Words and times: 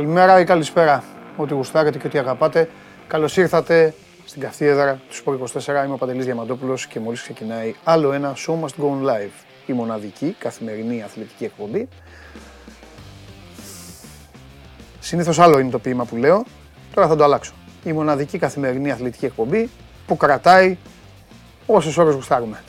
Καλημέρα 0.00 0.40
ή 0.40 0.44
καλησπέρα. 0.44 1.04
Ό,τι 1.36 1.54
γουστάρετε 1.54 1.98
και 1.98 2.06
ό,τι 2.06 2.18
αγαπάτε. 2.18 2.68
Καλώς 3.06 3.36
ήρθατε 3.36 3.94
στην 4.24 4.40
καθιέδρα 4.40 5.00
του 5.08 5.14
Σπορ 5.14 5.38
24. 5.54 5.66
Είμαι 5.84 5.92
ο 5.92 5.96
Παντελής 5.96 6.24
Διαμαντόπουλος 6.24 6.86
και 6.86 7.00
μόλις 7.00 7.22
ξεκινάει 7.22 7.74
άλλο 7.84 8.12
ένα 8.12 8.34
Show 8.36 8.52
Must 8.52 8.82
Go 8.82 8.84
On 8.84 9.08
Live. 9.08 9.44
Η 9.66 9.72
μοναδική 9.72 10.36
καθημερινή 10.38 11.02
αθλητική 11.02 11.44
εκπομπή. 11.44 11.88
Συνήθως 15.00 15.38
άλλο 15.38 15.58
είναι 15.58 15.70
το 15.70 15.78
ποίημα 15.78 16.04
που 16.04 16.16
λέω, 16.16 16.44
τώρα 16.94 17.08
θα 17.08 17.16
το 17.16 17.24
αλλάξω. 17.24 17.52
Η 17.84 17.92
μοναδική 17.92 18.38
καθημερινή 18.38 18.90
αθλητική 18.90 19.24
εκπομπή 19.24 19.70
που 20.06 20.16
κρατάει 20.16 20.78
όσες 21.66 21.96
ώρες 21.96 22.14
γουστάρουμε. 22.14 22.62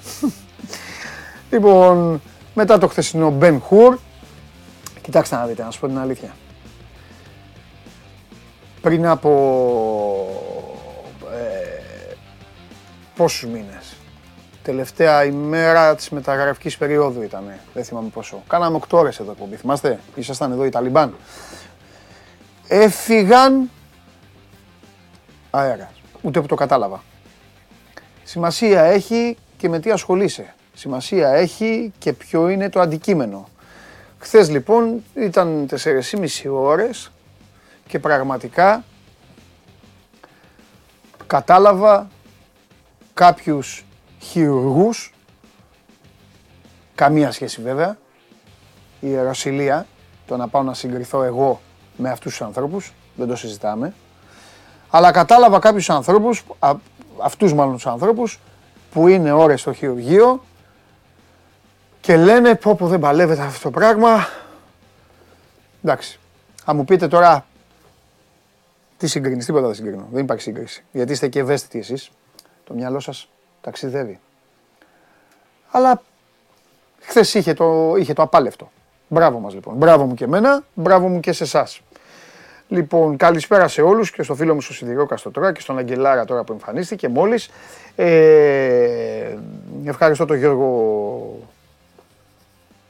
λοιπόν, 1.52 2.22
μετά 2.54 2.78
το 2.78 2.88
χθεσινό 2.88 3.38
Ben 3.42 3.60
Hur, 3.70 3.98
κοιτάξτε 5.02 5.36
να 5.36 5.46
δείτε, 5.46 5.64
να 5.64 5.72
σας 5.72 5.80
πω 5.80 5.88
την 5.88 5.98
αλήθεια 5.98 6.34
πριν 8.82 9.08
από 9.08 9.32
ε, 11.34 12.16
πόσους 13.16 13.50
μήνες. 13.50 13.96
Τελευταία 14.64 15.26
ημέρα 15.26 15.96
της 15.96 16.10
μεταγραφικής 16.10 16.78
περίοδου 16.78 17.22
ήταν, 17.22 17.44
δεν 17.74 17.84
θυμάμαι 17.84 18.10
πόσο. 18.10 18.44
Κάναμε 18.48 18.80
8 18.90 18.98
ώρες 18.98 19.20
εδώ 19.20 19.32
εκπομπή, 19.32 19.56
θυμάστε, 19.56 20.00
ήσασταν 20.16 20.52
εδώ 20.52 20.66
οι 20.66 20.70
Ταλιμπάν. 20.70 21.16
Έφυγαν 22.68 23.70
αέρα, 25.52 25.92
ούτε 26.22 26.42
που 26.42 26.48
το 26.48 26.56
κατάλαβα. 26.56 27.04
Σημασία 28.24 28.84
έχει 28.84 29.38
και 29.58 29.70
με 29.70 29.80
τι 29.80 29.92
ασχολείσαι. 29.92 30.54
Σημασία 30.74 31.30
έχει 31.30 31.94
και 31.98 32.14
ποιο 32.14 32.50
είναι 32.50 32.70
το 32.70 32.80
αντικείμενο. 32.80 33.50
Χθες 34.20 34.50
λοιπόν 34.50 35.04
ήταν 35.16 35.68
4,5 35.84 36.52
ώρες 36.52 37.12
και 37.92 38.00
πραγματικά 38.00 38.84
κατάλαβα 41.28 42.08
κάποιους 43.14 43.86
χειρουργούς, 44.20 45.14
καμία 46.96 47.32
σχέση 47.32 47.62
βέβαια, 47.62 47.98
η 49.00 49.08
ιεροσιλία, 49.08 49.86
το 50.28 50.38
να 50.38 50.48
πάω 50.48 50.64
να 50.64 50.74
συγκριθώ 50.74 51.24
εγώ 51.24 51.62
με 51.98 52.10
αυτούς 52.10 52.32
τους 52.32 52.42
ανθρώπους, 52.42 52.94
δεν 53.16 53.28
το 53.28 53.36
συζητάμε, 53.36 53.94
αλλά 54.90 55.12
κατάλαβα 55.12 55.60
κάποιους 55.60 55.90
ανθρώπους, 55.90 56.44
αυτούς 57.18 57.54
μάλλον 57.54 57.74
τους 57.74 57.88
ανθρώπους, 57.88 58.40
που 58.92 59.08
είναι 59.08 59.32
ώρες 59.32 59.62
στο 59.62 59.74
χειρουργείο 59.74 60.44
και 62.02 62.18
λένε 62.18 62.56
πω 62.56 62.76
πω 62.76 62.88
δεν 62.88 63.00
παλεύεται 63.00 63.42
αυτό 63.42 63.62
το 63.62 63.80
πράγμα. 63.80 64.28
Εντάξει, 65.84 66.20
θα 66.64 66.74
μου 66.74 66.86
πείτε 66.86 67.08
τώρα 67.08 67.46
τι 69.02 69.08
συγκρίνεις, 69.08 69.46
τίποτα 69.46 69.66
δεν 69.66 69.76
συγκρίνω. 69.76 70.08
Δεν 70.12 70.24
υπάρχει 70.24 70.44
σύγκριση. 70.44 70.84
Γιατί 70.92 71.12
είστε 71.12 71.28
και 71.28 71.40
ευαίσθητοι 71.40 71.80
εσείς. 71.80 72.12
Το 72.64 72.74
μυαλό 72.74 73.00
σας 73.00 73.30
ταξιδεύει. 73.62 74.20
Αλλά 75.72 76.02
χθες 77.00 77.34
είχε 77.34 77.54
το, 77.54 77.96
είχε 77.98 78.14
το 78.14 78.22
απάλευτο. 78.22 78.72
Μπράβο 79.08 79.40
μας 79.40 79.54
λοιπόν. 79.54 79.76
Μπράβο 79.76 80.06
μου 80.06 80.14
και 80.14 80.24
εμένα, 80.24 80.64
μπράβο 80.74 81.08
μου 81.08 81.20
και 81.20 81.32
σε 81.32 81.44
εσάς. 81.44 81.82
Λοιπόν, 82.68 83.18
καλησπέρα 83.18 83.68
σε 83.68 83.82
όλους 83.82 84.12
και 84.12 84.24
στο 84.24 84.36
φίλο 84.36 84.54
μου 84.54 84.62
στο 84.62 84.74
Σιδηρό 84.74 85.06
Καστοτρά 85.06 85.52
και 85.52 85.62
στον 85.62 85.78
Αγγελάρα 85.78 86.26
τώρα 86.26 86.44
που 86.44 86.54
εμφανίστηκε 86.54 87.08
μόλις. 87.08 87.50
Ε, 87.96 89.38
ευχαριστώ 89.86 90.26
τον 90.26 90.38
Γιώργο. 90.38 90.68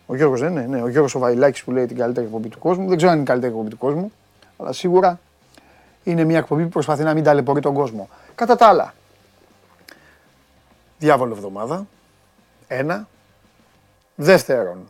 Ο 0.05 0.15
Γιώργος 0.15 0.39
δεν 0.39 0.51
είναι, 0.51 0.65
ναι, 0.69 0.81
ο 0.81 0.87
Γιώργος 0.87 1.15
ο 1.15 1.19
Βαϊλάκης 1.19 1.63
που 1.63 1.71
λέει 1.71 1.85
την 1.85 1.97
καλύτερη 1.97 2.25
εκπομπή 2.25 2.47
του 2.47 2.59
κόσμου. 2.59 2.87
Δεν 2.87 2.97
ξέρω 2.97 3.11
αν 3.11 3.17
είναι 3.17 3.25
η 3.25 3.29
καλύτερη 3.29 3.53
εκπομπή 3.53 3.69
του 3.69 3.77
κόσμου, 3.77 4.11
αλλά 4.57 4.71
σίγουρα 4.71 5.19
είναι 6.03 6.23
μια 6.23 6.37
εκπομπή 6.37 6.63
που 6.63 6.69
προσπαθεί 6.69 7.03
να 7.03 7.13
μην 7.13 7.23
ταλαιπωρεί 7.23 7.61
τον 7.61 7.73
κόσμο. 7.73 8.09
Κατά 8.35 8.55
τα 8.55 8.67
άλλα, 8.67 8.93
διάβολο 10.97 11.33
εβδομάδα, 11.33 11.87
ένα. 12.67 13.07
Δεύτερον, 14.15 14.89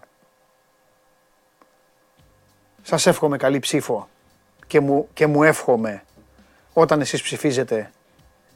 σας 2.82 3.06
εύχομαι 3.06 3.38
καλή 3.38 3.60
ψήφο 3.60 4.08
και 4.68 4.80
μου, 4.80 5.08
και 5.14 5.28
μου 5.28 5.44
εύχομαι 5.44 6.04
όταν 6.74 7.02
εσείς 7.02 7.22
ψηφίζετε 7.22 7.92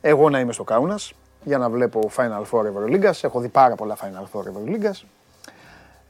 εγώ 0.02 0.30
να 0.30 0.40
είμαι 0.40 0.54
στο 0.54 0.64
Κάουνας 0.64 1.14
για 1.44 1.58
να 1.58 1.70
βλέπω 1.70 2.10
Final 2.16 2.44
Four 2.52 2.66
Ευρωλίγκας. 2.66 3.24
Έχω 3.24 3.40
δει 3.40 3.48
πάρα 3.48 3.76
πολλά 3.76 3.98
Final 3.98 4.40
Four 4.40 4.46
Ευρωλίγκας. 4.46 5.06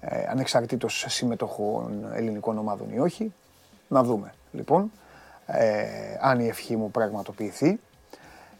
Ε, 0.01 0.25
ανεξαρτήτως 0.29 1.05
συμμετοχών 1.07 2.05
ελληνικών 2.13 2.57
ομάδων 2.57 2.93
ή 2.93 2.99
όχι. 2.99 3.33
Να 3.87 4.03
δούμε 4.03 4.33
λοιπόν 4.51 4.91
ε, 5.45 5.85
αν 6.21 6.39
η 6.39 6.47
ευχή 6.47 6.75
μου 6.75 6.91
πραγματοποιηθεί. 6.91 7.79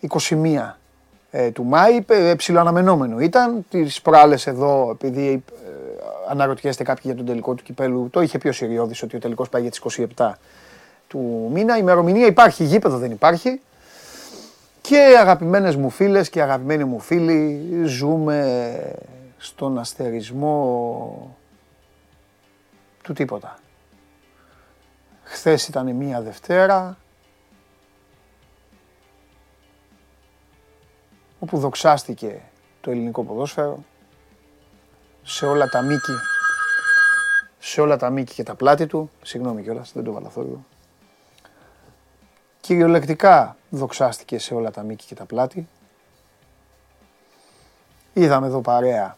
21 0.10 0.74
ε, 1.32 1.52
του 1.52 1.64
Μάη, 1.64 2.06
ε, 2.08 2.34
ψηλοαναμενόμενο 2.36 3.20
ήταν. 3.20 3.66
Τις 3.70 4.02
προάλλες 4.02 4.48
εδώ, 4.48 4.90
επειδή 4.92 5.44
ε, 5.52 5.70
αναρωτιέστε 6.30 6.84
κάποιοι 6.84 7.04
για 7.06 7.16
τον 7.16 7.26
τελικό 7.26 7.54
του 7.54 7.64
κυπέλου, 7.64 8.10
το 8.10 8.22
είχε 8.22 8.38
πει 8.38 8.48
ο 8.48 8.52
Συριώδης 8.52 9.04
ότι 9.04 9.16
ο 9.16 9.20
τελικός 9.20 9.50
πάει 9.50 9.62
για 9.62 9.72
τις 9.72 10.08
27 10.18 10.32
του 11.08 11.50
μήνα. 11.54 11.76
Η 11.76 11.80
ημερομηνία 11.82 12.26
υπάρχει, 12.26 12.64
γήπεδο 12.64 12.98
δεν 12.98 13.12
υπάρχει. 13.12 13.62
Και 14.82 15.16
αγαπημένες 15.20 15.76
μου 15.76 15.90
φίλες 15.90 16.30
και 16.30 16.42
αγαπημένοι 16.42 16.84
μου 16.84 17.00
φίλοι, 17.00 17.62
ζούμε 17.86 18.96
στον 19.38 19.80
αστερισμό 19.80 21.36
του 23.04 23.14
τίποτα. 23.14 23.60
Χθες 25.36 25.68
ήταν 25.68 25.96
μία 25.96 26.22
Δευτέρα, 26.22 26.98
όπου 31.40 31.58
δοξάστηκε 31.58 32.42
το 32.82 32.92
ελληνικό 32.92 33.24
ποδόσφαιρο 33.24 33.84
σε 35.24 35.46
όλα 35.46 35.68
τα 35.70 35.82
μήκη, 35.82 36.12
σε 37.60 37.82
όλα 37.82 37.98
τα 37.98 38.10
μήκη 38.10 38.34
και 38.34 38.44
τα 38.44 38.56
πλάτη 38.56 38.86
του, 38.86 39.12
συγγνώμη 39.22 39.64
κιόλας, 39.64 39.92
δεν 39.94 40.04
το 40.04 40.12
βάλα 40.12 40.32
Κυριολεκτικά 42.62 43.58
δοξάστηκε 43.70 44.40
σε 44.40 44.54
όλα 44.54 44.72
τα 44.72 44.84
μήκη 44.84 45.06
και 45.06 45.16
τα 45.16 45.26
πλάτη. 45.26 45.68
Είδαμε 48.14 48.48
εδώ 48.48 48.62
παρέα 48.62 49.18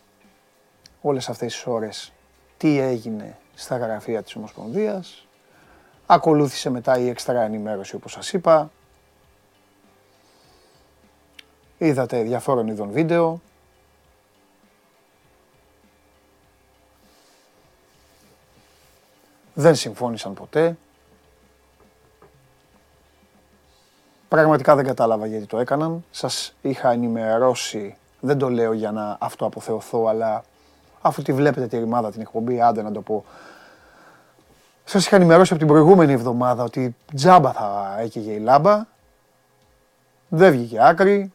όλες 1.02 1.30
αυτές 1.30 1.54
τις 1.54 1.66
ώρες 1.68 2.12
τι 2.58 2.80
έγινε 2.80 3.38
στα 3.56 3.78
γραφεία 3.78 4.24
της 4.24 4.36
Ομοσπονδίας, 4.36 5.27
Ακολούθησε 6.10 6.70
μετά 6.70 6.98
η 6.98 7.10
έξτρα 7.10 7.42
ενημέρωση 7.42 7.96
όπως 7.96 8.12
σας 8.12 8.34
είπα. 8.34 8.72
Είδατε 11.78 12.22
διαφόρων 12.22 12.68
είδων 12.68 12.92
βίντεο. 12.92 13.42
Δεν 19.54 19.76
συμφώνησαν 19.76 20.34
ποτέ. 20.34 20.78
Πραγματικά 24.28 24.76
δεν 24.76 24.86
κατάλαβα 24.86 25.26
γιατί 25.26 25.46
το 25.46 25.60
έκαναν. 25.60 26.06
Σας 26.12 26.56
είχα 26.62 26.92
ενημερώσει, 26.92 27.98
δεν 28.20 28.38
το 28.38 28.50
λέω 28.50 28.74
για 28.74 28.92
να 28.92 29.18
αυτοαποθεωθώ, 29.20 30.06
αλλά 30.08 30.44
αφού 31.02 31.22
τη 31.22 31.34
βλέπετε 31.34 31.68
τη 31.68 31.78
ρημάδα 31.78 32.12
την 32.12 32.22
εκπομπή, 32.22 32.62
άντε 32.62 32.82
να 32.82 32.92
το 32.92 33.02
πω, 33.02 33.26
σας 34.90 35.06
είχα 35.06 35.16
ενημερώσει 35.16 35.54
από 35.54 35.62
την 35.62 35.72
προηγούμενη 35.72 36.14
εβδομάδα 36.14 36.64
ότι 36.64 36.96
τζάμπα 37.16 37.52
θα 37.52 37.96
έκαιγε 38.00 38.32
η 38.32 38.40
λάμπα. 38.40 38.86
Δεν 40.30 40.52
βγήκε 40.52 40.78
άκρη. 40.88 41.32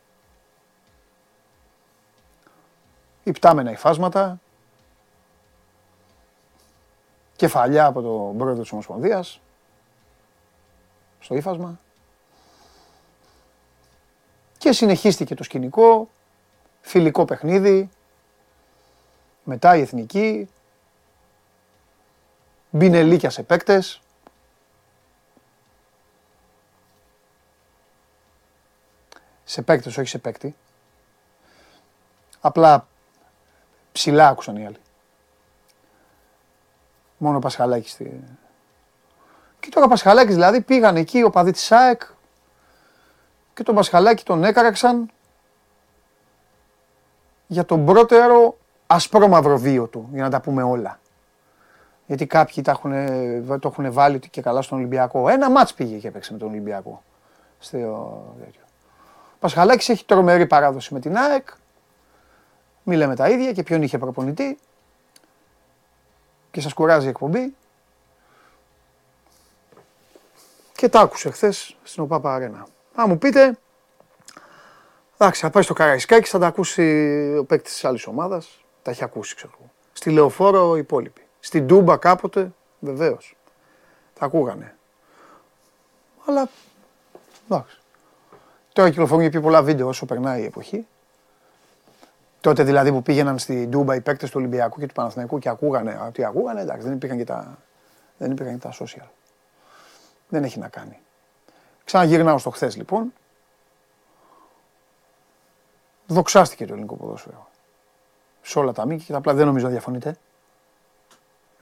Υπτάμενα 3.22 3.70
υφάσματα. 3.70 4.40
Κεφαλιά 7.36 7.86
από 7.86 8.00
τον 8.02 8.36
πρόεδρο 8.36 8.62
της 8.62 8.72
Ομοσπονδίας. 8.72 9.40
Στο 11.20 11.34
ύφασμα. 11.34 11.78
Και 14.58 14.72
συνεχίστηκε 14.72 15.34
το 15.34 15.42
σκηνικό. 15.42 16.08
Φιλικό 16.80 17.24
παιχνίδι. 17.24 17.90
Μετά 19.44 19.76
η 19.76 19.80
εθνική 19.80 20.48
μπινελίκια 22.72 23.30
σε 23.30 23.42
παίκτες. 23.42 24.00
Σε 29.44 29.62
παίκτες, 29.62 29.96
όχι 29.96 30.08
σε 30.08 30.18
παίκτη. 30.18 30.56
Απλά 32.40 32.86
ψηλά 33.92 34.28
άκουσαν 34.28 34.56
οι 34.56 34.66
άλλοι. 34.66 34.80
Μόνο 37.18 37.36
ο 37.36 37.40
Πασχαλάκης. 37.40 37.90
Στη... 37.90 38.24
Και 39.60 39.68
τώρα 39.68 39.86
ο 39.86 39.88
Πασχαλάκης 39.88 40.34
δηλαδή 40.34 40.60
πήγαν 40.60 40.96
εκεί 40.96 41.22
ο 41.22 41.30
παδί 41.30 41.50
της 41.50 41.62
ΣΑΕΚ 41.62 42.02
και 43.54 43.62
τον 43.62 43.74
Πασχαλάκη 43.74 44.24
τον 44.24 44.44
έκαραξαν 44.44 45.10
για 47.46 47.64
τον 47.64 47.84
πρώτερο 47.84 48.56
ασπρόμαυρο 48.86 49.58
βίο 49.58 49.86
του, 49.86 50.08
για 50.12 50.22
να 50.22 50.30
τα 50.30 50.40
πούμε 50.40 50.62
όλα. 50.62 51.00
Γιατί 52.06 52.26
κάποιοι 52.26 52.62
τα 52.62 52.70
έχουν, 52.70 52.90
το 53.60 53.68
έχουν 53.68 53.92
βάλει 53.92 54.18
και 54.18 54.42
καλά 54.42 54.62
στον 54.62 54.78
Ολυμπιακό. 54.78 55.28
Ένα 55.28 55.50
μάτς 55.50 55.74
πήγε 55.74 55.96
και 55.96 56.08
έπαιξε 56.08 56.32
με 56.32 56.38
τον 56.38 56.48
Ολυμπιακό. 56.48 57.02
Στο 57.58 57.78
τέτοιο. 58.44 58.60
Πασχαλάκης 59.38 59.88
έχει 59.88 60.04
τρομερή 60.04 60.46
παράδοση 60.46 60.94
με 60.94 61.00
την 61.00 61.16
ΑΕΚ. 61.16 61.48
Μη 62.82 62.96
λέμε 62.96 63.16
τα 63.16 63.28
ίδια 63.28 63.52
και 63.52 63.62
ποιον 63.62 63.82
είχε 63.82 63.98
προπονητή. 63.98 64.58
Και 66.50 66.60
σας 66.60 66.72
κουράζει 66.72 67.06
η 67.06 67.08
εκπομπή. 67.08 67.54
Και 70.76 70.88
τα 70.88 71.00
άκουσε 71.00 71.30
χθες 71.30 71.76
στην 71.82 72.02
ΟΠΑΠΑ 72.02 72.34
Αρένα. 72.34 72.66
Αν 72.94 73.08
μου 73.08 73.18
πείτε, 73.18 73.58
εντάξει, 75.18 75.40
θα 75.40 75.50
πάει 75.50 75.62
στο 75.62 75.72
Καραϊσκάκι, 75.72 76.28
θα 76.28 76.38
τα 76.38 76.46
ακούσει 76.46 76.82
ο 77.38 77.44
παίκτης 77.44 77.72
της 77.72 77.84
άλλης 77.84 78.06
ομάδας. 78.06 78.64
Τα 78.82 78.90
έχει 78.90 79.04
ακούσει, 79.04 79.34
ξέρω 79.34 79.52
εγώ. 79.58 79.70
Στη 79.92 80.10
Λεωφόρο 80.10 80.76
οι 80.76 80.78
υπόλοιποι. 80.78 81.21
Στην 81.44 81.66
Τούμπα 81.66 81.96
κάποτε, 81.96 82.52
βεβαίως. 82.78 83.36
Τα 84.18 84.24
ακούγανε. 84.24 84.76
Αλλά 86.26 86.48
εντάξει. 87.44 87.78
Τώρα 88.72 88.90
κυκλοφορούν 88.90 89.30
πιο 89.30 89.40
πολλά 89.40 89.62
βίντεο 89.62 89.88
όσο 89.88 90.06
περνάει 90.06 90.42
η 90.42 90.44
εποχή. 90.44 90.86
Τότε 92.40 92.62
δηλαδή 92.62 92.92
που 92.92 93.02
πήγαιναν 93.02 93.38
στην 93.38 93.70
Τούμπα 93.70 93.94
οι 93.94 94.00
παίκτες 94.00 94.30
του 94.30 94.36
Ολυμπιακού 94.38 94.80
και 94.80 94.86
του 94.86 94.94
Παναθηναϊκού 94.94 95.38
και 95.38 95.48
ακούγανε. 95.48 96.00
Ότι 96.06 96.24
ακούγανε, 96.24 96.60
εντάξει, 96.60 96.86
δεν 96.86 96.96
υπήρχαν 96.96 97.18
και 97.18 97.24
τα, 97.24 97.58
δεν 98.18 98.30
υπήρχαν 98.30 98.58
και 98.58 98.68
τα 98.68 98.72
social. 98.78 99.08
Δεν 100.28 100.44
έχει 100.44 100.58
να 100.58 100.68
κάνει. 100.68 100.98
Ξαναγυρνάω 101.84 102.38
στο 102.38 102.50
χθες 102.50 102.76
λοιπόν. 102.76 103.12
Δοξάστηκε 106.06 106.66
το 106.66 106.72
ελληνικό 106.72 106.94
ποδόσφαιρο. 106.94 107.50
Σε 108.42 108.58
όλα 108.58 108.72
τα 108.72 108.86
μήκη 108.86 109.04
και 109.04 109.12
τα 109.12 109.18
απλά 109.18 109.34
δεν 109.34 109.46
νομίζω 109.46 109.64
να 109.64 109.70
διαφωνείτε. 109.70 110.16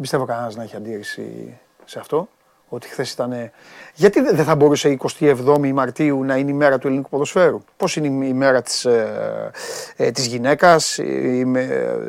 Δεν 0.00 0.08
πιστεύω 0.08 0.32
κανένας 0.32 0.56
να 0.56 0.62
έχει 0.62 0.76
αντίρρηση 0.76 1.58
σε 1.84 1.98
αυτό 1.98 2.28
ότι 2.68 2.88
χθες 2.88 3.12
ήταν. 3.12 3.50
Γιατί 3.94 4.20
δεν 4.20 4.44
θα 4.44 4.56
μπορούσε 4.56 4.88
η 4.88 5.00
27η 5.18 5.70
Μαρτίου 5.72 6.24
να 6.24 6.36
είναι 6.36 6.50
η 6.50 6.54
μέρα 6.54 6.78
του 6.78 6.86
ελληνικού 6.86 7.08
ποδοσφαίρου; 7.08 7.60
Πώς 7.76 7.96
είναι 7.96 8.26
η 8.26 8.32
μέρα 8.32 8.62
της 8.62 8.84
ε, 8.84 9.50
ε, 9.96 10.10
της 10.10 10.26
γυναίκας, 10.26 10.98
η, 10.98 11.38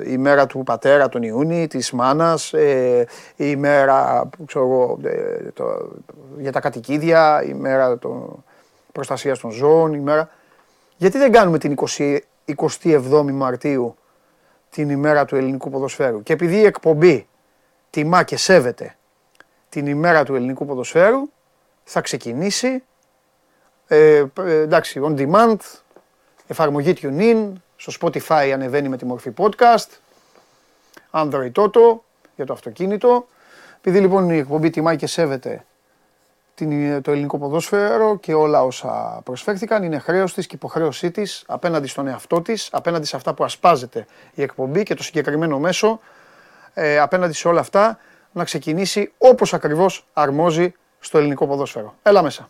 η, 0.05 0.17
μέρα 0.17 0.47
του 0.47 0.63
πατέρα 0.63 1.09
τον 1.09 1.23
Ιούνι, 1.23 1.67
της 1.67 1.91
μάνας, 1.91 2.53
ε, 2.53 3.07
η 3.35 3.55
μέρα 3.55 4.29
ξέρω, 4.45 4.99
ε, 5.03 5.51
το, 5.53 5.91
για 6.37 6.51
τα 6.51 6.59
κατοικίδια, 6.59 7.43
η 7.43 7.53
μέρα 7.53 7.97
το, 7.97 8.43
προστασίας 8.91 9.39
των 9.39 9.51
ζώων, 9.51 9.93
η 9.93 9.99
μέρα. 9.99 10.29
Γιατί 10.97 11.17
δεν 11.17 11.31
κάνουμε 11.31 11.57
την 11.57 11.75
20, 11.97 12.17
27η 12.55 13.31
Μαρτίου 13.31 13.95
την 14.69 14.89
ημέρα 14.89 15.25
του 15.25 15.35
ελληνικού 15.35 15.69
ποδοσφαίρου; 15.69 16.23
Και 16.23 16.33
επειδή 16.33 16.55
η 16.55 16.65
εκπομπή 16.65 17.25
τιμά 17.91 18.23
και 18.23 18.37
σέβεται 18.37 18.95
την 19.69 19.85
ημέρα 19.85 20.23
του 20.23 20.35
ελληνικού 20.35 20.65
ποδοσφαίρου 20.65 21.29
θα 21.83 22.01
ξεκινήσει 22.01 22.83
ε, 23.87 24.25
εντάξει, 24.45 25.01
on 25.03 25.17
demand, 25.17 25.57
εφαρμογή 26.47 26.93
TuneIn, 27.01 27.51
στο 27.75 27.91
Spotify 28.01 28.49
ανεβαίνει 28.53 28.89
με 28.89 28.97
τη 28.97 29.05
μορφή 29.05 29.33
podcast, 29.37 29.87
Android 31.11 31.51
Auto 31.51 31.99
για 32.35 32.45
το 32.45 32.53
αυτοκίνητο. 32.53 33.27
Επειδή 33.77 33.99
λοιπόν 33.99 34.29
η 34.29 34.37
εκπομπή 34.37 34.69
τιμάει 34.69 34.95
και 34.95 35.07
σέβεται 35.07 35.65
την, 36.55 37.01
το 37.01 37.11
ελληνικό 37.11 37.37
ποδόσφαιρο 37.37 38.17
και 38.17 38.33
όλα 38.33 38.63
όσα 38.63 39.21
προσφέρθηκαν, 39.23 39.83
είναι 39.83 39.99
χρέος 39.99 40.33
της 40.33 40.47
και 40.47 40.55
υποχρέωσή 40.55 41.11
της 41.11 41.43
απέναντι 41.47 41.87
στον 41.87 42.07
εαυτό 42.07 42.41
της, 42.41 42.69
απέναντι 42.71 43.05
σε 43.05 43.15
αυτά 43.15 43.33
που 43.33 43.43
ασπάζεται 43.43 44.05
η 44.33 44.41
εκπομπή 44.41 44.83
και 44.83 44.93
το 44.93 45.03
συγκεκριμένο 45.03 45.59
μέσο, 45.59 45.99
ε, 46.73 46.99
απέναντι 46.99 47.33
σε 47.33 47.47
όλα 47.47 47.59
αυτά 47.59 47.99
να 48.31 48.43
ξεκινήσει 48.43 49.13
όπως 49.17 49.53
ακριβώς 49.53 50.07
αρμόζει 50.13 50.73
στο 50.99 51.17
ελληνικό 51.17 51.47
ποδόσφαιρο. 51.47 51.95
Έλα 52.03 52.21
μέσα. 52.21 52.49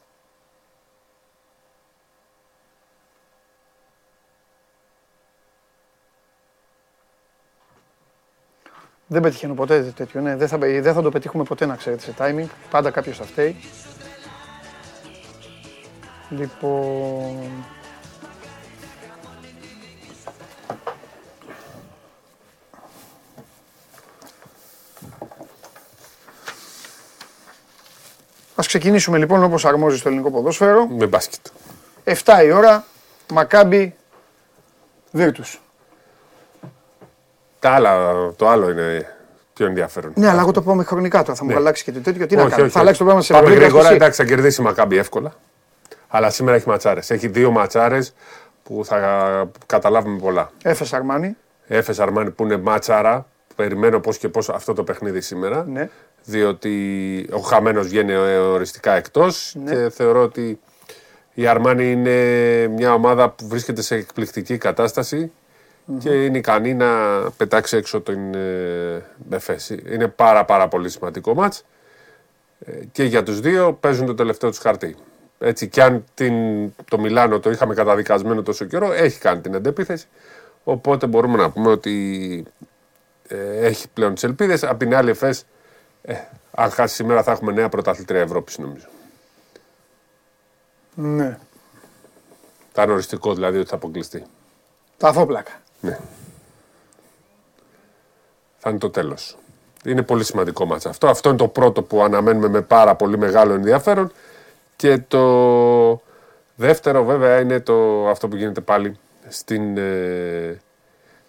Δεν 9.07 9.21
πετυχαίνω 9.21 9.53
ποτέ 9.53 9.81
τέτοιο, 9.81 10.21
ναι. 10.21 10.35
Δεν 10.35 10.47
θα, 10.47 10.57
δεν 10.57 10.93
θα 10.93 11.01
το 11.01 11.09
πετύχουμε 11.09 11.43
ποτέ 11.43 11.65
να 11.65 11.75
ξέρετε 11.75 12.01
σε 12.01 12.13
timing. 12.17 12.47
Πάντα 12.69 12.91
κάποιος 12.91 13.17
θα 13.17 13.23
φταίει. 13.23 13.55
Λοιπόν... 16.29 17.65
Ας 28.55 28.67
ξεκινήσουμε 28.67 29.17
λοιπόν 29.17 29.43
όπως 29.43 29.65
αρμόζει 29.65 29.97
στο 29.97 30.07
ελληνικό 30.07 30.31
ποδόσφαιρο. 30.31 30.87
Με 30.87 31.05
μπάσκετ. 31.05 31.45
7 32.03 32.13
η 32.45 32.51
ώρα, 32.51 32.85
Μακάμπι, 33.33 33.95
Βίρτους. 35.11 35.61
Τα 37.59 37.69
άλλα, 37.69 38.13
το 38.35 38.49
άλλο 38.49 38.69
είναι 38.69 39.15
πιο 39.53 39.65
ενδιαφέρον. 39.65 40.11
Ναι, 40.15 40.29
αλλά 40.29 40.41
εγώ 40.41 40.51
το 40.51 40.75
με 40.75 40.83
χρονικά 40.83 41.23
τώρα. 41.23 41.35
Θα 41.35 41.43
μου 41.43 41.49
ναι. 41.49 41.55
αλλάξει 41.55 41.83
και 41.83 41.91
το 41.91 41.99
τέτοιο. 41.99 42.25
Τι 42.25 42.35
όχι, 42.35 42.43
να 42.43 42.49
κάνω. 42.49 42.63
Όχι, 42.63 42.71
θα 42.71 42.79
αλλάξει 42.79 42.99
το 42.99 43.05
πράγμα 43.05 43.21
σε 43.21 43.33
Πάμε 43.33 43.53
γρήγορα, 43.53 43.89
εντάξει, 43.89 44.21
θα 44.21 44.27
κερδίσει 44.27 44.61
η 44.61 44.63
Μακάμπι 44.63 44.97
εύκολα. 44.97 45.33
Αλλά 46.07 46.29
σήμερα 46.29 46.57
έχει 46.57 46.67
ματσάρες. 46.67 47.09
Έχει 47.09 47.27
δύο 47.27 47.51
ματσάρες 47.51 48.13
που 48.63 48.85
θα 48.85 49.49
καταλάβουμε 49.65 50.19
πολλά. 50.19 50.51
Έφες 50.63 50.93
Αρμάνι. 50.93 51.37
Έφες 51.67 51.99
Αρμάνι 51.99 52.31
που 52.31 52.43
είναι 52.43 52.57
ματσάρα. 52.57 53.25
Περιμένω 53.55 53.99
πώς 53.99 54.17
και 54.17 54.29
πώς 54.29 54.49
αυτό 54.49 54.73
το 54.73 54.83
παιχνίδι 54.83 55.21
σήμερα. 55.21 55.65
Ναι 55.69 55.89
διότι 56.23 57.27
ο 57.31 57.39
χαμένος 57.39 57.87
βγαίνει 57.87 58.15
οριστικά 58.15 58.95
εκτός 58.95 59.55
ναι. 59.63 59.71
και 59.71 59.89
θεωρώ 59.89 60.23
ότι 60.23 60.59
η 61.33 61.47
Αρμάνη 61.47 61.91
είναι 61.91 62.67
μια 62.67 62.93
ομάδα 62.93 63.29
που 63.29 63.47
βρίσκεται 63.47 63.81
σε 63.81 63.95
εκπληκτική 63.95 64.57
και 65.97 66.25
είναι 66.25 66.37
ικανή 66.37 66.73
να 66.73 66.87
πετάξει 67.37 67.77
έξω 67.77 68.01
την 68.01 68.19
Μπεφέση. 69.15 69.83
Είναι 69.91 70.07
πάρα 70.07 70.45
πάρα 70.45 70.67
πολύ 70.67 70.89
σημαντικό 70.89 71.33
μάτς 71.33 71.65
ε, 72.65 72.71
και 72.91 73.03
για 73.03 73.23
τους 73.23 73.39
δύο 73.39 73.73
παίζουν 73.73 74.05
το 74.05 74.15
τελευταίο 74.15 74.49
τους 74.49 74.59
χαρτί. 74.59 74.95
Έτσι 75.39 75.67
κι 75.67 75.81
αν 75.81 76.03
την, 76.13 76.33
το 76.89 76.99
Μιλάνο 76.99 77.39
το 77.39 77.49
είχαμε 77.49 77.73
καταδικασμένο 77.73 78.41
τόσο 78.41 78.65
καιρό, 78.65 78.91
έχει 78.91 79.19
κάνει 79.19 79.41
την 79.41 79.55
αντεπίθεση. 79.55 80.07
Οπότε 80.63 81.07
μπορούμε 81.07 81.37
να 81.37 81.49
πούμε 81.49 81.69
ότι 81.69 82.45
ε, 82.49 82.70
έχει 83.39 83.89
πλέον 83.89 84.13
τις 84.13 84.23
ελπίδες. 84.23 84.63
Απ' 84.63 84.79
την 84.79 84.95
άλλη, 84.95 85.09
Εφές 85.09 85.45
ε, 86.01 86.15
αν 86.51 86.69
χάσει 86.69 86.95
σήμερα 86.95 87.23
θα 87.23 87.31
έχουμε 87.31 87.51
νέα 87.51 87.69
πρωταθλήτρια 87.69 88.19
Ευρώπης, 88.21 88.57
νομίζω. 88.57 88.87
Ναι. 90.93 91.37
Θα 92.71 92.83
είναι 92.83 92.91
οριστικό 92.91 93.33
δηλαδή 93.33 93.57
ότι 93.57 93.69
θα 93.69 93.75
αποκλειστεί. 93.75 94.23
Τα 94.97 95.07
αφόπλακα. 95.07 95.51
Ναι. 95.79 95.99
Θα 98.57 98.69
είναι 98.69 98.79
το 98.79 98.89
τέλος. 98.89 99.37
Είναι 99.85 100.01
πολύ 100.01 100.23
σημαντικό 100.23 100.65
μάτσα 100.65 100.89
αυτό. 100.89 101.07
Αυτό 101.07 101.29
είναι 101.29 101.37
το 101.37 101.47
πρώτο 101.47 101.83
που 101.83 102.03
αναμένουμε 102.03 102.47
με 102.47 102.61
πάρα 102.61 102.95
πολύ 102.95 103.17
μεγάλο 103.17 103.53
ενδιαφέρον. 103.53 104.11
Και 104.75 104.97
το 104.97 106.01
δεύτερο 106.55 107.03
βέβαια 107.03 107.39
είναι 107.39 107.59
το, 107.59 108.07
αυτό 108.07 108.27
που 108.27 108.35
γίνεται 108.35 108.61
πάλι 108.61 108.99
στην, 109.27 109.77
ε, 109.77 110.61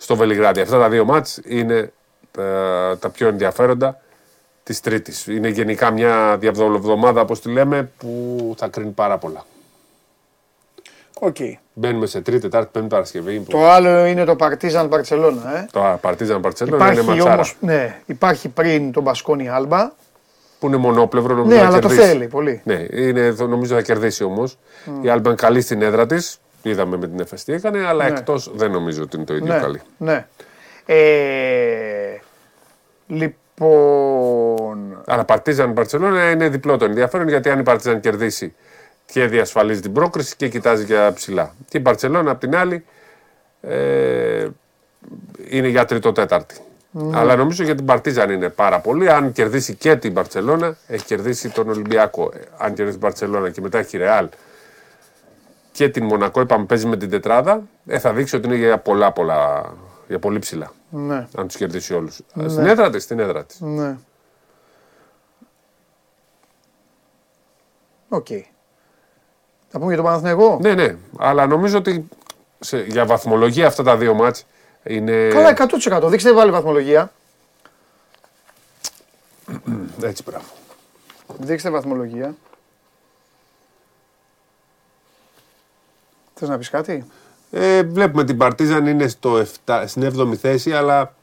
στο 0.03 0.17
Βελιγράδι. 0.17 0.61
Αυτά 0.61 0.79
τα 0.79 0.89
δύο 0.89 1.05
μάτς 1.05 1.41
είναι 1.45 1.93
ε, 2.39 2.97
τα 2.97 3.11
πιο 3.13 3.29
ενδιαφέροντα 3.29 4.01
της 4.63 4.81
Τρίτης. 4.81 5.27
Είναι 5.27 5.49
γενικά 5.49 5.91
μια 5.91 6.37
διαβολοβδομάδα, 6.41 7.21
όπως 7.21 7.41
τη 7.41 7.51
λέμε, 7.51 7.91
που 7.99 8.55
θα 8.59 8.69
κρίνει 8.69 8.91
πάρα 8.91 9.19
πολλά. 9.19 9.45
Οκ. 11.19 11.37
Μπαίνουμε 11.73 12.07
σε 12.07 12.21
Τρίτη, 12.21 12.41
Τετάρτη, 12.41 12.69
Πέμπτη 12.73 12.89
Παρασκευή. 12.89 13.41
Το 13.41 13.71
άλλο 13.71 14.05
είναι 14.05 14.25
το 14.25 14.37
Παρτίζαν 14.37 14.87
Μπαρσελόνα. 14.87 15.57
Ε. 15.57 15.67
Το 15.73 15.99
Παρτίζαν 16.01 16.41
Μπαρσελόνα 16.41 16.93
είναι 16.93 17.03
ματσάρα. 17.03 17.35
Όμως, 17.35 17.57
ναι, 17.61 18.01
υπάρχει 18.07 18.49
πριν 18.49 18.93
το 18.93 19.01
Μπασκόνια 19.01 19.49
Άλμπα. 19.49 19.93
Που 20.59 20.67
είναι 20.67 20.77
μονόπλευρο, 20.77 21.35
νομίζω. 21.35 21.57
Ναι, 21.57 21.67
αλλά 21.67 21.79
κερδίσει. 21.79 22.01
το 22.01 22.07
θέλει 22.07 22.27
πολύ. 22.27 22.61
Ναι, 22.65 22.87
είναι, 22.91 23.35
νομίζω 23.39 23.75
θα 23.75 23.83
κερδίσει 23.83 24.25
όμως. 24.25 24.59
Mm. 24.87 25.05
Η 25.05 25.09
Άλμπα 25.09 25.29
είναι 25.29 25.39
καλή 25.39 25.61
στην 25.61 25.83
έδρα 25.83 26.07
της. 26.07 26.41
Είδαμε 26.63 26.97
με 26.97 27.09
την 27.09 27.21
Εφές 27.21 27.44
τι 27.44 27.53
έκανε, 27.53 27.87
αλλά 27.87 28.09
ναι. 28.09 28.11
εκτός 28.19 28.51
δεν 28.55 28.71
νομίζω 28.71 29.03
ότι 29.03 29.17
είναι 29.17 29.25
το 29.25 29.35
ίδιο 29.35 29.55
ναι, 29.55 29.61
καλή. 29.61 29.81
Ναι. 29.99 30.27
Ε, 30.87 32.21
λοιπόν, 33.07 33.37
Λοιπόν. 33.63 35.03
Αλλά 35.07 35.25
Παρτίζαν 35.25 35.73
Μπαρσελόνα 35.73 36.31
είναι 36.31 36.49
διπλό 36.49 36.77
το 36.77 36.85
ενδιαφέρον 36.85 37.29
γιατί 37.29 37.51
αν 37.51 37.59
η 37.59 37.63
Παρτίζαν 37.63 38.01
κερδίσει 38.01 38.55
και 39.07 39.27
διασφαλίζει 39.27 39.81
την 39.81 39.93
πρόκριση 39.93 40.37
και 40.37 40.49
κοιτάζει 40.49 40.85
για 40.85 41.13
ψηλά. 41.13 41.55
Και 41.69 41.79
η 41.79 41.81
Μπαρσελόνα 41.85 42.31
απ' 42.31 42.41
την 42.41 42.57
άλλη 42.57 42.85
ε, 43.61 44.49
είναι 45.49 45.69
για 45.69 45.85
τρίτο-τέταρτη. 45.85 46.55
Ναι. 46.91 47.19
Αλλά 47.19 47.37
νομίζω 47.37 47.65
για 47.65 47.75
την 47.75 47.85
Παρτίζαν 47.85 48.31
είναι 48.31 48.49
πάρα 48.49 48.81
πολύ. 48.81 49.11
Αν 49.11 49.33
κερδίσει 49.33 49.75
και 49.75 49.97
την 49.97 50.13
Μπαρσελόνα, 50.13 50.77
έχει 50.87 51.05
κερδίσει 51.05 51.49
τον 51.49 51.69
Ολυμπιακό. 51.69 52.33
Ε, 52.35 52.39
αν 52.57 52.75
κερδίσει 52.75 52.99
την 52.99 53.09
Μπαρσελόνα 53.09 53.51
και 53.51 53.61
μετά 53.61 53.79
έχει 53.79 53.97
Ρεάλ 53.97 54.29
και 55.73 55.89
την 55.89 56.05
Μονακό, 56.05 56.41
είπαμε 56.41 56.65
παίζει 56.65 56.87
με 56.87 56.97
την 56.97 57.11
τετράδα, 57.11 57.63
ε, 57.87 57.99
θα 57.99 58.13
δείξει 58.13 58.37
ότι 58.37 58.47
είναι 58.47 58.57
για 58.57 58.79
πολλά 58.79 59.13
πολλά, 59.13 59.73
για 60.09 60.19
πολύ 60.19 60.39
ψηλά. 60.39 60.73
Ναι. 60.91 61.27
Αν 61.37 61.47
τους 61.47 61.57
κερδίσει 61.57 61.95
όλους. 61.95 62.21
Ναι. 62.35 62.49
Στην 62.49 62.67
έδρα 62.67 62.91
της, 62.91 63.03
στην 63.03 63.19
έδρα 63.19 63.45
της. 63.45 63.61
Ναι. 63.61 63.97
OK. 68.09 68.27
Okay. 68.31 68.43
Θα 69.69 69.79
πούμε 69.79 69.87
για 69.87 69.97
τον 69.97 70.05
Παναθηναϊκό; 70.05 70.59
Ναι, 70.61 70.75
ναι. 70.75 70.97
Αλλά 71.19 71.47
νομίζω 71.47 71.79
ότι 71.79 72.09
για 72.87 73.07
βαθμολογία 73.07 73.67
αυτά 73.67 73.83
τα 73.83 73.97
δύο 73.97 74.15
ματς 74.15 74.45
είναι... 74.83 75.29
Καλά, 75.29 75.55
100%. 76.05 76.09
Δείξτε 76.09 76.33
βάλει 76.33 76.51
βαθμολογία. 76.51 77.13
Έτσι, 80.03 80.23
μπράβο. 80.23 80.45
Δείξτε 81.39 81.71
βαθμολογία. 81.71 82.35
Θες 86.43 86.51
να 86.51 86.59
πεις 86.59 86.71
κάτι; 86.71 87.05
Ε, 87.51 87.83
βλέπουμε 87.83 88.25
την 88.25 88.37
Παρτίζαν 88.37 88.87
είναι 88.87 89.09
στο 89.09 89.43
7, 89.65 89.85
στην 89.87 90.03
7η 90.17 90.35
θέση, 90.35 90.73
αλλά 90.73 91.15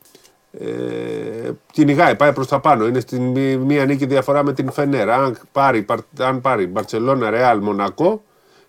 ε, 0.59 1.51
κυνηγάει, 1.71 2.15
πάει 2.15 2.33
προς 2.33 2.47
τα 2.47 2.59
πάνω. 2.59 2.87
Είναι 2.87 2.99
στην 2.99 3.21
μη- 3.23 3.55
μία 3.57 3.85
νίκη 3.85 4.05
διαφορά 4.05 4.43
με 4.43 4.53
την 4.53 4.71
Φενέρα. 4.71 5.15
Αν 5.15 5.37
πάρει, 5.51 5.81
Παρ- 5.81 5.99
αν 6.19 6.41
πάρει 6.41 6.67
Μπαρτσελώνα, 6.67 7.29
Ρεάλ, 7.29 7.59
Μονακό 7.59 8.23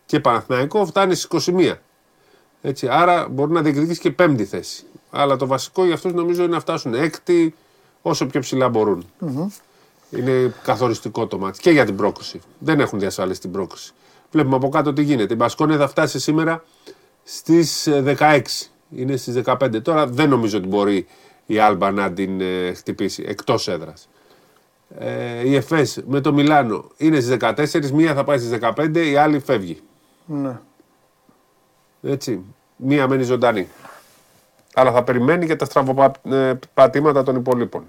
και 0.06 0.20
Παναθηναϊκό 0.20 0.86
φτάνει 0.86 1.14
στις 1.14 1.24
21. 1.24 1.74
Έτσι, 2.62 2.88
άρα 2.90 3.28
μπορεί 3.28 3.52
να 3.52 3.62
διεκδικήσει 3.62 4.00
και 4.00 4.10
πέμπτη 4.10 4.44
θέση. 4.44 4.84
Αλλά 5.10 5.36
το 5.36 5.46
βασικό 5.46 5.84
για 5.84 5.94
αυτούς 5.94 6.12
νομίζω 6.12 6.42
είναι 6.42 6.52
να 6.52 6.60
φτάσουν 6.60 6.94
έκτη 6.94 7.54
όσο 8.02 8.26
πιο 8.26 8.40
ψηλά 8.40 8.68
μπορούν. 8.68 9.06
Είναι 10.10 10.54
καθοριστικό 10.64 11.26
το 11.26 11.38
μάτι 11.38 11.60
και 11.60 11.70
για 11.70 11.84
την 11.84 11.96
πρόκριση. 11.96 12.40
Δεν 12.58 12.80
έχουν 12.80 12.98
διασφαλίσει 12.98 13.40
την 13.40 13.50
πρόκριση. 13.50 13.92
Βλέπουμε 14.30 14.56
από 14.56 14.68
κάτω 14.68 14.92
τι 14.92 15.02
γίνεται. 15.02 15.32
Η 15.32 15.36
Μπασκόνια 15.36 15.76
θα 15.76 15.88
φτάσει 15.88 16.18
σήμερα 16.18 16.64
στις 17.22 17.86
ε, 17.86 18.16
16. 18.18 18.40
Είναι 18.96 19.16
στις 19.16 19.42
15. 19.44 19.82
Τώρα 19.82 20.06
δεν 20.06 20.28
νομίζω 20.28 20.58
ότι 20.58 20.66
μπορεί 20.66 21.06
η 21.46 21.58
Άλμπα 21.58 21.90
να 21.90 22.12
την 22.12 22.40
ε, 22.40 22.72
χτυπήσει 22.72 23.24
εκτός 23.26 23.68
έδρας. 23.68 24.08
Ε, 24.98 25.48
η 25.48 25.54
Εφές 25.54 26.02
με 26.06 26.20
το 26.20 26.32
Μιλάνο 26.32 26.90
είναι 26.96 27.20
στις 27.20 27.36
14, 27.40 27.90
μία 27.90 28.14
θα 28.14 28.24
πάει 28.24 28.38
στις 28.38 28.58
15, 28.60 28.96
η 28.96 29.16
άλλη 29.16 29.38
φεύγει. 29.38 29.80
Ναι. 30.26 30.58
Έτσι. 32.02 32.44
Μία 32.76 33.08
μένει 33.08 33.22
ζωντανή. 33.22 33.68
Αλλά 34.74 34.92
θα 34.92 35.04
περιμένει 35.04 35.46
και 35.46 35.56
τα 35.56 35.64
στραβοπατήματα 35.64 37.22
των 37.22 37.36
υπολείπων. 37.36 37.84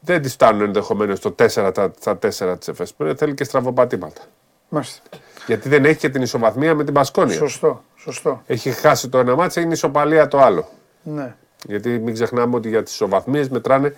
Δεν 0.00 0.22
τη 0.22 0.28
φτάνουν 0.28 0.62
ενδεχομένως 0.62 1.20
το 1.20 1.34
4 1.38 1.70
τα, 1.74 1.90
τα 1.90 2.18
4 2.18 2.58
της 2.58 2.68
ΕΦΕΣ. 2.68 2.94
Θέλει 3.16 3.34
και 3.34 3.44
στραβοπατήματα. 3.44 4.22
Μάλιστα. 4.68 5.00
Γιατί 5.46 5.68
δεν 5.68 5.84
έχει 5.84 5.98
και 5.98 6.08
την 6.08 6.22
ισοβαθμία 6.22 6.74
με 6.74 6.84
την 6.84 6.94
Πασκόνια. 6.94 7.34
Σωστό. 7.34 7.84
Σωστό. 7.96 8.42
Έχει 8.46 8.70
χάσει 8.70 9.08
το 9.08 9.18
ένα 9.18 9.36
μάτσα, 9.36 9.60
είναι 9.60 9.72
ισοπαλία 9.72 10.28
το 10.28 10.38
άλλο. 10.38 10.68
Ναι. 11.02 11.34
Γιατί 11.66 11.88
μην 11.98 12.14
ξεχνάμε 12.14 12.56
ότι 12.56 12.68
για 12.68 12.82
τις 12.82 12.92
ισοβαθμίες 12.92 13.48
μετράνε 13.48 13.94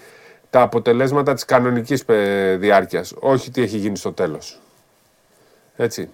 τα 0.50 0.60
αποτελέσματα 0.60 1.34
της 1.34 1.44
κανονικής 1.44 2.04
διάρκειας. 2.58 3.14
Όχι 3.18 3.50
τι 3.50 3.62
έχει 3.62 3.76
γίνει 3.76 3.96
στο 3.96 4.12
τέλος. 4.12 4.60
Έτσι. 5.76 6.08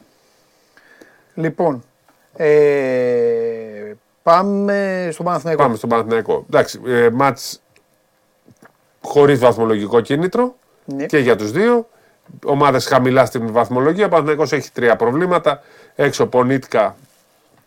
Λοιπόν, 1.35 1.85
ε, 2.37 3.93
πάμε 4.23 5.09
στον 5.13 5.25
Παναθηναϊκό. 5.25 5.63
Πάμε 5.63 5.77
στον 5.77 5.89
Παναθηναϊκό. 5.89 6.45
Εντάξει, 6.49 6.81
ε, 6.87 7.11
μάτς 7.11 7.63
χωρίς 9.01 9.39
βαθμολογικό 9.39 10.01
κίνητρο 10.01 10.55
Ναι. 10.85 11.07
και 11.07 11.19
για 11.19 11.37
τους 11.37 11.51
δύο. 11.51 11.89
Ομάδες 12.45 12.87
χαμηλά 12.87 13.25
στην 13.25 13.53
βαθμολογία. 13.53 14.07
Ο 14.07 14.09
Παναθηναϊκός 14.09 14.53
έχει 14.53 14.73
τρία 14.73 14.97
προβλήματα. 14.97 15.63
Έξω 15.95 16.27
Πονίτκα, 16.27 16.97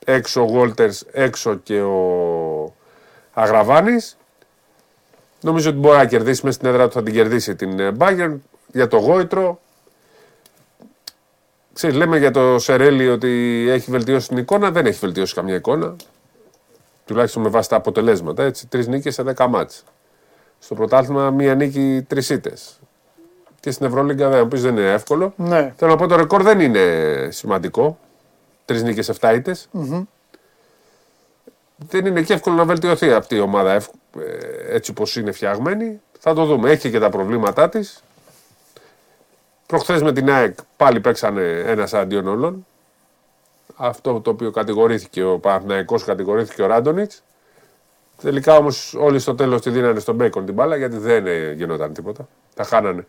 έξω 0.06 0.42
ο 0.42 0.46
Γόλτερς, 0.46 1.06
έξω 1.12 1.56
και 1.56 1.82
ο 1.82 2.74
Αγραβάνης. 3.34 4.18
Νομίζω 5.42 5.70
ότι 5.70 5.80
μπορεί 5.80 5.98
να 5.98 6.06
κερδίσει 6.06 6.42
μέσα 6.44 6.58
στην 6.58 6.70
έδρα 6.70 6.88
του, 6.88 6.94
θα 6.94 7.04
την 7.04 7.14
κερδίσει 7.14 7.56
την 7.56 7.80
ε, 7.80 7.92
Bayern. 7.98 8.36
Για 8.72 8.88
το 8.88 8.98
Γόητρο. 8.98 9.60
Ξέρεις, 11.74 11.96
λέμε 11.96 12.18
για 12.18 12.32
το 12.32 12.60
Σερέλι 12.60 13.10
ότι 13.10 13.66
έχει 13.70 13.92
βελτιώσει 13.92 14.28
την 14.28 14.38
εικόνα. 14.38 14.72
Δεν 14.72 14.86
έχει 14.86 15.00
βελτιώσει 15.00 15.34
καμία 15.34 15.56
εικόνα 15.56 15.96
τουλάχιστον 17.06 17.42
με 17.42 17.50
βάση 17.50 17.70
τα 17.70 17.76
αποτελέσματα. 17.76 18.44
Έτσι, 18.44 18.68
τρεις 18.68 18.88
νίκες 18.88 19.14
σε 19.14 19.24
10 19.36 19.48
μάτς. 19.48 19.84
Στο 20.60 20.76
πρωτάθλημα 20.76 21.30
μία 21.32 21.56
νίκη, 21.56 22.06
τρεις 22.08 22.30
ήττες. 22.30 22.80
Και 23.66 23.72
στην 23.72 23.86
Ευρωλίγκα 23.86 24.30
δεν, 24.30 24.48
πεις, 24.48 24.62
δεν 24.62 24.78
είναι 24.78 24.92
εύκολο. 24.92 25.34
Ναι. 25.38 25.74
Θέλω 25.78 25.92
να 25.92 25.98
πω 25.98 26.08
το 26.08 26.16
ρεκόρ 26.16 26.42
δεν 26.44 26.60
είναι 26.60 27.28
σημαντικό. 27.32 27.98
Τρεις 28.66 28.84
νίκες, 28.84 29.10
7 29.10 29.34
ήττες. 29.36 29.70
Δεν 31.90 32.06
είναι 32.06 32.22
και 32.22 32.34
εύκολο 32.34 32.56
να 32.56 32.66
βελτιωθεί 32.66 33.12
αυτή 33.12 33.36
η 33.36 33.40
ομάδα 33.40 33.72
ευ- 33.72 33.94
ε, 34.20 34.76
έτσι 34.76 34.92
όπως 34.92 35.16
είναι 35.16 35.32
φτιαγμένη. 35.32 36.02
Θα 36.20 36.34
το 36.34 36.46
δούμε. 36.46 36.72
Έχει 36.72 36.90
και 36.92 37.00
τα 37.00 37.10
προβλήματά 37.10 37.70
της. 37.70 38.04
Προχθές 39.66 40.02
με 40.02 40.14
την 40.14 40.30
ΑΕΚ 40.32 40.58
πάλι 40.78 41.00
παίξανε 41.00 41.64
ένας 41.66 41.94
εναντίον 41.94 42.28
όλων. 42.28 42.66
Αυτό 43.76 44.22
το 44.22 44.30
οποίο 44.30 44.52
κατηγορήθηκε 44.52 45.24
ο 45.24 45.40
Παναθηναϊκός, 45.40 46.04
κατηγορήθηκε 46.04 46.62
ο 46.62 46.66
Ράντονιτς. 46.66 47.24
Τελικά 48.22 48.58
όμως 48.58 48.94
όλοι 49.00 49.20
στο 49.20 49.36
τέλος 49.36 49.62
τη 49.62 49.70
δίνανε 49.70 50.00
στον 50.00 50.16
Μπέικον 50.16 50.46
την 50.46 50.54
μπάλα 50.54 50.76
γιατί 50.76 50.98
δεν 50.98 51.28
ε, 51.28 51.52
γινόταν 51.52 51.94
τίποτα. 51.94 52.28
Τα 52.56 52.64
χάνανε 52.64 53.06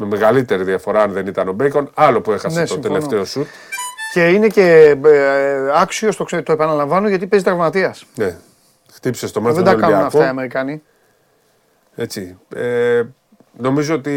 με 0.00 0.06
μεγαλύτερη 0.06 0.62
διαφορά 0.64 1.02
αν 1.02 1.12
δεν 1.12 1.26
ήταν 1.26 1.48
ο 1.48 1.52
Μπέικον. 1.52 1.90
Άλλο 1.94 2.20
που 2.20 2.32
έχασε 2.32 2.58
Ναι, 2.60 2.66
το 2.66 2.72
συμφωνώ. 2.72 2.94
τελευταίο 2.94 3.24
σουτ. 3.24 3.46
Και 4.12 4.28
είναι 4.28 4.46
και 4.46 4.96
ε, 5.04 5.56
άξιος, 5.74 6.16
το, 6.16 6.24
ξέ- 6.24 6.44
το 6.44 6.52
επαναλαμβάνω, 6.52 7.08
γιατί 7.08 7.26
παίζει 7.26 7.44
τραυματίας. 7.44 8.04
Ναι. 8.14 8.36
Χτύπησε 8.92 9.26
στο 9.26 9.40
μάτι 9.40 9.54
Δεν 9.54 9.64
τον 9.64 9.72
τα 9.74 9.80
κάνουν 9.80 9.94
Ολυμπιακό. 9.94 10.16
αυτά 10.18 10.28
οι 10.28 10.30
Αμερικάνοι. 10.30 10.82
Έτσι. 11.94 12.38
Ε, 12.54 13.02
νομίζω 13.58 13.94
ότι 13.94 14.10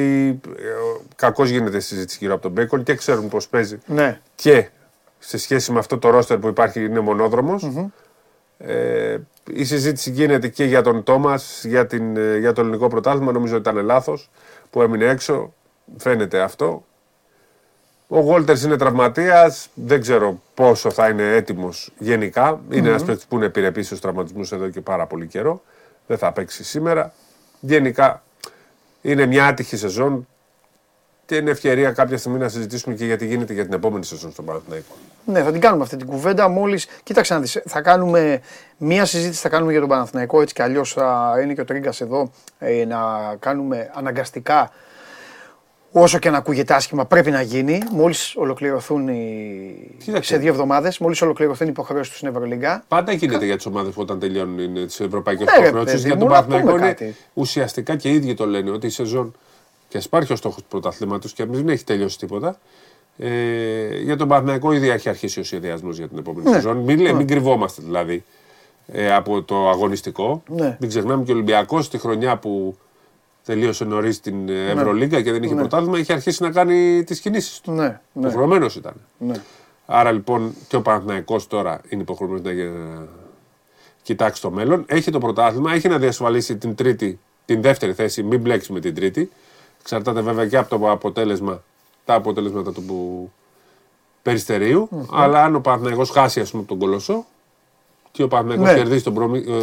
ε, 0.57 0.61
κακώς 1.15 1.49
γίνεται 1.49 1.77
η 1.77 1.79
συζήτηση 1.79 2.17
γύρω 2.21 2.33
από 2.33 2.41
τον 2.41 2.51
Μπέικον 2.51 2.83
και 2.83 2.95
ξέρουν 2.95 3.27
πώς 3.29 3.47
παίζει. 3.47 3.77
Ναι. 3.85 4.19
Και 4.35 4.69
σε 5.19 5.37
σχέση 5.37 5.71
με 5.71 5.79
αυτό 5.79 5.97
το 5.97 6.09
ρόστερ 6.09 6.37
που 6.37 6.47
υπάρχει 6.47 6.85
είναι 6.85 6.99
μονόδρομος. 6.99 7.69
Ε, 8.57 9.17
η 9.53 9.63
συζήτηση 9.63 10.11
γίνεται 10.11 10.47
και 10.47 10.63
για 10.63 10.81
τον 10.81 11.03
Τόμας, 11.03 11.63
για, 11.65 11.85
την, 11.87 12.17
ε, 12.17 12.37
για 12.37 12.53
το 12.53 12.61
ελληνικό 12.61 12.87
πρωτάθλημα. 12.87 13.31
Νομίζω 13.31 13.57
ότι 13.57 13.69
ήταν 13.69 13.85
λάθος 13.85 14.29
που 14.69 14.81
έμεινε 14.81 15.05
έξω. 15.05 15.53
Φαίνεται 15.97 16.39
αυτό. 16.41 16.83
Ο 18.07 18.19
Γόλτερς 18.19 18.63
είναι 18.63 18.77
τραυματίας. 18.77 19.69
Δεν 19.73 20.01
ξέρω 20.01 20.41
πόσο 20.53 20.91
θα 20.91 21.09
είναι 21.09 21.35
έτοιμος 21.35 21.91
γενικά. 21.97 22.61
Είναι 22.69 22.87
ένας 22.89 23.03
παίκτης 23.03 23.25
που 23.25 23.35
είναι 23.35 23.45
επιρρεπής 23.45 23.85
στους 23.85 23.99
τραυματισμούς 23.99 24.51
εδώ 24.51 24.69
και 24.69 24.81
πάρα 24.81 25.05
πολύ 25.05 25.27
καιρό. 25.27 25.61
Δεν 26.07 26.17
θα 26.17 26.31
παίξει 26.31 26.63
σήμερα. 26.63 27.13
Γενικά 27.59 28.23
είναι 29.01 29.25
μια 29.25 29.45
άτυχη 29.45 29.77
σεζόν 29.77 30.27
και 31.25 31.35
είναι 31.35 31.51
ευκαιρία 31.51 31.91
κάποια 31.91 32.17
στιγμή 32.17 32.39
να 32.39 32.49
συζητήσουμε 32.49 32.95
και 32.95 33.05
γιατί 33.05 33.25
γίνεται 33.25 33.53
για 33.53 33.63
την 33.63 33.73
επόμενη 33.73 34.05
σεζόν 34.05 34.31
στον 34.31 34.45
Παναθηναϊκό. 34.45 34.93
Ναι, 35.25 35.43
θα 35.43 35.51
την 35.51 35.61
κάνουμε 35.61 35.83
αυτή 35.83 35.97
την 35.97 36.07
κουβέντα 36.07 36.47
μόλις. 36.47 36.87
Κοίταξε 37.03 37.33
να 37.33 37.39
δεις, 37.39 37.61
θα 37.65 37.81
κάνουμε 37.81 38.41
μία 38.77 39.05
συζήτηση 39.05 39.41
θα 39.41 39.49
κάνουμε 39.49 39.71
για 39.71 39.79
τον 39.79 39.89
Παναθηναϊκό 39.89 40.41
έτσι 40.41 40.53
κι 40.53 40.61
αλλιώς 40.61 40.93
θα 40.93 41.33
είναι 41.43 41.53
και 41.53 41.61
ο 41.61 41.65
Τρίγκας 41.65 42.01
εδώ 42.01 42.31
ε, 42.59 42.85
να 42.85 42.97
κάνουμε 43.39 43.91
αναγκαστικά 43.93 44.71
όσο 45.95 46.19
και 46.19 46.29
να 46.29 46.37
ακούγεται 46.37 46.73
άσχημα 46.73 47.05
πρέπει 47.05 47.31
να 47.31 47.41
γίνει. 47.41 47.79
Μόλις 47.91 48.33
ολοκληρωθούν 48.35 49.07
οι... 49.07 49.95
Κοίταξε. 50.03 50.33
σε 50.33 50.39
δύο 50.39 50.49
εβδομάδες, 50.51 50.97
μόλις 50.97 51.21
ολοκληρωθούν 51.21 51.67
οι 51.67 51.69
υποχρεώσεις 51.73 52.09
του 52.11 52.15
στην 52.17 52.27
Ευρωλίγκα. 52.27 52.83
Πάντα 52.87 53.11
γίνεται 53.11 53.45
για 53.45 53.55
τις 53.55 53.65
ομάδες 53.65 53.93
που 53.93 54.01
όταν 54.01 54.19
τελειώνουν 54.19 54.73
τις 54.85 54.99
ευρωπαϊκές 54.99 55.45
Ναι, 55.45 55.51
ρε, 55.63 55.67
υποχρεώσεις. 55.67 55.93
παιδί 55.93 56.07
Για 56.07 56.15
μου, 56.15 56.19
τον 56.21 56.29
να 56.31 56.43
πούμε 56.43 56.55
Παναθηναϊκός 56.55 56.81
είναι 56.87 56.93
κάτι. 57.09 57.15
ουσιαστικά 57.33 57.95
και 57.95 58.09
οι 58.09 58.13
ίδιοι 58.13 58.33
το 58.33 58.45
λένε 58.45 58.69
ότι 58.71 58.87
η 58.87 58.89
σεζόν 58.89 59.35
και 59.87 59.97
ας 59.97 60.05
υπάρχει 60.05 60.33
ο 60.33 60.35
στόχος 60.35 60.61
του 60.61 60.67
πρωταθλήματος 60.67 61.33
και 61.33 61.45
δεν 61.45 61.69
έχει 61.69 61.83
τελειώσει 61.83 62.17
τίποτα. 62.17 62.59
Ε, 63.17 63.97
για 64.03 64.17
τον 64.17 64.27
Παναθηναϊκό 64.27 64.71
ήδη 64.71 64.89
έχει 64.89 65.09
αρχίσει 65.09 65.39
ο 65.39 65.43
σχεδιασμός 65.43 65.97
για 65.97 66.07
την 66.07 66.17
επόμενη 66.17 66.49
Ναι. 66.49 66.55
σεζόν. 66.55 66.77
Μην, 66.77 66.99
λέ- 66.99 67.13
μην 67.15 67.27
κρυβόμαστε 67.27 67.81
δηλαδή 67.85 68.23
ε, 68.87 69.13
από 69.13 69.41
το 69.43 69.69
αγωνιστικό. 69.69 70.43
Ναι. 70.47 70.77
Μην 70.79 70.89
ξεχνάμε 70.89 71.23
και 71.23 71.31
ο 71.31 71.33
Ολυμπιακός 71.33 71.89
τη 71.89 71.97
χρονιά 71.97 72.37
που 72.37 72.77
τελείωσε 73.45 73.85
νωρίς 73.85 74.19
την 74.19 74.49
ε, 74.49 74.69
Ευρωλίγκα 74.71 75.21
και 75.21 75.31
δεν 75.31 75.43
είχε 75.43 75.53
Ναι. 75.53 75.59
πρωτάθλημα, 75.59 75.97
είχε 75.99 76.13
αρχίσει 76.13 76.43
να 76.43 76.51
κάνει 76.51 77.03
τις 77.03 77.19
κινήσεις 77.19 77.59
του. 77.59 77.71
Ναι, 77.71 77.83
ναι, 77.83 77.99
Υποχρεωμένος 78.27 78.75
ήταν. 78.75 78.93
ναι. 79.17 79.35
Άρα 79.85 80.11
λοιπόν 80.11 80.53
και 80.67 80.75
ο 80.75 80.81
Παναθηναϊκός 80.81 81.47
τώρα 81.47 81.81
είναι 81.89 82.01
υποχρεωμένος 82.01 82.43
να 82.43 82.51
ε, 82.51 82.71
κοιτάξει 84.01 84.41
το 84.41 84.51
μέλλον. 84.51 84.83
Έχει 84.87 85.11
το 85.11 85.19
πρωτάθλημα, 85.19 85.73
έχει 85.73 85.87
να 85.87 85.97
διασφαλίσει 85.97 86.57
την, 86.57 86.75
τρίτη, 86.75 87.19
την 87.45 87.61
δεύτερη 87.61 87.93
θέση, 87.93 88.23
μην 88.23 88.39
μπλέξει 88.39 88.73
με 88.73 88.79
την 88.79 88.95
τρίτη. 88.95 89.31
Εξαρτάται 89.81 90.21
βέβαια 90.21 90.47
και 90.47 90.57
από 90.57 90.77
το 90.79 90.91
αποτέλεσμα, 90.91 91.63
τα 92.05 92.13
αποτελέσματα 92.13 92.71
του 92.71 92.83
που... 92.83 93.31
περιστεριου 94.21 94.89
Αλλά 95.11 95.43
αν 95.43 95.55
ο 95.55 95.59
Παναθηναϊκός 95.59 96.09
χάσει 96.09 96.39
ας 96.39 96.49
πούμε 96.51 96.63
από 96.63 96.71
τον 96.71 96.79
Κολοσσό 96.81 97.25
και 98.11 98.23
ο 98.23 98.27
Παναθηναϊκός 98.27 98.67
Ναι. 98.73 98.77
κερδίσει 98.77 99.03
τον 99.03 99.13
προμη... 99.13 99.37
ε, 99.47 99.59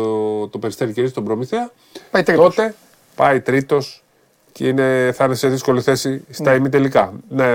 το 0.50 0.58
περιστέρι 0.60 0.92
κερδίσει 0.92 1.14
τον 1.14 1.24
Προμηθέα, 1.24 1.70
Πάει 2.10 2.22
τρίτος. 2.22 2.54
τότε 2.54 2.74
πάει 3.20 3.40
τρίτος 3.40 4.04
και 4.52 4.68
είναι, 4.68 5.12
θα 5.14 5.24
είναι 5.24 5.34
σε 5.34 5.48
δύσκολη 5.48 5.80
θέση 5.80 6.24
στα 6.30 6.54
ημιτελικά. 6.54 7.12
Ναι, 7.28 7.46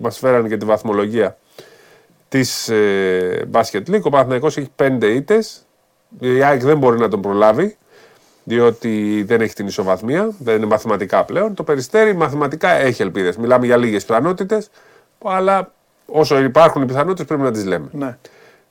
μας 0.00 0.18
φέρανε 0.18 0.48
και 0.48 0.56
τη 0.56 0.64
βαθμολογία 0.64 1.36
της 2.28 2.68
ε, 2.68 3.48
Basket 3.52 3.82
League. 3.90 4.02
Ο 4.02 4.10
Παναθηναϊκός 4.10 4.56
έχει 4.56 4.70
πέντε 4.76 5.06
ήττες. 5.06 5.66
Η 6.18 6.42
ΑΕΚ 6.42 6.62
δεν 6.62 6.78
μπορεί 6.78 6.98
να 6.98 7.08
τον 7.08 7.20
προλάβει, 7.20 7.76
διότι 8.44 9.22
δεν 9.26 9.40
έχει 9.40 9.54
την 9.54 9.66
ισοβαθμία, 9.66 10.30
δεν 10.38 10.56
είναι 10.56 10.66
μαθηματικά 10.66 11.24
πλέον. 11.24 11.54
Το 11.54 11.62
Περιστέρι 11.62 12.16
μαθηματικά 12.16 12.70
έχει 12.70 13.02
ελπίδες. 13.02 13.36
Μιλάμε 13.36 13.66
για 13.66 13.76
λίγες 13.76 14.04
πιθανότητες. 14.04 14.70
Αλλά 15.24 15.72
όσο 16.06 16.38
υπάρχουν 16.38 16.82
οι 16.82 16.86
πιθανότητες 16.86 17.26
πρέπει 17.26 17.42
να 17.42 17.50
τις 17.50 17.64
λέμε. 17.64 17.88
Ναι. 17.92 18.16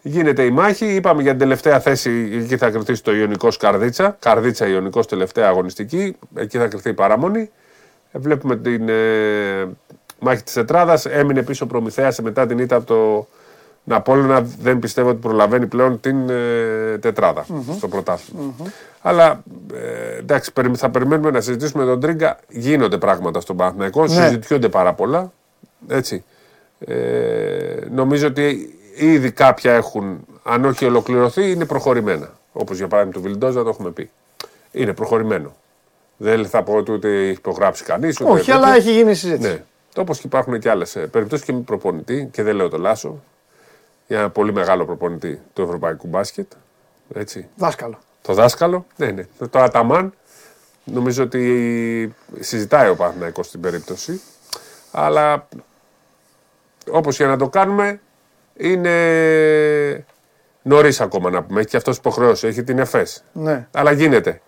Γίνεται 0.01 0.43
η 0.43 0.49
μάχη. 0.51 0.85
Είπαμε 0.85 1.21
για 1.21 1.31
την 1.31 1.39
τελευταία 1.39 1.79
θέση. 1.79 2.29
Εκεί 2.43 2.57
θα 2.57 2.69
κρυθεί 2.69 3.01
το 3.01 3.13
Ιωνικός 3.15 3.57
Καρδίτσα. 3.57 4.15
Καρδίτσα 4.19 4.67
Ιωνικός 4.67 5.07
τελευταία 5.07 5.47
αγωνιστική. 5.47 6.15
Εκεί 6.35 6.57
θα 6.57 6.67
κρυθεί 6.67 6.89
η 6.89 6.93
παραμονή. 6.93 7.49
Ε, 8.11 8.19
Βλέπουμε 8.19 8.57
την 8.57 8.89
ε, 8.89 9.67
μάχη 10.19 10.43
της 10.43 10.53
Τετράδας. 10.53 11.05
Έμεινε 11.05 11.43
πίσω 11.43 11.65
Προμηθέας 11.65 12.19
μετά 12.19 12.45
την 12.47 12.59
ήττα 12.59 12.75
από 12.75 12.85
το 12.85 13.27
Ναπόλωνα. 13.83 14.41
Δεν 14.61 14.79
πιστεύω 14.79 15.09
ότι 15.09 15.19
προλαβαίνει 15.19 15.65
πλέον 15.67 15.99
την 15.99 16.29
ε, 16.29 16.97
τετραδα 16.97 17.45
στο 17.77 17.87
πρωταθλημα 17.87 18.53
Αλλά 19.01 19.43
ε, 19.73 20.17
εντάξει, 20.17 20.53
περι- 20.53 20.77
θα 20.77 20.89
περιμένουμε 20.89 21.31
να 21.31 21.41
συζητήσουμε 21.41 21.83
με 21.83 21.89
τον 21.91 21.99
Τρίγκα. 21.99 22.39
Γίνονται 22.49 22.97
πράγματα 22.97 23.39
στον 23.39 23.55
Παναθηναϊκό. 23.57 24.07
Συζητιούνται 24.07 24.69
πάρα 24.69 24.93
πολλά. 24.93 25.31
Έτσι. 25.87 26.23
Ε, 26.79 26.95
νομίζω 27.91 28.27
ότι 28.27 28.73
ήδη 28.99 29.31
κάποια 29.31 29.73
έχουν, 29.73 30.25
αν 30.43 30.65
όχι 30.65 30.85
ολοκληρωθεί, 30.85 31.51
είναι 31.51 31.65
προχωρημένα. 31.65 32.37
Όπως 32.53 32.77
για 32.77 32.87
παράδειγμα 32.87 33.19
του 33.19 33.27
Βιλντόζα, 33.27 33.63
το 33.63 33.69
έχουμε 33.69 33.91
πει. 33.91 34.09
Είναι 34.71 34.93
προχωρημένο. 34.93 35.55
Δεν 36.17 36.47
θα 36.47 36.63
πω 36.63 36.73
ότι 36.73 36.91
ούτε 36.91 37.09
έχει 37.09 37.31
υπογράψει 37.31 37.83
κανείς. 37.83 38.19
Όχι, 38.19 38.51
αλλά 38.51 38.75
έχει 38.75 38.91
γίνει 38.91 39.15
συζήτηση. 39.15 39.49
Ναι. 39.49 39.63
Όπως 39.95 40.19
και 40.19 40.27
υπάρχουν 40.27 40.59
και 40.59 40.69
άλλες 40.69 40.97
περιπτώσεις 41.11 41.45
και 41.45 41.53
με 41.53 41.59
προπονητή, 41.59 42.29
και 42.31 42.43
δεν 42.43 42.55
λέω 42.55 42.69
το 42.69 42.77
Λάσο, 42.77 43.23
για 44.07 44.19
ένα 44.19 44.29
πολύ 44.29 44.53
μεγάλο 44.53 44.85
προπονητή 44.85 45.41
του 45.53 45.61
ευρωπαϊκού 45.61 46.07
μπάσκετ. 46.07 46.51
Έτσι. 47.13 47.47
Δάσκαλο. 47.55 47.99
Το 48.21 48.33
δάσκαλο, 48.33 48.85
ναι, 48.95 49.11
ναι. 49.11 49.27
Το 49.49 49.59
Αταμάν, 49.59 50.13
νομίζω 50.83 51.23
ότι 51.23 52.15
συζητάει 52.39 52.89
ο 52.89 52.95
Παναθηναϊκός 52.95 53.47
στην 53.47 53.61
περίπτωση. 53.61 54.21
Αλλά 54.91 55.47
όπως 56.91 57.17
και 57.17 57.25
να 57.25 57.37
το 57.37 57.49
κάνουμε, 57.49 57.99
είναι 58.59 60.05
νωρίς 60.61 61.01
ακόμα 61.01 61.29
να 61.29 61.43
πούμε. 61.43 61.59
Έχει 61.59 61.69
και 61.69 61.77
αυτός 61.77 61.97
υποχρεώσεις, 61.97 62.49
έχει 62.49 62.63
την 62.63 62.79
ΕΦΕΣ. 62.79 63.23
Ναι, 63.31 63.67
Αλλά 63.71 63.91
γίνεται. 63.91 64.41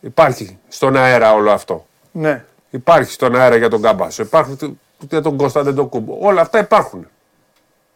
Υπάρχει 0.00 0.58
στον 0.68 0.96
αέρα 0.96 1.32
όλο 1.34 1.50
αυτό. 1.50 1.86
ναι. 2.12 2.44
Υπάρχει 2.70 3.12
στον 3.12 3.36
αέρα 3.36 3.56
για 3.56 3.68
τον 3.68 3.82
Καμπάσο. 3.82 4.22
Υπάρχουν 4.22 4.56
του- 4.56 4.80
για 5.08 5.20
τον 5.20 5.36
Κώστα 5.36 5.62
δεν 5.62 5.74
το 5.74 5.86
κούμπο. 5.86 6.16
Όλα 6.20 6.40
αυτά 6.40 6.58
υπάρχουν. 6.58 7.08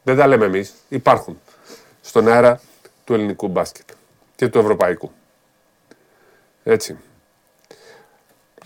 Δεν 0.03 0.17
τα 0.17 0.27
λέμε 0.27 0.45
εμείς. 0.45 0.75
Υπάρχουν 0.89 1.41
στον 2.01 2.29
αέρα 2.29 2.61
του 3.05 3.15
ελληνικού 3.15 3.49
μπάσκετ 3.49 3.89
και 4.37 4.49
του 4.49 4.59
ευρωπαϊκού. 4.59 5.11
Έτσι. 6.65 6.97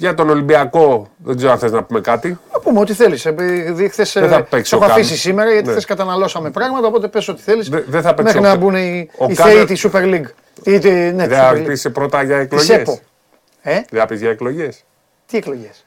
Για 0.00 0.14
τον 0.14 0.30
Ολυμπιακό 0.30 1.06
δεν 1.16 1.36
ξέρω 1.36 1.52
αν 1.52 1.58
θες 1.58 1.72
να 1.72 1.82
πούμε 1.84 2.00
κάτι. 2.00 2.38
Να 2.52 2.58
πούμε 2.60 2.80
ό,τι 2.80 2.92
θέλεις. 2.94 3.26
Επειδή 3.26 3.88
χθες 3.88 4.12
Δεν 4.12 4.28
θα 4.28 4.42
παίξει 4.42 4.70
το 4.70 4.76
ο 4.76 4.80
έχω 4.80 4.88
Καν. 4.88 5.00
αφήσει 5.00 5.16
σήμερα 5.16 5.50
γιατί 5.50 5.64
Ναι. 5.66 5.70
χθες 5.70 5.84
καταναλώσαμε 5.84 6.50
πράγματα. 6.50 6.86
Οπότε 6.86 7.08
πες 7.08 7.28
ό,τι 7.28 7.42
θέλεις. 7.42 7.68
Δε- 7.68 7.82
δεν 7.86 8.02
θα 8.02 8.14
παίξει 8.14 8.22
Μέχρι 8.34 8.38
ο 8.38 8.42
να 8.42 8.48
Κα- 8.48 8.56
μπουν 8.56 8.74
οι, 8.74 9.10
ο 9.18 9.26
οι 9.28 9.34
Καν- 9.34 9.48
θεοί 9.50 9.64
της 9.64 9.86
Super 9.86 10.02
League. 10.14 10.24
Ή 10.62 10.78
τη, 10.78 10.90
ναι, 10.90 11.10
της 11.10 11.16
Δεν 11.16 11.28
Super 11.28 11.32
θα 11.42 11.52
League. 11.52 11.64
πεις 11.66 11.90
πρώτα 11.92 12.22
για 12.22 12.36
Της 12.36 12.44
εκλογές. 12.44 12.70
ΕΠΟ. 12.80 12.98
Ε, 13.62 13.80
Δεν 13.90 14.00
θα 14.00 14.06
πεις 14.06 14.20
για 14.20 14.30
εκλογές. 14.30 14.84
τι 15.26 15.36
εκλογές; 15.36 15.84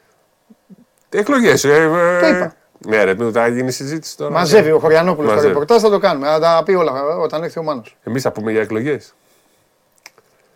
Εκλογές. 1.10 1.64
Ε, 1.64 1.90
Το 2.22 2.28
είπα. 2.28 2.56
Ναι, 2.88 3.04
ρε, 3.04 3.16
θα 3.34 3.48
γίνει 3.48 3.72
συζήτηση 3.72 4.18
τώρα. 4.18 4.32
Μαζεύει 4.32 4.72
ο 4.72 4.80
Χωριανόπουλος 4.80 5.30
το 5.30 5.36
Μαζεύει. 5.36 5.54
ρεπορτάζ, 5.54 5.82
θα 5.82 5.90
το 5.90 6.00
κάνουμε. 6.00 6.28
Θα 6.28 6.40
τα 6.40 6.62
πει 6.66 6.74
όλα 6.74 6.92
όταν 7.22 7.44
έρθει 7.44 7.60
ο 7.60 7.64
Μάνος. 7.64 7.98
Εμείς 8.04 8.22
θα 8.22 8.32
πούμε 8.32 8.52
για 8.52 8.62
εκλογές. 8.62 9.14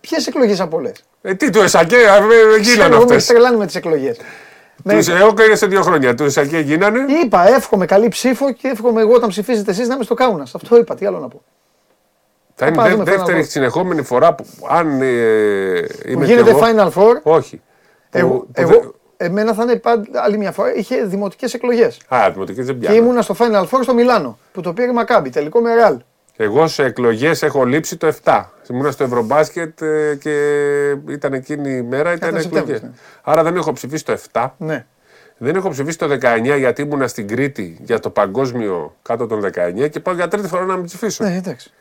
Ποιες 0.10 0.28
εκλογές 0.28 0.60
από 0.60 0.78
όλες; 0.78 1.04
Ε, 1.22 1.34
τι 1.34 1.50
του 1.50 1.60
ΕΣΑΚΕ, 1.62 1.96
ε, 1.96 2.00
ε, 2.00 2.60
γίνανε 2.62 2.90
Εγώ 2.96 2.98
με 2.98 3.04
αυτές. 3.04 3.26
τρελάνει 3.26 3.58
με 3.58 3.66
τις 3.66 3.76
εκλογές. 3.76 4.18
Του 4.84 5.12
ΕΟΚ 5.12 5.38
σε 5.54 5.66
δύο 5.66 5.82
χρόνια. 5.82 6.16
Του 6.16 6.24
ΕΣΑΚΕ 6.24 6.60
γίνανε. 6.60 7.00
Είπα, 7.24 7.48
εύχομαι 7.48 7.86
καλή 7.86 8.08
ψήφο 8.08 8.52
και 8.52 8.68
εύχομαι 8.68 9.02
εγώ 9.02 9.14
όταν 9.14 9.30
ψηφίζετε 9.30 9.72
εσείς 9.72 9.88
να 9.88 9.96
είμαι 9.96 10.04
στο 10.04 10.14
Κάουνας. 10.14 10.56
Αυτό 10.56 10.78
είπα, 10.78 10.96
τι 10.96 11.06
άλλο 11.06 11.20
να 11.20 11.28
πω. 11.28 11.42
Θα 12.56 12.66
είναι 12.68 12.76
πάμε, 12.76 12.88
δε- 12.90 12.96
δούμε 12.96 13.12
δεύτερη 13.12 13.38
Final 13.40 13.44
Four. 13.44 13.48
συνεχόμενη 13.50 14.02
φορά 14.02 14.34
που 14.34 14.46
αν 14.70 15.02
ε, 15.02 15.80
Που 15.82 16.10
είμαι 16.10 16.26
γίνεται 16.26 16.44
κι 16.44 16.50
εγώ, 16.50 16.60
Final 16.60 16.92
Four. 17.02 17.22
Όχι. 17.24 17.62
Εγώ, 18.10 18.30
Που- 18.30 18.40
που 18.46 18.52
εγώ, 18.54 18.70
δεν- 18.70 18.94
εμένα 19.18 19.54
θα 19.54 19.64
είναι 19.64 19.76
πάντα 19.76 20.22
άλλη 20.24 20.38
μια 20.38 20.52
φορά. 20.52 20.74
Είχε 20.76 21.04
δημοτικές 21.04 21.54
εκλογές. 21.54 22.00
Α, 22.08 22.30
δημοτικές 22.34 22.66
δεν 22.66 22.80
Και 22.80 22.80
πιάνω. 22.86 22.96
ήμουνα 22.96 23.22
στο 23.22 23.36
Final 23.40 23.64
Four 23.64 23.80
στο 23.82 23.94
Μιλάνο 23.94 24.38
που 24.52 24.62
το 24.62 24.74
πήρε 24.74 24.92
Μακάμπι. 24.92 25.30
Τελικό 25.30 25.60
με 25.60 25.74
Ρεάλ. 25.76 25.98
Εγώ 26.38 26.68
σε 26.68 26.84
εκλογές 26.84 27.44
έχω 27.44 27.66
λείψει 27.66 27.98
το 27.98 28.14
7. 28.24 28.44
Ήμουνα 28.70 28.92
στο 28.92 29.04
Ευρωμπάσκετ 29.04 29.82
ε, 29.82 30.16
και 30.16 30.32
ήταν 31.08 31.34
εκείνη 31.34 31.72
η 31.72 31.82
μέρα, 31.82 32.14
ήταν 32.14 32.30
Ήταν 32.30 32.42
εκλογές. 32.42 32.44
Σεπτέμβρης, 32.44 32.82
ναι. 32.82 32.90
Άρα 33.22 33.44
δεν 33.44 33.56
έχω 33.56 33.74
ψηφίσει 33.74 34.06
το 34.06 34.18
7. 34.32 34.50
Ναι. 34.58 34.86
Δεν 35.38 35.56
έχω 35.56 35.70
ψηφίσει 35.70 35.98
το 35.98 36.18
19 36.22 36.58
γιατί 36.58 36.82
ήμουνα 36.82 37.08
στην 37.08 37.28
Κρήτη 37.28 37.78
για 37.82 38.00
το 38.00 38.10
παγκόσμιο 38.10 38.96
κάτω 39.02 39.28
των 39.28 39.44
19 39.84 39.90
και 39.90 40.00
πάω 40.00 40.14
για 40.14 40.28
τρίτη 40.28 40.48
φορά 40.48 40.66
να 40.66 40.76
μην 40.76 40.86
ψηφίσω. 40.86 41.24
Ναι, 41.24 41.36
εντάξει. 41.36 41.72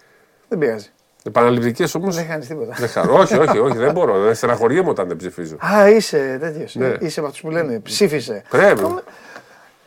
Δεν 0.48 0.58
πειράζει. 0.58 0.88
Επαναληπτικές 1.22 1.94
όμως; 1.94 2.16
Δεν 2.16 2.26
χάνει 2.26 2.46
τίποτα. 2.46 2.74
Δεν 2.78 2.88
χαρώ. 2.88 3.14
όχι, 3.14 3.36
όχι, 3.36 3.58
όχι, 3.58 3.76
δεν 3.76 3.92
μπορώ. 3.92 4.20
Δεν 4.20 4.34
στεναχωριέμαι 4.34 4.88
όταν 4.88 5.08
δεν 5.08 5.16
ψηφίζω. 5.16 5.56
Α, 5.74 5.88
είσαι 5.88 6.36
τέτοιος. 6.40 6.74
Ναι. 6.74 6.94
Είσαι 7.00 7.18
από 7.18 7.28
αυτούς 7.28 7.42
που 7.42 7.50
λένε 7.50 7.80
ψήφισε. 7.80 8.42
Πρέπει. 8.48 8.94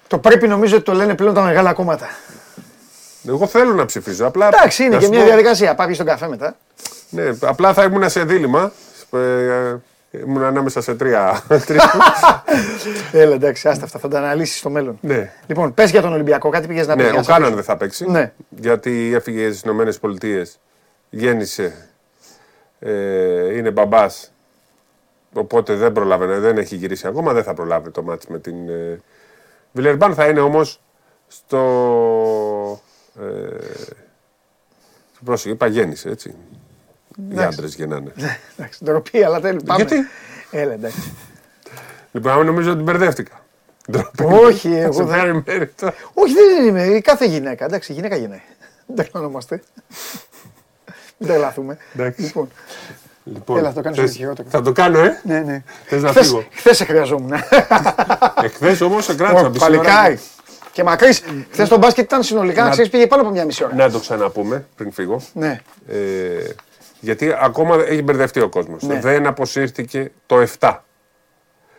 Το 0.07 0.17
πρέπει 0.17 0.47
νομίζω 0.47 0.75
ότι 0.75 0.85
το 0.85 0.93
λένε 0.93 1.15
πλέον 1.15 1.33
τα 1.33 1.41
μεγάλα 1.41 1.73
κόμματα. 1.73 2.07
Εγώ 3.27 3.47
θέλω 3.47 3.73
να 3.73 3.85
ψηφίζω. 3.85 4.25
Απλά, 4.27 4.47
Εντάξει, 4.47 4.83
είναι 4.83 4.91
να 4.93 4.97
και 4.99 5.03
σου 5.05 5.11
μια 5.11 5.19
πω, 5.19 5.25
διαδικασία. 5.25 5.75
Πάει 5.75 5.93
στον 5.93 6.05
καφέ 6.05 6.27
μετά. 6.27 6.55
Ναι, 7.09 7.29
απλά 7.41 7.73
θα 7.73 7.83
ήμουν 7.83 8.09
σε 8.09 8.23
δίλημα. 8.23 8.71
Ε, 9.13 9.75
ήμουν 10.11 10.43
ανάμεσα 10.43 10.81
σε 10.81 10.95
τρία. 10.95 11.43
τρεις- 11.67 11.81
Έλα, 13.11 13.33
εντάξει, 13.33 13.67
άστα 13.67 13.85
αυτά, 13.85 13.99
θα 13.99 14.07
τα 14.07 14.17
αναλύσεις 14.17 14.57
στο 14.59 14.69
μέλλον. 14.69 14.97
ναι. 15.01 15.31
Λοιπόν, 15.47 15.73
πες 15.73 15.91
για 15.91 16.01
τον 16.01 16.13
Ολυμπιακό, 16.13 16.49
κάτι 16.49 16.67
πήγες 16.67 16.87
να 16.87 16.95
πεις. 16.95 17.03
ναι, 17.03 17.09
για 17.09 17.19
ο 17.19 17.21
να 17.21 17.33
Κάναν 17.33 17.49
σε 17.49 17.55
δεν 17.55 17.63
θα 17.63 17.77
παίξει. 17.77 18.05
Ναι. 18.09 18.31
Γιατί 18.49 19.11
έφυγε 19.15 19.47
στις 19.47 19.61
Ηνωμένες 19.61 19.99
Πολιτείες. 19.99 20.59
Γέννησε. 21.09 21.87
Ε, 22.79 23.57
είναι 23.57 23.71
μπαμπάς. 23.71 24.31
Οπότε 25.33 25.73
δεν 25.75 25.91
προλάβαινε, 25.91 26.39
δεν 26.39 26.57
έχει 26.57 26.75
γυρίσει 26.75 27.07
ακόμα, 27.07 27.33
δεν 27.33 27.43
θα 27.43 27.53
προλάβει 27.53 27.89
το 27.89 28.01
μάτς 28.03 28.27
με 28.27 28.39
την 28.39 28.69
ε, 28.69 29.01
Βιλερμπάν. 29.71 30.13
Θα 30.13 30.27
είναι 30.27 30.39
όμως 30.39 30.81
στο... 31.27 32.81
Ε, 33.19 33.57
πρόσεχε, 35.25 35.49
είπα 35.49 35.67
γέννησε, 35.67 36.09
έτσι. 36.09 36.29
Οι 36.29 37.23
Εντάξει. 37.31 37.47
άντρες 37.57 37.75
γεννάνε. 37.75 38.11
Εντάξει, 38.57 38.83
ντροπή, 38.83 39.23
αλλά 39.23 39.39
τέλει. 39.39 39.63
Πάμε. 39.63 39.83
Γιατί; 39.83 40.07
Έλα, 40.51 40.73
εντάξει. 40.73 41.13
Λοιπόν, 42.11 42.31
άμα 42.31 42.43
νομίζω 42.43 42.71
ότι 42.71 42.81
μπερδεύτηκα. 42.81 43.43
Ντροπή. 43.91 44.23
Όχι, 44.23 44.69
Θα 44.69 44.77
εγώ 44.77 44.91
σε 44.93 45.03
δεν. 45.03 45.17
πάρει 45.17 45.43
μέρη 45.45 45.67
τώρα. 45.67 45.93
Όχι, 46.13 46.33
δεν 46.33 46.65
είναι. 46.67 46.83
η 46.83 47.01
Κάθε 47.01 47.25
γυναίκα. 47.25 47.65
Εντάξει, 47.65 47.93
γυναίκα 47.93 48.15
γυναίκα. 48.15 48.41
Δεν 48.85 48.95
τρελανόμαστε. 49.05 49.61
Δεν 51.17 51.27
τρελαθούμε. 51.27 51.77
Εντάξει. 51.95 52.21
Λοιπόν, 52.21 52.49
Λοιπόν, 53.23 53.57
Έλα, 53.57 53.73
το 53.73 53.81
κάνεις 53.81 53.97
θες- 53.99 54.09
ό,τι 54.09 54.17
χειρότερο. 54.17 54.47
Θα 54.51 54.61
το 54.61 54.71
κάνω, 54.71 54.99
ε; 54.99 55.21
ναι, 55.23 55.39
ναι. 55.39 55.63
Θες 55.85 56.01
να 56.01 56.11
φύγω. 56.11 56.45
Χθες 56.51 56.77
σε 56.77 56.85
χρειαζόμουν. 56.85 57.31
Εχθές 58.43 58.81
όμως 58.81 59.03
σε 59.05 59.15
κράτησα. 59.15 59.45
Ω, 59.45 59.49
μισή 59.49 59.63
ώρα. 59.65 59.71
Παλικάρι. 59.77 60.19
Και 60.71 60.83
μακρύς. 60.83 61.21
Χθες 61.51 61.69
το 61.69 61.77
μπάσκετ 61.77 62.03
ήταν 62.05 62.23
συνολικά, 62.23 62.63
να 62.63 62.69
ξέρεις, 62.69 62.89
πήγε 62.91 63.07
πάνω 63.07 63.21
από 63.21 63.31
μια 63.31 63.45
μισή 63.45 63.63
ώρα. 63.63 63.75
Να 63.75 63.91
το 63.91 63.99
ξαναπούμε 63.99 64.65
πριν 64.75 64.91
φύγω. 64.91 65.21
Ναι. 65.33 65.59
Ε, 65.87 65.95
γιατί 66.99 67.35
ακόμα 67.41 67.75
έχει 67.87 68.01
μπερδευτεί 68.01 68.39
ο 68.41 68.49
κόσμος. 68.49 68.83
Ναι. 68.83 68.99
Δεν 68.99 69.27
αποσύρθηκε 69.27 70.11
το 70.25 70.41
7. 70.59 70.73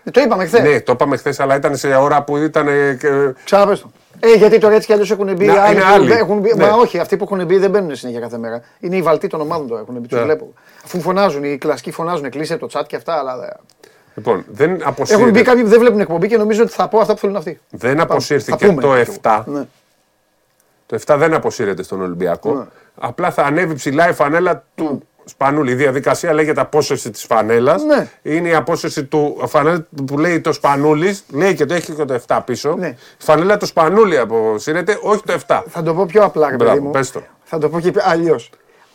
Ε, 0.04 0.10
Το 0.10 0.20
είπαμε 0.20 0.46
χθες. 0.46 0.60
Ναι, 0.62 0.80
το 0.80 0.92
είπαμε 0.92 1.16
χθες, 1.16 1.40
αλλά 1.40 1.54
ήταν 1.56 1.76
σε 1.76 1.94
ώρα 1.94 2.22
που 2.22 2.36
ήταν. 2.36 2.68
ε, 2.68 2.94
και- 3.00 3.32
Ξαναπες 3.44 3.80
το. 3.80 3.90
Ε, 4.20 4.32
γιατί 4.34 4.58
τώρα 4.58 4.74
έτσι 4.74 4.86
κι 4.86 4.92
αλλιώς 4.92 5.10
έχουν 5.10 5.34
μπει 5.34 5.46
Να, 5.46 5.62
άλλοι. 5.62 5.72
είναι 5.74 5.80
που 5.84 5.88
άλλοι. 5.92 6.12
Έχουν 6.12 6.38
μπει, 6.38 6.52
Ναι. 6.56 6.64
Μα 6.66 6.72
όχι, 6.74 6.98
αυτοί 6.98 7.16
που 7.16 7.24
έχουν 7.30 7.46
μπει 7.46 7.56
δεν 7.58 7.70
μπαίνουν 7.70 7.96
συνέχεια 7.96 8.20
κάθε 8.20 8.38
μέρα. 8.38 8.62
Είναι 8.80 8.96
οι 8.96 9.02
βαλτοί 9.02 9.26
των 9.26 9.40
ομάδων 9.40 9.68
τώρα 9.68 9.80
έχουν 9.80 9.94
μπει. 9.94 10.08
Τους 10.08 10.18
Ναι. 10.18 10.24
βλέπω. 10.24 10.52
Αφού 10.84 11.00
φωνάζουν, 11.00 11.44
οι 11.44 11.58
κλασικοί 11.58 11.90
φωνάζουν, 11.90 12.30
κλείσε 12.30 12.56
το 12.56 12.68
chat 12.72 12.82
και 12.86 12.96
αυτά, 12.96 13.18
αλλά. 13.18 13.56
Δεν- 14.22 14.34
Λοιπόν, 14.36 14.44
δεν 14.48 14.68
Έχουν 14.68 14.76
μπει 14.78 14.84
αποσύρθηκε, 14.88 15.42
κάποιοι 15.42 15.62
που 15.62 15.68
δεν 15.68 15.78
βλέπουν 15.80 16.00
εκπομπή 16.00 16.28
και 16.28 16.36
νομίζω 16.36 16.62
ότι 16.62 16.72
θα 16.72 16.88
πω 16.88 16.98
αυτά 16.98 17.12
που 17.12 17.18
θέλουν 17.18 17.36
αυτοί. 17.36 17.60
δεν 17.70 17.96
Θα 17.96 18.02
αποσύρθηκε 18.02 18.66
πούμε. 18.66 18.82
το 18.82 18.94
7. 18.94 19.44
Ναι. 19.46 19.62
Το 20.86 20.94
7 21.06 21.16
δεν 21.18 21.34
αποσύρεται 21.34 21.82
στον 21.82 22.00
Ολυμπιακό. 22.02 22.54
Ναι. 22.54 22.64
Απλά 23.00 23.30
θα 23.30 23.42
ανέβει 23.42 23.74
ψηλά 23.74 24.08
η 24.08 24.12
φανέλα 24.12 24.64
του 24.74 25.02
Σπανούλη. 25.24 25.70
Η 25.70 25.74
διαδικασία 25.74 26.32
λέγεται 26.32 26.60
απόσυρση 26.60 27.10
της 27.10 27.24
φανέλας. 27.24 27.82
Ναι. 27.84 28.08
Είναι 28.22 28.48
η 28.48 28.54
απόσυρση 28.54 29.04
του 29.04 29.42
φανέλα 29.46 29.86
που 30.06 30.18
λέει 30.18 30.40
το 30.40 30.52
Σπανούλη. 30.52 31.18
Λέει 31.32 31.54
και 31.54 31.64
το 31.64 31.74
έχει 31.74 31.92
και 31.92 32.04
το 32.04 32.14
7 32.26 32.40
πίσω. 32.44 32.74
Ναι. 32.78 32.86
Η 32.86 32.96
φανέλα 33.18 33.56
του 33.56 33.66
Σπανούλη 33.66 34.18
αποσύρεται, 34.18 34.98
όχι 35.02 35.22
το 35.22 35.32
7. 35.32 35.62
Θα 35.68 35.82
το 35.82 35.94
πω 35.94 36.06
πιο 36.06 36.24
απλά, 36.24 36.48
ρε 36.50 36.56
Μπράβο, 36.56 36.72
παιδί 36.72 36.84
μου. 36.84 36.90
πες 36.90 37.10
το. 37.10 37.22
Θα 37.44 37.58
το 37.58 37.68
πω 37.68 37.80
και 37.80 37.92
αλλιώς. 38.02 38.50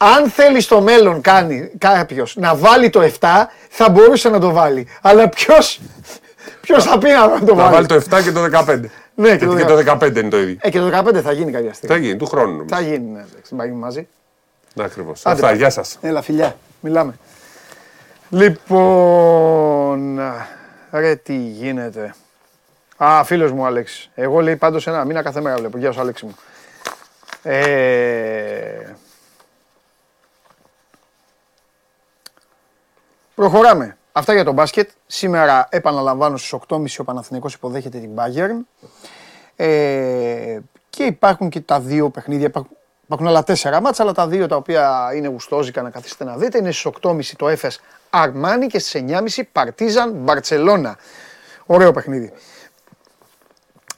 Αν 0.05 0.29
θέλει 0.29 0.61
στο 0.61 0.81
μέλλον 0.81 1.21
κάνει 1.21 1.71
κάποιος 1.77 2.35
να 2.35 2.55
βάλει 2.55 2.89
το 2.89 3.01
7, 3.19 3.27
θα 3.69 3.89
μπορούσε 3.89 4.29
να 4.29 4.39
το 4.39 4.51
βάλει. 4.51 4.87
Αλλά 5.01 5.29
ποιος 5.29 5.79
ποιος 6.61 6.83
θα 6.83 6.97
πει 6.97 7.09
να 7.09 7.39
το 7.45 7.55
Να 7.55 7.61
βάλει; 7.63 7.73
βάλει 7.73 7.87
το 7.87 7.95
7 7.95 8.23
και 8.23 8.31
το 8.31 8.43
15. 8.43 8.79
Ναι, 9.15 9.37
και 9.37 9.45
Γιατί 9.45 9.45
το 9.45 9.55
και 9.55 9.83
το 9.83 9.97
15 10.01 10.15
είναι 10.17 10.29
το 10.29 10.39
ίδιο. 10.39 10.57
Ε, 10.59 10.69
και 10.69 10.79
το 10.79 10.89
15 10.97 11.21
θα 11.21 11.31
γίνει 11.31 11.51
κάποια 11.51 11.73
στιγμή. 11.73 11.95
Θα 11.95 12.01
γίνει 12.01 12.17
του 12.17 12.25
χρόνου. 12.25 12.51
νομίζω. 12.51 12.75
Θα 12.75 12.81
γίνει, 12.81 13.09
ναι, 13.11 13.25
εντάξει, 13.31 13.55
θα 13.57 13.65
γίνει 13.65 13.77
μαζί. 13.77 14.07
Ακριβώς. 14.79 15.25
Άντε, 15.25 15.35
Αυτά, 15.35 15.47
πάει. 15.47 15.57
γεια 15.57 15.69
σας. 15.69 15.97
Έλα, 16.01 16.21
φιλιά, 16.21 16.55
μιλάμε. 16.79 17.13
Λοιπόν, 18.29 20.19
ρε 20.91 21.15
τι 21.15 21.35
γίνεται. 21.35 22.15
Α, 22.97 23.23
φίλος 23.23 23.51
μου 23.51 23.65
Αλέξης. 23.65 24.09
Εγώ 24.15 24.39
λέει 24.41 24.55
πάντως 24.55 24.87
ένα 24.87 25.05
μήνα 25.05 25.21
κάθε 25.21 25.41
μέρα 25.41 25.55
βλέπω. 25.55 25.77
Γεια 25.77 25.91
σου 25.91 25.99
Αλέξη 25.99 26.25
μου. 26.25 26.35
Ε... 27.43 28.95
Προχωράμε. 33.35 33.97
Αυτά 34.11 34.33
για 34.33 34.43
το 34.43 34.51
μπάσκετ. 34.51 34.89
Σήμερα 35.07 35.67
επαναλαμβάνω 35.69 36.37
στις 36.37 36.59
8.30 36.67 36.85
ο 36.97 37.03
Παναθηναϊκός 37.03 37.53
υποδέχεται 37.53 37.99
την 37.99 38.09
Bayern. 38.15 38.87
Ε, 39.55 40.59
και 40.89 41.03
υπάρχουν 41.03 41.49
και 41.49 41.59
τα 41.59 41.79
δύο 41.79 42.09
παιχνίδια. 42.09 42.47
Υπάρχουν, 42.47 42.77
υπάρχουν 43.03 43.27
άλλα 43.27 43.43
τέσσερα 43.43 43.81
μάτσα, 43.81 44.03
αλλά 44.03 44.11
τα 44.11 44.27
δύο 44.27 44.47
τα 44.47 44.55
οποία 44.55 45.11
είναι 45.15 45.27
γουστόζικα 45.27 45.81
να 45.81 45.89
καθίσετε 45.89 46.23
να 46.23 46.37
δείτε. 46.37 46.57
Είναι 46.57 46.71
στις 46.71 46.91
8.30 47.01 47.25
το 47.37 47.47
Έφες 47.47 47.81
Αρμάνι 48.09 48.67
και 48.67 48.79
στις 48.79 49.03
9.30 49.07 49.41
Παρτίζαν 49.51 50.11
Μπαρτσελώνα. 50.11 50.97
Ωραίο 51.65 51.91
παιχνίδι. 51.91 52.31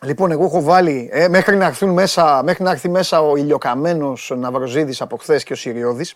Λοιπόν, 0.02 0.32
εγώ 0.32 0.46
έχω 0.46 0.62
βάλει 0.62 1.10
ε, 1.12 1.28
μέχρι, 1.28 1.56
να 1.56 1.66
έρθουν 1.66 1.90
μέσα, 1.90 2.42
μέχρι 2.44 2.64
να 2.64 2.72
έρθει 2.72 2.90
μέσα 2.90 3.22
ο 3.22 3.36
ηλιοκαμένος 3.36 4.34
Ναυροζίδης 4.36 5.02
από 5.02 5.18
χθες 5.18 5.44
και 5.44 5.54
ο 5.54 5.56
Συριώδης. 5.56 6.16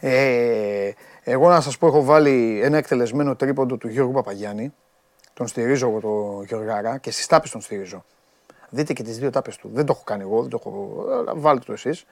Ε, 0.00 0.90
εγώ 1.30 1.48
να 1.48 1.60
σας 1.60 1.78
πω 1.78 1.86
έχω 1.86 2.04
βάλει 2.04 2.60
ένα 2.62 2.76
εκτελεσμένο 2.76 3.36
τρίποντο 3.36 3.76
του 3.76 3.88
Γιώργου 3.88 4.12
Παπαγιάννη. 4.12 4.74
Τον 5.34 5.46
στηρίζω 5.46 5.88
εγώ 5.88 6.00
το 6.00 6.42
Γιωργάρα 6.46 6.98
και 6.98 7.10
στις 7.10 7.26
τάπες 7.26 7.50
τον 7.50 7.60
στηρίζω. 7.60 8.04
Δείτε 8.70 8.92
και 8.92 9.02
τις 9.02 9.18
δύο 9.18 9.30
τάπες 9.30 9.56
του. 9.56 9.70
Δεν 9.72 9.86
το 9.86 9.92
έχω 9.92 10.04
κάνει 10.04 10.22
εγώ, 10.22 10.40
δεν 10.40 10.50
το 10.50 10.58
έχω... 10.60 11.04
βάλτε 11.34 11.64
το 11.66 11.72
εσείς. 11.72 12.04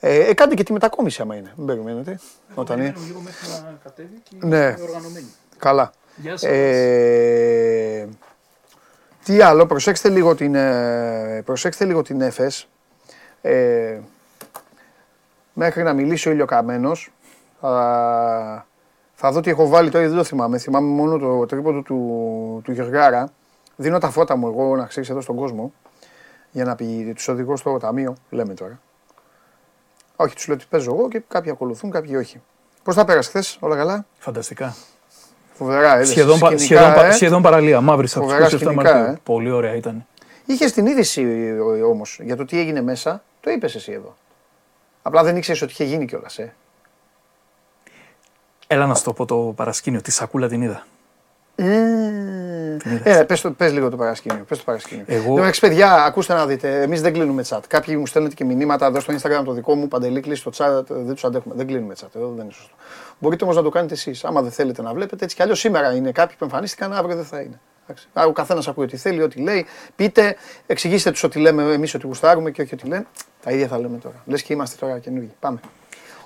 Ε, 0.00 0.16
ε, 0.16 0.34
κάντε 0.34 0.54
και 0.54 0.62
τη 0.62 0.72
μετακόμιση 0.72 1.22
άμα 1.22 1.36
είναι. 1.36 1.52
Μην 1.56 1.66
περιμένετε. 1.66 2.20
Όταν 2.54 2.78
είναι. 2.78 2.94
Λίγο 3.06 3.20
μέχρι 3.20 3.48
να 3.48 3.78
κατέβει 3.82 4.20
και 4.22 4.36
ναι. 4.40 4.76
οργανωμένη. 4.82 5.26
Καλά. 5.58 5.92
Γεια 6.16 6.36
σας. 6.36 6.50
Ε, 6.50 8.08
τι 9.24 9.40
άλλο, 9.40 9.66
προσέξτε 9.66 10.08
λίγο 10.08 10.34
την, 10.34 10.54
ε, 10.54 11.42
προσέξτε 11.44 11.84
λίγο 11.84 12.02
την 12.02 12.20
ΕΦΕΣ. 12.20 12.68
Ε, 13.42 14.00
μέχρι 15.52 15.82
να 15.82 15.92
μιλήσει 15.92 16.28
ο 16.28 16.32
ηλιοκαμένος, 16.32 17.12
θα, 17.66 18.66
θα 19.14 19.30
δω 19.32 19.40
τι 19.40 19.50
έχω 19.50 19.68
βάλει 19.68 19.90
τώρα, 19.90 20.08
δεν 20.08 20.16
το 20.16 20.24
θυμάμαι. 20.24 20.58
Θυμάμαι 20.58 20.88
μόνο 20.88 21.18
το 21.18 21.46
τρίποντο 21.46 21.80
του, 21.82 22.60
του 22.64 22.72
Γεωργάρα. 22.72 23.32
Δίνω 23.76 23.98
τα 23.98 24.10
φώτα 24.10 24.36
μου 24.36 24.46
εγώ 24.46 24.76
να 24.76 24.84
ξέρεις 24.86 25.10
εδώ 25.10 25.20
στον 25.20 25.36
κόσμο 25.36 25.72
για 26.50 26.64
να 26.64 26.74
πει 26.74 27.12
τους 27.14 27.28
οδηγώ 27.28 27.56
στο 27.56 27.76
ταμείο. 27.78 28.14
Λέμε 28.30 28.54
τώρα. 28.54 28.80
Όχι, 30.16 30.34
τους 30.34 30.46
λέω 30.46 30.56
ότι 30.56 30.66
παίζω 30.70 30.92
εγώ 30.94 31.08
και 31.08 31.22
κάποιοι 31.28 31.50
ακολουθούν, 31.50 31.90
κάποιοι 31.90 32.14
όχι. 32.18 32.40
Πώς 32.82 32.94
θα 32.94 33.04
πέρασε 33.04 33.28
χθες, 33.28 33.56
όλα 33.60 33.76
καλά; 33.76 34.06
Φανταστικά. 34.18 34.74
Φοβερά, 35.52 35.94
έδεσες, 35.94 36.12
Σχεδόν, 36.12 36.38
πα- 36.38 36.46
σκηνικά, 36.46 36.64
σχεδόν, 36.64 36.94
πα- 36.94 37.04
ε. 37.06 37.10
σχεδόν 37.12 37.42
παραλία. 37.42 37.80
Μαύρη 37.80 38.06
από 38.14 38.24
Φοβερά 38.24 38.48
του 38.48 38.56
27 38.56 38.58
σκηνικά, 38.58 38.92
Μαρτίου. 38.94 39.12
ε. 39.12 39.18
Πολύ 39.22 39.50
ωραία 39.50 39.74
ήταν. 39.74 40.06
Είχες 40.46 40.72
την 40.72 40.86
είδηση 40.86 41.52
όμως 41.86 42.18
για 42.22 42.36
το 42.36 42.44
τι 42.44 42.58
έγινε 42.58 42.82
μέσα, 42.82 43.22
το 43.40 43.50
είπες 43.50 43.74
εσύ 43.74 43.92
εδώ. 43.92 44.16
Απλά 45.02 45.22
δεν 45.22 45.36
ήξερες 45.36 45.62
ότι 45.62 45.72
είχε 45.72 45.84
γίνει 45.84 46.04
κιόλας. 46.06 46.38
Ε. 46.38 46.54
Έλα 48.72 48.86
να 48.86 48.94
σου 48.94 49.04
το 49.04 49.12
πω 49.12 49.24
το 49.24 49.36
παρασκήνιο. 49.36 50.00
Τη 50.00 50.10
σακούλα 50.10 50.48
την 50.48 50.62
είδα. 50.62 50.86
Ε, 53.04 53.22
πες, 53.26 53.40
το, 53.40 53.50
πες 53.50 53.72
λίγο 53.72 53.90
το 53.90 53.96
παρασκήνιο. 53.96 54.44
Πες 54.48 54.58
το 54.58 54.64
παρασκήνιο. 54.64 55.04
Εγώ- 55.06 55.38
Εγώ... 55.38 55.50
παιδιά, 55.60 55.92
ακούστε 56.04 56.34
να 56.34 56.46
δείτε. 56.46 56.82
Εμείς 56.82 57.00
δεν 57.00 57.12
κλείνουμε 57.12 57.44
chat. 57.48 57.58
Κάποιοι 57.68 57.96
μου 57.98 58.06
στέλνετε 58.06 58.34
και 58.34 58.44
μηνύματα 58.44 58.86
εδώ 58.86 59.00
στο 59.00 59.14
Instagram 59.14 59.42
το 59.44 59.52
δικό 59.52 59.74
μου. 59.74 59.88
Παντελή, 59.88 60.20
κλείσει 60.20 60.42
το 60.42 60.50
chat. 60.54 60.82
Δεν 60.88 61.12
τους 61.14 61.24
αντέχουμε. 61.24 61.54
Δεν 61.54 61.66
κλείνουμε 61.66 61.94
chat. 62.00 62.06
Εδώ 62.16 62.32
δεν 62.36 62.44
είναι 62.44 62.52
σωστό. 62.52 62.74
Μπορείτε 63.18 63.44
όμως 63.44 63.56
να 63.56 63.62
το 63.62 63.68
κάνετε 63.68 63.94
εσείς. 63.94 64.24
Άμα 64.24 64.42
δεν 64.42 64.50
θέλετε 64.50 64.82
να 64.82 64.92
βλέπετε, 64.92 65.24
έτσι 65.24 65.36
κι 65.36 65.42
αλλιώς 65.42 65.58
σήμερα 65.58 65.94
είναι 65.94 66.12
κάποιοι 66.12 66.36
που 66.36 66.44
εμφανίστηκαν, 66.44 66.92
αύριο 66.92 67.16
δεν 67.16 67.24
θα 67.24 67.40
είναι. 67.40 67.60
Εντάξει. 67.84 68.08
Άρα 68.12 68.26
ο 68.26 68.32
καθένας 68.32 68.68
ακούει 68.68 68.84
ό,τι 68.84 68.96
θέλει, 68.96 69.22
ό,τι 69.22 69.40
λέει. 69.40 69.66
Πείτε, 69.96 70.36
εξηγήστε 70.66 71.10
τους 71.10 71.22
ότι 71.22 71.38
λέμε 71.38 71.72
εμείς 71.72 71.94
ότι 71.94 72.06
γουστάρουμε 72.06 72.50
και 72.50 72.62
όχι 72.62 72.74
ότι 72.74 72.86
λένε. 72.86 73.06
Τα 73.44 73.50
ίδια 73.50 73.66
θα 73.66 73.78
λέμε 73.78 73.96
τώρα. 73.98 74.14
Λες 74.26 74.42
και 74.42 74.52
είμαστε 74.52 74.86
τώρα 74.86 74.98
καινούργοι. 74.98 75.30
Πάμε. 75.40 75.60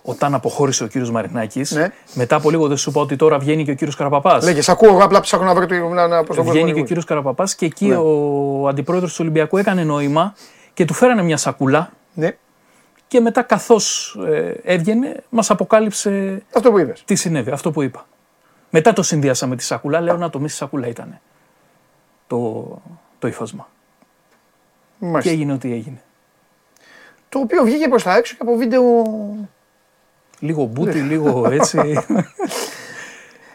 Όταν 0.08 0.34
αποχώρησε 0.34 0.84
ο 0.84 0.86
κύριος 0.86 1.10
Μαρινάκης, 1.10 1.70
Ναι. 1.70 1.92
μετά 2.14 2.36
από 2.36 2.50
λίγο 2.50 2.68
δεν 2.68 2.76
σου 2.76 2.90
είπα 2.90 3.00
ότι 3.00 3.16
τώρα 3.16 3.38
βγαίνει 3.38 3.64
και 3.64 3.70
ο 3.70 3.74
κύριος 3.74 3.96
Καραπαπάς. 3.96 4.44
Λέγε, 4.44 4.60
σ' 4.62 4.68
ακούω, 4.68 4.88
εγώ 4.88 5.04
απλά 5.04 5.20
ψάχνω 5.20 5.46
να 5.46 5.54
βρω 5.54 5.66
το. 5.66 5.74
Να, 5.88 6.06
να, 6.06 6.24
πώς 6.24 6.36
το 6.36 6.42
Βγαίνει 6.44 6.68
πω, 6.70 6.74
και 6.76 6.80
ο 6.80 6.84
κύριος 6.84 7.04
Καραπαπάς 7.04 7.54
και 7.54 7.64
εκεί 7.66 7.86
Ναι. 7.86 7.96
ο 7.96 8.68
αντιπρόεδρος 8.68 9.10
του 9.12 9.18
Ολυμπιακού 9.20 9.56
έκανε 9.56 9.84
νόημα 9.84 10.34
και 10.74 10.84
του 10.84 10.94
φέρανε 10.94 11.22
μια 11.22 11.36
σακούλα. 11.36 11.90
Ναι, 12.14 12.36
Και 13.08 13.20
μετά, 13.20 13.42
καθώς 13.42 14.16
ε, 14.28 14.52
έβγαινε, 14.62 15.22
μας 15.28 15.50
αποκάλυψε 15.50 16.42
αυτό 16.56 16.70
που 16.70 16.78
είπες. 16.78 17.02
τι 17.04 17.14
συνέβη, 17.14 17.50
αυτό 17.50 17.70
που 17.70 17.82
είπα. 17.82 18.06
Μετά 18.70 18.92
το 18.92 19.02
συνδυάσα 19.02 19.46
με 19.46 19.56
τη 19.56 19.62
σακούλα, 19.62 20.00
λέω 20.00 20.16
να 20.16 20.30
το 20.30 20.38
μη 20.40 20.48
σακούλα 20.48 20.86
ήταν 20.86 21.18
το, 22.26 22.64
το 23.18 23.28
ύφασμα. 23.28 23.68
Και 25.00 25.06
Μάλιστα. 25.06 25.30
έγινε 25.30 25.52
ό,τι 25.52 25.72
έγινε. 25.72 26.00
Το 27.28 27.38
οποίο 27.38 27.62
βγήκε 27.64 27.88
προς 27.88 28.02
τα 28.02 28.16
έξω 28.16 28.34
και 28.34 28.42
από 28.42 28.56
βίντεο. 28.56 28.82
Λίγο 30.38 30.64
μπούτι, 30.64 30.98
λίγο 30.98 31.50
έτσι. 31.50 31.78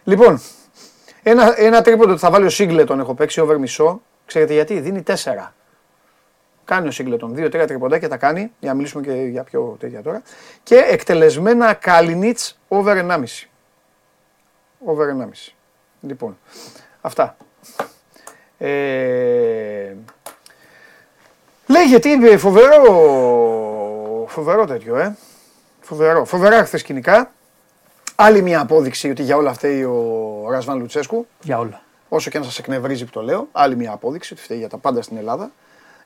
Λοιπόν, 0.04 0.42
ένα, 1.24 1.54
ένα 1.62 1.82
τρίποντο 1.82 2.14
που 2.14 2.20
θα 2.20 2.30
βάλει 2.30 2.46
ο 2.46 2.50
Σίγκλετον 2.50 3.00
έχω 3.00 3.14
παίξει 3.14 3.40
over 3.40 3.58
μισό. 3.58 4.02
Ξέρετε 4.26 4.54
γιατί, 4.54 4.80
δίνει 4.80 5.02
τέσσερα. 5.02 5.54
Κάνει 6.66 6.88
ο 6.88 6.92
Σίγκλετον 6.92 7.36
δύο-τρία 7.36 7.68
τριποντάκια 7.68 8.10
τα 8.10 8.18
κάνει, 8.18 8.52
για 8.60 8.70
να 8.70 8.76
μιλήσουμε 8.76 9.04
και 9.04 9.12
για 9.14 9.44
πιο 9.44 9.76
τέτοια 9.80 10.02
τώρα. 10.02 10.22
Και 10.64 10.76
εκτελεσμένα 10.76 11.74
Καλινίτς 11.74 12.60
over 12.68 13.06
1,5. 13.10 13.24
Over 14.86 15.08
1,5. 15.08 15.54
Λοιπόν, 16.02 16.38
αυτά. 17.02 17.38
Ε, 18.58 19.96
λέγε 21.68 22.00
τι 22.00 22.10
είναι 22.10 22.38
φοβερό, 22.38 24.26
φοβερό 24.28 24.66
τέτοιο, 24.66 24.98
ε. 24.98 25.16
Φοβερό. 25.92 26.26
Φοβερά 26.26 26.66
χθες 26.66 26.80
σκηνικά. 26.80 27.32
Άλλη 28.16 28.42
μια 28.42 28.60
απόδειξη 28.60 29.10
ότι 29.10 29.24
για 29.24 29.36
όλα 29.36 29.54
φταίει 29.54 29.84
ο 29.84 30.46
Ρασβάν 30.50 30.80
Λουτσέσκου. 30.80 31.28
για 31.42 31.58
όλα. 31.58 31.82
Όσο 32.10 32.30
και 32.30 32.38
αν 32.38 32.44
σας 32.44 32.60
εκνευρίζει 32.60 33.06
που 33.06 33.12
το 33.12 33.22
λέω. 33.22 33.48
Άλλη 33.52 33.76
μια 33.76 33.92
απόδειξη 33.92 34.34
ότι 34.34 34.42
φταίει 34.42 34.58
για 34.58 34.70
τα 34.70 34.78
πάντα 34.78 35.02
στην 35.02 35.18
Ελλάδα. 35.18 35.52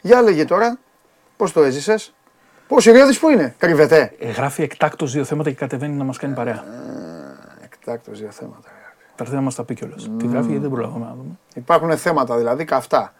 Για 0.02 0.22
λέγε 0.22 0.46
τώρα, 0.46 0.78
πώς 1.38 1.52
το 1.52 1.64
έζησες; 1.64 2.14
Πώς 2.68 2.86
η 2.86 2.92
Ριώδη 2.92 3.18
που 3.18 3.30
είναι, 3.30 3.56
κρύβεται. 3.58 4.14
Ε, 4.20 4.32
γράφει 4.32 4.64
εκτάκτο 4.64 5.06
δύο 5.06 5.24
θέματα 5.24 5.50
και 5.50 5.56
κατεβαίνει 5.56 5.94
να 5.96 6.04
μας 6.04 6.18
κάνει 6.18 6.34
παρέα. 6.34 6.64
Εκτάκτο 7.64 8.12
δύο 8.12 8.32
θέματα. 8.32 8.70
Θα 9.16 9.24
έρθει 9.24 9.36
να 9.36 9.42
μας 9.42 9.56
τα 9.56 9.64
πει 9.64 9.74
κιόλας. 9.74 10.10
Τι 10.18 10.28
γράφει, 10.28 10.48
γιατί 10.48 10.62
δεν 10.62 10.70
προλαβαίνουμε 10.70 11.06
να 11.06 11.16
δούμε. 11.16 11.40
Υπάρχουν 11.54 11.98
θέματα 11.98 12.38
δηλαδή 12.38 12.66
καυτά. 12.66 13.14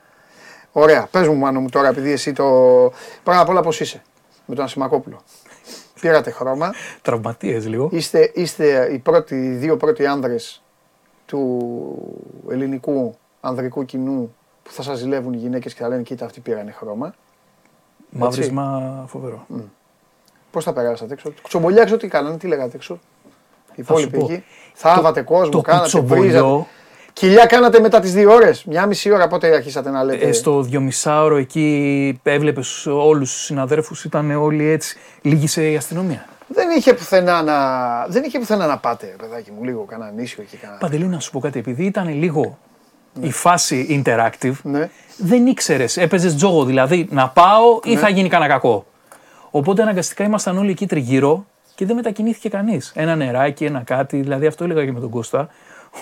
Ωραία, 0.72 1.08
πες 1.12 1.28
μου, 1.28 1.36
Μάνο 1.36 1.60
μου 1.60 1.70
τώρα, 1.70 1.88
επειδή 1.88 2.12
εσύ 2.12 2.34
το. 2.34 2.44
Πρώτα 3.24 3.40
απ' 3.40 3.50
όλα, 3.50 3.62
πώς 3.62 3.80
είσαι 3.80 4.02
με 4.46 4.56
τον 4.56 4.64
Ασημακόπουλο; 4.64 5.22
Πήρατε 6.02 6.32
χρώμα. 6.32 6.74
Τραυματίες 7.02 7.68
λίγο. 7.68 7.90
Είστε, 7.92 8.32
είστε 8.34 8.90
οι, 8.94 8.98
πρώτοι, 9.00 9.36
οι 9.36 9.50
δύο 9.56 9.78
πρώτοι 9.78 10.06
άνδρες 10.06 10.64
του 11.26 11.70
ελληνικού 12.50 13.16
ανδρικού 13.42 13.86
κοινού 13.86 14.36
που 14.64 14.72
θα 14.72 14.82
σας 14.82 14.98
ζηλεύουν 14.98 15.34
οι 15.34 15.38
γυναίκες 15.38 15.74
και 15.74 15.82
θα 15.82 15.88
λένε 15.88 16.02
κοίτα 16.02 16.26
αυτοί 16.26 16.40
πήρανε 16.40 16.72
χρώμα. 16.72 17.16
Μαύρισμα 18.10 19.04
φοβερό. 19.08 19.46
Πώς 20.52 20.64
θα 20.64 20.74
περάσατε 20.74 21.14
έξω; 21.14 21.34
Κουτσομπολιά 21.42 21.82
έξω 21.82 21.98
τι 21.98 22.08
κάνανε, 22.08 22.38
τι 22.38 22.48
λέγατε 22.48 22.76
έξω; 22.76 23.00
Οι 23.76 23.82
Θα 23.82 23.94
σου 23.96 24.02
υπόλοιποι 24.02 24.18
πω. 24.18 24.34
εκεί. 24.34 24.44
Θάβατε 24.74 25.22
κόσμο, 25.22 25.50
το 25.50 25.62
κάνατε, 25.62 25.84
κουτσομπολιό- 25.84 26.22
βρίζατε. 26.24 26.66
Κοιλιά 27.16 27.46
κάνατε 27.46 27.80
μετά 27.80 28.00
τις 28.00 28.14
δύο 28.14 28.34
ώρες; 28.34 28.64
Μια 28.66 28.86
μισή 28.86 29.12
ώρα 29.12 29.28
πότε 29.28 29.56
αρχίσατε 29.56 29.90
να 29.90 30.04
λέτε; 30.04 30.28
Ε, 30.28 30.32
στο 30.32 30.62
δυομισάωρο 30.62 31.36
εκεί 31.38 32.20
έβλεπες 32.24 32.86
όλους 32.86 33.32
τους 33.32 33.44
συναδέρφους, 33.44 34.04
ήταν 34.04 34.32
όλοι 34.32 34.70
έτσι. 34.70 34.98
Λύγησε 35.22 35.72
η 35.72 35.76
αστυνομία. 35.76 36.26
Δεν 36.48 36.70
είχε 36.78 36.94
πουθενά 36.94 37.42
να, 37.42 37.56
δεν 38.08 38.24
είχε 38.24 38.40
πουθενά 38.40 38.66
να 38.66 38.78
πάτε, 38.78 39.16
παιδάκι 39.20 39.52
μου, 39.52 39.64
λίγο 39.64 39.82
κανένα 39.84 40.12
νήσιο 40.12 40.44
εκεί. 40.44 40.58
Κανένα... 40.58 40.80
Παντελή, 40.80 41.06
να 41.06 41.20
σου 41.20 41.32
πω 41.32 41.40
κάτι, 41.40 41.60
επειδή 41.60 41.86
ήταν 41.86 42.20
λίγο 42.20 42.58
η 43.22 43.32
φάση 43.32 44.04
interactive, 44.06 44.54
Ναι. 44.64 44.90
δεν 45.18 45.46
ήξερες. 45.48 45.98
Έπαιζες 45.98 46.36
τζόγο, 46.36 46.64
δηλαδή 46.66 47.08
να 47.12 47.30
πάω 47.30 47.80
ή 47.84 47.96
θα 47.96 48.10
γίνει 48.10 48.30
κανένα 48.30 48.52
κακό. 48.54 48.86
Οπότε 49.52 49.82
αναγκαστικά 49.82 50.24
ήμασταν 50.24 50.58
όλοι 50.58 50.72
εκεί 50.72 50.88
τριγύρω 50.88 51.46
και 51.76 51.86
δεν 51.86 51.96
μετακινήθηκε 51.96 52.50
κανείς. 52.50 52.92
Ένα 52.96 53.16
νεράκι, 53.16 53.66
ένα 53.66 53.80
κάτι. 53.86 54.22
Δηλαδή 54.22 54.46
αυτό 54.46 54.64
έλεγα 54.64 54.86
και 54.86 54.92
με 54.92 55.00
τον 55.00 55.10
Κώστα, 55.10 55.50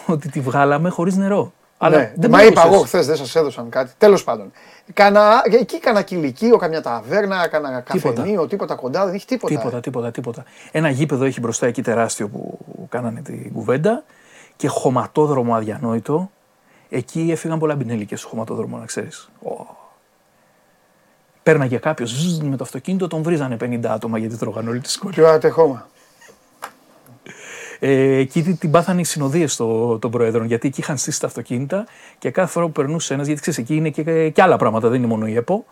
ότι 0.05 0.29
τη 0.29 0.39
βγάλαμε 0.39 0.89
χωρίς 0.89 1.15
νερό. 1.15 1.53
Αλλά 1.77 1.97
ναι. 1.97 2.13
δεν 2.15 2.29
Μα 2.29 2.43
είπα 2.43 2.51
μπορούσες. 2.51 2.73
εγώ 2.73 2.83
χθες 2.83 3.05
δεν 3.05 3.15
σας 3.15 3.35
έδωσαν 3.35 3.69
κάτι. 3.69 3.91
Τέλος 3.97 4.23
πάντων. 4.23 4.51
Κάνα, 4.93 5.41
εκεί 5.59 5.79
κάνα 5.79 6.01
κηλικείο, 6.01 6.57
καμιά 6.57 6.81
ταβέρνα, 6.81 7.47
κάνα 7.47 7.81
Τίποτα. 7.81 8.15
καφενείο, 8.15 8.47
τίποτα 8.47 8.75
κοντά, 8.75 9.05
δεν 9.05 9.13
έχει 9.13 9.25
τίποτα. 9.25 9.55
Τίποτα, 9.55 9.79
τίποτα, 9.79 10.11
τίποτα. 10.11 10.43
Ένα 10.71 10.89
γήπεδο 10.89 11.25
έχει 11.25 11.39
μπροστά 11.39 11.67
εκεί 11.67 11.81
τεράστιο 11.81 12.27
που 12.27 12.59
κάνανε 12.89 13.21
την 13.21 13.53
κουβέντα 13.53 14.03
και 14.55 14.67
χωματόδρομο 14.67 15.55
αδιανόητο. 15.55 16.29
Εκεί 16.89 17.27
έφυγαν 17.31 17.59
πολλά 17.59 17.75
μπινέλικες 17.75 18.19
στο 18.19 18.29
χωματόδρομο, 18.29 18.77
να 18.77 18.85
ξέρεις. 18.85 19.29
Πέρναγε 21.43 21.77
κάποιος 21.77 22.39
με 22.41 22.55
το 22.55 22.63
αυτοκίνητο, 22.63 23.07
τον 23.07 23.21
βρίζανε 23.23 23.57
50 23.59 23.85
άτομα 23.85 24.17
γιατί 24.17 24.37
τρώγαν 24.37 24.67
όλοι 24.67 24.79
τη 24.79 24.99
κόρη. 24.99 25.13
Πιο 25.13 25.27
ατεχόμα. 25.27 25.87
Ε, 27.85 28.17
εκεί 28.17 28.43
την- 28.43 28.57
την 28.57 28.71
πάθανε 28.71 29.01
οι 29.01 29.03
συνοδείες 29.03 29.55
των 29.55 29.99
των 29.99 30.11
Προέδρων. 30.11 30.45
Γιατί 30.45 30.67
εκεί 30.67 30.79
είχαν 30.79 30.97
στήσει 30.97 31.19
τα 31.19 31.27
αυτοκίνητα 31.27 31.85
και 32.17 32.31
κάθε 32.31 32.51
φορά 32.51 32.65
που 32.65 32.71
περνούσε 32.71 33.13
ένας, 33.13 33.25
γιατί 33.25 33.41
ξέρεις, 33.41 33.59
εκεί 33.59 33.75
είναι 33.75 33.89
και, 33.89 34.29
και 34.29 34.41
άλλα 34.41 34.57
πράγματα, 34.57 34.87
δεν 34.89 34.97
είναι 34.97 35.07
μόνο 35.07 35.27
η 35.27 35.35
ΕΠΟ. 35.35 35.65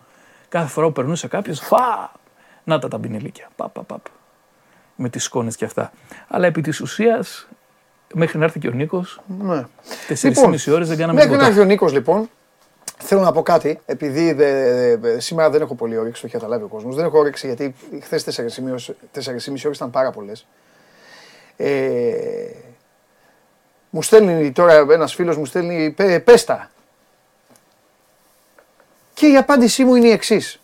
Κάθε 0.48 0.68
φορά 0.68 0.86
που 0.86 0.92
περνούσε 0.92 1.28
κάποιος, 1.28 1.60
φα! 1.60 2.12
Να 2.64 2.78
τα 2.78 2.88
τα 2.88 2.98
μπινελίκια. 2.98 3.48
Παπ, 3.56 3.72
παπ, 3.74 3.84
παπ. 3.84 4.00
Με 4.96 5.08
τις 5.08 5.24
σκόνε 5.24 5.50
και 5.56 5.64
αυτά. 5.64 5.92
Αλλά 6.28 6.46
επί 6.46 6.60
της 6.60 6.80
ουσίας, 6.80 7.48
μέχρι 8.14 8.38
να 8.38 8.44
έρθει 8.44 8.58
και 8.58 8.68
ο 8.68 8.72
Νίκος, 8.72 9.20
Ναι. 9.40 9.62
4,5 10.08 10.72
ώρες 10.72 10.88
δεν 10.88 10.96
κάναμε 10.96 11.12
Μέχρι 11.18 11.30
να 11.30 11.36
τίποτα. 11.36 11.46
έρθει 11.46 11.60
ο 11.60 11.64
Νίκος, 11.64 11.92
λοιπόν, 11.92 12.28
θέλω 12.98 13.20
να 13.20 13.32
πω 13.32 13.42
κάτι. 13.42 13.80
Επειδή 13.86 14.32
δε- 14.32 14.96
δε- 14.96 15.20
σήμερα 15.20 15.50
δεν 15.50 15.60
έχω 15.62 15.74
πολύ 15.74 15.96
όρεξη, 15.98 16.20
το 16.20 16.26
έχει 16.26 16.36
καταλάβει 16.36 16.64
ο 16.64 16.68
κόσμος. 16.68 16.96
Δεν 16.96 17.04
έχω 17.04 17.18
όρεξη 17.18 17.46
γιατί 17.46 17.74
χθες 18.02 18.24
4,5 18.24 19.64
ώρες 19.64 19.76
ήταν 19.76 19.90
πάρα 19.90 20.10
πολλές. 20.10 20.46
Ε, 21.64 22.54
μου 23.90 24.02
στέλνει 24.02 24.52
τώρα 24.52 24.72
ένας 24.72 25.14
φίλος 25.14 25.36
μου 25.36 25.44
στέλνει 25.44 25.90
«Πε- 25.90 26.20
πες 26.24 26.44
τα». 26.44 26.70
Και 29.14 29.26
η 29.26 29.36
απάντησή 29.36 29.84
μου 29.84 29.94
είναι 29.94 30.06
η 30.06 30.10
εξής. 30.10 30.60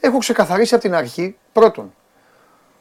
Έχω 0.00 0.18
ξεκαθαρίσει 0.18 0.74
από 0.74 0.82
την 0.82 0.94
αρχή, 0.94 1.36
πρώτον, 1.52 1.94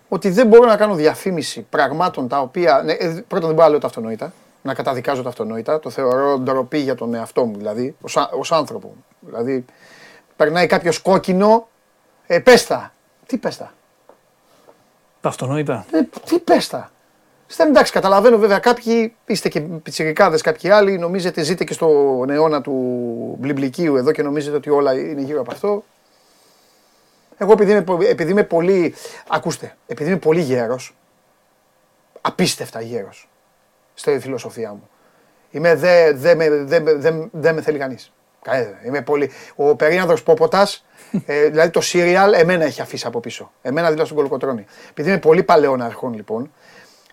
ότι 0.09 0.29
δεν 0.29 0.47
μπορώ 0.47 0.65
να 0.65 0.77
κάνω 0.77 0.95
διαφήμιση 0.95 1.61
πραγμάτων 1.69 2.27
τα 2.27 2.39
οποία. 2.39 2.81
Ναι, 2.83 2.91
ε, 2.93 3.07
πρώτον, 3.27 3.47
δεν 3.47 3.55
μπορώ 3.55 3.63
να 3.63 3.69
λέω 3.69 3.79
τα 3.79 3.87
αυτονόητα. 3.87 4.33
Να 4.61 4.73
καταδικάζω 4.73 5.23
τα 5.23 5.29
αυτονόητα. 5.29 5.79
Το 5.79 5.89
θεωρώ 5.89 6.37
ντροπή 6.37 6.77
για 6.77 6.95
τον 6.95 7.13
εαυτό 7.13 7.45
μου, 7.45 7.57
δηλαδή, 7.57 7.95
ως 8.31 8.51
άνθρωπο. 8.51 8.95
Δηλαδή, 9.19 9.65
περνάει 10.35 10.67
κάποιος 10.67 10.99
κόκκινο. 10.99 11.67
Ε, 12.27 12.39
πες 12.39 12.65
τα. 12.65 12.93
Τι 13.25 13.37
πες 13.37 13.57
τα. 15.25 15.29
Τα 15.29 15.29
αυτονόητα. 15.29 15.85
Ε, 15.91 16.01
τι 16.25 16.39
πες 16.39 16.67
τα. 16.67 16.89
Στην 17.47 17.65
εντάξει, 17.67 17.91
καταλαβαίνω 17.91 18.37
βέβαια 18.37 18.59
κάποιοι, 18.59 19.15
είστε 19.25 19.49
και 19.49 19.59
πιτσιρικάδες 19.61 20.41
κάποιοι 20.41 20.69
άλλοι, 20.69 20.97
νομίζετε 20.97 21.43
ζείτε 21.43 21.63
και 21.63 21.73
στον 21.73 22.29
αιώνα 22.29 22.61
του 22.61 22.71
μπλιμπλικίου 23.39 23.95
εδώ 23.95 24.11
και 24.11 24.23
νομίζετε 24.23 24.55
ότι 24.55 24.69
όλα 24.69 24.93
είναι 24.93 25.21
γύρω 25.21 25.41
από 25.41 25.51
αυτό. 25.51 25.83
Εγώ 27.37 27.51
επειδή 27.51 27.71
είμαι, 27.71 27.81
πο- 27.81 27.99
επειδή 28.01 28.31
είμαι 28.31 28.43
πολύ, 28.43 28.93
ακούστε, 29.27 29.75
επειδή 29.87 30.09
είμαι 30.09 30.19
πολύ 30.19 30.41
γέρος, 30.41 30.95
απίστευτα 32.21 32.81
γέρος, 32.81 33.29
στη 33.93 34.19
φιλοσοφία 34.19 34.69
μου. 34.69 34.89
Είμαι, 35.51 35.75
δε, 35.75 36.11
δε, 36.13 36.35
με- 36.35 36.49
δε, 36.49 36.79
με- 36.79 36.93
δε, 36.93 37.11
δε 37.31 37.51
με 37.53 37.61
θέλει 37.61 37.77
κανείς. 37.77 38.11
Κανένα. 38.41 38.77
Είμαι 38.85 39.01
πολύ. 39.01 39.31
Ο 39.55 39.75
περίανδρος 39.75 40.23
Πόποτας, 40.23 40.85
ε, 41.25 41.49
δηλαδή 41.49 41.69
το 41.69 41.81
σύριαλ, 41.81 42.33
εμένα 42.33 42.63
έχει 42.63 42.81
αφήσει 42.81 43.07
από 43.07 43.19
πίσω. 43.19 43.51
Εμένα 43.61 43.87
δηλαδή 43.87 44.05
στον 44.05 44.17
κολοκοτρώνη. 44.17 44.65
Επειδή 44.89 45.09
είμαι 45.09 45.17
πολύ 45.19 45.43
παλαιών 45.43 45.81
αρχών 45.81 46.13
λοιπόν, 46.13 46.51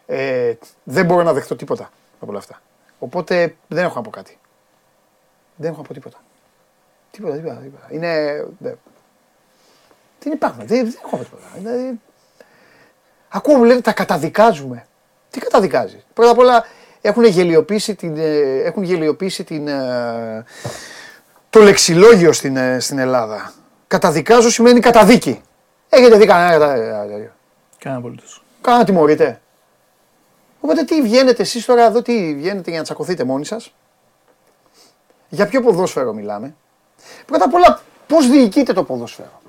ε, 0.06 0.52
δεν 0.84 1.04
μπορώ 1.04 1.22
να 1.22 1.32
δεχτώ 1.32 1.56
τίποτα 1.56 1.90
από 2.20 2.30
όλα 2.30 2.38
αυτά. 2.38 2.60
Οπότε 2.98 3.54
δεν 3.68 3.84
έχω 3.84 3.94
να 3.94 4.02
πω 4.02 4.10
κάτι. 4.10 4.38
Δεν 5.56 5.70
έχω 5.70 5.80
να 5.80 5.86
πω 5.86 5.92
τίποτα. 5.94 6.18
Τίποτα, 7.10 7.34
τίποτα. 7.36 7.54
τίποτα. 7.54 7.86
Είναι. 7.90 8.44
δε- 8.58 8.74
Δεν 10.22 10.32
υπάρχουν. 10.32 10.66
Δεν, 10.66 10.84
δεν 10.84 10.94
έχω 11.04 11.16
να 11.16 11.22
πω 11.22 11.24
τίποτα. 11.24 11.46
Δηλαδή, 11.54 12.00
ακούω 13.28 13.56
μου 13.56 13.64
λένε 13.64 13.80
τα 13.80 13.92
καταδικάζουμε. 13.92 14.86
Τι 15.30 15.40
καταδικάζεις; 15.40 16.06
Πρώτα 16.14 16.30
απ' 16.30 16.38
όλα 16.38 16.64
έχουν 17.00 17.24
γελιοποιήσει 17.24 17.94
την, 17.94 18.16
ε, 18.16 18.56
έχουν 18.62 18.82
γελιοποιήσει 18.82 19.44
την, 19.44 19.68
ε, 19.68 20.44
το 21.50 21.60
λεξιλόγιο 21.60 22.32
στην, 22.32 22.56
ε, 22.56 22.80
στην 22.80 22.98
Ελλάδα. 22.98 23.52
Καταδικάζω 23.92 24.50
σημαίνει 24.50 24.80
καταδίκη. 24.80 25.40
Έχετε 25.88 26.16
δει 26.16 26.26
κανένα 26.26 26.50
κατα- 26.52 27.32
Κάνα 27.78 27.96
απολύτως. 27.96 28.44
Κάνα 28.60 28.84
τιμωρείτε. 28.84 29.40
Οπότε 30.60 30.84
τι 30.84 31.02
βγαίνετε 31.02 31.42
εσείς 31.42 31.64
τώρα 31.64 31.84
εδώ, 31.84 32.02
τι 32.02 32.34
βγαίνετε 32.34 32.70
για 32.70 32.78
να 32.78 32.84
τσακωθείτε 32.84 33.24
μόνοι 33.24 33.44
σας; 33.44 33.74
Για 35.28 35.46
ποιο 35.46 35.60
ποδόσφαιρο 35.62 36.12
μιλάμε; 36.12 36.54
Πρώτα 37.26 37.44
απ' 37.44 37.54
όλα 37.54 37.80
πώς 38.06 38.28
διοικείτε 38.28 38.72
το 38.72 38.84
ποδόσφαιρο; 38.84 39.40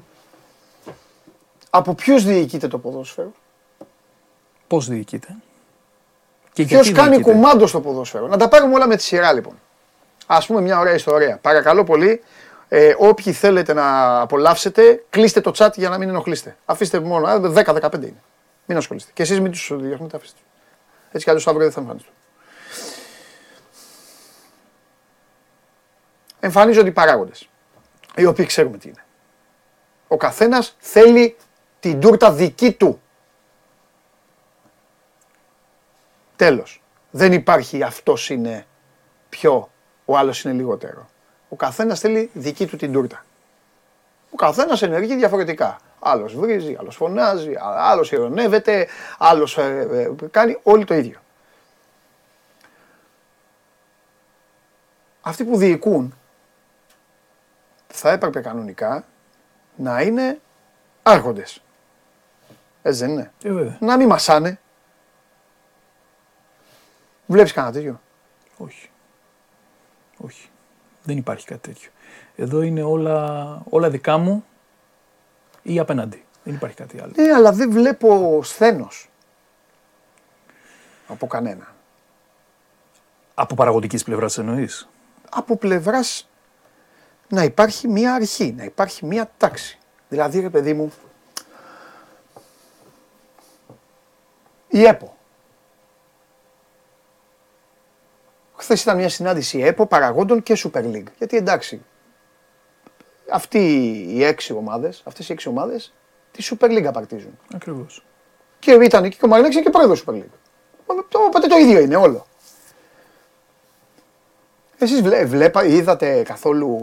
Από 1.70 1.94
ποιους 1.94 2.24
διοικείτε 2.24 2.68
το 2.68 2.78
ποδόσφαιρο; 2.78 3.32
Πώς 4.68 4.88
διοικείται. 4.88 5.36
Και 6.54 6.64
Ποιος 6.66 6.82
γιατί 6.86 7.00
κάνει 7.00 7.16
διοικείται. 7.16 7.32
κουμάντο 7.32 7.68
στο 7.68 7.82
ποδόσφαιρο; 7.82 8.28
Να 8.28 8.38
τα 8.38 8.48
πάρουμε 8.48 8.74
όλα 8.76 8.88
με 8.88 8.96
τη 8.96 9.04
σειρά 9.04 9.34
λοιπόν. 9.34 9.60
Α 10.26 10.40
πούμε 10.46 10.62
μια 10.62 10.80
ωραία 10.80 10.94
ιστορία. 10.94 11.38
Παρακαλώ 11.42 11.84
πολύ, 11.84 12.22
ε, 12.76 12.96
όποιοι 12.98 13.34
θέλετε 13.34 13.74
να 13.74 14.20
απολαύσετε, 14.20 15.04
κλείστε 15.10 15.42
το 15.42 15.52
chat 15.56 15.70
για 15.76 15.90
να 15.90 15.98
μην 15.98 16.10
ενοχλείστε. 16.10 16.58
Αφήστε 16.66 17.00
μόνο, 17.00 17.28
α, 17.28 17.40
10-15 17.40 17.94
είναι. 17.94 18.24
Μην 18.66 18.78
ασχολείστε. 18.78 19.12
Και 19.14 19.22
εσείς 19.22 19.40
μην 19.40 19.52
τους 19.52 19.72
διώχνετε, 19.76 20.18
αφήστε 20.18 20.40
τους. 20.42 20.48
Έτσι 21.12 21.24
κι 21.24 21.30
αλλιώς 21.30 21.48
αύριο 21.48 21.64
δεν 21.64 21.74
θα 21.74 21.82
εμφανιστούν. 21.82 22.14
Εμφανίζονται 26.40 26.90
οι 26.90 26.92
παράγοντες. 26.92 27.50
Οι 28.16 28.26
οποίοι 28.26 28.46
ξέρουμε 28.46 28.78
τι 28.78 28.88
είναι. 28.88 29.06
Ο 30.08 30.18
καθένας 30.18 30.76
θέλει 30.80 31.38
την 31.80 32.00
τούρτα 32.00 32.32
δική 32.32 32.72
του. 32.72 33.02
Τέλος. 36.36 36.84
Δεν 37.12 37.34
υπάρχει 37.34 37.84
αυτός 37.84 38.30
είναι 38.30 38.66
πιο, 39.30 39.70
ο 40.06 40.18
άλλος 40.18 40.44
είναι 40.44 40.54
λιγότερο. 40.54 41.12
Ο 41.54 41.56
καθένας 41.56 42.00
θέλει 42.00 42.30
δική 42.34 42.68
του 42.68 42.78
την 42.78 42.92
τούρτα. 42.94 43.26
Ο 44.32 44.36
καθένας 44.36 44.82
ενεργεί 44.82 45.16
διαφορετικά. 45.16 45.78
Άλλος 46.00 46.36
βρίζει, 46.36 46.76
άλλος 46.80 46.96
φωνάζει, 46.96 47.54
α- 47.56 47.76
άλλος 47.90 48.12
ειρωνεύεται, 48.12 48.88
άλλος 49.18 49.58
ε, 49.58 49.88
ε, 50.22 50.28
κάνει 50.32 50.60
όλοι 50.64 50.86
το 50.86 50.94
ίδιο. 50.94 51.20
Αυτοί 55.22 55.44
που 55.44 55.58
διοικούν 55.58 56.18
θα 57.88 58.12
έπρεπε 58.12 58.42
κανονικά 58.42 59.06
να 59.76 60.02
είναι 60.02 60.40
άρχοντες. 61.04 61.62
Έτσι 62.82 63.00
δεν 63.00 63.10
είναι; 63.10 63.32
Ε, 63.44 63.52
βέβαια. 63.52 63.78
Να 63.80 63.98
μην 63.98 64.08
μασάνε. 64.08 64.60
Βλέπεις 67.26 67.54
κανένα 67.54 67.74
τέτοιο; 67.74 68.02
Όχι. 68.58 68.90
Όχι. 70.18 70.48
Δεν 71.04 71.18
υπάρχει 71.18 71.46
κάτι 71.46 71.70
τέτοιο. 71.70 71.90
Εδώ 72.36 72.62
είναι 72.62 72.84
όλα, 72.84 73.62
όλα 73.70 73.90
δικά 73.90 74.18
μου 74.18 74.46
ή 75.62 75.80
απέναντι. 75.80 76.26
Δεν 76.44 76.54
υπάρχει 76.54 76.76
κάτι 76.76 77.00
άλλο. 77.02 77.12
Ναι, 77.16 77.34
αλλά 77.34 77.52
δεν 77.52 77.72
βλέπω 77.72 78.40
σθένος. 78.44 79.10
Από 81.08 81.28
κανένα. 81.28 81.76
Από 83.34 83.56
παραγωγικής 83.56 84.04
πλευράς 84.04 84.38
εννοείς; 84.38 84.90
Από 85.30 85.58
πλευράς 85.58 86.30
να 87.28 87.44
υπάρχει 87.44 87.88
μία 87.88 88.14
αρχή, 88.14 88.54
να 88.58 88.64
υπάρχει 88.64 89.06
μία 89.06 89.32
τάξη. 89.38 89.78
Δηλαδή, 90.10 90.40
ρε 90.40 90.50
παιδί 90.50 90.74
μου, 90.74 90.94
η 94.68 94.84
ΕΠΟ. 94.84 95.18
Χθες 98.64 98.82
ήταν 98.82 98.98
μια 98.98 99.10
συνάντηση 99.10 99.60
ΕΠΟ 99.60 99.86
παραγόντων 99.86 100.44
και 100.44 100.58
Super 100.64 100.80
League. 100.82 101.04
Γιατί 101.18 101.38
εντάξει, 101.38 101.82
αυτοί 103.32 103.60
οι 104.10 104.24
έξι 104.24 104.54
ομάδες, 104.54 105.02
αυτές 105.06 105.30
οι 105.30 105.32
έξι 105.34 105.48
ομάδες, 105.50 105.94
τη 106.32 106.48
Super 106.50 106.66
League 106.70 106.84
απαρτίζουν. 106.84 107.40
Ακριβώς. 107.56 108.06
Και 108.60 108.72
ήταν 108.72 109.04
εκεί 109.04 109.18
και 109.18 109.26
ο 109.26 109.28
Μαρινέξ 109.28 109.56
και 109.56 109.70
πρόεδρος 109.70 110.04
Super 110.08 110.12
League. 110.14 110.34
Το- 111.10 111.20
Οπότε 111.20 111.48
το 111.48 111.58
ίδιο 111.58 111.80
είναι 111.80 111.96
όλο. 111.96 112.26
Εσείς 114.78 115.02
βλέ, 115.02 115.26
βλέπα, 115.26 115.66
είδατε 115.66 116.22
καθόλου, 116.24 116.78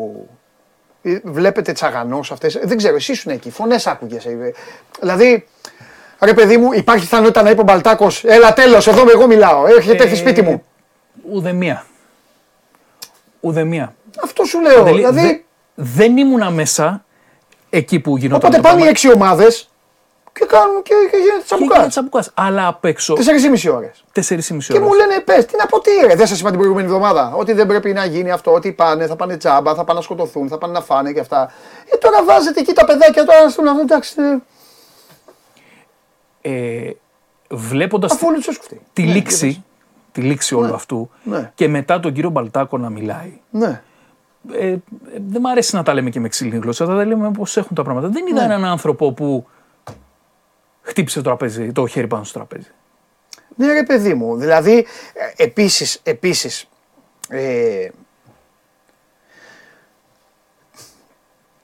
ε, 1.02 1.18
βλέπετε 1.24 1.72
τσαγανός 1.72 2.32
αυτές, 2.32 2.58
δεν 2.62 2.76
ξέρω, 2.76 2.94
εσείς 2.96 3.08
ήσουν 3.18 3.32
εκεί, 3.32 3.50
φωνές 3.50 3.86
άκουγες. 3.86 4.24
ε, 4.26 4.52
Δηλαδή, 5.00 5.46
ρε 6.20 6.34
παιδί 6.34 6.56
μου, 6.56 6.72
υπάρχει 6.72 7.02
πιθανότητα 7.04 7.42
να 7.42 7.50
είπε 7.50 7.60
ο 7.60 7.64
Μπαλτάκος, 7.64 8.24
έλα 8.24 8.52
τέλος, 8.52 8.86
εδώ 8.86 9.10
εγώ 9.10 9.26
μιλάω, 9.26 9.66
έχετε 9.66 10.02
έρθει 10.02 10.16
σπίτι 10.16 10.42
μου. 10.42 10.64
Ουδεμία. 11.30 11.86
Ουδεμία. 13.40 13.94
Αυτό 14.24 14.44
σου 14.44 14.60
λέω, 14.60 14.76
Παντελή, 14.78 14.96
δηλαδή, 14.96 15.20
δε- 15.20 15.38
δεν 15.74 16.16
ήμουνα 16.16 16.50
μέσα 16.50 17.04
εκεί 17.70 18.00
που 18.00 18.16
γινόταν. 18.16 18.36
οπότε 18.38 18.56
το 18.56 18.62
πάνε 18.62 18.74
οι 18.74 18.76
πράγμα. 18.76 18.90
έξι 18.90 19.12
ομάδες 19.12 19.64
και 20.32 20.44
κάνουν 20.44 20.82
και, 20.82 20.94
και 21.10 21.16
γίνεται 21.16 21.42
Και 21.46 21.54
έγινε 21.54 21.66
τσαμπουκάς. 21.66 21.88
τσαμπουκάς. 21.88 22.30
Αλλά 22.34 22.66
απ' 22.66 22.84
έξω. 22.84 23.14
Τέσσερις 23.14 23.44
ή 23.44 23.48
μισή 23.48 23.68
ώρες. 23.68 24.04
4,5 24.12 24.72
Και 24.72 24.76
ώρε. 24.78 24.84
μου 24.86 24.92
λένε 24.94 25.20
πες, 25.20 25.44
τι 25.46 25.56
να 25.56 25.66
πω, 25.66 25.80
τι 25.80 25.90
ρε, 26.06 26.14
δεν 26.14 26.26
σας 26.26 26.40
είπα 26.40 26.48
την 26.48 26.58
προηγούμενη 26.58 26.86
εβδομάδα. 26.86 27.32
Ότι 27.36 27.52
δεν 27.52 27.66
πρέπει 27.66 27.92
να 27.92 28.04
γίνει 28.04 28.30
αυτό, 28.30 28.52
ότι 28.52 28.72
πάνε, 28.72 29.06
θα 29.06 29.16
πάνε 29.16 29.36
τζάμπα, 29.36 29.74
θα 29.74 29.84
πάνε 29.84 29.98
να 29.98 30.04
σκοτωθούν, 30.04 30.48
θα 30.48 30.58
πάνε 30.58 30.72
να 30.72 30.80
φάνε 30.80 31.12
και 31.12 31.20
αυτά. 31.20 31.52
Ε, 31.92 31.96
τώρα 31.96 32.24
βάζετε 32.24 32.60
εκεί 32.60 32.72
τα 32.72 32.84
παιδάκια 32.84 33.24
τώρα 33.24 33.48
στον 33.50 33.68
αυτό, 33.68 33.80
εντάξει. 33.80 34.14
ε, 34.20 34.38
Ε, 36.42 36.90
Βλέποντας 37.52 38.12
Αφού 38.12 38.26
όλοι 38.26 38.36
τους 38.36 38.48
έσκουφτεί. 38.48 38.80
τη 38.92 39.02
Ναι, 39.02 39.12
λήξη, 39.12 39.64
τη 40.12 40.20
λήξη 40.20 40.54
όλου 40.54 40.74
αυτού 40.74 41.10
Ναι. 41.22 41.50
και 41.54 41.68
μετά 41.68 42.00
τον 42.00 42.12
κύριο 42.12 42.30
Μπαλτάκο 42.30 42.78
να 42.78 42.90
μιλάει. 42.90 43.40
Ναι. 43.50 43.82
Ε, 44.52 44.66
ε, 44.68 44.78
δεν 45.28 45.40
μ' 45.40 45.46
αρέσει 45.46 45.76
να 45.76 45.82
τα 45.82 45.94
λέμε 45.94 46.10
και 46.10 46.20
με 46.20 46.28
ξύλινη 46.28 46.58
γλώσσα, 46.58 46.86
θα 46.86 46.96
τα 46.96 47.04
λέμε 47.04 47.30
πώ 47.30 47.44
έχουν 47.54 47.74
τα 47.76 47.82
πράγματα. 47.82 48.08
Δεν 48.08 48.22
Ναι. 48.24 48.30
είδα 48.30 48.42
έναν 48.42 48.64
άνθρωπο 48.64 49.12
που 49.12 49.46
χτύπησε 50.82 51.16
το 51.18 51.24
τραπέζι, 51.24 51.72
το 51.72 51.86
χέρι 51.86 52.06
πάνω 52.06 52.24
στο 52.24 52.38
τραπέζι. 52.38 52.68
Ναι, 53.56 53.72
ρε 53.72 53.82
παιδί 53.82 54.14
μου. 54.14 54.36
Δηλαδή, 54.36 54.86
ε, 55.36 55.42
επίσης, 55.42 56.00
επίσης, 56.02 56.68
ε, 57.28 57.88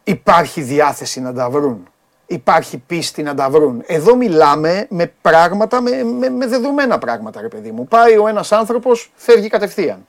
υπάρχει 0.04 0.61
διάθεση 0.62 1.20
να 1.20 1.32
τα 1.32 1.50
βρουν. 1.50 1.88
Υπάρχει 2.26 2.78
πίστη 2.78 3.22
να 3.22 3.34
τα 3.34 3.50
βρουν. 3.50 3.82
Εδώ 3.86 4.16
μιλάμε 4.16 4.86
με 4.90 5.12
πράγματα, 5.22 5.80
με, 5.80 6.02
με, 6.04 6.28
με 6.28 6.46
δεδομένα 6.46 6.98
πράγματα, 6.98 7.40
ρε 7.40 7.48
παιδί 7.48 7.70
μου. 7.70 7.86
Πάει 7.86 8.16
ο 8.18 8.26
ένας 8.28 8.52
άνθρωπος, 8.52 9.12
φεύγει 9.14 9.48
κατευθείαν. 9.48 10.06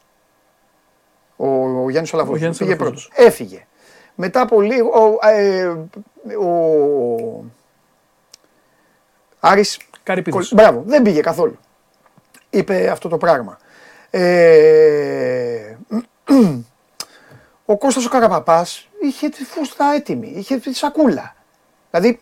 Ο, 1.36 1.48
ο 1.84 1.90
Γιάννης 1.90 2.14
Ολαβός 2.14 2.38
Γιάννης 2.38 2.58
πήγε 2.60 2.72
Ολαβός. 2.74 2.88
πρώτος. 2.90 3.12
Έφυγε. 3.26 3.66
Μετά 4.16 4.42
από 4.42 4.62
λίγο, 4.62 4.90
ο, 4.90 5.28
ε, 5.30 5.66
ο 6.36 7.44
Άρης 9.40 9.80
Καρυπίδης. 10.04 10.50
Κολ- 10.50 10.62
Μπράβο, 10.62 10.84
δεν 10.86 11.02
πήγε 11.02 11.22
καθόλου. 11.22 11.58
Είπε 12.50 12.90
αυτό 12.90 13.10
το 13.10 13.18
πράγμα. 13.18 13.58
Ε, 14.10 15.78
ο 17.66 17.78
Κώστας 17.78 18.06
ο 18.06 18.10
Καραπαπάς 18.10 18.88
είχε 19.02 19.30
τη 19.30 19.44
φούστα 19.44 19.86
έτοιμη, 19.96 20.28
είχε 20.36 20.58
τη 20.58 20.74
σακούλα. 20.74 21.36
Δηλαδή, 21.92 22.20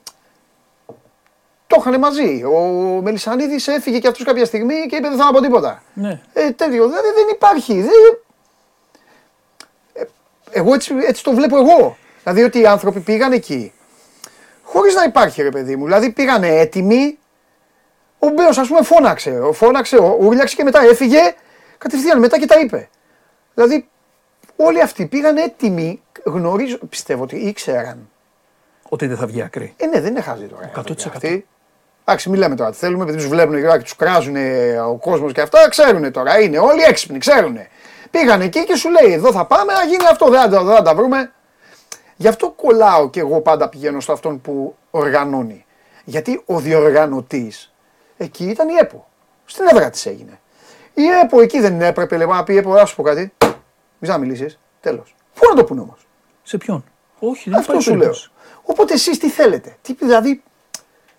το 1.67 1.75
είχαν 1.80 1.99
μαζί. 1.99 2.43
Ο 2.43 2.60
Μελισανίδης 3.04 3.67
έφυγε 3.67 3.99
και 3.99 4.08
αυτός 4.08 4.25
κάποια 4.25 4.45
στιγμή 4.45 4.86
και 4.89 4.95
είπε 4.95 5.08
δεν 5.10 5.17
θα 5.17 5.32
πω 5.32 5.41
τίποτα. 5.41 5.84
Ναι. 5.93 6.21
Ε, 6.34 6.51
τέτοιο, 6.51 6.88
δηλαδή 6.88 7.08
δεν 7.15 7.28
υπάρχει. 7.32 7.82
Δεν... 7.82 7.91
Ε, 9.93 10.04
εγώ 10.51 10.73
έτσι, 10.73 10.93
έτσι 11.08 11.23
το 11.23 11.32
βλέπω 11.34 11.58
εγώ. 11.58 11.97
Δηλαδή 12.23 12.43
ότι 12.43 12.60
οι 12.60 12.65
άνθρωποι 12.67 12.99
πήγαν 12.99 13.32
εκεί 13.32 13.73
χωρίς 14.63 14.95
να 14.95 15.04
υπάρχει 15.04 15.41
ρε 15.41 15.49
παιδί 15.49 15.75
μου. 15.75 15.84
Δηλαδή 15.86 16.10
πήγανε 16.12 16.47
έτοιμοι, 16.47 17.17
ο 18.19 18.28
Μπέος 18.30 18.58
ας 18.58 18.67
πούμε 18.67 18.82
φώναξε, 18.84 19.39
ο- 19.39 19.54
φώναξε, 19.54 19.95
ο- 19.97 20.17
ούρλιαξε 20.21 20.56
και 20.56 20.63
μετά 20.63 20.82
έφυγε 20.82 21.36
κατευθείαν 21.78 22.19
μετά 22.19 22.39
και 22.39 22.45
τα 22.45 22.60
είπε. 22.60 22.89
Δηλαδή 23.54 23.88
όλοι 24.56 24.82
αυτοί 24.82 25.06
πήγαν 25.06 25.38
έτοιμοι, 25.38 26.01
γνωρίζω, 26.23 26.78
πιστεύω 26.78 27.23
ότι 27.23 27.36
ήξεραν. 27.36 28.10
Ότι 28.89 29.08
δεν 29.08 29.17
θα 29.17 29.26
βγει 29.26 29.41
άκρη. 29.41 29.74
Ε, 29.78 29.86
ναι, 29.86 30.00
δεν 30.02 30.12
είναι 30.12 30.21
χαζοί 30.21 30.45
τώρα. 30.45 30.63
οι 30.65 30.69
100%. 30.74 30.78
άνθρωποι 30.78 31.04
αυτοί. 31.08 31.48
Εντάξει, 32.06 32.30
μην 32.30 32.39
λέμε 32.39 32.56
τώρα 32.56 32.71
τι 32.71 32.78
θέλουμε, 32.78 33.04
επειδή 33.04 33.17
τους 33.17 33.28
βλέπουν 33.28 33.56
και 33.62 33.78
τους 33.84 33.95
κράζουν 33.95 34.36
ο 34.89 34.95
κόσμος 34.95 35.32
και 35.34 35.41
αυτά, 35.41 35.69
ξέρουν 35.69 36.12
τώρα. 36.12 36.39
Είναι 36.39 36.58
όλοι 36.60 36.82
έξυπνοι, 36.82 37.17
ξέρουν. 37.17 37.58
Πήγαν 38.12 38.41
εκεί 38.41 38.63
και 38.65 38.76
σου 38.76 38.89
λέει: 38.89 39.13
Εδώ 39.13 39.32
θα 39.32 39.45
πάμε, 39.45 39.74
να 39.74 39.84
γίνει 39.84 40.06
αυτό, 40.12 40.30
δεν 40.30 40.41
θα, 40.41 40.50
τα- 40.50 40.63
δεν 40.63 40.76
θα 40.76 40.82
τα 40.82 40.95
βρούμε. 40.95 41.32
Γι' 42.15 42.28
αυτό 42.28 42.50
κολλάω 42.50 43.10
και 43.10 43.19
εγώ 43.19 43.41
πάντα 43.41 43.69
πηγαίνω 43.69 44.00
στο 44.00 44.12
αυτόν 44.12 44.41
που 44.41 44.76
οργανώνει. 44.91 45.65
Γιατί 46.04 46.41
ο 46.45 46.60
διοργανωτής 46.60 47.74
εκεί 48.17 48.45
ήταν 48.45 48.69
η 48.69 48.74
ΕΠΟ. 48.80 49.08
Στην 49.45 49.65
έδρα 49.71 49.89
της 49.89 50.06
έγινε. 50.06 50.39
Η 50.93 51.04
ΕΠΟ 51.24 51.41
εκεί 51.41 51.60
δεν 51.60 51.82
έπρεπε 51.82 52.17
λέει, 52.17 52.28
να 52.28 52.43
πει: 52.43 52.58
ΕΠΟ, 52.58 52.74
να 52.74 52.86
σου 52.86 52.95
πω 52.95 53.04
κάτι. 53.04 53.34
Μη 54.00 54.08
να 54.08 54.17
μιλήσεις. 54.17 54.60
Τέλος. 54.82 55.15
Πού 55.34 55.41
να 55.50 55.56
το 55.56 55.63
πούνε 55.63 55.82
όμως; 55.82 56.08
Σε 56.43 56.58
ποιον; 56.58 56.84
Όχι, 57.19 57.50
δεν 57.50 57.60
Αυτό 57.60 57.71
υπάρχει 57.71 57.89
σου 57.89 57.95
λέω. 57.95 58.13
Περίπτωση. 58.65 58.82
Οπότε 58.82 58.93
εσείς 58.93 59.17
τι 59.19 59.30
θέλετε; 59.30 59.75
Τι, 59.82 59.93
δηλαδή, 59.93 60.43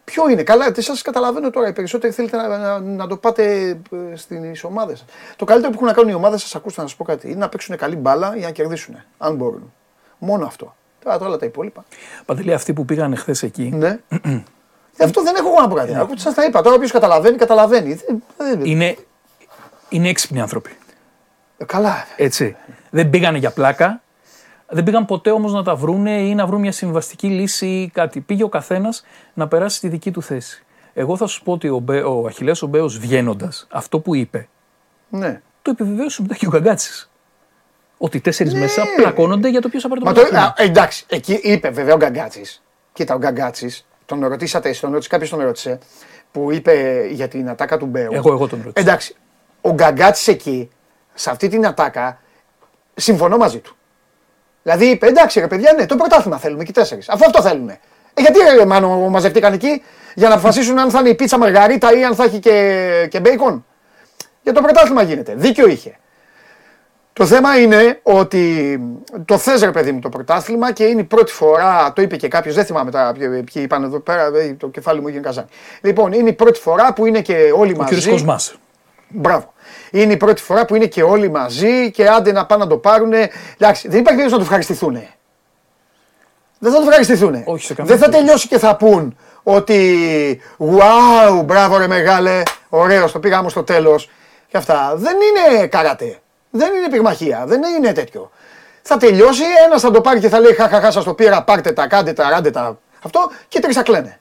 ποιο 0.04 0.28
είναι; 0.28 0.42
Καλά, 0.42 0.72
σας 0.76 1.02
καταλαβαίνω 1.02 1.50
τώρα. 1.50 1.68
Οι 1.68 1.72
περισσότεροι 1.72 2.12
θέλετε 2.12 2.36
να, 2.36 2.58
να, 2.58 2.78
να 2.80 3.06
το 3.06 3.16
πάτε 3.16 3.68
ε, 4.12 4.16
στι 4.16 4.60
ομάδες 4.62 4.98
σα. 4.98 5.36
Το 5.36 5.44
καλύτερο 5.44 5.70
που 5.72 5.76
έχουν 5.76 5.86
να 5.86 5.92
κάνουν 5.92 6.10
οι 6.10 6.14
ομάδες 6.14 6.40
σας, 6.42 6.54
ακούστε 6.54 6.80
να 6.80 6.86
σας 6.88 6.96
πω 6.96 7.04
κάτι, 7.04 7.26
είναι 7.28 7.38
να 7.38 7.48
παίξουν 7.48 7.76
καλή 7.76 7.96
μπάλα 7.96 8.36
για 8.36 8.46
να 8.46 8.52
κερδίσουν. 8.52 8.96
Αν 9.18 9.34
μπορούν. 9.34 9.72
Μόνο 10.18 10.46
αυτό. 10.46 10.74
Τώρα 11.04 11.18
όλα 11.18 11.36
τα 11.36 11.46
υπόλοιπα. 11.46 11.84
Παντελή, 12.24 12.52
αυτοί 12.52 12.72
που 12.72 12.84
πήγαν 12.84 13.16
χθες 13.16 13.42
εκεί 13.42 13.70
Ναι. 13.74 13.98
Γι' 14.96 15.04
αυτό 15.04 15.22
δεν 15.22 15.34
έχω 15.36 15.48
εγώ 15.48 15.60
να 15.60 15.68
πω 15.68 15.74
κάτι. 15.74 15.94
Ακούτε, 15.96 16.20
σας 16.20 16.34
τα 16.34 16.44
είπα. 16.44 16.62
Τώρα 16.62 16.76
όποιος 16.76 16.90
καταλαβαίνει, 16.92 17.36
καταλαβαίνει. 17.36 17.94
Δεν- 17.94 18.22
δεν- 18.36 18.64
είναι, 18.64 18.96
είναι 19.88 20.08
έξυπνοι 20.08 20.40
άνθρωποι. 20.40 20.70
Ε, 21.58 21.64
Καλά. 21.64 22.06
Έτσι. 22.16 22.56
Δεν 22.90 23.10
πήγανε 23.10 23.38
για 23.38 23.50
πλάκα. 23.50 24.02
Δεν 24.68 24.84
πήγαν 24.84 25.04
ποτέ 25.04 25.30
όμως 25.30 25.52
να 25.52 25.62
τα 25.62 25.74
βρούνε 25.74 26.20
ή 26.20 26.34
να 26.34 26.46
βρουν 26.46 26.60
μια 26.60 26.72
συμβαστική 26.72 27.26
λύση 27.26 27.66
ή 27.66 27.88
κάτι. 27.88 28.20
Πήγε 28.20 28.42
ο 28.42 28.48
καθένας 28.48 29.04
να 29.34 29.48
περάσει 29.48 29.76
στη 29.76 29.88
δική 29.88 30.10
του 30.10 30.22
θέση. 30.22 30.64
Εγώ 30.94 31.16
θα 31.16 31.26
σου 31.26 31.42
πω 31.42 31.52
ότι 31.52 31.68
ο, 31.68 31.78
Μπέ, 31.78 32.00
ο 32.02 32.24
Αχιλέας 32.26 32.62
ο 32.62 32.66
Μπέος 32.66 32.98
βγαίνοντας 32.98 33.66
αυτό 33.70 34.00
που 34.00 34.14
είπε, 34.14 34.48
Ναι. 35.08 35.40
το 35.62 35.70
επιβεβαίωσε 35.70 36.22
μετά 36.22 36.34
και 36.34 36.46
ο 36.46 36.50
Γκαγκάτσης. 36.50 37.10
Ότι 37.98 38.20
τέσσερις 38.20 38.52
Ναι. 38.52 38.58
μέσα 38.58 38.82
πλακώνονται 38.96 39.48
για 39.48 39.60
το 39.60 39.68
ποιος 39.68 39.82
θα 39.82 39.88
πάρει 39.88 40.00
το 40.00 40.06
Μα 40.06 40.12
το, 40.12 40.20
πρωτάθλημα. 40.20 40.54
α, 40.58 40.62
εντάξει, 40.62 41.04
εκεί 41.08 41.32
είπε 41.42 41.68
βέβαια 41.70 41.94
ο 41.94 41.96
Γκαγκάτσης. 41.96 42.62
Κοίτα, 42.92 43.14
ο 43.14 43.18
Γκαγκάτσης, 43.18 43.86
τον 44.06 44.26
ρωτήσατε, 44.26 44.74
τον 44.80 44.90
ρώτησε, 44.90 45.08
κάποιος 45.08 45.30
τον 45.30 45.40
ρώτησε, 45.40 45.78
που 46.32 46.52
είπε 46.52 47.06
για 47.12 47.28
την 47.28 47.48
ατάκα 47.48 47.76
του 47.76 47.86
Μπέου. 47.86 48.12
Εγώ- 48.12 48.32
εγώ 48.32 48.46
τον 48.48 48.60
ρώτησα. 48.64 48.86
Εντάξει, 48.86 49.16
ο 49.60 49.70
Γκαγκάτσης 49.72 50.28
εκεί, 50.28 50.70
σε 51.14 51.30
αυτή 51.30 51.48
την 51.48 51.66
ατάκα, 51.66 52.20
συμφωνώ 52.94 53.36
μαζί 53.36 53.58
του. 53.58 53.76
Δηλαδή 54.66 54.86
είπε, 54.86 55.06
εντάξει 55.06 55.40
ρε 55.40 55.46
παιδιά, 55.46 55.72
ναι, 55.72 55.86
το 55.86 55.96
πρωτάθλημα 55.96 56.38
θέλουμε 56.38 56.62
και 56.64 56.70
οι 56.70 56.74
τέσσερις. 56.74 57.08
Αφού 57.08 57.24
αυτό 57.26 57.42
θέλουν. 57.42 57.68
Ε, 57.68 57.78
γιατί 58.16 58.38
ρε 58.58 58.64
μάνο 58.64 59.08
μαζευτήκαν 59.08 59.52
εκεί, 59.52 59.82
για 60.14 60.28
να 60.28 60.34
αποφασίσουν 60.34 60.78
αν 60.78 60.90
θα 60.90 60.98
είναι 61.00 61.08
η 61.08 61.14
πίτσα 61.14 61.38
μαργαρίτα 61.38 61.98
ή 61.98 62.04
αν 62.04 62.14
θα 62.14 62.24
έχει 62.24 62.38
και, 62.38 63.06
και 63.10 63.20
μπέικον. 63.20 63.66
Για 64.42 64.52
το 64.52 64.60
πρωτάθλημα 64.60 65.02
γίνεται. 65.02 65.34
Δίκιο 65.36 65.68
είχε. 65.68 65.96
Το 67.12 67.26
θέμα 67.26 67.60
είναι 67.60 68.00
ότι 68.02 68.78
το 69.24 69.38
θες 69.38 69.62
ρε 69.62 69.70
παιδί 69.70 69.92
μου 69.92 70.00
το 70.00 70.08
πρωτάθλημα 70.08 70.72
και 70.72 70.84
είναι 70.84 71.00
η 71.00 71.04
πρώτη 71.04 71.32
φορά, 71.32 71.92
το 71.92 72.02
είπε 72.02 72.16
και 72.16 72.28
κάποιος, 72.28 72.54
δεν 72.54 72.64
θυμάμαι 72.64 72.90
τώρα 72.90 73.12
ποιοι 73.12 73.28
ποιοι 73.28 73.62
είπαν 73.64 73.82
εδώ 73.82 74.00
πέρα, 74.00 74.30
ε, 74.34 74.54
το 74.58 74.68
κεφάλι 74.68 75.00
μου 75.00 75.08
έγινε 75.08 75.22
καζάνι. 75.22 75.48
Λοιπόν, 75.80 76.12
είναι 76.12 76.28
η 76.28 76.32
πρώτη 76.32 76.60
φορά 76.60 76.92
που 76.92 77.06
είναι 77.06 77.20
και 77.20 77.52
όλοι 77.56 77.72
Ο 77.72 77.76
μαζί. 77.76 78.06
κ. 78.06 78.10
Κοσμάς. 78.10 78.56
Μπράβο. 79.08 79.52
Είναι 79.90 80.12
η 80.12 80.16
πρώτη 80.16 80.42
φορά 80.42 80.64
που 80.64 80.74
είναι 80.74 80.86
και 80.86 81.02
όλοι 81.02 81.30
μαζί 81.30 81.90
και 81.90 82.08
άντε 82.08 82.32
να 82.32 82.46
πάνε 82.46 82.64
να 82.64 82.68
το 82.70 82.76
πάρουν. 82.76 83.12
Εντάξει, 83.12 83.88
δεν 83.88 84.00
υπάρχει 84.00 84.02
περίπτωση 84.02 84.30
να 84.30 84.36
το 84.36 84.42
ευχαριστηθούν. 84.42 84.92
Δεν 86.58 86.72
θα 86.72 86.78
το 86.78 86.84
ευχαριστηθούν. 86.86 87.42
Όχι, 87.44 87.64
σε 87.64 87.74
καμία 87.74 87.90
Δεν 87.94 88.02
θα 88.02 88.10
περίπτωση. 88.10 88.24
τελειώσει 88.24 88.48
και 88.48 88.58
θα 88.58 88.76
πούν 88.76 89.16
ότι 89.42 90.40
Wow, 90.58 91.44
μπράβο 91.44 91.76
ρε 91.76 91.86
μεγάλε, 91.86 92.42
ωραίος, 92.68 93.12
το 93.12 93.18
πήγαμε 93.18 93.48
στο 93.48 93.62
τέλος. 93.64 94.10
Και 94.48 94.56
αυτά. 94.56 94.92
Δεν 94.96 95.16
είναι 95.16 95.66
καρατέ. 95.66 96.18
Δεν 96.50 96.74
είναι 96.74 96.88
πυγμαχία. 96.90 97.44
Δεν 97.46 97.62
είναι 97.78 97.92
τέτοιο. 97.92 98.30
Θα 98.82 98.96
τελειώσει, 98.96 99.42
ένας 99.66 99.80
θα 99.82 99.90
το 99.90 100.00
πάρει 100.00 100.20
και 100.20 100.28
θα 100.28 100.40
λέει 100.40 100.52
Χαχαχά, 100.54 100.90
σας 100.90 101.04
το 101.04 101.14
πήρα, 101.14 101.42
πάρτε 101.42 101.72
τα, 101.72 101.86
κάντε 101.86 102.12
τα, 102.12 102.28
ράντε 102.28 102.50
τα. 102.50 102.78
Αυτό 103.02 103.30
και 103.48 103.60
τρεις 103.60 103.74
θα 103.76 103.82
κλαίνε. 103.82 104.20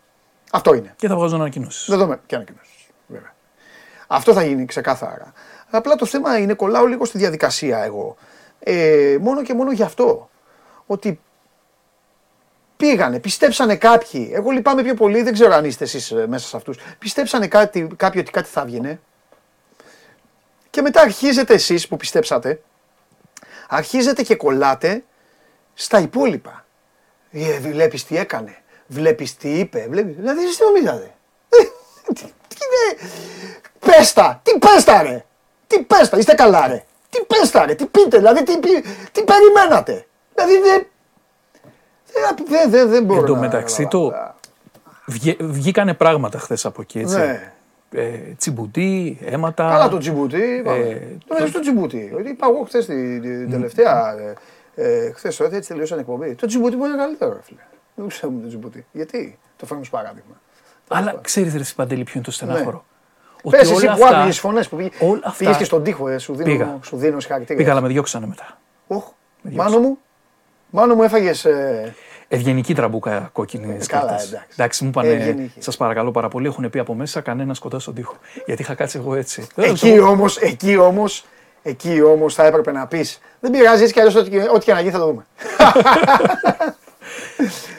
Αυτό 0.51 0.73
είναι. 0.73 0.93
Και 0.97 1.07
θα 1.07 1.15
βγάζουν 1.15 1.39
ανακοινώσεις. 1.41 1.85
Δεδομένο. 1.89 2.21
Και 2.25 2.35
ανακοινώσεις. 2.35 2.73
Βέβαια. 3.07 3.33
Αυτό 4.07 4.33
θα 4.33 4.43
γίνει 4.43 4.65
ξεκάθαρα. 4.65 5.33
Απλά 5.75 5.95
το 5.95 6.05
θέμα 6.05 6.37
είναι, 6.37 6.53
κολλάω 6.53 6.85
λίγο 6.85 7.05
στη 7.05 7.17
διαδικασία 7.17 7.83
εγώ. 7.83 8.15
Ε, 8.59 9.17
μόνο 9.21 9.41
και 9.41 9.53
μόνο 9.53 9.71
γι' 9.71 9.83
αυτό. 9.83 10.29
Ότι 10.85 11.19
πήγανε, 12.77 13.19
πιστέψανε 13.19 13.75
κάποιοι. 13.75 14.31
Εγώ 14.33 14.51
λυπάμαι 14.51 14.83
πιο 14.83 14.93
πολύ, 14.93 15.21
δεν 15.21 15.33
ξέρω 15.33 15.53
αν 15.53 15.65
είστε 15.65 15.83
εσείς 15.83 16.11
μέσα 16.27 16.47
σε 16.47 16.57
αυτούς. 16.57 16.77
Πιστέψανε 16.99 17.47
κάτι, 17.47 17.87
κάποιοι 17.95 18.19
ότι 18.23 18.31
κάτι 18.31 18.49
θα 18.49 18.61
έβγαινε. 18.61 18.99
Και 20.69 20.81
μετά 20.81 21.01
αρχίζετε 21.01 21.53
εσείς 21.53 21.87
που 21.87 21.97
πιστέψατε, 21.97 22.61
αρχίζετε 23.67 24.23
και 24.23 24.35
κολλάτε 24.35 25.03
στα 25.73 25.99
υπόλοιπα. 25.99 26.65
Ε, 27.31 27.59
βλέπεις 27.59 28.05
τι 28.05 28.17
έκανε, 28.17 28.57
βλέπεις 28.87 29.37
τι 29.37 29.59
είπε, 29.59 29.87
βλέπεις... 29.89 30.15
Δηλαδή 30.15 30.43
εσείς 30.43 30.57
τι 30.57 30.63
νομίζατε; 30.63 31.13
Ε, 31.49 31.63
τι, 32.13 32.23
τι 32.47 32.57
είναι... 32.65 33.09
Πες 33.79 34.13
τα, 34.13 34.39
τι 34.43 34.57
πες 34.57 34.83
τα 34.83 35.01
ρε, 35.01 35.25
τι 35.67 35.81
πες 35.83 36.09
τα, 36.09 36.17
είστε 36.17 36.33
καλά 36.33 36.67
ρε. 36.67 36.83
Τι 37.09 37.19
πες 37.27 37.51
τα 37.51 37.65
ρε, 37.65 37.75
τι 37.75 37.85
πείτε, 37.85 38.17
δηλαδή 38.17 38.43
τι, 38.43 38.59
τι, 38.59 38.69
τι 39.11 39.23
περιμένατε. 39.23 40.05
Δηλαδή 40.35 40.59
δεν... 40.59 40.85
Δεν, 42.13 42.45
δεν, 42.47 42.69
δεν, 42.69 42.89
δεν 42.89 43.03
μπορώ 43.03 43.19
Εν 43.19 43.25
τω 43.25 43.33
να- 43.33 43.39
μεταξύ 43.39 43.87
το. 43.87 44.11
Βγε- 45.05 45.43
Βγήκανε 45.43 45.93
πράγματα 45.93 46.39
χθες 46.39 46.65
από 46.65 46.81
εκεί, 46.81 46.99
έτσι. 46.99 47.17
Ναι. 47.17 47.51
Ε, 47.91 48.17
τσιμπουτί, 48.37 49.17
αίματα. 49.25 49.69
Καλά 49.69 49.89
το 49.89 49.97
Τζιμπούτι. 49.97 50.63
Ε, 50.65 50.95
το 51.27 51.33
μέσα 51.33 51.47
στο 51.47 51.59
Τζιμπούτι. 51.59 52.13
Ότι 52.19 52.29
είπα 52.29 52.47
εγώ 52.49 52.63
χθες 52.63 52.85
την, 52.85 53.21
την 53.21 53.49
τελευταία. 53.51 54.15
Ε, 54.17 54.33
ε, 54.75 55.11
χθες 55.11 55.35
τώρα 55.35 55.55
έτσι 55.55 55.69
τελειώσαν 55.69 55.99
εκπομπή. 55.99 56.35
Το 56.35 56.47
Τζιμπούτι 56.47 56.75
μου 56.75 56.85
είναι 56.85 56.97
καλύτερο, 56.97 57.33
ρε 57.33 57.39
φίλε. 57.43 57.59
Δεν 57.95 58.07
ξέρουμε 58.07 58.41
το 58.41 58.47
Τζιμπούτι. 58.47 58.85
Γιατί; 58.91 59.37
Το 59.57 59.65
φέρνουμε 59.65 59.81
ως 59.81 59.89
παράδειγμα. 59.89 60.35
Αλλά 60.87 61.19
ξέρεις, 61.21 61.53
Ρε 61.55 61.63
Παντελή, 61.75 62.03
ποιο 62.03 62.13
είναι 62.15 62.23
το 62.23 62.31
στενάχωρο. 62.31 62.85
Πες 63.49 63.71
εσύ 63.71 63.85
που 63.97 64.05
άκουγες 64.05 64.39
φωνές 64.39 64.67
που 64.69 64.75
πήγε. 64.75 64.89
όλα 64.99 65.19
αυτά- 65.23 65.37
Πήγες 65.37 65.57
και 65.57 65.63
στον 65.63 65.83
τοίχο, 65.83 66.07
ε, 66.07 66.17
σου 66.17 66.33
δίνω, 66.35 66.49
Πήγα. 66.51 66.77
σου 66.83 66.97
δίνω 66.97 67.19
συγχαρητήρια. 67.19 67.55
Πήγα, 67.57 67.71
αλλά 67.71 67.81
με 67.81 67.87
διώξανε 67.87 68.27
μετά. 68.27 68.57
Οχ, 68.87 69.03
μάνο 69.41 69.79
μου, 69.79 69.97
μάνο 70.69 70.95
μου 70.95 71.03
έφαγες. 71.03 71.45
Ε, 71.45 71.93
Ευγενική 72.27 72.73
τραμπούκα 72.75 73.29
κόκκινη. 73.33 73.77
καλά, 73.87 74.11
εντάξει. 74.11 74.37
εντάξει, 74.53 74.83
μου 74.83 74.91
Ευγενική. 74.95 75.29
είπανε, 75.29 75.51
σας 75.59 75.77
παρακαλώ 75.77 76.11
πάρα 76.11 76.27
πολύ, 76.27 76.47
έχουν 76.47 76.69
πει 76.69 76.79
από 76.79 76.93
μέσα 76.93 77.21
κανένας 77.21 77.59
κοντά 77.59 77.79
στον 77.79 77.93
τοίχο. 77.93 78.15
Γιατί 78.45 78.61
είχα 78.61 78.73
κάτσει 78.75 78.97
εγώ 78.97 79.15
έτσι. 79.15 79.47
εκεί 79.55 79.99
όμως, 79.99 80.37
εκεί 80.37 80.77
όμως, 80.77 81.25
εκεί 81.63 82.01
όμως 82.01 82.33
θα 82.33 82.45
έπρεπε 82.45 82.71
να 82.71 82.87
πεις. 82.87 83.19
Δεν 83.39 83.51
πειράζει 83.51 83.81
έτσι 83.81 83.93
κι 83.93 83.99
αλλιώς 83.99 84.15
ό,τι, 84.15 84.37
ό,τι 84.37 84.65
και 84.65 84.73
να 84.73 84.79
γίνει 84.79 84.91
θα 84.91 84.99
το 84.99 85.05
δούμε. 85.05 85.25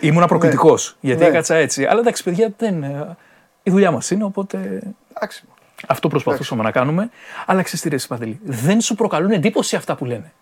Ήμουνα 0.00 0.26
προκλητικός. 0.26 0.96
Γιατί 1.00 1.22
Ναι. 1.22 1.28
έκατσα 1.28 1.54
έτσι. 1.54 1.84
Αλλά 1.84 2.00
εντάξει, 2.00 2.22
παιδιά, 2.22 2.52
δεν, 2.56 2.82
ε, 2.82 3.16
η 3.62 3.70
δουλειά 3.70 3.90
μας 3.90 4.10
είναι, 4.10 4.24
οπότε. 4.24 4.82
Εντάξει. 5.14 5.44
Αυτό 5.86 6.08
προσπαθούσαμε 6.08 6.62
να 6.62 6.70
κάνουμε. 6.70 7.10
Αλλά 7.46 7.62
ξέρεις 7.62 7.80
τι, 7.80 7.88
ρε 7.88 7.94
εσύ, 7.94 8.06
Παντελή, 8.06 8.40
δεν 8.44 8.80
σου 8.80 8.94
προκαλούν 8.94 9.30
εντύπωση 9.30 9.76
αυτά 9.76 9.94
που 9.96 10.04
λένε 10.04 10.32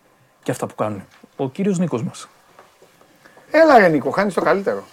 και 0.43 0.51
αυτά 0.51 0.67
που 0.67 0.75
κάνουν. 0.75 1.05
Ο 1.37 1.49
κύριος 1.49 1.79
Νίκος 1.79 2.03
μας. 2.03 2.29
Έλα 3.51 3.79
ρε 3.79 3.89
Νίκο, 3.89 4.11
χάνεις 4.11 4.35
το 4.35 4.41
καλύτερο. 4.41 4.85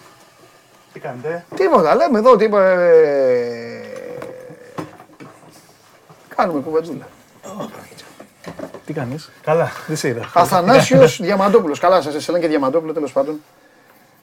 Τι 0.93 0.99
κάνετε; 0.99 1.45
Τίποτα, 1.55 1.95
λέμε 1.95 2.19
εδώ 2.19 2.35
τίποτα. 2.35 2.69
ε, 2.69 3.81
Κάνουμε 6.35 6.61
κουβεντούλα. 6.61 7.07
Τι 8.85 8.93
κάνεις, 8.93 9.31
Καλά. 9.43 9.71
δεν 9.87 9.95
σε 9.97 10.07
είδα. 10.07 10.29
Αθανάσιος 10.33 11.19
Διαμαντόπουλος. 11.21 11.79
Καλά, 11.79 12.01
σας 12.01 12.23
σε 12.23 12.31
λένε 12.31 12.43
και 12.43 12.49
Διαμαντόπουλο 12.49 12.93
τέλος 12.93 13.11
πάντων. 13.11 13.41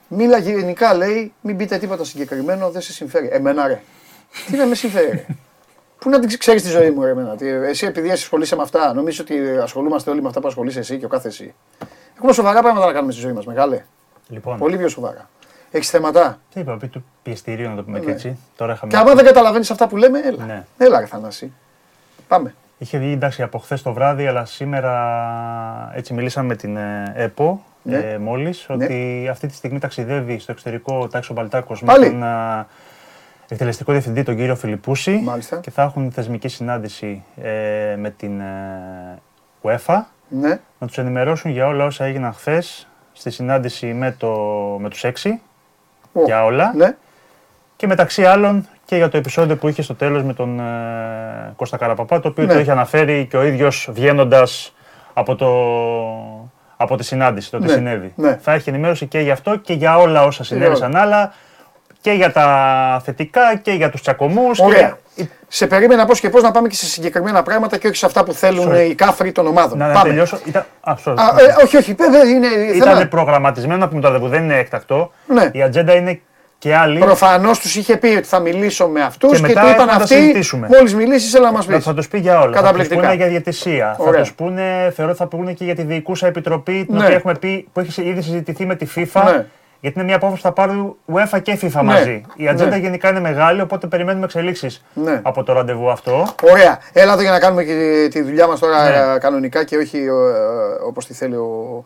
Μίλα 0.07 0.37
γενικά 0.37 0.93
λέει, 0.93 1.33
μην 1.41 1.57
πείτε 1.57 1.77
τίποτα 1.77 2.03
συγκεκριμένο, 2.03 2.69
δεν 2.71 2.81
σε 2.81 2.91
συμφέρει. 2.93 3.29
Εμένα 3.31 3.67
ρε. 3.67 3.81
Τι 4.45 4.57
να 4.57 4.65
με 4.65 4.75
συμφέρει. 4.75 5.25
Ρε. 5.99 6.09
Πού 6.09 6.09
να 6.09 6.19
την 6.27 6.37
ξέρεις 6.39 6.63
τη 6.63 6.69
ζωή 6.69 6.89
μου, 6.91 7.03
ρε, 7.03 7.09
εμένα. 7.09 7.35
Τι, 7.35 7.47
Εσύ 7.47 7.85
επειδή 7.85 8.11
ασχολείσαι 8.11 8.55
με 8.55 8.61
αυτά, 8.61 8.93
νομίζω 8.93 9.23
ότι 9.23 9.57
ασχολούμαστε 9.63 10.09
όλοι 10.09 10.21
με 10.21 10.27
αυτά 10.27 10.39
που 10.39 10.47
ασχολείσαι 10.47 10.79
εσύ 10.79 10.97
και 10.97 11.05
ο 11.05 11.07
κάθε 11.07 11.27
εσύ. 11.27 11.53
Έχουμε 12.17 12.33
σοβαρά 12.33 12.61
πράγματα 12.61 12.85
να 12.85 12.93
κάνουμε 12.93 13.11
στη 13.11 13.21
ζωή 13.21 13.31
μας, 13.33 13.45
μεγάλε. 13.45 13.83
Λοιπόν, 14.27 14.57
Πολύ 14.57 14.77
πιο 14.77 14.87
σοβαρά. 14.87 15.29
Έχεις 15.71 15.89
θέματα; 15.89 16.39
τι 16.53 16.59
είπα, 16.59 16.77
πει 16.77 16.87
του 16.87 17.05
πιεστηρίου 17.23 17.69
να 17.69 17.75
το 17.75 17.83
πούμε 17.83 17.99
και 17.99 18.05
Ναι. 18.05 18.11
έτσι. 18.11 18.37
Τώρα 18.57 18.73
είχαμε. 18.73 18.91
Και 18.91 18.97
άμα 18.97 19.13
δεν 19.13 19.25
καταλαβαίνεις 19.25 19.71
αυτά 19.71 19.87
που 19.87 19.97
λέμε, 19.97 20.19
έλα. 20.19 20.45
Ναι. 20.45 20.63
Έλα, 20.77 20.99
ρε 20.99 21.05
Θανάση. 21.05 21.51
Πάμε. 22.27 22.53
Είχε 22.77 22.97
βγει 22.97 23.11
εντάξει 23.11 23.41
από 23.41 23.57
χθες 23.57 23.81
το 23.81 23.93
βράδυ, 23.93 24.27
αλλά 24.27 24.45
σήμερα 24.45 25.91
έτσι 25.95 26.13
μιλήσαμε 26.13 26.47
με 26.47 26.55
την 26.55 26.77
ε, 26.77 27.11
ΕΠΟ 27.15 27.63
Ναι. 27.83 27.97
ε, 27.97 28.17
μόλις 28.17 28.65
ότι 28.69 29.27
αυτή 29.31 29.47
τη 29.47 29.53
στιγμή 29.53 29.79
ταξιδεύει 29.79 30.39
στο 30.39 30.51
εξωτερικό 30.51 30.99
ο 30.99 31.07
Τάξο 31.07 31.33
Μπαλτάκος 31.33 31.81
με 31.81 31.87
Πάλι. 31.87 32.05
τον 32.09 32.23
α, 32.23 32.67
εκτελεστικό 33.49 33.91
διευθυντή, 33.91 34.23
τον 34.23 34.35
κύριο 34.35 34.55
Φιλιππούση. 34.55 35.21
Μάλιστα. 35.23 35.57
Και 35.57 35.71
θα 35.71 35.81
έχουν 35.81 36.11
θεσμική 36.11 36.47
συνάντηση 36.47 37.23
ε, 37.41 37.95
με 37.97 38.09
την 38.09 38.39
ε, 38.39 39.19
UEFA 39.61 39.99
Ναι. 40.29 40.59
να 40.79 40.87
τους 40.87 40.97
ενημερώσουν 40.97 41.51
για 41.51 41.67
όλα 41.67 41.85
όσα 41.85 42.05
έγιναν 42.05 42.33
χθες 42.33 42.87
στη 43.13 43.29
συνάντηση 43.31 43.93
με, 43.93 44.15
το, 44.17 44.29
με 44.79 44.89
τους 44.89 45.03
έξι 45.03 45.41
Ω, 46.13 46.23
για 46.25 46.43
όλα 46.45 46.73
Ναι. 46.75 46.95
και 47.75 47.87
μεταξύ 47.87 48.25
άλλων 48.25 48.67
και 48.85 48.95
για 48.95 49.09
το 49.09 49.17
επεισόδιο 49.17 49.55
που 49.57 49.67
είχε 49.67 49.81
στο 49.81 49.95
τέλος 49.95 50.23
με 50.23 50.33
τον 50.33 50.59
ε, 50.59 51.53
Κώστα 51.55 51.77
Καραπαπά 51.77 52.19
το 52.19 52.27
οποίο 52.27 52.45
Ναι. 52.45 52.53
το 52.53 52.59
είχε 52.59 52.71
αναφέρει 52.71 53.25
και 53.29 53.37
ο 53.37 53.43
ίδιος 53.43 53.89
βγαίνοντας 53.91 54.73
από, 55.13 55.35
το, 55.35 55.49
από 56.77 56.95
τη 56.97 57.03
συνάντηση, 57.03 57.51
το 57.51 57.57
τι 57.59 57.65
Ναι, 57.65 57.71
συνέβη. 57.71 58.13
ναι. 58.15 58.37
Θα 58.41 58.53
έχει 58.53 58.69
ενημέρωση 58.69 59.05
και 59.05 59.19
για 59.19 59.33
αυτό 59.33 59.55
και 59.55 59.73
για 59.73 59.97
όλα 59.97 60.23
όσα 60.23 60.43
συνέβησαν 60.43 60.95
άλλα 60.95 61.33
και 62.01 62.11
για 62.11 62.31
τα 62.31 63.01
θετικά 63.05 63.55
και 63.61 63.71
για 63.71 63.89
τους 63.89 64.01
τσακωμούς. 64.01 64.59
Ωραία. 64.59 64.97
Και... 65.15 65.25
Σε 65.47 65.67
περίμενα 65.67 66.05
πώς 66.05 66.19
και 66.19 66.29
πώς 66.29 66.41
να 66.43 66.51
πάμε 66.51 66.67
και 66.67 66.75
σε 66.75 66.85
συγκεκριμένα 66.85 67.43
πράγματα 67.43 67.77
και 67.77 67.87
όχι 67.87 67.95
σε 67.95 68.05
αυτά 68.05 68.23
που 68.23 68.33
θέλουν 68.33 68.71
Sorry. 68.71 68.87
οι 68.89 68.95
κάφροι 68.95 69.31
των 69.31 69.47
ομάδων. 69.47 69.77
Να, 69.77 69.87
να 69.87 69.93
πάμε. 69.93 70.09
τελειώσω. 70.09 70.39
Ήταν, 70.45 70.65
α, 70.81 70.93
sorry. 71.05 71.13
Α, 71.17 71.23
ε, 71.59 71.63
όχι, 71.63 71.77
όχι, 71.77 71.93
βέβαια 71.93 72.23
είναι 72.23 72.47
Ήταν 72.75 72.93
θέμα. 72.95 73.07
προγραμματισμένο 73.07 73.79
να 73.79 73.87
πούμε 73.87 74.01
το 74.01 74.07
ραντεβού, 74.07 74.27
δεν 74.27 74.43
είναι 74.43 74.57
έκτακτο. 74.57 75.11
Ναι. 75.27 75.49
Η 75.53 75.61
ατζέντα 75.61 75.93
είναι 75.95 76.19
και 76.57 76.75
άλλη. 76.75 76.99
Προφανώς 76.99 77.59
τους 77.59 77.75
είχε 77.75 77.97
πει 77.97 78.07
ότι 78.07 78.27
θα 78.27 78.39
μιλήσω 78.39 78.87
με 78.87 79.01
αυτούς 79.03 79.29
Και 79.31 79.35
και, 79.35 79.41
μετά 79.41 79.61
του 79.61 79.67
είπαν 79.67 79.77
έχουμε 79.79 79.91
να 79.91 79.97
τα 79.97 80.03
αυτοί. 80.03 80.15
συζητήσουμε. 80.15 80.67
Μόλις 80.71 80.95
μιλήσεις, 80.95 81.33
έλα 81.33 81.45
να 81.45 81.51
μας 81.51 81.67
Να- 81.67 81.75
πεις. 81.75 81.85
Θα 81.85 81.93
τους 81.93 82.07
πει 82.07 82.19
για 82.19 82.39
όλα. 82.41 82.53
Καταπληκτικά. 82.55 82.95
Θα 82.95 83.01
τους 83.01 83.09
πούνε 83.09 83.15
για 83.15 83.27
διαιτησία. 83.27 83.95
Ωραία. 83.97 84.13
Θα 84.13 84.19
τους 84.19 84.33
πούνε, 84.33 84.91
θεωρώ 84.95 85.11
ότι 85.11 85.19
θα 85.19 85.27
πούνε 85.27 85.53
και 85.53 85.63
για 85.63 85.75
τη 85.75 85.81
διοικούσα 85.81 86.27
επιτροπή 86.27 86.85
την 86.85 86.95
Ναι. 86.95 87.03
οποία 87.03 87.15
έχουμε 87.15 87.35
πει, 87.35 87.67
που 87.73 87.79
έχει 87.79 88.01
ήδη 88.01 88.21
συζητηθεί 88.21 88.65
με 88.65 88.75
τη 88.75 88.87
FIFA. 88.95 89.21
Ναι. 89.25 89.45
Γιατί 89.81 89.95
είναι 89.99 90.07
μια 90.07 90.15
απόφαση 90.15 90.41
που 90.41 90.47
θα 90.47 90.53
πάρουν 90.53 90.95
UEFA 91.13 91.41
και 91.41 91.59
FIFA 91.61 91.71
Ναι. 91.73 91.81
μαζί. 91.83 92.25
Η 92.35 92.47
ατζέντα 92.47 92.69
Ναι. 92.69 92.77
γενικά 92.77 93.09
είναι 93.09 93.19
μεγάλη, 93.19 93.61
οπότε 93.61 93.87
περιμένουμε 93.87 94.25
εξελίξεις 94.25 94.83
Ναι. 94.93 95.19
από 95.23 95.43
το 95.43 95.53
ραντεβού 95.53 95.89
αυτό. 95.91 96.27
Ωραία. 96.51 96.79
Έλα 96.93 97.11
εδώ 97.13 97.21
για 97.21 97.31
να 97.31 97.39
κάνουμε 97.39 97.63
και 97.63 98.07
τη 98.11 98.21
δουλειά 98.21 98.47
μας 98.47 98.59
τώρα 98.59 98.89
Ναι. 98.89 99.13
ε, 99.15 99.17
κανονικά 99.17 99.63
και 99.63 99.77
όχι 99.77 100.05
όπως 100.85 101.05
τη 101.05 101.13
θέλει 101.13 101.35
ο, 101.35 101.83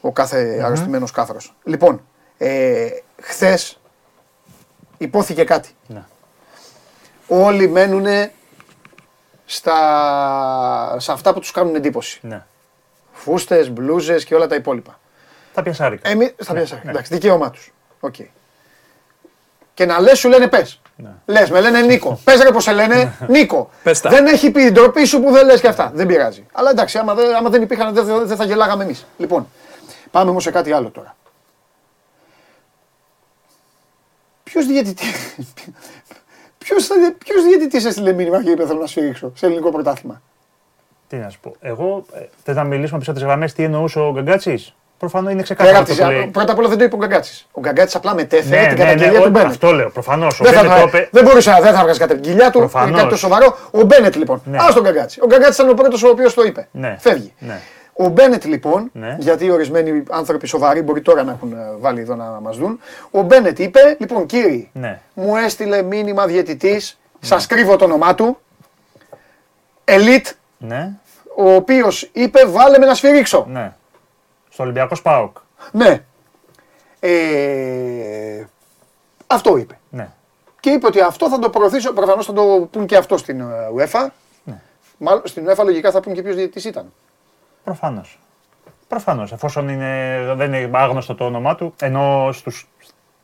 ο 0.00 0.12
κάθε 0.12 0.60
αρρωστημένος 0.64 1.10
κάφρος. 1.10 1.36
Λοιπόν, 1.64 2.02
ε, 2.38 2.86
χθες 3.22 3.80
ειπώθηκε 4.98 5.44
κάτι. 5.44 5.70
Ναι. 5.86 6.02
Όλοι 7.28 7.68
μένουν 7.68 8.06
στα, 9.44 10.96
σε 10.98 11.12
αυτά 11.12 11.32
που 11.32 11.40
τους 11.40 11.50
κάνουν 11.50 11.74
εντύπωση. 11.74 12.18
Ναι. 12.22 12.44
Φούστες, 13.12 13.70
μπλούζες 13.70 14.24
και 14.24 14.34
όλα 14.34 14.46
τα 14.46 14.54
υπόλοιπα. 14.54 14.98
Τα 15.54 15.62
πιασάρικα. 15.62 16.08
Εμείς, 16.08 16.34
στα 16.38 16.54
πιάσα. 16.54 16.80
Εντάξει, 16.86 17.14
δικαίωμά 17.14 17.50
τους. 17.50 17.72
Οκ. 18.00 18.14
Και 19.74 19.84
να 19.86 20.00
λες 20.00 20.18
σου 20.18 20.28
λένε 20.28 20.48
πες. 20.48 20.80
Ναι. 20.96 21.10
Λες, 21.26 21.50
με 21.50 21.60
λένε 21.60 21.80
Νίκο. 21.80 22.20
Πες 22.24 22.40
ρε 22.42 22.50
πως 22.52 22.62
σε 22.62 22.72
λένε 22.72 23.16
Νίκο. 23.28 23.70
Πες 23.82 24.00
τα. 24.00 24.10
Δεν 24.10 24.26
έχει 24.26 24.50
πει 24.50 24.62
η 24.62 24.70
ντροπή 24.70 25.04
σου 25.04 25.20
που 25.22 25.30
δεν 25.30 25.46
λες 25.46 25.60
και 25.60 25.68
αυτά. 25.68 25.90
Δεν 25.94 26.06
πειράζει. 26.06 26.46
Αλλά 26.52 26.70
εντάξει, 26.70 26.98
άμα 26.98 27.14
δεν, 27.14 27.34
άμα 27.34 27.50
δεν 27.50 27.62
υπήρχαν 27.62 27.94
δεν, 27.94 28.04
θα- 28.06 28.24
δεν 28.24 28.36
θα 28.36 28.44
γελάγαμε 28.44 28.84
εμείς. 28.84 29.06
Λοιπόν, 29.18 29.46
πάμε 30.10 30.30
όμως 30.30 30.42
σε 30.42 30.50
κάτι 30.50 30.72
άλλο 30.72 30.90
τώρα. 30.90 31.16
Ποιος 34.42 34.66
διαιτητής, 34.66 35.34
ποιος, 36.58 36.86
θα- 36.86 36.94
ποιος 37.24 37.42
διαιτητής 37.42 37.84
έστειλε 37.84 38.12
μήνυμα 38.12 38.42
και 38.42 38.50
είπε 38.50 38.66
θέλω 38.66 38.80
να 38.80 38.86
σφυρίξω 38.86 39.32
σε 39.34 39.46
ελληνικό 39.46 39.70
πρωτάθλημα. 39.70 40.22
Τι 41.08 41.16
να 41.16 41.28
σου 41.28 41.40
πω. 41.40 41.54
Εγώ 41.60 42.04
ε, 42.14 42.24
θες 42.44 42.56
να 42.56 42.64
μιλήσουμε 42.64 42.98
πίσω 42.98 43.10
από 43.10 43.20
τις 43.20 43.28
γραμμές 43.28 43.52
τι 43.52 43.62
εννοούσε 43.62 43.98
ο 44.00 44.12
Γκαγκάτσης; 44.12 44.74
Προφανώ 45.02 45.30
είναι 45.30 45.42
Πέρα 45.42 45.42
ξεκάθαρο 45.42 45.76
απ' 45.78 45.82
αυτό 45.82 45.94
τις- 45.94 46.04
που 46.04 46.10
λέει. 46.10 46.26
πρώτα 46.26 46.52
απ' 46.52 46.58
όλα 46.58 46.68
δεν 46.68 46.78
το 46.78 46.84
είπε 46.84 46.94
ο 46.94 46.98
Γκαγκάτσης. 46.98 47.46
Ο 47.52 47.60
Γκαγκάτσης 47.60 47.94
απλά 47.94 48.14
μετέφερε 48.14 48.60
Ναι, 48.60 48.66
την 48.68 48.76
ναι, 48.76 48.82
καταγγελία 48.84 49.12
ναι, 49.12 49.18
του 49.18 49.24
ό, 49.26 49.30
Μπένετ. 49.30 49.48
αυτό 49.50 49.72
λέω. 49.72 49.90
Προφανώς. 49.90 50.40
Ο 50.40 50.44
Δεν, 50.44 50.52
θα, 50.52 50.62
Μπένετ 50.62 50.78
το 50.78 50.86
είπε. 50.86 51.08
δεν 51.12 51.24
μπορούσε, 51.24 51.58
δεν 51.62 51.74
θα 51.74 51.82
βγάζει 51.82 51.98
καταγγελιά 51.98 52.50
του. 52.50 52.58
Προφανώς. 52.58 52.88
Είναι 52.88 52.98
κάτι 52.98 53.10
το 53.10 53.16
σοβαρό. 53.16 53.56
Ο 53.70 53.82
Μπένετ 53.82 54.14
λοιπόν. 54.14 54.42
Ναι. 54.44 54.56
Α 54.58 54.72
τον 54.74 54.82
Γκαγκάτση. 54.82 55.20
Ο 55.22 55.26
Γκαγκάτση 55.26 55.60
ήταν 55.60 55.72
ο 55.72 55.74
πρώτος 55.74 56.02
ο 56.02 56.08
οποίος 56.08 56.34
το 56.34 56.42
είπε. 56.42 56.68
Ναι. 56.72 56.96
Φεύγει. 57.00 57.32
Ναι. 57.38 57.60
Ο 57.92 58.08
Μπένετ 58.08 58.44
λοιπόν, 58.44 58.90
Ναι. 58.92 59.16
γιατί 59.18 59.50
ορισμένοι 59.50 60.02
άνθρωποι 60.10 60.46
σοβαροί 60.46 60.82
μπορεί 60.82 61.00
τώρα 61.02 61.22
να 61.22 61.32
έχουν 61.32 61.52
ε, 61.52 61.56
βάλει 61.78 62.00
εδώ 62.00 62.14
να 62.14 62.24
μας 62.24 62.56
δουν. 62.56 62.80
Ο 63.10 63.22
Μπένετ 63.22 63.58
είπε, 63.58 63.96
λοιπόν 63.98 64.26
κύριοι, 64.26 64.70
Ναι. 64.72 65.00
μου 65.14 65.36
έστειλε 65.36 65.82
μήνυμα 65.82 66.26
διαιτητής, 66.26 66.98
σας 67.20 67.46
κρύβω 67.46 67.76
το 67.76 67.84
όνομά 67.84 68.14
του. 68.14 68.38
Ελίτ, 69.84 70.26
Ναι, 70.58 70.88
ο 71.36 71.54
οποίος 71.54 72.08
είπε, 72.12 72.44
βάλε 72.46 72.78
με 72.78 72.86
να 72.86 72.94
σφυρίξω. 72.94 73.46
ναι. 73.50 73.72
Στο 74.52 74.62
Ολυμπιακό 74.62 74.94
Σπάοκ. 74.94 75.36
Ναι. 75.72 76.02
Ε, 77.00 78.44
αυτό 79.26 79.56
είπε. 79.56 79.78
Ναι. 79.90 80.08
Και 80.60 80.70
είπε 80.70 80.86
ότι 80.86 81.00
αυτό 81.00 81.28
θα 81.28 81.38
το 81.38 81.50
προωθήσω. 81.50 81.92
Προφανώς 81.92 82.26
θα 82.26 82.32
το 82.32 82.68
πούν 82.70 82.86
και 82.86 82.96
αυτό 82.96 83.16
στην 83.16 83.40
ε, 83.40 83.44
UEFA. 83.78 84.06
Ναι. 84.44 84.60
Μάλλον 84.98 85.22
στην 85.24 85.48
UEFA 85.50 85.64
λογικά 85.64 85.90
θα 85.90 86.00
πούν 86.00 86.14
και 86.14 86.22
ποιος 86.22 86.34
διαιτητής 86.34 86.64
ήταν. 86.64 86.92
Προφανώς. 87.64 88.18
Προφανώς. 88.88 89.32
Εφόσον 89.32 89.68
είναι, 89.68 90.18
δεν 90.36 90.52
είναι 90.52 90.78
άγνωστο 90.78 91.14
το 91.14 91.24
όνομά 91.24 91.54
του, 91.54 91.74
ενώ 91.80 92.30
στους, 92.32 92.68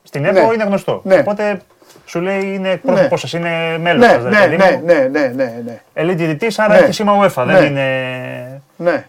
στην 0.02 0.24
ΕΠΟ 0.24 0.46
Ναι. 0.46 0.52
είναι 0.54 0.64
γνωστό. 0.64 1.00
Ναι. 1.04 1.18
Οπότε 1.18 1.62
σου 2.04 2.20
λέει 2.20 2.54
είναι 2.54 2.70
εκπρόσωπο 2.70 3.08
Ναι. 3.10 3.16
σας, 3.16 3.32
είναι 3.32 3.78
μέλος 3.78 4.06
Ναι, 4.06 4.12
σας. 4.12 4.22
ναι, 4.22 4.46
ναι, 4.46 4.56
ναι, 4.84 5.08
ναι, 5.08 5.26
ναι, 5.34 5.62
ναι, 5.64 5.80
Elite 5.94 6.16
διαιτητής, 6.16 6.58
άρα 6.58 6.74
Ναι. 6.74 6.80
έχεις 6.80 6.94
σήμα 6.96 7.12
UEFA. 7.20 7.44
Ναι. 7.46 7.52
Δεν 7.52 7.66
είναι. 7.66 8.62
ναι. 8.76 9.06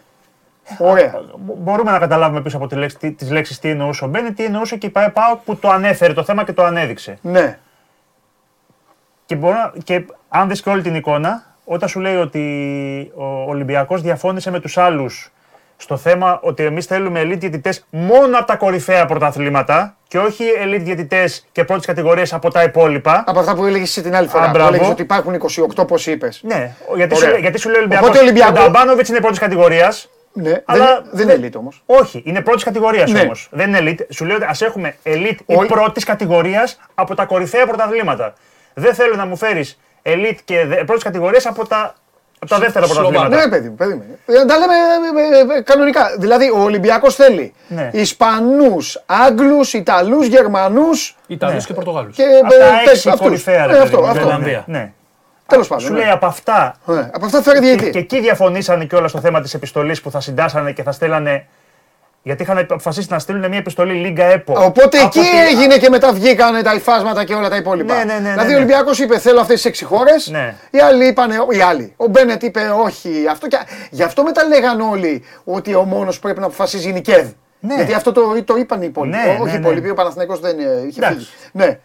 Ωραία. 0.77 1.21
Μπο- 1.37 1.55
Μπορούμε 1.57 1.91
να 1.91 1.99
καταλάβουμε 1.99 2.41
πίσω 2.41 2.57
από 2.57 2.67
τη 2.67 2.75
λέξη, 2.75 2.97
τι- 2.97 3.11
τις 3.11 3.31
λέξεις 3.31 3.59
τι 3.59 3.69
εννοούσε 3.69 4.03
ο 4.03 4.07
Μπένετ, 4.07 4.35
τι 4.35 4.43
εννοούσε 4.45 4.75
και 4.77 4.85
η 4.85 4.89
ΠΑΕ 4.89 5.11
που 5.45 5.55
το 5.55 5.69
ανέφερε 5.69 6.13
το 6.13 6.23
θέμα 6.23 6.43
και 6.45 6.53
το 6.53 6.63
ανέδειξε. 6.63 7.17
Ναι. 7.21 7.57
Και, 9.25 9.35
μπορώ, 9.35 9.53
να- 9.53 9.73
και 9.83 10.05
αν 10.29 10.47
δεις 10.49 10.61
και 10.61 10.69
όλη 10.69 10.81
την 10.81 10.95
εικόνα, 10.95 11.43
όταν 11.65 11.89
σου 11.89 11.99
λέει 11.99 12.15
ότι 12.15 12.41
ο 13.15 13.23
Ολυμπιακός 13.25 14.01
διαφώνησε 14.01 14.51
με 14.51 14.59
τους 14.59 14.77
άλλους 14.77 15.31
στο 15.77 15.97
θέμα 15.97 16.39
ότι 16.43 16.63
εμείς 16.63 16.85
θέλουμε 16.85 17.21
elite 17.21 17.37
διαιτητές 17.39 17.85
μόνο 17.89 18.37
από 18.37 18.45
τα 18.47 18.55
κορυφαία 18.55 19.05
πρωταθλήματα 19.05 19.95
και 20.07 20.17
όχι 20.19 20.43
elite 20.63 20.81
διαιτητές 20.81 21.47
και 21.51 21.63
πρώτης 21.63 21.85
κατηγορίας 21.85 22.33
από 22.33 22.51
τα 22.51 22.63
υπόλοιπα. 22.63 23.23
Από 23.27 23.39
αυτά 23.39 23.55
που 23.55 23.65
έλεγες 23.65 23.89
εσύ 23.89 24.01
την 24.01 24.15
άλλη 24.15 24.27
Α, 24.27 24.29
φορά. 24.29 24.45
που 24.45 24.51
μπράβο. 24.51 24.67
έλεγες 24.69 24.89
ότι 24.89 25.01
υπάρχουν 25.01 25.33
28, 25.33 25.85
πώ 25.87 25.95
είπες. 26.05 26.41
Ναι, 26.43 26.75
γιατί 26.95 27.13
σου, 27.15 27.19
Ωραία. 27.21 27.31
λέει- 27.31 27.41
γιατί 27.41 27.57
σου 27.59 27.67
λέει 27.67 27.75
ο 27.77 27.79
Ολυμπιακός, 27.79 28.07
Οπότε 28.07 28.19
ο 28.19 28.25
Ολυμπιακός- 28.27 28.59
ο 28.59 28.61
Νταμπάνοβιτς 28.63 29.09
είναι 29.09 29.19
πρώτης 29.19 29.39
κατηγορίας, 29.39 30.09
Ναι, 30.33 30.61
Αλλά 30.65 31.01
δεν, 31.11 31.27
δεν 31.27 31.37
είναι 31.37 31.47
elite 31.47 31.55
όμως. 31.59 31.83
Όχι, 31.85 32.21
είναι 32.25 32.41
πρώτης 32.41 32.63
κατηγορίας 32.63 33.11
Ναι. 33.11 33.21
όμως. 33.21 33.47
Δεν 33.51 33.73
είναι 33.73 33.79
elite. 33.99 34.05
Σου 34.09 34.25
λέω 34.25 34.35
ότι 34.35 34.45
ας 34.45 34.61
έχουμε 34.61 34.95
elite 35.03 35.37
Όλοι- 35.45 35.65
ή 35.65 35.69
πρώτης 35.69 36.03
κατηγορίας 36.03 36.79
από 36.95 37.15
τα 37.15 37.25
κορυφαία 37.25 37.67
πρωταθλήματα. 37.67 38.33
Δεν 38.73 38.93
θέλω 38.93 39.15
να 39.15 39.25
μου 39.25 39.35
φέρεις 39.37 39.79
elite 40.03 40.37
και 40.45 40.55
πρώτης 40.85 41.03
κατηγορίας 41.03 41.45
από 41.45 41.67
τα, 41.67 41.95
από 42.39 42.49
τα 42.51 42.59
δεύτερα 42.59 42.85
σοβαρά. 42.85 43.07
πρωταθλήματα. 43.09 43.45
Ναι, 43.45 43.51
παιδί 43.51 43.69
μου, 43.69 43.75
παιδί 43.75 43.93
μου. 43.93 44.03
Ε, 44.25 44.45
Τα 44.45 44.57
λέμε 44.57 44.73
ε, 44.73 45.53
ε, 45.55 45.57
ε, 45.57 45.61
κανονικά. 45.61 46.15
Δηλαδή, 46.19 46.49
ο 46.49 46.59
Ολυμπιακός 46.59 47.15
θέλει 47.15 47.53
Ναι. 47.67 47.89
Ισπανούς, 47.93 49.03
Άγγλους, 49.05 49.73
Ιταλούς, 49.73 50.27
Γερμανούς 50.27 51.17
Ιταλούς 51.27 51.55
Ναι. 51.55 51.67
και 51.67 51.73
Πορτογάλους. 51.73 52.15
και. 52.15 52.23
Από 52.43 52.53
τα 52.53 52.65
ε, 52.65 52.89
έξι 52.91 53.09
αυτούς. 53.09 53.25
κορυφαία, 53.27 53.65
ρε 53.65 53.71
Ε, 53.71 53.75
παιδί 53.75 53.81
Αυτό, 53.83 53.99
μου. 54.01 54.07
αυτό. 54.07 54.25
Ολλανδία. 54.25 54.63
Ναι. 54.67 54.91
Τέλος 55.49 55.67
πάντων. 55.67 55.85
Σου 55.85 55.93
ναι. 55.93 55.99
λέει 55.99 56.09
από 56.09 56.25
αυτά. 56.25 56.75
Ναι, 56.85 57.09
Από 57.13 57.25
αυτά 57.25 57.41
φέρει 57.41 57.59
Και, 57.59 57.65
διαιτητή. 57.65 57.89
και 57.91 57.97
εκεί 57.99 58.19
διαφωνήσανε 58.19 58.85
κιόλα 58.85 59.07
στο 59.07 59.19
θέμα 59.19 59.41
της 59.41 59.53
επιστολής 59.53 60.01
που 60.01 60.11
θα 60.11 60.21
συντάσανε 60.21 60.71
και 60.71 60.83
θα 60.83 60.91
στέλνανε 60.91 61.45
Γιατί 62.21 62.43
είχαν 62.43 62.57
αποφασίσει 62.57 63.07
να 63.09 63.19
στείλουν 63.19 63.47
μια 63.49 63.57
επιστολή 63.57 63.93
Λίγκα 63.93 64.23
ΕΠΟ. 64.25 64.53
Οπότε 64.63 64.97
από 64.97 65.05
εκεί 65.07 65.19
τη- 65.19 65.37
έγινε 65.51 65.77
και 65.77 65.89
μετά 65.89 66.13
βγήκαν 66.13 66.63
τα 66.63 66.73
υφάσματα 66.73 67.23
και 67.23 67.33
όλα 67.33 67.49
τα 67.49 67.55
υπόλοιπα. 67.55 67.93
Ναι, 67.97 68.03
ναι, 68.03 68.13
ναι, 68.13 68.19
ναι, 68.19 68.29
δηλαδή 68.29 68.47
ναι. 68.47 68.53
ο 68.53 68.57
Ολυμπιακός 68.57 68.99
είπε: 68.99 69.19
Θέλω 69.19 69.39
αυτές 69.39 69.55
τις 69.55 69.65
έξι 69.65 69.85
χώρες. 69.85 70.27
Ναι. 70.29 70.55
Οι 70.71 70.79
άλλοι 70.79 71.05
είπαν: 71.07 71.31
Οι 71.51 71.61
άλλοι. 71.61 71.93
Ο 71.97 72.07
Μπένετ 72.07 72.43
είπε: 72.43 72.61
Όχι. 72.83 73.09
Αυτό 73.31 73.47
και... 73.47 73.57
Γι' 73.89 74.03
αυτό 74.03 74.23
μετά 74.23 74.43
λέγαν 74.43 74.81
όλοι 74.81 75.23
ότι 75.43 75.75
ο 75.75 75.83
μόνος 75.83 76.15
που 76.15 76.21
πρέπει 76.21 76.39
να 76.39 76.45
αποφασίζει 76.45 76.89
είναι 76.89 76.97
η 76.97 77.01
ΚΕΔ. 77.01 77.27
Ναι. 77.59 77.75
Γιατί 77.75 77.93
αυτό 77.93 78.11
το, 78.11 78.43
το 78.45 78.55
είπαν 78.55 78.81
οι 78.81 78.85
υπόλοιποι. 78.89 79.17
Ναι, 79.17 79.23
Όχι 79.33 79.43
ναι, 79.43 79.49
οι 79.49 79.53
ναι. 79.53 79.59
υπόλοιποι. 79.59 79.89
Ο 79.89 79.93
Παναθηναϊκός 79.93 80.39
δεν 80.39 80.59
ε, 80.59 80.63
είχε 80.87 80.99
Εντάξει. 80.99 81.17
φύγει. 81.17 81.29
Ναι. 81.51 81.79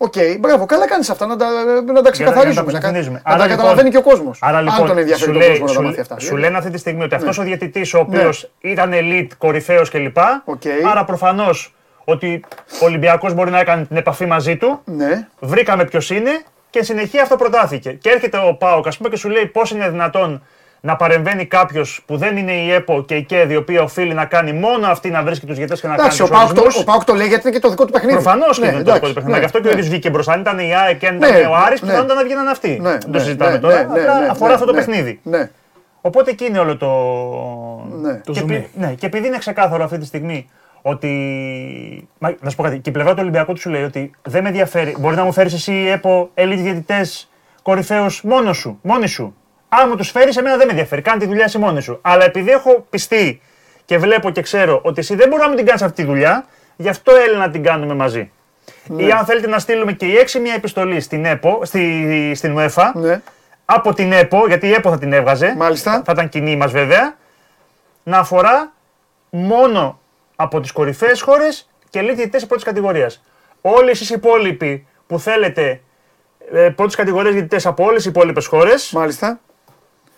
Οκ, 0.00 0.12
μπράβο, 0.40 0.66
καλά 0.66 0.86
κάνεις 0.86 1.10
αυτά 1.10 1.26
να 1.26 1.36
τα, 1.36 1.46
να 1.92 2.02
τα 2.02 2.10
ξεκαθαρίζουμε. 2.10 2.62
Να, 2.62 2.70
κα- 2.72 2.76
αποσαφηνίζουμε. 2.78 3.22
να 3.24 3.30
Άρα, 3.32 3.38
τα 3.38 3.42
λοιπόν- 3.46 3.56
καταλαβαίνει 3.56 3.90
και 3.90 3.96
ο 3.96 4.02
κόσμος. 4.02 4.38
Άρα 4.42 4.60
λοιπόν, 4.60 4.80
Αν 4.80 4.86
τον 4.86 4.98
ενδιαφέρει 4.98 5.24
σου, 5.32 5.38
τον 5.38 5.48
λέει, 5.48 5.58
κόσμο 5.58 5.64
να 5.66 5.72
τα 5.72 5.78
σου, 5.78 5.82
μάθει 5.82 6.00
αυτά. 6.00 6.18
σου 6.18 6.36
λένε 6.36 6.56
αυτή 6.58 6.70
τη 6.70 6.78
στιγμή 6.78 7.02
ότι 7.02 7.14
αυτός 7.14 7.38
ο 7.38 7.42
διαιτητής 7.42 7.94
ο 7.94 7.98
οποίος 7.98 8.50
Ναι. 8.60 8.70
ήταν 8.70 8.90
elite, 8.94 9.28
κορυφαίος 9.38 9.90
κλπ. 9.90 10.16
Οκ. 10.44 10.62
Άρα 10.90 11.04
προφανώς 11.04 11.74
ότι 12.04 12.44
ο 12.82 12.84
Ολυμπιακός 12.84 13.34
μπορεί 13.34 13.50
να 13.50 13.58
έκανε 13.60 13.84
την 13.84 13.96
επαφή 13.96 14.26
μαζί 14.26 14.56
του. 14.56 14.80
Ναι. 14.84 15.26
Βρήκαμε 15.40 15.84
ποιος 15.84 16.10
είναι 16.10 16.30
και 16.70 16.78
εν 16.78 16.84
συνεχεία 16.84 17.22
αυτό 17.22 17.36
προτάθηκε. 17.36 17.90
Και 17.92 18.10
έρχεται 18.10 18.36
ο 18.48 18.54
Πάοκ, 18.54 18.86
ας 18.86 18.96
πούμε, 18.96 19.08
και 19.08 19.16
σου 19.16 19.28
λέει 19.28 19.46
πώς 19.46 19.70
είναι 19.70 19.88
δυνατόν 19.90 20.42
να 20.80 20.96
παρεμβαίνει 20.96 21.44
κάποιος 21.44 22.02
που 22.06 22.16
δεν 22.16 22.36
είναι 22.36 22.52
η 22.52 22.70
ΕΠΟ 22.72 23.04
και 23.04 23.14
η 23.16 23.22
ΚΕΔ, 23.22 23.50
η 23.50 23.56
οποία 23.56 23.82
οφείλει 23.82 24.14
να 24.14 24.24
κάνει 24.24 24.52
μόνο 24.52 24.86
αυτή 24.86 25.10
να 25.10 25.22
βρίσκει 25.22 25.46
τους 25.46 25.56
διαιτητές 25.56 25.80
και 25.80 25.86
να 25.86 25.94
Εντάξει, 25.94 26.22
ο 26.22 26.26
κάνει 26.28 26.44
ΠΑΟΚ 26.52 26.64
τους 26.64 26.74
το, 26.74 26.80
ο 26.80 26.84
ΠΑΟΚ 26.84 27.04
το 27.04 27.14
λέει 27.14 27.26
γιατί 27.26 27.46
είναι 27.48 27.56
και 27.56 27.62
το 27.62 27.68
δικό 27.70 27.84
του 27.84 27.92
παιχνίδι. 27.92 28.14
Προφανώς 28.14 28.58
και 28.58 28.64
Ναι, 28.66 28.72
είναι 28.72 28.82
το 28.82 28.90
εντάξει, 28.90 28.98
δικό 29.00 29.08
του 29.08 29.14
παιχνίδι. 29.14 29.32
ναι, 29.32 29.38
Γι' 29.38 29.44
αυτό 29.44 29.60
και 29.60 29.66
ο 29.66 29.70
ναι. 29.70 29.76
ίδιος 29.76 29.88
βγήκε 29.90 30.10
μπροστά. 30.10 30.32
Αν 30.32 30.40
ήταν 30.40 30.58
η 30.58 30.74
ΑΕΚ 30.76 30.98
και 30.98 31.06
αν 31.06 31.16
Ναι, 31.18 31.26
ήταν 31.26 31.50
ο 31.50 31.54
Άρης, 31.54 31.80
ναι. 31.82 31.86
πιθανότατα 31.88 32.20
να 32.20 32.24
βγαίναν 32.26 32.48
αυτοί. 32.48 32.78
Ναι, 32.82 32.90
Δεν 32.90 33.00
το 33.00 33.08
ναι, 33.08 33.18
συζητάμε 33.18 33.50
ναι, 33.52 33.58
τώρα. 33.58 33.74
ναι, 33.74 33.80
Απλά 34.00 34.20
ναι, 34.20 34.26
αφορά 34.30 34.48
ναι, 34.48 34.54
αυτό 34.54 34.66
το 34.66 34.72
ναι, 34.72 34.78
παιχνίδι. 34.78 35.20
Ναι. 35.22 35.50
Οπότε 36.00 36.30
εκεί 36.30 36.44
είναι 36.44 36.58
όλο 36.58 36.76
το. 36.76 36.88
Ναι. 38.00 38.14
Το 38.24 38.32
και, 38.32 38.38
ζουμί. 38.40 38.54
επει- 38.54 38.76
ναι, 38.76 38.92
και 38.98 39.06
επειδή 39.06 39.26
είναι 39.26 39.38
ξεκάθαρο 39.38 39.84
αυτή 39.84 39.98
τη 39.98 40.06
στιγμή 40.06 40.48
ότι. 40.82 41.08
Μα, 42.18 42.34
να 42.40 42.50
σου 42.50 42.56
πω 42.56 42.62
κάτι. 42.62 42.78
Και 42.78 42.90
η 42.90 42.92
πλευρά 42.92 43.12
του 43.12 43.18
Ολυμπιακού 43.20 43.52
του 43.52 43.60
σου 43.60 43.70
λέει 43.70 43.82
ότι 43.82 44.10
δεν 44.22 44.42
με 44.42 44.48
ενδιαφέρει. 44.48 44.96
Μπορεί 44.98 45.16
να 45.16 45.24
μου 45.24 45.32
φέρεις 45.32 45.52
εσύ 45.54 45.72
ΕΠΟ, 45.92 46.30
elite 46.34 46.56
διαιτητές, 46.56 47.30
κορυφαίου 47.62 48.06
μόνος 48.22 48.56
σου. 48.56 48.78
Μόνοι 48.82 49.06
σου. 49.06 49.36
Αν 49.68 49.88
μου 49.88 49.96
τους 49.96 50.10
φέρεις, 50.10 50.36
εμένα 50.36 50.56
δεν 50.56 50.66
με 50.66 50.72
ενδιαφέρει. 50.72 51.02
Κάνε 51.02 51.18
τη 51.18 51.26
δουλειά 51.26 51.44
εσύ 51.44 51.58
μόνοι 51.58 51.80
σου. 51.82 51.98
Αλλά 52.02 52.24
επειδή 52.24 52.50
έχω 52.50 52.86
πιστεί 52.90 53.40
και 53.84 53.98
βλέπω 53.98 54.30
και 54.30 54.40
ξέρω 54.42 54.80
ότι 54.84 55.00
εσύ 55.00 55.14
δεν 55.14 55.28
μπορεί 55.28 55.42
να 55.42 55.48
μου 55.48 55.54
την 55.54 55.66
κάνεις 55.66 55.82
αυτή 55.82 56.02
τη 56.02 56.08
δουλειά, 56.08 56.46
γι' 56.76 56.88
αυτό 56.88 57.12
έλα 57.14 57.38
να 57.38 57.50
την 57.50 57.62
κάνουμε 57.62 57.94
μαζί. 57.94 58.30
Ναι. 58.86 59.02
Ή 59.02 59.10
αν 59.10 59.24
θέλετε 59.24 59.48
να 59.48 59.58
στείλουμε 59.58 59.92
και 59.92 60.06
οι 60.06 60.16
έξι 60.16 60.38
μια 60.38 60.54
επιστολή 60.54 61.00
στην 61.00 61.24
ΕΠΟ, 61.24 61.60
στη, 61.64 62.32
στην 62.34 62.58
UEFA, 62.58 62.90
Ναι. 62.94 63.20
από 63.64 63.94
την 63.94 64.12
ΕΠΟ, 64.12 64.46
γιατί 64.46 64.66
η 64.66 64.72
ΕΠΟ 64.72 64.90
θα 64.90 64.98
την 64.98 65.12
έβγαζε. 65.12 65.54
Μάλιστα. 65.56 66.02
Θα 66.04 66.12
ήταν 66.12 66.28
κοινή 66.28 66.56
μας 66.56 66.72
βέβαια. 66.72 67.16
Να 68.02 68.18
αφορά 68.18 68.72
μόνο 69.30 70.00
από 70.36 70.60
τις 70.60 70.72
κορυφαίες 70.72 71.20
χώρες 71.20 71.68
και 71.90 72.00
λίγοι 72.00 72.14
διαιτητές 72.14 72.46
πρώτης 72.46 72.64
κατηγορίας. 72.64 73.22
Όλοι 73.60 73.90
εσείς 73.90 74.10
οι 74.10 74.14
υπόλοιποι 74.16 74.86
που 75.06 75.18
θέλετε 75.18 75.80
ε, 76.52 76.68
πρώτης 76.68 76.94
κατηγορίας 76.96 77.34
διαιτητές 77.34 77.68
από 77.68 77.84
όλες 77.84 78.04
οι 78.04 78.08
υπόλοιπες 78.08 78.46
χώρες, 78.46 78.92
Μάλιστα. 78.92 79.40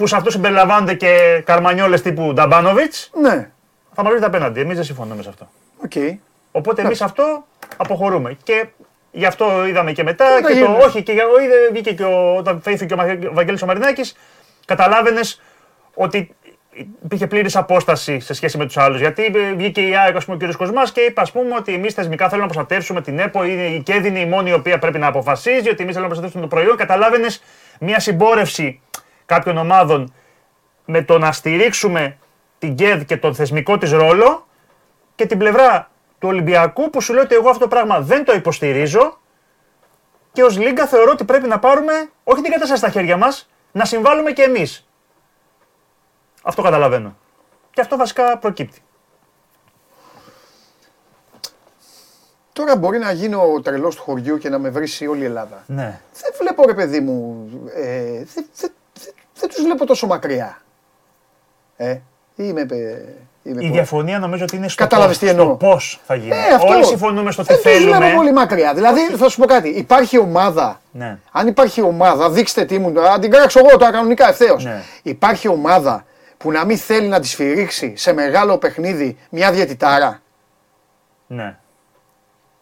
Που 0.00 0.06
σε 0.06 0.16
αυτό 0.16 0.30
συμπεριλαμβάνονται 0.30 0.94
και 0.94 1.42
καρμανιόλες 1.46 2.02
τύπου 2.02 2.32
Νταμπάνοβιτς, 2.34 3.10
Ναι. 3.20 3.50
θα 3.94 4.02
μας 4.02 4.10
βρείτε 4.12 4.26
απέναντι. 4.26 4.60
Εμείς 4.60 4.74
δεν 4.76 4.84
συμφωνούμε 4.84 5.22
σε 5.22 5.28
αυτό. 5.28 5.48
Οκ. 5.84 5.92
Οπότε 6.52 6.82
εμείς 6.82 7.02
αυτό 7.02 7.44
αποχωρούμε. 7.76 8.36
Και 8.42 8.66
γι' 9.10 9.24
αυτό 9.26 9.66
είδαμε 9.66 9.92
και 9.92 10.02
μετά. 10.02 10.24
Μετά 10.34 10.52
Και 10.52 10.58
το, 10.60 10.64
γίνεται. 10.66 10.84
όχι, 10.84 11.02
και 11.02 11.12
για- 11.12 11.24
είδε, 11.44 11.54
βγήκε 11.72 11.92
και 11.92 12.02
ο, 12.04 12.36
όταν 12.36 12.60
φέθηκε 12.62 12.94
ο 12.94 12.96
Μα- 12.96 13.18
ο 13.30 13.32
Βαγγέλης 13.32 13.62
ο 13.62 13.66
Μαρινάκης, 13.66 14.16
καταλάβαινες 14.64 15.40
ότι 15.94 16.34
υπήρχε 17.04 17.26
πλήρης 17.26 17.56
απόσταση 17.56 18.20
σε 18.20 18.34
σχέση 18.34 18.58
με 18.58 18.66
τους 18.66 18.76
άλλους. 18.76 19.00
Γιατί 19.00 19.24
ε, 19.24 19.52
βγήκε 19.56 19.80
η 19.80 19.96
ΑΕΚ, 19.96 20.16
ας 20.16 20.24
πούμε, 20.24 20.44
ο 20.44 20.48
κ. 20.48 20.56
Κοσμάς 20.56 20.92
και 20.92 21.00
είπε, 21.00 21.20
ας 21.20 21.32
πούμε, 21.32 21.54
ότι 21.56 21.74
εμείς 21.74 21.94
θεσμικά 21.94 22.28
θέλουμε 22.28 22.46
να 22.46 22.52
προστατεύσουμε 22.52 23.00
την 23.02 23.18
ΕΠΟ. 23.18 23.44
Είναι, 23.44 23.62
η 23.66 23.82
ΚΕΔ 23.82 24.04
είναι 24.06 24.18
η 24.20 24.26
μόνη 24.26 24.50
η 24.50 24.52
οποία 24.52 24.78
πρέπει 24.78 24.98
να 24.98 25.06
αποφασίζει, 25.06 25.56
ότι 25.68 25.82
εμείς 25.82 25.94
θέλουμε 25.94 26.00
να 26.00 26.06
προστατεύσουμε 26.06 26.42
το 26.42 26.48
προϊόν. 26.48 26.76
Καταλάβαινες 26.76 27.42
μια 27.80 28.00
συμπόρευση 28.00 28.80
κάποιων 29.30 29.56
ομάδων 29.56 30.14
με 30.84 31.02
το 31.02 31.18
να 31.18 31.32
στηρίξουμε 31.32 32.18
την 32.58 32.74
ΚΕΔ 32.74 33.02
και 33.02 33.16
τον 33.16 33.34
θεσμικό 33.34 33.78
της 33.78 33.90
ρόλο 33.92 34.46
και 35.14 35.26
την 35.26 35.38
πλευρά 35.38 35.90
του 36.18 36.28
Ολυμπιακού 36.28 36.90
που 36.90 37.00
σου 37.00 37.12
λέει 37.12 37.22
ότι 37.22 37.34
εγώ 37.34 37.48
αυτό 37.48 37.60
το 37.60 37.68
πράγμα 37.68 38.00
δεν 38.00 38.24
το 38.24 38.32
υποστηρίζω 38.32 39.18
και 40.32 40.42
ως 40.42 40.58
Λίγκα 40.58 40.86
θεωρώ 40.86 41.10
ότι 41.10 41.24
πρέπει 41.24 41.48
να 41.48 41.58
πάρουμε 41.58 41.92
όχι 42.24 42.42
την 42.42 42.52
κατάσταση 42.52 42.80
στα 42.80 42.90
χέρια 42.90 43.16
μας, 43.16 43.50
να 43.72 43.84
συμβάλλουμε 43.84 44.30
και 44.32 44.42
εμείς. 44.42 44.88
Αυτό 46.42 46.62
καταλαβαίνω. 46.62 47.16
Και 47.70 47.80
αυτό 47.80 47.96
βασικά 47.96 48.38
προκύπτει. 48.38 48.80
Τώρα 52.52 52.76
μπορεί 52.76 52.98
να 52.98 53.12
γίνω 53.12 53.52
ο 53.52 53.60
τρελός 53.60 53.96
του 53.96 54.02
χωριού 54.02 54.38
και 54.38 54.48
να 54.48 54.58
με 54.58 54.70
βρει 54.70 54.88
όλη 55.10 55.22
η 55.22 55.24
Ελλάδα. 55.24 55.64
Ναι. 55.66 56.00
Δεν 56.12 56.32
βλέπω 56.40 56.66
ρε 56.66 56.74
παιδί 56.74 57.00
μου. 57.00 57.48
Ε, 57.74 58.24
δεν 58.34 58.46
δεν- 58.54 58.72
δεν- 59.40 59.48
δεν 59.48 59.48
τους 59.48 59.62
βλέπω 59.64 59.86
τόσο 59.86 60.06
μακριά. 60.06 60.62
Ε, 61.76 61.98
είμαι. 62.36 62.64
παι- 62.66 62.78
είμαι 63.42 63.64
Η 63.64 63.66
πο- 63.68 63.72
διαφωνία 63.74 64.18
νομίζω 64.18 64.44
ότι 64.44 64.56
είναι 64.56 64.68
στο 64.68 64.82
Κατάλαβες 64.82 65.18
πώς, 65.18 65.24
τι 65.26 65.30
εννοώ. 65.32 65.44
στο 65.46 65.54
πώς 65.54 66.00
θα 66.06 66.14
γίνει. 66.14 66.30
Ε, 66.34 66.54
αυτό. 66.54 66.66
Όλοι 66.72 66.84
συμφωνούμε 66.84 67.30
στο 67.30 67.42
τι 67.42 67.48
δεν 67.48 67.62
τους 67.62 67.72
θέλουμε. 67.72 67.96
βλέπω 67.96 68.16
πολύ 68.16 68.32
μακριά. 68.32 68.74
Δηλαδή 68.74 69.00
θα 69.00 69.28
σου 69.28 69.38
πω 69.40 69.46
κάτι. 69.46 69.68
Υπάρχει 69.68 70.18
ομάδα. 70.18 70.80
Ναι. 70.92 71.18
Αν 71.32 71.46
υπάρχει 71.46 71.82
ομάδα, 71.82 72.30
δείξτε 72.30 72.64
τι 72.64 72.78
μου. 72.78 73.00
Αν 73.00 73.20
την 73.20 73.30
κράξω 73.30 73.58
εγώ 73.58 73.76
τώρα 73.78 73.90
κανονικά 73.92 74.28
ευθέως. 74.28 74.64
Ναι. 74.64 74.82
Υπάρχει 75.02 75.48
ομάδα 75.48 76.04
που 76.36 76.50
να 76.52 76.64
μην 76.64 76.78
θέλει 76.78 77.06
να 77.08 77.20
τη 77.20 77.26
σφυρίξει 77.26 77.92
σε 77.96 78.12
μεγάλο 78.12 78.58
παιχνίδι 78.58 79.18
μια 79.30 79.52
διαιτητάρα. 79.52 80.20
Ναι. 81.26 81.56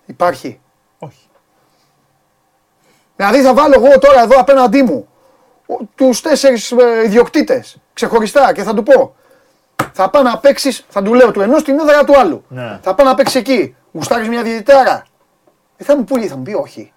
Υπάρχει. 0.06 0.60
Όχι. 0.98 1.28
Δηλαδή 3.16 3.40
θα 3.42 3.54
βάλω 3.54 3.74
εγώ 3.84 3.98
τώρα 3.98 4.22
εδώ 4.22 4.40
απέναντί 4.40 4.82
μου 4.82 5.08
τους 5.94 6.20
τέσσερις 6.20 6.74
ιδιοκτήτες 7.04 7.76
ξεχωριστά 7.92 8.52
και 8.52 8.62
θα 8.62 8.74
του 8.74 8.82
πω. 8.82 9.14
Θα 9.92 10.10
πάω 10.10 10.22
να 10.22 10.38
παίξει, 10.38 10.84
θα 10.88 11.02
του 11.02 11.14
λέω 11.14 11.30
του 11.30 11.40
ενός 11.40 11.62
την 11.62 11.78
έδρα 11.78 12.04
του 12.04 12.18
άλλου. 12.18 12.44
Ναι. 12.48 12.78
Θα 12.82 12.94
πάω 12.94 13.06
να 13.06 13.14
παίξει 13.14 13.38
εκεί. 13.38 13.76
Γουστάρεις 13.92 14.28
μια 14.28 14.42
διαιτητάρα. 14.42 15.06
Ε, 15.76 15.84
θα 15.84 15.96
μου 15.96 16.04
πει, 16.04 16.26
θα 16.26 16.36
μου 16.36 16.42
πει 16.42 16.52
όχι. 16.54 16.92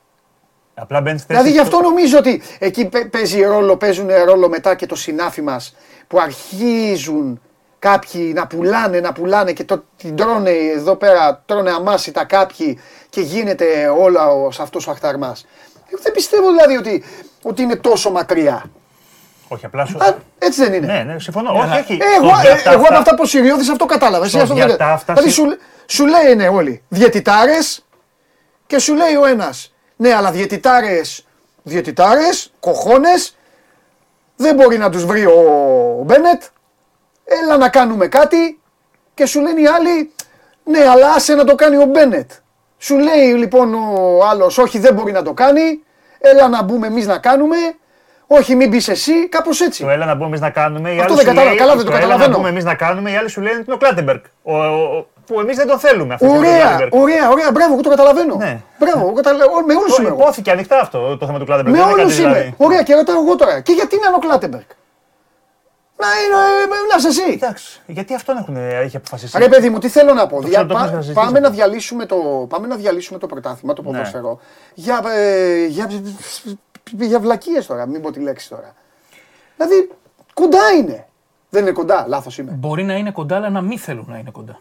Απλά 0.74 1.02
μπαίνεις 1.02 1.22
στη 1.22 1.34
θέση. 1.34 1.44
Δηλαδή 1.44 1.62
γι' 1.64 1.70
του- 1.70 1.76
αυτό 1.78 1.90
νομίζω 1.90 2.18
ότι 2.18 2.42
εκεί 2.60 2.86
παί- 2.86 3.08
παίζει 3.10 3.42
ρόλο, 3.44 3.78
παίζουν 3.78 4.08
ρόλο 4.26 4.50
μετά 4.50 4.76
και 4.76 4.86
το 4.86 4.96
συνάφι 4.96 5.42
μας 5.42 5.76
που 6.08 6.20
αρχίζουν 6.20 7.42
κάποιοι 7.80 8.32
να 8.36 8.48
πουλάνε, 8.48 9.00
να 9.00 9.14
πουλάνε 9.14 9.54
και 9.54 9.64
το, 9.64 9.84
την 9.98 10.16
τρώνε 10.16 10.52
εδώ 10.52 10.96
πέρα, 10.96 11.44
τρώνε 11.46 11.72
αμάσιτα 11.72 12.26
κάποιοι 12.26 12.80
και 13.10 13.22
γίνεται 13.22 13.88
όλο 13.88 14.52
αυτός 14.60 14.88
ο 14.88 14.92
αχταρμάς. 14.92 15.46
Δεν 16.02 16.12
πιστεύω 16.14 16.48
δηλαδή 16.52 16.78
ότι, 16.78 17.04
ότι 17.44 17.62
είναι 17.62 17.76
τόσο 17.76 18.12
μακριά. 18.12 18.64
Όχι, 19.48 19.66
απλά 19.66 19.86
σου. 19.86 19.98
Α, 19.98 20.16
έτσι 20.40 20.64
δεν 20.64 20.74
είναι. 20.74 20.86
Ναι, 20.94 21.04
ναι, 21.14 21.20
συμφωνώ. 21.20 21.52
Όχι, 21.60 21.80
όχι. 21.80 21.94
Ε, 21.94 22.16
εγώ, 22.18 22.28
Στο 22.30 22.38
ε, 22.38 22.42
διατάφτα- 22.42 22.72
εγώ 22.72 22.84
από 22.86 22.96
αυτά 22.96 23.16
που 23.16 23.26
σιριώδης 23.26 23.70
αυτό 23.70 23.86
κατάλαβα. 23.86 24.24
Εσύ 24.26 24.34
Στο 24.34 24.44
αυτό 24.44 24.56
δεν- 24.56 24.68
διατάφτα 24.68 25.14
Δηλαδή 25.14 25.32
συ- 25.32 25.44
σου, 25.44 25.58
σου 25.86 26.06
λένε 26.06 26.48
όλοι 26.48 26.84
διαιτητάρες 26.88 27.86
και 28.68 28.80
σου 28.80 28.96
λέει 28.96 29.16
ο 29.16 29.26
ένας 29.26 29.74
ναι 29.96 30.14
αλλά 30.14 30.32
διαιτητάρες, 30.32 31.26
διαιτητάρες, 31.64 32.52
κοχώνες 32.60 33.36
δεν 34.36 34.56
μπορεί 34.56 34.78
να 34.78 34.90
τους 34.90 35.06
βρει 35.06 35.26
ο, 35.26 35.40
ο 36.00 36.04
Μπένετ 36.04 36.44
έλα 37.24 37.58
να 37.58 37.70
κάνουμε 37.70 38.08
κάτι 38.08 38.60
και 39.14 39.26
σου 39.26 39.42
λένε 39.42 39.62
οι 39.62 39.68
άλλοι 39.68 40.12
ναι 40.64 40.88
αλλά 40.88 41.10
άσε 41.14 41.34
να 41.36 41.44
το 41.44 41.56
κάνει 41.56 41.78
ο 41.78 41.86
Μπένετ. 41.86 42.32
Σου 42.84 42.98
λέει 42.98 43.34
λοιπόν 43.38 43.74
ο 43.74 44.20
άλλος 44.32 44.58
όχι 44.58 44.80
δεν 44.80 44.94
μπορεί 44.94 45.12
να 45.12 45.22
το 45.22 45.34
κάνει 45.34 45.62
έλα 46.20 46.48
να 46.48 46.64
μπούμε 46.64 46.88
εμείς 46.88 47.06
να 47.08 47.18
κάνουμε 47.18 47.56
όχι 48.28 48.56
μην 48.56 48.70
μπεις 48.70 48.88
εσύ 48.88 49.28
κάπως 49.30 49.62
έτσι. 49.62 49.84
Το 49.84 49.90
έλα 49.90 50.06
να 50.06 50.14
μπούμε 50.16 50.28
εμείς 50.28 50.40
να 50.40 50.50
κάνουμε. 50.50 50.90
οι 50.94 51.00
Αυτό 51.00 51.14
άλλοι 51.14 51.16
δεν 51.16 51.20
σου 51.20 51.26
κατάλαβα, 51.26 51.50
λέει, 51.50 51.58
καλά 51.58 51.76
δεν 51.76 51.86
το 51.86 51.92
Έλα 51.92 52.00
να 52.00 52.06
καταλαβαίνω. 52.06 52.38
μπούμε 52.38 52.50
εμείς 52.50 52.64
να 52.64 52.76
κάνουμε. 52.76 53.12
Οι 53.12 53.16
άλλοι 53.16 53.30
σου 53.30 53.42
λένε 53.42 53.56
ότι 53.56 53.64
είναι 53.66 53.74
ο 53.74 53.78
Κλάτεμπεργκ. 53.78 54.20
Ο, 54.44 54.56
ο- 54.58 54.98
ο- 54.98 55.08
που 55.26 55.40
εμείς 55.40 55.56
δεν 55.58 55.68
τον 55.68 55.80
θέλουμε 55.80 56.14
αυτή 56.14 56.26
τη 56.26 56.32
στιγμή. 56.32 56.48
τον 56.48 56.56
Ωραία, 56.56 56.68
Κλάτεμπεργκ. 56.68 57.02
ωραία, 57.04 57.30
ωραία, 57.30 57.52
μπράβο, 57.52 57.74
εγώ 57.74 57.82
το 57.82 57.90
καταλαβαίνω. 57.90 58.36
Ναι. 58.36 58.60
Μπράβο, 58.80 59.00
εγώ 59.06 59.14
καταλαβαίνω. 59.14 59.52
Με 59.68 59.74
όλους 59.74 59.96
Το 59.96 60.02
είμαι. 60.02 60.10
εγώ. 60.12 60.22
Ειπώθηκε 60.22 60.52
ανοιχτά 60.52 60.80
αυτό 60.80 61.18
το 61.18 61.26
θέμα 61.26 61.40
του 61.40 61.46
Κλάτεμπεργκ. 61.46 61.76
Με 61.76 61.82
Δεν 61.82 61.90
είναι 61.92 62.02
όλους 62.02 62.14
κάτι 62.16 62.22
είμαι. 62.28 62.32
δηλαδή. 62.34 62.54
Ωραία, 62.58 62.82
και 62.84 62.94
ρωτάω 62.96 63.22
εγώ 63.24 63.36
τώρα. 63.36 63.60
Και 63.60 63.72
γιατί 63.80 63.96
να 64.02 64.06
είναι 64.08 64.16
ο 64.16 64.24
Κλάτεμπεργκ. 64.26 64.68
Να 66.02 66.08
είναι, 66.22 66.64
ε, 66.64 66.68
να 66.92 66.96
είσαι 66.98 67.08
εσύ. 67.08 67.32
Εντάξει, 67.34 67.82
γιατί 67.88 68.14
αυτόν 68.16 68.38
έχουν, 68.38 68.56
έχει 68.56 68.96
αποφασίσει. 68.98 69.38
Ρε 69.38 69.48
παιδί 69.48 69.70
μου, 69.70 69.80
τι 69.80 69.88
θέλω 69.90 70.14
να 70.14 70.28
πω. 70.28 70.36
Το 70.36 70.42
Δια- 70.42 70.50
ξέρω, 70.50 70.68
το 70.68 70.74
πά- 70.74 70.84
έχουμε 70.86 71.02
συζητήσει 71.02 71.26
πάμε, 71.26 71.40
να 71.40 71.48
αυτό. 71.48 71.58
διαλύσουμε 71.60 72.06
το, 72.06 72.16
πάμε 72.50 72.68
να 72.68 72.76
διαλύσουμε 72.76 73.20
το 73.20 73.28
πρωτάθλημα, 73.28 73.74
το 73.74 73.82
Ναι. 73.82 73.92
ποδόσφαιρο. 73.92 74.40
Για, 74.74 75.02
ε, 75.16 75.66
για, 75.66 75.90
για 76.92 77.20
βλακίες 77.20 77.66
τώρα, 77.66 77.86
μην 77.86 78.02
πω 78.02 78.12
τη 78.12 78.20
λέξη 78.20 78.50
τώρα. 78.50 78.74
Δηλαδή, 79.58 79.90
κοντά 80.34 80.72
είναι. 80.78 81.06
Δεν 81.50 81.62
είναι 81.62 81.72
κοντά, 81.72 82.06
λάθος 82.08 82.38
είμαι. 82.38 82.52
Μπορεί 82.52 82.84
να 82.84 82.94
είναι 82.94 83.12
κοντά, 83.12 83.36
αλλά 83.36 83.50
να 83.50 83.62
μην 83.62 83.78
θέλουν 83.80 84.06
να 84.10 84.18
είναι 84.18 84.32
κοντά. 84.32 84.60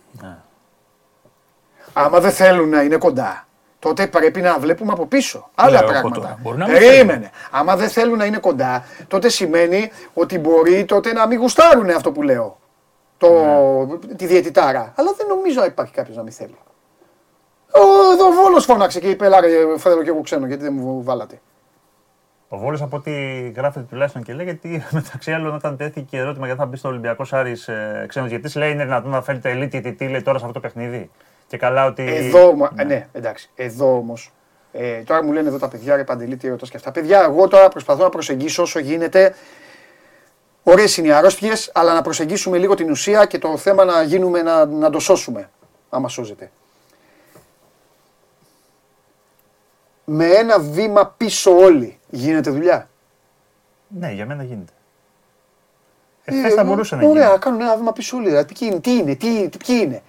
Άμα 1.93 2.21
δεν 2.21 2.31
θέλουν 2.33 2.69
να 2.69 2.83
είναι 2.83 2.97
κοντά, 2.97 3.47
τότε 3.81 4.07
πρέπει 4.07 4.41
να 4.41 4.59
βλέπουμε 4.59 4.93
από 4.93 5.07
πίσω. 5.07 5.51
Άλλα 5.55 5.71
Λέω 5.71 5.81
εγώ 5.83 5.91
πράγματα. 5.91 6.21
τώρα. 6.21 6.39
Μπορεί 6.43 6.57
να 6.59 6.69
μην 6.69 6.79
Περίμενε. 6.79 7.31
Άμα 7.51 7.77
δεν 7.77 7.89
θέλουν 7.89 8.19
να 8.19 8.25
είναι 8.25 8.39
κοντά, 8.39 8.85
τότε 9.09 9.29
σημαίνει 9.29 9.91
ότι 10.15 10.39
μπορεί 10.39 10.85
τότε 10.85 11.13
να 11.13 11.27
μην 11.27 11.39
γουστάρουν 11.39 11.91
αυτό 11.91 12.13
που 12.13 12.23
λέω. 12.23 12.59
το, 13.19 13.29
τη 14.17 14.27
διαιτητάρα. 14.27 14.93
Αλλά 14.97 15.13
δεν 15.17 15.27
νομίζω 15.27 15.61
να 15.61 15.67
υπάρχει 15.67 15.93
κάποιος 15.93 16.17
να 16.17 16.23
μην 16.23 16.33
θέλει. 16.33 16.57
Ο, 17.73 18.13
εδώ 18.13 18.27
ο 18.27 18.33
Βόλος 18.33 18.65
φώναξε 18.65 19.01
και 19.01 19.09
είπε, 19.09 19.25
Ελά, 19.25 19.41
ρε, 19.41 19.49
θέλω 19.79 20.03
και 20.03 20.09
εγώ 20.09 20.21
ξένο, 20.21 20.47
γιατί 20.47 20.63
δεν 20.63 20.73
μου 20.77 21.03
βάλατε. 21.03 21.41
Ο 22.49 22.59
Βόλος 22.59 22.83
από 22.83 22.97
ό,τι 22.97 23.11
γράφεται 23.57 23.87
τουλάχιστον 23.91 24.23
και 24.23 24.33
λέει, 24.33 24.45
γιατί 24.45 24.85
μεταξύ 24.91 25.33
άλλων 25.33 25.55
όταν 25.55 25.77
τέθηκε 25.77 26.19
ερώτημα 26.19 26.47
γιατί 26.47 26.61
θα 26.61 26.67
μπει 26.67 26.77
στο 26.77 26.89
Ολυμπιακό 26.89 27.25
Άρη 27.31 27.57
ε, 27.67 28.07
ξένος 28.07 28.29
γιατί 28.29 28.59
λέει 28.59 28.71
είναι 28.71 28.85
δυνατόν 28.85 29.11
να 29.11 29.23
φέρετε 29.23 29.51
ελίτ 29.51 29.77
τι 29.97 30.09
λέει 30.09 30.23
τώρα 30.23 30.39
σε 30.39 30.45
αυτό 30.45 30.61
το 30.61 30.61
παιχνίδι. 30.61 31.11
Και 31.51 31.57
καλά 31.57 31.87
ότι. 31.87 32.03
Εδώ, 32.03 32.71
ναι. 32.75 32.85
ναι, 32.85 33.07
εντάξει. 33.13 33.51
Εδώ 33.55 33.97
όμως. 33.97 34.33
Ε, 34.73 35.03
τώρα 35.03 35.25
μου 35.25 35.33
λένε 35.33 35.49
εδώ 35.49 35.59
τα 35.59 35.69
παιδιά, 35.69 35.97
ρε 35.97 36.05
Παντελή, 36.05 36.37
τι 36.37 36.49
ρωτάς 36.49 36.71
και 36.71 36.77
αυτά. 36.77 36.91
Παιδιά, 36.91 37.21
εγώ 37.21 37.49
τώρα 37.49 37.69
προσπαθώ 37.69 38.03
να 38.03 38.09
προσεγγίσω 38.09 38.63
όσο 38.63 38.79
γίνεται. 38.79 39.35
Ωραίες 40.63 40.97
είναι 40.97 41.09
οι 41.09 41.13
αρρώστιε, 41.13 41.53
αλλά 41.73 41.95
να 41.95 42.03
προσεγγίσουμε 42.03 42.59
λίγο 42.59 42.75
την 42.75 42.91
ουσία 42.91 43.25
και 43.25 43.39
το 43.39 43.57
θέμα 43.57 43.85
να, 43.85 44.03
γίνουμε, 44.03 44.43
να, 44.43 44.67
να 44.67 44.91
το 44.91 44.99
σώσουμε. 44.99 45.51
Άμα 45.89 46.09
σώζεται. 46.09 46.51
Με 50.05 50.27
ένα 50.27 50.59
βήμα 50.59 51.15
πίσω 51.17 51.57
όλοι 51.57 51.99
γίνεται 52.11 52.51
δουλειά; 52.51 52.89
Ναι, 53.89 54.13
για 54.13 54.27
μένα 54.27 54.43
γίνεται. 54.43 54.73
Εχθές 56.25 56.55
θα 56.55 56.65
μπορούσε 56.65 56.97
να 56.97 57.03
Ε, 57.03 57.07
Ωραία, 57.07 57.27
γίνει. 57.27 57.39
κάνουν 57.39 57.61
ένα 57.61 57.77
βήμα 57.77 57.93
πίσω 57.93 58.17
όλοι. 58.17 58.27
Δηλαδή, 58.29 58.55
τι 58.55 58.67
είναι, 58.67 58.81
τι 58.81 58.93
είναι, 58.93 59.15
τι, 59.15 59.49
τι, 59.49 59.57
ποιοι 59.57 59.81
είναι; 59.83 60.03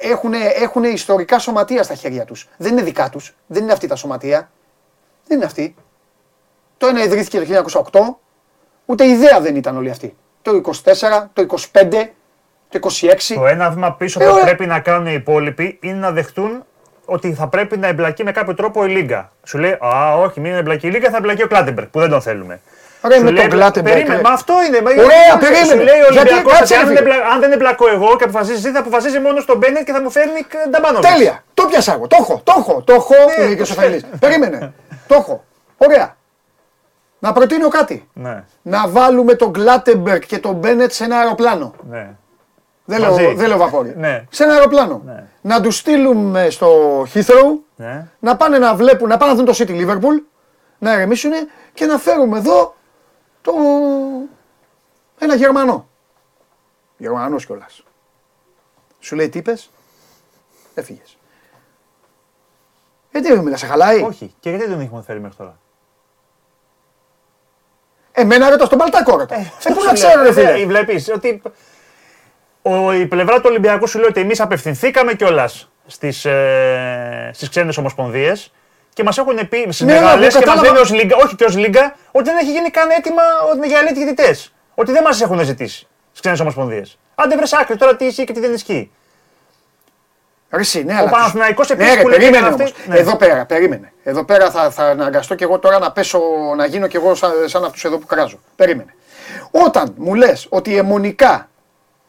Έχουν, 0.00 0.32
έχουν 0.62 0.84
ιστορικά 0.84 1.38
σωματεία 1.38 1.82
στα 1.82 1.94
χέρια 1.94 2.24
τους. 2.24 2.48
Δεν 2.56 2.72
είναι 2.72 2.82
δικά 2.82 3.08
τους. 3.08 3.34
Δεν 3.46 3.62
είναι 3.62 3.72
αυτή 3.72 3.86
τα 3.86 3.96
σωματεία. 3.96 4.50
Δεν 5.26 5.36
είναι 5.36 5.46
αυτή. 5.46 5.74
Το 6.78 6.86
ένα 6.86 7.02
ιδρύθηκε 7.04 7.38
το 7.38 7.44
1908. 7.92 8.00
Ούτε 8.86 9.06
ιδέα 9.06 9.40
δεν 9.40 9.56
ήταν 9.56 9.76
όλοι 9.76 9.90
αυτοί. 9.90 10.16
Το 10.42 10.60
24, 10.64 11.26
το 11.32 11.46
25, 11.72 12.10
το 12.68 12.78
26. 12.82 13.34
Το 13.34 13.46
ένα 13.46 13.70
βήμα 13.70 13.92
πίσω 13.92 14.22
Ε, 14.22 14.24
που 14.26 14.32
ωραία. 14.32 14.44
πρέπει 14.44 14.66
να 14.66 14.80
κάνουν 14.80 15.06
οι 15.06 15.12
υπόλοιποι 15.14 15.78
είναι 15.82 15.98
να 15.98 16.10
δεχτούν 16.10 16.64
ότι 17.04 17.34
θα 17.34 17.48
πρέπει 17.48 17.76
να 17.78 17.86
εμπλακεί 17.86 18.24
με 18.24 18.32
κάποιο 18.32 18.54
τρόπο 18.54 18.84
η 18.84 18.88
Λίγκα. 18.88 19.32
Σου 19.44 19.58
λέει, 19.58 19.76
Α, 19.84 20.14
όχι, 20.18 20.40
μην 20.40 20.52
εμπλακεί 20.52 20.86
η 20.86 20.90
Λίγκα, 20.90 21.10
θα 21.10 21.16
εμπλακεί 21.16 21.42
ο 21.42 21.46
Κλάτεμπεργκ 21.46 21.88
που 21.88 21.98
δεν 22.00 22.10
τον 22.10 22.20
θέλουμε. 22.22 22.60
Ρε, 23.02 23.14
Σου 23.16 23.24
με 23.24 23.30
λέει, 23.30 23.40
τον 23.40 23.50
Κλάτεμπεργκ, 23.50 23.94
Περίμενε, 23.96 24.16
ρε. 24.22 24.28
μα 24.28 24.30
αυτό 24.34 24.54
είναι. 24.66 24.80
μα- 24.82 24.90
Ωραία, 24.90 25.30
Σου 25.32 25.38
περίμενε. 25.38 25.82
λέει 25.90 26.00
ο 26.08 26.12
Γιατί, 26.12 26.18
Ολυμπιακός 26.18 26.52
κάτσε, 26.58 26.74
ότι 26.74 26.82
αν 26.82 26.88
ρε, 26.88 26.94
δεν, 26.94 27.02
φίλε. 27.04 27.14
εμπλα- 27.14 27.28
αν 27.32 27.40
δεν 27.40 27.52
εμπλακώ 27.52 27.88
εγώ 27.88 28.16
και 28.16 28.24
αποφασίζεις 28.24 28.58
εσύ, 28.58 28.70
θα 28.72 28.78
αποφασίζει 28.78 29.18
μόνος 29.18 29.42
στον 29.42 29.56
Μπένετ 29.58 29.84
και 29.84 29.92
θα 29.92 30.00
μου 30.02 30.10
φέρνει 30.10 30.40
Νταμπάνοβιτ. 30.70 31.08
Τέλεια. 31.10 31.44
Το 31.54 31.64
πιάσα 31.70 31.92
εγώ. 31.92 32.06
Το 32.06 32.16
έχω. 32.20 32.40
Το 32.44 32.54
έχω. 32.58 32.82
Το 32.82 32.92
έχω. 32.92 33.14
Ναι, 33.14 33.34
που 33.34 33.40
λέει 33.40 33.48
και 33.56 33.62
ο 33.62 33.64
το 33.66 33.72
Σοφελής. 33.72 34.02
Περίμενε. 34.20 34.72
Το 35.06 35.14
έχω. 35.14 35.44
Ωραία. 35.76 36.16
Να 37.18 37.32
προτείνω 37.32 37.68
κάτι. 37.68 38.08
Ναι, 38.12 38.44
Να 38.62 38.88
βάλουμε 38.88 39.34
τον 39.34 39.52
Κλάτεμπεργκ 39.52 40.20
και 40.20 40.38
τον 40.38 40.54
Μπένετ 40.54 40.92
σε 40.92 41.04
ένα 41.04 41.16
αεροπλάνο. 41.18 41.74
ναι. 41.90 42.10
Δεν 42.90 43.00
Μαζί. 43.00 43.22
λέω, 43.22 43.34
δεν 43.34 43.48
λέω 43.48 43.56
βαπόρι. 43.58 43.94
Ναι. 43.96 44.24
Σε 44.30 44.44
ένα 44.44 44.52
αεροπλάνο. 44.52 45.02
Ναι. 45.04 45.24
Να 45.40 45.60
τους 45.60 45.76
στείλουμε 45.76 46.50
στο 46.50 47.00
Heathrow, 47.14 47.58
ναι. 47.76 48.06
να 48.18 48.36
πάνε 48.36 48.58
να 48.58 48.74
βλέπουν, 48.74 49.08
να 49.08 49.16
πάνε 49.16 49.32
να 49.32 49.36
δουν 49.36 49.44
το 49.46 49.54
City 49.58 49.70
Liverpool, 49.70 50.22
να 50.78 50.92
ηρεμήσουν 50.92 51.30
και 51.74 51.86
να 51.86 51.98
φέρουμε 51.98 52.38
εδώ 52.38 52.74
το... 53.42 53.52
ένα 55.18 55.34
Γερμανό. 55.34 55.88
Γερμανός 56.96 57.46
κιόλας. 57.46 57.82
Σου 59.00 59.16
λέει 59.16 59.28
τι 59.28 59.38
είπες, 59.38 59.70
έφυγες. 60.74 61.16
Ε, 63.10 63.20
τι 63.20 63.38
μιλά, 63.40 63.56
σε 63.56 63.66
χαλάει; 63.66 64.02
Όχι. 64.02 64.34
Και 64.40 64.50
γιατί 64.50 64.64
δεν 64.64 64.74
τον 64.74 64.84
έχουμε 64.84 65.02
φέρει 65.02 65.20
μέχρι 65.20 65.36
τώρα; 65.36 65.58
Εμένα 68.12 68.50
ρωτά 68.50 68.66
τον 68.68 68.78
Παλτάκο 68.78 69.16
ρωτά. 69.16 69.34
Ε, 69.34 69.52
πού 69.64 69.74
να 69.74 69.88
Σου 69.88 69.92
ξέρω 69.92 70.22
ρε 70.22 70.22
λέω, 70.22 70.32
φίλε. 70.32 70.60
ε, 70.60 70.66
Βλέπεις 70.66 71.08
ότι 71.08 71.42
ο, 72.62 72.92
η 72.92 73.06
πλευρά 73.06 73.36
του 73.36 73.44
Ολυμπιακού 73.46 73.86
σου 73.86 73.98
λέει 73.98 74.08
ότι 74.08 74.20
εμείς 74.20 74.40
απευθυνθήκαμε 74.40 75.14
κιόλας 75.14 75.70
στις, 75.86 76.24
ε, 76.24 77.30
στις 77.34 77.48
ξένες 77.48 77.76
ομοσπονδίες 77.76 78.52
και 78.98 79.04
μας 79.04 79.18
έχουν 79.18 79.48
πει 79.48 79.58
στις 79.62 79.80
Ναι, 79.80 79.92
ναι, 79.92 80.00
μεγάλες 80.00 80.20
δεν 80.20 80.28
και 80.30 80.34
μας 80.36 80.44
κατάλαβα. 80.44 80.66
λένε 80.66 80.78
ως 80.78 80.90
Λίγκα, 80.92 81.16
όχι 81.16 81.34
και 81.36 81.44
ως 81.44 81.56
Λίγκα, 81.56 81.96
ότι 82.12 82.24
δεν 82.28 82.36
έχει 82.38 82.50
γίνει 82.50 82.70
καν 82.70 82.90
έτοιμα 82.90 83.22
για 83.66 83.78
ελίτ 83.78 83.94
διαιτητές. 83.94 84.52
Ότι 84.74 84.92
δεν 84.92 85.02
μας 85.02 85.20
έχουν 85.20 85.40
ζητήσει 85.44 85.78
στις 86.08 86.20
ξένες 86.20 86.40
ομοσπονδίες. 86.40 86.98
Άντε 87.14 87.36
βρες 87.36 87.52
άκρη 87.52 87.76
τώρα 87.76 87.96
τι 87.96 88.04
ισχύει 88.04 88.24
και 88.24 88.32
τι 88.32 88.40
δεν 88.40 88.54
ισχύει. 88.54 88.90
Ρε 90.50 90.60
εσύ, 90.60 90.84
ναι, 90.84 90.94
αλλά- 90.94 91.10
Παναθηναϊκός 91.10 91.68
Ναι, 91.68 91.74
επίσης 91.74 91.94
ρε, 91.94 92.00
που 92.02 92.08
λέει 92.08 92.18
περίμενε 92.18 92.42
και 92.46 92.48
αυτή- 92.48 92.62
όμως. 92.62 92.86
ναι. 92.86 92.96
Εδώ 92.98 93.16
πέρα, 93.16 93.44
περίμενε. 93.46 93.92
Εδώ 94.02 94.24
πέρα 94.24 94.50
θα, 94.50 94.70
θα 94.70 94.84
αναγκαστώ 94.84 95.34
και 95.34 95.44
εγώ 95.44 95.58
τώρα 95.58 95.78
να 95.78 95.92
πέσω, 95.92 96.20
να 96.56 96.66
γίνω 96.66 96.86
κι 96.86 96.96
εγώ 96.96 97.14
σαν, 97.14 97.30
σαν 97.44 97.64
αυτούς 97.64 97.84
εδώ 97.84 97.98
που 97.98 98.06
κράζω. 98.06 98.38
Περίμενε. 98.56 98.94
Όταν 99.50 99.94
μου 99.96 100.14
λες 100.14 100.46
ότι 100.48 100.76
αιμονικά, 100.76 101.48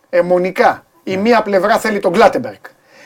αιμονικά 0.09 0.85
η 1.03 1.15
Ναι. 1.15 1.21
μία 1.21 1.41
πλευρά 1.41 1.77
θέλει 1.79 1.99
τον 1.99 2.11
Κλάτεμπεργκ 2.13 2.61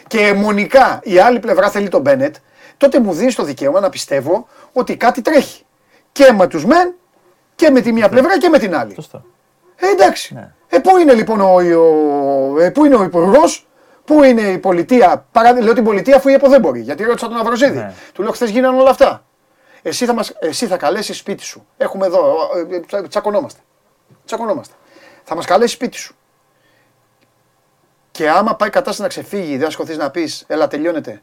και 0.07 0.19
αιμονικά 0.19 0.99
η 1.03 1.19
άλλη 1.19 1.39
πλευρά 1.39 1.69
θέλει 1.69 1.88
τον 1.89 2.01
Μπένετ, 2.01 2.36
τότε 2.78 2.99
μου 2.99 3.13
δίνεις 3.13 3.36
το 3.36 3.43
δικαίωμα 3.43 3.80
να 3.80 3.89
πιστεύω 3.89 4.47
ότι 4.74 4.97
κάτι 4.97 5.21
τρέχει. 5.21 5.63
Και 6.11 6.32
με 6.32 6.47
τους 6.47 6.65
μεν 6.65 6.93
και 7.55 7.69
με 7.69 7.82
τη 7.82 7.91
μία 7.91 8.09
πλευρά 8.09 8.38
και 8.39 8.49
με 8.49 8.59
την 8.59 8.76
άλλη. 8.76 8.93
Σωστό. 8.93 9.24
Ε, 9.76 9.88
εντάξει. 9.88 10.34
Ναι. 10.34 10.53
Ε, 10.69 10.80
πού 10.80 10.97
είναι 10.97 11.13
λοιπόν 11.13 11.41
ο, 11.41 11.53
ο, 11.55 12.59
ε, 12.59 12.69
πού 12.69 12.86
είναι 12.86 12.95
ο 12.95 13.03
υπουργός, 13.03 13.67
πού 14.05 14.24
είναι 14.24 14.41
η 14.41 14.57
πολιτεία. 14.57 15.26
Παρά, 15.32 15.61
λέω 15.61 15.74
την 15.74 15.84
πολιτεία 15.84 16.15
αφού 16.15 16.30
η 16.30 16.34
ΕΠΟ 16.34 16.49
δεν 16.49 16.59
μπορεί. 16.61 16.80
Γιατί 16.80 17.03
ρώτησα 17.03 17.28
τον 17.28 17.38
Αυροζίδη. 17.38 17.78
Ναι. 17.78 17.93
Του 18.13 18.21
λέω 18.21 18.32
χθες 18.32 18.49
γίνανε 18.49 18.78
όλα 18.80 18.89
αυτά. 18.89 19.26
Εσύ 19.82 20.05
θα, 20.05 20.13
μας, 20.13 20.34
εσύ 20.39 20.67
θα 20.67 20.78
καλέσεις 20.78 21.17
σπίτι 21.17 21.43
σου. 21.43 21.67
Έχουμε 21.78 22.05
εδώ, 22.05 22.36
ε, 22.71 22.76
ε, 22.76 22.80
τσα- 22.80 23.07
τσακωνόμαστε. 23.07 23.59
Τσακωνόμαστε. 24.26 24.74
Θα 25.24 25.36
μας 25.36 25.45
καλέσεις 25.45 25.71
σπίτι 25.76 25.97
σου. 25.97 26.15
Και 28.11 28.30
άμα 28.30 28.55
πάει 28.55 28.69
η 28.69 28.71
κατάσταση 28.71 29.01
να 29.01 29.07
ξεφύγει, 29.07 29.51
δεν 29.57 29.65
θα 29.65 29.71
σηκωθεί 29.71 29.95
να 29.95 30.09
πεις, 30.09 30.43
Ελά, 30.47 30.67
τελειώνεται. 30.67 31.21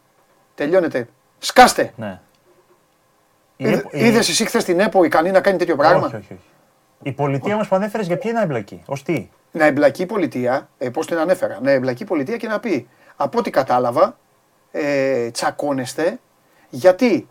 Τελειώνεται. 0.54 1.08
Σκάστε. 1.42 1.92
Ναι. 1.96 2.20
Η 3.56 3.68
ΕΠΟ- 3.72 3.92
η- 3.94 4.06
Είδες 4.06 4.28
εσύ 4.28 4.44
χθες 4.44 4.64
την 4.64 4.80
ΕΠΟ 4.80 5.04
ικανή 5.04 5.30
να 5.30 5.40
κάνει 5.40 5.58
τέτοιο 5.58 5.76
πράγμα; 5.76 6.06
Όχι, 6.06 6.16
όχι, 6.16 6.26
όχι. 6.32 6.40
Η 7.02 7.12
πολιτεία 7.12 7.56
μας 7.56 7.68
που 7.68 7.76
ανέφερες 7.76 8.06
για 8.06 8.16
ποια 8.18 8.30
είναι 8.30 8.40
εμπλακή. 8.42 8.82
Ως 8.86 9.02
τι; 9.02 9.30
να 9.50 9.64
εμπλακεί 9.64 10.02
η 10.02 10.06
πολιτεία, 10.06 10.68
ε, 10.78 10.88
πώς 10.90 11.06
την 11.06 11.18
ανέφερα, 11.18 11.58
να 11.62 11.70
εμπλακεί 11.70 12.02
η 12.02 12.06
πολιτεία 12.06 12.36
και 12.36 12.48
να 12.48 12.60
πει 12.60 12.88
από 13.16 13.38
ό,τι 13.38 13.50
κατάλαβα 13.50 14.18
ε, 14.70 15.30
τσακώνεστε 15.30 16.18
γιατί 16.70 17.28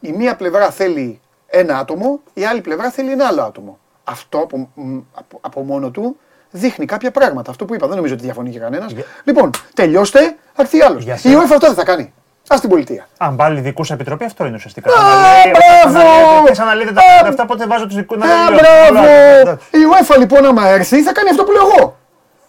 η 0.00 0.12
μία 0.12 0.36
πλευρά 0.36 0.70
θέλει 0.70 1.20
ένα 1.46 1.78
άτομο, 1.78 2.20
η 2.34 2.44
άλλη 2.44 2.60
πλευρά 2.60 2.90
θέλει 2.90 3.10
ένα 3.12 3.26
άλλο 3.26 3.42
άτομο. 3.42 3.78
Αυτό 4.04 4.38
από, 4.38 4.68
μ, 4.74 4.98
από, 5.14 5.38
από 5.40 5.62
μόνο 5.62 5.90
του 5.90 6.16
δείχνει 6.50 6.84
κάποια 6.86 7.10
πράγματα. 7.10 7.50
Αυτό 7.50 7.64
που 7.64 7.74
είπα, 7.74 7.86
δεν 7.86 7.96
νομίζω 7.96 8.14
ότι 8.14 8.22
διαφωνεί 8.22 8.50
και 8.50 8.58
κανένας. 8.58 8.92
Για- 8.92 9.04
Λοιπόν, 9.24 9.50
τελειώστε, 9.74 10.20
θα 10.52 10.62
έρθει 10.62 10.80
άλλος. 10.82 11.04
Για 11.04 11.14
Η 11.14 11.18
σένα. 11.18 11.38
UEFA 11.40 11.42
αυτό 11.52 11.66
δεν 11.66 11.74
θα 11.74 11.84
κάνει. 11.84 12.12
Α 12.54 12.56
την 12.60 12.68
πολιτεία. 12.68 13.06
Αν 13.18 13.36
βάλει 13.36 13.60
δικού 13.60 13.84
σε 13.84 13.92
επιτροπή, 13.92 14.24
αυτό 14.24 14.44
είναι 14.46 14.56
ουσιαστικά. 14.56 14.90
Α, 14.90 14.94
Σαν 14.94 15.04
να 15.04 15.12
λέει- 15.44 15.54
σαν 15.82 15.92
να 15.92 15.98
μπράβο! 16.00 16.40
λέτε- 16.42 16.54
Σαν 16.54 16.66
να 16.66 16.74
λέτε 16.74 16.92
τα 16.92 17.00
Α, 17.00 17.28
αυτά, 17.28 17.46
πότε 17.46 17.66
βάζω 17.66 17.86
τους 17.86 17.94
δικούς 17.96 18.16
να 18.18 18.24
Α, 18.24 18.50
λέει, 18.50 18.58
μπράβο! 18.60 19.06
εντάξει. 19.40 19.66
Η 19.70 19.78
UEFA 19.90 20.18
λοιπόν, 20.18 20.44
άμα 20.44 20.68
έρθει, 20.68 21.02
θα 21.02 21.12
κάνει 21.12 21.28
αυτό 21.30 21.44
που 21.44 21.52
λέω 21.52 21.62
εγώ. 21.76 21.96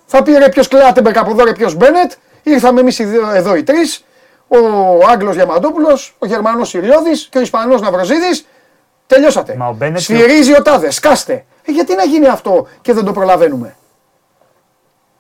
Θα 0.06 0.24
πει 0.24 0.32
ρε 0.38 0.50
ποιος 0.50 0.68
Κλάτεμπεργκ 0.68 1.18
από 1.18 1.32
εδώ, 1.32 1.44
ρε 1.44 1.52
ποιος 1.54 1.76
Μπένετ. 1.76 2.12
Ήρθαμε 2.44 2.80
εμείς 2.80 3.00
εδώ 3.36 3.56
οι 3.56 3.64
τρεις. 3.64 4.06
Ο 4.48 4.58
Άγγλος 5.12 5.36
Διαμαντόπουλος, 5.36 6.16
ο 6.20 6.26
Γερμανός 6.26 6.74
Ιριώδη 6.74 7.12
και 7.30 7.38
ο 7.38 7.42
Ισπανός 7.42 7.82
Ναυροζίδης. 7.82 8.48
Τελειώσατε. 9.08 9.56
Μα 9.56 9.68
ο 9.68 9.74
Μπένετ- 9.74 10.02
Σφυρίζει 10.02 10.54
ο 10.58 10.62
Τάδες, 10.62 10.96
σκάστε. 10.96 11.46
Ε, 11.66 11.72
γιατί 11.72 11.96
να 11.96 12.04
γίνει 12.04 12.28
αυτό 12.28 12.68
και 12.82 12.94
δεν 12.94 13.04
το 13.06 13.12
προλαβαίνουμε; 13.12 13.76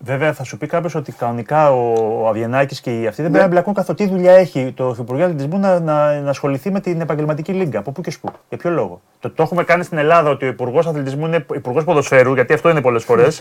Βέβαια, 0.03 0.33
θα 0.33 0.43
σου 0.43 0.57
πει 0.57 0.67
κάποιος 0.67 0.95
ότι 0.95 1.11
κανονικά 1.11 1.71
ο, 1.71 1.93
ο 2.21 2.27
Αβιενάκη 2.27 2.81
και 2.81 2.99
οι 2.99 3.07
αυτοί 3.07 3.21
δεν 3.21 3.31
Ναι. 3.31 3.37
πρέπει 3.37 3.53
να 3.53 3.59
εμπλακούν 3.59 3.73
καθ' 3.73 3.93
τι 3.95 4.07
δουλειά 4.07 4.31
έχει 4.31 4.71
το 4.75 4.89
Υφυπουργείο 4.89 5.25
Αθλητισμού 5.25 5.59
να, 5.59 5.79
να, 5.79 6.19
να 6.19 6.29
ασχοληθεί 6.29 6.71
με 6.71 6.79
την 6.79 7.01
επαγγελματική 7.01 7.51
λίγκα; 7.51 7.79
Από 7.79 7.91
πού 7.91 8.01
και 8.01 8.11
σπου; 8.11 8.31
Για 8.49 8.57
ποιο 8.57 8.69
λόγο; 8.69 9.01
Το, 9.19 9.29
το 9.29 9.43
έχουμε 9.43 9.63
κάνει 9.63 9.83
στην 9.83 9.97
Ελλάδα 9.97 10.29
ότι 10.29 10.45
ο 10.45 10.47
Υπουργός 10.47 10.87
Αθλητισμού 10.87 11.25
είναι 11.25 11.45
Υπουργός 11.53 11.83
Ποδοσφαίρου, 11.83 12.33
γιατί 12.33 12.53
αυτό 12.53 12.69
είναι 12.69 12.81
πολλές 12.81 13.03
φορές. 13.03 13.37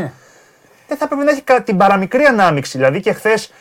δεν 0.89 0.97
θα 0.99 1.09
πρέπει 1.09 1.25
να 1.25 1.31
έχει 1.31 1.43
κα- 1.43 1.63
την 1.63 1.77
παραμικρή 1.77 2.25
ανάμειξη. 2.25 2.77
Δηλαδή 2.79 3.01
και 3.01 3.13
χθες 3.13 3.53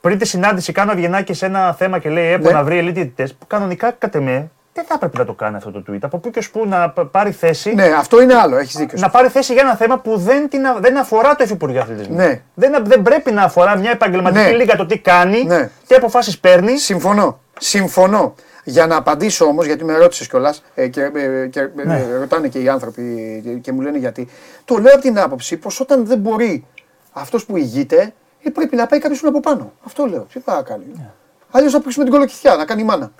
πριν 0.00 0.18
τη 0.18 0.26
συνάντηση 0.26 0.72
κάνω 0.72 0.92
Αβιενάκη 0.92 1.32
σε 1.32 1.46
ένα 1.46 1.72
θέμα 1.72 1.98
και 1.98 2.08
λέει 2.08 2.32
ΕΠΟ 2.32 2.46
Ναι. 2.48 2.52
να 2.54 2.62
βρει 2.64 2.78
ελίτ 2.78 3.20
που 3.38 3.46
κανονικά 3.46 3.90
κατ' 3.90 4.14
εμέ 4.14 4.50
δεν 4.72 4.84
θα 4.84 4.98
πρέπει 4.98 5.16
να 5.18 5.24
το 5.24 5.32
κάνει 5.32 5.56
αυτό 5.56 5.70
το 5.70 5.82
tweet. 5.88 5.98
Από 6.02 6.18
πού 6.18 6.30
και 6.30 6.40
σπου 6.40 6.66
να 6.68 6.90
π- 6.90 7.00
πάρει 7.04 7.30
θέση 7.32 7.74
Ναι, 7.74 7.84
αυτό 7.98 8.22
είναι 8.22 8.34
άλλο, 8.34 8.56
έχεις 8.56 8.76
δίκιο. 8.76 8.98
να 9.00 9.10
πάρει 9.10 9.28
θέση 9.28 9.52
για 9.52 9.62
ένα 9.62 9.76
θέμα 9.76 9.98
που 9.98 10.16
δεν, 10.18 10.48
την, 10.48 10.66
α- 10.66 10.76
δεν 10.80 10.96
αφορά 10.98 11.34
το 11.36 11.44
Υφυπουργείο 11.44 11.80
Αθλητισμού. 11.80 12.14
Ναι. 12.16 12.40
Δεν, 12.54 12.84
δεν 12.84 13.02
πρέπει 13.02 13.32
να 13.32 13.42
αφορά 13.42 13.76
μια 13.76 13.90
επαγγελματική 13.90 14.44
Ναι. 14.44 14.52
λίγα 14.52 14.76
το 14.76 14.86
τι 14.86 14.98
κάνει, 14.98 15.44
Ναι. 15.44 15.70
τι 15.86 15.94
αποφάσεις 15.94 16.38
παίρνει. 16.38 16.78
Συμφωνώ. 16.78 17.40
Συμφωνώ. 17.58 18.34
Για 18.64 18.86
να 18.86 18.96
απαντήσω 18.96 19.44
όμως, 19.44 19.66
γιατί 19.66 19.84
με 19.84 19.96
ρώτησες 19.96 20.28
κιόλας 20.28 20.62
ε, 20.74 20.88
και, 20.88 21.02
ε, 21.14 21.46
και 21.46 21.60
ε, 21.60 21.70
Ναι. 21.84 21.98
ε, 22.12 22.16
ρωτάνε 22.18 22.48
και 22.48 22.58
οι 22.58 22.68
άνθρωποι 22.68 23.40
και, 23.44 23.50
και 23.50 23.72
μου 23.72 23.80
λένε 23.80 23.98
γιατί. 23.98 24.28
Το 24.64 24.76
λέω 24.76 24.92
από 24.92 25.02
την 25.02 25.18
άποψη 25.18 25.56
πως 25.56 25.80
όταν 25.80 26.06
δεν 26.06 26.18
μπορεί 26.18 26.66
αυτός 27.12 27.44
που 27.44 27.56
ηγείται, 27.56 28.12
ε, 28.42 28.50
πρέπει 28.50 28.76
να 28.76 28.86
πάει 28.86 29.00
κάποιος 29.00 29.24
από 29.24 29.40
πάνω. 29.40 29.72
Αυτό 29.86 30.06
λέω. 30.06 30.26
Τι 30.32 30.38
πάει 30.38 30.56
να 30.56 30.62
κάνει. 30.62 30.84
Ναι. 30.96 31.10
Αλλιώς 31.50 31.72
θα 31.72 31.80
πρίξουμε 31.80 32.04
την 32.04 32.14
κολοκυθιά, 32.14 32.54
να 32.56 32.64
κάνει 32.64 32.82
μάνα. 32.82 33.12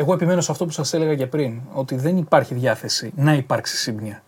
Εγώ 0.00 0.12
επιμένω 0.12 0.40
σε 0.40 0.52
αυτό 0.52 0.64
που 0.64 0.70
σας 0.70 0.92
έλεγα 0.94 1.14
και 1.14 1.26
πριν, 1.26 1.60
ότι 1.72 1.94
δεν 1.94 2.16
υπάρχει 2.16 2.54
διάθεση 2.54 3.12
να 3.16 3.32
υπάρξει 3.32 3.76
σύμπνοια. 3.76 4.22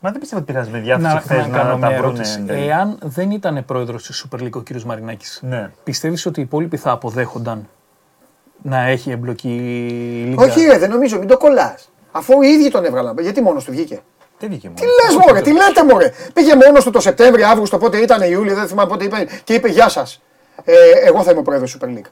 Μα 0.00 0.10
δεν 0.10 0.20
πιστεύω 0.20 0.42
ότι 0.42 0.52
πειράζει 0.52 0.70
με 0.70 0.78
διάθεση 0.78 1.14
Να, 1.14 1.20
χθες 1.20 1.46
να 1.46 1.56
κάνω 1.58 1.70
να, 1.70 1.76
μια 1.76 1.88
τα 1.88 1.94
βρούνε. 1.96 1.98
ερώτηση. 1.98 2.38
εν 2.38 2.46
τέλει. 2.46 2.66
Εάν 2.66 2.98
δεν 3.02 3.30
ήταν 3.30 3.64
πρόεδρος 3.64 4.06
της 4.06 4.26
Super 4.30 4.40
League 4.42 4.52
ο 4.52 4.60
κ. 4.60 4.80
Μαρινάκης, 4.84 5.40
Ναι. 5.42 5.70
πιστεύεις 5.84 6.26
ότι 6.26 6.40
οι 6.40 6.42
υπόλοιποι 6.42 6.76
θα 6.76 6.90
αποδέχονταν 6.90 7.68
να 8.62 8.82
έχει 8.86 9.10
εμπλοκή 9.10 9.48
η 9.48 10.28
Λίγκα; 10.28 10.42
Όχι, 10.42 10.64
ρε, 10.64 10.78
δεν 10.78 10.90
νομίζω, 10.90 11.18
μην 11.18 11.28
το 11.28 11.36
κολλάς. 11.36 11.90
Αφού 12.12 12.42
οι 12.42 12.48
ίδιοι 12.48 12.70
τον 12.70 12.84
έβγαλαν. 12.84 13.18
Γιατί 13.18 13.42
μόνος 13.42 13.64
του 13.64 13.70
βγήκε; 13.70 14.00
Δεν 14.38 14.48
βγήκε 14.48 14.68
μόνος. 14.68 14.80
Τι 14.80 14.86
λες, 14.86 15.26
Μωρέ, 15.26 15.40
τι 15.40 15.52
λέτε, 15.52 15.84
Μωρέ; 15.84 16.12
Πήγε 16.32 16.54
μόνος 16.66 16.84
του 16.84 16.90
το 16.90 17.00
Σεπτέμβριο, 17.00 17.48
Αύγουστο, 17.48 17.78
πότε 17.78 17.98
ήταν 17.98 18.22
Ιούλιο, 18.30 18.54
δεν 18.54 18.66
θυμάμαι 18.66 18.88
πότε 18.88 19.04
είπε 19.04 19.26
και 19.44 19.54
είπε 19.54 19.68
Γεια 19.68 19.88
σας. 19.88 20.22
Ε, 20.64 20.74
εγώ 21.04 21.22
θα 21.22 21.30
είμαι 21.30 21.40
ο 21.40 21.42
πρόεδρος 21.42 21.78
Super 21.80 21.86
League. 21.88 22.06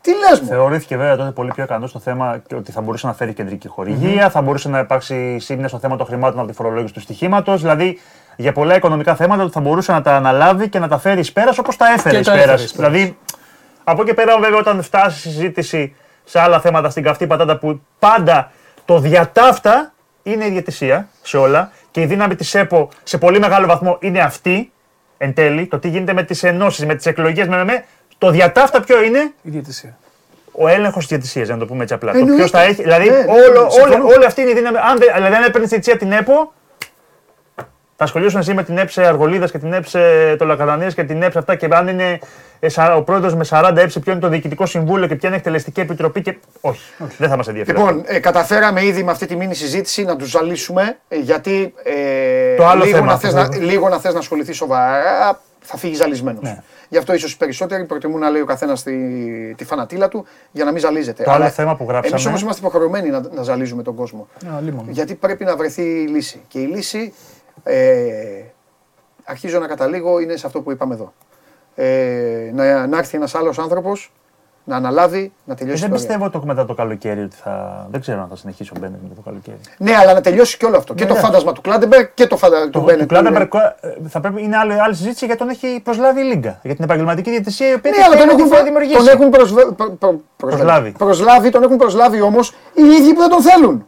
Τι 0.00 0.10
λες, 0.10 0.40
μου; 0.40 0.46
Θεωρήθηκε 0.46 0.96
βέβαια 0.96 1.16
τότε 1.16 1.30
πολύ 1.30 1.50
πιο 1.54 1.64
ικανός 1.64 1.90
στο 1.90 1.98
θέμα 1.98 2.42
και 2.46 2.54
ότι 2.54 2.72
θα 2.72 2.80
μπορούσε 2.80 3.06
να 3.06 3.12
φέρει 3.12 3.32
κεντρική 3.32 3.68
χορηγία, 3.68 4.30
θα 4.30 4.42
μπορούσε 4.42 4.68
να 4.68 4.78
υπάρξει 4.78 5.38
σύμνοια 5.38 5.68
στο 5.68 5.78
θέμα 5.78 5.96
των 5.96 6.06
χρημάτων 6.06 6.38
από 6.38 6.48
τη 6.48 6.54
φορολόγηση 6.54 6.92
του 6.94 7.00
στοιχήματος. 7.00 7.60
Δηλαδή 7.60 7.98
για 8.36 8.52
πολλά 8.52 8.76
οικονομικά 8.76 9.14
θέματα 9.14 9.42
ότι 9.42 9.52
θα 9.52 9.60
μπορούσε 9.60 9.92
να 9.92 10.02
τα 10.02 10.16
αναλάβει 10.16 10.68
και 10.68 10.78
να 10.78 10.88
τα 10.88 10.98
φέρει 10.98 11.20
εις 11.20 11.32
πέρας 11.32 11.58
όπως 11.58 11.76
τα 11.76 11.86
έφερε 11.92 12.14
Και 12.14 12.20
εις 12.20 12.26
τα 12.26 12.32
πέρας. 12.32 12.46
έφερε 12.48 12.62
εις 12.62 12.72
πέρας. 12.72 12.90
Δηλαδή 12.92 13.18
από 13.84 14.02
εκεί 14.02 14.14
πέρα, 14.14 14.38
βέβαια, 14.38 14.58
όταν 14.58 14.82
φτάσει 14.82 15.28
η 15.28 15.32
συζήτηση 15.32 15.94
σε 16.24 16.40
άλλα 16.40 16.60
θέματα 16.60 16.90
στην 16.90 17.02
καυτή 17.02 17.26
πατάτα 17.26 17.58
που 17.58 17.80
πάντα 17.98 18.50
το 18.84 18.98
διατάφτα 18.98 19.92
είναι 20.22 20.44
η 20.46 20.50
διαιτησία 20.50 21.08
σε 21.22 21.36
όλα 21.36 21.70
και 21.90 22.00
η 22.00 22.06
δύναμη 22.06 22.34
της 22.34 22.54
ΕΠΟ 22.54 22.88
σε 23.02 23.18
πολύ 23.18 23.38
μεγάλο 23.38 23.66
βαθμό 23.66 23.96
είναι 24.00 24.20
αυτή 24.20 24.72
εν 25.18 25.34
τέλει. 25.34 25.66
Το 25.66 25.78
τι 25.78 25.88
γίνεται 25.88 26.12
με 26.12 26.22
τις 26.22 26.42
ενώσεις, 26.42 26.86
με 26.86 26.94
τις 26.94 27.06
εκλογές, 27.06 27.48
με, 27.48 27.56
με, 27.56 27.64
με. 27.64 27.84
Το 28.20 28.30
διατάφτα 28.30 28.80
ποιο 28.80 29.02
είναι, 29.02 29.18
Η 29.42 29.50
διαιτησία. 29.50 29.98
ο 30.52 30.68
έλεγχος 30.68 31.06
της 31.06 31.08
διαιτησίας, 31.16 31.48
να 31.48 31.58
το 31.58 31.66
πούμε 31.66 31.82
έτσι 31.82 31.94
απλά. 31.94 32.12
Το 32.12 32.18
Εννοείται. 32.18 32.36
ποιος 32.38 32.50
θα 32.50 32.62
έχει. 32.62 32.82
Δηλαδή, 32.82 33.08
Ναι, 33.10 33.16
ναι, 33.16 33.24
όλο, 33.32 33.70
συμφωνώ. 33.70 34.04
όλη, 34.04 34.14
όλη 34.14 34.24
αυτή 34.24 34.40
είναι 34.40 34.50
η 34.50 34.54
δύναμη. 34.54 34.76
Αν, 34.90 34.98
δεν- 34.98 35.08
δηλαδή, 35.14 35.34
αν 35.34 35.42
έπαιρνες 35.44 35.68
τη 35.68 35.74
διαιτησία 35.78 35.94
από 35.94 36.02
την 36.02 36.12
ΕΠΟ, 36.12 36.52
θα 37.96 38.04
ασχολιώσουν 38.04 38.40
εσύ 38.40 38.54
με 38.54 38.62
την 38.62 38.78
ΕΠΣΕ 38.78 39.06
Αργολίδας 39.06 39.50
και 39.50 39.58
την 39.58 39.72
ΕΠΣΕ 39.72 40.34
Τολακατανία 40.38 40.90
και 40.90 41.04
την 41.04 41.22
ΕΠΣΕ 41.22 41.38
αυτά. 41.38 41.54
Και 41.54 41.68
αν 41.70 41.88
είναι 41.88 42.18
ε, 42.60 42.68
σα- 42.68 42.94
ο 42.94 43.02
πρόεδρος 43.02 43.34
με 43.34 43.44
40 43.44 43.76
ΕΠΣΕ, 43.76 44.00
ποιο 44.00 44.12
είναι 44.12 44.20
το 44.20 44.28
διοικητικό 44.28 44.66
συμβούλιο 44.66 45.06
και 45.06 45.14
ποια 45.16 45.28
είναι 45.28 45.36
η 45.36 45.40
εκτελεστική 45.40 45.80
επιτροπή. 45.80 46.22
Και... 46.22 46.36
Όχι, 46.60 46.80
δεν 47.18 47.28
θα 47.28 47.36
μας 47.36 47.48
ενδιαφέρει. 47.48 47.78
Λοιπόν, 47.78 48.02
ε, 48.06 48.18
καταφέραμε 48.18 48.84
ήδη 48.84 49.02
με 49.02 49.10
αυτή 49.10 49.26
τη 49.26 49.36
μήνυ 49.36 49.54
συζήτηση 49.54 50.02
να 50.04 50.16
τους 50.16 50.28
ζαλίσουμε 50.30 50.96
ε, 51.08 51.16
γιατί 51.16 51.74
ε, 51.82 52.54
Το 52.56 52.66
άλλο 52.66 52.84
λίγο, 52.84 52.96
θέμα 52.96 53.12
να 53.12 53.18
θες 53.18 53.30
που- 53.32 53.36
να, 53.36 53.56
λίγο 53.56 53.88
να 53.88 53.98
θες 53.98 54.12
να 54.12 54.18
ασχοληθεί 54.18 54.52
σοβαρά 54.52 55.40
θα 55.60 55.76
φύγει 55.76 55.94
ζαλισμένος. 55.94 56.42
Ναι. 56.42 56.62
Γι' 56.92 56.98
αυτό 56.98 57.14
ίσως 57.14 57.32
οι 57.32 57.36
περισσότεροι 57.36 57.84
προτιμούν 57.84 58.20
να 58.20 58.30
λέει 58.30 58.40
ο 58.40 58.44
καθένας 58.44 58.82
τη, 58.82 59.54
τη 59.54 59.64
φανατήλα 59.64 60.08
του 60.08 60.24
για 60.52 60.64
να 60.64 60.70
μην 60.72 60.80
ζαλίζεται. 60.80 61.22
Το 61.22 61.30
άλλο 61.30 61.48
θέμα 61.48 61.76
που 61.76 61.84
γράψαμε- 61.88 62.18
Εμεί 62.20 62.28
όμως 62.28 62.40
είμαστε 62.42 62.60
υποχρεωμένοι 62.60 63.08
να, 63.08 63.20
να 63.34 63.42
ζαλίζουμε 63.42 63.82
τον 63.82 63.94
κόσμο. 63.94 64.28
Α, 64.54 64.60
λίμωνο. 64.60 64.90
Γιατί 64.90 65.14
πρέπει 65.14 65.44
να 65.44 65.56
βρεθεί 65.56 65.82
η 65.82 66.06
λύση. 66.06 66.40
Και 66.48 66.60
η 66.60 66.66
λύση, 66.66 67.12
ε, 67.62 68.42
αρχίζω 69.24 69.58
να 69.58 69.66
καταλήγω, 69.66 70.18
είναι 70.20 70.36
σε 70.36 70.46
αυτό 70.46 70.60
που 70.60 70.70
είπαμε 70.70 70.94
εδώ. 70.94 71.12
Ε, 71.74 72.50
να, 72.54 72.86
να 72.86 72.98
έρθει 72.98 73.16
ένας 73.16 73.34
άλλος 73.34 73.58
άνθρωπος, 73.58 74.12
να 74.70 74.76
αναλάβει, 74.76 75.32
να 75.44 75.52
Ε, 75.52 75.56
τελειώσει 75.56 75.80
δεν 75.80 75.90
η 75.90 75.94
ιστορία. 75.94 76.16
πιστεύω 76.18 76.30
το 76.40 76.46
μετά 76.46 76.64
το 76.64 76.74
καλοκαίρι 76.74 77.20
ότι 77.22 77.36
θα. 77.36 77.86
Δεν 77.90 78.00
ξέρω 78.00 78.20
αν 78.22 78.28
θα 78.28 78.36
συνεχίσει 78.36 78.70
ο 78.76 78.78
Μπένετ 78.80 78.98
μετά 79.02 79.14
το 79.14 79.20
καλοκαίρι. 79.20 79.56
Ναι, 79.78 79.94
αλλά 79.96 80.12
να 80.14 80.20
τελειώσει 80.20 80.56
και 80.56 80.66
όλο 80.66 80.76
αυτό. 80.76 80.94
και 80.94 81.06
το 81.06 81.14
ναι. 81.14 81.20
φάντασμα 81.20 81.52
του 81.52 81.60
Κλάτεμπεργκ 81.60 82.06
και 82.14 82.26
το 82.26 82.36
φάντασμα 82.36 82.64
του 82.64 82.70
Το, 82.70 82.80
Μπένετ. 82.80 83.00
του 83.00 83.06
Κλάντεμπεργκ, 83.06 83.48
ε, 83.54 84.08
θα 84.08 84.20
πρέπει, 84.20 84.42
είναι 84.42 84.56
άλλη, 84.56 84.80
άλλη 84.80 84.94
συζήτηση 84.94 85.24
γιατί 85.24 85.40
τον 85.40 85.48
έχει 85.50 85.80
προσλάβει 85.84 86.20
η 86.20 86.24
Λίγκα. 86.24 86.58
Για 86.62 86.74
την 86.74 86.84
επαγγελματική 86.84 87.30
διαιτησία 87.30 87.68
η 87.70 87.74
οποία 87.74 87.90
Ναι, 87.90 88.02
αλλά 88.04 88.16
τον 88.16 88.28
την 88.28 88.38
έχουν, 88.38 88.50
θα 88.52 88.62
δημιουργήσει. 88.64 88.96
τον 88.96 89.08
έχουν 89.08 89.28
προσβε- 89.30 89.66
προ- 89.72 89.92
προ- 89.98 90.20
Προσλάβει. 90.36 90.90
προσλάβει. 90.98 91.50
Τον 91.50 91.62
έχουν 91.62 91.76
προσλάβει 91.76 92.20
όμως 92.20 92.50
οι 92.74 92.82
ίδιοι 92.82 93.12
που 93.14 93.20
δεν 93.20 93.28
τον 93.30 93.42
θέλουν. 93.42 93.84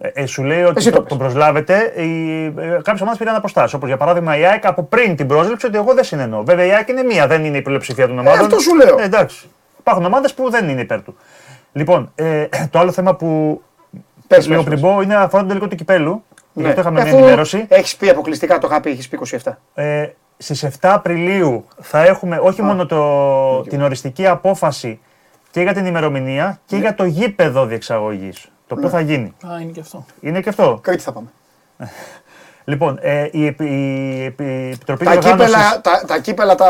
Ε, 0.00 0.08
ε, 0.14 0.26
σου 0.26 0.42
λέει 0.42 0.62
ότι 0.62 0.74
Εσύ 0.76 0.90
το 0.90 0.96
το, 0.96 1.00
πες. 1.02 1.08
τον 1.08 1.18
προσλάβετε. 1.18 1.92
Οι, 1.96 2.44
ε, 2.44 2.50
κάποιες 2.82 3.00
ομάδες 3.00 3.18
πήραν 3.18 3.34
αποστάσεις. 3.34 3.74
Όπως 3.74 3.88
για 3.88 3.96
παράδειγμα 3.96 4.36
η 4.38 4.44
ΑΕΚ 4.44 4.66
από 4.66 4.82
πριν 4.82 5.16
την 5.16 5.26
πρόσληψη 5.26 5.66
ότι 5.66 5.76
εγώ 5.76 5.94
δεν 5.94 6.04
συνενώ. 6.04 6.42
Βέβαια 6.42 6.64
η 6.64 6.70
ΑΕΚ 6.72 6.88
είναι 6.88 7.02
μία, 7.02 7.26
δεν 7.26 7.44
είναι 7.44 7.56
η 7.56 7.62
πλειοψηφία 7.62 8.06
των 8.06 8.18
ομάδων. 8.18 8.40
Ε, 8.40 8.42
αυτό 8.42 8.58
σου 8.58 8.76
λέω. 8.76 8.98
Ε, 8.98 9.04
εντάξει. 9.04 9.48
Υπάρχουν 9.88 10.06
ομάδες 10.06 10.34
που 10.34 10.50
δεν 10.50 10.68
είναι 10.68 10.80
υπέρ 10.80 11.02
του. 11.02 11.16
Λοιπόν, 11.72 12.12
ε, 12.14 12.46
το 12.70 12.78
άλλο 12.78 12.92
θέμα 12.92 13.14
που 13.16 13.62
Πες, 14.26 14.46
λίγο 14.48 14.62
πες, 14.62 14.68
πριν 14.70 14.80
πες. 14.80 14.90
πω 14.92 15.00
είναι 15.00 15.14
αφορά 15.16 15.42
το 15.42 15.48
τελικό 15.48 15.68
του 15.68 15.76
κυπέλου. 15.76 16.24
Γι' 16.52 16.66
αυτό 16.66 16.80
είχαμε 16.80 17.00
μια 17.00 17.08
Αφού 17.10 17.18
ενημέρωση. 17.18 17.64
Έχεις 17.68 17.96
πει 17.96 18.08
αποκλειστικά, 18.08 18.58
το 18.58 18.66
είχα 18.70 18.80
πει, 18.80 18.90
έχεις 18.90 19.08
πει 19.08 19.18
27. 19.44 19.52
Ε, 19.74 20.08
στις 20.38 20.64
7 20.64 20.70
Απριλίου 20.80 21.64
θα 21.80 22.02
έχουμε 22.02 22.38
όχι 22.42 22.62
μόνο 22.62 22.86
το, 22.86 23.62
την 23.62 23.82
οριστική 23.82 24.26
απόφαση 24.26 25.00
και 25.50 25.60
για 25.60 25.72
την 25.72 25.86
ημερομηνία 25.86 26.60
και 26.66 26.74
Ναι. 26.76 26.80
για 26.82 26.94
το 26.94 27.04
γήπεδο 27.04 27.66
διεξαγωγής. 27.66 28.50
Το 28.66 28.74
που 28.76 28.88
θα 28.88 29.00
γίνει. 29.00 29.34
Α, 29.46 29.60
είναι 29.60 29.70
και 29.72 29.80
αυτό. 29.80 30.04
Είναι 30.20 30.40
και 30.40 30.48
αυτό. 30.48 30.78
Κρήτη 30.82 31.02
θα 31.02 31.12
πάμε. 31.12 31.28
Λοιπόν, 32.68 32.98
ε, 33.00 33.28
η, 33.30 33.46
επι- 33.46 33.70
η, 33.70 34.24
επι- 34.24 34.40
η 34.46 34.70
Επιτροπή 34.74 35.04
Τα 35.04 35.10
Διοργάνωσης- 35.10 35.54
κύπελα, 35.54 35.80
τα, 35.80 36.02
τα, 36.06 36.18
κύπελα, 36.20 36.54
τα, 36.54 36.68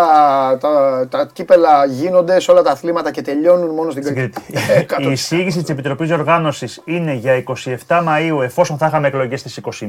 τα, 0.61 1.07
τα 1.11 1.29
κύπελα 1.33 1.85
γίνονται 1.85 2.41
σε 2.41 2.51
όλα 2.51 2.63
τα 2.63 2.71
αθλήματα 2.71 3.11
και 3.11 3.23
τελειώνουν 3.23 3.75
μόνο 3.75 3.91
στην 3.91 4.03
στην 4.03 4.15
Κρήτη. 4.15 4.41
Κρήτη. 4.41 4.73
Ε, 4.73 4.81
κάτω. 4.93 5.09
η 5.09 5.13
εισήγηση 5.13 5.61
της 5.61 5.71
Επιτροπής 5.71 6.09
Διοργάνωσης 6.09 6.81
είναι 6.85 7.13
για 7.13 7.43
27 7.47 7.77
Μαΐου 7.89 8.43
εφόσον 8.43 8.79
θα 8.79 8.87
είχαμε 8.87 9.07
εκλογές 9.09 9.41
στις 9.41 9.61
21. 9.81 9.85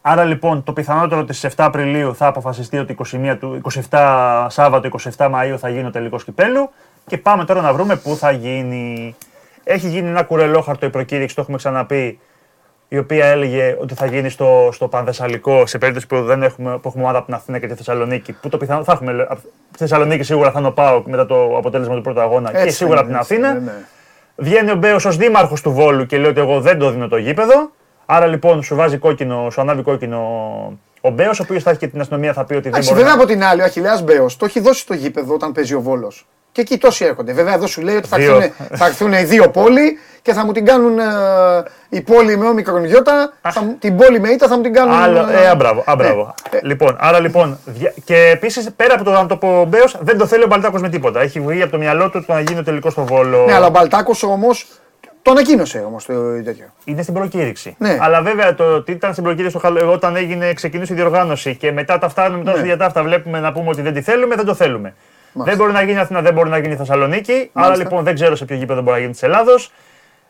Άρα 0.00 0.24
λοιπόν 0.24 0.62
το 0.62 0.72
πιθανότερο 0.72 1.20
ότι 1.20 1.32
στις 1.32 1.50
7 1.52 1.54
Απριλίου 1.56 2.14
θα 2.14 2.26
αποφασιστεί 2.26 2.78
ότι 2.78 2.96
21 3.12 3.36
του, 3.40 3.60
27 3.90 4.46
Σάββατο 4.48 4.88
27 5.16 5.30
Μαΐου 5.30 5.56
θα 5.58 5.68
γίνει 5.68 5.86
ο 5.86 5.90
τελικός 5.90 6.24
κυπέλου 6.24 6.70
και 7.06 7.18
πάμε 7.18 7.44
τώρα 7.44 7.60
να 7.60 7.72
βρούμε 7.72 7.96
πού 7.96 8.16
θα 8.16 8.30
γίνει. 8.30 9.16
Έχει 9.64 9.88
γίνει 9.88 10.08
ένα 10.08 10.22
κουρελόχαρτο 10.22 10.86
η 10.86 10.90
προκήρυξη, 10.90 11.34
το 11.34 11.40
έχουμε 11.40 11.56
ξαναπεί, 11.56 12.18
η 12.88 12.98
οποία 12.98 13.26
έλεγε 13.26 13.76
ότι 13.80 13.94
θα 13.94 14.06
γίνει 14.06 14.28
στο, 14.28 14.68
στο 14.72 14.88
Πανθεσσαλικό 14.88 15.66
σε 15.66 15.78
περίπτωση 15.78 16.06
που, 16.06 16.22
δεν 16.24 16.42
έχουμε, 16.42 16.70
που 16.78 16.88
έχουμε 16.88 17.02
ομάδα 17.02 17.18
από 17.18 17.26
την 17.26 17.34
Αθήνα 17.34 17.58
και 17.58 17.66
τη 17.66 17.74
Θεσσαλονίκη. 17.74 18.32
Που 18.32 18.48
το 18.48 18.56
πιθανό 18.56 18.84
θα 18.84 18.92
έχουμε. 18.92 19.12
λέ- 19.12 19.30
απ' 19.30 19.38
Τη 19.72 19.78
Θεσσαλονίκη 19.78 20.22
σίγουρα 20.22 20.50
θα 20.50 20.58
είναι 20.58 20.68
ο 20.68 20.72
Πάοκ 20.72 21.06
μετά 21.06 21.26
το 21.26 21.56
αποτέλεσμα 21.56 21.94
του 21.94 22.00
πρώτου 22.00 22.20
αγώνα 22.20 22.50
και 22.50 22.56
Έτσι 22.58 22.76
σίγουρα 22.76 23.00
από 23.00 23.08
είναι, 23.08 23.18
την 23.22 23.34
έτσι 23.36 23.44
Αθήνα. 23.46 23.60
είναι, 23.60 23.70
ναι. 23.70 23.84
Βγαίνει 24.36 24.70
ο 24.70 24.74
Μπέος 24.74 25.04
ως 25.04 25.16
δήμαρχος 25.16 25.60
του 25.62 25.72
Βόλου 25.72 26.06
και 26.06 26.18
λέει 26.18 26.30
ότι 26.30 26.40
εγώ 26.40 26.60
δεν 26.60 26.78
το 26.78 26.90
δίνω 26.90 27.08
το 27.08 27.16
γήπεδο. 27.16 27.70
Άρα 28.06 28.26
λοιπόν 28.26 28.62
σου 28.62 28.74
βάζει 28.74 28.98
κόκκινο, 28.98 29.48
σου 29.50 29.60
ανάβει 29.60 29.82
κόκκινο 29.82 30.18
ο 31.00 31.10
Μπέος, 31.10 31.40
ο 31.40 31.42
οποίος 31.42 31.62
θα 31.62 31.70
έχει 31.70 31.78
και 31.78 31.88
την 31.88 32.00
αστυνομία, 32.00 32.32
θα 32.32 32.44
πει 32.44 32.52
ότι 32.52 32.62
δεν 32.62 32.72
Εντάξει, 32.72 32.88
μπορεί. 32.90 33.02
βέβαια 33.02 33.16
να- 33.16 33.22
από 33.22 33.32
την 33.32 33.44
άλλη, 33.44 33.60
ο 33.60 33.64
Αχιλέας 33.64 34.02
Μπέος 34.02 34.36
το 34.36 34.44
έχει 34.44 34.60
δώσει 34.60 34.80
στο 34.80 34.94
γήπεδο 34.94 35.34
όταν 35.34 35.52
παίζει 35.52 35.74
ο 35.74 35.80
Βόλος. 35.80 36.26
Και 36.56 36.62
εκεί 36.62 36.78
τόσοι 36.78 37.04
έρχονται. 37.04 37.32
Βέβαια 37.32 37.54
εδώ 37.54 37.66
σου 37.66 37.80
λέει 37.80 37.96
ότι 37.96 38.08
θα 38.08 38.16
Δύο. 38.16 38.36
έρθουν, 38.36 38.66
θα 38.76 38.86
έρθουν 38.86 39.12
οι 39.12 39.22
δύο 39.24 39.48
πόλοι 39.50 39.98
και 40.22 40.32
θα 40.32 40.44
μου 40.44 40.52
την 40.52 40.64
κάνουν 40.64 40.98
ε, 40.98 41.04
η 41.88 42.00
πόλη 42.00 42.36
με 42.36 42.46
όμικρον 42.48 42.84
γιώτα, 42.84 43.32
θα 43.42 43.62
μου- 43.62 43.76
την 43.78 43.96
πόλη 43.96 44.20
με 44.20 44.28
ήττα 44.28 44.48
θα 44.48 44.56
μου 44.56 44.62
την 44.62 44.72
κάνουν. 44.72 44.94
Άλλο, 44.94 45.18
ε, 45.18 45.48
αμπράβο, 45.48 45.82
αμπράβο. 45.86 46.34
Ε, 46.50 46.56
ε. 46.56 46.60
Λοιπόν, 46.62 46.96
άρα 47.00 47.20
λοιπόν, 47.20 47.58
δια- 47.64 47.94
και 48.04 48.30
επίσης 48.32 48.70
πέρα 48.76 48.94
από 48.94 49.04
το 49.04 49.10
να 49.10 49.26
το 49.26 49.36
πω 49.36 49.60
ο 49.60 49.64
Μπέος, 49.64 49.96
δεν 50.00 50.18
το 50.18 50.26
θέλει 50.26 50.42
ο 50.42 50.46
Μπαλτάκος 50.46 50.80
με 50.80 50.88
τίποτα. 50.88 51.20
Έχει 51.20 51.40
βγει 51.40 51.62
από 51.62 51.70
το 51.70 51.78
μυαλό 51.78 52.10
του 52.10 52.24
το 52.26 52.32
να 52.32 52.40
γίνει 52.40 52.58
ο 52.58 52.62
τελικός 52.62 52.92
στο 52.92 53.04
Βόλο. 53.04 53.44
Ναι, 53.44 53.54
αλλά 53.54 53.66
ο 53.66 53.70
Μπαλτάκος 53.70 54.22
όμως 54.22 54.66
το 55.22 55.30
ανακοίνωσε 55.30 55.84
όμως 55.86 56.04
το 56.04 56.42
τέτοιο. 56.44 56.64
Είναι 56.84 57.02
στην 57.02 57.14
προκήρυξη. 57.14 57.74
Ναι. 57.78 57.98
Αλλά 58.00 58.22
βέβαια 58.22 58.54
το 58.54 58.64
ότι 58.64 58.92
ήταν 58.92 59.12
στην 59.12 59.24
προκήρυξη 59.24 59.58
στο 59.58 59.68
χαλ- 59.68 59.82
όταν 59.82 60.16
έγινε, 60.16 60.52
ξεκινούσε 60.52 60.92
η 60.92 60.96
διοργάνωση 60.96 61.56
και 61.56 61.72
μετά 61.72 61.98
τα 61.98 62.08
φτάνουμε 62.08 62.38
τώρα 62.38 62.50
Ναι. 62.50 62.56
στη 62.58 62.66
διατάφτα, 62.66 63.02
βλέπουμε 63.02 63.40
να 63.40 63.52
πούμε 63.52 63.68
ότι 63.68 63.82
δεν 63.82 63.94
τη 63.94 64.02
θέλουμε, 64.02 64.34
δεν 64.34 64.44
το 64.44 64.54
θέλουμε. 64.54 64.94
Δεν 65.44 65.56
μπορεί 65.56 65.72
να 65.72 65.82
γίνει 65.82 65.98
Αθήνα, 65.98 66.20
δεν 66.22 66.32
μπορεί 66.32 66.48
να 66.48 66.58
γίνει 66.58 66.76
Θεσσαλονίκη. 66.76 67.50
Άρα 67.52 67.76
λοιπόν 67.76 68.04
δεν 68.04 68.14
ξέρω 68.14 68.36
σε 68.36 68.44
ποιο 68.44 68.56
γήπεδο 68.56 68.80
μπορεί 68.80 68.92
να 68.92 68.98
γίνει 68.98 69.12
της 69.12 69.22
Ελλάδος. 69.22 69.72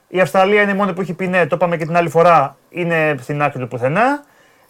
Η 0.09 0.20
Αυστραλία 0.20 0.62
είναι 0.62 0.70
η 0.70 0.74
μόνη 0.74 0.92
που 0.92 1.00
έχει 1.00 1.12
πει 1.12 1.26
ναι, 1.26 1.46
το 1.46 1.57
είπαμε 1.57 1.76
και 1.76 1.84
την 1.84 1.96
άλλη 1.96 2.09
φορά, 2.09 2.57
είναι 2.68 3.14
στην 3.22 3.42
άκρη 3.42 3.61
του 3.61 3.68
πουθενά. 3.68 4.24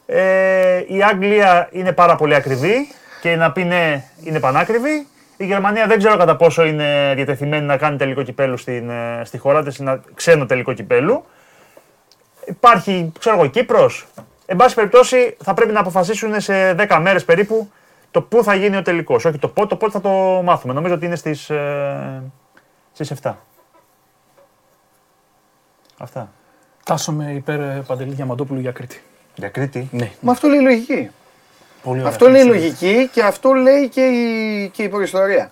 Ε, 0.07 0.83
η 0.87 1.03
Αγγλία 1.03 1.69
είναι 1.73 1.93
πάρα 1.93 2.17
πολύ 2.17 2.35
ακριβή 2.35 2.89
και 3.21 3.37
να 3.37 3.53
πει 3.53 3.65
ναι 3.65 4.05
είναι 4.23 4.41
πανάκριβη. 4.41 5.07
Η 5.37 5.45
Γερμανία 5.45 5.87
δεν 5.87 5.99
ξέρω 5.99 6.17
κατά 6.17 6.37
πόσο 6.37 6.65
είναι 6.65 7.13
διατεθειμένη 7.15 7.67
να 7.67 7.77
κάνει 7.77 7.97
τελικό 7.97 8.23
κυπέλου 8.23 8.57
στην, 8.57 8.91
ε, 8.91 9.21
στη 9.25 9.39
χώρα 9.39 9.63
της, 9.63 9.79
να 9.79 10.01
ξένο 10.15 10.47
τελικό 10.47 10.73
κυπέλου. 10.73 11.25
Υπάρχει, 12.47 13.13
ξέρω 13.19 13.37
εγώ, 13.37 13.47
Κύπρος. 13.47 14.07
Εν 14.47 14.57
πάση 14.57 14.75
περιπτώσει 14.75 15.37
θα 15.45 15.55
πρέπει 15.55 15.73
να 15.73 15.81
αποφασίσουν 15.81 16.41
σε 16.41 16.75
10 16.75 16.99
μέρες 17.01 17.25
περίπου 17.25 17.71
το 18.11 18.23
πού 18.23 18.43
θα 18.43 18.55
γίνει 18.55 18.77
ο 18.77 18.83
τελικός. 18.83 19.25
Όχι 19.25 19.39
το 19.39 19.49
πότε, 19.49 19.67
το 19.67 19.77
πότε 19.77 19.93
θα 19.93 20.01
το 20.01 20.43
μάθουμε. 20.45 20.73
Νομίζω 20.73 20.95
ότι 20.95 21.07
είναι 21.07 21.17
στις, 21.17 21.51
ε, 21.51 22.23
στις 22.93 23.11
7. 23.11 23.35
Αυτά. 25.99 26.33
Τάσσομαι 26.85 27.33
υπέρ 27.33 27.61
ε, 27.61 27.85
Παντελή 27.87 28.15
Διαμαντόπουλου 28.15 28.61
για 28.61 28.73
Κρήτη. 28.73 29.03
Για 29.35 29.49
Κρήτη; 29.49 29.89
Ναι. 29.93 30.13
Μα 30.21 30.33
αυτό 30.33 30.49
λέει 30.49 30.59
η 30.59 30.63
λογική. 30.63 31.11
Πολύ 31.83 31.99
ωραία. 31.99 32.11
Αυτό 32.11 32.29
λέει 32.29 32.43
η 32.43 32.47
λογική 32.47 33.09
και 33.13 33.23
αυτό 33.23 33.53
λέει 33.53 33.89
και 33.89 34.01
η, 34.01 34.69
και 34.69 34.83
η 34.83 34.89
προϊστορία. 34.89 35.51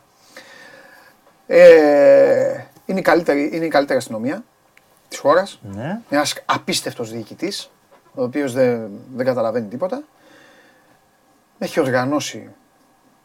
Ε, 1.47 2.65
είναι, 2.87 2.99
η 2.99 3.03
καλύτερη, 3.03 3.51
είναι 3.53 3.65
η 3.65 3.69
καλύτερη 3.69 3.99
αστυνομία 3.99 4.45
της 5.09 5.19
χώρας. 5.19 5.61
Ναι. 5.63 6.01
Ένας 6.09 6.43
απίστευτος 6.45 7.13
διοικητής, 7.13 7.71
ο 8.15 8.23
οποίος 8.23 8.53
δεν, 8.53 8.91
δεν 9.15 9.27
καταλαβαίνει 9.27 9.67
τίποτα. 9.67 10.03
Έχει 11.59 11.81
οργανώσει 11.81 12.51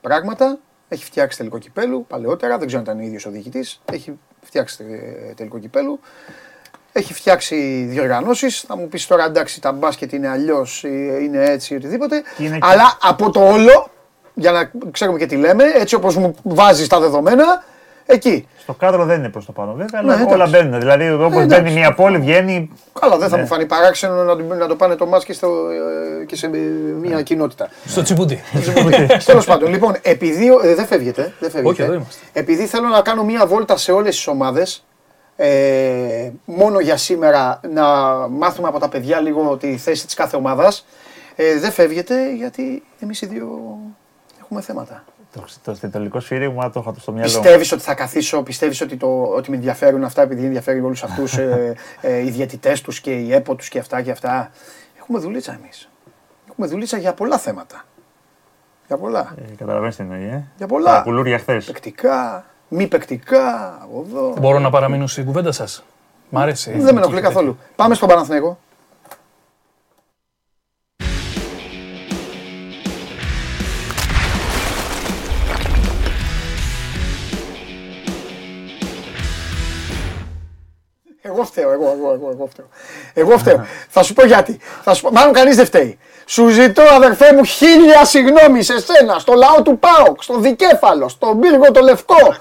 πράγματα, 0.02 0.60
έχει 0.88 1.04
φτιάξει 1.06 1.38
τελικό 1.38 1.58
κυπέλου 1.58 2.06
παλαιότερα, 2.08 2.58
δεν 2.58 2.68
ξέρω 2.68 2.82
αν 2.82 2.88
ήταν 2.88 3.00
ο 3.04 3.08
ίδιος 3.08 3.26
ο 3.26 3.30
διοικητής, 3.30 3.82
έχει 3.92 4.20
φτιάξει 4.42 4.86
ε, 5.30 5.34
τελικό 5.34 5.60
κυπέλου. 5.60 6.00
Έχει 6.92 7.14
φτιάξει 7.14 7.86
διοργανώσεις. 7.90 8.60
Θα 8.62 8.76
μου 8.78 8.88
πεις 8.88 9.08
τώρα 9.08 9.26
εντάξει, 9.26 9.62
τα 9.62 9.72
μπάσκετ 9.72 10.12
είναι 10.14 10.28
αλλιώς, 10.28 10.84
είναι 10.84 11.46
έτσι, 11.46 11.76
οτιδήποτε. 11.76 12.24
Είναι 12.38 12.54
και- 12.58 12.60
Αλλά 12.62 12.98
από 13.02 13.32
το 13.32 13.48
όλο, 13.48 13.90
για 14.34 14.52
να 14.52 14.72
ξέρουμε 14.92 15.18
και 15.20 15.26
τι 15.26 15.36
λέμε, 15.36 15.64
έτσι 15.64 15.96
όπως 15.96 16.16
μου 16.16 16.36
βάζεις 16.44 16.88
τα 16.88 17.00
δεδομένα, 17.00 17.64
εκεί. 18.14 18.48
Στο 18.62 18.74
κάδρο 18.74 19.06
δεν 19.06 19.18
είναι 19.20 19.30
προς 19.30 19.46
το 19.46 19.52
πάνω 19.52 19.72
βέβαια, 19.74 20.02
Ναι, 20.02 20.12
αλλά 20.12 20.14
εντάξει. 20.22 20.34
όλα 20.34 20.48
μπαίνουν. 20.48 20.80
Δηλαδή, 20.80 21.10
όπως 21.12 21.42
εντάξει. 21.42 21.62
μπαίνει 21.62 21.76
μια 21.80 21.94
πόλη, 21.94 22.18
βγαίνει. 22.18 22.72
Καλά, 23.00 23.18
δεν 23.18 23.30
θα 23.30 23.36
Ναι. 23.36 23.42
μου 23.42 23.48
φανεί 23.48 23.66
παράξενο 23.66 24.24
να, 24.24 24.36
το- 24.36 24.44
να 24.56 24.68
το 24.68 24.76
πάνε 24.76 24.96
το 24.96 25.06
μάτς 25.06 25.26
και, 25.26 25.34
στο, 25.34 25.48
ε, 26.22 26.26
και 26.26 26.36
σε 26.36 26.48
μια 27.02 27.22
κοινότητα. 27.22 27.68
Στο 27.86 28.02
τσιμπούντι. 28.02 28.40
Τέλος 29.26 29.46
πάντων, 29.46 29.70
λοιπόν, 29.70 29.96
επειδή. 30.02 30.48
ε, 30.64 30.76
δεν 30.76 30.86
φεύγετε. 30.86 31.22
Δεν 31.40 31.50
φεύγετε. 31.50 31.68
Όχι, 31.70 31.82
εδώ 31.82 31.94
είμαστε. 31.94 32.26
Επειδή 32.34 32.66
θέλω 32.66 32.88
να 32.88 33.02
κάνω 33.02 33.24
μία 33.24 33.46
βόλτα 33.46 33.78
σε 33.78 33.92
όλες 33.92 34.16
τις 34.16 34.28
ομάδες. 34.28 34.84
Ε, 35.42 36.32
μόνο 36.46 36.80
για 36.80 36.98
σήμερα 36.98 37.60
να 37.74 37.84
μάθουμε 38.30 38.68
από 38.68 38.80
τα 38.80 38.90
παιδιά 38.90 39.20
λίγο 39.20 39.58
τη 39.58 39.78
θέση 39.78 40.06
της 40.06 40.14
κάθε 40.16 40.36
ομάδας. 40.36 40.86
Ε, 41.36 41.60
δεν 41.60 41.72
φεύγετε 41.72 42.34
γιατί 42.36 42.84
εμείς 43.00 43.22
οι 43.22 43.26
δύο 43.26 43.78
έχουμε 44.42 44.62
θέματα. 44.62 45.04
Το, 45.34 45.44
το, 45.64 45.80
το 45.80 45.90
τελικό 45.90 46.20
σφύριγμα 46.20 46.70
το 46.70 46.80
είχα 46.80 46.94
το 46.94 47.00
στο 47.00 47.12
μυαλό. 47.12 47.32
μου. 47.32 47.40
Πιστεύεις 47.40 47.72
ότι 47.72 47.82
θα 47.82 47.94
καθίσω, 47.94 48.44
πιστεύεις 48.44 48.82
ότι, 48.82 48.98
το, 48.98 49.24
ότι 49.24 49.50
με 49.50 49.56
ενδιαφέρουν 49.56 50.04
αυτά 50.04 50.22
επειδή 50.22 50.46
ενδιαφέρει 50.46 50.82
όλους 50.82 51.04
αυτούς 51.04 51.38
ε, 51.38 51.76
ε, 52.02 52.18
οι 52.18 52.30
διαιτητές 52.30 52.82
τους 52.82 53.00
και 53.02 53.12
οι 53.12 53.34
έπο 53.34 53.56
τους 53.56 53.70
και 53.70 53.80
αυτά 53.80 54.02
και 54.02 54.12
αυτά. 54.12 54.52
Έχουμε 55.00 55.20
δουλίτσα 55.20 55.54
εμείς. 55.64 55.90
Έχουμε 56.50 56.68
δουλίτσα 56.68 56.98
για 56.98 57.14
πολλά 57.14 57.38
θέματα. 57.38 57.86
Για 58.88 58.98
πολλά. 58.98 59.34
Ε, 59.38 59.56
Καταλαβαίνεις 59.56 59.96
τι 59.96 60.04
εννοεί, 60.04 60.24
ε. 60.24 60.44
Για 60.58 60.68
πολλά. 60.68 60.96
Τα 60.96 61.02
κουλούρια 61.02 61.40
χθες. 61.40 61.66
Παικτικά, 61.66 62.46
μη 62.68 62.88
παικτικά, 62.88 63.78
από 63.82 64.06
εδώ. 64.08 64.34
Μπορώ 64.40 64.60
να 64.60 64.70
παραμείνω 64.70 65.08
στην 65.08 65.26
κουβέντα 65.26 65.52
σας. 65.52 65.84
Μ' 66.30 66.38
άρεσε. 66.38 66.72
Δεν 66.72 66.94
με 66.94 67.00
ενοχλεί 67.02 67.22
καθόλου. 67.22 67.58
Πάμε 67.76 67.96
στον 67.96 68.08
Παναθηναϊκό. 68.08 68.60
Εγώ 81.40 81.48
φταίω, 81.48 81.72
εγώ, 81.72 81.96
εγώ, 81.98 82.14
εγώ, 82.14 82.30
εγώ 82.34 82.50
φταίω. 82.52 82.66
Εγώ 83.14 83.38
φταίω. 83.38 83.66
Θα 83.90 84.04
σου 84.04 84.14
πω 84.14 84.26
γιατί. 84.26 84.60
Θα 84.84 84.94
σου 84.94 85.02
πω, 85.02 85.12
μάλλον 85.12 85.34
κανείς 85.34 85.56
δεν 85.56 85.66
φταίει. 85.66 86.00
Σου 86.26 86.48
ζητώ 86.48 86.84
αδερφέ 86.84 87.34
μου 87.34 87.44
χίλια 87.44 88.06
συγγνώμη 88.06 88.64
σε 88.64 88.80
σένα, 88.80 89.20
στο 89.20 89.34
λαό 89.34 89.62
του 89.62 89.80
ΠΑΟΚ, 89.80 90.24
στο 90.24 90.38
Δικέφαλο, 90.40 91.10
στον 91.10 91.40
Πύργο 91.40 91.72
το 91.72 91.82
Λευκό, 91.82 92.36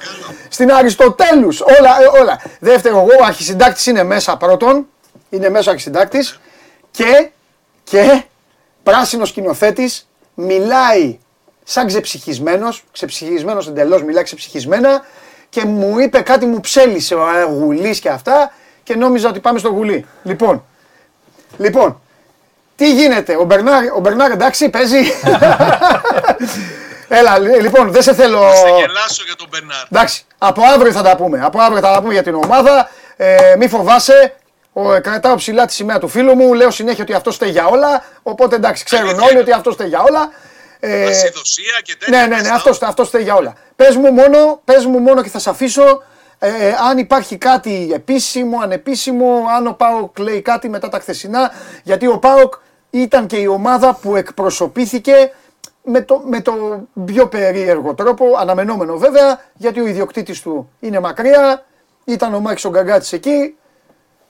στην 0.49 0.72
Αριστοτέλους, 0.72 1.61
όλα, 1.61 2.03
ε, 2.03 2.20
όλα. 2.20 2.40
Δεύτερο, 2.61 2.96
εγώ 2.96 3.22
ο 3.22 3.24
αρχισυντάκτης 3.24 3.86
είναι 3.86 4.03
μέσα 4.03 4.36
πρώτον, 4.36 4.86
είναι 5.30 5.49
μέσα 5.49 5.68
ο 5.68 5.70
αρχισυντάκτης 5.70 6.40
και, 6.90 7.30
και 7.84 8.22
πράσινος 8.82 9.28
σκηνοθέτης 9.28 10.09
μιλάει 10.34 11.18
σαν 11.64 11.86
ξεψυχισμένος, 11.86 12.84
ξεψυχισμένος 12.92 13.68
εντελώς, 13.68 14.03
μιλάει 14.03 14.22
ξεψυχισμένα 14.22 15.05
και 15.49 15.64
μου 15.64 15.99
είπε 15.99 16.20
κάτι 16.20 16.46
μου 16.46 16.61
ψέλισε 16.61 17.14
ο 17.14 17.36
ε, 17.36 17.42
γουλής 17.42 18.01
και 18.01 18.09
αυτά 18.09 18.53
και 18.89 18.95
νόμιζα 18.97 19.28
ότι 19.28 19.41
πάμε 19.41 19.59
στο 19.59 19.68
γουλί. 19.68 20.07
Λοιπόν, 20.22 20.64
λοιπόν, 21.57 22.01
τι 22.76 22.93
γίνεται, 22.93 23.36
ο 23.36 23.45
Μπερνάρ, 23.45 23.84
ο 23.97 23.99
Μπερνάρ 24.01 24.30
εντάξει 24.30 24.68
παίζει. 24.68 24.99
Έλα, 27.09 27.39
λι- 27.39 27.61
λοιπόν, 27.61 27.91
δεν 27.93 28.03
σε 28.03 28.14
θέλω... 28.14 28.41
Θα 28.41 28.55
σε 28.55 28.68
γελάσω 28.68 29.22
για 29.26 29.36
τον 29.36 29.47
Μπερνάρ. 29.51 29.84
Εντάξει, 29.93 30.24
από 30.39 30.62
αύριο 30.74 30.93
θα 30.93 31.03
τα 31.03 31.16
πούμε. 31.16 31.41
Από 31.45 31.61
αύριο 31.61 31.80
θα 31.80 31.93
τα 31.93 32.01
πούμε 32.01 32.12
για 32.12 32.22
την 32.22 32.34
ομάδα. 32.34 32.91
Ε, 33.16 33.55
μη 33.59 33.68
φοβάσαι. 33.68 34.34
Ο, 34.72 34.93
ε, 34.95 35.01
κρατάω 35.01 35.34
ψηλά 35.34 35.66
τη 35.66 35.72
σημαία 35.72 35.99
του 35.99 36.09
φίλου 36.09 36.34
μου. 36.34 36.55
Λέω 36.55 36.70
συνέχεια 36.70 37.03
ότι 37.03 37.12
αυτό 37.12 37.30
φταίει 37.32 37.51
για 37.51 37.66
όλα. 37.66 38.05
Οπότε 38.22 38.57
εντάξει, 38.57 38.84
ξέρουν 38.84 39.05
Αλήθεια 39.07 39.22
όλοι 39.24 39.32
είναι. 39.32 39.41
ότι 39.41 39.53
αυτό 39.53 39.70
φταίει 39.72 39.89
για 39.89 40.01
όλα. 40.09 40.30
Ε, 40.80 41.05
Ασυδοσία 41.07 41.80
και 41.82 41.97
τέτοια. 41.99 42.18
ναι, 42.20 42.26
ναι, 42.26 42.36
ναι, 42.36 42.45
στα- 42.45 42.55
αυτό 42.55 42.86
αυτός 42.86 43.09
φταίει 43.09 43.22
για 43.22 43.34
όλα. 43.34 43.55
Πες 43.76 43.97
μου 43.97 44.11
μόνο, 44.12 44.61
πες 44.64 44.84
μου 44.84 44.99
μόνο 44.99 45.22
και 45.22 45.28
θα 45.28 45.39
σε 45.39 45.51
αφήσω 45.51 46.03
ε, 46.39 46.74
αν 46.89 46.99
υπάρχει 46.99 47.36
κάτι 47.36 47.91
επίσημο, 47.95 48.61
ανεπίσημο, 48.61 49.45
αν 49.57 49.66
ο 49.66 49.72
ΠΑΟΚ 49.72 50.18
λέει 50.18 50.43
κάτι 50.43 50.68
μετά 50.68 50.89
τα 50.89 50.99
χθεσινά, 50.99 51.53
γιατί 51.82 52.07
ο 52.07 52.18
ΠΑΟΚ 52.18 52.55
ήταν 52.91 53.26
και 53.26 53.36
η 53.36 53.47
ομάδα 53.47 53.95
που 53.95 54.16
εκπροσωπήθηκε 54.16 55.32
με 55.84 56.03
το, 56.03 56.22
με 56.26 56.43
το 56.43 56.86
πιο 57.05 57.28
περίεργο 57.28 57.95
τρόπο, 57.95 58.36
αναμενόμενο 58.36 58.99
βέβαια, 58.99 59.45
γιατί 59.55 59.80
ο 59.80 59.86
ιδιοκτήτης 59.86 60.43
του 60.43 60.72
είναι 60.80 61.01
μακριά, 61.01 61.66
ήταν 62.05 62.34
ο 62.34 62.41
Μάκης 62.41 62.64
ο 62.64 62.70
Γκαγκάτης 62.70 63.12
εκεί, 63.12 63.57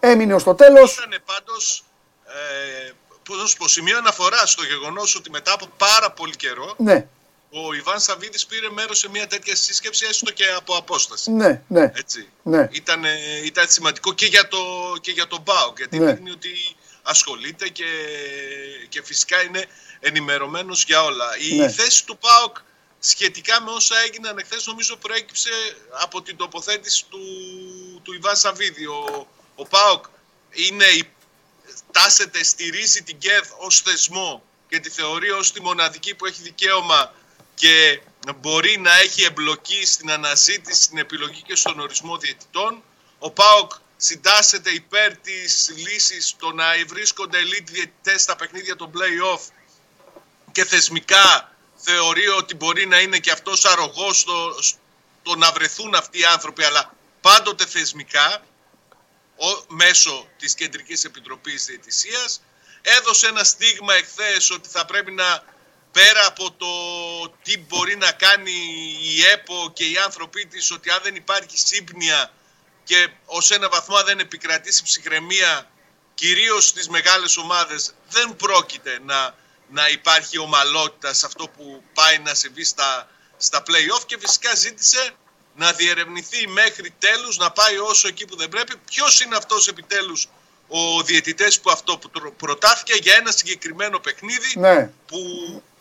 έμεινε 0.01 0.35
ως 0.35 0.43
το 0.45 0.55
τέλος. 0.55 0.97
Ήταν 0.97 1.21
πάντως, 1.27 1.85
ε, 2.27 2.91
πώς 3.25 3.41
να 3.41 3.47
σου 3.47 3.57
πω, 3.57 3.69
σημείο 3.69 3.99
αναφοράς 3.99 4.51
στο 4.51 4.65
γεγονός 4.65 5.17
ότι 5.17 5.31
μετά 5.31 5.53
από 5.53 5.67
πάρα 5.77 6.11
πολύ 6.11 6.37
καιρό 6.37 6.75
Ναι, 6.77 7.07
ο 7.51 7.75
Ιβάν 7.75 8.01
Σαββίδης 8.01 8.47
πήρε 8.47 8.71
μέρος 8.71 8.99
σε 8.99 9.09
μια 9.09 9.27
τέτοια 9.27 9.57
σύσκεψη 9.57 10.07
έστω 10.09 10.31
και 10.33 10.45
από 10.57 10.77
απόσταση. 10.77 11.31
ναι, 11.31 11.63
ναι. 11.69 11.93
Έτσι. 11.95 12.29
Ναι. 12.43 12.69
Ήταν, 12.71 13.05
ε, 13.05 13.17
ήταν 13.45 13.69
σημαντικό 13.69 14.13
και 14.15 14.27
για, 14.27 14.49
το, 14.49 14.59
και 15.01 15.11
για 15.11 15.27
τον 15.27 15.43
ΠΑΟΚ 15.43 15.77
γιατί 15.79 15.99
Ναι. 15.99 16.13
δείχνει 16.13 16.31
ότι 16.31 16.51
ασχολείται 17.03 17.69
και, 17.69 17.85
και 18.89 19.03
φυσικά 19.05 19.43
είναι 19.43 19.67
ενημερωμένος 20.01 20.85
για 20.85 21.03
όλα. 21.03 21.29
Η 21.51 21.55
Ναι. 21.55 21.71
θέση 21.71 22.05
του 22.07 22.19
ΠΑΟΚ 22.19 22.57
σχετικά 22.99 23.63
με 23.63 23.71
όσα 23.71 23.95
έγιναν 24.07 24.39
εχθές 24.39 24.67
νομίζω 24.67 24.97
προέκυψε 24.97 25.51
από 26.01 26.23
την 26.23 26.37
τοποθέτηση 26.37 27.05
του, 27.11 27.19
του 28.03 28.13
Ιβάν 28.15 28.37
Σαββίδη. 28.37 28.87
Ο, 28.87 29.27
ο 29.55 29.65
ΠΑΟΚ 29.67 30.05
είναι, 30.51 30.85
η- 30.85 31.09
τάσεται, 31.93 32.45
στηρίζει 32.45 33.03
την 33.03 33.19
ΚΕΔ 33.19 33.45
ως 33.59 33.81
θεσμό 33.81 34.43
και 34.69 34.79
τη 34.79 34.91
θεωρεί 34.91 35.31
ως 35.31 35.53
τη 35.53 35.63
μοναδική 35.63 36.15
που 36.15 36.27
έχει 36.27 36.43
δικαίωμα 36.43 37.15
και 37.59 38.01
μπορεί 38.37 38.79
να 38.79 38.99
έχει 38.99 39.23
εμπλοκή 39.25 39.87
στην 39.87 40.11
αναζήτηση, 40.11 40.83
στην 40.83 40.99
επιλογή 40.99 41.43
και 41.43 41.57
στον 41.57 41.81
ορισμό 41.81 42.17
διαιτητών. 42.17 42.83
Ο 43.19 43.31
ΠΑΟΚ 43.31 43.73
συντάσσεται 43.97 44.71
υπέρ 44.71 45.17
της 45.17 45.73
λύσης 45.77 46.35
το 46.39 46.53
να 46.53 46.65
βρίσκονται 46.87 47.39
elite 47.39 47.67
διαιτητές 47.71 48.23
στα 48.23 48.37
παιχνίδια 48.37 48.77
των 48.77 48.93
play-off 48.95 49.41
και 50.53 50.65
θεσμικά 50.65 51.53
θεωρεί 51.77 52.29
ότι 52.29 52.55
μπορεί 52.55 52.87
να 52.87 53.01
είναι 53.01 53.19
και 53.19 53.31
αυτός 53.31 53.65
αρρωγός 53.65 54.19
στο, 54.19 54.57
στο 54.63 55.37
να 55.37 55.53
βρεθούν 55.53 55.95
αυτοί 55.95 56.19
οι 56.19 56.25
άνθρωποι, 56.25 56.65
αλλά 56.65 56.95
πάντοτε 57.21 57.67
θεσμικά, 57.67 58.43
ο, 59.37 59.75
μέσω 59.75 60.29
της 60.39 60.55
Κεντρικής 60.55 61.05
Επιτροπής 61.05 61.65
Διαιτησίας. 61.65 62.43
Έδωσε 62.83 63.27
ένα 63.27 63.45
στίγμα 63.45 63.95
εχθές 63.95 64.51
ότι 64.51 64.69
θα 64.69 64.85
πρέπει 64.85 65.13
να 65.13 65.57
πέρα 65.99 66.27
από 66.27 66.53
το 66.53 66.73
τι 67.43 67.59
μπορεί 67.59 67.97
να 67.97 68.13
κάνει 68.13 68.53
η 69.03 69.25
ΕΠΟ 69.33 69.71
και 69.75 69.85
οι 69.85 69.97
άνθρωποι 70.05 70.47
της, 70.47 70.71
ότι 70.71 70.91
αν 70.91 71.01
δεν 71.03 71.15
υπάρχει 71.15 71.59
σύμπνοια 71.59 72.33
και 72.85 73.09
ως 73.25 73.51
ένα 73.51 73.69
βαθμό 73.69 73.97
αν 73.97 74.05
δεν 74.05 74.19
επικρατήσει 74.19 74.83
ψυχραιμία, 74.83 75.71
κυρίως 76.15 76.67
στις 76.67 76.89
μεγάλες 76.89 77.37
ομάδες, 77.37 77.95
δεν 78.09 78.37
πρόκειται 78.37 78.99
να, 79.05 79.35
να 79.69 79.89
υπάρχει 79.89 80.39
ομαλότητα 80.39 81.13
σε 81.13 81.27
αυτό 81.27 81.49
που 81.49 81.83
πάει 81.95 82.19
να 82.19 82.35
συμβεί 82.35 82.65
στα, 82.65 83.09
στα 83.37 83.63
play-off 83.67 84.03
και 84.07 84.19
φυσικά 84.19 84.55
ζήτησε 84.55 85.11
να 85.55 85.73
διερευνηθεί 85.73 86.49
μέχρι 86.49 86.91
τέλους, 86.99 87.37
να 87.37 87.51
πάει 87.51 87.79
όσο 87.79 88.09
εκεί 88.09 88.25
που 88.25 88.37
δεν 88.37 88.49
πρέπει. 88.49 88.77
Ποιος 88.77 89.21
είναι 89.21 89.37
αυτός 89.37 89.69
επιτέλους 89.69 90.29
ο 90.69 91.03
διαιτητές 91.03 91.61
που 91.61 91.71
αυτό 91.71 91.99
που 91.99 92.11
τρο- 92.11 92.33
προτάθηκε 92.33 92.93
για 93.03 93.15
ένα 93.17 93.31
συγκεκριμένο 93.31 93.99
παιχνίδι 93.99 94.53
Ναι. 94.59 94.91
που 95.07 95.19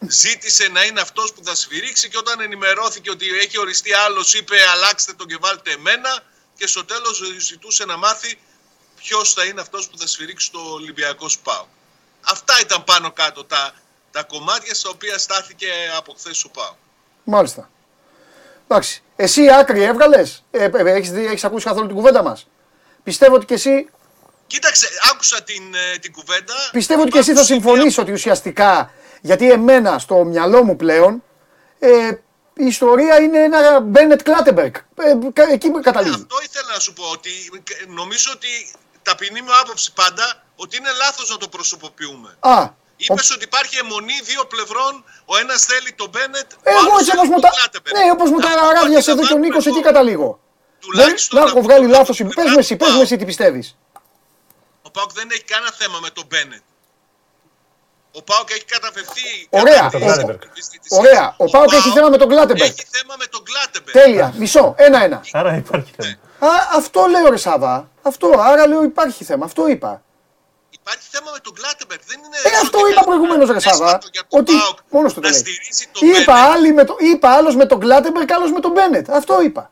ζήτησε 0.07 0.67
να 0.67 0.83
είναι 0.83 1.01
αυτός 1.01 1.33
που 1.33 1.41
θα 1.43 1.55
σφυρίξει 1.55 2.09
και 2.09 2.17
όταν 2.17 2.41
ενημερώθηκε 2.41 3.09
ότι 3.09 3.25
έχει 3.43 3.59
οριστεί 3.59 3.93
άλλος 3.93 4.33
είπε 4.33 4.55
αλλάξτε 4.73 5.13
τον 5.13 5.27
και 5.27 5.37
βάλτε 5.41 5.71
εμένα 5.71 6.19
και 6.57 6.67
στο 6.67 6.85
τέλος 6.85 7.21
ζητούσε 7.39 7.85
να 7.85 7.97
μάθει 7.97 8.39
ποιος 8.95 9.33
θα 9.33 9.43
είναι 9.45 9.61
αυτός 9.61 9.87
που 9.89 9.97
θα 9.97 10.07
σφυρίξει 10.07 10.51
το 10.51 10.59
Ολυμπιακό 10.59 11.29
ΣΠΑΟ. 11.29 11.65
Αυτά 12.21 12.53
ήταν 12.61 12.83
πάνω 12.83 13.11
κάτω 13.11 13.43
τα, 13.43 13.73
τα 14.11 14.23
κομμάτια 14.23 14.73
στα 14.73 14.89
οποία 14.89 15.17
στάθηκε 15.17 15.67
από 15.97 16.13
χθες 16.17 16.43
ο 16.43 16.49
ΠΑΟ. 16.49 16.75
Μάλιστα. 17.23 17.69
Εντάξει. 18.67 19.01
Εσύ 19.15 19.49
άκρη 19.51 19.83
έβγαλες; 19.83 20.43
Ε, 20.51 20.63
ε, 20.63 20.91
έχεις, 20.91 21.11
δει- 21.11 21.25
έχεις 21.25 21.43
ακούσει 21.43 21.65
καθόλου 21.65 21.85
την 21.87 21.95
κουβέντα 21.95 22.23
μας; 22.23 22.47
Πιστεύω 23.03 23.35
ότι 23.35 23.45
και 23.45 23.53
εσύ, 23.53 23.89
Κοίταξε, 24.47 24.87
άκουσα 25.11 25.43
την, 25.43 25.63
ε, 25.93 25.97
την 25.97 26.11
κουβέντα. 26.11 26.53
πιστεύω 26.71 27.01
ότι 27.01 27.11
και 27.11 27.17
εσύ 27.17 27.33
θα 27.33 27.39
Άκουσα 27.39 27.53
συμφωνήσει 27.53 27.99
ότι 27.99 28.11
ουσιαστικά. 28.11 28.91
Γιατί 29.21 29.51
εμένα 29.51 29.99
στο 29.99 30.15
μυαλό 30.23 30.63
μου 30.63 30.75
πλέον 30.75 31.23
ε, 31.79 31.89
η 32.53 32.65
ιστορία 32.65 33.19
είναι 33.21 33.39
ένα 33.43 33.79
Μπένετ 33.79 34.21
Κλάτεμπεργκ. 34.21 34.73
Ε, 34.95 35.13
κα- 35.33 35.49
εκεί 35.51 35.69
Ναι, 35.69 35.81
καταλήγει. 35.81 36.13
αυτό 36.15 36.35
ήθελα 36.45 36.73
να 36.73 36.79
σου 36.79 36.93
πω 36.93 37.03
ότι 37.11 37.29
νομίζω 37.87 38.31
ότι 38.35 38.47
ταπεινή 39.01 39.41
μου 39.41 39.51
άποψη 39.61 39.93
πάντα 39.93 40.43
ότι 40.55 40.77
είναι 40.77 40.89
λάθος 40.97 41.29
να 41.29 41.37
το 41.37 41.47
προσωποποιούμε. 41.47 42.35
Α, 42.39 42.69
Είπες 42.99 43.31
ότι 43.31 43.43
υπάρχει 43.43 43.77
εμμονή 43.77 44.19
δύο 44.23 44.45
πλευρών. 44.45 45.03
Ο 45.25 45.37
ένας 45.37 45.65
θέλει 45.65 45.91
τον 45.95 46.09
Μπένετ. 46.09 46.47
ο 46.53 46.57
εγώ 46.65 46.79
άλλος 46.79 46.99
έτσι 46.99 47.09
θέλει 47.11 47.19
όπως 47.19 47.27
μου 47.29 47.39
τον 47.41 47.41
τα, 47.41 47.49
Κλάτεμπεργκ. 47.57 47.95
ναι, 47.97 48.11
όπως 48.11 48.29
μου 48.31 48.39
τα 48.39 48.47
Αυτό 48.47 48.65
αράδιασε 48.67 49.11
ότι 49.11 49.19
εδώ 49.19 49.21
θα 49.21 49.27
και 49.27 49.33
ο 49.33 49.37
βάλουμε 49.37 49.47
Νίκος 49.47 49.65
εκεί 49.65 49.75
εδώ 49.79 49.85
καταλήγω. 49.89 50.29
Δεν, 50.29 50.79
τουλάχιστον 50.79 51.37
να 51.39 51.41
από 51.45 51.49
έχω 51.51 51.59
το 51.59 51.67
βγάλει 51.67 51.85
κάτω 51.85 51.97
λάθος. 51.97 52.15
πλευρά 52.17 52.35
Πες 52.41 52.45
μου 52.49 52.53
του 52.53 52.59
εσύ, 52.59 52.75
πες 52.75 52.87
μου 52.87 52.93
ΠΑΟΚ. 52.93 53.05
εσύ 53.07 53.15
τι 53.19 53.25
πιστεύεις. 53.31 53.67
Πάοκ 54.97 55.11
δεν 55.19 55.27
έχει 55.31 55.43
κανένα 55.53 55.71
θέμα 55.81 55.97
με 56.05 56.09
τον 56.09 56.25
Μπένετ. 56.29 56.61
Ο 58.19 58.21
Πάοκ 58.23 58.49
έχει 58.51 58.65
καταφερθεί. 58.75 59.27
Ωραία. 59.49 59.89
κατά 59.91 59.99
τη 59.99 60.05
Ο- 60.05 60.25
διαιτησία. 60.71 60.97
Ωραία. 60.99 61.33
Ο 61.37 61.45
Πάοκ 61.45 61.71
έχει 61.73 61.89
θέμα 61.89 62.09
με 62.09 62.17
τον 62.17 62.27
Κλάτεμπεργκ. 62.29 62.69
Έχει 62.71 62.85
θέμα 62.97 63.15
με 63.21 63.25
τον 63.25 63.41
Κλάτεμπεργκ. 63.43 63.95
Τέλεια. 64.01 64.33
Μισό. 64.37 64.73
Ένα-ένα. 64.77 65.21
Άρα 65.31 65.55
υπάρχει 65.55 65.91
θέμα. 65.97 66.17
Α, 66.53 66.67
αυτό 66.75 67.05
λέω 67.05 67.29
ρε 67.29 67.37
Σάβα. 67.37 67.89
Αυτό. 68.01 68.27
Άρα 68.39 68.67
λέω 68.67 68.83
υπάρχει 68.83 69.23
θέμα. 69.23 69.45
Αυτό 69.45 69.67
είπα. 69.67 70.01
Υπάρχει 70.69 71.07
θέμα 71.11 71.31
με 71.31 71.39
τον 71.39 71.53
Κλάτεμπεργκ. 71.53 72.01
Δεν 72.05 72.17
είναι 72.25 72.37
Ε, 72.55 72.57
αυτό 72.63 72.79
ότι 72.79 72.91
είπα 72.91 73.03
προηγουμένως, 73.03 73.49
ρε 73.49 73.59
Σάβα, 73.59 73.85
έσπατο 73.85 74.07
για 74.11 74.23
τον 74.29 74.39
ότι 74.39 74.53
ΠΑΟΚ 74.57 74.77
μόνος 74.89 75.13
του 75.13 75.19
το 75.21 75.27
να 75.27 75.33
λέει. 75.33 75.39
στηρίζει 75.41 75.85
τον 75.91 76.07
Είπα, 76.07 76.17
Μπένετ. 76.17 76.29
άλλοι 76.51 76.73
με 76.73 76.83
το, 76.83 76.95
είπα 76.99 77.29
άλλος 77.37 77.55
με 77.55 77.65
τον 77.65 77.79
Κλάτεμπεργκ, 77.79 78.31
άλλος 78.31 78.51
με 78.51 78.59
τον 78.59 78.71
Μπένετ. 78.71 79.09
Αυτό 79.09 79.41
είπα. 79.41 79.71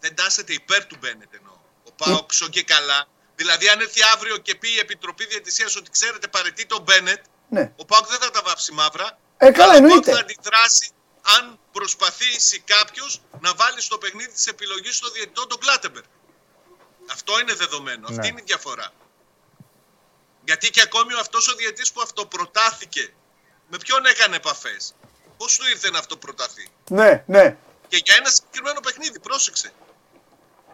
Δεν 0.00 0.14
τάσσεται 0.14 0.52
υπέρ 0.52 0.84
του 0.86 0.96
Μπένετ 1.00 1.28
εννοώ. 1.38 1.54
Ο 1.88 1.90
Πάοκ 2.04 2.32
σο 2.32 2.46
και 2.48 2.62
καλά. 2.62 3.04
Δηλαδή, 3.40 3.68
αν 3.68 3.80
έρθει 3.80 4.00
αύριο 4.14 4.36
και 4.36 4.54
πει 4.54 4.68
η 4.74 4.78
Επιτροπή 4.78 5.26
Διαιτησία 5.26 5.66
ότι 5.76 5.90
ξέρετε 5.90 6.28
παρετεί 6.28 6.66
τον 6.66 6.82
Μπένετ, 6.82 7.24
Ναι. 7.48 7.72
ο 7.76 7.84
Πάοκ 7.84 8.06
δεν 8.06 8.18
θα 8.18 8.30
τα 8.30 8.42
βάψει 8.44 8.72
μαύρα. 8.72 9.18
Ε, 9.36 9.50
καλά, 9.50 9.64
αλλά 9.64 9.72
ο 9.72 9.76
εννοείται. 9.76 10.10
Πάοκ 10.10 10.16
θα 10.16 10.20
αντιδράσει 10.20 10.90
αν 11.38 11.58
προσπαθήσει 11.72 12.60
κάποιος 12.60 13.20
να 13.40 13.54
βάλει 13.54 13.80
στο 13.80 13.98
παιχνίδι 13.98 14.32
της 14.32 14.46
επιλογής 14.46 14.96
στο 14.96 15.10
διαιτητό 15.10 15.46
τον 15.46 15.58
Κλάτεμπερ. 15.58 16.02
Αυτό 17.10 17.40
είναι 17.40 17.54
δεδομένο. 17.54 18.06
Αυτή 18.06 18.20
Ναι. 18.20 18.26
είναι 18.26 18.40
η 18.40 18.44
διαφορά. 18.46 18.92
Γιατί 20.44 20.70
και 20.70 20.80
ακόμη 20.80 21.12
αυτός 21.14 21.48
ο 21.48 21.54
διαιτητής 21.54 21.92
που 21.92 22.00
αυτοπροτάθηκε, 22.00 23.14
με 23.70 23.76
ποιον 23.78 24.06
έκανε 24.06 24.36
επαφές; 24.36 24.94
Πώς 25.36 25.56
του 25.56 25.68
ήρθε 25.68 25.90
να 25.90 25.98
αυτοπροταθεί; 25.98 26.68
Ναι, 26.88 27.24
ναι. 27.26 27.56
Και 27.88 28.00
για 28.04 28.14
ένα 28.18 28.30
συγκεκριμένο 28.30 28.80
παιχνίδι, 28.80 29.18
πρόσεξε. 29.20 29.72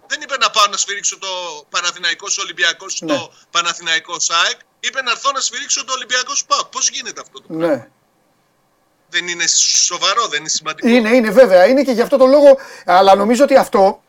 Δεν 0.09 0.21
είπε 0.23 0.37
να 0.41 0.51
πάω 0.51 0.67
να 0.71 0.77
σφυρίξω 0.77 1.19
το 1.19 1.27
Παναθηναϊκός 1.71 2.39
Ολυμπιακός 2.39 2.93
στο 2.93 3.05
Ναι. 3.05 3.19
Παναθηναϊκός 3.51 4.25
ΣΑΕΚ. 4.25 4.59
Είπε 4.81 5.03
να 5.03 5.11
έρθω 5.11 5.31
να 5.33 5.41
σφυρίξω 5.41 5.85
το 5.85 5.93
Ολυμπιακός 5.93 6.39
ΣΠΑΟΚ. 6.39 6.67
Πώς 6.67 6.89
γίνεται 6.91 7.21
αυτό 7.21 7.41
το 7.41 7.47
πράγμα; 7.49 7.67
Ναι. 7.75 7.89
Δεν 9.09 9.29
είναι 9.29 9.47
σοβαρό, 9.89 10.27
δεν 10.27 10.41
είναι 10.41 10.49
σημαντικό. 10.49 10.89
Είναι, 10.89 11.09
είναι 11.09 11.31
βέβαια, 11.31 11.67
είναι 11.67 11.83
και 11.83 11.93
γι' 11.93 12.01
αυτό 12.01 12.17
το 12.17 12.27
λόγο. 12.27 12.57
Αλλά 12.85 13.15
νομίζω 13.15 13.45
ότι 13.45 13.57
αυτό, 13.57 14.03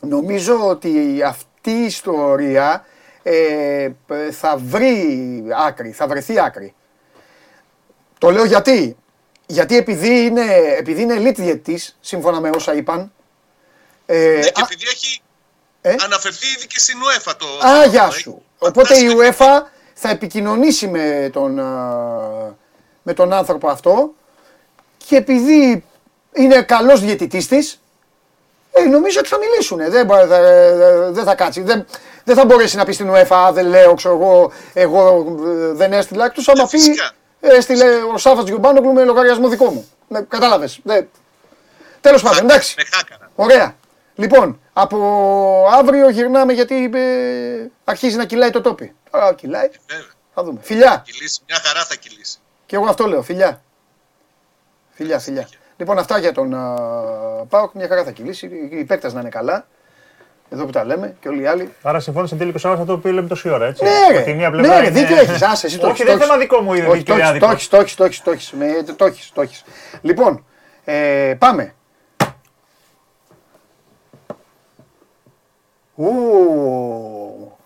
νομίζω 0.00 0.68
ότι 0.68 1.22
αυτή 1.22 1.70
η 1.70 1.84
ιστορία 1.84 2.86
ε, 3.22 3.88
π- 4.06 4.12
θα 4.40 4.56
βρει 4.56 5.44
άκρη, 5.66 5.90
θα 5.92 6.06
βρεθεί 6.06 6.40
άκρη. 6.40 6.74
Το 8.18 8.30
λέω 8.30 8.44
γιατί. 8.44 8.96
Γιατί 9.46 9.76
επειδή 9.76 10.24
είναι, 10.24 10.44
επειδή 10.78 11.02
είναι 11.02 11.16
elite 11.18 11.34
διαιτητής, 11.36 11.96
σύμφωνα 12.00 12.40
με 12.40 12.50
όσα 12.54 12.74
είπαν. 12.74 13.12
Ε, 14.06 14.16
Ναι, 14.16 14.40
και 14.40 14.60
α, 14.60 14.66
επειδή 14.70 14.84
έχει 14.92 15.20
ε; 15.80 15.94
αναφερθεί 16.04 16.46
ήδη 16.46 16.66
και 16.66 16.78
στην 16.78 16.96
UEFA 17.02 17.32
το. 17.38 17.46
Α, 17.66 17.82
το- 17.82 17.88
γεια 17.90 18.04
το- 18.06 18.12
σου. 18.12 18.18
έχει 18.30 18.42
Οπότε 18.58 18.94
η 18.98 19.08
φτάσει 19.08 19.16
UEFA 19.38 19.70
θα 19.94 20.08
επικοινωνήσει 20.10 20.86
με 20.86 21.30
τον, 21.32 21.58
α, 21.58 22.54
με 23.02 23.12
τον 23.14 23.32
άνθρωπο 23.32 23.68
αυτό 23.68 24.14
και 25.06 25.16
επειδή 25.16 25.84
είναι 26.32 26.62
καλός 26.62 27.00
διαιτητής 27.00 27.48
της, 27.48 27.80
ε, 28.72 28.82
νομίζω 28.82 29.18
ότι 29.18 29.28
θα 29.28 29.38
μιλήσουν. 29.38 29.90
Δεν, 29.90 30.06
μπο- 30.06 30.26
θα- 30.26 30.36
ε, 30.36 31.10
δεν 31.10 31.24
θα 31.24 31.34
κάτσει. 31.34 31.60
Δεν, 31.62 31.86
δεν 32.24 32.36
θα 32.36 32.44
μπορέσει 32.44 32.76
να 32.76 32.84
πει 32.84 32.92
στην 32.92 33.10
UEFA, 33.12 33.36
«Α, 33.46 33.52
δεν 33.52 33.66
λέω, 33.66 33.94
ξέρω 33.94 34.14
εγώ, 34.14 34.52
εγώ 34.72 35.26
ε, 35.46 35.72
δεν 35.72 35.92
έστειλα. 35.92 36.24
Εκτός 36.24 36.48
άμα 36.48 36.62
Ε, 36.62 36.66
πει, 36.70 36.78
φυσικά. 36.78 37.10
έστειλε 37.40 37.84
ο 38.14 38.18
Σάφας 38.18 38.44
Γιουμπάνογλου 38.44 38.92
με 38.92 39.04
λογαριασμό 39.04 39.48
δικό 39.48 39.70
μου. 39.70 39.88
Ναι, 40.08 40.20
κατάλαβες. 40.20 40.80
Δεν... 40.82 41.08
Τέλος 42.00 42.22
πάντων, 42.22 42.36
χάκαρα, 42.38 42.54
εντάξει. 42.54 42.74
Με 42.78 42.84
χάκαρα. 42.96 43.30
Ωραία. 43.34 43.76
Λοιπόν, 44.22 44.60
από 44.72 44.98
αύριο 45.78 46.08
γυρνάμε 46.10 46.52
γιατί 46.52 46.90
ε, 46.94 47.70
αρχίζει 47.84 48.16
να 48.16 48.24
κυλάει 48.24 48.50
το 48.50 48.60
τόπι. 48.60 48.94
Τώρα 49.10 49.34
κυλάει. 49.34 49.68
Βέβαια. 49.88 50.06
Θα 50.34 50.42
δούμε. 50.44 50.58
Φιλιά. 50.62 51.02
Κυλήσει, 51.06 51.40
μια 51.48 51.58
χαρά 51.64 51.84
θα 51.84 51.94
κυλήσει. 51.94 52.38
Και 52.66 52.76
εγώ 52.76 52.86
αυτό 52.86 53.06
λέω. 53.06 53.22
Φιλιά. 53.22 53.62
Φιλιά, 54.90 55.18
φιλιά. 55.18 55.48
Λοιπόν, 55.76 55.98
αυτά 55.98 56.18
για 56.18 56.32
τον 56.32 56.52
uh, 56.54 57.46
Πάοκ. 57.48 57.72
Μια 57.74 57.88
χαρά 57.88 58.04
θα 58.04 58.10
κυλήσει. 58.10 58.46
Οι- 58.46 58.78
Οι 58.78 58.84
παίκτες 58.84 59.12
να 59.12 59.20
είναι 59.20 59.28
καλά. 59.28 59.66
Εδώ 60.50 60.64
που 60.64 60.70
τα 60.70 60.84
λέμε 60.84 61.16
και 61.20 61.28
όλοι 61.28 61.42
οι 61.42 61.46
άλλοι. 61.46 61.72
Άρα 61.82 62.00
συμφώνησε 62.00 62.36
τελικό 62.36 62.58
Σάββατο 62.58 62.82
αυτό 62.82 62.98
που 62.98 63.08
λέμε 63.14 63.28
τόση 63.28 63.48
ώρα, 63.50 63.66
έτσι. 63.66 63.84
Ναι, 63.84 63.90
Από 64.18 64.24
τη 64.24 64.32
μία 64.34 64.48
ρε. 64.48 64.56
πλευρά 64.56 64.74
Ναι, 64.74 64.80
ρε, 64.80 64.88
είναι- 64.88 65.00
δίκιο 65.00 65.16
έχεις. 65.16 65.42
Άσε, 65.42 65.66
εσύ 65.66 65.78
το 65.78 65.86
Όχι, 65.86 66.02
έχεις, 66.02 66.04
δεν 66.04 66.14
το 66.18 66.22
θέμα 66.24 66.34
έχεις. 66.34 66.48
δικό 66.48 66.60
μου, 66.62 66.74
είναι 66.74 66.86
Όχι, 66.86 66.96
δίκιο 66.98 67.14
το 67.14 67.18
ή 67.20 67.22
έχεις, 67.22 67.30
άδικο. 67.30 67.46
το 67.46 67.52
έχεις, 67.52 67.68
το 67.68 67.76
έχεις, 67.76 67.96
το 67.96 68.04
έχεις, 68.04 68.22
το 68.22 68.30
έχεις. 68.30 68.52
Με- 68.52 68.92
Το 68.96 69.04
έχεις, 69.04 69.30
το 69.34 69.40
έχεις. 69.40 69.64
Λοιπόν, 70.00 70.44
ε, 70.84 71.34
πάμε. 71.38 71.74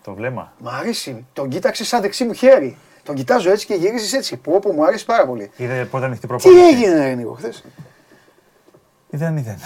Το 0.03 0.13
βλέμμα. 0.13 0.53
Μ' 0.57 0.67
αρέσει. 0.67 1.25
Τον 1.33 1.49
κοίταξες 1.49 1.87
σαν 1.87 2.01
δεξί 2.01 2.23
μου 2.23 2.33
χέρι. 2.33 2.77
Τον 3.03 3.15
κοιτάζω 3.15 3.51
έτσι 3.51 3.65
και 3.65 3.73
γυρίζεις 3.73 4.13
έτσι. 4.13 4.37
Πω, 4.37 4.59
πω, 4.59 4.71
μου 4.71 4.85
αρέσει 4.85 5.05
πάρα 5.05 5.25
πολύ. 5.25 5.51
Είδε 5.57 5.87
πότε 5.91 6.05
ανοιχτή 6.05 6.21
Τι 6.21 6.27
προπόνηση. 6.27 6.61
έγινε, 6.65 6.99
ρε 7.03 7.13
Νίκο, 7.13 7.33
χθες; 7.33 7.63
Μηδέν, 9.09 9.33
μηδέν. 9.33 9.57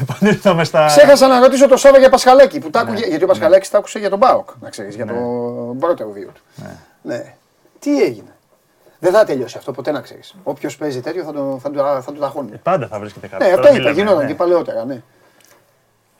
Επανήλθαμε 0.00 0.64
στα. 0.70 0.86
Ξέχασα 0.86 1.26
να 1.26 1.40
ρωτήσω 1.40 1.68
το 1.68 1.76
Σάβα 1.76 1.98
για 1.98 2.08
Πασχαλάκη. 2.10 2.58
Που 2.58 2.70
τα 2.70 2.80
άκουγε, 2.80 3.06
γιατί 3.06 3.24
ο 3.24 3.26
Πασχαλάκη 3.26 3.70
τα 3.70 3.78
άκουσε 3.78 3.98
για 3.98 4.10
τον 4.10 4.18
Μπάοκ, 4.18 4.48
να 4.60 4.68
ξέρεις, 4.70 4.94
για 4.94 5.06
το 5.06 5.14
πρώτο 5.78 6.08
βίο 6.10 6.30
του. 6.34 6.40
Ναι. 7.02 7.34
Τι 7.78 8.02
έγινε; 8.02 8.34
Δεν 8.98 9.12
θα 9.12 9.24
τελειώσει 9.24 9.58
αυτό 9.58 9.72
ποτέ 9.72 9.90
να 9.90 10.00
ξέρεις. 10.00 10.34
Όποιος 10.42 10.76
παίζει 10.76 11.00
τέτοιο 11.00 11.24
θα 11.24 11.32
το, 11.32 11.58
θα 11.62 11.70
το, 11.70 11.82
θα 12.02 12.12
το 12.12 12.20
ταχώνει. 12.20 12.50
Πάντα 12.62 12.86
θα 12.86 12.98
βρίσκεται 12.98 13.26
κάποιος. 13.26 13.48
Ναι, 13.50 13.56
Τώρα 13.56 13.68
αυτό 13.68 13.74
τι 13.74 13.80
είπα, 13.82 13.90
λέμε, 13.90 14.00
γινόταν 14.02 14.22
ναι. 14.24 14.30
και 14.30 14.34
παλαιότερα, 14.36 14.84
ναι. 14.84 15.02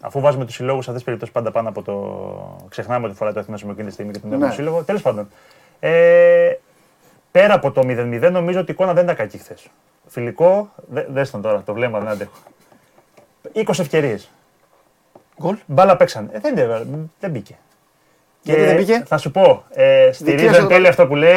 Αφού 0.01 0.20
βάζουμε 0.20 0.44
τους 0.44 0.55
συλλόγους 0.55 0.84
σε 0.84 0.90
αυτές 0.90 1.05
τις 1.05 1.05
περιπτώσεις 1.05 1.34
πάντα 1.34 1.51
πάνω 1.51 1.68
από 1.68 1.82
το. 1.82 2.66
Ξεχνάμε 2.68 3.07
ότι 3.07 3.16
φοράει 3.16 3.32
το 3.32 3.40
Αθήνα 3.40 3.59
εκείνη 3.70 3.86
τη 3.86 3.92
στιγμή 3.92 4.12
και 4.12 4.18
τον 4.18 4.28
Ναι. 4.28 4.34
έχουμε 4.36 4.53
σύλλογο. 4.53 4.82
Τέλος 4.82 5.03
πάντων. 5.03 5.28
Ε, 5.80 6.53
πέρα 7.30 7.55
από 7.55 7.70
το 7.70 7.80
0-0, 7.84 8.30
νομίζω 8.30 8.61
ότι 8.61 8.70
η 8.70 8.74
εικόνα 8.74 8.92
δεν 8.92 9.05
ήταν 9.05 9.16
κακή 9.16 9.38
χθες. 9.38 9.66
Φιλικό, 10.07 10.70
δε, 10.88 11.05
δες 11.09 11.30
τον 11.30 11.42
τώρα, 11.42 11.62
το 11.62 11.74
βλέμμα 11.74 11.98
δεν 11.98 12.09
αντέχω. 12.09 12.32
20 13.53 13.78
ευκαιρίες. 13.78 14.30
Γκολ. 15.42 15.57
Μπάλα 15.66 15.96
παίξαν. 15.96 16.28
Ε, 16.32 16.38
δεν, 16.38 16.55
δεν, 16.55 17.11
δεν 17.20 17.32
μπήκε. 18.45 18.59
Γιατί 18.59 18.64
δεν 18.64 18.76
μπήκε; 18.76 19.03
Θα 19.07 19.18
σου 19.18 19.30
πω, 19.30 19.64
ε, 19.70 20.12
στηρίζω 20.12 20.36
Δικαίωσε 20.36 20.57
εν 20.61 20.62
το- 20.62 20.68
τέλει 20.74 20.86
αυτό 20.88 21.07
που 21.07 21.14
λέει. 21.14 21.34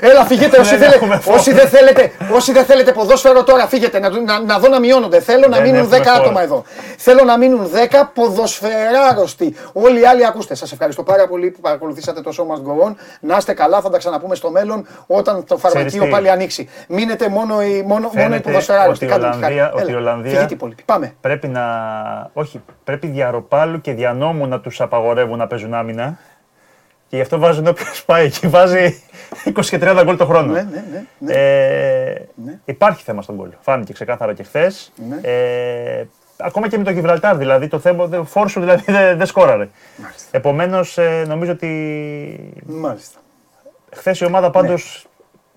Έλα, 0.00 0.24
φύγετε. 0.24 0.60
Όσοι, 0.60 0.70
Δεν 0.70 0.78
θέλετε, 0.78 0.96
έχουμε 0.96 1.16
φόρο. 1.16 1.36
όσοι, 1.36 1.52
δεν 1.52 1.68
θέλετε, 1.68 2.12
όσοι 2.34 2.52
δεν 2.52 2.64
θέλετε 2.64 2.92
ποδόσφαιρο 2.92 3.42
τώρα, 3.44 3.66
φύγετε. 3.66 3.98
Να, 3.98 4.08
να, 4.20 4.40
να 4.40 4.58
δω 4.58 4.68
να 4.68 4.80
μειώνονται. 4.80 5.20
Θέλω 5.20 5.46
να 5.48 5.56
Δεν 5.56 5.62
μείνουν 5.66 5.78
έχουμε 5.80 5.96
10 5.98 6.02
φόρο. 6.04 6.22
άτομα 6.22 6.42
εδώ. 6.42 6.62
Θέλω 6.96 7.24
να 7.24 7.38
μείνουν 7.38 7.70
10 7.72 8.10
ποδοσφαιράρωστοι. 8.14 9.56
Όλοι 9.72 10.00
οι 10.00 10.04
άλλοι 10.06 10.26
ακούστε. 10.26 10.54
Σας 10.54 10.72
ευχαριστώ 10.72 11.02
πάρα 11.02 11.28
πολύ 11.28 11.50
που 11.50 11.60
παρακολουθήσατε 11.60 12.20
το 12.20 12.30
show 12.36 12.42
must 12.42 12.62
go 12.84 12.88
on. 12.88 12.94
Να 13.20 13.36
είστε 13.36 13.52
καλά, 13.52 13.80
θα 13.80 13.90
τα 13.90 13.98
ξαναπούμε 13.98 14.34
στο 14.34 14.50
μέλλον 14.50 14.86
όταν 15.06 15.44
το 15.44 15.56
φαρμακείο 15.56 16.04
τι; 16.04 16.10
πάλι 16.10 16.30
ανοίξει. 16.30 16.68
Μείνετε 16.88 17.28
μόνο 17.28 17.62
οι, 17.62 17.66
μόνο, 17.66 17.84
μόνο 17.86 18.10
οι 18.14 18.16
Φαίνεται 18.20 18.40
ποδοσφαιράρωστοι. 18.40 19.04
ότι 19.04 19.14
η 19.14 19.16
Κάντε 19.18 19.26
μου 19.26 19.32
τη 19.32 19.38
χάρη. 19.42 19.54
Ολλανδία- 19.54 19.72
ότι 19.74 19.82
Έλα, 19.82 19.90
η 19.92 19.94
Ολλανδία- 20.00 20.30
Φύγετε 20.30 20.52
οι 20.52 20.56
υπόλοιποι. 20.56 20.82
Πάμε. 20.86 21.14
Πρέπει 21.20 21.48
να. 21.48 21.62
Όχι, 22.32 22.62
πρέπει 22.84 23.06
διαρροπάλου 23.06 23.80
και 23.80 23.92
διανόμου 23.92 24.46
να 24.46 24.60
τους 24.60 24.80
απαγορεύουν 24.80 25.40
να 25.42 25.48
παίζουν 25.48 25.74
άμυνα. 25.74 26.18
Και 27.08 27.16
γι' 27.16 27.22
αυτό 27.22 27.38
βάζουν 27.38 27.66
όποιος 27.66 28.04
πάει 28.04 28.24
εκεί. 28.26 28.48
Βάζει 28.48 29.02
20 29.44 29.64
και 29.64 29.78
30 29.82 30.02
γκολ 30.04 30.16
το 30.16 30.26
χρόνο. 30.26 30.52
Ναι, 30.52 30.62
ναι, 30.62 30.84
ναι, 30.90 31.04
ναι. 31.18 31.32
Ε, 31.34 32.28
Υπάρχει 32.64 33.02
θέμα 33.02 33.22
στον 33.22 33.34
γκολ. 33.34 33.48
Φάνηκε 33.60 33.92
ξεκάθαρα 33.92 34.34
και 34.34 34.42
χθες. 34.42 34.92
Ναι. 35.08 35.16
Ε, 35.30 36.06
ακόμα 36.36 36.68
και 36.68 36.78
με 36.78 36.84
το 36.84 36.90
Γιβραλτάρ 36.90 37.36
δηλαδή. 37.36 37.68
Το 37.68 37.78
θέμα, 37.78 38.08
το 38.08 38.24
φόρσου 38.24 38.60
δηλαδή 38.60 38.92
δεν 38.92 39.16
δεν 39.16 39.26
σκόραρε. 39.26 39.68
Επομένως, 40.30 40.98
νομίζω 41.26 41.52
ότι 41.52 42.62
Μάλιστα. 42.66 43.18
Χθες 43.94 44.20
η 44.20 44.24
ομάδα 44.24 44.50
πάντως 44.50 45.06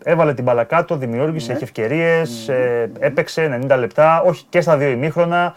έβαλε 0.03 0.33
την 0.33 0.43
μπάλα 0.43 0.63
κάτω, 0.63 0.95
δημιούργησε, 0.95 1.47
Ναι. 1.47 1.53
είχε 1.55 1.63
ευκαιρίες, 1.63 2.49
έπαιξε 2.99 3.59
90 3.67 3.75
λεπτά, 3.77 4.21
όχι 4.21 4.45
και 4.49 4.61
στα 4.61 4.77
δύο 4.77 4.89
ημίχρονα. 4.89 5.55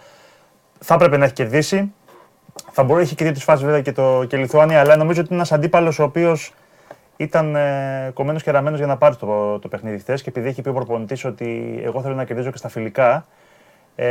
Θα 0.81 0.95
έπρεπε 0.95 1.16
να 1.16 1.24
έχει 1.24 1.33
κερδίσει. 1.35 1.93
Θα 2.73 2.83
μπορεί, 2.83 3.03
είχε 3.03 3.15
και 3.15 3.25
δύο 3.25 3.35
φάσεις 3.35 3.65
βέβαια 3.65 3.81
και, 3.83 3.93
το, 3.93 4.25
και 4.29 4.37
η 4.37 4.39
Λιθουανία, 4.39 4.81
αλλά 4.81 4.97
νομίζω 4.97 5.21
ότι 5.21 5.29
είναι 5.29 5.39
ένας 5.39 5.53
αντίπαλος 5.53 5.99
ο 5.99 6.03
οποίος 6.03 6.55
ήταν 7.17 7.57
ε, 7.57 8.11
κομμένος 8.15 8.43
και 8.43 8.51
ραμμένος 8.51 8.79
για 8.79 8.89
να 8.89 8.97
πάρει 8.97 9.17
το, 9.17 9.59
το 9.59 9.69
παιχνίδι 9.69 9.99
χθες. 9.99 10.23
Και 10.23 10.29
επειδή 10.29 10.49
έχει 10.49 10.63
πει 10.63 10.69
ο 10.69 10.73
προπονητής 10.73 11.25
ότι 11.25 11.81
εγώ 11.85 12.03
θέλω 12.03 12.15
να 12.15 12.25
κερδίζω 12.25 12.51
και 12.51 12.57
στα 12.57 12.69
φιλικά, 12.69 13.27
ε, 13.97 14.07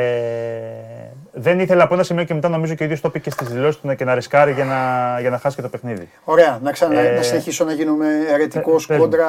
δεν 1.32 1.60
ήθελε 1.60 1.84
από 1.84 1.94
ένα 1.94 2.04
σημείο 2.04 2.24
και 2.24 2.34
μετά 2.34 2.50
νομίζω 2.50 2.74
και 2.74 2.84
ο 2.84 2.86
ίδιος 2.86 3.02
το 3.02 3.08
είπε 3.08 3.20
και 3.20 3.30
στις 3.30 3.48
δηλώσεις 3.48 3.82
του 3.82 3.96
και 3.96 4.04
να 4.06 4.16
ρισκάρει 4.16 4.52
για 4.52 4.66
να, 4.66 5.18
για 5.20 5.30
να 5.30 5.38
χάσει 5.38 5.56
και 5.56 5.62
το 5.62 5.70
παιχνίδι. 5.70 6.10
Ωραία, 6.24 6.60
να, 6.64 6.72
ξανα, 6.72 7.00
Ε, 7.00 7.16
να 7.16 7.22
συνεχίσω 7.22 7.66
να 7.66 7.74
γίνομαι 7.74 8.08
αιρετικός 8.30 8.86
πες 8.86 8.98
μου. 8.98 9.04
κόντρα, 9.04 9.28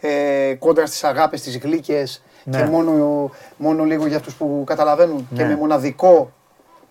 ε, 0.00 0.54
κόντρα 0.58 0.86
στις 0.86 1.04
αγάπες, 1.04 1.40
στις 1.40 1.58
γλύκες 1.58 2.22
Ναι. 2.44 2.58
και 2.58 2.64
μόνο, 2.64 3.30
μόνο 3.56 3.84
λίγο 3.84 4.06
για 4.06 4.16
αυτούς 4.16 4.34
που 4.34 4.62
καταλαβαίνουν 4.66 5.28
και 5.34 5.42
Ναι. 5.42 5.48
με 5.48 5.56
μοναδικό, 5.56 6.30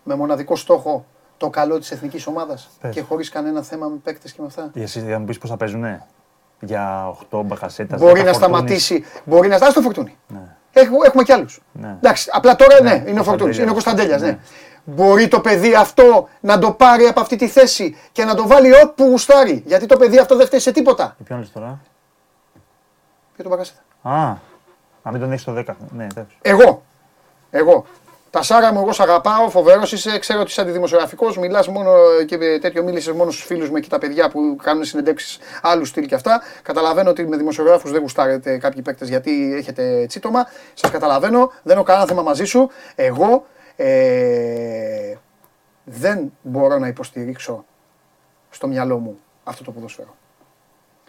με 0.03 0.15
μοναδικό 0.15 0.55
στόχο 0.55 1.05
το 1.37 1.49
καλό 1.49 1.79
της 1.79 1.91
εθνικής 1.91 2.27
ομάδας 2.27 2.69
Πες. 2.81 2.93
και 2.95 3.01
χωρίς 3.01 3.29
κανένα 3.29 3.61
θέμα 3.61 3.87
με 3.87 3.95
παίκτες 4.03 4.31
και 4.31 4.41
με 4.41 4.47
αυτά. 4.47 4.69
Για, 4.73 4.83
εσύ, 4.83 4.99
για 4.99 5.09
να 5.09 5.19
μου 5.19 5.25
πεις 5.25 5.37
πώς 5.37 5.49
θα 5.49 5.57
παίζουνε. 5.57 6.05
Για 6.59 7.07
8 7.31 7.41
μπακασέτα. 7.45 7.97
Μπορεί 7.97 8.23
να 8.23 8.33
σταματήσει, 8.33 9.03
μπορεί 9.23 9.47
να 9.47 9.57
στάσει 9.57 9.73
το 9.73 9.81
φορτούνι. 9.81 10.17
Έχουμε, 10.73 10.97
έχουμε 11.07 11.23
κι 11.23 11.31
άλλους. 11.31 11.61
Ναι. 11.71 11.87
Εντάξει, 11.97 12.29
απλά 12.33 12.55
τώρα 12.55 12.81
ναι, 12.81 12.89
Ναι, 12.93 13.09
είναι 13.09 13.19
ο 13.19 13.23
Φορτούνη, 13.23 13.55
Κωνσταντέλιας. 13.55 13.57
είναι 13.57 13.69
ο 13.69 13.73
Κωνσταντέλιας. 13.73 14.21
Ναι. 14.21 14.27
Ναι. 14.27 14.37
Μπορεί 14.83 15.27
το 15.27 15.39
παιδί 15.41 15.75
αυτό 15.75 16.29
να 16.39 16.59
το 16.59 16.71
πάρει 16.71 17.05
από 17.05 17.19
αυτή 17.19 17.35
τη 17.35 17.47
θέση 17.47 17.95
και 18.11 18.23
να 18.25 18.35
το 18.35 18.47
βάλει 18.47 18.73
όπου 18.83 19.03
γουστάρει. 19.03 19.63
Γιατί 19.65 19.85
το 19.85 19.97
παιδί 19.97 20.17
αυτό 20.17 20.35
δεν 20.35 20.45
φταίει 20.45 20.59
σε 20.59 20.71
τίποτα. 20.71 21.13
Για 21.17 21.25
ποιον 21.25 21.39
λες 21.39 21.51
τώρα; 21.51 21.79
Για 23.35 23.43
τον 23.43 23.51
Μπακασέτα. 23.51 23.79
Α, 24.01 24.35
να 25.03 25.11
μην 25.11 25.19
τον 25.19 25.29
έχεις 25.29 25.41
στο 25.41 25.53
10. 25.53 25.63
Ναι, 25.89 26.03
εντάξει. 26.03 26.37
Εγώ. 26.41 26.83
Εγώ. 27.49 27.85
Τα 28.35 28.41
Σάρα 28.41 28.73
μου, 28.73 28.79
εγώ 28.79 28.93
σε 28.93 29.01
αγαπάω, 29.01 29.49
φοβερός 29.49 29.91
είσαι. 29.91 30.19
Ξέρω 30.19 30.39
ότι 30.39 30.49
είσαι 30.49 30.61
αντιδημοσιογραφικός, 30.61 31.37
μιλάς 31.37 31.67
μόνο 31.67 31.91
και 32.25 32.37
τέτοιο, 32.37 32.83
μίλησες 32.83 33.13
μόνο 33.13 33.31
στους 33.31 33.45
φίλους 33.45 33.69
μου 33.69 33.79
και 33.79 33.89
τα 33.89 33.97
παιδιά 33.97 34.29
που 34.29 34.55
κάνουν 34.63 34.83
συνεντεύξεις 34.83 35.39
άλλου 35.61 35.85
στυλ 35.85 36.05
και 36.05 36.15
αυτά. 36.15 36.41
Καταλαβαίνω 36.61 37.09
ότι 37.09 37.27
με 37.27 37.37
δημοσιογράφους 37.37 37.91
δεν 37.91 38.01
γουστάρετε 38.01 38.57
κάποιοι 38.57 38.81
παίκτες 38.81 39.09
γιατί 39.09 39.53
έχετε 39.57 40.05
τσίτομα. 40.07 40.47
Σας 40.73 40.91
καταλαβαίνω, 40.91 41.51
δεν 41.63 41.75
έχω 41.75 41.85
κανένα 41.85 42.05
θέμα 42.05 42.21
μαζί 42.21 42.45
σου. 42.45 42.69
Εγώ 42.95 43.45
ε, 43.75 45.15
δεν 45.83 46.31
μπορώ 46.41 46.77
να 46.77 46.87
υποστηρίξω 46.87 47.65
στο 48.49 48.67
μυαλό 48.67 48.97
μου 48.97 49.19
αυτό 49.43 49.63
το 49.63 49.71
ποδόσφαιρο. 49.71 50.15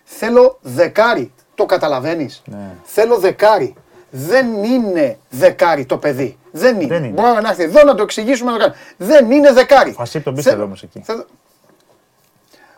Θέλω 0.05 0.59
δεκάρι. 0.61 1.33
Το 1.55 1.67
καταλαβαίνεις. 1.67 2.43
Ναι. 2.47 2.75
Θέλω 2.83 3.19
δεκάρι. 3.19 3.75
Δεν 4.11 4.65
είναι 4.65 5.19
δεκάρι 5.31 5.87
το 5.87 5.99
παιδί. 5.99 6.39
Δεν 6.59 6.75
είναι. 6.81 6.87
Δεν 6.87 7.05
είναι. 7.05 7.23
Μπορεί 7.23 7.43
να 7.43 7.49
έρθει 7.49 7.63
εδώ 7.63 7.83
να 7.85 7.95
το 7.95 8.03
εξηγήσουμε 8.03 8.51
να 8.51 8.57
το 8.57 8.63
κάνουμε. 8.63 8.81
Δεν 8.97 9.31
είναι 9.31 9.53
δεκάρι. 9.53 9.93
Φασίπ 9.93 10.25
τον 10.25 10.35
πίστευε 10.35 10.55
Θέλω- 10.57 10.67
όμως 10.69 10.83
εκεί. 10.83 11.01
θέλω- 11.05 11.27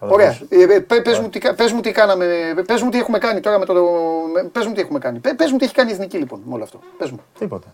Θα 0.00 0.06
το 0.06 0.14
Ωραία. 0.14 0.26
δώσει. 0.26 0.46
Ε, 0.48 0.62
ε, 0.74 0.78
πε- 0.80 1.02
Πες 1.02 1.18
μου, 1.18 1.28
τι, 1.28 1.38
κα- 1.38 1.54
πες 1.54 1.72
μου 1.72 1.80
τι 1.80 1.90
κάναμε, 1.92 2.26
πες 2.66 2.82
μου 2.82 2.90
τι 2.90 2.98
έχουμε 2.98 3.18
κάνει 3.18 3.40
τώρα 3.40 3.58
με 3.58 3.64
το... 3.64 3.74
με- 4.34 4.42
Πες 4.42 4.66
μου 4.66 4.72
τι 4.72 4.80
έχουμε 4.80 4.98
κάνει. 4.98 5.18
Πε- 5.18 5.34
Πες 5.36 5.50
μου 5.50 5.56
τι 5.58 5.64
έχει 5.64 5.74
κάνει 5.74 5.90
η 5.90 5.92
Εθνική 5.92 6.16
λοιπόν 6.18 6.40
με 6.44 6.54
όλο 6.54 6.62
αυτό. 6.62 6.80
Πες 6.98 7.10
μου. 7.10 7.20
Τίποτα. 7.38 7.66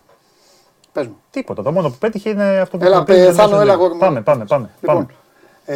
Πες 0.91 1.07
μου. 1.07 1.17
Τίποτα. 1.31 1.63
Το 1.63 1.71
μόνο 1.71 1.89
που 1.89 1.95
πέτυχε 1.99 2.29
είναι 2.29 2.43
αυτό 2.59 2.77
που 2.77 2.85
Έλα, 2.85 2.97
που 2.99 3.03
πέτυχε 3.03 3.25
πε, 3.25 3.31
Θάνο, 3.33 3.49
μέσα 3.49 3.61
έλα, 3.61 3.71
στο 3.73 3.81
αγόρι 3.81 3.93
μου. 3.93 3.99
Πάμε, 3.99 4.21
πάμε, 4.21 4.45
πάμε. 4.45 4.69
Λοιπόν, 4.81 4.95
πάμε. 4.95 5.07
Ε, 5.67 5.75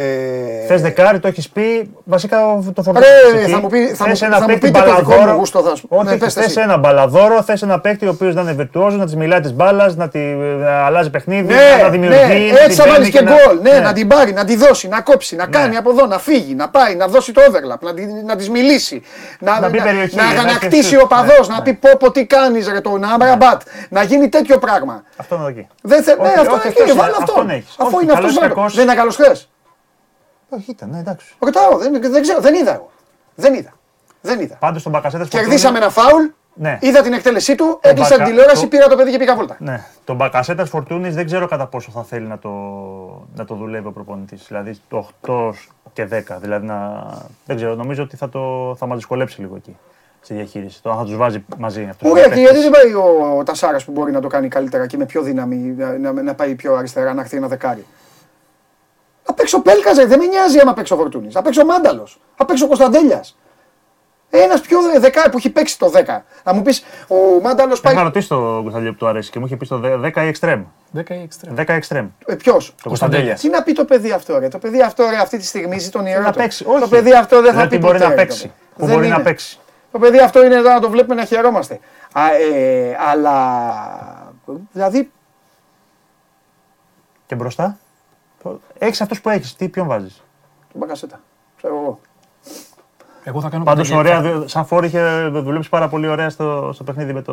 Θες 0.66 0.82
δεκάρι, 0.82 1.18
το 1.18 1.28
έχεις 1.28 1.48
πει. 1.48 1.90
Βασικά 2.04 2.36
το 2.74 2.82
φορτώνει. 2.82 3.06
Ρε, 3.40 3.46
θα 3.46 3.60
μου 3.60 3.68
πει- 3.68 3.78
θα 3.94 4.04
μου- 4.04 4.10
Θες 4.10 4.22
ένα 4.22 4.34
θα 4.36 4.40
μου 4.40 4.46
παίκτη 4.46 4.60
πείτε 4.70 4.78
το 4.78 4.84
δικό 4.84 5.00
μου 5.00 5.06
μπαλαδόρο. 5.08 5.36
γούστο, 5.36 5.60
θα 5.60 5.74
σου- 5.76 5.88
Ναι, 5.90 6.10
Όχι, 6.10 6.18
πες 6.18 6.32
θες 6.34 6.44
εσύ. 6.46 6.60
ένα 6.60 6.76
μπαλαδόρο, 6.76 7.42
θες 7.42 7.62
ένα 7.62 7.80
παίκτη 7.80 8.06
ο 8.06 8.10
οποίος 8.10 8.34
να 8.34 8.40
είναι 8.40 8.52
βερτουόζο, 8.52 8.96
να 8.96 9.04
της 9.04 9.16
μιλάει 9.16 9.40
τη 9.40 9.52
μπάλας, 9.52 9.96
να 9.96 10.08
τη 10.08 10.18
να 10.18 10.84
αλλάζει 10.84 11.10
παιχνίδι, 11.10 11.54
Ναι, 11.54 11.82
να 11.82 11.88
δημιουργεί. 11.88 12.18
ναι, 12.18 12.26
να 12.28 12.34
έτσι 12.34 12.66
την 12.66 12.74
θα 12.74 12.82
βάλει 12.84 12.94
παίρνει 12.94 13.10
και 13.10 13.20
να- 13.20 13.30
γκολ. 13.32 13.58
Ναι, 13.62 13.78
να 13.80 13.92
την 13.92 14.08
πάρει, 14.08 14.32
να 14.32 14.44
τη 14.44 14.56
δώσει, 14.56 14.88
να 14.88 15.00
κόψει, 15.00 15.36
να 15.36 15.46
κάνει 15.46 15.76
από 15.76 15.90
εδώ, 15.90 16.06
να 16.06 16.18
φύγει, 16.18 16.54
να 16.54 16.68
πάει, 16.68 16.94
να 16.94 17.06
δώσει 17.06 17.32
το 17.32 17.40
overlap, 17.48 17.78
να, 17.80 17.94
τη- 17.94 18.06
να 18.26 18.36
της 18.36 18.50
μιλήσει. 18.50 19.02
Να, 19.40 19.60
Να 19.60 19.68
μπει 19.68 19.82
περιοχή, 19.82 20.16
να, 20.16 20.24
να 20.32 20.42
να 20.42 20.50
έχει 20.50 20.58
κτίσει 20.58 20.82
σουτ. 20.88 21.02
ο 21.02 21.06
παδός, 21.06 21.48
Ναι, 21.48 21.54
να 21.54 21.60
ναι. 21.60 21.64
πει 21.64 21.72
πω, 21.74 21.90
πω 21.98 22.10
τι 22.10 22.24
κάνεις, 22.26 22.68
ρε 22.68 22.80
το 22.80 22.96
Ναμπραμπάτ. 22.98 23.60
Να 23.88 24.02
γίνει 24.02 24.28
τέτοιο 24.28 24.58
πράγμα. 24.58 25.02
Αυτό 25.16 25.34
είναι 25.34 25.48
εκεί. 25.48 25.66
Δεν 25.82 26.02
θε... 26.02 26.14
Ναι, 26.14 26.20
Όχι, 26.28 26.38
αυτό 26.38 26.52
όχι, 26.54 26.60
είναι 26.66 26.68
εκεί, 26.68 26.80
αυτός 26.82 26.96
βάλε 26.96 27.08
είναι, 27.08 27.16
αυτό. 27.20 27.32
αυτόν 27.32 27.50
έχεις. 27.50 27.74
Αφού 27.78 27.90
Όχι, 27.96 28.04
είναι 28.04 28.12
αυτός. 28.12 28.34
καλός 28.34 28.44
ή 28.50 28.54
κακός. 28.54 28.74
Δεν 28.74 28.84
είναι 28.84 28.94
καλός 28.94 29.16
χθες. 29.16 29.49
Όχι, 30.50 30.70
ήταν, 30.70 30.90
ναι, 30.90 30.98
εντάξει. 30.98 31.34
Ρωτάω, 31.38 31.78
δεν, 31.78 32.00
δεν 32.12 32.22
ξέρω, 32.22 32.40
δεν 32.40 32.54
είδα 32.54 32.74
εγώ. 32.74 32.90
Δεν 33.34 33.54
είδα. 33.54 33.72
Δεν 34.22 34.40
είδα. 34.40 34.56
Πάντως 34.56 34.82
τον 34.82 34.92
Μπακασέτα 34.92 35.24
Κερδίσαμε 35.26 35.78
ένα 35.78 35.90
φάουλ, 35.90 36.24
Ναι. 36.54 36.78
είδα 36.80 37.02
την 37.02 37.12
εκτέλεσή 37.12 37.54
του, 37.54 37.78
έκλεισα 37.80 38.08
Μπακα- 38.10 38.16
την 38.24 38.24
τηλεόραση, 38.34 38.62
το- 38.62 38.68
πήρα 38.68 38.88
το 38.88 38.96
παιδί 38.96 39.10
και 39.10 39.18
πήγα 39.18 39.34
βόλτα. 39.36 39.56
Ναι. 39.58 39.84
Τον 40.04 40.16
Μπακασέτα 40.16 40.64
Φορτούνης 40.64 41.14
δεν 41.14 41.26
ξέρω 41.26 41.48
κατά 41.48 41.66
πόσο 41.66 41.90
θα 41.90 42.02
θέλει 42.02 42.26
να 42.26 42.38
το, 42.38 42.48
να 43.34 43.44
το 43.44 43.54
δουλεύει 43.54 43.86
ο 43.86 43.92
προπονητής. 43.92 44.44
Δηλαδή 44.48 44.78
το 44.88 45.08
8 45.26 45.52
και 45.92 46.04
10. 46.04 46.38
Δηλαδή 46.40 46.66
να, 46.66 47.04
δεν 47.46 47.56
ξέρω, 47.56 47.74
νομίζω 47.74 48.02
ότι 48.02 48.16
θα, 48.16 48.28
το, 48.28 48.74
θα 48.78 48.86
μας 48.86 48.96
δυσκολέψει 48.96 49.40
λίγο 49.40 49.56
εκεί 49.56 49.76
στη 50.20 50.34
διαχείριση. 50.34 50.82
Το 50.82 50.90
αν 50.90 50.96
θα 50.96 51.04
τους 51.04 51.16
βάζει 51.16 51.44
μαζί 51.58 51.86
αυτούς. 51.90 52.10
Ωραία, 52.10 52.28
και 52.28 52.40
γιατί 52.40 52.58
δεν 52.58 52.70
πάει 52.70 52.94
ο, 52.94 53.36
ο 53.38 53.42
Τασάρας 53.42 53.84
που 53.84 53.92
μπορεί 53.92 54.12
να 54.12 54.20
το 54.20 54.28
κάνει 54.28 54.48
καλύτερα 54.48 54.86
και 54.86 54.96
με 54.96 55.04
πιο 55.06 55.22
δύναμη 55.22 55.56
να, 55.56 55.98
να, 55.98 56.12
να 56.22 56.34
πάει 56.34 56.54
πιο 56.54 56.74
αριστερά, 56.74 57.14
να 57.14 57.20
έρθει 57.20 57.36
ένα 57.36 57.48
δεκάρι. 57.48 57.86
Να 59.26 59.34
παίξει 59.34 59.54
ο 59.54 59.60
Πέλκαζε, 59.60 60.04
δεν 60.06 60.18
με 60.18 60.26
νοιάζει 60.26 60.58
άμα 60.58 60.74
παίξει 60.74 60.92
ο 60.92 60.96
Φορτούνης. 60.96 61.34
Να 61.34 61.42
παίξει 61.42 61.60
ο 61.60 61.64
Μάνταλος. 61.64 62.20
Να 62.38 62.44
παίξει 62.44 62.62
ο 62.62 62.66
Κωνσταντέλιας. 62.66 63.36
Ένας 64.32 64.60
πιο 64.60 64.82
δε- 64.82 64.98
δεκάρι 64.98 65.30
που 65.30 65.36
έχει 65.36 65.50
παίξει 65.50 65.78
το 65.78 65.88
10. 65.88 66.24
Να 66.44 66.52
μου 66.52 66.62
πεις, 66.62 66.84
ο 67.08 67.40
Μάνταλος 67.42 67.80
πάει. 67.80 67.94
Είχα 67.94 68.02
ρωτήσει 68.02 68.28
τον 68.28 68.60
Κωνσταντέλια 68.60 68.90
που 68.92 68.96
του 68.98 69.06
αρέσει 69.06 69.30
και 69.30 69.38
μου 69.38 69.46
είχε 69.46 69.56
πει 69.56 69.64
στο 69.64 69.80
10 69.82 70.22
ή 70.24 70.32
extreme. 70.40 70.62
10 70.92 71.14
ή 71.14 71.28
extreme. 71.30 71.54
10 71.66 71.78
extreme. 71.80 72.08
Ε, 72.26 72.34
Ποιος; 72.34 72.74
Το 72.82 72.88
Κωνσταντέλιας. 72.88 73.40
Τι 73.40 73.48
να 73.48 73.62
πει 73.62 73.72
το 73.72 73.84
παιδί 73.84 74.12
αυτό, 74.12 74.38
ρε; 74.38 74.48
Το 74.48 74.58
παιδί 74.58 74.82
αυτό, 74.82 75.04
ρε, 75.10 75.16
αυτή 75.16 75.38
τη 75.38 75.44
στιγμή 75.44 75.78
ζει 75.78 75.90
τον 75.90 76.06
ιερό. 76.06 76.22
Να 76.22 76.32
του. 76.32 76.38
παίξει. 76.38 76.64
Το 76.64 76.70
Όχι. 76.72 76.88
παιδί 76.88 77.12
αυτό 77.12 77.40
δεν 77.42 77.52
θα 77.52 77.58
Λέω 77.58 77.68
πει 77.68 77.76
τι 77.76 77.78
μπορεί 77.78 77.92
ποτέ, 77.92 78.04
να 78.08 78.10
ρε, 78.10 78.16
παίξει. 78.16 78.42
το 78.42 78.48
παιδί. 78.48 78.54
Που 78.76 78.86
Δεν 78.86 78.94
μπορεί 78.94 79.08
να 79.08 79.14
είναι. 79.14 79.24
παίξει. 79.24 79.58
Το 79.92 79.98
παιδί 79.98 80.18
αυτό 80.18 80.44
είναι 80.44 80.54
εδώ 80.54 80.70
να 80.72 80.80
το 80.80 80.90
βλέπουμε 80.90 81.14
να 81.14 81.24
χαιρόμαστε. 81.24 81.80
Α, 82.12 82.22
ε, 82.54 82.96
αλλά. 83.10 84.32
Δηλαδή, 84.72 85.10
Και 87.26 87.34
μπροστά; 87.34 87.78
Έχεις 88.78 89.00
αυτούς 89.00 89.20
που 89.20 89.28
έχεις. 89.28 89.56
Τι 89.56 89.68
ποιον 89.68 89.86
βάζεις; 89.86 90.22
τον 90.72 90.80
Μπακασέτα. 90.80 91.20
Ξέρω 91.56 91.74
εγώ. 91.76 91.98
Εγώ 93.24 93.40
θα 93.40 93.48
κάνω 93.48 93.64
Πάντως 93.64 93.88
πέντε 93.88 93.98
ωραία, 94.00 94.20
γιατί 94.20 94.38
δε- 94.38 94.48
σαν 94.48 94.66
φόρη 94.66 94.86
είχε 94.86 95.28
δουλέψει 95.32 95.68
πάρα 95.68 95.88
πολύ 95.88 96.08
ωραία 96.08 96.30
στο, 96.30 96.70
στο 96.74 96.84
παιχνίδι 96.84 97.12
με 97.12 97.22
το, 97.22 97.32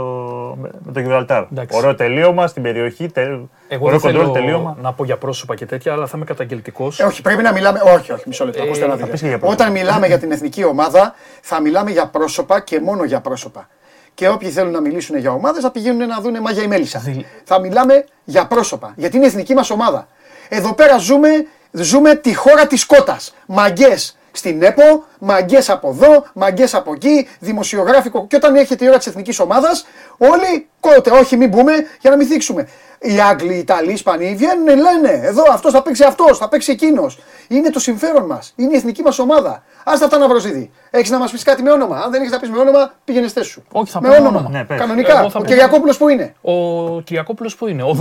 με, 0.61 0.69
με 0.85 0.91
το 0.91 0.99
Γιβραλτάρ. 0.99 1.43
Εντάξει. 1.51 1.77
Ωραίο 1.77 1.95
τελείωμα 1.95 2.47
στην 2.47 2.61
περιοχή. 2.63 3.07
Τε, 3.11 3.21
Εγώ 3.21 3.47
ωραίο 3.85 3.99
δεν 3.99 3.99
κοντρόλ 3.99 4.21
θέλω 4.21 4.31
τελείωμα. 4.31 4.77
να 4.81 4.93
πω 4.93 5.03
για 5.03 5.17
πρόσωπα 5.17 5.55
και 5.55 5.65
τέτοια, 5.65 5.93
αλλά 5.93 6.05
θα 6.07 6.13
είμαι 6.15 6.25
καταγγελτικός. 6.25 6.99
Ε, 6.99 7.03
όχι, 7.03 7.21
πρέπει 7.21 7.41
να 7.41 7.51
μιλάμε. 7.51 7.79
Όχι, 7.95 8.11
όχι, 8.11 8.23
μισό 8.27 8.45
λεπτό. 8.45 8.63
ακούστε 8.63 8.87
να 8.87 8.95
θα 8.95 9.05
πεις 9.05 9.05
δείτε. 9.05 9.17
και 9.17 9.27
για 9.27 9.37
πρόσωπα. 9.39 9.63
Όταν 9.63 9.73
μιλάμε 9.73 10.07
για 10.07 10.17
την 10.19 10.31
εθνική 10.31 10.63
ομάδα, 10.63 11.13
θα 11.41 11.61
μιλάμε 11.61 11.91
για 11.91 12.07
πρόσωπα 12.07 12.59
και 12.59 12.79
μόνο 12.79 13.03
για 13.03 13.21
πρόσωπα. 13.21 13.67
Και 14.13 14.29
όποιοι 14.29 14.49
θέλουν 14.49 14.71
να 14.71 14.81
μιλήσουν 14.81 15.17
για 15.17 15.31
ομάδες 15.31 15.63
θα 15.63 15.71
πηγαίνουν 15.71 16.07
να 16.07 16.19
δουν 16.21 16.41
μάγια 16.41 16.63
η 16.63 16.67
μέλισσα. 16.67 17.01
Θα 17.43 17.59
μιλάμε 17.59 18.05
για 18.23 18.47
πρόσωπα. 18.47 18.93
Γιατί 18.95 19.15
είναι 19.15 19.25
η 19.25 19.27
εθνική 19.27 19.53
μας 19.53 19.69
ομάδα. 19.69 20.07
Εδώ 20.49 20.73
πέρα 20.73 20.97
ζούμε, 20.97 21.29
ζούμε 21.71 22.15
τη 22.15 22.33
χώρα 22.35 22.67
της 22.67 22.85
κότας. 22.85 23.33
Μαγκές 23.45 24.17
στην 24.31 24.63
ΕΠΟ, 24.63 25.03
μαγκές 25.19 25.69
από 25.69 25.89
εδώ, 25.89 26.25
μαγκές 26.33 26.73
από 26.73 26.93
εκεί, 26.93 27.27
δημοσιογράφικο. 27.39 28.27
Και 28.27 28.35
όταν 28.35 28.55
έρχεται 28.55 28.85
η 28.85 28.87
ώρα 28.87 28.97
της 28.97 29.07
εθνικής 29.07 29.39
ομάδας, 29.39 29.85
όλοι 30.17 30.67
κότε, 30.79 31.11
όχι 31.11 31.37
μην 31.37 31.49
μπούμε 31.49 31.73
για 32.01 32.09
να 32.09 32.15
μην 32.15 32.27
θίξουμε. 32.27 32.67
Οι 32.99 33.19
Άγγλοι, 33.19 33.53
οι 33.53 33.57
Ιταλοί, 33.57 33.89
οι 33.89 33.93
Ισπανοί 33.93 34.35
βγαίνουν, 34.35 34.65
λένε 34.65 35.19
εδώ 35.23 35.43
αυτός 35.51 35.71
θα 35.71 35.81
παίξει 35.81 36.03
αυτός, 36.03 36.37
θα 36.37 36.47
παίξει 36.49 36.71
εκείνος. 36.71 37.19
Είναι 37.47 37.69
το 37.69 37.79
συμφέρον 37.79 38.25
μας. 38.25 38.53
Είναι 38.55 38.73
η 38.73 38.75
εθνική 38.75 39.01
μας 39.01 39.19
ομάδα. 39.19 39.63
Άστα 39.85 40.05
αυτά 40.05 40.17
να 40.17 40.27
βρозίδι. 40.27 40.71
Έχεις 40.89 41.09
να 41.09 41.17
μας 41.17 41.31
πεις 41.31 41.43
κάτι 41.43 41.61
με 41.61 41.71
όνομα. 41.71 41.97
Αν 41.99 42.11
δεν 42.11 42.19
έχεις 42.21 42.31
να 42.33 42.39
πεις 42.39 42.49
με 42.49 42.57
όνομα, 42.59 42.93
πήγαινες 43.05 43.29
στέσου 43.31 43.49
σου. 43.49 43.63
Όχι, 43.71 43.91
θα 43.91 44.01
με 44.01 44.07
πω 44.07 44.13
με 44.13 44.19
όνομα. 44.19 44.39
όνομα. 44.39 44.57
Ναι, 44.57 44.65
πες. 44.65 44.79
Κανονικά. 44.79 45.19
Εγώ 45.19 45.29
θα 45.29 45.39
Ο 45.39 45.41
πω- 45.41 45.47
Κυριακόπουλος 45.47 45.97
που 45.97 46.09
είναι. 46.09 46.33
Ο 46.41 47.01
Κυριακόπουλος 47.01 47.55
που 47.55 47.67
είναι, 47.67 47.83
ο 47.83 47.93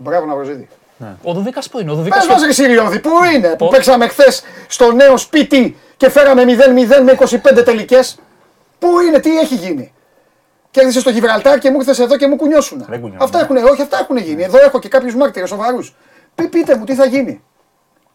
Μπράβο, 0.00 0.24
Δουδίκα. 0.24 0.26
Ναυροζίδη. 0.26 0.26
Μπράβο 0.26 0.26
να 0.26 0.34
βρозίδι. 0.34 0.68
Ο 1.22 1.32
Δουδίκα 1.32 1.60
που 1.70 1.80
είναι, 1.80 1.90
ο 1.90 1.94
Πες 1.94 2.02
Δουδίκα. 2.04 2.26
μα 2.38 2.46
ρε 2.46 2.52
Συριώδη, 2.52 3.00
πού 3.00 3.10
είναι; 3.34 3.48
Που 3.58 3.66
Ο- 3.66 3.68
παίξαμε 3.68 4.08
χθες 4.08 4.42
στο 4.68 4.92
νέο 4.92 5.16
σπίτι 5.16 5.76
και 5.96 6.08
φέραμε 6.10 6.44
0-0 6.44 7.02
με 7.02 7.12
25 7.12 7.62
τελικές. 7.64 8.18
Πού 8.78 9.00
είναι, 9.00 9.18
τι 9.18 9.38
έχει 9.38 9.54
γίνει; 9.54 9.92
Κέρδισε 10.70 11.00
στο 11.00 11.10
Γιβραλτάρ 11.10 11.58
και 11.58 11.70
μου 11.70 11.76
ήρθες 11.78 11.98
εδώ 11.98 12.16
και 12.16 12.26
μου 12.28 12.36
κουνιώσουν. 12.36 12.78
Δεν 12.78 13.00
κουνιώνουν. 13.00 13.22
Αυτά 13.22 13.40
έχουν, 13.40 13.56
όχι, 13.56 13.82
αυτά 13.82 13.98
έχουν 13.98 14.16
γίνει. 14.16 14.42
Εδώ 14.42 14.58
έχω 14.58 14.78
και 14.78 14.88
κάποιους 14.88 15.14
μάρτυρες 15.14 15.48
σοβαρούς. 15.48 15.94
πείτε 16.34 16.76
μου, 16.76 16.84
τι 16.84 16.94
θα 16.94 17.04
γίνει; 17.04 17.42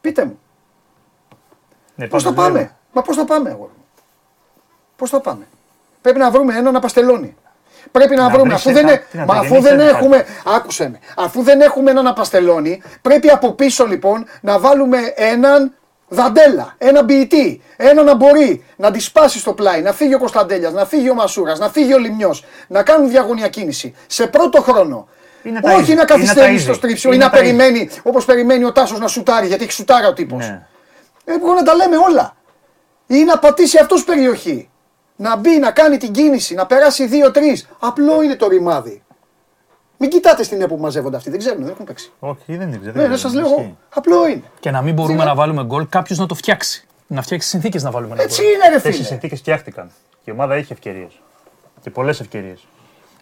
Πείτε 0.01 0.25
μου. 0.25 0.39
Ναι, 1.95 2.07
Πώς 2.07 2.23
θα 2.23 2.29
πάντως 2.29 2.43
πάμε; 2.45 2.57
λέμε. 2.59 2.75
Μα 2.91 3.01
πώς 3.01 3.15
θα 3.15 3.25
πάμε, 3.25 3.49
εγώ. 3.49 3.69
Πώς 4.95 5.09
θα 5.09 5.19
πάμε; 5.19 5.47
Πρέπει 6.01 6.19
να 6.19 6.31
βρούμε 6.31 6.55
έναν 6.55 6.75
απαστελώνει. 6.75 7.35
Πρέπει 7.91 8.15
να, 8.15 8.21
Να 8.23 8.29
βρούμε, 8.29 8.43
βρεις 8.47 8.55
αφού 8.55 8.69
ένα- 8.69 8.79
δεν, 8.81 8.89
ε- 8.89 9.03
τι 9.11 9.17
να 9.17 9.25
μα 9.25 9.33
το 9.33 9.39
αφού 9.39 9.53
γεννήσεις, 9.53 9.69
δεν 9.69 9.77
δεν 9.85 9.95
έχουμε, 9.95 10.25
άκουσε 10.45 10.89
με, 10.89 10.99
αφού 11.17 11.41
δεν 11.43 11.61
έχουμε 11.61 11.91
έναν 11.91 12.07
απαστελώνει, 12.07 12.81
πρέπει 13.01 13.29
από 13.29 13.51
πίσω 13.51 13.85
λοιπόν 13.85 14.25
να 14.41 14.59
βάλουμε 14.59 14.97
έναν 15.15 15.73
δαντέλα, 16.07 16.75
έναν 16.77 17.05
ποιητή, 17.05 17.61
έναν 17.77 18.05
να 18.05 18.15
μπορεί 18.15 18.63
να 18.75 18.91
τη 18.91 18.99
σπάσει 18.99 19.39
στο 19.39 19.53
πλάι, 19.53 19.81
να 19.81 19.93
φύγει 19.93 20.13
ο 20.13 20.19
Κωνσταντέλιας, 20.19 20.73
να 20.73 20.85
φύγει 20.85 21.09
ο 21.09 21.13
Μασούρας, 21.13 21.59
να 21.59 21.69
φύγει 21.69 21.93
ο 21.93 21.97
Λιμιό, 21.97 22.35
να 22.67 22.83
κάνουν 22.83 23.09
διαγωνία 23.09 23.47
κίνηση 23.47 23.95
σε 24.07 24.27
πρώτο 24.27 24.61
χρόνο. 24.61 25.07
Είναι 25.43 25.59
τα 25.61 25.71
Όχι 25.71 25.81
ίδια. 25.81 25.95
να 25.95 26.01
Είναι 26.01 26.09
καθυστερήσει 26.09 26.53
τα 26.53 26.59
στο 26.59 26.69
ίδια. 26.71 26.73
στρίψιμο 26.73 27.13
ή 27.13 27.15
Είναι 27.15 27.25
να 27.25 27.31
τα 27.31 27.39
ίδια. 27.39 27.55
περιμένει 27.57 27.89
όπως 28.03 28.25
περιμένει 28.25 28.63
ο 28.63 28.71
Τάσος 28.71 28.99
να 28.99 29.07
σουτάρει, 29.07 29.47
γιατί 29.47 29.63
έχει 29.63 29.71
σουτάρα 29.73 30.07
ο 30.07 30.13
τύπος. 30.13 30.47
Ναι. 30.47 30.61
Ε, 31.25 31.37
μπορούμε 31.39 31.59
να 31.59 31.65
τα 31.65 31.75
λέμε 31.75 31.95
όλα. 32.09 32.35
Ή 33.07 33.23
να 33.23 33.37
πατήσει 33.39 33.77
αυτός 33.81 34.03
περιοχή. 34.03 34.69
Να 35.15 35.35
μπει, 35.37 35.57
να 35.59 35.71
κάνει 35.71 35.97
την 35.97 36.11
κίνηση, 36.11 36.53
να 36.53 36.65
περάσει 36.65 37.09
2-3. 37.11 37.39
Απλό 37.79 38.21
είναι 38.21 38.35
το 38.35 38.47
ρημάδι. 38.47 39.03
Μην 39.97 40.09
κοιτάτε 40.09 40.43
στην 40.43 40.61
ΕΠΟ 40.61 40.75
που 40.75 40.81
μαζεύονται 40.81 41.17
αυτοί, 41.17 41.29
δεν 41.29 41.39
ξέρουν, 41.39 41.61
δεν 41.63 41.71
έχουν 41.71 41.85
παίξει. 41.85 42.11
Όχι, 42.19 42.55
δεν 42.55 42.61
είναι. 42.73 42.79
Ναι, 42.93 43.07
δεν 43.07 43.17
σας 43.17 43.33
λέω 43.33 43.45
εγώ. 43.45 43.77
Απλό 43.93 44.27
είναι. 44.27 44.43
Και 44.59 44.71
να 44.71 44.81
μην 44.81 44.93
μπορούμε 44.93 45.13
Τι 45.13 45.19
να- 45.19 45.25
να 45.25 45.35
βάλουμε 45.35 45.63
γκολ, 45.63 45.87
κάποιος 45.89 46.17
να 46.17 46.25
το 46.25 46.35
φτιάξει. 46.35 46.87
Να 47.07 47.21
φτιάξει 47.21 47.47
συνθήκες 47.47 47.83
να 47.83 47.91
βάλουμε 47.91 48.13
ένα 48.13 48.23
Έτσι 48.23 48.41
γκολ. 48.41 48.51
είναι, 48.53 48.69
ρε 48.69 48.75
Αυτέ 48.75 48.89
οι 48.89 48.91
φίλε. 48.91 49.03
συνθήκες 49.05 49.39
φτιάχτηκαν. 49.39 49.91
Και 50.23 50.31
η 50.31 50.33
ομάδα 50.33 50.57
είχε 50.57 50.73
ευκαιρίες. 50.73 51.19
Και 51.81 51.89
πολλές 51.89 52.19
ευκαιρίες. 52.19 52.67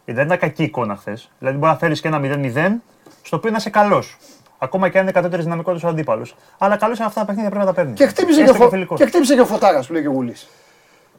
Δεν 0.05 0.26
ήταν 0.26 0.38
κακή 0.38 0.63
εικόνα 0.63 0.95
χθες. 0.95 1.30
Δηλαδή, 1.39 1.57
μπορεί 1.57 1.72
να 1.72 1.77
φέρει 1.77 1.99
και 1.99 2.07
ένα 2.07 2.19
0-0, 2.19 2.81
στο 3.23 3.38
οποίο 3.38 3.51
να 3.51 3.57
είσαι 3.57 3.69
καλός. 3.69 4.18
Ακόμα 4.57 4.89
και 4.89 4.97
αν 4.97 5.03
είναι 5.03 5.11
κατώτερης 5.11 5.43
δυναμικότητας 5.45 5.89
ο 5.89 5.91
αντίπαλος. 5.93 6.35
Αλλά 6.57 6.77
καλός 6.77 6.97
είναι 6.97 7.07
αυτά 7.07 7.19
τα 7.19 7.26
παιχνίδια 7.26 7.49
πρέπει 7.49 7.65
να 7.65 7.72
τα 7.73 7.77
παίρνει. 7.81 7.93
Και 7.93 8.07
χτύπησε 8.07 8.38
και, 8.43 8.49
Έστω 8.49 8.55
ο 8.57 8.63
φω... 8.63 8.69
φιλικός. 8.69 8.99
και, 8.99 9.05
χτύπησε 9.05 9.34
και 9.35 9.41
ο 9.41 9.45
Φωτάρας 9.45 9.88
που 9.88 9.93
λέει 9.93 10.01
και 10.01 10.07
ο 10.07 10.11
Γουλής. 10.11 10.47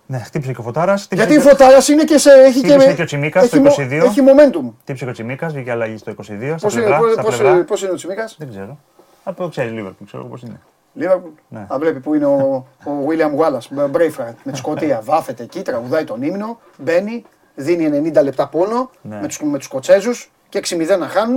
Ναι, 0.07 0.19
χτύπησε 0.19 0.53
και 0.53 0.61
ο 0.61 0.63
Φωτάρας. 0.63 1.09
Γιατί 1.13 1.35
η 1.35 1.39
Φωτάρας 1.39 1.89
είναι 1.89 2.05
και 2.05 2.19
σε. 2.19 2.31
Έχει 2.31 2.61
και, 2.61 2.67
Χτύπησε 2.69 2.95
και 2.95 3.03
ο 3.03 3.05
Τσιμίκας 3.05 3.43
έχει 3.45 3.57
το 3.57 3.61
μο- 3.63 3.75
22. 3.79 4.05
Έχει 4.05 4.21
momentum. 4.27 4.73
Χτύπησε 4.81 5.05
και 5.05 5.11
ο 5.11 5.13
Τσιμίκας, 5.13 5.53
βγήκε 5.53 5.71
αλλαγή 5.71 5.97
στο 5.97 6.11
22. 6.11 6.55
Στα 6.59 6.67
Πώς 6.67 6.75
είναι, 6.75 6.83
πλευρά. 6.85 6.99
πώς, 6.99 7.13
στα 7.13 7.23
πώς, 7.23 7.37
πλευρά. 7.37 7.65
πώς 7.65 7.83
είναι 7.83 7.91
ο 7.91 7.95
Τσιμίκας; 7.95 8.35
Δεν 8.39 8.49
ξέρω. 8.51 8.79
Από 9.25 9.43
το 9.43 9.49
ξέρει 9.49 9.71
Λίβερπουλ, 9.71 10.07
ξέρω 10.07 10.25
πώς 10.25 10.43
είναι. 10.43 10.61
Λίβερπουλ; 10.95 11.31
Ναι. 11.49 11.61
Α, 11.69 11.77
βλέπει 11.79 12.01
που 12.01 12.15
είναι 12.15 12.27
ο, 12.27 12.67
ο 12.85 12.91
William 13.09 13.39
Wallace, 13.41 13.87
Braveheart, 13.93 14.35
με 14.45 14.53
τη 14.53 14.59
Σκωτία. 14.59 15.01
Βάφεται 15.05 15.43
εκεί, 15.43 15.63
τραγουδάει 15.63 16.05
τον 16.05 16.23
ύμνο, 16.23 16.59
μπαίνει, 16.79 17.25
δίνει 17.55 18.11
90 18.15 18.23
λεπτά 18.23 18.49
πόνο 18.49 18.91
Ναι. 19.03 19.21
με 19.21 19.27
τους, 19.27 19.41
με 19.43 19.57
τους 19.59 19.67
Σκοτσέζους 19.67 20.31
και 20.49 20.59
6-0 20.59 20.97
να 20.99 21.07
χάνουν 21.09 21.37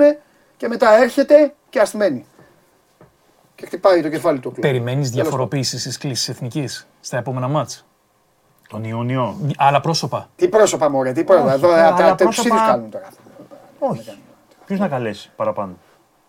και 0.57 0.67
μετά 0.67 1.01
έρχεται 1.01 1.53
και 1.69 1.79
ασθμένει. 1.79 2.25
Και 3.55 3.65
χτυπάει 3.65 4.01
το 4.01 4.09
κεφάλι 4.09 4.39
του. 4.39 4.47
ο 4.47 4.51
κλουμπ. 4.51 4.63
Περιμένεις 4.63 5.09
Τέλος 5.09 5.23
διαφοροποίησης 5.23 5.81
στις 5.81 5.97
κλήσεις 5.97 6.29
εθνικής 6.29 6.87
στα 6.99 7.17
επόμενα 7.17 7.47
μάτς; 7.47 7.85
Τον 8.67 8.83
Ιούνιο. 8.83 9.35
Άλλα 9.57 9.81
πρόσωπα. 9.81 10.29
Τι 10.35 10.47
πρόσωπα 10.47 10.89
μωρέ, 10.89 11.11
τι 11.11 11.23
πρόσωπα. 11.23 11.53
Εδώ 11.53 11.71
αλλά 11.73 11.93
τα- 11.93 12.03
τα- 12.03 12.15
τους 12.15 12.23
πρόσωπα- 12.25 12.47
ίδιους 12.55 12.69
κάνουν 12.69 12.89
τώρα. 12.89 13.07
Όχι. 13.79 14.17
Ποιου 14.65 14.77
να 14.79 14.87
καλέσει 14.87 15.31
παραπάνω; 15.35 15.73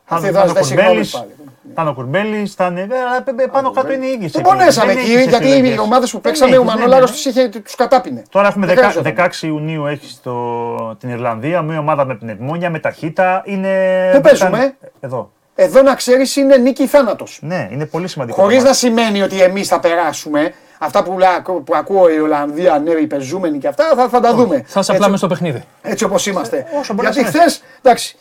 Αυτή 0.08 0.22
Θα 0.22 0.28
εδώ 0.28 0.38
είναι 0.40 0.46
ο 0.46 0.48
ζητάει 0.48 0.62
συγγνώμη 0.64 0.88
Κουρμπέλης, 0.88 1.10
πάλι. 1.12 1.34
θα 1.74 1.82
είναι 1.82 1.90
ο 1.90 1.94
Κουρμπέλης, 1.94 2.54
θα 2.54 2.66
είναι. 2.66 2.80
ε, 2.80 2.84
αλλά, 2.84 3.42
ε, 3.42 3.46
Πάνω 3.46 3.70
κάτω 3.70 3.92
είναι 3.92 4.06
οι 4.06 4.10
ίδιες 4.12 4.32
Δεν 4.32 4.40
επιλογές. 4.40 4.58
πονέσαμε 4.58 4.92
Δεν 4.94 5.02
εκεί 5.02 5.12
έχεις 5.12 5.26
γιατί 5.26 5.46
οι 5.46 5.52
επιλογές. 5.52 5.78
ομάδες 5.78 6.10
που 6.10 6.20
Δεν 6.20 6.32
παίξαμε 6.32 6.56
ο 6.56 6.60
έχεις, 6.60 6.74
ναι, 6.74 6.80
Μανολάρο 6.80 7.04
ναι. 7.04 7.10
του 7.10 7.28
είχε 7.28 7.48
τους 7.48 7.74
κατάπινε. 7.74 8.22
Τώρα 8.30 8.48
έχουμε 8.48 8.66
Δεν 8.66 8.74
10 8.74 8.78
χρειαζόταν. 8.78 9.12
16 9.12 9.46
Ιουνίου 9.46 9.86
έχει 9.86 10.16
το, 10.22 10.94
την 10.94 11.08
Ιρλανδία, 11.08 11.62
μια 11.62 11.78
ομάδα 11.78 12.04
με 12.04 12.14
πνευμόνια, 12.14 12.70
με 12.70 12.78
ταχύτητα. 12.78 13.42
Είναι. 13.44 13.70
Πού 14.14 14.20
παίζουμε; 14.20 14.48
ήταν- 14.58 14.76
Εδώ. 15.00 15.30
Εδώ 15.54 15.82
να 15.82 15.94
ξέρεις 15.94 16.36
είναι 16.36 16.56
νίκη 16.56 16.82
ή 16.82 16.86
θάνατος. 16.86 17.38
Ναι, 17.42 17.68
είναι 17.72 17.86
πολύ 17.86 18.08
σημαντικό. 18.08 18.40
Χωρίς 18.40 18.56
το 18.56 18.62
να 18.62 18.68
μάτι. 18.68 18.78
σημαίνει 18.78 19.22
ότι 19.22 19.42
εμείς 19.42 19.68
θα 19.68 19.80
περάσουμε. 19.80 20.52
Αυτά 20.78 21.02
που, 21.02 21.18
λά- 21.18 21.42
που 21.42 21.64
ακούω 21.74 22.08
η 22.08 22.18
Ολλανδία, 22.18 22.78
ναι, 22.78 22.90
οι 22.90 23.06
πεζούμενοι 23.06 23.58
και 23.58 23.68
αυτά, 23.68 23.84
θα, 23.96 24.08
θα 24.08 24.20
τα 24.20 24.34
δούμε. 24.34 24.62
Θα 24.66 24.82
σε 24.82 24.92
απλά 24.92 25.08
μες 25.08 25.18
στο 25.18 25.28
παιχνίδι. 25.28 25.64
Έτσι 25.82 26.04
όπως 26.04 26.26
είμαστε. 26.26 26.66
Όσο 26.78 26.94
μπορεί 26.94 27.08
Γιατί 27.08 27.22
να 27.22 27.28
χθες, 27.28 27.62
εντάξει, 27.82 28.16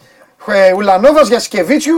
ε, 0.47 0.73
Ουλανόβας 0.73 1.27
για 1.27 1.39
Σκεβίτσιου, 1.39 1.97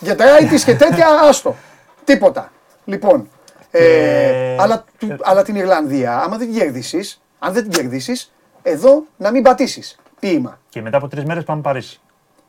για 0.00 0.16
Τράιτη 0.16 0.64
και 0.64 0.74
τέτοια, 0.76 1.06
άστο. 1.28 1.56
Τίποτα. 2.04 2.52
Λοιπόν, 2.84 3.28
ε, 3.70 3.78
Και- 3.80 4.56
αλλά, 4.60 4.84
του- 4.98 5.16
αλλά 5.22 5.42
την 5.42 5.54
Ιρλανδία, 5.56 6.18
άμα 6.18 6.36
δεν 6.36 6.46
την 6.50 6.58
κερδίσεις, 6.58 7.20
αν 7.38 7.52
δεν 7.52 7.62
την 7.62 7.72
κερδίσεις, 7.72 8.32
εδώ 8.62 9.04
να 9.16 9.30
μην 9.30 9.42
πατήσεις. 9.42 9.98
Ποίημα. 10.20 10.58
Και 10.68 10.82
μετά 10.82 10.96
από 10.96 11.08
τρεις 11.08 11.24
μέρες 11.24 11.44
πάμε 11.44 11.60
Παρίσι. 11.60 12.00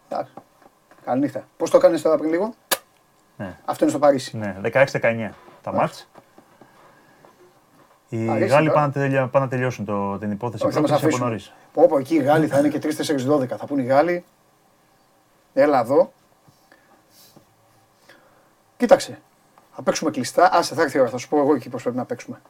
Εντάξει. 0.09 0.31
Καληνύχτα. 1.05 1.47
Πώς 1.57 1.69
το 1.69 1.77
έκανε 1.77 1.97
τώρα 1.97 2.17
πριν 2.17 2.29
λίγο, 2.29 2.53
Ναι. 3.37 3.55
Αυτό 3.65 3.83
είναι 3.83 3.89
στο 3.93 3.99
Παρίσι. 3.99 4.37
Ναι, 4.37 4.55
16-19 4.61 5.33
τα 5.63 5.73
μάτς. 5.73 6.07
Οι 8.21 8.25
Παρίσι, 8.25 8.47
Γάλλοι 8.49 8.67
τώρα. 8.67 8.79
πάνε, 8.79 8.85
να 8.95 9.01
τελεια- 9.01 9.27
πάνε 9.27 9.45
να 9.45 9.51
τελειώσουν 9.51 9.85
το, 9.85 10.17
την 10.17 10.31
υπόθεση 10.31 10.65
Όχι, 10.65 10.73
θα 10.73 10.81
μας 10.81 10.89
πρόκληση 10.89 11.05
από 11.05 11.25
αφήσουν. 11.25 11.27
νωρίς. 11.27 11.53
Πω, 11.73 11.87
πω, 11.87 11.97
εκεί 11.97 12.15
οι 12.15 12.21
Γάλλοι 12.23 12.47
θα 12.47 12.59
είναι 12.59 12.67
και 12.67 12.79
3-4-12. 12.79 13.47
Θα 13.57 13.65
πούνε 13.65 13.81
οι 13.81 13.85
Γάλλοι. 13.85 14.23
Έλα 15.53 15.79
εδώ. 15.79 16.11
Κοίταξε. 18.77 19.19
Θα 19.75 19.81
παίξουμε 19.81 20.11
κλειστά. 20.11 20.49
Άσε, 20.53 20.75
θα 20.75 20.81
έρθει 20.81 20.97
η 20.97 20.99
ώρα. 20.99 21.09
Θα 21.09 21.17
σου 21.17 21.27
πω 21.29 21.37
εγώ 21.37 21.55
εκεί 21.55 21.69
πώς 21.69 21.81
πρέπει 21.81 21.97
να 21.97 22.05
παίξουμε. 22.05 22.41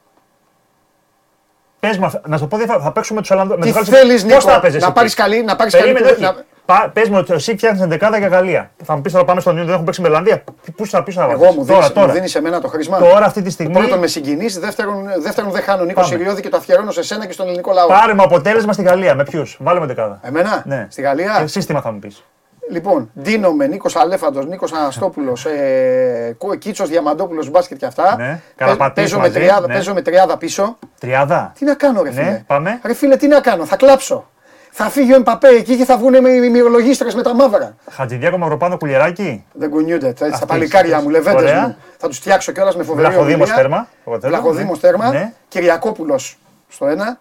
Πες 1.80 1.98
μου, 1.98 2.06
αυτά- 2.06 2.22
να 2.28 2.38
σου 2.38 2.48
πω, 2.48 2.58
διαφορά- 2.58 2.82
θα 2.84 2.92
παίξουμε 2.92 3.22
τους 3.22 3.32
Ολλανδούς. 3.32 3.58
Τι 3.66 3.72
θέλεις, 3.72 4.24
Νίκο, 4.24 4.38
να 4.80 4.92
πάρεις 4.92 5.14
καλή, 5.14 5.44
να 5.44 5.56
πάρεις 5.56 5.74
καλή. 5.74 5.92
Περίμενε, 5.92 6.12
όχι. 6.14 6.22
να- 6.22 6.44
Πα- 6.66 6.90
Πες 6.94 7.10
μου 7.10 7.18
ότι 7.18 7.34
εσύ 7.34 7.52
φτιάχνεις 7.56 7.82
εντεκάδα 7.82 8.18
για 8.18 8.28
Γαλλία. 8.28 8.72
Θα 8.84 8.96
μου 8.96 9.02
πεις 9.02 9.12
τώρα 9.12 9.26
πάμε 9.26 9.42
στον 9.42 9.52
Ιούνιο, 9.52 9.66
δεν 9.66 9.74
έχουν 9.74 9.86
παίξει 9.86 10.02
με 10.02 10.08
Ιρλανδία. 10.08 10.44
Πού 10.76 10.86
θα 10.86 11.04
πεις 11.04 11.16
να 11.16 11.24
Εγώ 11.24 11.40
βάλεις. 11.40 11.56
μου 11.56 11.66
τώρα, 11.66 11.80
δίνεις, 11.80 11.88
μου 11.96 12.02
τώρα. 12.02 12.14
δίνεις 12.14 12.36
εμένα 12.36 12.62
το 12.62 12.68
χρήσμα. 12.68 12.98
Τώρα 12.98 13.26
αυτή 13.26 13.42
τη 13.42 13.50
στιγμή 13.50 13.74
Πρώτον 13.74 14.00
με 14.00 14.08
συγκινείς, 14.08 14.60
δεύτερον, 14.60 15.10
δεύτερον 15.22 15.52
δεν 15.52 15.62
χάνω 15.62 15.84
Νίκος 15.84 16.04
Πάμε. 16.04 16.16
Σιριώδη 16.18 16.42
και 16.42 16.50
το 16.50 16.58
αφιερώνω 16.58 16.92
σε 16.92 17.04
σένα 17.04 17.26
και 17.26 17.32
στον 17.34 17.46
ελληνικό 17.48 17.72
λαό. 17.72 17.88
πάρε 17.88 18.14
μου 18.14 18.22
αποτέλεσμα 18.24 18.74
στη 18.74 18.82
Γαλλία. 18.84 19.16
Με 19.16 19.24
ποιους; 19.24 19.58
Βάλε 19.60 19.80
με 19.80 19.86
δεκάδα. 19.86 20.20
Εμένα, 20.24 20.64
Ναι. 20.66 20.88
στη 20.90 21.02
Γαλλία; 21.02 21.38
Και 21.42 21.48
σύστημα 21.48 21.82
θα 21.82 21.92
μου 21.92 22.00
πεις. 22.00 22.24
Λοιπόν, 22.72 23.10
δίνομαι 23.14 23.68
Νίκος 23.68 23.96
Αλέφαντος, 23.96 24.46
Νίκος 24.46 24.74
Αναστόπουλος, 24.74 25.46
ε, 25.46 26.38
Κίτσος 26.60 26.90
Διαμαντόπουλος 26.90 27.50
μπάσκετ 27.50 27.78
και 27.78 27.86
αυτά. 27.86 28.16
Ναι, 28.18 28.28
Παι- 28.28 28.40
Καραπατής 28.56 29.04
παίζω, 29.04 29.16
με 29.16 29.22
μαζί, 29.22 29.34
τριάδα, 29.34 29.68
ναι. 29.68 29.74
παίζω 29.74 29.94
με 29.94 30.02
τριάδα 30.02 30.38
πίσω. 30.38 30.78
Τριάδα. 31.00 31.52
Τι 31.60 31.66
να 31.66 31.74
κάνω, 31.74 32.02
ρε 32.04 32.10
Ναι, 32.10 32.16
φίλε; 32.16 32.44
πάμε. 32.48 32.80
Ρε 32.86 32.94
φίλε, 32.94 33.16
τι 33.16 33.28
να 33.28 33.40
κάνω, 33.40 33.66
θα 33.66 33.76
κλάψω. 33.76 34.30
Θα 34.78 34.90
φύγει 34.90 35.14
ο 35.14 35.16
Εμπαπέ 35.16 35.48
εκεί 35.48 35.76
και 35.78 35.86
θα 35.86 35.98
βγουν 35.98 36.22
με 36.22 36.30
οι 36.30 36.50
μυρολογίστρε 36.50 37.08
με 37.16 37.22
τα 37.22 37.34
μαύρα. 37.36 37.76
Χατζηδιάκο 37.92 38.38
Μαυροπάνο 38.38 38.78
Κουλιεράκι. 38.78 39.46
Δεν 39.54 39.70
κουνιούνται. 39.70 40.08
έτσι, 40.08 40.24
τα 40.24 40.30
Αυτοί, 40.34 40.46
παλικάρια 40.46 40.94
αυτοί. 40.96 41.06
μου, 41.06 41.12
λεβέντες 41.12 41.42
Ωραία. 41.42 41.62
μου. 41.62 41.76
Θα 41.98 42.08
τους 42.08 42.18
φτιάξω 42.18 42.52
κιόλας 42.52 42.76
με 42.76 42.84
φοβερή 42.84 43.08
Βλαχοδήμος 43.08 43.34
ομιλία. 43.40 43.56
τέρμα. 43.56 43.88
Εγώ 44.08 44.20
θέλω, 44.20 44.34
Βλαχοδήμος 44.34 44.82
ναι. 44.82 44.90
τέρμα. 44.90 45.10
Ναι. 45.10 45.34
Κυριακόπουλος 45.48 46.38
στο 46.68 46.88
ένα. 46.88 47.20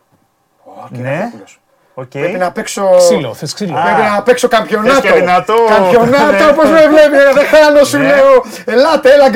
Ω, 0.64 0.70
Ναι. 0.88 0.96
Κυριακόπουλος. 0.98 1.60
Οκ. 1.94 2.10
Πρέπει 2.10 2.38
να 2.38 2.52
παίξω. 2.52 2.90
Ξύλο, 2.98 3.34
θες 3.34 3.54
ξύλο. 3.54 3.78
Πρέπει 3.84 4.10
να 4.14 4.22
παίξω 4.22 4.48
καμπιονάτο. 4.48 5.00
Θες 5.00 5.10
και 5.10 5.18
δυνατό. 5.18 5.54
Καμπιονάτο, 5.68 6.44
Ναι. 6.44 6.50
όπως 6.50 6.70
με 6.70 6.86
βλέπει, 6.88 7.16
ρε, 7.16 7.32
δεν 7.34 7.46
χάνω, 7.46 7.84
σου 7.84 7.98
Ναι. 7.98 8.04
λέω. 8.06 8.44
Ελάτε, 8.64 9.12
έλα, 9.12 9.28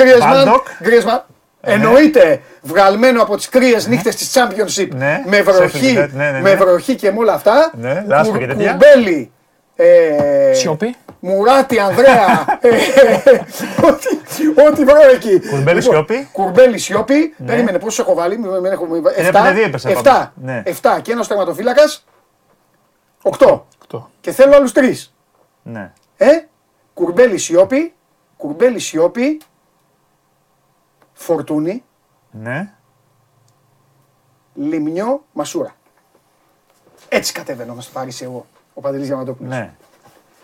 Γκριεσμάν. 0.81 1.23
Μπάντοκ. 1.61 1.77
Γκριεσμάν. 1.77 1.95
Εννοείται, 1.95 2.41
βγαλμένο 2.61 3.21
από 3.21 3.35
τις 3.35 3.49
κρύες 3.49 3.87
νύχτες 3.87 4.15
της 4.15 4.31
Championship 4.37 4.87
Ναι. 4.95 5.23
με 5.25 5.41
βροχή, 5.41 5.93
Sheffield 5.95 6.03
United, 6.03 6.09
ναι, 6.13 6.23
ναι, 6.23 6.31
ναι. 6.31 6.41
με 6.41 6.55
βροχή 6.55 6.95
και 6.95 7.11
με 7.11 7.17
όλα 7.17 7.33
αυτά. 7.33 7.71
Ναι, 7.75 8.03
λάσπη 8.07 8.39
και 8.39 8.45
τέτοια. 8.45 8.69
Κουρμπέλη. 8.71 9.31
Ε, 9.75 10.53
Σιώπη. 10.53 10.95
Μουράτη, 11.19 11.79
Ανδρέα. 11.79 12.45
ε, 12.61 12.71
ό,τι, 13.87 14.61
ό,τι 14.67 14.83
βρω 14.83 14.97
εκεί. 15.13 15.39
Κουρμπέλη, 15.39 15.79
Λοιπόν, 15.79 15.81
Σιώπη. 15.81 16.29
Κουρμπέλη, 16.31 16.77
Σιώπη. 16.77 17.35
Περίμενε, 17.45 17.79
πόσο 17.79 18.01
έχω 18.01 18.13
βάλει. 18.13 18.37
Μην, 18.37 18.51
μην 18.51 18.71
έχω, 18.71 18.87
επειδή 19.15 19.53
δύο 19.53 19.63
έπεσε 19.63 19.89
7. 19.89 19.93
πάντα. 19.93 20.33
Ναι. 20.35 20.63
7 20.65 20.71
και 21.01 21.11
ένας 21.11 21.27
τερματοφύλακας. 21.27 22.05
8. 23.23 23.61
Αυτό. 23.81 24.09
Και 24.21 24.31
θέλω 24.31 24.55
άλλους 24.55 24.71
τρεις. 24.71 25.13
Ναι. 25.63 25.91
Ε, 26.17 26.27
κουρμπέλι 26.93 27.37
Σιώπη, 27.37 27.93
κουρμπέλι 28.37 28.79
Σιώπη, 28.79 29.41
Φορτούνη, 31.21 31.83
Ναι. 32.31 32.71
Λιμνιό, 34.53 35.23
Μασούρα. 35.33 35.75
Έτσι 37.09 37.33
κατέβαινω 37.33 37.73
να 37.73 37.81
στο 37.81 37.91
Παρίσι 37.93 38.23
εγώ, 38.23 38.45
ο 38.73 38.81
Παντελής 38.81 39.07
Διαμαντόπουλος. 39.07 39.51
Ναι. 39.51 39.73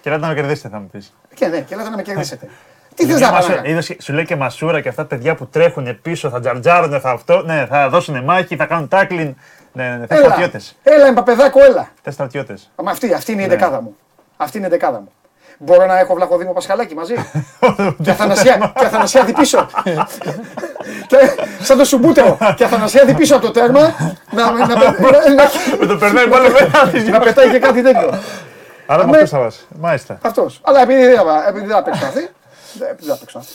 Και 0.01 0.09
να 0.09 0.27
με 0.27 0.33
κερδίσετε, 0.33 0.69
θα 0.69 0.79
μου 0.79 0.87
πεις. 0.87 1.13
Και 1.33 1.47
ναι, 1.47 1.61
και 1.61 1.73
έλατε 1.73 1.89
να 1.89 1.95
με 1.95 2.01
κερδίσετε. 2.01 2.49
Τι 2.95 3.05
θες 3.05 3.19
να 3.19 3.29
κάνω. 3.29 3.81
Σου 3.99 4.13
λέει 4.13 4.25
και 4.25 4.35
μασούρα 4.35 4.81
και 4.81 4.89
αυτά 4.89 5.01
τα 5.01 5.07
παιδιά 5.07 5.35
που 5.35 5.47
τρέχουν 5.47 6.01
πίσω, 6.01 6.29
θα 6.29 6.39
τζαρτζάρουν, 6.39 6.99
θα 6.99 7.09
αυτό, 7.11 7.41
ναι, 7.41 7.65
θα 7.65 7.89
δώσουν 7.89 8.23
μάχη, 8.23 8.55
θα 8.55 8.65
κάνουν 8.65 8.87
τάκλιν. 8.87 9.35
Ναι, 9.73 9.89
ναι, 9.89 9.97
ναι. 9.97 10.05
Θε 10.07 10.15
Έλα, 10.15 10.23
στρατιώτες. 10.25 10.77
έλα, 10.83 11.07
εμπαπεδάκο, 11.07 11.63
έλα. 11.63 11.89
Θε 12.01 12.11
στρατιώτες. 12.11 12.71
Μα 12.83 12.91
αυτή, 12.91 13.13
αυτή 13.13 13.31
είναι 13.31 13.41
η 13.41 13.47
Ναι. 13.47 13.55
δεκάδα 13.55 13.81
μου. 13.81 13.95
Αυτή 14.37 14.57
είναι 14.57 14.67
η 14.67 14.69
δεκάδα 14.69 14.99
μου. 14.99 15.11
Μπορώ 15.57 15.85
να 15.85 15.99
έχω 15.99 16.13
Βλαχοδήμο 16.15 16.53
Πασχαλάκη 16.53 16.95
μαζί. 16.95 17.13
και 18.03 18.09
Αθανασία, 18.11 18.73
και 18.79 18.85
Αθανασιάδη 18.85 19.33
πίσω. 19.33 19.67
και, 21.07 21.17
σαν 21.61 21.77
το 21.77 21.85
Σουμπούτεο. 21.85 22.37
και 22.55 22.63
Αθανασιάδη 22.63 23.13
πίσω 23.13 23.35
από 23.35 23.45
το 23.45 23.51
τέρμα. 23.51 23.81
να, 24.31 24.51
να, 24.51 24.67
να, 24.67 24.75
να, 24.75 25.43
Με 25.79 25.85
το 25.85 25.97
περνάει 25.97 26.25
μόνο 26.27 26.43
με 26.43 27.09
να 27.09 27.19
πετάει 27.19 27.49
και 27.49 27.59
κάτι 27.59 27.81
τέτοιο. 27.81 28.09
Άρα 28.87 28.97
με 29.03 29.09
Αμέ- 29.09 29.21
αυτό 29.23 29.35
θα 29.35 29.41
βάζει. 29.41 29.59
Μάλιστα. 29.79 30.17
Αυτός. 30.21 30.59
Αλλά 30.63 30.81
επειδή 30.81 31.05
δεν 31.05 31.15
θα- 31.17 31.45
επειδή 31.47 31.65
δεν 31.65 31.75
θα 31.75 31.83
παίξω 31.83 32.05
αυτή. 32.05 32.19
δεν- 32.73 32.87
Επειδή 32.89 33.05
δεν 33.07 33.13
θα 33.15 33.19
παίξω 33.19 33.37
αυτή. 33.37 33.53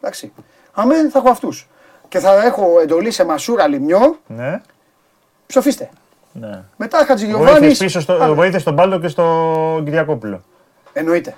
Εντάξει. 0.00 0.32
Αμέ 0.72 0.94
θα 1.12 1.18
έχω 1.18 1.28
αυτούς. 1.30 1.68
Και 2.08 2.18
θα 2.18 2.42
έχω 2.44 2.66
εντολή 2.82 3.10
σε 3.10 3.24
Μασούρα 3.24 3.68
Λιμιό. 3.68 4.18
Ναι. 4.26 4.60
Ψοφίστε. 5.46 5.88
ναι. 6.32 6.62
Μετά 6.76 7.04
Χατζηγιοβάνη. 7.06 7.50
Βοήθειες 7.50 7.78
πίσω 7.78 8.00
στο, 8.00 8.34
βοήθειες 8.34 8.62
στον 8.62 8.74
Πάλο 8.76 8.98
και 9.00 9.08
στον 9.08 9.84
Κυριακόπουλο. 9.84 10.42
Εννοείται. 10.98 11.34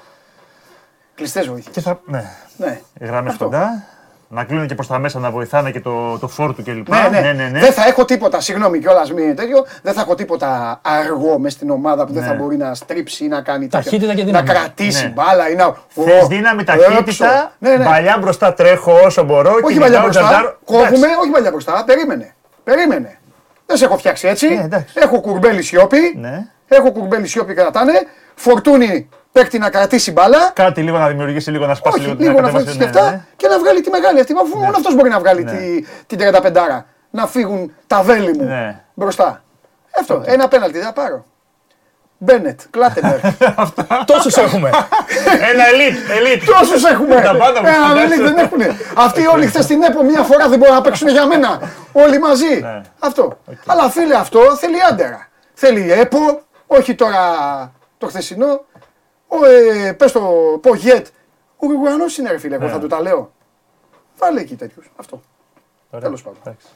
Κλειστές 1.14 1.46
βοήθειες. 1.48 1.74
Και 1.74 1.80
θα. 1.80 2.00
Ναι. 2.04 2.24
Ναι. 2.56 2.80
Γράμμες 3.00 3.32
Αυτό. 3.32 3.44
κοντά. 3.44 3.84
Να 4.30 4.44
κλείνουν 4.44 4.66
και 4.66 4.74
προς 4.74 4.86
τα 4.86 4.98
μέσα 4.98 5.18
να 5.18 5.30
βοηθάνε 5.30 5.70
και 5.70 5.80
το, 5.80 6.18
το 6.18 6.28
φόρ 6.28 6.54
του 6.54 6.62
κλπ. 6.62 6.88
Ναι, 6.88 7.08
ναι. 7.10 7.20
ναι, 7.20 7.32
ναι, 7.32 7.48
ναι. 7.48 7.60
Δεν 7.60 7.72
θα 7.72 7.86
έχω 7.86 8.04
τίποτα, 8.04 8.40
συγγνώμη 8.40 8.78
κιόλας, 8.78 9.12
μην 9.12 9.36
τέτοιο. 9.36 9.66
Δεν 9.82 9.92
θα 9.94 10.00
έχω 10.00 10.14
τίποτα 10.14 10.80
αργό 10.84 11.38
μες 11.38 11.52
στην 11.52 11.70
ομάδα 11.70 12.06
που 12.06 12.12
δεν 12.12 12.22
Ναι. 12.22 12.28
θα 12.28 12.34
μπορεί 12.34 12.56
να 12.56 12.74
στρίψει 12.74 13.24
ή 13.24 13.28
να 13.28 13.40
κάνει 13.40 13.68
τέτοια. 13.68 13.90
Ταχύτητα 13.90 14.14
και 14.14 14.20
Να 14.20 14.26
δύναμη. 14.26 14.48
κρατήσει 14.48 15.04
Ναι. 15.04 15.10
μπάλα 15.10 15.48
ή 15.50 15.54
να. 15.54 15.74
Θες 15.88 16.22
Ω, 16.22 16.26
δύναμη, 16.26 16.62
έξω. 16.68 16.78
ταχύτητα, 16.78 17.52
Ναι, 17.58 17.76
ναι. 17.76 17.84
παλιά 17.84 18.18
μπροστά 18.20 18.54
τρέχω 18.54 18.92
όσο 19.04 19.22
μπορώ. 19.24 19.50
Όχι 19.50 19.60
κυνηγάω, 19.62 19.80
παλιά 19.82 20.00
μπροστά. 20.00 20.20
τζαρτζάρω. 20.20 20.58
Κόβουμε, 20.64 20.86
Εντάξει. 20.86 21.04
όχι 21.20 21.30
παλιά 21.30 21.50
μπροστά. 21.50 21.82
Περίμενε. 21.86 22.34
Περίμενε. 22.64 23.18
Δεν 23.66 23.76
σε 23.76 23.84
έχω 23.84 23.98
φτιάξει 23.98 24.28
έτσι. 24.28 24.48
Ναι, 24.54 24.62
εντάξει. 24.62 24.94
έχω 24.98 25.20
κουρμπέλι 25.20 25.62
σιώπη. 25.62 25.98
Ναι. 26.16 26.46
Έχω 26.68 26.92
κουρμπέλι 26.92 27.26
σιώπη 27.26 27.54
κρατάνε. 27.54 27.92
Φορτούνι 28.38 29.08
παίκτη 29.32 29.58
να 29.58 29.70
κρατήσει 29.70 30.12
μπάλα. 30.12 30.50
Κάτι 30.54 30.82
λίγο 30.82 30.98
να 30.98 31.08
δημιουργήσει, 31.08 31.50
λίγο 31.50 31.66
να 31.66 31.74
σπάσει 31.74 31.98
Όχι, 31.98 32.06
λίγο 32.08 32.18
λίγο 32.18 32.32
να 32.32 32.38
κατεβάσει, 32.40 32.64
φωτίσει 32.64 32.78
και 32.78 32.84
ναι, 32.84 32.90
αυτά 33.00 33.10
ναι. 33.10 33.24
και 33.36 33.48
να 33.48 33.58
βγάλει 33.58 33.80
τη 33.80 33.90
μεγάλη 33.90 34.20
αυτή. 34.20 34.34
Αφού 34.42 34.58
μόνο 34.58 34.76
αυτός 34.76 34.94
μπορεί 34.94 35.08
να 35.08 35.18
βγάλει 35.18 35.44
Ναι. 35.44 35.50
τη, 35.52 35.84
την 36.06 36.18
35 36.42 36.84
Να 37.10 37.26
φύγουν 37.26 37.72
τα 37.86 38.02
βέλη 38.02 38.36
μου 38.36 38.44
Ναι. 38.44 38.80
μπροστά. 38.94 39.42
Αυτό. 40.00 40.22
Ένα 40.26 40.48
πέναλτι 40.48 40.76
δεν 40.76 40.86
θα 40.86 40.92
πάρω. 40.92 41.24
Μπένετ, 42.20 42.60
Κλάτεμπερ. 42.70 43.18
Τόσους 44.10 44.36
έχουμε. 44.36 44.70
Ένα 45.52 45.66
ελίτ, 45.68 46.10
ελίτ. 46.10 46.44
Τόσους 46.44 46.84
έχουμε. 46.84 47.14
Τα 47.14 47.36
πάντα 47.36 47.60
μου, 47.62 47.66
Ένα 47.66 47.86
φαντάζεσαι. 47.86 48.22
δεν 48.22 48.34
δεν 48.34 48.44
έχουν. 48.44 48.76
Αυτοί 48.96 49.26
όλοι 49.26 49.46
χθες 49.46 49.64
στην 49.64 49.82
ΕΠΟ 49.82 50.02
μια 50.02 50.22
φορά 50.22 50.48
δεν 50.48 50.58
μπορούν 50.58 50.74
να 50.74 50.80
παίξουν 50.80 51.08
για 51.08 51.26
μένα. 51.26 51.60
Όλοι 51.92 52.18
μαζί. 52.18 52.60
Ναι. 52.60 52.80
Αυτό. 52.98 53.38
Αλλά 53.66 53.90
φίλε, 53.90 54.14
αυτό 54.14 54.40
θέλει 54.56 54.76
άντερα. 54.90 55.28
Θέλει 55.54 55.92
ΕΠΟ, 55.92 56.40
όχι 56.66 56.94
τώρα 56.94 57.20
το 57.98 58.06
χθεσινό. 58.06 58.64
Ο, 59.28 59.44
ε, 59.46 59.92
πες 59.92 60.12
το 60.12 60.20
Πογιέτ. 60.62 61.06
Ο 61.56 61.66
Ουρουγουανός 61.66 62.18
είναι 62.18 62.30
ρε 62.30 62.38
φίλε, 62.38 62.54
εγώ 62.54 62.64
Ναι. 62.64 62.70
θα 62.70 62.78
του 62.78 62.86
τα 62.86 63.00
λέω. 63.00 63.32
Βάλε 64.18 64.40
εκεί 64.40 64.54
τέτοιου. 64.54 64.82
Αυτό. 64.96 65.20
Τέλος 66.00 66.22
πάντων. 66.22 66.38
Εντάξει. 66.44 66.66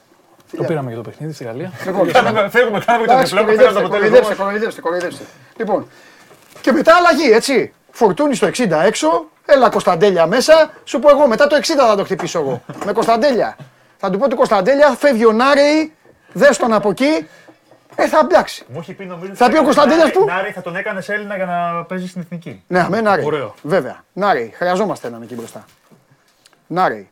Το 0.57 0.63
πήραμε 0.63 0.87
για 0.93 1.01
το 1.03 1.09
παιχνίδι 1.09 1.33
στη 1.33 1.43
Γαλλία. 1.43 1.71
Λοιπόν, 1.85 2.11
Κάναμε- 2.11 2.49
Φεύγουμε, 2.49 2.83
κάναμε 2.85 3.05
το 3.05 3.13
Εντάξει, 3.13 3.35
διπλό, 3.37 3.53
φέραμε 3.55 3.81
το 3.81 3.87
κοροϊδεύστε, 3.87 4.17
αποτέλεσμα. 4.17 4.43
κοροϊδεύστε, 4.43 4.81
κοροϊδεύστε, 4.81 4.81
κοροϊδεύστε. 4.81 5.23
Λοιπόν, 5.57 5.87
και 6.61 6.71
μετά 6.71 6.95
αλλαγή, 6.95 7.31
έτσι. 7.31 7.73
Φορτούνη 7.91 8.35
στο 8.35 8.47
60 8.47 8.83
έξω, 8.83 9.25
έλα 9.45 9.69
Κωνσταντέλια 9.69 10.25
μέσα. 10.27 10.71
Σου 10.83 10.99
πω 10.99 11.09
εγώ, 11.09 11.27
μετά 11.27 11.47
το 11.47 11.55
60 11.55 11.85
θα 11.87 11.95
το 11.95 12.03
χτυπήσω 12.03 12.39
εγώ. 12.39 12.61
Με 12.85 12.91
Κωνσταντέλια. 12.93 13.57
Θα 13.97 14.09
του 14.09 14.17
πω 14.17 14.29
του 14.29 14.35
Κωνσταντέλια, 14.35 14.89
φεύγει 14.89 15.25
ο 15.25 15.31
Νάρεϊ, 15.31 15.93
δες 16.33 16.57
τον 16.57 16.73
από 16.73 16.89
εκεί. 16.89 17.27
Ε, 17.95 18.07
θα 18.07 18.23
μπλάξει. 18.25 18.65
Μου 18.67 18.79
έχει 18.79 18.93
πει 18.93 19.05
νομίζω. 19.05 19.35
Θα 19.35 19.49
πει 19.49 19.57
ο 19.57 19.63
Κωνσταντίνας 19.63 20.11
που- 20.11 20.25
Νάρη, 20.25 20.51
θα 20.51 20.61
τον 20.61 20.75
έκανε 20.75 21.03
Έλληνα 21.07 21.35
για 21.35 21.45
να 21.45 21.83
παίζει 21.83 22.07
στην 22.07 22.21
εθνική. 22.21 22.63
Ναι, 22.67 22.85
με 22.89 23.01
Νάρεϊ. 23.01 23.25
Ωραίο. 23.25 23.53
Βέβαια. 23.61 24.03
Νάρεϊ. 24.13 24.53
Χρειαζόμαστε 24.55 25.07
έναν 25.07 25.21
εκεί 25.21 25.35
μπροστά. 25.35 25.65
Νάρεϊ. 26.67 27.09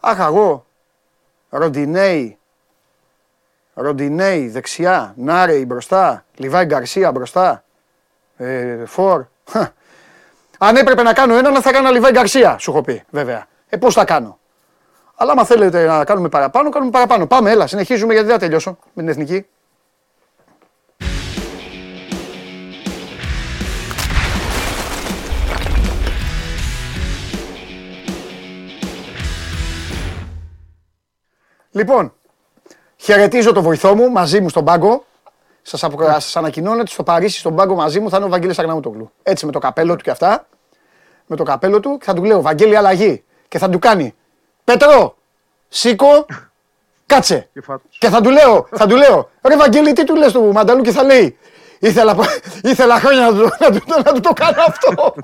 Αχ, 0.00 0.18
εγώ. 0.18 0.66
Ροντινέι. 1.50 2.38
Ροντινέι 3.74 4.48
δεξιά. 4.48 5.12
Νάρεϊ 5.16 5.64
μπροστά. 5.66 6.24
Λιβάη 6.36 6.64
Γκαρσία 6.64 7.12
μπροστά. 7.12 7.64
Ε, 8.36 8.84
φορ. 8.86 9.24
Χα. 9.50 9.68
Αν 10.58 10.76
έπρεπε 10.76 11.02
να 11.02 11.12
κάνω 11.12 11.36
έναν, 11.36 11.62
θα 11.62 11.68
έκανα 11.68 11.90
Λιβάη 11.90 12.10
Γκαρσία, 12.12 12.58
σου 12.58 12.70
έχω 12.70 12.82
πει, 12.82 13.02
βέβαια. 13.10 13.46
Ε, 13.68 13.76
πώς 13.76 13.94
θα 13.94 14.04
κάνω; 14.04 14.38
Αλλά 15.22 15.32
άμα 15.32 15.44
θέλετε 15.44 15.86
να 15.86 16.04
κάνουμε 16.04 16.28
παραπάνω, 16.28 16.68
κάνουμε 16.68 16.90
παραπάνω. 16.90 17.26
Πάμε, 17.26 17.50
έλα, 17.50 17.66
συνεχίζουμε 17.66 18.12
γιατί 18.12 18.28
δεν 18.28 18.38
θα 18.38 18.44
τελειώσω 18.44 18.78
με 18.92 19.02
την 19.02 19.08
εθνική. 19.08 19.46
Λοιπόν, 31.70 32.14
χαιρετίζω 32.96 33.52
το 33.52 33.62
βοηθό 33.62 33.94
μου 33.94 34.10
μαζί 34.10 34.40
μου 34.40 34.48
στον 34.48 34.64
πάγκο. 34.64 35.04
Σας 35.62 35.80
σας 35.80 36.36
ανακοινώνω 36.36 36.80
ότι 36.80 36.90
στο 36.90 37.02
Παρίσι 37.02 37.38
στον 37.38 37.56
πάγκο 37.56 37.74
μαζί 37.74 38.00
μου 38.00 38.10
θα 38.10 38.16
είναι 38.16 38.26
ο 38.26 38.28
Βαγγέλης 38.28 38.58
Αγναούτογλου. 38.58 39.12
Έτσι 39.22 39.46
με 39.46 39.52
το 39.52 39.58
καπέλο 39.58 39.96
του 39.96 40.02
και 40.02 40.10
αυτά. 40.10 40.46
Με 41.26 41.36
το 41.36 41.42
καπέλο 41.42 41.80
του 41.80 41.98
και 41.98 42.04
θα 42.04 42.14
του 42.14 42.24
λέω 42.24 42.42
Βαγγέλη 42.42 42.76
αλλαγή. 42.76 43.24
Και 43.48 43.58
θα 43.58 43.68
του 43.68 43.78
κάνει 43.78 44.14
Πέτρο, 44.64 45.16
σήκω, 45.68 46.26
κάτσε. 47.06 47.48
Και 47.98 48.08
θα 48.08 48.20
του 48.20 48.30
λέω, 48.30 48.66
θα 48.70 48.86
του 48.86 48.96
λέω, 48.96 49.30
ρε 49.42 49.56
Βαγγέλη, 49.56 49.92
τι 49.92 50.04
του 50.04 50.14
λες 50.14 50.32
του 50.32 50.52
Μανταλού 50.52 50.82
και 50.82 50.90
θα 50.90 51.02
λέει, 51.02 51.38
ήθελα, 51.78 52.16
ήθελα 52.62 52.98
χρόνια 53.00 53.30
να 53.30 53.36
του, 53.38 53.50
να, 53.60 53.70
του, 53.70 53.82
να 54.04 54.12
του 54.12 54.20
το 54.20 54.32
κάνω 54.32 54.62
αυτό. 54.66 55.14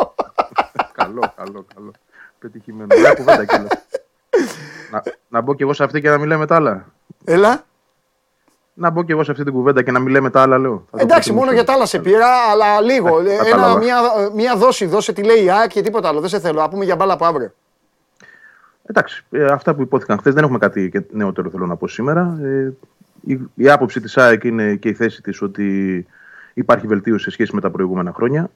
καλό, 0.93 1.33
καλό, 1.37 1.65
καλό. 1.75 1.91
Πετυχημένο. 2.39 2.95
Μια 3.01 3.15
κουβέντα 3.15 3.45
κιόλας. 3.45 3.71
να, 4.91 5.03
να 5.29 5.41
μπω 5.41 5.55
κι 5.55 5.63
εγώ 5.63 5.73
σε 5.73 5.85
αυτή 5.85 6.01
και 6.01 6.09
να 6.11 6.19
μιλάμε 6.19 6.47
τα 6.47 6.55
άλλα. 6.55 6.87
Έλα. 7.25 7.65
Να 8.75 8.91
μπω 8.91 9.03
κι 9.05 9.13
εγώ 9.13 9.25
σε 9.25 9.31
αυτή 9.31 9.45
την 9.45 9.53
κουβέντα 9.53 9.83
και 9.83 9.91
να 9.91 9.99
μιλάμε 9.99 10.31
τα 10.31 10.43
άλλα, 10.43 10.59
λέω. 10.59 10.85
Θα 10.91 10.97
το 10.97 11.03
Εντάξει, 11.03 11.33
μόνο 11.33 11.45
προτιμήσω. 11.45 11.55
για 11.65 11.65
τα 11.65 11.73
άλλα 11.73 11.87
σε 11.87 11.99
πήρα, 11.99 12.29
αλλά 12.51 12.81
λίγο. 12.81 13.21
Ναι, 13.21 13.33
Ένα, 13.33 13.45
κατάλαβα. 13.45 13.79
μια, 13.79 13.97
μια 14.35 14.57
δόση, 14.57 14.87
δώσε 14.87 15.13
τι 15.13 15.23
λέει 15.23 15.45
η 15.45 15.51
ΑΕΚ 15.51 15.71
και 15.71 15.81
τίποτα 15.83 16.09
άλλο. 16.09 16.21
Δεν 16.21 16.29
σε 16.29 16.41
θέλω. 16.41 16.61
Να 16.61 16.69
πούμε 16.69 16.85
για 16.85 16.97
μπάλα 16.97 17.13
από 17.13 17.25
αύριο. 17.27 17.53
Εντάξει, 18.91 19.25
ε, 19.31 19.45
αυτά 19.45 19.75
που 19.75 19.83
υπόθηκαν 19.83 20.19
χθες 20.19 20.35
δεν 20.35 20.43
έχουμε 20.43 20.59
κάτι 20.59 20.91
και 20.91 21.03
νεότερο 21.11 21.51
θέλω 21.51 21.67
να 21.67 21.77
πω 21.77 21.89
σήμερα. 21.89 22.39
Ε, 22.43 22.73
η, 23.21 23.41
η 23.55 23.71
άποψη 23.71 24.01
της 24.01 24.17
ΑΕΚ 24.17 24.45
είναι 24.45 24.75
και 24.75 24.89
η 24.89 24.95
θέση 24.95 25.23
της 25.23 25.43
ότι 25.43 26.07
υπάρχει 26.55 26.87
βελτίωση 26.87 27.25
σε 27.25 27.31
σχέση 27.31 27.55
με 27.55 27.61
τα 27.61 27.71
προηγούμενα 27.71 28.13
χρόνια. 28.13 28.51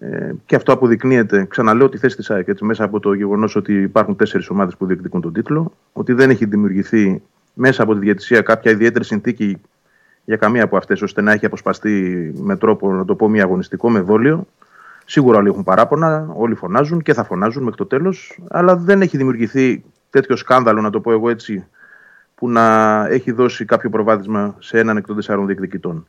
Ε, 0.00 0.32
και 0.46 0.56
αυτό 0.56 0.72
αποδεικνύεται, 0.72 1.44
ξαναλέω 1.44 1.88
τη 1.88 1.98
θέση 1.98 2.16
της 2.16 2.30
ΑΕΚ 2.30 2.48
έτσι, 2.48 2.64
μέσα 2.64 2.84
από 2.84 3.00
το 3.00 3.12
γεγονός 3.12 3.56
ότι 3.56 3.82
υπάρχουν 3.82 4.16
τέσσερις 4.16 4.48
ομάδες 4.50 4.76
που 4.76 4.86
διεκδικούν 4.86 5.20
τον 5.20 5.32
τίτλο, 5.32 5.72
ότι 5.92 6.12
δεν 6.12 6.30
έχει 6.30 6.44
δημιουργηθεί 6.44 7.22
μέσα 7.54 7.82
από 7.82 7.94
τη 7.94 8.00
διαιτησία 8.00 8.40
κάποια 8.40 8.70
ιδιαίτερη 8.70 9.04
συνθήκη 9.04 9.60
για 10.24 10.36
καμία 10.36 10.64
από 10.64 10.76
αυτές, 10.76 11.02
ώστε 11.02 11.20
να 11.20 11.32
έχει 11.32 11.46
αποσπαστεί 11.46 12.32
με 12.36 12.56
τρόπο, 12.56 12.92
να 12.92 13.04
το 13.04 13.14
πω, 13.14 13.28
μη 13.28 13.40
αγωνιστικό, 13.40 13.90
με 13.90 14.00
δόλιο. 14.00 14.46
Σίγουρα 15.10 15.38
όλοι 15.38 15.48
έχουν 15.48 15.64
παράπονα, 15.64 16.28
όλοι 16.34 16.54
φωνάζουν 16.54 17.02
και 17.02 17.14
θα 17.14 17.24
φωνάζουν 17.24 17.62
μέχρι 17.62 17.78
το 17.78 17.86
τέλος, 17.86 18.40
αλλά 18.48 18.76
δεν 18.76 19.02
έχει 19.02 19.16
δημιουργηθεί 19.16 19.84
τέτοιο 20.10 20.36
σκάνδαλο, 20.36 20.80
να 20.80 20.90
το 20.90 21.00
πω 21.00 21.12
εγώ 21.12 21.30
έτσι, 21.30 21.66
που 22.34 22.50
να 22.50 23.06
έχει 23.08 23.32
δώσει 23.32 23.64
κάποιο 23.64 23.90
προβάδισμα 23.90 24.56
σε 24.58 24.78
έναν 24.78 24.96
εκ 24.96 25.06
των 25.06 25.16
τεσσάρων 25.16 25.46
διεκδικητών. 25.46 26.06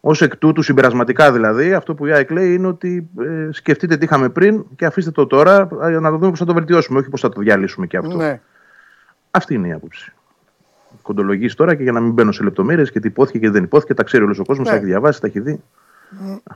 Ω 0.00 0.10
εκ 0.18 0.36
τούτου, 0.36 0.62
συμπερασματικά 0.62 1.32
δηλαδή, 1.32 1.72
αυτό 1.72 1.94
που 1.94 2.06
η 2.06 2.12
ΑΕΚ 2.12 2.30
λέει 2.30 2.54
είναι 2.54 2.66
ότι 2.66 3.08
ε, 3.20 3.48
σκεφτείτε 3.52 3.96
τι 3.96 4.04
είχαμε 4.04 4.28
πριν 4.28 4.64
και 4.76 4.84
αφήστε 4.84 5.10
το 5.10 5.26
τώρα 5.26 5.68
ε, 5.82 5.98
να 5.98 6.10
το 6.10 6.16
δούμε 6.16 6.30
πώς 6.30 6.38
θα 6.38 6.44
το 6.44 6.54
βελτιώσουμε, 6.54 6.98
όχι 6.98 7.08
πώς 7.08 7.20
θα 7.20 7.28
το 7.28 7.40
διαλύσουμε 7.40 7.86
και 7.86 7.96
αυτό. 7.96 8.16
Ναι. 8.16 8.40
Αυτή 9.30 9.54
είναι 9.54 9.68
η 9.68 9.72
άποψη. 9.72 10.12
Κοντολογή 11.02 11.48
τώρα 11.48 11.74
και 11.74 11.82
για 11.82 11.92
να 11.92 12.00
μην 12.00 12.12
μπαίνω 12.12 12.32
σε 12.32 12.42
λεπτομέρειες 12.42 12.90
και 12.90 13.00
τι 13.00 13.06
υπόθηκε 13.06 13.38
και 13.38 13.50
δεν 13.50 13.62
υπόθηκε, 13.62 13.94
τα 13.94 14.02
ξέρει 14.02 14.24
όλος 14.24 14.38
ο 14.38 14.44
κόσμος, 14.44 14.66
Ναι. 14.66 14.72
τα 14.72 14.78
έχει 14.78 14.86
διαβάσει, 14.86 15.20
τα 15.20 15.26
έχει 15.26 15.40
δει. 15.40 15.62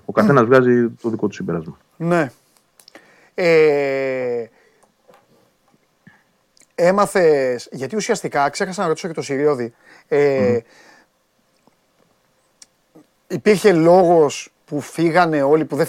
Ο 0.05 0.13
καθένας 0.13 0.45
βγάζει 0.45 0.89
το 0.89 1.09
δικό 1.09 1.27
του 1.27 1.35
συμπέρασμα. 1.35 1.79
Ναι. 1.97 2.31
Ε, 3.35 4.45
έμαθες, 6.75 7.69
γιατί 7.73 7.97
ουσιαστικά, 7.97 8.49
ξέχασα 8.49 8.83
να 8.83 8.89
ρωτήσω 8.89 9.09
και 9.09 9.15
το 9.15 9.23
Συριώδη, 9.23 9.75
ε, 10.09 10.59
υπήρχε 13.29 13.73
λόγος 13.73 14.53
που 14.65 14.81
φύγανε 14.81 15.43
όλοι 15.43 15.65
που 15.65 15.77
δεν... 15.77 15.89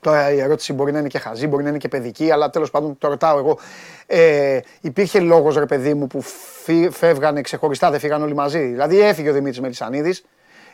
Τώρα 0.00 0.32
η 0.32 0.40
ερώτηση 0.40 0.72
μπορεί 0.72 0.92
να 0.92 0.98
είναι 0.98 1.08
και 1.08 1.18
χαζή, 1.18 1.46
μπορεί 1.46 1.62
να 1.62 1.68
είναι 1.68 1.78
και 1.78 1.88
παιδική, 1.88 2.30
αλλά 2.30 2.50
τέλος 2.50 2.70
πάντων 2.70 2.98
το 2.98 3.08
ρωτάω 3.08 3.38
εγώ. 3.38 3.58
Ε, 4.06 4.60
υπήρχε 4.80 5.20
λόγος 5.20 5.56
ρε 5.56 5.66
παιδί 5.66 5.94
μου 5.94 6.06
που 6.06 6.20
φύ- 6.62 6.92
φεύγανε 6.92 7.40
ξεχωριστά, 7.40 7.90
δεν 7.90 8.00
φύγανε 8.00 8.24
όλοι 8.24 8.34
μαζί; 8.34 8.66
Δηλαδή 8.66 9.00
έφυγε 9.00 9.30
ο 9.30 9.32
Δημήτρης 9.32 9.60
Μελισανίδης, 9.60 10.24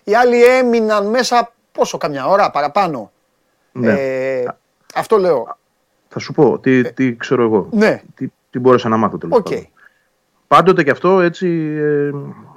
οι 0.05 0.15
άλλοι 0.15 0.43
έμειναν 0.45 1.07
μέσα 1.07 1.53
πόσο, 1.73 1.99
καμιά 1.99 2.27
ώρα 2.27 2.51
παραπάνω. 2.51 3.11
Ναι. 3.73 3.93
Ε, 3.93 4.45
αυτό 4.95 5.17
λέω. 5.17 5.57
Θα 6.09 6.19
σου 6.19 6.33
πω 6.33 6.59
τι, 6.59 6.93
τι 6.93 7.17
ξέρω 7.17 7.43
εγώ. 7.43 7.69
Ναι. 7.73 8.03
Τι, 8.15 8.27
τι 8.51 8.59
μπόρεσα 8.59 8.89
να 8.89 8.97
μάθω 8.97 9.19
τέλος 9.19 9.37
Οκ. 9.39 9.45
πάντων. 9.49 9.67
Πάντοτε 10.49 10.83
και 10.83 10.91
αυτό 10.91 11.21
έτσι 11.21 11.47
ε, 11.79 12.11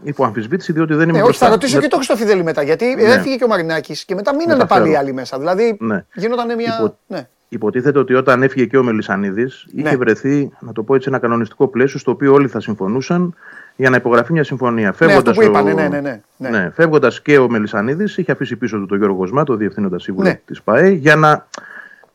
υπό 0.04 0.24
αμφισβήτηση, 0.26 0.72
διότι 0.74 0.94
δεν 0.94 1.10
είμαι 1.10 1.18
Ναι, 1.18 1.24
όχι, 1.24 1.38
θα 1.38 1.46
μπροστά. 1.46 1.50
ρωτήσω 1.50 1.74
Δεν- 1.74 1.82
και 1.82 1.88
το 1.88 1.96
Χριστόφιδέλη 1.96 2.44
μετά. 2.44 2.62
Γιατί 2.64 2.86
Ναι. 2.96 3.02
έφυγε 3.02 3.36
και 3.36 3.44
ο 3.44 3.48
Μαρινάκης 3.48 4.06
και 4.06 4.16
μετά 4.16 4.36
μείνανε 4.36 4.60
τα 4.60 4.66
πάλι 4.66 4.82
οι 4.82 4.86
ξέρω. 4.88 5.00
άλλοι 5.00 5.14
μέσα. 5.14 5.38
Δηλαδή 5.40 5.78
Ναι. 5.80 6.06
γινόταν 6.14 6.56
μια. 6.56 6.76
Υπο- 6.80 6.98
Ναι. 7.08 7.28
Υποτίθεται 7.50 8.00
ότι 8.00 8.14
όταν 8.14 8.44
έφυγε 8.44 8.66
και 8.66 8.78
ο 8.78 8.84
Μελισανίδης, 8.84 9.68
Ναι. 9.72 9.82
είχε 9.88 9.98
βρεθεί, 9.98 10.52
να 10.60 10.72
το 10.74 10.84
πω 10.84 10.96
έτσι, 10.96 11.10
ένα 11.10 11.20
κανονιστικό 11.20 11.68
πλαίσιο 11.68 12.00
στο 12.00 12.12
οποίο 12.12 12.34
όλοι 12.34 12.48
θα 12.48 12.60
συμφωνούσαν 12.60 13.36
για 13.78 13.90
να 13.90 13.96
υπογραφεί 13.96 14.32
μια 14.32 14.44
συμφωνία. 14.44 14.82
Ναι, 14.84 14.88
αυτό 14.88 15.06
Φεύγοντας 15.06 15.36
που 15.36 15.44
είπανε, 15.44 15.72
ο- 15.72 15.76
ναι, 15.76 15.88
ναι, 15.88 16.00
ναι, 16.00 16.22
ναι. 16.38 16.50
ναι 16.50 16.70
Φεύγοντας 16.74 17.22
και 17.22 17.38
ο 17.38 17.50
Μελισανίδης, 17.50 18.18
είχε 18.18 18.32
αφήσει 18.32 18.56
πίσω 18.56 18.78
του 18.78 18.86
τον 18.86 18.98
Γιώργο 18.98 19.16
Γοσμά, 19.18 19.44
το 19.44 19.56
διευθύνοντα 19.56 20.00
σύμβουλο 20.00 20.28
Ναι. 20.28 20.40
της 20.46 20.62
ΠαΕ, 20.62 20.90
για 20.90 21.16
να 21.16 21.48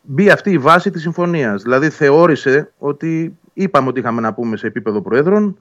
μπει 0.02 0.30
αυτή 0.30 0.50
η 0.50 0.58
βάση 0.58 0.90
της 0.90 1.02
συμφωνίας. 1.02 1.62
Δηλαδή 1.62 1.88
θεώρησε 1.90 2.70
ότι 2.78 3.36
είπαμε 3.52 3.88
ότι 3.88 4.00
είχαμε 4.00 4.20
να 4.20 4.32
πούμε 4.34 4.56
σε 4.56 4.66
επίπεδο 4.66 5.00
Προέδρων. 5.00 5.56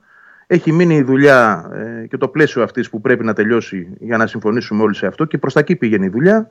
Έχει 0.48 0.72
μείνει 0.72 0.95
η 0.95 1.02
δουλειά 1.03 1.69
ε, 1.73 2.06
και 2.07 2.18
το 2.18 2.28
πλαίσιο 2.28 2.64
αυτής 2.64 2.90
που 2.90 3.02
πρέπει 3.02 3.23
να 3.23 3.34
τελειώσει 3.34 3.88
για 3.99 4.18
να 4.18 4.28
συμφωνήσουμε 4.28 4.84
όλοι 4.84 4.95
σε 4.95 5.07
αυτό 5.07 5.26
και 5.26 5.38
προς 5.38 5.53
τα 5.53 5.60
εκεί 5.60 5.76
πήγαινε 5.76 6.06
η 6.06 6.10
δουλειά. 6.10 6.48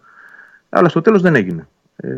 Αλλά 0.68 0.88
στο 0.88 1.00
τέλος 1.00 1.22
δεν 1.22 1.34
έγινε. 1.34 1.68
Ε, 1.96 2.08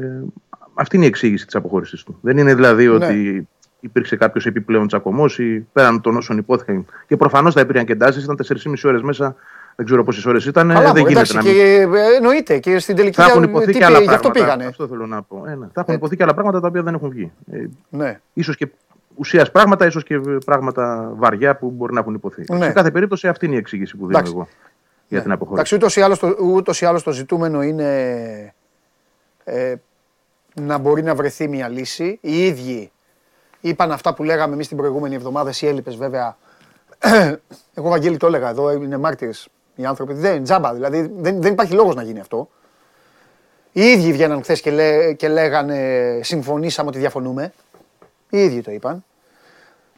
αυτή 0.75 0.97
είναι 0.97 1.05
η 1.05 1.09
εξήγηση 1.09 1.47
της 1.47 1.55
αποχώρησή 1.55 2.05
του. 2.05 2.19
Δεν 2.21 2.39
είναι 2.39 2.55
δηλαδή 2.55 2.87
Ναι. 2.87 2.91
ότι 2.95 3.49
υπήρξε 3.85 4.17
κάποιος 4.17 4.47
επιπλέον 4.47 4.87
τσακωμός 4.87 5.39
ή 5.39 5.67
πέραν 5.73 6.01
των 6.01 6.17
όσων 6.17 6.39
υπόθηκαν. 6.39 6.87
Και 7.07 7.17
προφανώς 7.17 7.55
θα 7.55 7.61
υπήρχαν 7.61 7.85
και 7.87 7.93
εντάσεις. 7.93 8.25
Ήταν 8.25 8.37
4,5 8.37 8.89
ώρες 8.89 9.03
μέσα. 9.03 9.35
Δεν 9.77 9.87
ξέρω 9.87 10.05
πόσες 10.05 10.25
ώρες 10.27 10.45
ήταν. 10.47 10.71
Ε, 10.71 10.75
Καλά, 10.75 10.93
δεν 10.93 11.03
μωρέ, 11.03 11.13
γίνεται 11.13 11.21
εντάξει, 11.33 11.37
να 11.37 11.43
μην. 11.43 11.53
και 11.53 11.99
ε, 11.99 12.17
εννοείται 12.17 12.59
και 12.59 12.79
στην 12.79 12.97
τελική. 12.97 13.15
Θα 13.17 13.25
έχουν 13.25 13.41
για- 13.43 13.51
υποθεί 13.51 13.67
τι 13.73 13.79
και 13.79 13.85
άλλα 13.85 13.99
πήγε, 13.99 14.09
Γι' 14.09 14.15
αυτό 14.15 14.31
πράγματα. 14.31 14.53
πήγανε. 14.55 14.71
Αυτό 14.71 14.87
θέλω 14.89 15.07
να 15.07 15.23
πω. 15.23 15.45
Ε, 15.47 15.55
ναι. 15.55 15.67
Θα 15.73 15.81
έχουν 15.81 15.95
υποθεί 15.95 16.17
και 16.17 16.23
άλλα 16.23 16.33
πράγματα 16.35 16.61
τα 16.61 16.67
οποία 16.69 16.83
δεν 16.83 16.95
έχουν 16.95 17.09
βγει. 17.11 17.33
Ε, 17.53 17.65
Ναι. 17.89 18.21
ίσως 18.33 18.57
και 18.57 18.69
ουσίας 19.15 19.51
πράγματα, 19.51 19.87
ίσως 19.87 20.05
και 20.05 20.21
πράγματα 20.45 21.13
βαριά 21.17 21.57
που 21.57 21.71
μπορεί 21.71 21.93
να 21.95 22.01
έχουν 22.01 22.15
υποθεί. 22.15 22.45
Ναι. 22.53 22.65
Σε 22.65 22.73
κάθε 22.73 22.91
περίπτωση 22.91 23.29
αυτή 23.29 23.47
είναι 23.47 23.55
η 23.55 23.59
εξήγηση 23.59 23.93
που 23.97 24.07
δίνω 24.07 24.19
Εντάξει. 24.19 24.33
εγώ 24.37 24.49
για 25.09 25.23
την 25.23 25.33
αποχώρηση. 25.33 25.75
Εντάξει, 25.75 25.75
ούτως 25.75 25.97
ή, 25.97 26.01
άλλως 26.01 26.19
το, 26.19 26.45
ούτως 26.55 26.81
ή 26.81 26.85
άλλως 26.87 27.03
το 27.03 27.13
ζητούμενο 27.13 27.63
είναι 27.63 28.55
ε, 29.45 29.75
να 30.55 30.79
μπορεί 30.79 31.03
να 31.03 31.15
βρεθεί 31.15 31.49
μια 31.49 31.69
λύση. 31.69 32.19
Οι 32.23 32.45
ίδιοι 32.47 32.92
είπαν 33.63 33.93
αυτά 33.93 34.15
που 34.15 34.23
λέγαμε 34.23 34.55
εμείς 34.55 34.69
την 34.69 34.77
προηγούμενη 34.77 35.15
εβδομάδα, 35.15 35.49
εσύ 35.49 35.67
έλειπες 35.67 35.97
βέβαια. 35.97 36.37
Εγώ 37.75 37.89
Βαγγέλη 37.89 38.17
το 38.17 38.27
έλεγα 38.27 38.49
εδώ, 38.49 38.71
είναι 38.71 38.97
μάρτυρες. 38.97 39.49
οι 39.75 39.85
άνθρωποι. 39.85 40.13
Δεν 40.13 40.35
είναι 40.35 40.45
τζάμπα, 40.45 40.75
δηλαδή 40.75 41.13
δεν, 41.17 41.43
δεν 41.43 41.53
υπάρχει 41.53 41.73
λόγος 41.73 41.95
να 41.95 42.03
γίνει 42.03 42.21
αυτό. 42.21 42.49
Οι 43.73 43.83
ίδιοι 43.83 44.13
βγαίναν 44.13 44.43
χθες 44.43 44.61
και, 44.61 44.71
λέ, 44.71 45.13
και 45.13 45.29
λέγανε 45.29 46.21
συμφωνήσαμε 46.23 46.89
ότι 46.89 46.99
διαφωνούμε. 46.99 47.53
Οι 48.31 48.39
ίδιοι 48.39 48.61
το 48.61 48.71
είπαν. 48.71 49.05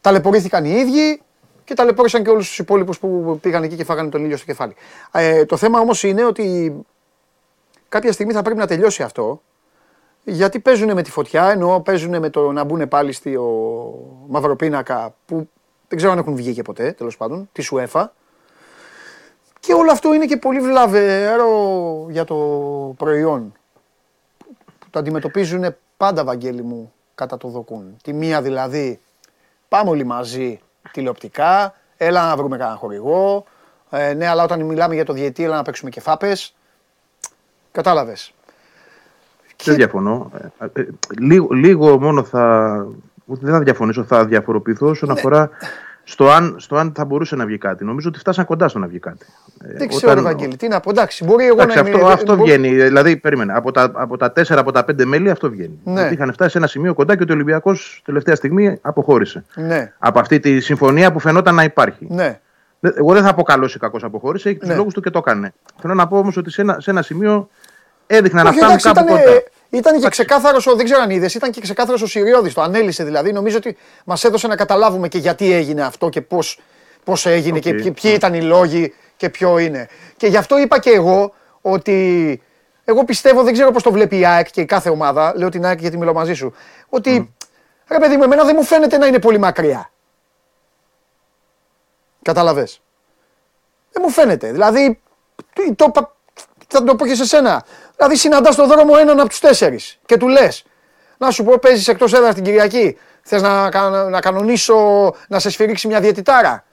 Ταλαιπωρήθηκαν 0.01 0.65
οι 0.65 0.70
ίδιοι 0.70 1.23
και 1.65 1.74
ταλαιπώρησαν 1.74 2.24
και 2.24 2.31
όλους 2.31 2.47
τους 2.49 2.59
υπόλοιπους 2.59 2.99
που 2.99 3.39
πήγαν 3.43 3.62
εκεί 3.62 3.77
και 3.77 3.85
φάγανε 3.85 4.09
τον 4.09 4.24
ήλιο 4.24 4.36
στο 4.36 4.47
κεφάλι. 4.47 4.74
Ε, 5.12 5.45
το 5.45 5.57
θέμα 5.57 5.81
όμως 5.81 6.03
είναι 6.03 6.24
ότι 6.24 6.74
κάποια 7.89 8.12
στιγμή 8.12 8.32
θα 8.32 8.43
πρέπει 8.43 8.59
να 8.59 8.66
τελειώσει 8.66 9.03
αυτό. 9.03 9.43
Γιατί 10.24 10.60
παίζουν 10.60 10.92
με 10.92 11.02
τη 11.02 11.10
φωτιά, 11.10 11.51
ενώ 11.51 11.80
παίζουν 11.80 12.18
με 12.18 12.30
το 12.30 12.52
να 12.52 12.64
μπουν 12.64 12.88
πάλι 12.88 13.12
στο 13.12 13.30
μαυροπίνακα 14.28 15.14
που 15.26 15.48
δεν 15.88 15.98
ξέρω 15.98 16.12
αν 16.12 16.18
έχουν 16.18 16.34
βγει 16.34 16.52
και 16.52 16.62
ποτέ, 16.62 16.92
τέλος 16.92 17.16
πάντων, 17.16 17.48
της 17.52 17.72
UEFA. 17.74 18.05
Και 19.60 19.72
όλο 19.74 19.90
αυτό 19.90 20.14
είναι 20.14 20.26
και 20.26 20.36
πολύ 20.36 20.60
βλαβερό 20.60 22.06
για 22.10 22.24
το 22.24 22.36
προϊόν. 22.96 23.52
Που 24.78 24.86
το 24.90 24.98
αντιμετωπίζουν 24.98 25.76
πάντα, 25.96 26.24
Βαγγέλη 26.24 26.62
μου, 26.62 26.92
κατά 27.14 27.36
το 27.36 27.48
δοκούν. 27.48 27.96
Τη 28.02 28.12
μία 28.12 28.42
δηλαδή, 28.42 29.01
πάμε 29.68 29.90
όλοι 29.90 30.05
μαζί 30.05 30.60
τηλεοπτικά, 30.92 31.74
έλα 31.96 32.26
να 32.28 32.36
βρούμε 32.36 32.56
κανένα 32.56 32.76
χορηγό. 32.76 33.44
Ε, 33.90 34.12
ναι, 34.12 34.26
αλλά 34.26 34.42
όταν 34.42 34.60
μιλάμε 34.60 34.94
για 34.94 35.05
το 35.05 35.12
διετή, 35.12 35.44
έλα 35.44 35.56
να 35.56 35.62
παίξουμε 35.62 35.90
και 35.90 36.01
φάπες. 36.01 36.55
Κατάλαβες. 37.72 38.34
Δεν 39.65 39.74
διαφωνώ. 39.77 40.31
Ε, 40.59 40.81
ε, 40.81 40.86
λίγο, 41.19 41.49
λίγο 41.55 42.01
μόνο 42.01 42.23
θα. 42.24 42.86
Ούτε 43.27 43.41
δεν 43.45 43.53
θα 43.55 43.61
διαφωνήσω, 43.61 44.05
θα 44.05 44.24
διαφοροποιηθώ 44.24 44.86
όσον 44.89 45.09
Ναι. 45.09 45.15
αφορά 45.19 45.51
στο 46.07 46.31
αν, 46.31 46.55
στο 46.59 46.77
αν 46.77 46.93
θα 46.97 47.05
μπορούσε 47.05 47.36
να 47.36 47.47
βγει 47.47 47.59
κάτι. 47.59 47.85
Νομίζω 47.85 48.09
ότι 48.09 48.19
φτάσαν 48.19 48.45
κοντά 48.45 48.69
στο 48.69 48.78
να 48.78 48.86
βγει 48.86 48.99
κάτι. 48.99 49.27
Ε, 49.65 49.77
Δεν 49.77 49.89
ξέρω, 49.89 50.15
ρε 50.15 50.20
Βαγγέλη, 50.20 50.57
τι 50.57 50.69
να 50.69 50.81
πω. 50.81 50.91
Εντάξει, 50.91 51.24
μπορεί 51.24 51.45
εγώ 51.45 51.55
Εντάξει, 51.55 51.77
να 51.77 51.82
αυτό, 51.82 51.99
είμαι- 51.99 52.12
αυτό 52.12 52.36
μπο- 52.36 52.43
βγαίνει. 52.45 52.69
Δηλαδή, 52.74 53.16
περίμενε. 53.16 53.53
Από 53.53 53.70
τα, 53.73 53.91
από 53.95 54.16
τα 54.16 54.32
4 54.32 54.59
από 54.59 54.73
τα 54.73 54.85
5 54.85 55.05
μέλη 55.05 55.31
αυτό 55.31 55.51
βγαίνει. 55.51 55.78
Ναι. 55.85 56.05
Ότι 56.05 56.15
είχαν 56.15 56.32
φτάσει 56.32 56.51
σε 56.51 56.59
ένα 56.59 56.66
σημείο 56.66 56.95
κοντά 56.95 57.16
και 57.16 57.23
ότι 57.23 57.32
ο 57.32 57.35
Ολυμπιακός 57.35 58.03
τελευταία 58.05 58.35
στιγμή 58.35 58.78
αποχώρησε. 58.82 59.45
Ναι, 59.55 59.93
Από 59.99 60.19
αυτή 60.20 60.41
τη 60.41 60.61
συμφωνία 60.61 61.12
που 61.12 61.19
φαινόταν 61.19 61.55
να 61.55 61.62
υπάρχει. 61.65 62.07
ναι. 62.11 62.39
Δε- 62.81 62.91
Εγώ 62.97 63.12
δεν 63.12 63.23
θα 63.23 63.28
αποκαλώσει 63.28 63.78
κακό 63.78 63.99
αποχώρησε, 64.03 64.49
έχει 64.49 64.59
τους 64.59 64.69
Ναι. 64.69 64.74
λόγους 64.74 64.95
του 64.95 65.01
και 65.01 65.11
το 65.11 65.19
έκανε. 65.19 65.53
Θέλω 65.81 65.95
να 65.95 66.07
πω 66.09 66.19
όμως 66.19 66.36
ότι 66.36 66.51
σε 66.51 66.61
ένα, 66.61 66.77
σε 66.81 66.91
ένα 66.91 67.03
σημείο 67.03 67.49
έδειχναν 68.07 68.43
να 68.45 68.49
Όχι, 68.51 68.59
φτάνουν 68.59 68.77
εντάξει, 68.78 68.93
κάπου 69.01 69.12
ήταν, 69.12 69.24
κοντά. 69.24 69.43
Ήταν 69.76 70.01
και 70.01 70.09
ξεκάθαρος, 70.09 70.74
δεν 70.76 70.84
ξέρω 70.84 71.02
αν 71.02 71.10
είδες, 71.10 71.34
ήταν 71.34 71.51
και 71.51 71.60
ξεκάθαρος 71.60 72.02
ο 72.02 72.06
Σιριώδη. 72.06 72.52
Το 72.52 72.62
ανέλησε 72.62 73.05
δηλαδή. 73.05 73.32
Νομίζω 73.32 73.56
ότι 73.56 73.76
μας 74.05 74.24
έδωσε 74.24 74.46
να 74.46 74.56
καταλάβουμε 74.56 75.09
και 75.09 75.18
γιατί 75.18 75.52
έγινε 75.52 75.82
αυτό 75.82 76.09
και 76.09 76.20
πώς 76.20 76.60
πώς 77.05 77.26
έγινε 77.26 77.59
και 77.59 77.70
Οκ. 77.70 77.76
ποιοι, 77.76 77.90
ποιοι 77.90 78.12
ήταν 78.14 78.34
οι 78.34 78.42
λόγοι 78.42 78.94
και 79.16 79.28
ποιο 79.30 79.59
είναι. 79.59 79.88
Και 80.16 80.26
γι' 80.26 80.36
αυτό 80.36 80.59
είπα 80.59 80.78
και 80.78 80.90
εγώ 80.90 81.34
ότι. 81.60 82.42
Εγώ 82.84 83.05
πιστεύω, 83.05 83.42
δεν 83.42 83.52
ξέρω 83.52 83.70
πώς 83.70 83.82
το 83.82 83.92
βλέπει 83.92 84.18
η 84.18 84.26
ΑΕΚ 84.26 84.51
και 84.51 84.60
η 84.60 84.64
κάθε 84.64 84.90
ομάδα. 84.90 85.32
Λέω 85.36 85.48
την 85.48 85.64
ΑΕΚ 85.64 85.80
γιατί 85.80 85.96
μιλάω 85.96 86.14
μαζί 86.14 86.34
σου. 86.34 86.55
Ότι 86.88 87.34
ρε 87.88 87.98
παιδί 87.98 88.16
μου, 88.16 88.22
εμένα 88.22 88.44
δεν 88.44 88.55
μου 88.59 88.64
φαίνεται 88.64 88.98
να 88.98 89.06
είναι 89.06 89.18
πολύ 89.18 89.38
μακριά. 89.38 89.90
Κατάλαβες. 92.22 92.80
Δεν 93.92 94.02
μου 94.06 94.10
φαίνεται. 94.12 94.51
Δηλαδή, 94.52 95.01
το, 95.52 95.74
το, 95.76 95.90
πα- 95.90 96.16
θα 96.68 96.84
το 96.84 96.94
πω 96.94 97.06
και 97.06 97.14
σε 97.14 97.24
σένα. 97.24 97.64
Δηλαδή, 97.96 98.16
συναντάς 98.16 98.54
στον 98.54 98.68
δρόμο 98.68 98.94
έναν 98.98 99.20
από 99.20 99.28
τους 99.28 99.40
τέσσερις 99.40 99.98
και 100.06 100.16
του 100.16 100.28
λες: 100.28 100.64
Να 101.18 101.30
σου 101.30 101.44
πω, 101.44 101.58
παίζεις 101.58 101.88
εκτός 101.88 102.12
έδρας 102.12 102.34
την 102.34 102.44
Κυριακή. 102.44 102.98
Θες 103.22 103.42
να, 103.42 103.68
κα- 103.70 103.88
να 103.90 104.20
κανονίσω 104.20 104.76
να 105.28 105.38
σε 105.38 105.50
σφυρίξει 105.50 105.86
μια 105.86 106.00
διαιτητάρα; 106.00 106.64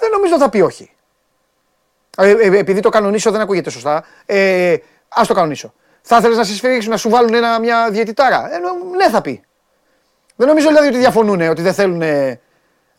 Δεν 0.00 0.10
νομίζω 0.10 0.38
θα 0.38 0.48
πει 0.48 0.60
όχι. 0.60 0.90
Ε, 2.18 2.30
ε, 2.30 2.58
επειδή 2.58 2.80
το 2.80 2.88
κανονίσω 2.88 3.30
δεν 3.30 3.40
ακούγεται 3.40 3.70
σωστά. 3.70 4.04
Ε, 4.26 4.72
Α 5.08 5.22
το 5.26 5.34
κανονίσω. 5.34 5.74
Θα 6.02 6.16
ήθελε 6.16 6.34
να 6.36 6.44
σε 6.44 6.54
σφυρίξουν, 6.54 6.90
να 6.90 6.96
σου 6.96 7.08
βάλουν 7.08 7.34
ένα, 7.34 7.58
μια 7.58 7.88
διαιτητάρα; 7.90 8.54
Ε, 8.54 8.58
νο- 8.58 8.96
ναι, 8.96 9.08
θα 9.08 9.20
πει. 9.20 9.42
Δεν 10.36 10.46
νομίζω 10.48 10.68
δηλαδή 10.68 10.86
ότι 10.88 10.98
διαφωνούν, 10.98 11.40
ότι 11.48 11.62
δεν 11.62 11.74
θέλουν. 11.74 12.02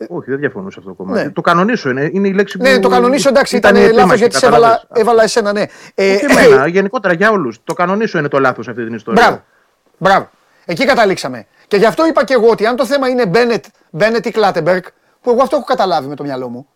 Όχι, 0.07 0.29
δεν 0.29 0.39
διαφωνώ 0.39 0.69
σε 0.69 0.75
αυτό 0.79 0.89
το 0.91 0.95
κομμάτι. 0.95 1.23
Ναι. 1.23 1.31
Το 1.31 1.41
κανονίσω 1.41 1.89
είναι, 1.89 2.09
είναι 2.13 2.27
η 2.27 2.33
λέξη 2.33 2.57
που. 2.57 2.63
Ναι, 2.63 2.79
το 2.79 2.89
κανονίσω 2.89 3.29
εντάξει, 3.29 3.55
ήταν 3.55 3.75
η 3.75 3.79
λάθος 3.79 3.97
επίμαχη, 3.97 4.19
γιατί 4.19 4.35
σε 4.35 4.45
κατάλαβες. 4.45 4.77
έβαλα, 4.77 5.01
έβαλα 5.01 5.23
εσένα, 5.23 5.53
ναι. 5.53 5.65
Ε, 5.95 6.15
Όχι 6.15 6.25
εμένα, 6.25 6.67
γενικότερα 6.67 7.13
για 7.13 7.31
όλους. 7.31 7.59
Το 7.63 7.73
κανονίσω 7.73 8.17
είναι 8.17 8.27
το 8.27 8.39
λάθος 8.39 8.67
αυτή 8.67 8.85
την 8.85 8.93
ιστορία. 8.93 9.21
Μπράβο. 9.21 9.43
Μπράβο. 9.97 10.29
Εκεί 10.65 10.85
καταλήξαμε. 10.85 11.45
Και 11.67 11.77
γι' 11.77 11.85
αυτό 11.85 12.05
είπα 12.05 12.23
και 12.23 12.33
εγώ 12.33 12.49
ότι 12.49 12.65
αν 12.65 12.75
το 12.75 12.85
θέμα 12.85 13.07
είναι 13.07 13.25
Μπένετ, 13.25 13.65
Μπένετ 13.89 14.25
ή 14.25 14.31
Κλάτεμπεργκ, 14.31 14.83
που 15.21 15.29
εγώ 15.29 15.41
αυτό 15.41 15.55
έχω 15.55 15.65
καταλάβει 15.65 16.07
με 16.07 16.15
το 16.15 16.23
μυαλό 16.23 16.49
μου. 16.49 16.67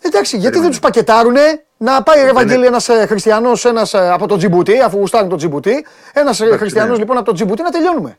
Εντάξει, 0.00 0.36
γιατί 0.36 0.58
δεν 0.58 0.68
τους 0.68 0.78
πακετάρουνε 0.78 1.64
να 1.76 2.02
πάει 2.02 2.24
ρε 2.24 2.32
Βαγγέλη 2.32 2.66
ένας 2.66 2.88
χριστιανός 3.06 3.64
ένας, 3.64 3.94
ε, 3.94 4.10
από 4.10 4.26
το 4.26 4.36
Τζιμπούτι, 4.36 4.80
αφού 4.80 4.98
γουστάρει 4.98 5.28
το 5.28 5.36
Τζιμπούτι. 5.36 5.86
Ένας 6.12 6.40
χριστιανός 6.56 6.92
ναι. 6.92 6.98
λοιπόν 6.98 7.16
από 7.16 7.26
το 7.26 7.32
Τζιμπούτι 7.32 7.62
να 7.62 7.70
τελειώνουμε. 7.70 8.18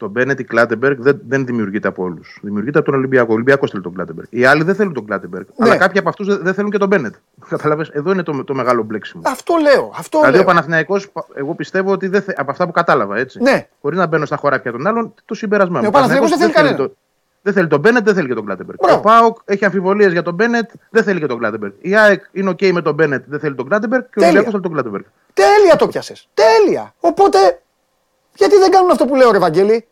Το 0.00 0.08
Μπένετ 0.08 0.40
ή 0.40 0.44
Κλάτεμπεργκ 0.44 1.00
δεν, 1.00 1.20
δεν 1.28 1.46
δημιουργείται 1.46 1.88
από 1.88 2.02
όλους. 2.02 2.38
Δημιουργείται 2.42 2.78
από 2.78 2.90
τον 2.90 2.98
Ολυμπιακό. 2.98 3.26
Ο 3.30 3.34
Ολυμπιακός 3.34 3.70
θέλει 3.70 3.82
τον 3.82 3.94
Κλάτεμπεργκ. 3.94 4.26
Οι 4.30 4.44
άλλοι 4.44 4.62
δεν 4.62 4.74
θέλουν 4.74 4.92
τον 4.92 5.06
Κλάτεμπεργκ. 5.06 5.46
Ναι. 5.56 5.68
Αλλά 5.68 5.76
κάποιοι 5.76 5.98
από 5.98 6.08
αυτούς 6.08 6.26
δεν, 6.26 6.38
δεν 6.42 6.54
θέλουν 6.54 6.70
και 6.70 6.78
τον 6.78 6.88
Μπένετ. 6.88 7.14
Κατάλαβες, 7.48 7.88
εδώ 7.88 8.12
είναι 8.12 8.22
το, 8.22 8.44
το 8.44 8.54
μεγάλο 8.54 8.82
μπλέξιμο. 8.82 9.22
Αυτό 9.26 9.54
λέω. 9.62 9.92
Αυτό 9.96 10.18
Δηλαδή 10.18 10.34
ο 10.34 10.40
λέω. 10.40 10.46
Παναθηναϊκός, 10.46 11.12
εγώ 11.34 11.54
πιστεύω 11.54 11.92
ότι 11.92 12.08
δεν 12.08 12.22
θε, 12.22 12.32
από 12.36 12.50
αυτά 12.50 12.66
που 12.66 12.72
κατάλαβα 12.72 13.16
έτσι. 13.16 13.42
Ναι. 13.42 13.68
Χωρίς 13.80 13.98
να 13.98 14.06
μπαίνω 14.06 14.26
στα 14.26 14.36
χωράφια 14.36 14.72
των 14.72 14.86
άλλων, 14.86 15.14
το 15.24 15.34
συμπέρασμά 15.34 15.76
μου. 15.76 15.82
Ναι, 15.82 15.88
ο 15.88 15.90
Παναθηναϊκός 15.90 16.30
δεν 16.30 16.38
θέλει 16.38 16.52
κανένα. 16.52 16.76
το, 16.76 16.92
δεν 17.42 17.52
θέλει 17.52 17.66
τον 17.66 17.80
Μπένετ, 17.80 18.04
δεν 18.04 18.14
θέλει 18.14 18.28
και 18.28 18.34
τον 18.34 18.44
Κλάτεμπεργκ. 18.44 18.78
Μπράβο. 18.82 18.98
Ο 18.98 19.00
Πάοκ 19.00 19.38
έχει 19.44 19.64
αμφιβολίες 19.64 20.12
για 20.12 20.22
τον 20.22 20.34
Μπένετ, 20.34 20.70
δεν 20.90 21.02
θέλει 21.02 21.20
και 21.20 21.26
τον 21.26 21.38
Κλάτεμπεργκ. 21.38 21.72
Η 21.80 21.96
ΑΕΚ 21.96 22.24
είναι 22.32 22.50
OK 22.50 22.70
με 22.72 22.82
τον 22.82 22.94
Μπένετ, 22.94 23.24
δεν 23.26 23.40
θέλει 23.40 23.54
τον 23.54 23.68
Κλάτεμπεργκ 23.68 24.02
και 24.02 24.08
ο 24.08 24.12
Τέλεια. 24.12 24.28
Ολυμπιακός 24.28 24.50
θέλει 24.50 24.62
τον 24.62 24.72
Κλάτεμπεργκ. 24.72 25.04
Τέλεια 25.34 25.76
το 25.76 25.86
πιάσες. 25.88 26.28
Τέλεια. 26.34 26.94
Οπότε, 27.00 27.62
γιατί 28.34 28.56
δεν 28.58 28.70
κάνουν 28.70 28.90
αυτό 28.90 29.04
που 29.04 29.14
λέω, 29.14 29.30
ρε 29.30 29.38
Βαγγέλη; 29.38 29.86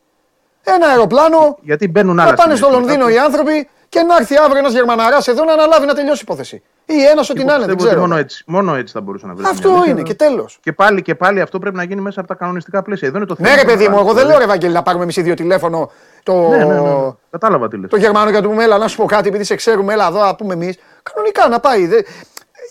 Ένα 0.63 0.87
αεροπλάνο, 0.87 1.59
Γιατί 1.61 1.89
μπαίνουν 1.89 2.21
άλλα 2.21 2.31
να 2.31 2.37
πάνε 2.37 2.55
στο 2.57 2.65
σημεία. 2.67 2.81
Λονδίνο 2.81 3.09
οι 3.09 3.19
άνθρωποι 3.19 3.69
και 3.89 4.03
να 4.03 4.17
έρθει 4.17 4.37
αύριο 4.37 4.59
ένας 4.59 4.73
Γερμαναράς 4.73 5.29
εδώ 5.29 5.45
να 5.45 5.53
αναλάβει 5.53 5.87
να 5.87 5.95
τελειώσει 5.95 6.19
η 6.19 6.23
υπόθεση. 6.29 6.63
Ή 6.87 7.05
ένας 7.05 7.31
ό,τι 7.31 7.41
Εγώ 7.41 7.49
να 7.49 7.55
είναι, 7.57 7.67
δεν 7.67 7.77
πιστεύω 7.77 7.95
ότι 7.95 8.01
ξέρω. 8.01 8.01
μόνο 8.01 8.17
έτσι, 8.17 8.43
μόνο 8.47 8.75
έτσι 8.75 8.93
θα 8.93 9.01
μπορούσε 9.01 9.27
να 9.27 9.35
βρει. 9.35 9.45
Αυτό 9.49 9.69
μια 9.71 9.79
λύση. 9.79 9.91
είναι 9.91 10.03
και 10.03 10.15
τέλος. 10.15 10.59
Και 10.63 10.73
πάλι, 10.73 11.03
και 11.03 11.15
πάλι 11.15 11.41
αυτό 11.41 11.59
πρέπει 11.59 11.77
να 11.77 11.83
γίνει 11.83 12.01
μέσα 12.01 12.21
από 12.21 12.29
τα 12.29 12.35
κανονιστικά 12.35 12.83
πλαίσια. 12.83 13.09
Εδώ 13.09 13.17
είναι 13.17 13.27
το 13.27 13.35
θέμα. 13.35 13.49
Ναι, 13.49 13.55
ρε 13.55 13.65
παιδί 13.65 13.89
μου, 13.89 13.95
εγώ 13.95 14.05
δεν 14.05 14.13
Δηλαδή, 14.15 14.29
λέω 14.31 14.39
ρε 14.39 14.47
Βαγγέλη 14.47 14.73
να 14.73 14.83
πάρουμε 14.83 15.03
εμείς 15.03 15.15
δύο 15.17 15.35
τηλέφωνο 15.35 15.91
το, 16.23 16.49
Ναι, 16.49 16.57
ναι, 16.57 16.65
ναι, 16.65 16.81
ναι. 16.81 17.11
Κατάλαβα 17.31 17.69
τι 17.69 17.77
λες. 17.77 17.91
το 17.91 17.97
Γερμανό 17.97 18.31
και 18.31 18.37
να 18.37 18.43
του 18.43 18.49
πούμε, 18.49 18.65
έλα 18.65 18.79
να 18.79 18.89
σου 18.89 18.97
πω 18.97 19.05
κάτι, 19.05 19.29
επειδή 19.29 19.45
σε 19.45 19.55
ξέρουμε, 19.55 19.93
έλα 19.93 20.07
εδώ, 20.07 20.25
να 20.25 20.35
πούμε 20.35 20.55
εμείς. 20.55 20.79
Κανονικά 21.03 21.49
να 21.49 21.61
πάει. 21.61 21.87
Δε- 21.87 22.03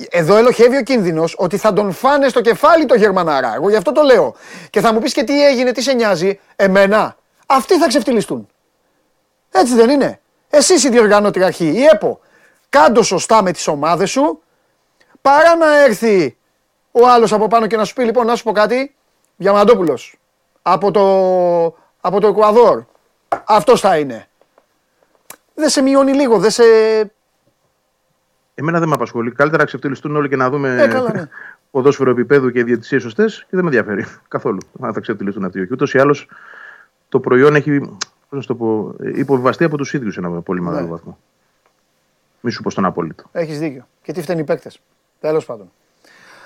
Εδώ 0.09 0.35
ελοχεύει 0.37 0.77
ο 0.77 0.81
κίνδυνος 0.81 1.35
ότι 1.37 1.57
θα 1.57 1.73
τον 1.73 1.91
φάνε 1.91 2.27
στο 2.27 2.41
κεφάλι 2.41 2.85
το 2.85 2.95
Γερμανάρα. 2.95 3.53
Εγώ 3.55 3.69
γι' 3.69 3.75
αυτό 3.75 3.91
το 3.91 4.01
λέω. 4.01 4.35
Και 4.69 4.79
θα 4.81 4.93
μου 4.93 4.99
πεις 4.99 5.13
και 5.13 5.23
τι 5.23 5.45
έγινε, 5.45 5.71
τι 5.71 5.81
σε 5.81 5.93
νοιάζει; 5.93 6.39
Εμένα. 6.55 7.15
Αυτοί 7.49 7.77
θα 7.77 7.87
ξεφτυλιστούν. 7.87 8.47
Έτσι 9.51 9.73
δεν 9.75 9.89
είναι. 9.89 10.21
Εσύ 10.49 10.87
η 10.87 10.89
διοργανώτρια 10.89 11.45
αρχή, 11.45 11.65
η 11.67 11.83
ΕΠΟ. 11.83 12.19
Κάντο 12.69 13.03
σωστά 13.03 13.41
με 13.43 13.51
τις 13.51 13.67
ομάδες 13.67 14.09
σου, 14.11 14.41
παρά 15.21 15.55
να 15.55 15.83
έρθει 15.83 16.37
ο 16.91 17.07
άλλος 17.07 17.33
από 17.33 17.47
πάνω 17.47 17.67
και 17.67 17.77
να 17.77 17.83
σου 17.85 17.93
πει: 17.93 18.03
Λοιπόν, 18.03 18.25
να 18.25 18.35
σου 18.35 18.43
πω 18.43 18.51
κάτι. 18.51 18.95
Διαμαντόπουλος. 19.35 20.17
Από 20.61 20.91
το, 20.91 21.03
από 22.01 22.19
το 22.19 22.27
Εκουαδόρ. 22.27 22.83
Αυτός 23.45 23.79
θα 23.79 23.97
είναι. 23.97 24.27
Δεν 25.53 25.69
σε 25.69 25.81
μειώνει 25.81 26.13
λίγο, 26.13 26.37
δεν 26.37 26.51
σε. 26.51 26.63
Εμένα 28.55 28.79
δεν 28.79 28.87
με 28.87 28.93
απασχολεί. 28.95 29.31
Καλύτερα 29.31 29.61
να 29.61 29.67
ξεφτυλιστούν 29.67 30.15
όλοι 30.15 30.29
και 30.29 30.35
να 30.35 30.49
δούμε 30.49 30.81
Ε, 30.81 30.87
καλά, 30.87 31.11
ναι. 31.13 31.29
ποδόσφαιρο 31.71 32.09
επίπεδου 32.09 32.51
και 32.51 32.63
διαιτησίες 32.63 33.01
σωστές 33.01 33.39
και 33.39 33.47
δεν 33.49 33.59
με 33.63 33.65
ενδιαφέρει 33.65 34.05
καθόλου 34.27 34.59
αν 34.81 34.93
θα 34.93 34.99
ξεφτυλιστούν 34.99 35.45
αυτοί. 35.45 35.57
ή 35.59 35.61
όχι. 35.61 35.73
Ούτως 35.73 35.93
ή 35.93 35.99
άλλως 35.99 36.27
το 37.17 37.29
προϊόν 37.29 37.55
έχει 37.55 37.79
πώς 37.79 37.95
να 38.29 38.41
σου 38.41 38.47
το 38.47 38.55
πω, 38.55 38.93
υποβιβαστεί 39.15 39.63
από 39.63 39.77
τους 39.77 39.93
ίδιους 39.93 40.13
σε 40.13 40.19
ένα 40.19 40.29
πολύ 40.29 40.61
μεγάλο 40.61 40.83
Ναι. 40.85 40.91
βαθμό. 40.91 41.17
Μη 42.41 42.51
σου 42.51 42.61
πω 42.63 42.69
στον 42.69 42.85
απόλυτο. 42.85 43.23
Έχεις 43.31 43.59
δίκιο. 43.59 43.87
Και 44.01 44.13
τι 44.13 44.21
φταίνει 44.21 44.39
οι 44.39 44.43
παίκτες. 44.43 44.79
Τέλος 45.19 45.45
πάντων. 45.45 45.71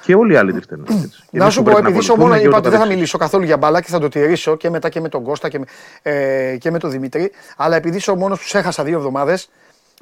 Και 0.01 0.15
όλοι 0.15 0.33
οι 0.33 0.35
άλλοι 0.35 0.53
τι 0.53 0.61
φταίνουν. 0.61 0.85
έτσι. 0.89 1.07
Και 1.31 1.37
Να 1.37 1.41
εμείς 1.43 1.53
σου 1.53 1.59
που 1.63 1.65
πω, 1.65 1.71
πρέπει 1.71 1.81
να 1.83 1.89
επειδή 1.89 1.99
είσαι 2.03 2.11
ο 2.11 2.13
ακολουθούμε 2.13 2.23
μόνο, 2.23 2.35
και 2.35 2.47
είπα 2.47 2.47
όλα 2.47 2.57
ότι 2.57 2.63
τα 2.63 2.69
δεν 2.69 2.71
θα 2.71 2.77
δεξιά. 2.77 2.95
μιλήσω 2.95 3.17
καθόλου 3.17 3.43
για 3.45 3.57
μπάλα 3.57 3.81
και 3.81 3.89
θα 3.89 3.99
το 3.99 4.07
τηρήσω 4.07 4.55
και 4.55 4.69
μετά 4.69 4.89
και 4.89 4.99
με 5.01 5.09
τον 5.09 5.23
Κώστα 5.23 5.49
και 5.49 5.59
με, 5.59 5.65
ε, 6.01 6.57
και 6.57 6.71
με 6.71 6.77
τον 6.79 6.91
Δημήτρη. 6.91 7.31
Αλλά 7.57 7.75
επειδή 7.75 7.97
είσαι 7.97 8.11
ο 8.11 8.15
μόνος 8.15 8.39
που 8.39 8.45
σε 8.47 8.57
έχασα 8.57 8.83
δύο 8.83 8.97
εβδομάδες. 8.97 9.49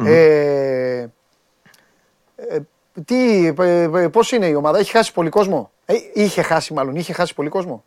Ε, 0.06 1.08
ε, 2.36 2.60
τι, 3.06 3.46
ε, 3.60 3.82
ε, 3.84 4.08
πώς 4.08 4.32
είναι 4.32 4.46
η 4.48 4.54
ομάδα, 4.54 4.78
έχει 4.80 4.92
χάσει 4.92 5.14
πολύ 5.14 5.30
κόσμο; 5.30 5.72
Ε, 5.86 5.94
είχε 6.14 6.42
χάσει 6.42 6.74
μάλλον, 6.74 6.96
είχε 6.96 7.14
χάσει 7.14 7.34
πολύ 7.34 7.50
κόσμο; 7.50 7.84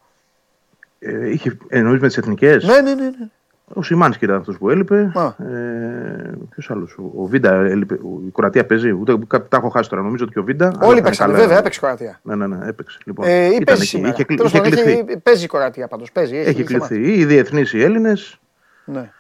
Ε, 1.05 1.31
είχε, 1.31 1.57
εννοείς 1.69 2.01
με 2.01 2.07
τις 2.07 2.17
εθνικές; 2.17 2.65
Ναι, 2.65 2.81
ναι, 2.81 2.95
ναι. 2.95 3.03
ναι. 3.05 3.29
Ο 3.75 3.83
Σιμάνσκι 3.83 4.25
ήταν 4.25 4.37
αυτός 4.37 4.59
που 4.59 4.71
έλειπε. 4.71 5.13
Α. 5.15 5.45
Ε, 5.47 6.33
Ποιος 6.51 6.71
άλλος; 6.71 6.97
Ο, 6.99 7.23
ο 7.23 7.27
Βίντα 7.27 7.53
έλειπε. 7.55 7.95
Ο- 7.95 8.23
Η 8.27 8.31
Κροατία 8.35 8.67
παίζει. 8.67 8.91
Ούτε, 8.91 9.19
κα- 9.27 9.43
τα 9.49 9.57
έχω 9.57 9.69
χάσει 9.69 9.89
τώρα. 9.89 10.03
Νομίζω 10.03 10.25
ότι 10.25 10.33
και 10.33 10.39
ο 10.39 10.45
Βίντα. 10.45 10.67
αλλά 10.67 10.79
θα 10.79 10.87
Όλοι 10.87 10.97
είναι 10.99 11.05
παίξανε, 11.07 11.33
καλά. 11.33 11.43
βέβαια, 11.45 11.59
έπαιξε 11.59 11.79
η 11.83 11.83
Κροατία. 11.87 12.21
Ναι, 12.23 12.35
ναι, 12.37 12.47
ναι, 12.47 12.69
έπαιξε. 12.69 12.99
Λοιπόν, 13.05 13.27
Ε, 13.29 13.45
ή 13.45 13.49
ήταν 13.49 13.65
παίζει 13.65 13.81
εκεί. 13.83 13.91
σήμερα. 13.91 14.13
Είχε, 14.13 14.25
κλει- 14.25 14.37
Τέλος 14.39 14.53
είχε 14.53 14.63
πάντων, 14.63 14.79
κληθεί. 14.85 14.99
έχει- 14.99 15.17
παίζει 15.19 15.45
η 15.45 15.49
Κροατία 15.49 15.89
πάντως, 15.89 16.13
παίζει. 16.13 16.37
Έχει, 16.37 16.49
Έχει 16.49 16.61
είχε 16.63 16.79
μάθει. 16.79 16.95
κληθεί. 16.99 17.19
Οι 17.21 17.25
διεθνεί 17.25 17.65
οι 17.73 17.83
Έλληνες. 17.83 18.39
Ναι. 18.85 19.11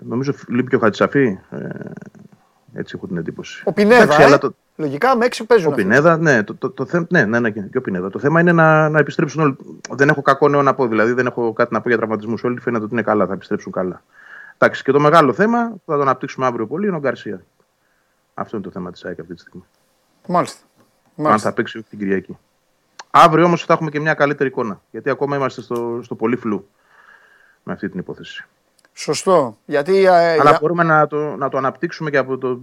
Νομίζω 0.00 0.32
λείπει 0.48 0.68
και 0.68 0.76
ο 0.76 0.78
Χατζησαφή. 0.78 1.38
Ε, 1.50 1.58
Έτσι 2.74 2.94
έχω 2.96 3.06
την 3.06 3.16
εντύπωση. 3.16 3.62
Ο 3.66 3.72
Πινέδα, 3.72 4.02
Εντάξει, 4.02 4.22
ε, 4.22 4.24
αλλά 4.24 4.38
το- 4.38 4.54
λογικά 4.76 5.16
με 5.16 5.24
έξι 5.24 5.44
παίζουν. 5.44 5.68
Ο 5.68 5.70
αυτοί. 5.70 5.82
Πινέδα, 5.82 6.16
ναι, 6.16 6.42
το, 6.42 6.54
το, 6.54 6.70
το, 6.70 6.86
θέμα- 6.86 7.06
ναι, 7.10 7.24
ναι, 7.24 7.40
ναι, 7.40 7.50
και 7.50 7.78
ο 7.78 7.80
Πινέδα. 7.80 8.10
Το 8.10 8.18
θέμα 8.18 8.40
είναι 8.40 8.52
να, 8.52 8.88
να 8.88 8.98
επιστρέψουν 8.98 9.42
όλοι. 9.42 9.56
Δεν 9.90 10.08
έχω 10.08 10.22
κακό 10.22 10.48
νέο 10.48 10.62
να 10.62 10.74
πω, 10.74 10.86
δηλαδή 10.86 11.12
δεν 11.12 11.26
έχω 11.26 11.52
κάτι 11.52 11.72
να 11.74 11.80
πω 11.80 11.88
για 11.88 11.98
τραυματισμούς. 11.98 12.44
Όλοι 12.44 12.60
φαίνεται 12.60 12.84
ότι 12.84 12.92
είναι 12.92 13.02
καλά, 13.02 13.26
θα 13.26 13.32
επιστρέψουν 13.32 13.72
καλά. 13.72 14.02
Εντάξει, 14.58 14.82
και 14.82 14.92
το 14.92 15.00
μεγάλο 15.00 15.32
θέμα 15.32 15.68
που 15.70 15.82
θα 15.90 15.96
το 15.96 16.02
αναπτύξουμε 16.02 16.46
αύριο 16.46 16.66
πολύ 16.66 16.86
είναι 16.86 16.96
ο 16.96 17.00
Γκαρσία. 17.00 17.42
Αυτό 18.34 18.56
είναι 18.56 18.64
το 18.64 18.70
θέμα 18.72 18.92
της 18.92 19.04
ΑΕΚ 19.04 19.20
αυτή 19.20 19.34
τη 19.34 19.40
στιγμή. 19.40 19.64
Μάλιστα. 20.28 20.60
Αν 21.16 21.24
Μάλιστα. 21.24 21.48
θα 21.48 21.54
παίξει 21.54 21.78
όχι 21.78 21.86
την 21.88 21.98
Κυριακή. 21.98 22.38
Αύριο 23.10 23.44
όμως 23.44 23.64
θα 23.64 23.72
έχουμε 23.72 23.90
και 23.90 24.00
μια 24.00 24.14
καλύτερη 24.14 24.48
εικόνα. 24.48 24.80
Γιατί 24.90 25.10
ακόμα 25.10 25.36
είμαστε 25.36 25.60
στο, 25.62 26.00
στο 26.02 26.14
πολύ 26.14 26.36
φλου 26.36 26.68
με 27.62 27.72
αυτή 27.72 27.88
την 27.88 27.98
υπόθεση. 27.98 28.44
Σωστό. 28.92 29.56
Γιατί. 29.64 30.04
ε, 30.04 30.08
Αλλά 30.32 30.50
για- 30.50 30.58
μπορούμε 30.60 30.82
να 30.82 31.06
το, 31.06 31.36
να 31.36 31.48
το 31.48 31.58
αναπτύξουμε 31.58 32.10
και 32.10 32.16
από 32.18 32.38
το 32.38 32.60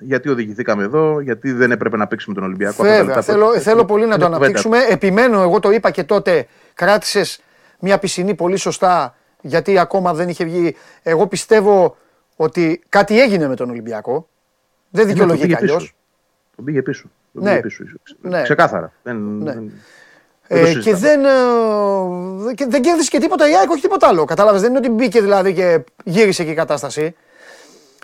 γιατί 0.00 0.28
οδηγηθήκαμε 0.28 0.82
εδώ, 0.84 1.20
γιατί 1.20 1.52
δεν 1.52 1.70
έπρεπε 1.70 1.96
να 1.96 2.06
παίξουμε 2.06 2.34
τον 2.34 2.44
Ολυμπιακό. 2.44 2.70
αυτά 2.70 2.82
τα 2.84 2.88
Βέβαια, 2.88 3.04
λεπτά 3.04 3.20
που- 3.20 3.26
θέλω, 3.26 3.60
θέλω 3.60 3.84
πολύ 3.84 4.00
να 4.06 4.14
είναι 4.14 4.16
το 4.16 4.24
κουβέντα. 4.24 4.44
αναπτύξουμε. 4.44 4.78
Επιμένω, 4.88 5.40
εγώ 5.42 5.60
το 5.60 5.70
είπα 5.70 5.90
και 5.90 6.04
τότε, 6.04 6.46
κράτησες 6.74 7.40
μια 7.80 7.98
πισινή 7.98 8.34
πολύ 8.34 8.56
σωστά, 8.56 9.16
γιατί 9.40 9.78
ακόμα 9.78 10.14
δεν 10.14 10.28
είχε 10.28 10.44
βγει. 10.44 10.76
Εγώ 11.02 11.26
πιστεύω 11.26 11.96
ότι 12.36 12.80
κάτι 12.88 13.20
έγινε 13.20 13.48
με 13.48 13.54
τον 13.56 13.70
Ολυμπιακό. 13.70 14.28
Δεν 14.90 15.06
Ναι, 15.06 15.12
δικαιολογείται 15.12 15.46
τον 15.48 15.58
πήγε 15.58 15.72
αλλιώ. 15.72 15.76
πίσω. 15.86 15.92
Τον 16.56 16.64
πήγε 16.64 16.82
πίσω. 16.82 17.04
Τον 17.32 17.42
Ναι. 17.42 17.48
πήγε 17.50 17.60
πίσω. 17.60 17.84
Ναι. 18.20 18.42
Ξεκάθαρα. 18.42 18.92
Δεν, 19.02 19.16
Ναι. 19.16 19.52
δεν- 19.52 19.72
δεν 20.48 20.62
το 20.62 20.68
Ε, 20.68 20.72
και 20.74 20.80
συζητάμε. 20.80 20.98
δεν, 20.98 21.24
ε, 21.24 22.54
και 22.54 22.66
δεν 22.68 22.82
κέρδισε 22.82 23.10
και 23.10 23.18
τίποτα 23.18 23.50
η 23.50 23.54
ΑΕΚ, 23.56 23.70
όχι 23.70 23.80
τίποτα 23.80 24.08
άλλο. 24.08 24.24
Κατάλαβες, 24.24 24.60
δεν 24.60 24.70
είναι 24.70 24.78
ότι 24.78 24.88
μπήκε 24.90 25.20
δηλαδή 25.20 25.52
και 25.54 25.80
γύρισε 26.04 26.44
και 26.44 26.50
η 26.50 26.54
κατάσταση. 26.54 27.14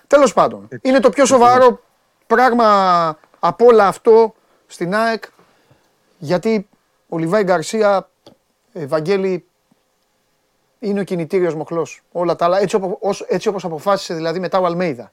Τέλος 0.06 0.32
πάντων, 0.32 0.68
είναι 0.82 1.00
το 1.00 1.10
πιο 1.10 1.24
σοβαρό 1.24 1.80
πράγμα 2.26 3.18
από 3.38 3.66
όλα 3.66 3.86
αυτό 3.86 4.34
στην 4.66 4.94
ΑΕΚ. 4.94 5.24
Γιατί 6.18 6.68
ο 7.08 7.18
Λιβάη 7.18 7.42
Γκαρσία, 7.42 8.08
Ευαγγέλη, 8.72 9.44
είναι 10.78 11.00
ο 11.00 11.04
κινητήριος 11.04 11.54
μοχλός. 11.54 12.02
Όλα 12.12 12.36
τα 12.36 12.44
άλλα, 12.44 12.58
έτσι, 12.60 12.76
οπο- 12.76 12.98
ως- 13.00 13.24
έτσι 13.28 13.48
όπως 13.48 13.64
αποφάσισε 13.64 14.14
δηλαδή 14.14 14.38
μετά 14.38 14.58
ο 14.58 14.64
Αλμέιδα. 14.64 15.12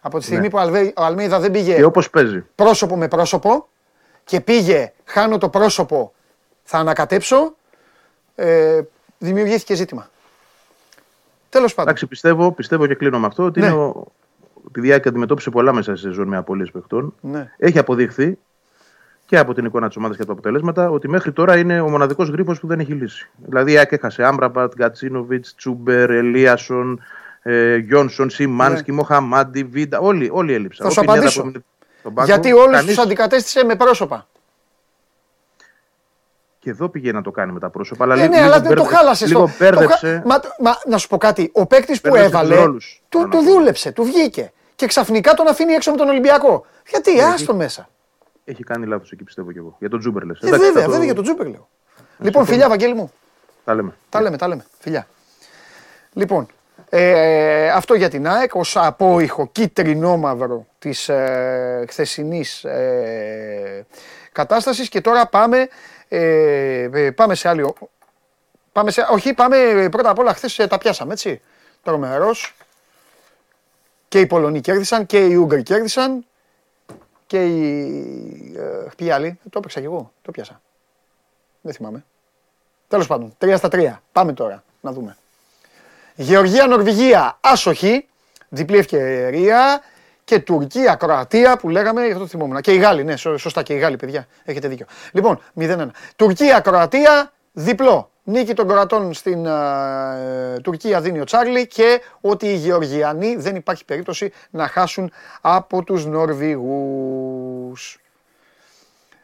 Από 0.00 0.18
τη 0.18 0.24
στιγμή 0.24 0.42
Ναι. 0.42 0.50
που 0.50 0.56
ο 0.58 0.60
Αλβέ- 0.60 0.98
ο 0.98 1.02
Αλμέιδα 1.04 1.38
δεν 1.40 1.50
πήγε 1.50 1.74
Και 1.74 1.84
όπως 1.84 2.10
παίζει. 2.10 2.44
πρόσωπο 2.54 2.96
με 2.96 3.08
πρόσωπο 3.08 3.68
και 4.24 4.40
πήγε, 4.40 4.92
χάνω 5.04 5.38
το 5.38 5.48
πρόσωπο, 5.48 6.12
θα 6.62 6.78
ανακατέψω, 6.78 7.54
ε, 8.34 8.80
δημιουργήθηκε 9.18 9.74
ζήτημα. 9.74 10.10
Τέλος 11.52 11.70
πάντων. 11.74 11.82
Εντάξει, 11.90 12.06
πιστεύω, 12.06 12.52
πιστεύω 12.52 12.86
και 12.86 12.94
κλείνω 12.94 13.18
με 13.18 13.26
αυτό 13.26 13.44
ότι 13.44 13.60
Ναι. 13.60 13.66
είναι 13.66 13.74
ο, 13.74 14.06
επειδή 14.68 14.86
η 14.88 14.92
ΑΕΚ 14.92 15.06
αντιμετώπισε 15.06 15.50
πολλά 15.50 15.72
μέσα 15.72 15.96
σε 15.96 16.02
σεζόν 16.02 16.28
με 16.28 16.36
απολύε 16.36 16.66
παιχτών, 16.72 17.14
Ναι. 17.20 17.50
έχει 17.58 17.78
αποδειχθεί 17.78 18.38
και 19.26 19.38
από 19.38 19.54
την 19.54 19.64
εικόνα 19.64 19.86
της 19.86 19.96
ομάδας 19.96 20.16
και 20.16 20.22
από 20.22 20.32
τα 20.32 20.38
αποτελέσματα 20.38 20.90
ότι 20.90 21.08
μέχρι 21.08 21.32
τώρα 21.32 21.56
είναι 21.58 21.80
ο 21.80 21.88
μοναδικός 21.88 22.28
γρήφο 22.28 22.54
που 22.60 22.66
δεν 22.66 22.80
έχει 22.80 22.92
λύσει. 22.92 23.30
Δηλαδή 23.36 23.72
η 23.72 23.78
ΑΕΚ 23.78 23.92
έχασε 23.92 24.24
Άμπραμπατ, 24.24 24.72
Γκατσίνοβιτς, 24.76 25.54
Τσούμπερ, 25.54 26.10
Ελίασον, 26.10 27.00
ε, 27.42 27.76
Γιόνσον, 27.76 28.30
Σιμάνσκι, 28.30 28.90
Ναι. 28.90 28.96
Μοχαμάντι, 28.96 29.64
Βίντα. 29.64 29.98
Όλοι, 29.98 30.28
όλοι 30.32 30.52
έλειψαν. 30.52 30.86
Θα 30.86 30.90
Ο 30.90 30.94
σου 30.94 31.00
Πινέδα 31.00 31.18
απαντήσω. 31.18 31.40
που 31.40 31.46
έμεινε 31.46 31.64
στον 32.00 32.14
πάγκο, 32.14 32.28
Γιατί 32.28 32.52
όλους 32.52 32.76
κανείς- 32.76 32.94
τους 32.94 33.04
αντικατέστησε 33.04 33.64
με 33.64 33.76
πρόσωπα. 33.76 34.26
Και 36.64 36.70
εδώ 36.70 36.88
πήγε 36.88 37.12
να 37.12 37.22
το 37.22 37.30
κάνει 37.30 37.52
με 37.52 37.58
τα 37.60 37.70
πρόσωπα. 37.70 38.04
Αλλά 38.04 38.14
Ε, 38.14 38.16
λίγο, 38.16 38.28
ναι, 38.28 38.40
αλλά 38.40 38.60
δεν 38.60 38.62
το 38.62 38.68
μπέρδε- 38.82 38.96
χάλασες. 38.96 39.28
Λίγο 39.28 39.40
το- 39.40 39.46
το 39.46 39.52
μπέρδεψε. 39.58 39.96
χα- 40.24 40.26
Μα, 40.26 40.40
μα, 40.58 40.78
να 40.86 40.98
σου 40.98 41.08
πω 41.08 41.16
κάτι. 41.16 41.50
Ο 41.54 41.66
παίκτης 41.66 42.00
που 42.00 42.08
Μπέρδεψε 42.10 42.36
έβαλε, 42.36 42.54
τους 42.54 42.64
ρόλους. 42.64 43.02
του, 43.08 43.18
Πάνω 43.18 43.30
του 43.30 43.38
απ' 43.38 43.46
όλα. 43.46 43.52
δούλεψε, 43.54 43.92
του 43.92 44.04
βγήκε. 44.04 44.52
Και 44.76 44.86
ξαφνικά 44.86 45.34
τον 45.34 45.48
αφήνει 45.48 45.72
έξω 45.72 45.90
με 45.90 45.96
τον 45.96 46.08
Ολυμπιακό. 46.08 46.66
Γιατί, 46.88 47.20
άστο 47.20 47.54
μέσα. 47.54 47.88
Έχει 48.44 48.64
κάνει 48.64 48.86
λάθος 48.86 49.10
εκεί, 49.12 49.24
πιστεύω 49.24 49.52
κι 49.52 49.58
εγώ. 49.58 49.76
Για 49.78 49.88
τον 49.88 49.98
Τζούμπερ 49.98 50.24
λες. 50.24 50.40
Ε, 50.42 50.48
βέβαια, 50.50 50.88
βέβαια 50.88 51.04
για 51.04 51.14
τον 51.14 51.24
Τζούμπερ 51.24 51.46
λέω. 51.46 51.68
Λοιπόν, 52.18 52.46
φιλιά, 52.46 52.68
Βαγγέλη 52.68 52.94
μου. 52.94 53.12
Τα 53.64 53.74
λέμε. 53.74 53.94
Τα 54.08 54.20
λέμε, 54.20 54.36
τα 54.36 54.48
λέμε. 54.48 54.64
Φιλιά. 54.78 55.06
Λοιπόν, 56.12 56.46
ε, 56.88 57.68
αυτό 57.70 57.94
για 57.94 58.08
την 58.08 58.28
ΑΕΚ 58.28 58.54
ως 58.54 58.76
απόϊχο 58.76 59.48
κίτρινο-μαύρο 59.52 60.66
της 60.78 61.08
ε, 61.08 61.84
χθεσινής 61.88 62.64
ε, 62.64 63.86
κατάστασης 64.32 64.88
και 64.88 65.00
τώρα 65.00 65.26
πάμε, 65.26 65.68
ε, 66.16 66.88
ε, 66.92 67.10
πάμε 67.10 67.34
σε 67.34 67.48
άλλη... 67.48 67.62
ο- 67.62 67.74
Πάμε 68.72 68.90
σε, 68.90 69.06
όχι, 69.10 69.34
πάμε 69.34 69.56
ε, 69.58 69.88
πρώτα 69.88 70.10
απ' 70.10 70.18
όλα 70.18 70.34
χθες 70.34 70.58
ε, 70.58 70.66
τα 70.66 70.78
πιάσαμε, 70.78 71.12
έτσι. 71.12 71.40
Τρομερός. 71.82 72.54
Και 74.08 74.20
οι 74.20 74.26
Πολωνοί 74.26 74.60
κέρδισαν 74.60 75.06
και 75.06 75.26
οι 75.26 75.34
Ούγγροι 75.34 75.62
κέρδισαν 75.62 76.24
και 77.26 77.44
οι... 77.44 78.54
Ε, 78.56 78.86
ποιοι 78.96 79.10
άλλοι, 79.10 79.38
το 79.50 79.58
έπαιξα 79.58 79.80
κι 79.80 79.86
εγώ, 79.86 80.12
το 80.22 80.30
πιάσα. 80.30 80.60
Δεν 81.60 81.74
θυμάμαι. 81.74 82.04
Τέλος 82.88 83.06
πάντων, 83.06 83.36
3 83.40 83.54
στα 83.56 83.68
3. 83.72 83.92
Πάμε 84.12 84.32
τώρα 84.32 84.64
να 84.80 84.92
δούμε. 84.92 85.16
Γεωργία-Νορβηγία, 86.14 87.38
άσοχη, 87.40 88.08
διπλή 88.48 88.76
ευκαιρία 88.78 89.82
και 90.32 90.38
Τουρκία-Κροατία 90.40 91.56
που 91.56 91.68
λέγαμε, 91.68 92.04
γι' 92.04 92.10
αυτό 92.10 92.22
το 92.22 92.28
θυμόμουν. 92.28 92.60
Και 92.60 92.72
οι 92.72 92.76
Γάλλοι, 92.76 93.04
ναι, 93.04 93.16
σω- 93.16 93.38
σωστά 93.38 93.62
και 93.62 93.74
οι 93.74 93.78
Γάλλοι, 93.78 93.96
παιδιά, 93.96 94.26
έχετε 94.44 94.68
δίκιο. 94.68 94.86
Λοιπόν, 95.12 95.40
0-1. 95.54 95.86
Τουρκία-Κροατία, 96.16 97.32
διπλό. 97.52 98.10
Νίκη 98.24 98.54
των 98.54 98.68
Κροατών 98.68 99.12
στην 99.12 99.46
ε, 99.46 100.60
Τουρκία 100.62 101.00
δίνει 101.00 101.20
ο 101.20 101.24
Τσάρλι 101.24 101.66
και 101.66 102.00
ότι 102.20 102.46
οι 102.46 102.54
Γεωργιανοί 102.54 103.36
δεν 103.36 103.56
υπάρχει 103.56 103.84
περίπτωση 103.84 104.32
να 104.50 104.68
χάσουν 104.68 105.12
από 105.40 105.82
τους 105.84 106.06
Νορβηγούς. 106.06 107.98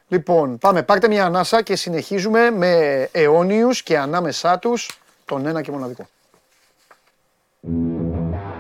Λοιπόν, 0.09 0.59
πάμε, 0.59 0.83
πάρτε 0.83 1.09
μια 1.09 1.25
ανάσα 1.25 1.63
και 1.63 1.77
συνεχίζουμε 1.77 2.51
με 2.51 3.03
αιώνιους 3.13 3.83
και 3.83 3.99
ανάμεσά 3.99 4.59
τους 4.59 5.01
τον 5.25 5.47
ένα 5.47 5.63
και 5.63 5.71
μοναδικό. 5.71 6.09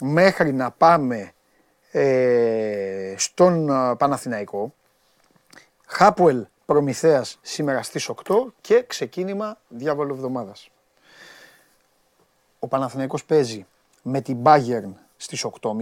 μέχρι 0.00 0.52
να 0.52 0.70
πάμε 0.70 1.32
ε, 1.90 3.14
στον 3.16 3.70
α, 3.70 3.96
Παναθηναϊκό, 3.96 4.74
Χάπουελ 5.86 6.46
Προμηθέας 6.66 7.38
σήμερα 7.42 7.82
στις 7.82 8.10
8 8.24 8.46
και 8.60 8.84
ξεκίνημα 8.86 9.58
διάβολο 9.68 10.14
εβδομάδας. 10.14 10.70
Ο 12.58 12.68
Παναθηναϊκός 12.68 13.24
παίζει 13.24 13.66
με 14.02 14.20
την 14.20 14.38
Bayern 14.42 14.92
στις 15.16 15.46
8.30, 15.60 15.74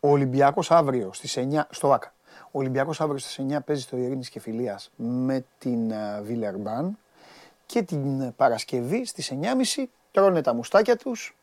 ο 0.00 0.10
Ολυμπιακός 0.10 0.70
αύριο 0.70 1.12
στις 1.12 1.36
9, 1.36 1.66
στο 1.70 1.92
ΆΚΑ. 1.92 2.14
Ο 2.46 2.58
Ολυμπιακός 2.58 3.00
αύριο 3.00 3.18
στις 3.18 3.38
9 3.38 3.58
παίζει 3.64 3.82
στο 3.82 3.96
Ειρήνης 3.96 4.28
και 4.28 4.40
Φιλίας 4.40 4.90
με 4.96 5.44
την 5.58 5.92
Βιλερμπάν 6.22 6.98
και 7.66 7.82
την 7.82 8.34
Παρασκευή 8.34 9.04
στις 9.06 9.32
9.30 9.76 9.84
τρώνε 10.12 10.42
τα 10.42 10.54
μουστάκια 10.54 10.96
τους 10.96 11.36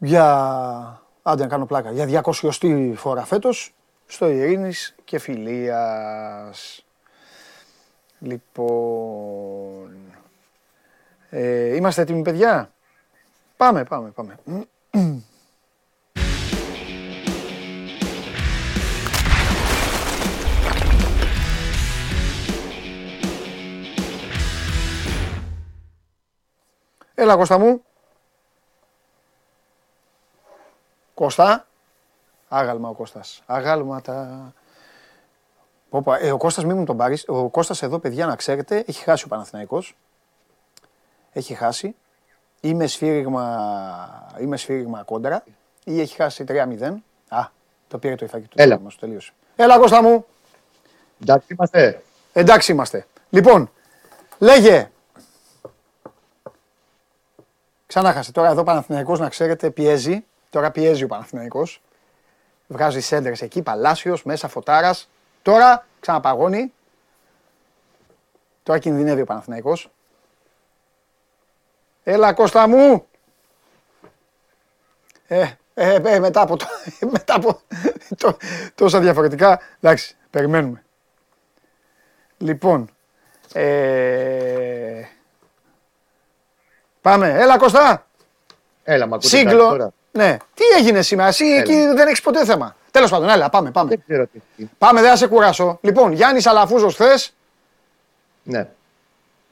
για, 0.00 1.02
άντε 1.22 1.42
να 1.42 1.48
κάνω 1.48 1.66
πλάκα, 1.66 1.92
για 1.92 2.22
200 2.24 2.92
φορά 2.94 3.24
φέτος 3.24 3.74
στο 4.06 4.28
Ειρήνης 4.28 4.94
και 5.04 5.18
Φιλίας. 5.18 6.84
Λοιπόν, 8.18 9.90
ε, 11.30 11.74
είμαστε 11.74 12.02
έτοιμοι 12.02 12.22
παιδιά; 12.22 12.70
Πάμε, 13.60 13.84
πάμε, 13.84 14.10
πάμε. 14.10 14.38
Έλα 27.14 27.36
Κώστα 27.36 27.58
μου. 27.58 27.82
Κώστα. 31.20 31.66
Άγαλμα 32.48 32.88
ο 32.88 32.92
Κώστας. 32.92 33.42
Αγάλματα. 33.46 34.52
Πόπα, 35.90 36.20
ε, 36.20 36.32
ο 36.32 36.36
Κώστας 36.36 36.64
μη 36.64 36.74
μου 36.74 36.84
τον 36.84 36.96
πάρεις. 36.96 37.24
Ο 37.28 37.48
Κώστας 37.48 37.82
εδώ 37.82 37.98
παιδιά 37.98 38.26
να 38.26 38.36
ξέρετε 38.36 38.84
έχει 38.86 39.02
χάσει 39.02 39.24
ο 39.24 39.28
Παναθηναϊκός. 39.28 39.96
Έχει 41.32 41.54
χάσει. 41.54 41.96
Είμαι 42.60 42.86
σφύριγμα, 42.86 44.36
είμαι 44.40 44.56
σφύριγμα 44.56 45.02
κόντρα. 45.02 45.44
ή 45.84 46.00
έχει 46.00 46.16
χάσει 46.16 46.44
3-0. 46.48 47.02
Α, 47.28 47.48
το 47.88 47.98
πήρε 47.98 48.14
το 48.14 48.24
υφάκι 48.24 48.46
του. 48.46 48.56
Έλα. 48.60 48.80
Μας, 48.80 48.96
τελείωσε. 48.96 49.32
Έλα, 49.56 49.78
Κώστα 49.78 50.02
μου. 50.02 50.26
Εντάξει 51.22 51.52
είμαστε. 51.52 52.02
Εντάξει 52.32 52.72
είμαστε. 52.72 53.06
Λοιπόν, 53.30 53.70
λέγε. 54.38 54.90
Ξανά 57.86 58.12
χάσε. 58.12 58.32
Τώρα 58.32 58.48
εδώ 58.48 58.60
ο 58.60 58.64
Παναθηναϊκός 58.64 59.18
να 59.18 59.28
ξέρετε 59.28 59.70
πιέζει. 59.70 60.24
Τώρα 60.50 60.70
πιέζει 60.70 61.04
ο 61.04 61.06
Παναθηναϊκός. 61.06 61.82
Βγάζει 62.66 63.00
σέντρες 63.00 63.42
εκεί, 63.42 63.62
Παλάσιος, 63.62 64.22
μέσα 64.22 64.48
Φωτάρας. 64.48 65.10
Τώρα 65.42 65.86
ξαναπαγώνει. 66.00 66.72
Τώρα 68.62 68.78
κινδυνεύει 68.78 69.20
ο 69.20 69.24
Παναθηναϊκός. 69.24 69.90
Έλα 72.04 72.32
Κώστα 72.32 72.68
μου. 72.68 73.06
Ε, 75.26 75.50
ε, 75.74 75.94
ε, 75.94 76.18
μετά 76.18 76.40
από, 76.40 76.56
το, 76.56 76.66
μετά 77.12 77.34
από 77.34 77.60
το- 78.16 78.36
τόσα 78.74 79.00
διαφορετικά. 79.00 79.60
Εντάξει, 79.80 80.16
περιμένουμε. 80.30 80.84
Λοιπόν, 82.38 82.90
ε, 83.52 85.02
πάμε. 87.00 87.28
Έλα 87.40 87.58
Κώστα. 87.58 88.06
Έλα, 88.82 89.06
μα 89.06 89.16
ακούτε 89.16 89.36
κάτι 89.36 89.48
Σύγκλο. 89.48 89.68
τώρα. 89.68 89.92
Ναι. 90.12 90.36
Τι 90.54 90.64
έγινε 90.78 91.02
σήμερα, 91.02 91.28
εσύ 91.28 91.44
εκεί 91.44 91.86
δεν 91.86 92.06
έχεις 92.08 92.20
ποτέ 92.20 92.44
θέμα. 92.44 92.76
Τέλος 92.90 93.10
πάντων, 93.10 93.28
έλα, 93.28 93.48
πάμε, 93.50 93.70
πάμε. 93.70 93.88
Δεν 93.88 94.02
ξέρω 94.08 94.26
τι. 94.56 94.64
Πάμε, 94.78 95.00
δεν 95.00 95.10
θα 95.10 95.16
σε 95.16 95.26
κουράσω. 95.26 95.78
Λοιπόν, 95.82 96.12
Γιάννης 96.12 96.46
Αλαφούζος 96.46 96.94
χθες, 96.94 97.34
Ναι. 98.42 98.68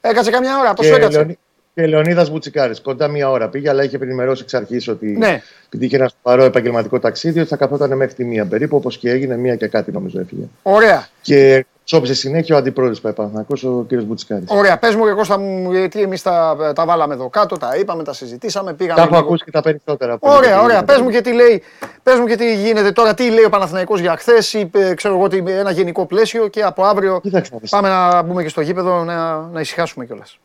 έκατσε 0.01 0.30
καμιά 0.30 0.59
ώρα, 0.59 0.74
πόσο 0.74 0.89
Και, 0.89 0.94
έκατσε. 0.97 1.39
Λεωνί... 1.80 1.90
και 1.90 1.96
Λεωνίδας 1.96 2.30
Μπουτσικάρη. 2.30 2.80
Κοντά 2.80 3.09
μία 3.09 3.30
ώρα 3.30 3.48
πήγε, 3.48 3.68
αλλά 3.68 3.82
είχε 3.84 3.98
ενημερώσει 4.02 4.42
εξ 4.42 4.55
αρχής 4.55 4.88
ότι 4.88 5.06
Ναι. 5.06 5.42
επειδή 5.66 5.84
είχε 5.84 5.96
ένα 5.96 6.10
σοβαρό 6.22 6.44
επαγγελματικό 6.44 6.98
ταξίδι, 6.98 7.40
ότι 7.40 7.48
θα 7.48 7.56
καθόταν 7.56 7.96
μέχρι 7.96 8.14
τη 8.14 8.24
μία 8.24 8.44
περίπου, 8.46 8.76
όπως 8.76 8.98
και 8.98 9.10
έγινε, 9.10 9.36
μία 9.36 9.56
και 9.56 9.66
κάτι 9.66 9.92
νομίζω 9.92 10.20
έφυγε. 10.20 10.42
Ωραία, 10.62 11.06
Και 11.22 11.66
ψώπισε 11.84 12.14
συνέχεια 12.14 12.55
ο 12.55 12.59
αντιπρόεδρος 12.59 13.00
του 13.00 13.09
Επαναθηναϊκός, 13.09 13.64
ο 13.64 13.86
κ. 13.88 13.94
Μπουτσικάρη. 14.02 14.44
ωραία. 14.48 14.78
Πες 14.78 14.94
μου 14.94 15.05
και 15.05 15.10
Κώστα 15.12 15.38
μου, 15.38 15.72
γιατί 15.72 16.02
εμείς 16.02 16.22
τα, 16.22 16.56
τα 16.74 16.84
βάλαμε 16.86 17.14
εδώ 17.14 17.28
κάτω, 17.28 17.56
τα 17.56 17.76
είπαμε, 17.78 18.05
τα 18.05 18.12
συζητήσαμε, 18.12 18.72
πήγαμε 18.74 18.96
Τα 19.00 19.02
έχω 19.02 19.14
λίγο. 19.14 19.24
ακούσει 19.26 19.44
και 19.44 19.50
τα 19.50 19.62
περισσότερα. 19.62 20.12
από 20.12 20.30
Ωραία, 20.32 20.56
το- 20.56 20.62
ωραία. 20.64 20.84
Πες 20.84 21.00
μου 21.00 21.10
και 21.10 21.20
τι 21.20 21.32
λέει, 21.32 21.62
πες 22.02 22.18
μου 22.18 22.26
και 22.26 22.36
τι 22.36 22.55
γίνεται 22.55 22.92
τώρα, 22.92 23.14
τι 23.14 23.30
λέει 23.30 23.44
ο 23.44 23.48
Παναθηναϊκός 23.48 24.00
για 24.00 24.16
χθες 24.16 24.52
ή 24.55 24.70
ε, 24.74 24.94
ξέρω 24.94 25.14
εγώ 25.14 25.28
τι, 25.28 25.42
ένα 25.46 25.70
γενικό 25.70 26.06
πλαίσιο 26.06 26.48
και 26.48 26.62
από 26.62 26.84
αύριο 26.84 27.20
Κοίταξε 27.22 27.50
να 27.55 27.59
δεις. 27.60 27.70
πάμε 27.70 27.88
να 27.88 28.22
μπούμε 28.22 28.42
και 28.42 28.48
στο 28.48 28.60
γήπεδο 28.60 29.05
να, 29.05 29.36
να 29.52 29.60
ησυχάσουμε 29.60 30.06
κιόλας. 30.06 30.38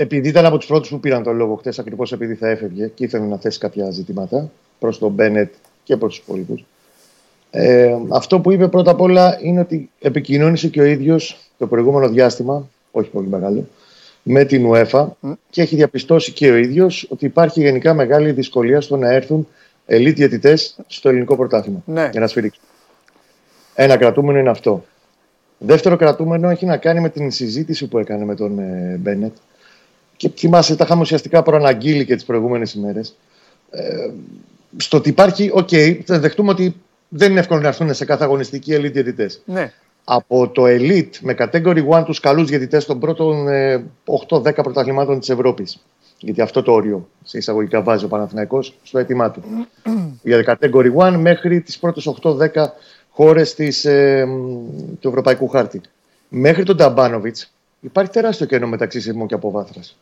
Επειδή 0.00 0.28
ήταν 0.28 0.44
από 0.46 0.56
τους 0.58 0.66
πρώτους 0.66 0.88
που 0.88 1.00
πήραν 1.00 1.22
τον 1.22 1.36
λόγο 1.36 1.54
χθε, 1.54 1.72
ακριβώς 1.78 2.12
επειδή 2.12 2.34
θα 2.34 2.48
έφευγε 2.48 2.86
και 2.94 3.04
ήθελε 3.04 3.24
να 3.26 3.36
θέσει 3.38 3.58
κάποια 3.58 3.90
ζητήματα 3.90 4.50
προς 4.78 4.98
τον 4.98 5.12
Μπένετ 5.12 5.52
και 5.84 5.96
προς 5.96 6.14
τους 6.14 6.24
υπόλοιπου. 6.24 6.64
Ε, 7.50 7.96
αυτό 8.08 8.40
που 8.40 8.52
είπε 8.52 8.68
πρώτα 8.68 8.90
απ' 8.90 9.00
όλα 9.00 9.38
είναι 9.42 9.60
ότι 9.60 9.90
επικοινώνησε 10.00 10.68
και 10.68 10.80
ο 10.80 10.84
ίδιος 10.84 11.50
το 11.58 11.66
προηγούμενο 11.66 12.08
διάστημα, 12.08 12.68
όχι 12.90 13.08
πολύ 13.10 13.28
μεγάλο, 13.28 13.66
με 14.22 14.44
την 14.44 14.70
UEFA 14.72 15.06
και 15.50 15.62
έχει 15.62 15.76
διαπιστώσει 15.76 16.32
και 16.32 16.50
ο 16.50 16.56
ίδιος 16.56 17.06
ότι 17.10 17.24
υπάρχει 17.24 17.60
γενικά 17.60 17.94
μεγάλη 17.94 18.32
δυσκολία 18.32 18.80
στο 18.80 18.96
να 18.96 19.12
έρθουν 19.12 19.48
ελίτ 19.86 20.16
διαιτητές 20.16 20.76
στο 20.86 21.08
ελληνικό 21.08 21.36
πρωτάθλημα 21.36 21.82
Ναι. 21.86 22.08
για 22.12 22.20
να 22.20 22.26
σφυρίξουν. 22.26 22.62
Ένα 23.74 23.96
κρατούμενο 23.96 24.38
είναι 24.38 24.50
αυτό. 24.50 24.84
Δεύτερο 25.58 25.96
κρατούμενο 25.96 26.50
έχει 26.50 26.66
να 26.66 26.76
κάνει 26.76 27.00
με 27.00 27.08
την 27.08 27.30
συζήτηση 27.30 27.86
που 27.86 27.98
έκανε 27.98 28.24
με 28.24 28.34
τον 28.34 28.58
ε, 28.58 28.96
Μπένετ. 29.00 29.32
Και 30.18 30.30
θυμάσαι, 30.36 30.76
τα 30.76 30.84
είχαμε 30.84 31.00
ουσιαστικά 31.00 31.42
προαναγγείλει 31.42 32.04
και 32.04 32.14
τις 32.14 32.24
προηγούμενες 32.24 32.72
ημέρες. 32.72 33.16
Ε, 33.70 34.10
στο 34.76 34.96
ότι 34.96 35.08
υπάρχει, 35.08 35.50
οκ, 35.52 35.68
θα 36.04 36.18
δεχτούμε 36.18 36.50
ότι 36.50 36.76
δεν 37.08 37.30
είναι 37.30 37.40
εύκολο 37.40 37.60
να 37.60 37.68
έρθουν 37.68 37.94
σε 37.94 38.04
κάθε 38.04 38.24
αγωνιστική 38.24 38.74
elite 38.74 38.92
διαιτητές. 38.92 39.42
Ναι, 39.44 39.72
Από 40.04 40.48
το 40.48 40.62
elite 40.66 41.10
με 41.20 41.34
category 41.38 41.88
1 41.88 42.04
τους 42.04 42.20
καλούς 42.20 42.48
διαιτητές 42.48 42.84
των 42.84 42.98
πρώτων 42.98 43.48
ε, 43.48 43.84
8-10 44.28 44.54
πρωταθλημάτων 44.54 45.18
της 45.18 45.28
Ευρώπης. 45.28 45.82
Γιατί 46.18 46.40
αυτό 46.40 46.62
το 46.62 46.72
όριο 46.72 47.08
σε 47.24 47.38
εισαγωγικά 47.38 47.82
βάζει 47.82 48.04
ο 48.04 48.08
Παναθηναϊκός 48.08 48.74
στο 48.82 48.98
αίτημά 48.98 49.30
του. 49.30 49.42
Για 50.22 50.58
category 50.60 50.94
1 50.96 51.16
μέχρι 51.18 51.60
τις 51.60 51.78
πρώτες 51.78 52.14
8-10 52.22 52.36
χώρες 53.10 53.84
ε, 53.84 54.26
του 55.00 55.08
Ευρωπαϊκού 55.08 55.48
Χάρτη. 55.48 55.80
Μέχρι 56.28 56.62
τον 56.62 56.76
Ταμπάνοβιτ 56.76 57.36
υπάρχει 57.80 58.10
τεράστιο 58.10 58.46
κενό 58.46 58.66
μεταξύ 58.66 59.00
συρμού 59.00 59.26
και 59.26 59.34
αποβάθρας. 59.34 59.98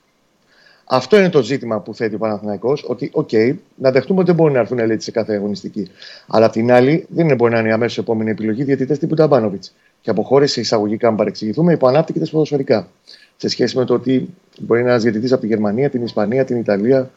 Αυτό 0.89 1.19
είναι 1.19 1.29
το 1.29 1.43
ζήτημα 1.43 1.81
που 1.81 1.95
θέτει 1.95 2.15
ο 2.15 2.19
Παναθηναϊκός, 2.19 2.85
ότι, 2.89 3.11
οκ, 3.13 3.31
να 3.75 3.91
δεχτούμε 3.91 4.19
ότι 4.19 4.27
δεν 4.29 4.37
μπορεί 4.37 4.53
να 4.53 4.59
έρθουν 4.59 4.79
ελίτ 4.79 5.03
σε 5.03 5.11
κάθε 5.11 5.35
αγωνιστική. 5.35 5.91
Αλλά 6.27 6.47
απ' 6.47 6.53
την 6.53 6.73
άλλη, 6.73 7.07
δεν 7.09 7.25
είναι 7.25 7.35
μπορεί 7.35 7.53
να 7.53 7.59
είναι 7.59 7.69
η 7.69 7.73
αμέσω 7.73 8.01
επόμενη 8.01 8.31
επιλογή 8.31 8.65
διαιτητές 8.65 8.99
τύπου 8.99 9.15
Ταμπάνοβιτς. 9.15 9.75
Και 10.01 10.11
από 10.11 10.23
χώρες 10.23 10.57
εισαγωγικά, 10.57 11.09
αν 11.09 11.17
παρεξηγηθούμε, 11.17 11.73
υποανάπτυκτε 11.73 12.27
ποδοσφαιρικά. 12.31 12.89
Σε 13.37 13.49
σχέση 13.49 13.77
με 13.77 13.85
το 13.85 13.95
ότι 13.95 14.35
μπορεί 14.61 14.73
να 14.73 14.79
είναι 14.79 14.91
ένας 14.91 15.03
διαιτητής 15.03 15.33
από 15.33 15.41
τη 15.41 15.47
Γερμανία, 15.47 15.91
την 15.91 16.03
Ισπανία, 16.03 16.45
την 16.45 16.57
Ιταλία, 16.57 17.11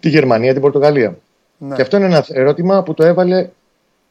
τη 0.00 0.08
Γερμανία, 0.08 0.52
την 0.52 0.60
Πορτογαλία. 0.60 1.18
ναι. 1.58 1.74
Και 1.74 1.82
αυτό 1.82 1.96
είναι 1.96 2.06
ένα 2.06 2.24
ερώτημα 2.28 2.82
που 2.82 2.94
το 2.94 3.04
έβαλε 3.04 3.48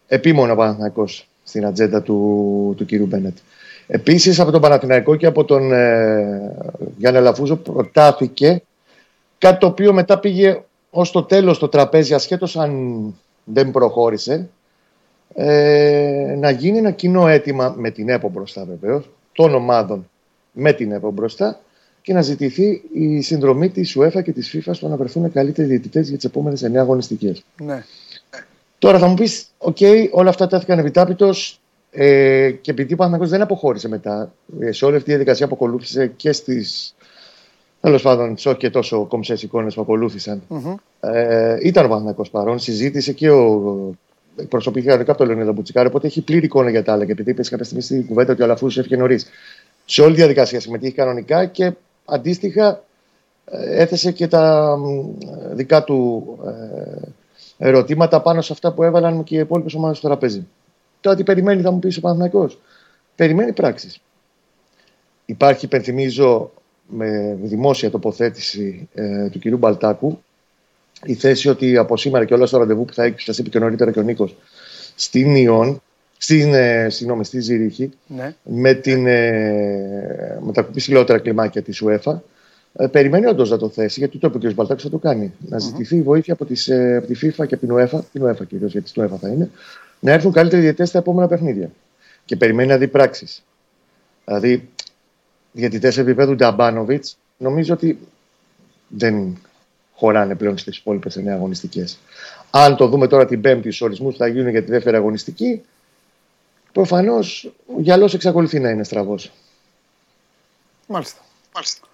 επίμονα 0.08 0.54
ο 0.54 0.56
Παναθηναϊκός 0.56 1.28
στην 1.44 1.66
ατζέντα 1.66 2.02
του, 2.02 2.74
του 2.78 2.86
κύριου 2.86 3.06
Μπένετ. 3.06 3.38
Επίσης 3.94 4.40
από 4.40 4.52
τον 4.52 4.62
Παναθηναϊκό 4.62 5.16
και 5.16 5.26
από 5.26 5.46
τον 5.46 5.74
ε, 5.74 6.56
Γιάννη 6.98 7.22
Λαφούζο 7.22 7.56
προτάθηκε 7.56 8.64
κάτι 9.38 9.60
το 9.60 9.68
οποίο 9.68 9.94
μετά 9.94 10.20
πήγε 10.20 10.62
ως 10.90 11.12
το 11.12 11.24
τέλος 11.24 11.60
το 11.60 11.68
τραπέζι 11.68 12.14
ασχέτως 12.14 12.58
αν 12.58 13.14
δεν 13.44 13.72
προχώρησε 13.72 14.50
ε, 15.34 16.36
να 16.40 16.50
γίνει 16.50 16.78
ένα 16.78 16.92
κοινό 16.92 17.28
αίτημα 17.28 17.74
με 17.78 17.92
την 17.92 18.10
ΕΠΟ 18.10 18.30
μπροστά 18.30 18.66
βεβαίως, 18.66 19.10
των 19.32 19.56
ομάδων 19.56 20.10
με 20.52 20.74
την 20.74 20.92
ΕΠΟ 20.92 21.12
μπροστά 21.12 21.60
και 22.02 22.14
να 22.14 22.22
ζητηθεί 22.22 22.82
η 22.94 23.22
συνδρομή 23.22 23.70
της 23.70 23.98
UEFA 24.00 24.24
και 24.24 24.32
της 24.32 24.56
FIFA 24.56 24.72
στο 24.74 24.88
να 24.88 24.96
βρεθούν 24.96 25.32
καλύτεροι 25.32 25.68
διαιτητές 25.68 26.08
για 26.08 26.18
τις 26.18 26.26
επόμενες 26.26 26.64
9 26.66 26.76
αγωνιστικές. 26.76 27.44
ναι. 27.64 27.84
Τώρα 28.80 29.00
θα 29.00 29.08
μου 29.08 29.14
πεις, 29.14 29.46
οκ, 29.58 29.78
όλα 30.12 30.30
αυτά 30.30 30.48
τέθηκαν 30.48 30.80
επί 30.80 31.04
τάπητος 31.04 31.61
ε, 31.92 32.52
και 32.52 32.72
επειδή 32.72 32.94
ο 32.94 32.96
Παναθηναϊκός 32.96 33.30
δεν 33.30 33.42
αποχώρησε 33.42 33.88
μετά, 33.88 34.34
ε, 34.60 34.72
σε 34.72 34.86
όλη 34.86 34.96
αυτή 34.96 35.06
τη 35.06 35.12
διαδικασία 35.16 35.48
που 35.48 35.56
ακολούθησε 35.56 36.08
και 36.08 36.32
στις. 36.32 36.96
Τέλος 37.82 38.02
πάντων, 38.02 38.36
τι 38.36 38.50
όχι 38.50 38.58
και 38.58 38.70
τόσο 38.70 39.06
κομψές 39.06 39.44
εικόνες 39.44 39.74
που 39.74 39.82
ακολούθησαν. 39.82 40.42
Ε, 41.00 41.58
ήταν 41.62 41.86
ο 41.86 41.88
Παναθηναϊκός 41.88 42.30
παρόν, 42.30 42.60
συζήτησε 42.60 43.12
και 43.14 43.30
ο. 43.30 43.96
Εκπροσωπήθηκε 44.36 44.88
κανονικά 44.88 45.12
από 45.12 45.22
τον 45.22 45.30
Λεωνίδα 45.30 45.52
Μπουτσικάρη, 45.52 45.88
οπότε 45.88 46.08
έχει 46.08 46.22
πλήρη 46.22 46.46
εικόνα 46.46 46.70
για 46.70 46.84
τα 46.84 46.94
άλλα. 46.94 47.06
Και 47.06 47.12
επειδή 47.12 47.30
είπε 47.32 47.42
κάποια 47.44 47.66
στιγμή 47.66 47.84
στην 47.84 48.06
κουβέντα 48.08 48.32
ότι 48.32 48.42
ο 48.42 48.46
Αλαφούζο 48.46 48.80
έφυγε 48.80 48.96
νωρίς. 48.96 49.26
Σε 49.86 50.02
όλη 50.02 50.12
τη 50.12 50.18
διαδικασία 50.18 50.60
συμμετείχε 50.60 50.92
κανονικά 50.92 51.46
και 51.46 51.72
αντίστοιχα 52.06 52.84
ε, 53.46 53.82
έθεσε 53.82 54.12
και 54.12 54.28
τα 54.28 54.76
μ, 54.78 55.14
δικά 55.54 55.84
του 55.84 56.28
ε, 56.46 57.68
ερωτήματα 57.68 58.22
πάνω 58.22 58.42
σε 58.42 58.54
αυτά 58.54 58.74
που 58.74 58.84
έβαλαν 58.84 59.24
και 59.24 59.36
οι 59.36 59.40
υπόλοιπες 59.40 59.74
ομάδες 59.74 59.98
στο 59.98 60.08
τραπέζι. 60.08 60.48
Τώρα 61.02 61.16
τι 61.16 61.24
περιμένει, 61.24 61.62
θα 61.62 61.72
μου 61.72 61.80
πεις 61.80 61.98
ο 61.98 62.02
Παναθηναϊκός. 62.02 62.60
Περιμένει 63.16 63.54
πράξεις. 63.54 64.02
Υπάρχει, 65.26 65.66
υπενθυμίζω, 65.66 66.52
με 66.88 67.38
δημόσια 67.42 67.90
τοποθέτηση 67.90 68.90
ε, 68.94 69.30
του 69.30 69.40
κυρίου 69.40 69.58
Μπαλτάκου 69.58 70.22
η 71.06 71.14
θέση 71.14 71.50
ότι 71.50 71.78
από 71.78 71.98
σήμερα 71.98 72.26
και 72.26 72.34
όλα 72.34 72.46
στο 72.46 72.58
ραντεβού 72.58 72.86
που 72.86 72.94
θα 72.94 73.04
έχει, 73.04 73.20
σας 73.20 73.38
είπε 73.38 73.50
και 73.50 73.60
νωρίτερα 73.60 73.92
και 73.92 74.00
ο 74.00 74.02
Νίκος, 74.02 74.36
στην 74.96 75.36
Ιόν, 75.36 75.82
στην, 76.18 76.54
ε, 76.54 76.90
συγγνώμη, 76.90 77.26
στη 77.26 77.40
Ζήριχη, 77.40 77.92
ναι. 78.08 78.36
με, 78.44 78.74
την, 78.74 79.08
ε, 79.08 80.40
με 80.42 80.52
τα 80.54 80.70
ψηλότερα 80.76 81.20
κλιμάκια 81.20 81.62
της 81.62 81.84
UEFA, 81.86 82.20
ε, 82.74 82.88
περιμένει 82.88 83.26
όντως 83.26 83.50
να 83.50 83.58
το 83.58 83.70
θέσει, 83.70 84.00
γιατί 84.00 84.18
το 84.18 84.28
είπε 84.28 84.48
ο 84.48 84.50
κ. 84.50 84.54
Μπαλτάκης 84.54 84.84
θα 84.84 84.90
το 84.90 84.98
κάνει. 84.98 85.34
Να 85.40 85.60
ζητηθεί 85.60 85.96
η 85.96 86.02
βοήθεια 86.02 86.34
από, 86.34 86.46
τις, 86.46 86.68
ε, 86.68 86.96
από 86.96 87.08
τη 87.08 87.14
FIFA 87.22 87.48
και 87.48 87.56
από 87.56 87.66
την 87.66 87.76
UEFA, 87.76 88.00
την 88.12 88.26
UEFA 88.26 88.48
κυρίως, 88.48 88.72
γιατί 88.72 88.90
στην 88.90 89.04
UEFA 89.04 89.18
θα 89.22 89.28
είναι, 89.28 89.50
να 90.02 90.12
έρθουν 90.12 90.32
καλύτεροι 90.32 90.62
διαιτητές 90.62 90.90
στα 90.90 90.98
επόμενα 90.98 91.28
παιχνίδια. 91.28 91.72
Και 92.26 92.36
περιμένει 92.36 92.70
να 92.70 92.78
δει 92.78 92.88
πράξεις. 92.88 93.44
Δηλαδή, 94.26 94.70
διαιτητές 95.52 95.98
επίπεδου 95.98 96.36
Νταμπάνοβιτ, 96.36 97.06
νομίζω 97.38 97.74
ότι 97.74 98.00
δεν 98.88 99.38
χωράνε 99.96 100.36
πλέον 100.36 100.58
στις 100.58 100.78
υπόλοιπες 100.78 101.18
9 101.18 101.34
αγωνιστικές. 101.34 102.00
Αν 102.50 102.76
το 102.76 102.88
δούμε 102.88 103.08
τώρα 103.08 103.26
την 103.26 103.42
Πέμπτη 103.42 103.68
στους 103.68 103.82
ορισμούς 103.82 104.14
που 104.14 104.20
θα 104.20 104.28
γίνουν 104.28 104.50
για 104.50 104.64
τη 104.64 104.72
δεύτερη 104.72 104.96
αγωνιστική, 104.96 105.62
προφανώς 106.72 107.52
ο 107.78 107.82
γυαλός 107.82 108.14
εξακολουθεί 108.14 108.60
να 108.60 108.70
είναι 108.70 108.84
στραβός. 108.84 109.32
Μάλιστα. 110.88 111.22
Μάλιστα. 111.54 111.88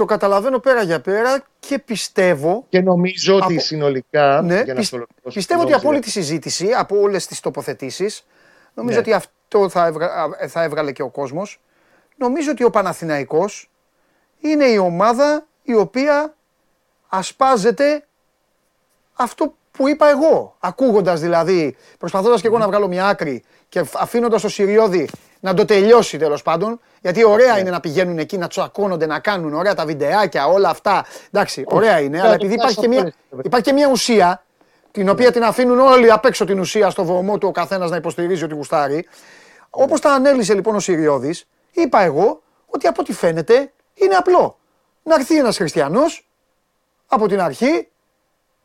Το 0.00 0.06
καταλαβαίνω 0.06 0.58
πέρα 0.58 0.82
για 0.82 1.00
πέρα 1.00 1.42
και 1.58 1.78
πιστεύω 1.78 2.66
Και 2.68 2.80
νομίζω 2.80 3.34
ότι 3.34 3.52
Από- 3.52 3.60
συνολικά. 3.60 4.40
Ναι, 4.42 4.54
για 4.54 4.64
να 4.66 4.74
πισ- 4.74 4.86
στο 4.86 4.96
ολοκληρώσω 4.96 5.34
πιστεύω 5.38 5.60
ότι 5.60 5.68
την 5.70 5.78
από 5.78 5.88
όλη 5.88 5.98
τη 6.00 6.10
γνώμη 6.10 6.26
συζήτηση, 6.26 6.70
από 6.72 7.00
όλες 7.00 7.26
τις 7.26 7.40
τοποθετήσεις, 7.40 8.26
νομίζω 8.74 8.94
Ναι. 8.94 9.00
ότι 9.00 9.12
αυτό 9.12 9.68
θα, 9.68 9.86
έβγα- 9.86 10.12
α, 10.12 10.48
θα 10.48 10.62
έβγαλε 10.62 10.92
και 10.92 11.02
ο 11.02 11.08
κόσμος. 11.08 11.60
Νομίζω 12.16 12.50
ότι 12.50 12.64
ο 12.64 12.70
Παναθηναϊκός 12.70 13.70
είναι 14.40 14.64
η 14.64 14.76
ομάδα 14.76 15.46
η 15.62 15.74
οποία 15.74 16.34
ασπάζεται 17.08 18.04
αυτό 19.14 19.44
που 19.46 19.54
που 19.72 19.88
είπα 19.88 20.08
εγώ. 20.10 20.56
Ακούγοντας 20.60 21.20
δηλαδή, 21.20 21.76
προσπαθώντας 21.98 22.40
και 22.40 22.46
εγώ 22.46 22.58
να 22.58 22.66
βγάλω 22.66 22.88
μια 22.88 23.06
άκρη 23.06 23.42
και 23.68 23.84
αφήνοντας 23.98 24.42
το 24.42 24.48
Σιριώδη 24.48 25.08
να 25.40 25.54
το 25.54 25.64
τελειώσει 25.64 26.18
τέλος 26.18 26.42
πάντων. 26.42 26.80
Γιατί 27.00 27.24
ωραία 27.24 27.58
είναι 27.58 27.70
να 27.70 27.80
πηγαίνουν 27.80 28.18
εκεί, 28.18 28.38
να 28.38 28.48
τσακώνονται, 28.48 29.06
να 29.06 29.18
κάνουν 29.18 29.54
ωραία 29.54 29.74
τα 29.74 29.84
βιντεάκια, 29.84 30.46
όλα 30.46 30.68
αυτά. 30.68 31.06
Εντάξει, 31.32 31.64
ωραία 31.66 32.00
είναι, 32.00 32.20
αλλά 32.20 32.34
επειδή 32.34 32.54
υπάρχει 32.54 32.76
και, 32.76 32.88
μια, 32.88 33.12
υπάρχει 33.42 33.66
και 33.66 33.72
μια 33.72 33.88
ουσία, 33.90 34.44
την 34.90 35.08
οποία 35.08 35.32
την 35.32 35.44
αφήνουν 35.44 35.78
όλοι 35.78 36.12
απ' 36.12 36.24
έξω 36.24 36.44
την 36.44 36.60
ουσία 36.60 36.90
στο 36.90 37.04
βωμό 37.04 37.38
του 37.38 37.48
ο 37.48 37.50
καθένας 37.50 37.90
να 37.90 37.96
υποστηρίζει 37.96 38.44
ότι 38.44 38.54
γουστάρει. 38.54 39.08
Όπως 39.70 40.00
τα 40.00 40.12
ανέλησε 40.12 40.54
λοιπόν 40.54 40.74
ο 40.74 40.80
Σιριώδη, 40.80 41.34
είπα 41.70 42.00
εγώ 42.02 42.42
ότι 42.66 42.86
από 42.86 43.00
ό,τι 43.00 43.12
φαίνεται 43.12 43.72
είναι 43.94 44.14
απλό. 44.14 44.58
Να 45.02 45.14
έρθει 45.14 45.38
ένας 45.38 45.56
χριστιανός 45.56 46.28
από 47.06 47.28
την 47.28 47.40
αρχή, 47.40 47.88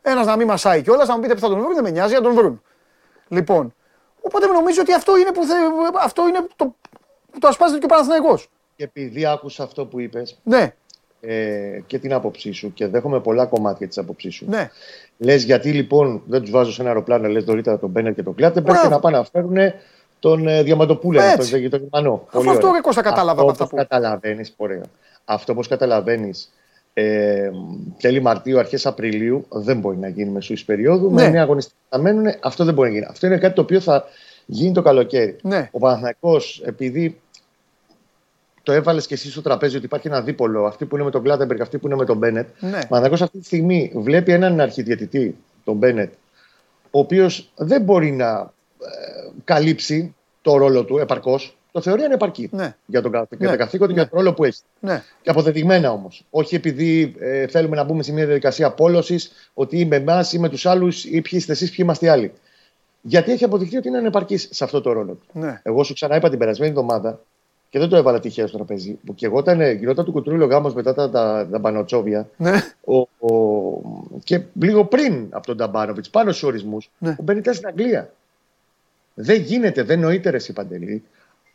ένας 0.02 0.26
να 0.26 0.36
μην 0.36 0.46
μασάει 0.46 0.82
κιόλας, 0.82 1.08
να 1.08 1.14
μου 1.14 1.20
πείτε 1.20 1.34
που 1.34 1.40
θα 1.40 1.48
τον 1.48 1.58
βρουν, 1.58 1.74
δεν 1.74 1.82
με 1.82 1.90
νοιάζει, 1.90 2.14
να 2.14 2.20
τον 2.20 2.34
βρουν. 2.34 2.62
Λοιπόν, 3.28 3.74
οπότε 4.26 4.46
νομίζω 4.46 4.80
ότι 4.80 4.92
αυτό 4.92 5.16
είναι, 5.18 5.32
που 5.32 5.44
θε, 5.44 5.54
αυτό 6.02 6.28
είναι 6.28 6.46
το, 6.56 6.64
που 7.32 7.38
το 7.38 7.48
ασπάζεται 7.48 7.78
και 7.78 7.84
ο 7.84 7.88
Παναθηναϊκός. 7.88 8.48
Και 8.76 8.84
επειδή 8.84 9.26
άκουσα 9.26 9.62
αυτό 9.62 9.84
που 9.86 10.00
είπες 10.00 10.38
Ναι, 10.42 10.74
ε, 11.20 11.80
και 11.86 11.98
την 11.98 12.12
άποψή 12.12 12.52
σου 12.52 12.72
και 12.72 12.86
δέχομαι 12.86 13.20
πολλά 13.20 13.46
κομμάτια 13.46 13.88
της 13.88 13.98
άποψής 13.98 14.34
σου. 14.34 14.44
ναι. 14.48 14.70
Λες 15.18 15.42
γιατί 15.42 15.72
λοιπόν 15.72 16.22
δεν 16.26 16.40
τους 16.40 16.50
βάζω 16.50 16.72
σε 16.72 16.80
ένα 16.80 16.90
αεροπλάνο, 16.90 17.28
λες 17.28 17.44
νωρίτερα 17.44 17.78
τον 17.78 17.90
Μπένερ 17.90 18.14
και 18.14 18.22
τον 18.22 18.34
Κλάτεμπερ 18.34 18.72
και 18.72 18.78
Μπράβο. 18.78 18.94
να 18.94 19.00
πάνε 19.00 19.16
να 19.16 19.24
φέρουν 19.24 19.56
τον 20.18 20.48
ε, 20.48 20.62
Διαμαντοπούλε, 20.62 21.24
Έτσι. 21.24 21.36
τον, 21.36 21.46
Ζε- 21.46 21.70
τον 21.70 21.80
Γερμανό. 21.80 22.26
Αφού 22.32 22.50
αυτό, 22.50 22.70
ρε, 22.74 22.80
Κώστα, 22.80 23.02
κατάλαβα 23.02 23.40
από 23.42 23.50
αυτά 23.50 23.64
όπως 23.64 23.76
που- 23.80 23.86
καταλαβαίνεις, 23.88 24.54
ωραία. 24.56 24.82
Αυτό 25.24 25.52
όπως 25.52 25.68
καταλαβαίνεις, 25.68 26.52
ε, 26.98 27.50
τέλη 28.00 28.20
Μαρτίου, 28.20 28.58
αρχές 28.58 28.86
Απριλίου, 28.86 29.46
δεν 29.48 29.78
μπορεί 29.78 29.96
να 29.96 30.08
γίνει 30.08 30.30
μεσού 30.30 30.54
περίοδου. 30.64 31.08
Ναι. 31.08 31.22
Με 31.22 31.28
νέα 31.28 31.42
αγωνιστικά 31.42 31.76
να 31.90 31.98
μένουν, 31.98 32.26
αυτό 32.42 32.64
δεν 32.64 32.74
μπορεί 32.74 32.88
να 32.88 32.94
γίνει. 32.94 33.06
Αυτό 33.08 33.26
είναι 33.26 33.38
κάτι 33.38 33.54
το 33.54 33.60
οποίο 33.60 33.80
θα 33.80 34.04
γίνει 34.46 34.72
το 34.72 34.82
καλοκαίρι. 34.82 35.36
Ναι. 35.42 35.68
Ο 35.72 35.78
Παναθηναϊκός, 35.78 36.62
επειδή 36.64 37.20
το 38.62 38.72
έβαλες 38.72 39.06
και 39.06 39.14
εσύ 39.14 39.30
στο 39.30 39.42
τραπέζι 39.42 39.76
ότι 39.76 39.84
υπάρχει 39.84 40.06
ένα 40.06 40.22
δίπολο, 40.22 40.64
αυτοί 40.64 40.84
που 40.84 40.94
είναι 40.94 41.04
με 41.04 41.10
τον 41.10 41.22
Κλάτεμπεργκ, 41.22 41.60
αυτοί 41.60 41.78
που 41.78 41.86
είναι 41.86 41.96
με 41.96 42.04
τον 42.04 42.16
Μπένετ. 42.16 42.48
Ναι. 42.60 42.68
Ο 42.68 42.70
Παναθηναϊκός 42.70 43.22
αυτή 43.22 43.38
τη 43.38 43.44
στιγμή 43.44 43.92
βλέπει 43.94 44.32
έναν 44.32 44.60
αρχιδιαιτητή, 44.60 45.36
τον 45.64 45.76
Μπένετ, 45.76 46.12
ο 46.90 46.98
οποίος 46.98 47.52
δεν 47.56 47.82
μπορεί 47.82 48.10
να 48.10 48.52
ε, 48.80 49.30
καλύψει 49.44 50.14
το 50.42 50.56
ρόλο 50.56 50.84
του 50.84 50.98
επαρκώς. 50.98 51.55
Το 51.76 51.82
θεωρεί 51.82 52.02
ανεπαρκή 52.02 52.48
Ναι. 52.52 52.74
για 52.86 53.02
τον 53.02 53.12
κα- 53.12 53.26
για 53.30 53.38
Ναι. 53.38 53.46
τα 53.46 53.56
καθήκοντα 53.56 53.92
και 53.92 53.98
για 53.98 54.08
τον 54.08 54.18
ρόλο 54.18 54.34
που 54.34 54.44
έχει. 54.44 54.60
ναι. 54.80 55.02
Και 55.22 55.30
αποδεδειγμένα 55.30 55.92
όμως. 55.92 56.24
Όχι 56.30 56.54
επειδή 56.54 57.14
ε, 57.18 57.46
θέλουμε 57.46 57.76
να 57.76 57.84
μπούμε 57.84 58.02
σε 58.02 58.12
μια 58.12 58.24
διαδικασία 58.24 58.70
πόλωση 58.70 59.18
ότι 59.54 59.78
είμαι 59.78 59.96
εμάς 59.96 60.32
ή 60.32 60.38
με 60.38 60.48
τους 60.48 60.66
άλλους 60.66 61.04
ή 61.04 61.10
ποιοι 61.10 61.22
είστε 61.32 61.52
εσείς, 61.52 61.68
ποιοι 61.68 61.78
είμαστε 61.80 62.06
οι 62.06 62.08
άλλοι. 62.08 62.32
Γιατί 63.02 63.32
έχει 63.32 63.44
αποδειχθεί 63.44 63.76
ότι 63.76 63.88
είναι 63.88 63.98
ανεπαρκής 63.98 64.48
σε 64.50 64.64
αυτό 64.64 64.80
το 64.80 64.92
ρόλο 64.92 65.12
του. 65.12 65.26
Ναι. 65.40 65.60
Εγώ 65.62 65.82
σου 65.84 65.94
ξαναείπα 65.94 66.28
την 66.30 66.38
περασμένη 66.38 66.70
εβδομάδα 66.70 67.20
και 67.70 67.78
δεν 67.78 67.88
το 67.88 67.96
έβαλα 67.96 68.20
τυχαία 68.20 68.46
στο 68.46 68.56
τραπέζι. 68.56 68.98
Που 69.06 69.14
και 69.14 69.26
εγώ 69.26 69.38
ήταν, 69.38 69.60
γινόταν 69.76 70.04
του 70.04 70.12
κουτρούλιο 70.12 70.46
γάμος 70.46 70.74
μετά 70.74 70.94
τα, 70.94 71.10
τα, 71.10 71.48
τα 71.50 71.58
μπανοτσόβια. 71.58 72.28
Ναι. 72.36 72.52
Ο, 72.84 72.96
ο, 73.26 73.80
και 74.24 74.40
λίγο 74.60 74.84
πριν 74.84 75.26
από 75.30 75.46
τον 75.46 75.56
Ταμπάνοβιτ, 75.56 76.04
πάνω 76.10 76.30
στους 76.30 76.42
ορισμούς, 76.48 76.90
Ναι. 76.98 77.16
ο 77.18 77.22
Μπεν 77.22 77.36
ήταν 77.38 77.54
στην 77.54 77.66
Αγγλία. 77.68 78.10
Δεν 79.14 79.40
γίνεται, 79.40 79.82
δεν 79.82 80.00
νοείται 80.00 80.30
ρε, 80.30 80.36
εσύ, 80.36 80.52
Παντελή. 80.52 81.02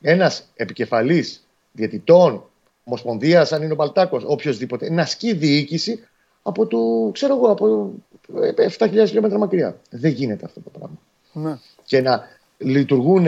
Ένας 0.01 0.51
επικεφαλής 0.55 1.47
διαιτητών, 1.71 2.43
Ομοσπονδίας, 2.83 3.51
αν 3.51 3.61
είναι 3.63 3.73
ο 3.73 3.75
Παλτάκο, 3.75 4.21
οποιοδήποτε, 4.25 4.91
να 4.91 5.01
ασκεί 5.01 5.33
διοίκηση 5.33 6.03
από 6.43 6.67
το, 6.67 7.09
ξέρω 7.13 7.35
εγώ, 7.35 7.47
από 7.51 7.93
ε, 8.41 8.67
7.000 8.77 9.03
χιλιόμετρα 9.05 9.37
μακριά. 9.37 9.79
Δεν 9.89 10.11
γίνεται 10.11 10.45
αυτό 10.45 10.59
το 10.59 10.69
πράγμα. 10.69 10.97
ναι. 11.33 11.57
Και 11.83 12.01
να 12.01 12.23
λειτουργούν 12.57 13.27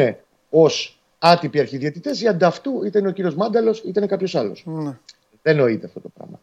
ως 0.50 1.00
άτυποι 1.20 1.60
αρχιδιαιτητές 1.60 2.22
ή 2.22 2.28
ανταυτού, 2.28 2.84
είτε 2.86 3.00
είναι 3.00 3.08
ο 3.08 3.12
κύριος 3.12 3.36
Μάνταλος, 3.36 3.80
είτε 3.80 4.00
είναι 4.00 4.08
κάποιος 4.08 4.36
άλλος. 4.36 4.64
ναι. 4.66 4.98
Δεν 5.42 5.56
νοείται 5.56 5.86
αυτό 5.86 6.00
το 6.00 6.10
πράγμα. 6.18 6.40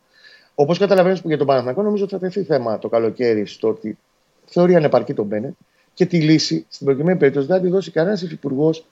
Όπως 0.55 0.78
καταλαβαίνεις 0.78 1.20
που 1.20 1.28
για 1.28 1.39
τον 1.39 1.47
Παναθηναϊκό, 1.47 1.82
νομίζω 1.82 2.05
ότι 2.05 2.12
θα 2.12 2.19
τεθεί 2.19 2.43
θέμα 2.43 2.78
το 2.78 2.89
καλοκαίρι 2.89 3.47
στο 3.47 3.69
ότι 3.69 3.98
θεωρεί 4.44 4.74
ανεπαρκή 4.74 5.15
τον 5.15 5.27
Μπένετ 5.27 5.52
και 5.94 6.07
τη 6.07 6.20
λύση 6.20 6.66
στην 6.69 6.86
προκειμένη 6.86 7.19
περίπτωση 7.19 7.47
δεν 7.47 7.57
θα 7.57 7.62
τη 7.62 7.69
δώσει 7.69 7.90
κανένας 7.90 8.23
υφυπουργός. 8.23 8.86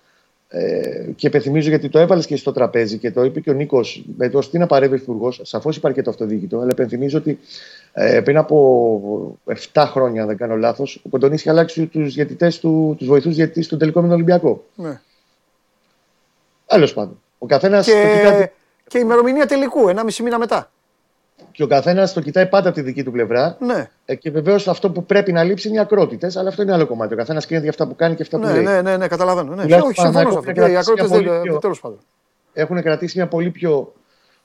Ε, 0.50 1.10
και 1.16 1.26
υπενθυμίζω 1.26 1.68
γιατί 1.68 1.88
το 1.88 1.98
έβαλες 1.98 2.26
και 2.26 2.36
στο 2.36 2.52
τραπέζι 2.52 2.98
και 2.98 3.10
το 3.10 3.24
είπε 3.24 3.40
και 3.40 3.50
ο 3.50 3.52
Νίκος 3.52 4.04
με 4.16 4.28
το 4.28 4.38
τι 4.38 4.58
να 4.58 4.66
παρεύει 4.66 4.92
ο 4.92 4.96
υφυπουργό. 4.96 5.32
Σαφώς 5.42 5.76
υπάρχει 5.76 5.96
και 5.96 6.04
το 6.04 6.10
αυτοδιοίκητο, 6.10 6.58
αλλά 6.58 6.68
υπενθυμίζω 6.70 7.18
ότι 7.18 7.38
ε, 7.92 8.20
πριν 8.20 8.36
από 8.36 9.38
7 9.72 9.84
χρόνια, 9.86 10.22
αν 10.22 10.28
δεν 10.28 10.36
κάνω 10.36 10.56
λάθος, 10.56 11.00
ο 11.04 11.08
Κοντονής 11.08 11.40
είχε 11.40 11.50
αλλάξει 11.50 11.86
τους 11.86 12.14
διαιτητές 12.14 12.58
του, 12.58 12.94
τους 12.98 13.06
βοηθούς 13.06 13.34
διαιτητής 13.34 13.68
του 13.68 13.76
τελικό 13.76 14.00
με 14.00 14.06
τον 14.06 14.14
Ολυμπιακό. 14.14 14.64
ναι. 14.74 15.00
Τέλος 16.66 16.94
πάντων. 16.94 17.20
Ο 17.38 17.46
καθένας 17.46 17.86
Και, 17.86 18.50
και 18.86 18.98
ημερομηνία 18.98 19.46
τελικού, 19.46 19.88
ένα 19.88 20.04
μισή 20.04 20.22
μήνα 20.22 20.38
μετά. 20.38 20.70
Και 21.58 21.64
ο 21.64 21.66
καθένας 21.66 22.12
το 22.12 22.20
κοιτάει 22.20 22.46
πάντα 22.46 22.68
από 22.68 22.76
τη 22.78 22.82
δική 22.84 23.04
του 23.04 23.12
πλευρά. 23.12 23.56
Ναι, 23.60 23.90
Ε, 24.04 24.14
και 24.14 24.30
βεβαίως 24.30 24.68
αυτό 24.68 24.90
που 24.90 25.04
πρέπει 25.04 25.32
να 25.32 25.42
λείψει 25.42 25.68
είναι 25.68 25.76
οι 25.76 25.80
ακρότητε, 25.80 26.30
αλλά 26.34 26.48
αυτό 26.48 26.62
είναι 26.62 26.72
άλλο 26.72 26.86
κομμάτι. 26.86 27.14
Ο 27.14 27.16
καθένας 27.16 27.44
κρίνεται 27.46 27.64
για 27.68 27.70
αυτά 27.70 27.86
που 27.86 27.96
κάνει 27.96 28.14
και 28.14 28.22
αυτά 28.22 28.38
που 28.38 28.46
ναι, 28.46 28.52
λέει. 28.52 28.62
ναι, 28.62 28.82
ναι, 28.82 28.96
ναι, 28.96 29.06
καταλαβαίνω. 29.08 29.54
Ναι. 29.54 29.62
Τουλάχιστον 29.62 29.88
όχι, 29.90 30.00
συμφωνώ 30.00 30.30
σε 30.30 30.38
αυτό. 30.38 30.40
Παναθηναϊκό 30.40 30.44
Και 30.44 30.50
Οι 30.50 30.54
πρέπει 30.54 30.72
να 30.72 30.80
ακρότητες 30.80 31.08
κρατήσει 31.08 31.28
δεν 31.28 31.40
μια 31.40 31.50
πολύ 31.50 31.60
τέλος 31.60 31.80
πάντων. 31.80 31.98
Έχουν 32.52 32.82
κρατήσει 32.82 33.16
μια 33.18 33.26
πολύ 33.26 33.50
πιο 33.50 33.92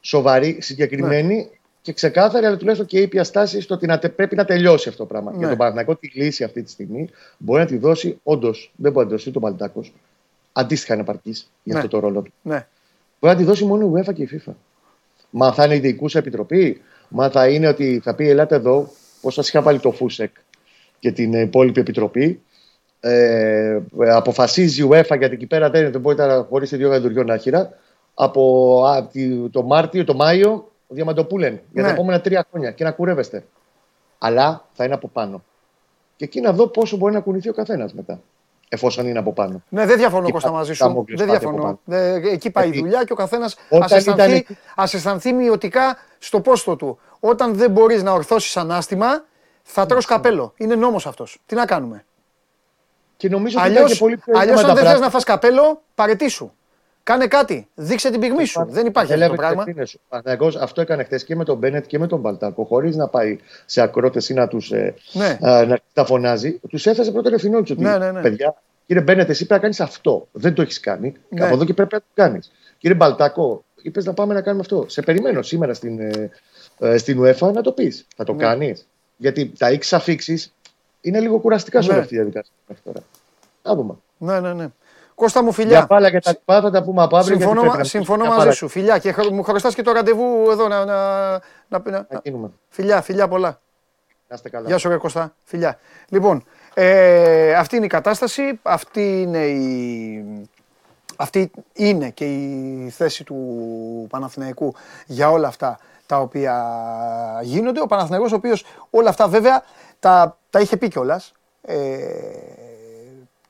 σοβαρή, 0.01 0.57
συγκεκριμένη 0.61 1.35
Ναι. 1.35 1.45
και 1.81 1.93
ξεκάθαρη, 1.93 2.45
αλλά 2.45 2.57
τουλάχιστον 2.57 2.87
και 2.87 2.99
ήπια 2.99 3.23
στάση 3.23 3.61
στο 3.61 3.73
ότι 3.73 3.85
να 3.87 3.99
τε- 3.99 4.11
πρέπει 4.15 4.35
να 4.35 4.45
τελειώσει 4.45 4.89
αυτό 4.89 5.01
το 5.01 5.07
πράγμα. 5.09 5.31
Ναι. 5.31 5.37
Για 5.37 5.47
τον 5.47 5.57
Παναθηναϊκό 5.57 5.95
τη 5.95 6.11
λύση 6.13 6.43
αυτή 6.43 6.63
τη 6.63 6.69
στιγμή 6.71 7.09
μπορεί 7.37 7.59
να 7.59 7.65
τη 7.67 7.77
δώσει, 7.77 8.19
όντως 8.23 8.71
δεν 8.75 8.91
μπορεί 8.91 9.05
να 9.05 9.11
τη 9.11 9.17
δώσει 9.17 9.31
τον 9.31 9.41
Παλτάκος, 9.41 9.93
αντίστοιχα 10.53 10.93
ανεπαρκή 10.93 11.29
για 11.63 11.73
Ναι. 11.73 11.75
αυτό 11.75 11.87
το 11.89 11.99
ρόλο 11.99 12.21
του. 12.21 12.31
Ναι. 12.41 12.67
Μπορεί 13.19 13.33
να 13.33 13.39
τη 13.39 13.43
δώσει 13.45 13.65
μόνο 13.65 13.85
η 13.85 13.91
UEFA 14.05 14.13
και 14.13 14.23
η 14.23 14.29
FIFA. 14.47 14.51
Μα 15.35 15.53
θα 15.53 15.65
είναι 15.65 15.75
η 15.75 15.79
διοικούσα 15.79 16.19
επιτροπή, 16.19 16.81
μα 17.15 17.29
θα 17.29 17.47
είναι 17.47 17.67
ότι 17.67 18.01
θα 18.03 18.15
πει: 18.15 18.29
Ελάτε 18.29 18.55
εδώ, 18.55 18.89
πώς 19.21 19.33
σας 19.33 19.47
είχα 19.47 19.61
βάλει 19.61 19.79
το 19.79 19.91
Φούσεκ 19.91 20.35
και 20.99 21.11
την 21.11 21.33
υπόλοιπη 21.33 21.79
επιτροπή. 21.79 22.41
Ε, 22.99 23.79
αποφασίζει 24.09 24.83
η 24.83 24.87
UEFA 24.91 25.17
γιατί 25.17 25.33
εκεί 25.33 25.45
πέρα 25.45 25.69
δεν, 25.69 25.91
δεν 25.91 26.01
μπορείτε 26.01 26.25
να 26.25 26.43
χωρίσετε 26.43 26.77
δύο 26.77 26.89
γαϊδουριών 26.89 27.29
άχυρα. 27.31 27.69
Από 28.13 28.83
α, 28.85 29.07
τη- 29.07 29.49
το 29.49 29.61
Μάρτιο, 29.63 30.03
το 30.03 30.13
Μάιο, 30.13 30.51
ο 30.87 30.95
Διαμαντοπούλεν 30.95 31.53
για 31.71 31.81
Ναι. 31.81 31.87
τα 31.87 31.93
επόμενα 31.93 32.21
τρία 32.21 32.47
χρόνια 32.51 32.71
και 32.71 32.83
να 32.83 32.91
κουρεύεστε. 32.91 33.43
Αλλά 34.17 34.65
θα 34.73 34.83
είναι 34.85 34.93
από 34.93 35.07
πάνω. 35.07 35.43
Και 36.15 36.25
εκεί 36.25 36.41
να 36.41 36.53
δω 36.53 36.67
πόσο 36.67 36.97
μπορεί 36.97 37.13
να 37.13 37.19
κουνηθεί 37.19 37.49
ο 37.49 37.53
καθένας 37.53 37.93
μετά. 37.93 38.21
Εφόσον 38.73 39.07
είναι 39.07 39.19
από 39.19 39.33
πάνω. 39.33 39.63
Ναι, 39.69 39.85
δεν 39.85 39.97
διαφωνώ 39.97 40.25
Και 40.25 40.31
Κώστα 40.31 40.49
πα- 40.49 40.55
μαζί 40.55 40.73
σου. 40.73 40.83
Δαμόκλειος 40.83 41.19
Δεν 41.19 41.29
πάτε 41.29 41.39
διαφωνώ. 41.39 41.69
από 41.85 41.95
Ε, 41.95 42.13
εκεί 42.31 42.49
πάει 42.51 42.63
η 42.65 42.67
Γιατί 42.69 42.83
δουλειά 42.85 43.03
και 43.03 43.11
ο 43.13 43.15
καθένας 43.15 43.55
όταν 43.69 43.83
ας 43.83 43.91
αισθανθεί, 43.91 44.21
ήταν 44.21 44.33
εκεί- 44.33 44.57
ας 44.75 44.93
αισθανθεί 44.93 45.33
μειωτικά 45.33 45.97
στο 46.19 46.39
πόστο 46.41 46.75
του. 46.75 46.99
Όταν 47.19 47.53
δεν 47.55 47.71
μπορείς 47.71 48.03
να 48.03 48.11
ορθώσεις 48.11 48.57
ανάστημα, 48.57 49.23
θα 49.63 49.85
τρως 49.85 50.05
καπέλο. 50.05 50.53
Είναι 50.57 50.75
νόμος 50.75 51.07
αυτός. 51.07 51.39
Τι 51.45 51.55
να 51.55 51.65
κάνουμε; 51.65 52.05
Και 53.17 53.29
νομίζω 53.29 53.57
ότι 53.59 53.67
Αλλιώ, 53.67 53.79
ήταν 53.81 53.91
και 53.91 53.97
πολύ 53.99 54.17
πιο 54.17 54.33
αλλιώς 54.37 54.45
ήρεμα 54.59 54.59
αν 54.59 54.67
τα 54.67 54.73
δεν 54.73 54.83
θε 54.83 54.89
να 54.89 54.89
πράγματα. 54.99 55.11
φας 55.11 55.23
καπέλο, 55.23 55.81
παρετήσου. 55.95 56.51
Κάνε 57.03 57.27
κάτι. 57.27 57.67
Δείξε 57.75 58.11
την 58.11 58.19
πυγμή 58.19 58.45
σου. 58.45 58.65
Δεν 58.69 58.85
υπάρχει 58.85 59.13
αυτό 59.13 59.25
το 59.25 59.33
Έλαβε 59.33 59.35
τις 59.37 59.45
πράγμα. 59.45 59.63
ευθύνες 59.67 59.89
σου. 59.89 59.99
Ο 60.03 60.05
Παναθηναϊκός 60.09 60.55
αυτό 60.55 60.81
έκανε 60.81 61.03
χθες 61.03 61.23
και 61.23 61.35
με 61.35 61.43
τον 61.43 61.57
Μπένετ 61.57 61.85
και 61.85 61.99
με 61.99 62.07
τον 62.07 62.19
Μπαλτάκο, 62.19 62.63
χωρίς 62.63 62.95
να 62.95 63.07
πάει 63.07 63.37
σε 63.65 63.81
ακρότες 63.81 64.29
ή 64.29 64.33
να 64.33 64.47
τους 64.47 64.71
ε, 64.71 64.93
Ναι. 65.13 65.37
α, 65.41 65.65
να 65.65 65.79
τα 65.93 66.05
φωνάζει. 66.05 66.59
Τους 66.69 66.85
έθεσε 66.85 67.11
πρώτον 67.11 67.33
ευθυνών 67.33 67.63
του. 67.63 67.71
Ότι, 67.77 67.83
Ναι, 67.83 67.97
ναι, 67.97 68.11
ναι. 68.11 68.21
Παιδιά, 68.21 68.61
κύριε 68.85 69.01
Μπένετ, 69.01 69.29
εσύ 69.29 69.37
πρέπει 69.45 69.53
να 69.53 69.59
κάνεις 69.59 69.79
αυτό. 69.79 70.27
Δεν 70.31 70.53
το 70.53 70.61
έχεις 70.61 70.79
κάνει. 70.79 71.13
Ναι. 71.29 71.45
Από 71.45 71.53
εδώ 71.53 71.65
και 71.65 71.73
πρέπει 71.73 71.93
να 71.93 71.99
το 71.99 72.05
κάνεις. 72.13 72.51
Κύριε 72.77 72.95
Μπαλτάκο, 72.97 73.63
είπες 73.81 74.05
να 74.05 74.13
πάμε 74.13 74.33
να 74.33 74.41
κάνουμε 74.41 74.61
αυτό. 74.61 74.85
Σε 74.87 75.01
περιμένω 75.01 75.41
σήμερα 75.41 75.73
στην, 75.73 75.99
ε, 75.99 76.29
ε, 76.79 76.97
στην 76.97 77.21
UEFA 77.23 77.53
να 77.53 77.61
το 77.61 77.71
πεις. 77.71 78.05
Θα 78.15 78.23
το 78.23 78.33
Ναι. 78.33 78.43
κάνεις. 78.43 78.87
Γιατί 79.17 79.51
τα 79.57 79.67
έχει 79.67 79.95
αφήξεις 79.95 80.53
είναι 81.01 81.19
λίγο 81.19 81.39
κουραστικά 81.39 81.81
σε 81.81 81.87
Ναι. 81.87 81.93
όλη 81.93 82.01
αυτή 82.01 82.13
τη 82.15 82.19
διαδικασία 82.21 82.53
μέχρι 82.67 82.83
τώρα. 82.83 82.99
Να 83.63 83.75
δούμε. 83.75 83.93
Ναι, 84.17 84.39
ναι, 84.39 84.53
ναι. 84.53 84.67
Κώστα 85.23 85.41
μου, 85.43 85.49
Για 85.55 85.55
φιλιά. 85.63 85.85
πάλα 85.87 86.09
και 86.11 86.19
τα 86.19 86.31
λοιπά 86.31 86.61
θα 86.61 86.71
τα 86.71 86.83
πούμε 86.83 87.03
από 87.03 87.17
αύριο. 87.17 87.35
γιατί 87.35 87.43
Συμφωνώ, 87.49 87.61
πρέπει 87.61 87.77
να 87.83 87.89
συμφωνώ 87.89 88.19
μια 88.19 88.29
μαζί 88.29 88.39
μπάλα 88.41 88.51
σου. 88.51 88.67
Φιλιά. 88.67 88.97
Και 88.97 89.11
χρ- 89.11 89.29
μου 89.31 89.43
χρωστά 89.43 89.71
και 89.71 89.81
το 89.81 89.91
ραντεβού 89.91 90.47
εδώ 90.51 90.67
να. 90.67 90.85
να, 90.85 91.31
να, 91.67 91.81
να- 91.83 92.05
Να 92.09 92.19
γίνουμε. 92.23 92.51
Φιλιά, 92.69 93.01
φιλιά 93.01 93.27
πολλά. 93.27 93.59
Να 94.27 94.35
είστε 94.35 94.49
καλά. 94.49 94.67
Γεια 94.67 94.77
σου, 94.77 94.89
ρε 94.89 94.97
Κωστά. 94.97 95.33
Φιλιά. 95.43 95.77
Λοιπόν, 96.09 96.43
ε, 96.73 97.53
αυτή 97.53 97.75
είναι 97.75 97.85
η 97.85 97.89
κατάσταση. 97.89 98.59
Αυτή 98.61 99.21
είναι 99.21 99.45
η, 99.45 100.47
αυτή 101.15 101.51
είναι 101.73 102.09
και 102.09 102.25
η 102.25 102.89
θέση 102.95 103.23
του 103.23 103.37
Παναθηναϊκού 104.09 104.75
για 105.05 105.31
όλα 105.31 105.47
αυτά 105.47 105.79
τα 106.05 106.19
οποία 106.19 106.65
γίνονται. 107.43 107.81
Ο 107.81 107.85
Παναθηναϊκός 107.85 108.31
ο 108.31 108.35
οποίος 108.35 108.65
όλα 108.89 109.09
αυτά 109.09 109.27
βέβαια 109.27 109.63
τα, 109.99 110.37
τα 110.49 110.59
είχε 110.59 110.77
πει 110.77 110.87
κιόλας. 110.87 111.31
Ε, 111.61 111.75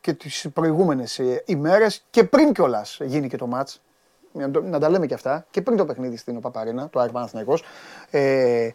και 0.04 0.14
τις 0.14 0.48
προηγούμενες 0.54 1.20
ε, 1.20 1.44
ημέρες 1.46 2.04
και 2.10 2.24
πριν 2.24 2.54
κιόλας 2.54 3.00
γίνει 3.04 3.28
και 3.28 3.38
το 3.38 3.48
μάτς. 3.48 3.82
Να, 4.32 4.52
το- 4.52 4.62
να 4.62 4.80
τα 4.80 4.90
λέμε 4.90 5.06
και 5.06 5.14
αυτά. 5.14 5.46
Και 5.52 5.62
πριν 5.62 5.78
το 5.78 5.86
παιχνίδι 5.86 6.18
στην 6.18 6.40
Παπαρίνα, 6.40 6.90
το 6.90 7.00
ΑΕΚ 7.00 7.12
Παναθηναϊκός. 7.12 7.64
Ε, 8.10 8.70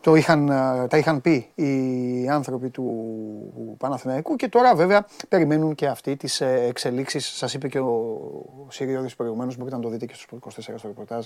Το 0.00 0.14
είχαν, 0.14 0.48
ε, 0.48 0.86
τα 0.88 0.96
είχαν 0.98 1.20
πει 1.20 1.50
οι 1.54 2.28
άνθρωποι 2.28 2.68
του 2.70 3.76
Παναθηναϊκού 3.78 4.36
και 4.36 4.48
τώρα 4.48 4.74
βέβαια 4.74 5.06
περιμένουν 5.28 5.74
και 5.74 5.86
αυτοί 5.86 6.16
τις 6.16 6.40
ε, 6.40 6.64
εξελίξεις. 6.68 7.26
Σας 7.26 7.54
είπε 7.54 7.68
και 7.68 7.78
ο 7.78 8.20
Συριώδης 8.68 9.16
προηγουμένως, 9.16 9.56
μπορείτε 9.56 9.76
να 9.76 9.82
το 9.82 9.88
δείτε 9.88 10.06
και 10.06 10.14
στους 10.14 10.26
24 10.40 10.74
στο 10.78 10.88
ρεπορτάζ. 10.88 11.24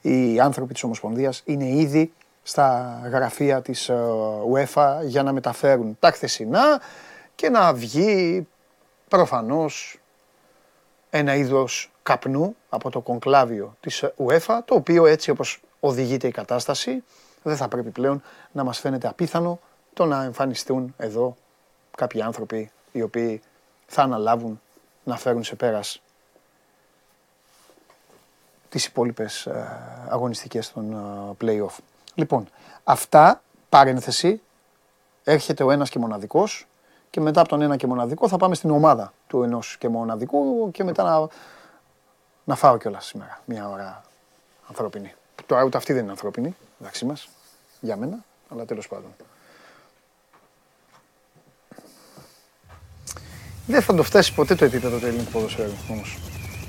Οι 0.00 0.40
άνθρωποι 0.40 0.72
της 0.72 0.82
Ομοσπονδίας 0.82 1.42
είναι 1.44 1.68
ήδη 1.68 2.12
στα 2.42 3.00
γραφεία 3.10 3.62
της 3.62 3.88
ε, 3.88 3.96
UEFA 4.54 4.98
για 5.04 5.22
να 5.22 5.32
μεταφέρουν 5.32 5.96
τα 6.00 6.10
χθεσινά 6.10 6.80
και 7.34 7.48
να 7.48 7.72
βγει 7.74 8.46
προφανώς 9.08 9.98
ένα 11.10 11.34
είδος 11.34 11.90
καπνού 12.02 12.56
από 12.68 12.90
το 12.90 13.00
κονκλάβιο 13.00 13.76
της 13.80 14.04
UEFA, 14.16 14.58
το 14.64 14.74
οποίο 14.74 15.06
έτσι 15.06 15.30
όπως 15.30 15.60
οδηγείται 15.80 16.26
η 16.26 16.30
κατάσταση, 16.30 17.04
δεν 17.42 17.56
θα 17.56 17.68
πρέπει 17.68 17.90
πλέον 17.90 18.22
να 18.52 18.64
μας 18.64 18.78
φαίνεται 18.78 19.08
απίθανο 19.08 19.60
το 19.94 20.04
να 20.04 20.22
εμφανιστούν 20.22 20.94
εδώ 20.96 21.36
κάποιοι 21.96 22.22
άνθρωποι 22.22 22.70
οι 22.92 23.02
οποίοι 23.02 23.42
θα 23.86 24.02
αναλάβουν 24.02 24.60
να 25.04 25.16
φέρουν 25.16 25.44
σε 25.44 25.54
πέρας 25.54 26.02
τις 28.68 28.86
υπόλοιπες 28.86 29.46
ε, 29.46 30.06
αγωνιστικές 30.08 30.72
των 30.72 30.92
ε, 30.92 31.44
play-off. 31.44 31.76
Λοιπόν, 32.14 32.48
αυτά, 32.84 33.42
παρένθεση, 33.68 34.40
έρχεται 35.24 35.62
ο 35.62 35.70
ένας 35.70 35.90
και 35.90 35.98
μοναδικός 35.98 36.66
και 37.14 37.20
μετά 37.20 37.40
από 37.40 37.48
τον 37.48 37.62
ένα 37.62 37.76
και 37.76 37.86
μοναδικό 37.86 38.28
θα 38.28 38.36
πάμε 38.36 38.54
στην 38.54 38.70
ομάδα 38.70 39.12
του 39.26 39.42
ενός 39.42 39.76
και 39.78 39.88
μοναδικού 39.88 40.70
και 40.70 40.84
μετά 40.84 41.02
να, 41.02 41.28
να 42.44 42.54
φάω 42.54 42.76
κιόλας 42.76 43.06
σήμερα 43.06 43.40
μια 43.44 43.68
ώρα 43.68 44.02
ανθρώπινη. 44.68 45.14
Τώρα 45.46 45.64
ούτε 45.64 45.76
αυτή 45.76 45.92
δεν 45.92 46.02
είναι 46.02 46.10
ανθρώπινη, 46.10 46.56
εντάξει 46.80 47.04
μας, 47.04 47.28
για 47.80 47.96
μένα, 47.96 48.24
αλλά 48.48 48.64
τέλος 48.64 48.88
πάντων. 48.88 49.14
Δεν 53.66 53.82
θα 53.82 53.94
το 53.94 54.02
φτάσει 54.02 54.34
ποτέ 54.34 54.54
το 54.54 54.64
επίπεδο 54.64 54.98
του 54.98 55.06
ελληνικού 55.06 55.30
ποδοσφαίρου 55.30 55.72
όμως. 55.90 56.18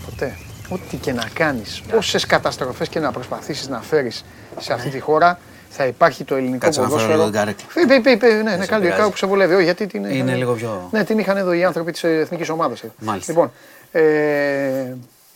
Ποτέ. 0.05 0.37
Ό,τι 0.69 0.97
και 0.97 1.13
να 1.13 1.29
κάνεις, 1.29 1.81
πόσες 1.81 2.25
καταστροφές 2.25 2.89
και 2.89 2.99
να 2.99 3.11
προσπαθήσεις 3.11 3.67
να 3.67 3.81
φέρεις 3.81 4.25
σε 4.59 4.73
αυτή 4.73 4.89
τη 4.89 4.99
χώρα, 4.99 5.39
θα 5.75 5.85
υπάρχει 5.85 6.23
το 6.23 6.35
ελληνικό 6.35 6.57
Κάτσε 6.65 6.79
να 6.81 6.85
φέρω 6.87 6.97
ποδόσφαιρο. 6.99 7.23
τον 7.23 7.31
Γκάρεκλ. 7.31 7.63
Πει, 7.73 8.01
πει, 8.01 8.17
πει, 8.17 8.27
ναι, 8.27 8.55
ναι, 8.55 8.65
κάνει 8.65 8.83
πειράζει. 8.83 9.01
κάπου 9.01 9.17
σε 9.17 9.25
βολεύει. 9.27 9.53
Όχι, 9.53 9.63
γιατί 9.63 9.87
την 9.87 10.03
Είναι 10.03 10.13
είχαν- 10.13 10.35
λίγο 10.37 10.53
πιο- 10.53 10.87
Ναι, 10.91 11.03
την 11.03 11.19
είχαν 11.19 11.37
εδώ 11.37 11.53
οι 11.53 11.63
άνθρωποι 11.63 11.91
της 11.91 12.03
εθνικής 12.03 12.49
ομάδας. 12.49 12.83
Μάλιστα. 12.99 13.31
Λοιπόν, 13.31 13.51
ε, 13.91 14.93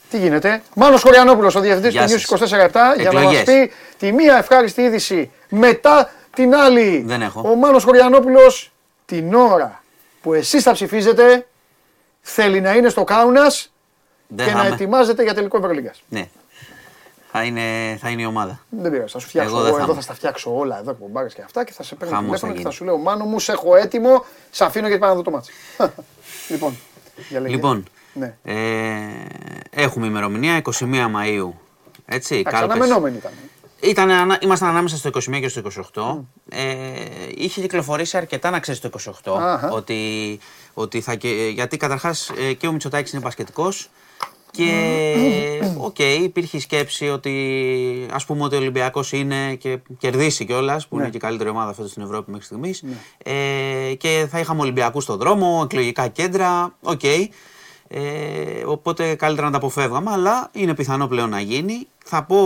τι 0.10 0.18
γίνεται; 0.18 0.61
Μάνος 0.76 1.02
Χωριανόπουλος, 1.02 1.56
ο 1.56 1.60
διευθυντής 1.60 1.91
Γεια 1.91 2.02
του 2.02 2.07
News 2.07 2.11
σας. 2.11 2.24
24-7, 2.24 2.94
για 2.98 3.11
να 3.11 3.22
μας 3.22 3.34
Εκλογές. 3.34 3.44
πει 3.68 3.72
τη 3.99 4.11
μία 4.11 4.38
ευχάριστη 4.38 4.82
είδηση 4.82 5.32
μετά 5.49 6.11
την 6.36 6.56
άλλη. 6.56 7.03
Δεν 7.07 7.22
έχω. 7.22 7.41
Ο 7.49 7.56
Μάνος 7.56 7.84
Χωριανόπουλος 7.84 8.72
την 9.06 9.34
ώρα 9.34 9.84
που 10.22 10.34
εσείς 10.34 10.64
θα 10.64 10.72
ψηφίζετε 10.72 11.45
θέλει 12.22 12.61
να 12.61 12.74
είναι 12.76 12.90
στο 12.90 13.03
Κάουνας 13.03 13.72
Δεν 14.28 14.45
και 14.45 14.52
θα 14.52 14.57
να 14.57 14.66
είμαι. 14.66 14.76
ετοιμάζεται 14.76 15.24
για 15.24 15.34
τελικό 15.34 15.57
Ευρωλίγκας. 15.57 16.02
Ναι. 16.10 16.28
Θα 17.31 17.43
είναι, 17.43 17.97
θα 18.01 18.10
είναι 18.10 18.22
η 18.22 18.26
ομάδα. 18.26 18.60
Δεν 18.69 18.91
πειράζει, 18.91 19.11
θα 19.11 19.19
σου 19.19 19.27
φτιάξω. 19.27 19.49
Εγώ 19.56 19.57
Εγώ, 19.60 19.65
δεν 19.68 19.76
θα 19.77 19.81
εδώ 19.84 19.91
είμαι. 19.91 20.01
θα 20.01 20.06
στα 20.07 20.14
φτιάξω 20.14 20.57
όλα 20.57 20.80
εδώ 20.80 20.91
εκπομπάρες 20.91 21.34
και 21.34 21.41
αυτά 21.41 21.64
και 21.64 21.73
θα 21.73 21.84
σε 21.84 21.95
παίρνω 21.95 22.14
Χαμός 22.15 22.26
τηλέφωνο 22.39 22.51
θα 22.51 22.57
και 22.57 22.64
θα 22.64 22.69
γίνει. 22.69 22.73
σου 22.73 22.84
λέω 22.85 22.97
Μάνο 22.97 23.26
μου, 23.26 23.39
σε 23.39 23.51
έχω 23.51 23.76
έτοιμο, 23.76 24.26
σε 24.51 24.64
αφήνω 24.65 24.85
γιατί 24.88 25.01
πάω 25.01 25.10
να 25.10 25.15
δω 25.15 25.22
το 25.22 25.31
μάτσο. 25.31 25.51
λοιπόν, 26.51 26.77
για 27.30 27.39
λέγε. 27.39 27.53
Λοιπόν, 27.56 27.84
Ναι. 28.14 28.35
ε, 28.43 28.56
έχουμε 29.69 30.06
ημερομηνία 30.06 30.61
21 30.64 30.72
Μαΐου. 30.81 31.49
Έτσι, 32.06 32.35
Εντάξει, 32.35 32.43
κάλπες. 32.43 32.61
αναμενόμενη 32.76 33.18
ήταν. 33.18 33.31
Ήταν, 33.81 34.10
ανα- 34.10 34.38
ήμασταν 34.41 34.69
ανάμεσα 34.69 34.97
στο 34.97 35.10
21 35.10 35.39
και 35.39 35.47
στο 35.47 35.61
28. 35.93 36.26
Ε, 36.49 36.64
είχε 37.35 37.61
κυκλοφορήσει 37.61 38.18
αρκετά 38.18 38.49
να 38.49 38.60
ξέρεις 38.60 38.80
το 38.80 38.89
28. 39.23 39.38
Αχα. 39.39 39.69
Ότι, 39.72 40.39
ότι 40.73 41.01
θα, 41.01 41.15
και- 41.15 41.51
γιατί 41.53 41.77
καταρχάς 41.77 42.31
και 42.57 42.68
ο 42.68 42.72
Μητσοτάκης 42.72 43.11
είναι 43.11 43.22
μπασκετικός. 43.22 43.72
Και 44.52 45.62
οκ, 45.78 46.00
υπήρχε 46.00 46.58
η 46.58 46.60
σκέψη 46.60 47.10
ότι 47.10 47.34
ας 48.12 48.26
πούμε 48.26 48.44
ότι 48.44 48.56
ο 48.56 48.58
Ολυμπιακός 48.58 49.12
είναι 49.12 49.56
και 49.56 49.80
κερδίσει 49.98 50.46
κιόλας, 50.46 50.88
που 50.88 51.00
είναι 51.00 51.10
και 51.10 51.18
η 51.18 51.20
καλύτερη 51.20 51.50
ομάδα 51.50 51.74
φέτος 51.74 51.92
στην 51.92 52.04
Ευρώπη 52.04 52.32
μέχρι 52.32 52.46
στιγμής. 52.46 52.84
Ε, 53.24 53.94
και 53.98 54.28
θα 54.30 54.40
είχαμε 54.40 54.62
Ολυμπιακούς 54.62 55.04
στον 55.04 55.18
δρόμο, 55.18 55.62
εκλογικά 55.64 56.08
κέντρα, 56.08 56.76
οκ. 56.82 57.04
Ε, 57.92 58.64
οπότε 58.66 59.16
καλύτερα 59.16 59.46
να 59.46 59.52
τα 59.52 59.58
αποφεύγαμε, 59.58 60.12
αλλά 60.12 60.50
είναι 60.54 60.74
πιθανό 60.76 61.08
πλέον 61.08 61.30
να 61.30 61.40
γίνει. 61.40 61.88
Θα 62.06 62.24
πω. 62.24 62.38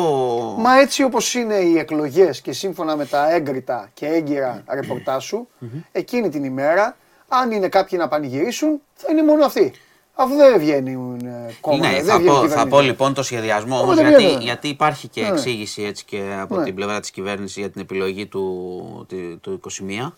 Μα 0.60 0.80
έτσι 0.80 1.04
όπως 1.04 1.34
είναι 1.34 1.56
οι 1.56 1.78
εκλογές 1.78 2.42
και 2.42 2.52
σύμφωνα 2.52 2.96
με 2.96 3.06
τα 3.06 3.34
έγκριτα 3.34 3.90
και 3.94 4.06
έγκυρα 4.06 4.64
ρεπορτάζ 4.68 5.26
σου, 5.26 5.48
εκείνη 5.92 6.30
την 6.30 6.44
ημέρα, 6.44 6.98
αν 7.28 7.52
είναι 7.52 7.68
κάποιοι 7.68 7.98
να 8.02 8.08
πανηγυρίσουν, 8.08 8.82
θα 8.94 9.08
είναι 9.12 9.24
μόνο 9.24 9.46
αυτοί. 9.46 9.74
Αφού 10.16 10.36
δεν 10.36 10.60
βγαίνουν 10.60 11.20
ε, 11.26 11.56
κόμμα, 11.62 11.78
Ναι, 11.88 11.94
δεν 11.94 12.06
θα 12.06 12.14
βγαίνει 12.18 12.30
πω, 12.30 12.36
θα 12.36 12.42
κυβέρνηση. 12.42 12.68
πω 12.70 12.82
λοιπόν 12.82 13.14
το 13.14 13.24
σχεδιασμό 13.24 13.76
όμως, 13.80 13.92
Οπότε 13.98 14.08
γιατί, 14.08 14.24
βγαίνουν. 14.24 14.42
γιατί 14.42 14.68
υπάρχει 14.68 15.08
και 15.08 15.22
Ναι. 15.22 15.28
εξήγηση 15.28 15.84
έτσι 15.84 16.06
και 16.06 16.22
από 16.42 16.58
Ναι. 16.58 16.64
την 16.64 16.76
πλευρά 16.76 17.00
της 17.00 17.12
κυβέρνησης 17.12 17.58
για 17.58 17.70
την 17.70 17.82
επιλογή 17.82 18.26
του, 18.26 19.06
τη- 19.08 19.36
του 19.38 19.52
21. 19.52 20.16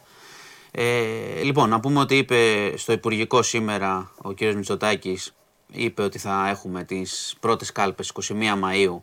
Ε, 0.72 1.42
λοιπόν, 1.44 1.70
να 1.70 1.80
πούμε 1.80 2.00
ότι 2.00 2.18
είπε 2.18 2.72
στο 2.78 2.92
Υπουργικό 2.92 3.42
σήμερα 3.42 4.12
ο 4.22 4.34
κ. 4.34 4.42
Μητσοτάκης 4.42 5.34
είπε 5.72 6.02
ότι 6.02 6.18
θα 6.20 6.48
έχουμε 6.50 6.84
τις 6.84 7.36
πρώτες 7.40 7.72
κάλπες 7.72 8.08
21 8.10 8.56
Μαΐου 8.56 9.02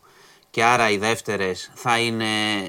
και 0.50 0.64
άρα 0.64 0.90
οι 0.90 0.96
δεύτερες 0.98 1.70
θα 1.74 1.98
είναι 1.98 2.26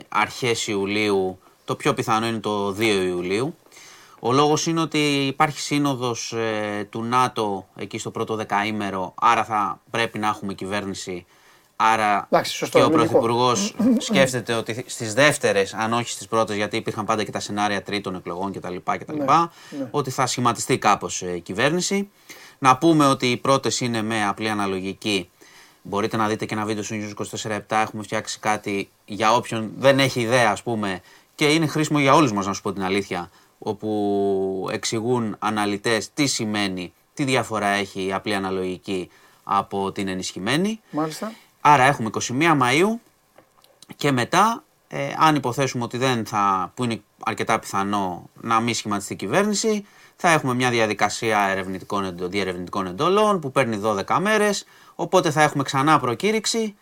αρχές 0.10 0.68
Ιουλίου, 0.68 1.40
το 1.66 1.76
πιο 1.76 1.94
πιθανό 1.94 2.28
είναι 2.28 2.40
το 2.40 2.72
2 2.72 3.04
Ιουλίου. 3.08 3.56
Ο 4.26 4.32
λόγος 4.32 4.66
είναι 4.66 4.82
ότι 4.82 5.26
υπάρχει 5.28 5.60
σύνοδος 5.60 6.34
ε, 6.34 6.88
του 6.90 7.04
ΝΑΤΟ 7.04 7.68
εκεί 7.76 7.98
στο 7.98 8.12
πρώτο 8.12 8.36
δεκαήμερο, 8.36 9.14
άρα 9.16 9.44
θα 9.44 9.82
πρέπει 9.92 10.20
να 10.20 10.28
έχουμε 10.28 10.54
κυβέρνηση. 10.54 11.26
Άρα 11.76 12.28
Εντάξει, 12.32 12.56
σωστό, 12.56 12.78
και 12.78 12.84
ο 12.84 12.90
λογικό. 12.90 13.04
Πρωθυπουργός 13.12 13.76
σκέφτεται 13.98 14.54
ότι 14.54 14.84
στις 14.88 15.14
δεύτερες, 15.14 15.74
αν 15.74 15.94
όχι 15.94 16.10
στις 16.10 16.28
πρώτες, 16.28 16.56
γιατί 16.56 16.78
υπήρχαν 16.78 17.06
πάντα 17.06 17.24
και 17.24 17.32
τα 17.32 17.40
σενάρια 17.40 17.84
τρίτων 17.84 18.16
εκλογών 18.16 18.52
κτλ. 18.52 18.76
κτλ 18.84 19.18
ναι. 19.18 19.26
Ότι 19.92 20.10
θα 20.10 20.26
σχηματιστεί 20.26 20.78
κάπως 20.78 21.22
η 21.22 21.40
κυβέρνηση. 21.40 22.10
Να 22.60 22.78
πούμε 22.78 23.06
ότι 23.06 23.32
οι 23.32 23.38
πρώτες 23.38 23.80
είναι 23.80 24.02
με 24.02 24.28
απλή 24.28 24.50
αναλογική. 24.50 25.30
Μπορείτε 25.82 26.18
να 26.18 26.28
δείτε 26.28 26.46
και 26.46 26.54
ένα 26.54 26.66
βίντεο 26.66 26.84
στο 26.84 26.96
News 26.96 27.26
24-7. 27.48 27.60
Έχουμε 27.68 28.04
φτιάξει 28.04 28.40
κάτι 28.40 28.90
για 29.06 29.34
όποιον 29.34 29.72
δεν 29.78 30.00
έχει 30.00 30.22
ιδέα, 30.22 30.52
ας 30.52 30.64
πούμε, 30.64 31.02
και 31.36 31.46
είναι 31.46 31.68
χρήσιμο 31.68 32.00
για 32.00 32.14
όλους 32.14 32.34
μας, 32.34 32.46
να 32.46 32.54
σου 32.54 32.62
πω 32.62 32.74
την 32.74 32.84
αλήθεια. 32.84 33.30
Όπου 33.66 34.68
εξηγούν 34.72 35.36
αναλυτές 35.40 36.14
τι 36.14 36.26
σημαίνει, 36.26 36.94
τι 37.14 37.24
διαφορά 37.24 37.68
έχει 37.68 38.06
η 38.06 38.14
απλή 38.14 38.34
αναλογική 38.34 39.10
από 39.44 39.92
την 39.92 40.08
ενισχυμένη. 40.08 40.80
Μάλιστα. 40.92 41.32
Άρα 41.62 41.84
έχουμε 41.84 42.10
21 42.28 42.58
Μαΐου 42.62 43.00
και 43.96 44.12
μετά, 44.12 44.64
ε, 44.88 45.10
αν 45.18 45.36
υποθέσουμε 45.36 45.84
ότι 45.84 45.98
δεν 45.98 46.26
θα, 46.26 46.72
που 46.76 46.84
είναι 46.84 47.02
αρκετά 47.24 47.60
πιθανό 47.60 48.30
να 48.42 48.60
μην 48.60 48.74
σχηματιστεί 48.74 49.14
η 49.14 49.16
κυβέρνηση, 49.16 49.86
θα 50.16 50.30
έχουμε 50.30 50.54
μια 50.54 50.70
διαδικασία 50.70 51.40
ερευνητικών, 51.40 52.06
εντο- 52.06 52.28
διερευνητικών 52.28 52.88
εντολών 52.88 53.40
που 53.40 53.52
παίρνει 53.52 53.78
12 53.78 54.20
μέρες, 54.20 54.66
οπότε 54.96 55.32
θα 55.32 55.42
έχουμε 55.42 55.64
ξανά 55.64 56.00
προκήρυξη 56.00 56.76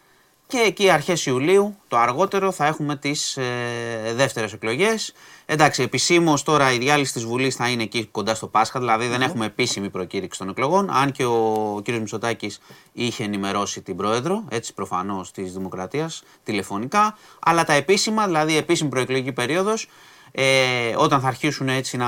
και 0.48 0.58
εκεί 0.58 0.90
αρχές 0.90 1.26
Ιουλίου, 1.26 1.78
το 1.88 1.98
αργότερο, 1.98 2.52
θα 2.52 2.66
έχουμε 2.66 2.96
τις 2.96 3.38
ε, 3.38 4.14
δεύτερες 4.16 4.54
εκλογές. 4.54 5.14
Εντάξει, 5.54 5.84
επισήμως 5.84 6.44
τώρα 6.44 6.72
η 6.72 6.78
διάλυση 6.78 7.14
της 7.14 7.26
Βουλής 7.26 7.56
θα 7.56 7.70
είναι 7.70 7.84
εκεί 7.84 8.06
κοντά 8.06 8.36
στο 8.36 8.48
Πάσχα, 8.48 8.80
δηλαδή 8.80 9.08
δεν 9.08 9.22
έχουμε 9.22 9.46
επίσημη 9.46 9.90
προκήρυξη 9.90 10.40
των 10.40 10.50
εκλογών, 10.50 10.90
αν 10.90 11.12
και 11.12 11.26
ο 11.26 11.82
κ. 11.84 11.90
Μητσοτάκης 11.90 12.60
είχε 12.94 13.24
ενημερώσει 13.24 13.82
την 13.82 13.96
πρόεδρο, 13.96 14.44
έτσι 14.50 14.74
προφανώς 14.74 15.32
της 15.32 15.54
Δημοκρατίας, 15.54 16.24
τηλεφωνικά, 16.44 17.18
αλλά 17.40 17.64
τα 17.64 17.74
επίσημα, 17.74 18.26
δηλαδή 18.26 18.54
η 18.54 18.58
επίσημη 18.58 18.90
προεκλογική 18.90 19.32
περίοδος, 19.32 19.88
ε, 20.32 20.94
όταν 20.96 21.22
θα 21.22 21.28
αρχίσουν 21.28 21.70
έτσι 21.70 21.98
να 21.98 22.08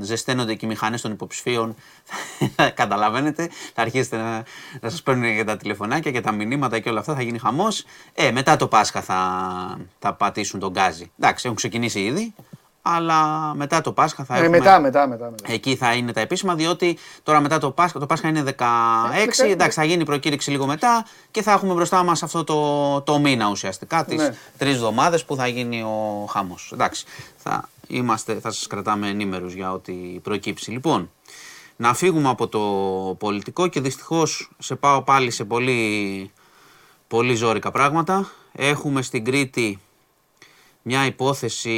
ζεσταίνονται 0.00 0.54
και 0.54 0.66
οι 0.66 0.68
μηχανές 0.68 1.00
των 1.00 1.12
υποψηφίων, 1.12 1.74
καταλαβαίνετε, 2.74 3.50
θα 3.74 3.82
αρχίσετε 3.82 4.16
να, 4.16 4.44
να 4.80 4.90
σας 4.90 5.02
παίρνουν 5.02 5.36
και 5.36 5.44
τα 5.44 5.56
τηλεφωνάκια 5.56 6.10
και 6.10 6.20
τα 6.20 6.32
μηνύματα 6.32 6.78
και 6.78 6.88
όλα 6.88 7.00
αυτά, 7.00 7.14
θα 7.14 7.22
γίνει 7.22 7.38
χαμός. 7.38 7.84
Ε, 8.14 8.30
μετά 8.30 8.56
το 8.56 8.68
Πάσχα 8.68 9.02
θα, 9.02 9.80
θα 9.98 10.14
πατήσουν 10.14 10.60
τον 10.60 10.70
γκάζι. 10.70 11.10
Εντάξει, 11.18 11.42
έχουν 11.44 11.56
ξεκινήσει 11.56 12.00
ήδη, 12.00 12.34
αλλά 12.82 13.52
μετά 13.54 13.80
το 13.80 13.92
Πάσχα 13.92 14.24
θα 14.24 14.34
Ε, 14.36 14.38
έχουμε... 14.38 14.58
μετά, 14.58 14.80
μετά, 14.80 15.06
μετά. 15.06 15.24
μετά. 15.30 15.52
Εκεί 15.52 15.76
θα 15.76 15.94
είναι 15.94 16.12
τα 16.12 16.20
επίσημα, 16.20 16.54
διότι 16.54 16.98
τώρα 17.22 17.40
μετά 17.40 17.58
το 17.58 17.70
Πάσχα, 17.70 17.98
το 17.98 18.06
Πάσχα 18.06 18.28
είναι 18.28 18.42
16, 18.58 19.44
Ε, 19.44 19.50
εντάξει, 19.50 19.78
θα 19.78 19.84
γίνει 19.84 20.02
η 20.02 20.04
προκήρυξη 20.04 20.50
λίγο 20.50 20.66
μετά 20.66 21.06
και 21.30 21.42
θα 21.42 21.52
έχουμε 21.52 21.74
μπροστά 21.74 22.02
μας 22.02 22.22
αυτό 22.22 22.44
το, 22.44 23.00
το 23.00 23.18
μήνα 23.18 23.48
ουσιαστικά, 23.48 24.04
τις 24.04 24.16
Ναι. 24.16 24.34
τρεις 24.58 24.74
εβδομάδες 24.74 25.24
που 25.24 25.36
θα 25.36 25.46
γίνει 25.46 25.82
ο 25.82 26.26
χάμος. 26.30 26.70
Εντάξει, 26.72 27.04
θα, 27.36 27.68
είμαστε, 27.86 28.34
θα 28.34 28.50
σας 28.50 28.66
κρατάμε 28.66 29.08
ενήμερους 29.08 29.52
για 29.54 29.72
ό,τι 29.72 29.92
προκύψει. 30.22 30.70
Λοιπόν, 30.70 31.10
να 31.76 31.94
φύγουμε 31.94 32.28
από 32.28 32.48
το 32.48 32.60
πολιτικό 33.18 33.66
και 33.66 33.80
δυστυχώς 33.80 34.50
σε 34.58 34.74
πάω 34.74 35.02
πάλι 35.02 35.30
σε 35.30 35.44
πολύ, 35.44 36.30
πολύ 37.08 37.34
ζώρικα 37.34 37.70
πράγματα. 37.70 38.28
Έχουμε 38.52 39.02
στην 39.02 39.24
Κρήτη 39.24 39.78
μια 40.82 41.06
υπόθεση 41.06 41.76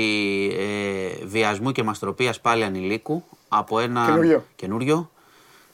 ε, 0.58 1.24
βιασμού 1.26 1.72
και 1.72 1.82
μαστροπίας 1.82 2.40
πάλι 2.40 2.64
ανηλίκου 2.64 3.24
από 3.48 3.78
ένα 3.78 4.04
Καινούριο. 4.04 4.44
καινούριο 4.56 5.10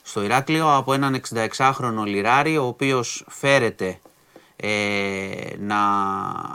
στο 0.03 0.23
Ηράκλειο 0.23 0.75
από 0.75 0.93
έναν 0.93 1.21
66χρονο 1.57 2.03
λιράρι 2.05 2.57
ο 2.57 2.63
οποίος 2.65 3.25
φέρεται 3.29 3.99
ε, 4.55 4.69
να 5.59 5.77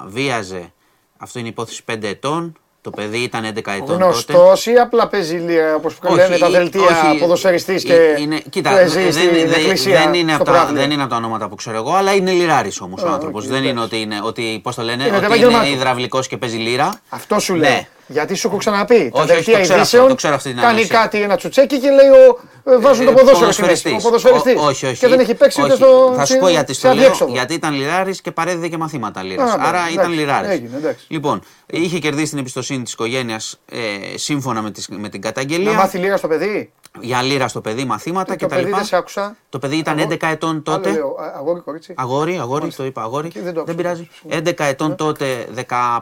βίαζε, 0.07 0.73
αυτό 1.17 1.39
είναι 1.39 1.49
υπόθεση 1.49 1.83
5 1.93 2.03
ετών, 2.03 2.57
το 2.83 2.91
παιδί 2.91 3.19
ήταν 3.19 3.45
11 3.45 3.49
ετών 3.57 3.87
τότε. 3.87 3.93
Γνωστός 4.05 4.67
ή 4.67 4.73
απλά 4.73 5.09
παίζει 5.09 5.37
λίρα 5.37 5.75
όπως 5.75 5.97
Όχι, 6.03 6.15
λένε 6.17 6.39
τα 6.39 6.49
ή- 6.49 6.51
δελτία 6.51 6.81
όχι, 6.81 7.19
ποδοσφαιριστής 7.19 7.85
ε, 7.85 7.87
και 7.87 8.23
είναι, 8.23 8.41
κοίτα, 8.51 8.71
παίζει 8.71 9.01
δεν, 9.03 9.13
στην 9.13 9.31
δεν- 9.33 9.53
εκκλησία. 9.53 9.99
δεν, 9.99 10.15
είναι 10.15 10.33
στο 10.33 10.43
από 10.43 10.51
τα, 10.51 10.57
πράβλιο. 10.59 10.81
δεν 10.81 10.91
είναι 10.91 11.01
από 11.03 11.11
τα 11.11 11.17
ονόματα 11.17 11.49
που 11.49 11.55
ξέρω 11.55 11.77
εγώ, 11.77 11.95
αλλά 11.95 12.15
είναι 12.15 12.31
λιράρης 12.33 12.81
όμως 12.81 13.03
ο 13.03 13.09
Α, 13.09 13.13
άνθρωπος. 13.13 13.45
οκ, 13.45 13.51
δεν 13.51 13.59
είναι 13.61 13.69
εντάξει. 13.71 13.85
ότι 13.87 14.01
είναι, 14.01 14.21
ότι, 14.25 14.61
πώς 14.63 14.75
το 14.75 14.83
λένε, 14.83 15.03
Είναι 15.03 15.11
το 15.11 15.17
ότι 15.17 15.25
επάγγελμά 15.27 15.59
είναι 15.59 15.67
του. 15.67 15.73
υδραυλικός 15.81 16.29
και 16.29 16.37
παίζει 16.37 16.57
λίρα. 16.57 17.01
Αυτό 17.09 17.39
σου 17.39 17.53
Ναι. 17.53 17.59
λέει. 17.69 17.87
Γιατί 18.07 18.35
σου 18.35 18.47
έχω 18.49 18.57
ξαναπεί. 18.57 19.11
Τα 19.15 19.19
όχι, 19.23 19.27
δελτία 19.33 19.57
το 19.57 19.61
ξέρω 19.61 19.61
αυτό, 19.61 19.75
ειδήσεων 19.77 20.09
το 20.09 20.15
ξέρω 20.15 20.35
αυτή 20.35 20.49
την 20.53 20.61
κάνει 20.61 20.79
αλήθεια. 20.79 20.99
κάτι 20.99 21.23
ένα 21.23 21.37
τσουτσέκι 21.37 21.79
και 21.79 21.91
λέει 21.91 22.09
ο, 22.09 22.41
ε, 22.73 22.79
βάζουν 22.79 23.05
το 23.05 23.11
Ε, 23.11 23.15
ποδόσφαιρο 23.15 23.53
στη 23.53 23.63
μέση. 23.63 23.89
Ο 23.89 23.91
ποδοσφαιριστής. 24.03 24.03
ποδοσφαιριστής. 24.03 24.55
Ο- 24.63 24.67
όχι, 24.67 24.87
όχι. 24.87 24.99
Και 24.99 25.09
δεν 25.09 25.19
έχει 25.21 25.35
παίξει 25.35 25.61
ούτε 25.63 25.73
όχι. 25.73 25.83
στο. 25.83 26.13
Θα 26.17 26.25
σου 26.25 26.39
πω 26.39 26.49
γιατί 26.49 26.73
σε 26.75 26.79
στο 26.81 26.89
λέω. 26.89 26.97
αδιέξοδο. 26.97 27.33
Γιατί 27.33 27.55
ήταν 27.55 27.75
λιράρης 27.75 28.21
και 28.21 28.31
παρέδιδε 28.31 28.69
και 28.69 28.77
μαθήματα 28.77 29.23
λίρας. 29.23 29.51
Α, 29.51 29.55
Άρα 29.61 29.69
εντάξει, 29.79 29.93
ήταν 29.95 30.13
λιράρης. 30.13 30.51
έγινε, 30.51 30.77
εντάξει. 30.77 31.05
Λοιπόν, 31.09 31.43
είχε 31.81 31.99
κερδίσει 31.99 32.31
την 32.31 32.39
εμπιστοσύνη 32.39 32.83
της 32.83 32.93
οικογένειας 32.93 33.61
ε, 33.67 34.17
σύμφωνα 34.17 34.63
με, 34.63 34.71
τις- 34.71 34.89
με 34.89 35.09
την 35.09 35.21
Να 35.23 35.27
καταγγελία. 35.31 35.73
μάθει 35.73 35.99
λίγα 35.99 36.17
στο 36.17 36.29
παιδί; 36.29 36.73
Για 37.01 37.23
λίρα 37.23 37.49
στο 37.49 37.61
παιδί, 37.61 37.85
μαθήματα 37.85 38.33
Ε, 38.33 38.37
Το 38.37 38.47
κτλ. 38.47 38.55
παιδί 38.57 38.71
δεν 38.71 38.85
σε 38.85 38.97
άκουσα. 38.97 39.37
Το 39.49 39.59
παιδί 39.59 39.77
ήταν 39.77 39.99
Αγόρι. 39.99 40.17
11 40.21 40.27
ετών 40.31 40.51
Άλλο 40.51 40.61
τότε. 40.63 40.91
λέω, 40.93 41.09
α- 41.21 41.33
Αγόρι, 41.37 41.61
κορίτσι. 41.61 41.95
Αγόρι, 41.97 42.39
αγόρι, 42.39 42.73
το 42.73 42.85
είπα 42.85 43.03
αγόρι. 43.03 43.29
Και 43.29 43.41
δεν 43.43 43.55
το 43.55 43.65
Δεν 43.65 43.81
άκουσα. 43.81 43.95
πειράζει. 43.95 44.09
11 44.29 44.65
ετών 44.65 44.97
τότε, 44.97 45.49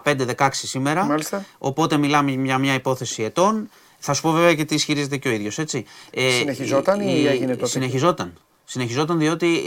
15-16 0.04 0.48
σήμερα. 0.52 1.04
Μάλιστα. 1.04 1.44
Οπότε 1.58 1.96
μιλάμε 1.96 2.30
για 2.30 2.58
μια 2.58 2.74
υπόθεση 2.74 3.22
ετών. 3.22 3.70
Θα 3.98 4.12
σου 4.12 4.22
πω 4.22 4.30
βέβαια 4.30 4.54
και 4.54 4.64
τι 4.64 4.74
ισχυρίζεται 4.74 5.16
και 5.16 5.28
ο 5.28 5.30
ίδιος, 5.30 5.58
έτσι. 5.58 5.84
Ε, 6.10 6.30
Συνεχιζόταν 6.30 7.00
ή 7.00 7.04
η- 7.22 7.26
έγινε 7.26 7.54
τότε; 7.54 7.66
Συνεχιζόταν. 7.66 8.32
Συνεχιζόταν 8.64 9.18
διότι 9.18 9.62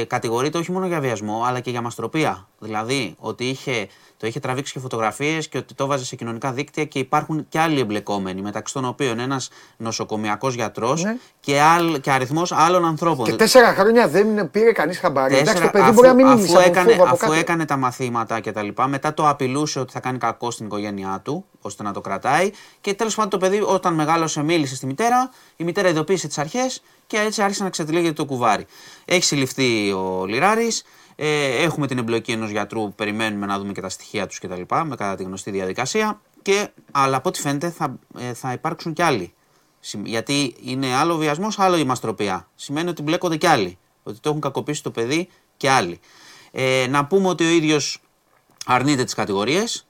ε, 0.00 0.04
κατηγορείται 0.04 0.58
όχι 0.58 0.72
μόνο 0.72 0.86
για 0.86 1.00
βιασμό, 1.00 1.42
αλλά 1.46 1.60
και 1.60 1.70
για 1.70 1.80
μαστροπία. 1.80 2.48
Δηλαδή 2.58 3.14
ότι 3.18 3.44
είχε, 3.44 3.88
το 4.20 4.26
είχε 4.26 4.40
τραβήξει 4.40 4.72
και 4.72 4.78
φωτογραφίες 4.78 5.48
και 5.48 5.58
ότι 5.58 5.74
το 5.74 5.86
βάζε 5.86 6.04
σε 6.04 6.16
κοινωνικά 6.16 6.52
δίκτυα 6.52 6.84
και 6.84 6.98
υπάρχουν 6.98 7.46
και 7.48 7.58
άλλοι 7.58 7.80
εμπλεκόμενοι, 7.80 8.40
μεταξύ 8.42 8.74
των 8.74 8.84
οποίων 8.84 9.18
ένας 9.18 9.48
νοσοκομιακός 9.76 10.54
γιατρός 10.54 11.02
Ναι. 11.02 11.16
και, 11.40 11.60
άλλ, 11.60 12.00
και 12.00 12.10
αριθμός 12.10 12.52
άλλων 12.52 12.84
ανθρώπων. 12.84 13.24
Και 13.24 13.32
τέσσερα 13.32 13.74
χρόνια 13.74 14.08
δεν 14.08 14.50
πήρε 14.50 14.72
κανείς 14.72 14.98
χαμπάρι. 14.98 15.34
Εντάξει, 15.34 15.44
το 15.44 15.52
Τέσσερα- 15.52 15.70
παιδί 15.72 15.84
αφού, 15.84 15.92
μπορεί 15.94 16.06
να 16.08 16.14
μην 16.14 16.26
αφού 16.26 16.36
μίλησε 16.36 16.56
από 16.56 16.66
έκανε, 16.66 16.90
φόβο 16.90 17.02
από 17.02 17.12
αφού 17.12 17.20
κάτω. 17.26 17.32
έκανε 17.32 17.64
τα 17.64 17.76
μαθήματα 17.76 18.40
και 18.40 18.52
τα 18.52 18.62
λοιπά, 18.62 18.86
μετά 18.86 19.14
το 19.14 19.28
απειλούσε 19.28 19.80
ότι 19.80 19.92
θα 19.92 20.00
κάνει 20.00 20.18
κακό 20.18 20.50
στην 20.50 20.66
οικογένειά 20.66 21.20
του, 21.24 21.44
ώστε 21.60 21.82
να 21.82 21.92
το 21.92 22.00
κρατάει. 22.00 22.50
Και 22.80 22.94
τέλος 22.94 23.14
πάντων 23.14 23.30
το 23.30 23.38
παιδί, 23.38 23.60
όταν 23.66 23.94
μεγάλωσε, 23.94 24.42
μίλησε 24.42 24.74
στη 24.76 24.86
μητέρα. 24.86 25.30
Η 25.56 25.64
μητέρα 25.64 25.88
ειδοποίησε 25.88 26.26
τις 26.26 26.38
αρχές 26.38 26.82
και 27.06 27.16
έτσι 27.18 27.42
άρχισε 27.42 27.62
να 27.62 27.70
ξετυλίγεται 27.70 28.12
το 28.12 28.24
κουβάρι. 28.24 28.66
Έχει 29.04 29.22
συλληφθεί 29.24 29.92
ο 29.92 30.24
Λιράρης. 30.26 30.82
Ε, 31.20 31.62
έχουμε 31.62 31.86
την 31.86 31.98
εμπλοκή 31.98 32.32
ενός 32.32 32.50
γιατρού, 32.50 32.92
περιμένουμε 32.94 33.46
να 33.46 33.58
δούμε 33.58 33.72
και 33.72 33.80
τα 33.80 33.88
στοιχεία 33.88 34.26
τους 34.26 34.38
κτλ. 34.38 34.60
Με 34.84 34.96
κατά 34.96 35.14
τη 35.14 35.22
γνωστή 35.22 35.50
διαδικασία. 35.50 36.20
Και, 36.42 36.68
αλλά 36.90 37.16
από 37.16 37.28
ό,τι 37.28 37.40
φαίνεται 37.40 37.70
θα, 37.70 37.98
ε, 38.18 38.34
θα 38.34 38.52
υπάρξουν 38.52 38.92
κι 38.92 39.02
άλλοι. 39.02 39.32
Συμ- 39.80 40.06
Γιατί 40.06 40.54
είναι 40.62 40.94
άλλο 40.94 41.16
βιασμός, 41.16 41.58
άλλο 41.58 41.76
η 41.76 41.84
μαστροπία. 41.84 42.48
Σημαίνει 42.54 42.88
ότι 42.88 43.02
μπλέκονται 43.02 43.36
κι 43.36 43.46
άλλοι. 43.46 43.78
Ότι 44.02 44.18
το 44.20 44.28
έχουν 44.28 44.40
κακοποιήσει 44.40 44.82
το 44.82 44.90
παιδί 44.90 45.28
και 45.56 45.70
άλλοι. 45.70 46.00
Ε, 46.50 46.86
να 46.90 47.06
πούμε 47.06 47.28
ότι 47.28 47.44
ο 47.44 47.48
ίδιος 47.48 48.00
αρνείται 48.70 49.04
τις 49.04 49.14
κατηγορίες. 49.14 49.86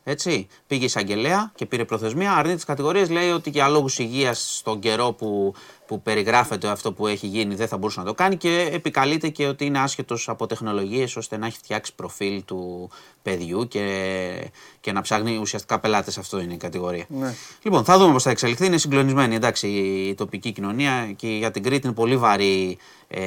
Πήγε 0.66 0.84
εισαγγελέα 0.84 1.52
και 1.54 1.66
πήρε 1.66 1.84
προθεσμία. 1.84 2.32
Αρνείται 2.32 2.54
τις 2.54 2.64
κατηγορίες. 2.64 3.10
Λέει 3.10 3.30
ότι 3.30 3.50
για 3.50 3.68
λόγους 3.68 3.98
υγείας 3.98 4.56
στον 4.56 4.78
καιρό 4.78 5.12
που, 5.12 5.54
που 5.86 6.02
περιγράφεται 6.02 6.68
αυτό 6.68 6.92
που 6.92 7.06
έχει 7.06 7.26
γίνει 7.26 7.54
δεν 7.54 7.68
θα 7.68 7.76
μπορούσε 7.76 8.00
να 8.00 8.06
το 8.06 8.14
κάνει 8.14 8.36
και 8.36 8.68
επικαλείται 8.72 9.28
και 9.28 9.46
ότι 9.46 9.64
είναι 9.64 9.78
άσχετος 9.78 10.28
από 10.28 10.46
τεχνολογίες 10.46 11.16
ώστε 11.16 11.36
να 11.36 11.46
έχει 11.46 11.56
φτιάξει 11.56 11.94
προφίλ 11.94 12.44
του 12.44 12.90
παιδιού 13.22 13.68
και, 13.68 14.50
και 14.80 14.92
να 14.92 15.00
ψάχνει 15.00 15.36
ουσιαστικά 15.36 15.78
πελάτες. 15.80 16.18
Αυτό 16.18 16.40
είναι 16.40 16.54
η 16.54 16.56
κατηγορία. 16.56 17.04
Ναι. 17.08 17.34
Λοιπόν, 17.62 17.84
θα 17.84 17.98
δούμε 17.98 18.12
πώς 18.12 18.22
θα 18.22 18.30
εξελιχθεί. 18.30 18.66
Είναι 18.66 18.78
συγκλονισμένη 18.78 19.34
εντάξει, 19.34 19.68
η 20.08 20.14
τοπική 20.14 20.52
κοινωνία 20.52 21.12
και 21.16 21.28
για 21.28 21.50
την 21.50 21.62
Κρήτη 21.62 21.86
είναι 21.86 21.96
πολύ 21.96 22.16
βαρύ, 22.16 22.78
ε, 23.08 23.22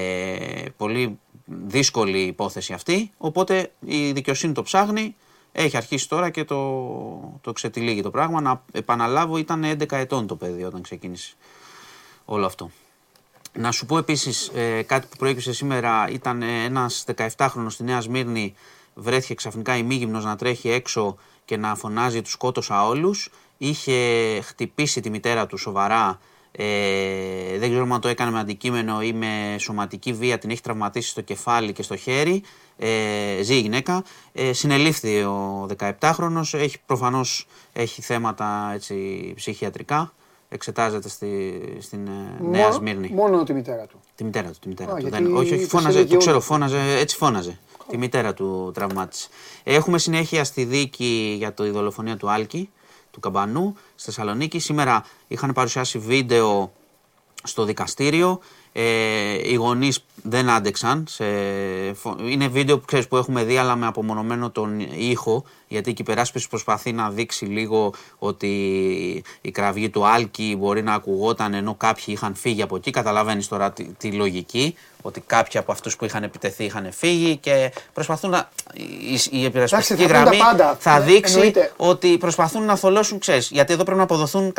πολύ 0.78 1.20
δύσκολη 1.46 2.20
υπόθεση 2.20 2.74
αυτή. 2.74 3.12
Οπότε 3.18 3.72
η 3.86 4.12
δικαιοσύνη 4.12 4.54
το 4.54 4.62
ψάχνει. 4.62 5.16
Έχει 5.52 5.78
αρχίσει 5.78 6.10
τώρα 6.10 6.30
και 6.30 6.44
το, 6.44 7.40
το 7.42 7.52
ξετυλίγει 7.52 8.02
το 8.02 8.10
πράγμα. 8.10 8.42
Να 8.42 8.64
επαναλάβω, 8.72 9.38
ήταν 9.38 9.64
11 9.66 9.92
ετών 9.92 10.28
το 10.28 10.36
παιδί 10.36 10.64
όταν 10.64 10.82
ξεκίνησε 10.82 11.34
όλο 12.26 12.46
αυτό. 12.46 12.70
Να 13.54 13.72
σου 13.72 13.86
πω 13.86 13.98
επίσης 13.98 14.52
ε, 14.54 14.82
κάτι 14.82 15.08
που 15.08 15.18
προέκυψε 15.18 15.54
σήμερα. 15.54 16.10
Ήταν 16.10 16.42
ε, 16.42 16.64
ένας 16.64 17.06
17χρονος 17.38 17.68
στη 17.70 17.84
Νέα 17.84 18.02
Σμύρνη. 18.02 18.54
Βρέθηκε 18.94 19.34
ξαφνικά 19.34 19.78
ημίγυμνος 19.78 20.26
να 20.26 20.36
τρέχει 20.36 20.70
έξω 20.70 21.18
και 21.46 21.58
να 21.58 21.76
φωνάζει 21.76 22.22
τους 22.22 22.32
σκότωσα 22.32 22.88
όλους. 22.88 23.30
Είχε 23.58 24.40
χτυπήσει 24.42 25.02
τη 25.02 25.10
μητέρα 25.10 25.48
του 25.48 25.58
σοβαρά. 25.58 26.20
Ε, 26.52 27.58
δεν 27.58 27.70
ξέρω 27.70 27.88
αν 27.92 28.02
το 28.02 28.08
έκανε 28.08 28.32
με 28.32 28.40
αντικείμενο 28.40 29.02
ή 29.02 29.14
με 29.14 29.56
σωματική 29.60 30.14
βία. 30.14 30.38
Την 30.38 30.50
έχει 30.50 30.62
τραυματίσει 30.62 31.10
στο 31.10 31.22
κεφάλι 31.22 31.74
και 31.74 31.84
στο 31.84 31.96
χέρι. 31.96 32.44
Ε, 32.78 33.42
ζει 33.42 33.54
η 33.56 33.60
γυναίκα. 33.60 34.04
Ε, 34.34 34.54
συνελήφθη 34.54 35.22
ο 35.24 35.68
17χρονος. 36.00 36.54
Έχει, 36.54 36.78
προφανώς 36.86 37.48
έχει 37.74 38.02
θέματα 38.02 38.72
έτσι, 38.74 38.96
ψυχιατρικά. 39.36 40.14
Εξετάζεται 40.50 41.10
στη, 41.10 41.54
στην 41.80 42.08
ε, 42.08 42.44
Νέα 42.44 42.62
Μόνο- 42.62 42.74
Σμύρνη. 42.74 43.10
Μόνο 43.14 43.44
τη 43.44 43.54
μητέρα 43.54 43.86
του. 43.86 44.00
Τη 44.16 44.24
μητέρα 44.24 44.48
του. 44.50 44.58
Τη 44.62 44.68
μητέρα 44.68 44.92
Α, 44.92 44.96
του. 44.96 45.02
γιατί 45.02 45.24
Δεν, 45.24 45.36
όχι, 45.36 45.46
όχι, 45.46 45.54
είπες 45.54 45.68
φώναζε, 45.68 46.00
είναι 46.00 46.08
το 46.08 46.18
ξέρω, 46.18 46.22
γεώργος. 46.38 46.46
φώναζε, 46.46 46.98
έτσι 47.00 47.16
φώναζε. 47.18 47.60
Τη 47.90 47.98
μητέρα 47.98 48.34
του 48.34 48.72
τραυμάτισε. 48.74 49.28
Έχουμε 49.64 49.98
συνέχεια 49.98 50.44
στη 50.44 50.64
δίκη 50.64 51.36
για 51.38 51.54
τη 51.54 51.70
δολοφονία 51.70 52.18
του 52.18 52.30
Άλκη, 52.32 52.70
του 53.12 53.20
Καμπανού, 53.20 53.76
στη 53.96 54.06
Θεσσαλονίκη. 54.06 54.60
Σήμερα 54.60 55.06
είχαν 55.28 55.54
παρουσιάσει 55.54 55.98
βίντεο 55.98 56.72
στο 57.44 57.64
δικαστήριο. 57.66 58.40
Ε, 58.74 59.50
οι 59.50 59.54
γονείς 59.54 60.04
δεν 60.24 60.50
άντεξαν. 60.50 61.06
Σε... 61.10 61.24
φο- 61.94 62.16
Είναι 62.20 62.48
βίντεο 62.48 62.80
που, 62.80 62.86
ξέρεις, 62.86 63.08
που 63.08 63.18
έχουμε 63.18 63.44
δει, 63.44 63.58
αλλά 63.58 63.76
με 63.76 63.86
απομονωμένο 63.86 64.50
τον 64.50 64.80
ήχο. 64.80 65.44
Γιατί 65.68 65.90
η 65.90 65.96
υπεράσπιση 65.98 66.50
προσπαθεί 66.50 66.92
να 66.92 67.10
δείξει 67.10 67.46
λίγο 67.46 67.94
ότι 68.18 68.48
η 69.42 69.52
κραυγή 69.52 69.90
του 69.90 70.06
Άλκη 70.08 70.56
μπορεί 70.60 70.84
να 70.84 70.94
ακουγόταν 70.94 71.54
ενώ 71.54 71.76
κάποιοι 71.76 72.04
είχαν 72.08 72.36
φύγει 72.36 72.62
από 72.62 72.76
εκεί. 72.76 72.92
Καταλαβαίνεις 72.92 73.48
τώρα 73.48 73.72
τη, 73.72 73.84
τη 73.84 74.12
λογική. 74.12 74.76
Ότι 75.02 75.24
κάποιοι 75.26 75.60
από 75.60 75.72
αυτούς 75.72 75.96
που 75.96 76.06
είχαν 76.06 76.24
επιτεθεί 76.24 76.64
είχαν 76.64 76.88
φύγει 76.92 77.38
και 77.38 77.72
προσπαθούν 77.94 78.30
να. 78.30 78.50
Η, 78.74 79.20
η 79.32 79.44
υπερασπιστική 79.44 80.02
θα 80.02 80.08
πούν 80.08 80.16
τα 80.16 80.22
γραμμή 80.22 80.38
πάντα. 80.38 80.76
θα 80.80 80.96
Ε, 80.96 81.00
δείξει 81.00 81.34
εννοείται. 81.34 81.72
ότι 81.78 82.18
προσπαθούν 82.18 82.64
να 82.66 82.76
θολώσουν, 82.76 83.20
ξέρεις. 83.20 83.50
Γιατί 83.52 83.74
εδώ 83.74 83.84
πρέπει 83.84 83.98
να 83.98 84.04
αποδοθούν 84.04 84.54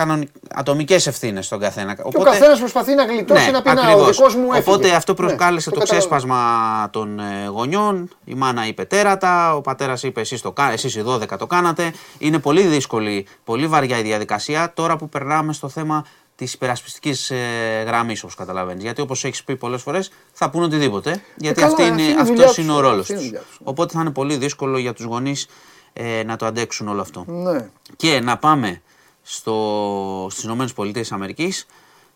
ατομικές 0.54 1.06
ευθύνες 1.06 1.46
στον 1.46 1.58
καθένα. 1.60 1.94
Και 1.94 2.02
ο 2.04 2.22
καθένας 2.22 2.58
προσπαθεί 2.58 2.94
να 2.94 3.04
γλιτώσει 3.04 3.50
να 3.50 3.62
πει 3.62 3.68
να 3.68 3.72
ο 3.72 3.74
Ναι, 3.74 3.80
ακριβώς. 3.90 4.16
δικός 4.16 4.34
μου 4.34 4.52
έφυγε. 4.52 4.58
Οπότε 4.70 4.94
αυτό 4.94 5.12
Ναι, 5.12 5.26
προκάλεσε 5.26 5.70
το, 5.70 5.78
καταλαβαίνω. 5.78 6.08
ξέσπασμα 6.08 6.88
των 6.90 7.18
ε, 7.18 7.46
γονιών. 7.46 8.08
Η 8.24 8.34
μάνα 8.34 8.66
είπε 8.66 8.84
τέρατα, 8.84 9.54
ο 9.54 9.60
πατέρας 9.60 10.02
είπε 10.02 10.20
εσείς 10.20 10.40
εσείς 10.72 10.94
οι 10.94 11.02
12 11.06 11.38
το 11.38 11.46
κάνατε. 11.46 11.92
Είναι 12.18 12.38
πολύ 12.38 12.62
δύσκολη, 12.62 13.26
πολύ 13.44 13.66
βαριά 13.66 13.98
η 13.98 14.02
διαδικασία 14.02 14.72
τώρα 14.74 14.96
που 14.96 15.08
περνάμε 15.08 15.52
στο 15.52 15.68
θέμα 15.68 16.04
της 16.44 16.54
υπερασπιστικής 16.54 17.30
ε, 17.30 17.36
γραμμής, 17.86 18.22
όπως 18.22 18.34
καταλαβαίνεις. 18.34 18.82
Γιατί 18.82 19.00
όπως 19.00 19.24
έχεις 19.24 19.44
πει 19.44 19.56
πολλές 19.56 19.82
φορές, 19.82 20.12
θα 20.32 20.50
πούν 20.50 20.62
οτιδήποτε. 20.62 21.22
Γιατί 21.36 21.60
καλά, 21.60 21.72
αυτή 21.72 21.82
αυτή 21.82 21.92
είναι, 21.92 22.02
είναι 22.02 22.10
η 22.10 22.14
αυτός 22.14 22.28
δουλειά 22.28 22.46
τους, 22.46 22.56
είναι 22.56 22.72
ο 22.72 22.80
ρόλος 22.80 23.00
αυτή 23.00 23.12
είναι 23.12 23.20
η 23.20 23.24
τους. 23.24 23.30
δουλειά 23.30 23.46
τους. 23.48 23.58
Οπότε 23.64 23.94
θα 23.94 24.00
είναι 24.00 24.10
πολύ 24.10 24.36
δύσκολο 24.36 24.78
για 24.78 24.92
τους 24.92 25.04
γονείς 25.04 25.46
ε, 25.92 26.22
να 26.22 26.36
το 26.36 26.46
αντέξουν 26.46 26.88
όλο 26.88 27.00
αυτό. 27.00 27.24
Ναι. 27.26 27.68
Και 27.96 28.20
να 28.20 28.38
πάμε 28.38 28.82
στο, 29.22 30.28
στις 30.30 30.44
Ηνωμένες 30.44 30.72
Πολιτείες 30.72 31.12
Αμερικής. 31.12 31.66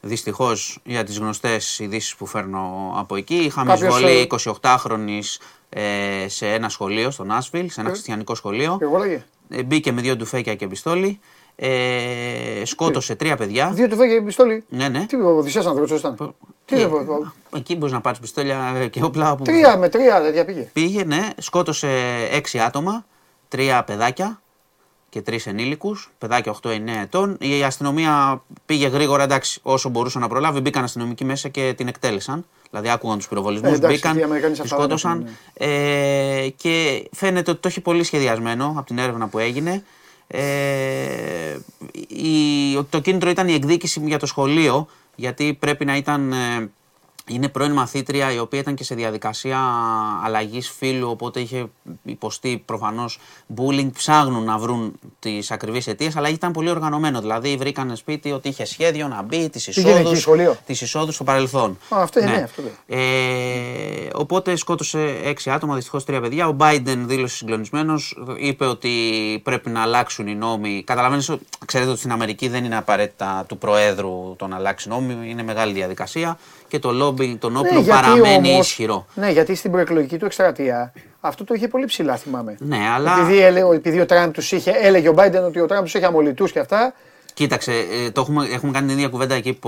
Δυστυχώς 0.01 0.79
για 0.85 1.05
τις 1.05 1.19
γνωστές 1.19 1.79
ειδήσεις 1.79 2.15
που 2.17 2.27
φέρνω 2.27 2.95
από 2.97 3.17
εκεί. 3.17 3.35
Είχαμε 3.35 3.73
Κάποιος, 3.73 3.95
εισβολή 3.95 4.19
ε, 4.19 4.27
28χρονης 4.63 5.37
ε, 5.69 6.29
σε 6.29 6.53
ένα 6.53 6.69
σχολείο, 6.69 7.11
στο 7.11 7.25
Νάσβιλ, 7.25 7.71
σε 7.71 7.81
ένα 7.81 7.91
χριστιανικό 7.91 8.35
σχολείο. 8.35 8.77
Και 8.79 8.85
εγώ 8.85 8.99
λέγε. 8.99 9.25
Ε, 9.49 9.63
μπήκε 9.63 9.93
με 9.93 10.01
δύο 10.01 10.17
ντουφέκια 10.17 10.55
και 10.55 10.67
πιστόλι. 10.67 11.21
Ε, 11.59 12.63
σκότωσε 12.65 13.15
τρία 13.15 13.37
παιδιά. 13.37 13.71
Δύο 13.75 13.89
του 13.89 13.97
φέγγε 13.97 14.21
πιστόλι. 14.21 14.65
Ναι, 14.69 14.89
ναι. 14.89 15.07
Τι 15.07 15.17
ο 15.17 15.29
Οδυσσέας 15.37 15.67
άνθρωπος 15.67 15.99
ήταν; 15.99 16.35
Τι 16.65 16.75
Ε, 16.75 16.79
δεν 16.79 16.89
πω- 16.91 17.33
Εκεί 17.57 17.77
μπορείς 17.77 17.93
να 17.95 18.01
πάρεις 18.01 18.19
πιστόλια 18.19 18.73
ε, 18.77 18.87
και 18.87 19.03
όπλα 19.05 19.31
όπου 19.33 19.43
Τρία 19.45 19.77
με 19.77 19.89
τρία 19.89 20.21
τέτοια 20.23 20.45
πήγε. 20.45 20.69
Πήγε, 20.73 21.05
ναι, 21.05 21.29
σκότωσε 21.39 21.89
έξι 22.31 22.59
άτομα, 22.59 23.05
τρία 23.49 23.85
παιδάκια 23.85 24.41
και 25.09 25.23
τρεις 25.23 25.47
ενήλικους, 25.47 26.13
παιδάκια 26.19 26.53
8-9 26.53 27.01
ετών. 27.03 27.37
Η 27.41 27.63
αστυνομία 27.63 28.43
πήγε 28.67 28.87
γρήγορα, 28.89 29.23
εντάξει, 29.23 29.61
όσο 29.63 29.89
μπορούσε 29.89 30.19
να 30.19 30.29
προλάβει. 30.29 30.61
Μπήκαν 30.61 30.85
αστυνομικοί 30.85 31.25
μέσα 31.25 31.49
και 31.49 31.75
την 31.77 31.89
εκτέλεσαν. 31.89 32.47
Δηλαδή, 32.71 32.91
άκουγαν 32.91 33.17
τους 33.19 33.29
πυροβολισμούς, 33.29 33.71
Ε, 33.73 33.75
εντάξει, 33.75 33.95
μπήκαν, 33.97 34.19
οι 34.19 34.23
Αμερικανοί 34.23 34.53
τη 34.53 34.57
σε 34.57 34.63
αυτά 34.63 34.77
δεν 34.87 34.99
σκότωσαν. 34.99 35.13
έχουν, 35.57 35.75
Ε, 36.45 36.49
και 36.57 37.05
φαίνεται 37.13 37.51
ότι 37.51 37.61
το 37.61 37.69
έχει 37.69 37.81
πολύ 37.81 38.03
σχεδιασμένο 38.05 38.75
από 38.77 38.87
την 38.87 38.99
έρευνα 38.99 39.27
που 39.27 39.39
έγινε. 39.39 39.85
Ε, 40.27 41.57
η, 42.09 42.83
το 42.91 43.01
κίνητρο 43.01 43.31
ήταν 43.31 43.49
η 43.49 43.53
εκδίκηση 43.53 44.03
για 44.05 44.19
το 44.19 44.27
σχολείο, 44.27 44.87
γιατί 45.15 45.55
πρέπει 45.55 45.85
να 45.85 45.97
ήταν 45.97 46.33
ε, 46.33 46.71
είναι 47.29 47.49
πρώην 47.49 47.73
μαθήτρια 47.73 48.33
η 48.33 48.39
οποία 48.39 48.59
ήταν 48.59 48.75
και 48.75 48.85
σε 48.85 48.95
διαδικασία 48.95 49.59
αλλαγής 50.25 50.71
φίλου, 50.71 51.11
οπότε 51.11 51.41
είχε 51.41 51.67
υποστεί 52.03 52.63
προφανώς 52.65 53.19
bullying. 53.57 53.91
Ψάχνουν 53.93 54.45
να 54.45 54.59
βρουν 54.59 54.99
τις 55.19 55.51
ακριβείς 55.51 55.87
αιτίες, 55.87 56.17
αλλά 56.17 56.29
ήταν 56.29 56.53
πολύ 56.53 56.71
οργανωμένο. 56.71 57.21
Δηλαδή, 57.21 57.57
βρήκαν 57.57 57.97
σπίτι 57.97 58.33
ότι 58.33 58.49
είχε 58.49 58.65
σχέδιο 58.65 59.09
να 59.09 59.23
μπει, 59.23 59.49
τις 59.49 59.67
εισόδου 59.67 60.13
τις 60.67 60.81
εισόδους 60.81 61.15
στο 61.15 61.25
παρελθόν. 61.25 61.71
Α, 61.71 62.03
αυτό 62.03 62.21
είναι, 62.21 62.31
ναι. 62.31 62.43
αυτό 62.43 62.63
ε, 62.87 62.99
οπότε 64.15 64.57
σκότωσε 64.57 65.21
έξι 65.25 65.51
άτομα, 65.51 65.75
δυστυχώς 65.75 66.05
τρία 66.05 66.21
παιδιά. 66.21 66.49
Ο 66.49 66.57
Biden 66.59 66.97
δήλωσε 66.99 67.37
συγκλονισμένος, 67.37 68.19
είπε 68.39 68.65
ότι 68.65 68.91
πρέπει 69.43 69.71
να 69.71 69.83
αλλάξουν 69.83 70.27
οι 70.27 70.35
νόμοι. 70.35 70.83
Καταλαβαίνετε, 70.87 71.39
ξέρετε 71.67 71.91
ότι 71.91 71.99
στην 71.99 72.13
Αμερική 72.13 72.49
δεν 72.49 72.65
είναι 72.65 72.77
απαραίτητα 72.77 73.45
του 73.49 73.59
Προέδρου 73.59 74.35
το 74.37 74.47
να 74.47 74.57
αλλάξει 74.57 74.89
νόμοι, 74.89 75.31
είναι 75.31 75.43
μεγάλη 75.43 75.73
διαδικασία 75.73 76.39
και 76.69 76.79
το 76.79 76.93
λόμπι 76.93 77.37
των 77.37 77.57
όπλων 77.57 77.85
ναι, 77.85 77.89
παραμένει 77.89 78.53
όμως, 78.53 78.67
ισχυρό. 78.67 79.07
Ναι, 79.15 79.31
γιατί 79.31 79.55
στην 79.55 79.71
προεκλογική 79.71 80.17
του 80.17 80.25
εκστρατεία 80.25 80.93
αυτό 81.27 81.45
το 81.45 81.55
είχε 81.55 81.69
πολύ 81.69 81.85
ψηλά, 81.85 82.17
θυμάμαι. 82.17 82.57
Ναι, 82.59 82.89
αλλά... 82.95 83.19
Επειδή, 83.21 83.39
έλεγε, 83.39 83.75
επειδή 83.75 84.01
ο 84.01 84.07
Τραμπ 84.07 84.33
τους 84.33 84.53
είχε, 84.53 84.71
έλεγε 84.71 85.09
ο 85.09 85.13
Μπάιντεν 85.13 85.45
ότι 85.45 85.61
ο 85.61 85.67
Τραμπ 85.67 85.83
τους 85.85 85.95
είχε 85.95 86.07
αμολυτούς 86.07 86.53
και 86.53 86.59
αυτά. 86.59 86.95
Κοίταξε, 87.35 87.73
ε, 87.73 88.11
το 88.11 88.21
έχουμε, 88.21 88.47
έχουμε 88.47 88.73
κάνει 88.73 88.87
την 88.87 88.97
ίδια 88.97 89.09
κουβέντα 89.09 89.35
εκεί 89.35 89.59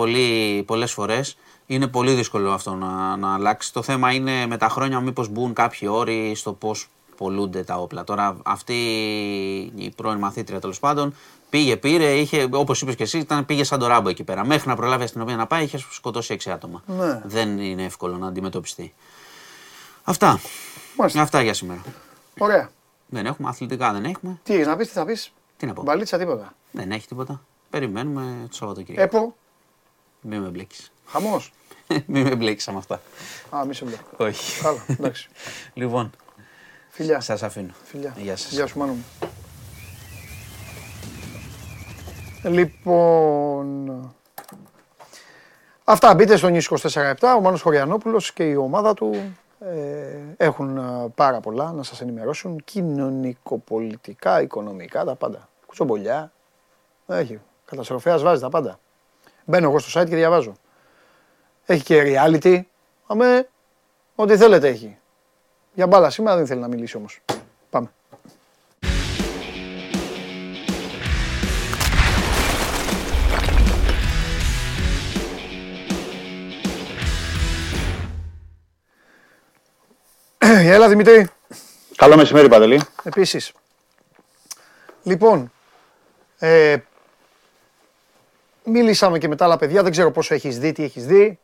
πολλές 0.66 0.92
φορές. 0.92 1.36
Είναι 1.66 1.86
πολύ 1.86 2.12
δύσκολο 2.12 2.50
αυτό 2.50 2.74
να, 2.74 3.16
να 3.16 3.34
αλλάξει. 3.34 3.72
Το 3.72 3.82
θέμα 3.82 4.12
είναι 4.12 4.46
με 4.46 4.56
τα 4.56 4.68
χρόνια 4.68 5.00
μήπως 5.00 5.28
μπουν 5.28 5.52
κάποιοι 5.52 5.88
όροι 5.92 6.32
στο 6.34 6.52
πώς 6.52 6.88
πολλούνται 7.16 7.62
τα 7.62 7.74
όπλα. 7.74 8.04
Τώρα 8.04 8.36
αυτή 8.42 8.74
η 9.76 9.92
πρώην 9.96 10.18
μαθήτρια 10.18 10.60
τέλος 10.60 10.78
πάντων 10.78 11.14
Πήγε, 11.50 11.76
πήρε, 11.76 12.12
είχε, 12.12 12.48
όπως 12.52 12.80
είπες 12.80 12.94
και 12.94 13.02
εσύ, 13.02 13.18
ήταν, 13.18 13.46
πήγε 13.46 13.64
σαν 13.64 13.78
το 13.78 13.86
ράμπο 13.86 14.08
εκεί 14.08 14.24
πέρα. 14.24 14.46
Μέχρι 14.46 14.68
να 14.68 14.76
προλάβει 14.76 15.02
η 15.02 15.04
αστυνομία 15.04 15.36
να 15.36 15.46
πάει, 15.46 15.64
είχε 15.64 15.78
σκοτώσει 15.90 16.36
6 16.44 16.50
άτομα. 16.50 16.82
Ναι. 16.86 17.20
Δεν 17.24 17.58
είναι 17.58 17.84
εύκολο 17.84 18.16
να 18.16 18.26
αντιμετωπιστεί. 18.26 18.94
Αυτά. 20.04 20.40
Μάλιστα. 20.96 21.20
Αυτά 21.22 21.42
για 21.42 21.54
σήμερα. 21.54 21.82
Ωραία. 22.38 22.70
Δεν 23.06 23.26
έχουμε 23.26 23.48
αθλητικά, 23.48 23.92
δεν 23.92 24.04
έχουμε. 24.04 24.40
Τι 24.42 24.54
έχεις 24.54 24.66
να 24.66 24.76
πεις, 24.76 24.86
τι 24.86 24.92
θα 24.92 25.04
πεις; 25.04 25.32
Τι 25.56 25.66
να 25.66 25.72
πω. 25.72 25.82
Μπαλίτσα, 25.82 26.18
τίποτα. 26.18 26.54
Δεν 26.70 26.90
έχει 26.92 27.06
τίποτα. 27.06 27.42
Περιμένουμε 27.70 28.46
το 28.48 28.56
Σαββατοκύριακο. 28.56 29.16
Έπο. 29.16 29.34
Μην 30.20 30.40
με 30.40 30.48
μπλέκεις. 30.48 30.92
Χαμός. 31.06 31.52
Μην 32.06 32.22
με 32.22 32.34
μπλέκεις 32.34 32.66
με 32.66 32.76
αυτά. 32.76 33.00
Α, 33.50 33.64
μη 33.64 33.74
σε 33.74 33.84
μπλέκω. 33.84 34.02
Όχι. 34.16 34.62
Καλά, 34.62 34.84
εντάξει. 34.86 35.28
λοιπόν. 35.74 36.10
Φιλιά. 36.88 37.20
Σας 37.20 37.42
αφήνω. 37.42 37.72
Φιλιά. 37.84 38.14
Γεια 38.18 38.36
σας. 38.36 38.52
Γεια 38.52 38.66
σου, 38.66 38.78
μάνο 38.78 38.92
μου. 38.92 39.04
Λοιπόν, 42.44 44.14
αυτά 45.84 46.14
μπείτε 46.14 46.36
στο 46.36 46.48
νησί 46.48 46.68
24 46.92 47.14
Ο 47.36 47.40
Μάνος 47.40 47.62
Χωριανόπουλος 47.62 48.32
και 48.32 48.44
η 48.44 48.54
ομάδα 48.54 48.94
του 48.94 49.36
ε, 49.60 50.16
έχουν 50.36 50.76
ε, 50.76 51.08
πάρα 51.14 51.40
πολλά 51.40 51.72
να 51.72 51.82
σας 51.82 52.00
ενημερώσουν 52.00 52.60
κοινωνικοπολιτικά, 52.64 54.42
οικονομικά, 54.42 55.04
τα 55.04 55.14
πάντα. 55.14 55.48
Κουτσομπολιά, 55.66 56.32
έχει, 57.06 57.40
καταστροφέας 57.64 58.22
βάζει 58.22 58.40
τα 58.40 58.48
πάντα. 58.48 58.78
Μπαίνω 59.44 59.68
εγώ 59.68 59.78
στο 59.78 60.00
site 60.00 60.08
και 60.08 60.16
διαβάζω. 60.16 60.52
Έχει 61.66 61.82
και 61.84 62.02
reality, 62.06 62.60
αμέ, 63.06 63.48
ό,τι 64.14 64.36
θέλετε 64.36 64.68
έχει. 64.68 64.98
Για 65.74 65.86
μπάλα 65.86 66.10
σήμερα 66.10 66.36
δεν 66.36 66.46
θέλει 66.46 66.60
να 66.60 66.68
μιλήσει 66.68 66.96
όμως. 66.96 67.20
Έλα 80.66 80.88
Δημητρή. 80.88 81.28
Καλό 81.96 82.16
μεσημέρι 82.16 82.48
Παντελή. 82.48 82.80
Επίσης. 83.02 83.52
Λοιπόν, 85.02 85.52
ε, 86.38 86.76
μίλησαμε 88.64 89.18
και 89.18 89.28
με 89.28 89.36
τα 89.36 89.44
άλλα 89.44 89.56
παιδιά, 89.56 89.82
δεν 89.82 89.90
ξέρω 89.92 90.10
πόσο 90.10 90.34
έχεις 90.34 90.58
δει, 90.58 90.72
τι 90.72 90.84
έχεις 90.84 91.06
δει. 91.06 91.38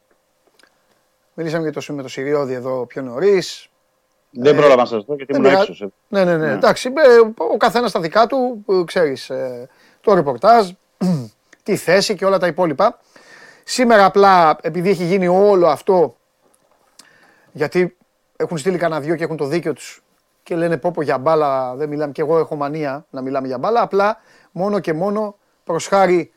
Μιλήσαμε 1.34 1.70
και 1.70 1.80
το, 1.80 1.94
με 1.94 2.02
το 2.02 2.08
Σιριώδη 2.08 2.54
εδώ 2.54 2.86
πιο 2.86 3.02
νωρίς. 3.02 3.68
Δεν 4.30 4.54
ε, 4.54 4.58
πρόλαβα 4.58 4.82
να 4.82 4.88
σας 4.88 5.04
δω 5.04 5.14
γιατί 5.14 5.36
ήμουν 5.36 5.44
έξω. 5.44 5.92
Ναι, 6.08 6.24
ναι, 6.24 6.36
ναι, 6.36 6.46
ναι. 6.46 6.52
Εντάξει, 6.52 6.92
ε, 6.96 7.42
ο 7.52 7.56
καθένας 7.56 7.90
στα 7.90 8.00
δικά 8.00 8.26
του, 8.26 8.64
ε, 8.68 8.84
ξέρεις, 8.84 9.30
το 10.00 10.14
ρεπορτάζ, 10.14 10.70
τη 11.62 11.76
θέση 11.76 12.14
και 12.14 12.24
όλα 12.24 12.38
τα 12.38 12.46
υπόλοιπα. 12.46 13.00
Σήμερα 13.64 14.04
απλά, 14.04 14.58
επειδή 14.60 14.90
έχει 14.90 15.04
γίνει 15.04 15.28
όλο 15.28 15.66
αυτό, 15.66 16.16
γιατί 17.52 17.96
έχουν 18.36 18.58
στείλει 18.58 18.78
κανένα 18.78 19.00
δυο 19.00 19.16
και 19.16 19.24
έχουν 19.24 19.36
το 19.36 19.46
δίκιο 19.46 19.72
τους 19.72 20.02
και 20.42 20.56
λένε 20.56 20.76
πω 20.76 20.90
πω 20.90 21.02
για 21.02 21.18
μπάλα 21.18 21.74
δεν 21.74 21.88
μιλάμε 21.88 22.12
και 22.12 22.20
εγώ 22.20 22.38
έχω 22.38 22.56
μανία 22.56 23.06
να 23.10 23.20
μιλάμε 23.20 23.46
για 23.46 23.58
μπάλα 23.58 23.80
απλά 23.80 24.16
μόνο 24.50 24.78
και 24.78 24.92
μόνο 24.92 25.36
προς 25.64 25.86
χάρη 25.86 26.32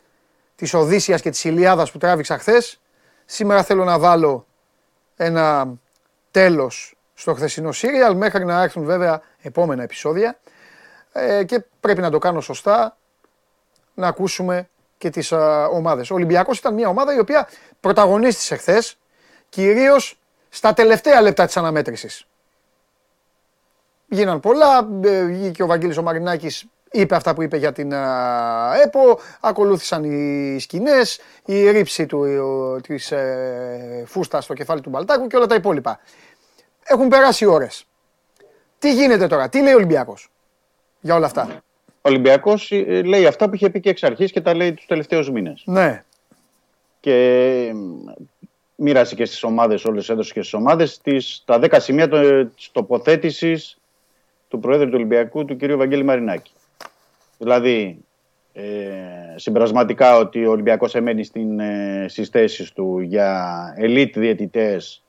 της 0.56 0.74
Οδύσσιας 0.74 1.22
και 1.22 1.30
της 1.30 1.44
Ηλιάδας 1.44 1.92
που 1.92 1.98
τράβηξα 1.98 2.38
χθες. 2.38 2.82
σήμερα 3.26 3.64
θέλω 3.64 3.84
να 3.84 4.00
βάλω 4.00 4.46
ένα 5.16 5.74
τέλος 6.32 6.96
στο 7.14 7.34
χθεσινό 7.34 7.72
σύριαλ 7.72 8.16
μέχρι 8.16 8.46
να 8.46 8.62
έρθουν 8.62 8.84
βέβαια 8.84 9.22
επόμενα 9.42 9.84
επεισόδια 9.84 10.40
ε, 11.12 11.44
και 11.44 11.66
πρέπει 11.80 12.02
να 12.02 12.10
το 12.10 12.18
κάνω 12.18 12.42
σωστά 12.42 12.98
να 13.94 14.08
ακούσουμε 14.08 14.70
και 14.98 15.10
τις 15.10 15.32
α, 15.32 15.66
ομάδες. 15.66 16.12
Ο 16.12 16.14
Ολυμπιακός 16.14 16.58
ήταν 16.58 16.74
μια 16.74 16.88
ομάδα 16.88 17.16
η 17.16 17.20
οποία 17.20 17.48
πρωταγωνίστησε 17.80 18.56
χθες, 18.56 18.98
κυρίως 19.50 20.20
στα 20.50 20.74
τελευταία 20.74 21.22
λεπτά 21.22 21.46
της 21.46 21.58
αναμέτρησης. 21.58 22.28
Γίναν 24.10 24.40
πολλά, 24.40 24.88
ε, 25.04 25.24
βγήκε 25.26 25.64
ο 25.64 25.68
Βαγγέλης 25.68 25.98
ο 25.98 26.02
Μαρινάκης, 26.02 26.66
είπε 26.92 27.16
αυτά 27.16 27.34
που 27.34 27.42
είπε 27.42 27.58
για 27.58 27.72
την 27.72 27.92
ΕΠΟ, 28.84 29.20
ακολούθησαν 29.40 30.04
οι 30.04 30.60
σκηνές, 30.60 31.20
η 31.46 31.72
ρήψη 31.72 32.06
του, 32.06 32.26
της 32.84 33.12
ε, 33.12 34.04
φούστας 34.08 34.44
στο 34.44 34.54
κεφάλι 34.54 34.82
του 34.82 34.90
Μπαλτάκου 34.90 35.28
και 35.28 35.36
όλα 35.36 35.46
τα 35.46 35.56
υπόλοιπα. 35.56 36.00
Έχουν 36.84 37.08
περάσει 37.08 37.46
ώρες. 37.46 37.86
Τι 38.80 38.94
γίνεται 38.94 39.28
τώρα, 39.28 39.50
τι 39.50 39.62
λέει 39.62 39.74
ο 39.74 39.76
Ολυμπιακός 39.76 40.32
για 41.00 41.16
όλα 41.16 41.26
αυτά; 41.26 41.62
Ο 41.86 42.10
Ολυμπιακός 42.10 42.72
ε, 42.72 43.02
λέει 43.02 43.26
αυτά 43.26 43.50
που 43.50 43.56
είχε 43.56 43.70
πει 43.70 43.80
και 43.80 43.90
εξ 43.90 44.04
αρχής 44.04 44.32
και 44.32 44.42
τα 44.42 44.56
λέει 44.56 44.74
τους 44.74 44.86
τελευταίους 44.86 45.32
μήνες. 45.32 45.64
Ναι. 45.66 46.04
Και 47.00 47.74
μοίρασε 48.78 49.16
και 49.16 49.26
στις 49.26 49.44
ομάδες, 49.44 49.86
όλες 49.86 50.10
έδωσε 50.10 50.34
και 50.34 50.40
στις 50.40 50.54
ομάδες, 50.54 51.00
τις, 51.02 51.44
τα 51.46 51.60
10 51.60 51.80
σημεία 51.80 52.10
της 52.56 52.72
τοποθέτησης 52.72 53.78
του 54.48 54.60
Προέδρου 54.60 54.86
του 54.86 54.96
Ολυμπιακού, 54.96 55.46
του 55.46 55.58
κ. 55.58 55.72
Βαγγέλη 55.72 56.04
Μαρινάκη. 56.04 56.52
Δηλαδή, 57.38 57.98
ε, 58.54 58.64
συμπερασματικά 59.36 60.18
ότι 60.18 60.46
ο 60.46 60.52
Ολυμπιακός 60.52 60.96
εμένει 60.96 61.24
στην, 61.24 61.60
ε, 61.60 62.06
στις 62.10 62.30
θέσεις 62.30 62.72
του 62.72 63.00
για 63.00 63.56
elite 63.80 64.14
διαιτητές 64.14 65.04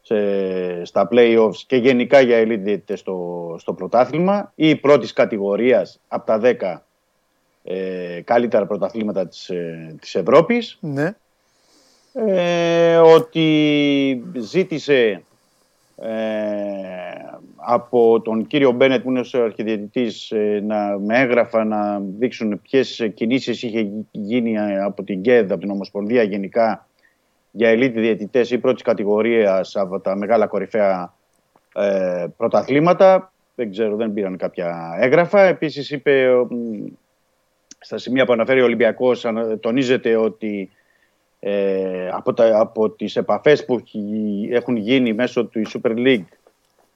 σε, 0.00 0.84
στα 0.84 1.08
play-offs 1.10 1.56
και 1.66 1.76
γενικά 1.76 2.20
για 2.20 2.42
elite 2.42 2.60
διαιτητές 2.60 2.98
στο, 2.98 3.56
στο 3.58 3.72
πρωτάθλημα 3.72 4.52
ή 4.54 4.76
πρώτης 4.76 5.12
κατηγορίας 5.12 6.00
από 6.08 6.26
τα 6.26 6.40
10 6.42 6.84
ε, 7.62 8.20
καλύτερα 8.24 8.66
πρωταθλήματα 8.66 9.28
της, 9.28 9.48
ε, 9.48 9.96
της 10.00 10.14
Ευρώπης. 10.14 10.78
Ναι 10.80 11.14
ε, 12.12 12.96
ότι 12.96 14.22
ζήτησε 14.34 15.22
ε, 15.96 16.10
από 17.56 18.20
τον 18.20 18.46
κύριο 18.46 18.70
Μπένετ 18.70 19.02
που 19.02 19.10
είναι 19.10 19.20
ο 19.34 19.44
αρχιδιαιτητής 19.44 20.30
ε, 20.30 20.62
να, 20.66 20.98
με 20.98 21.18
έγγραφα 21.18 21.64
να 21.64 22.00
δείξουν 22.18 22.60
ποιες 22.62 23.10
κινήσεις 23.14 23.62
είχε 23.62 23.88
γίνει 24.10 24.78
από 24.78 25.02
την 25.02 25.22
ΚΕΔ, 25.22 25.52
από 25.52 25.60
την 25.60 25.70
Ομοσπονδία 25.70 26.22
γενικά 26.22 26.86
για 27.50 27.68
ελίτη 27.68 28.00
διαιτητές 28.00 28.50
ή 28.50 28.58
πρώτης 28.58 28.82
κατηγορίας 28.82 29.76
από 29.76 30.00
τα 30.00 30.16
μεγάλα 30.16 30.46
κορυφαία 30.46 31.14
ε, 31.74 32.26
πρωταθλήματα. 32.36 33.32
Δεν 33.54 33.70
ξέρω, 33.70 33.96
δεν 33.96 34.12
πήραν 34.12 34.36
κάποια 34.36 34.96
έγγραφα. 35.00 35.40
Επίσης 35.40 35.90
είπε 35.90 36.28
στα 37.78 37.98
σημεία 37.98 38.26
που 38.26 38.32
αναφέρει 38.32 38.60
ο 38.60 38.64
Ολυμπιακός 38.64 39.26
τονίζεται 39.60 40.16
ότι 40.16 40.70
ε, 41.40 42.08
από, 42.08 42.34
τα, 42.34 42.58
από 42.58 42.90
τις 42.90 43.16
επαφές 43.16 43.64
που 43.64 43.82
έχουν 44.50 44.76
γίνει 44.76 45.12
μέσω 45.12 45.44
του 45.46 45.62
Super 45.66 45.96
League 45.96 46.24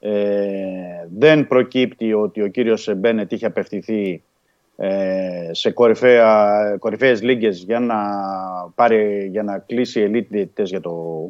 ε, 0.01 1.09
δεν 1.17 1.47
προκύπτει 1.47 2.13
ότι 2.13 2.43
ο 2.43 2.47
κύριος 2.49 2.93
Μπένετ 2.97 3.33
είχε 3.33 3.47
απευθυνθεί 3.47 4.23
ε, 4.77 5.51
σε 5.53 5.71
κορυφαία, 5.71 6.77
κορυφαίες 6.79 7.23
λίγες 7.23 7.63
για 7.63 7.81
να, 7.81 7.97
πάρει, 8.75 9.29
για 9.31 9.43
να 9.43 9.59
κλείσει 9.59 10.11
elite 10.11 10.27
διαιτητές 10.29 10.71
για 10.71 10.81
το 10.81 11.25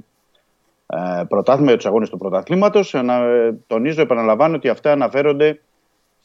ε, 0.86 1.22
πρωτάθλημα, 1.28 1.68
για 1.68 1.76
τους 1.76 1.86
αγώνες 1.86 2.10
του 2.10 2.18
πρωταθλήματος. 2.18 2.92
Να, 2.92 3.20
τονίζω, 3.66 4.00
επαναλαμβάνω 4.00 4.56
ότι 4.56 4.68
αυτά 4.68 4.92
αναφέρονται 4.92 5.60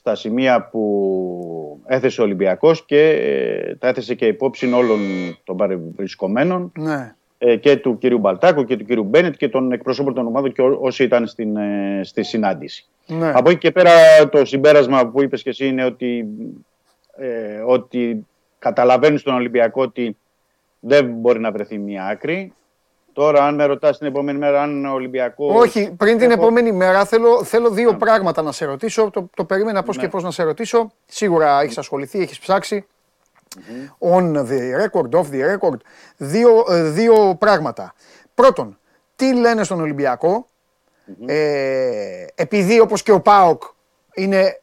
στα 0.10 0.18
σημεία 0.18 0.64
που 0.64 1.81
έθεσε 1.86 2.22
ο 2.22 2.23
Ολυμπιακός 2.23 2.86
και 2.86 3.10
ε, 3.10 3.76
τα 3.76 3.88
έθεσε 3.88 4.15
και 4.15 4.26
υπόψη 4.26 4.72
όλων 4.73 4.99
των 5.44 5.57
παρευρισκομένων 5.57 6.72
Ναι. 6.77 7.15
ε, 7.38 7.56
και 7.56 7.76
του 7.77 7.98
κυρίου 7.98 8.18
Μπαλτάκου 8.19 8.64
και 8.65 8.77
του 8.77 8.86
κυρίου 8.86 9.03
Μπένετ 9.03 9.36
και 9.38 9.49
των 9.49 9.72
εκπροσώπων 9.72 10.14
των 10.14 10.27
ομάδων 10.27 10.52
και 10.53 10.61
ό- 10.61 10.77
όσοι 10.81 11.03
ήταν 11.03 11.27
στην, 11.27 11.56
ε, 11.57 11.99
στη 12.03 12.23
συνάντηση. 12.23 12.86
Ναι. 13.07 13.31
Από 13.36 13.49
εκεί 13.49 13.60
και 13.60 13.72
πέρα 13.72 13.91
το 14.31 14.45
συμπέρασμα 14.45 15.07
που 15.07 15.22
είπες 15.22 15.44
και 15.44 15.49
εσύ 15.49 15.68
είναι 15.68 15.84
ότι, 15.86 16.26
ε, 17.18 17.61
ότι 17.65 18.26
καταλαβαίνουν 18.60 19.18
στον 19.18 19.34
Ολυμπιακό 19.36 19.81
ότι 19.81 20.18
δεν 20.80 21.06
μπορεί 21.06 21.40
να 21.40 21.52
βρεθεί 21.52 21.77
μια 21.77 22.06
άκρη. 22.06 22.53
Τώρα 23.19 23.45
αν 23.45 23.55
με 23.55 23.65
ρωτάς 23.65 23.97
την 23.97 24.07
επόμενη 24.07 24.37
μέρα 24.37 24.61
αν 24.61 24.85
ο 24.85 24.93
Ολυμπιακός... 24.93 25.55
Όχι, 25.55 25.91
πριν 25.97 26.17
την 26.17 26.31
Έχω- 26.31 26.41
επόμενη 26.41 26.71
μέρα 26.71 27.05
θέλω, 27.05 27.43
θέλω 27.43 27.69
δύο 27.69 27.93
πράγματα 27.95 28.41
να 28.41 28.51
σε 28.51 28.65
ρωτήσω. 28.65 29.09
Το, 29.09 29.29
το 29.35 29.45
περίμενα 29.45 29.83
πώς 29.83 29.95
Ναι. 29.97 30.01
και 30.03 30.09
πώς 30.09 30.23
να 30.23 30.31
σε 30.31 30.43
ρωτήσω. 30.43 30.91
Σίγουρα 31.05 31.61
έχεις 31.61 31.77
ασχοληθεί, 31.77 32.19
έχεις 32.21 32.39
ψάξει. 32.39 32.85
On 33.99 34.33
the 34.35 34.81
record, 34.83 35.09
off 35.19 35.25
the 35.31 35.55
record. 35.57 35.77
Δύο, 36.17 36.65
ε, 36.69 36.81
δύο 36.83 37.35
πράγματα. 37.39 37.93
Πρώτον, 38.35 38.79
τι 39.15 39.33
λένε 39.35 39.63
στον 39.63 39.81
Ολυμπιακό; 39.81 40.47
Ε, 41.25 42.25
επειδή 42.35 42.79
όπως 42.79 43.03
και 43.03 43.11
ο 43.11 43.19
ΠΑΟΚ 43.21 43.63
είναι 44.13 44.61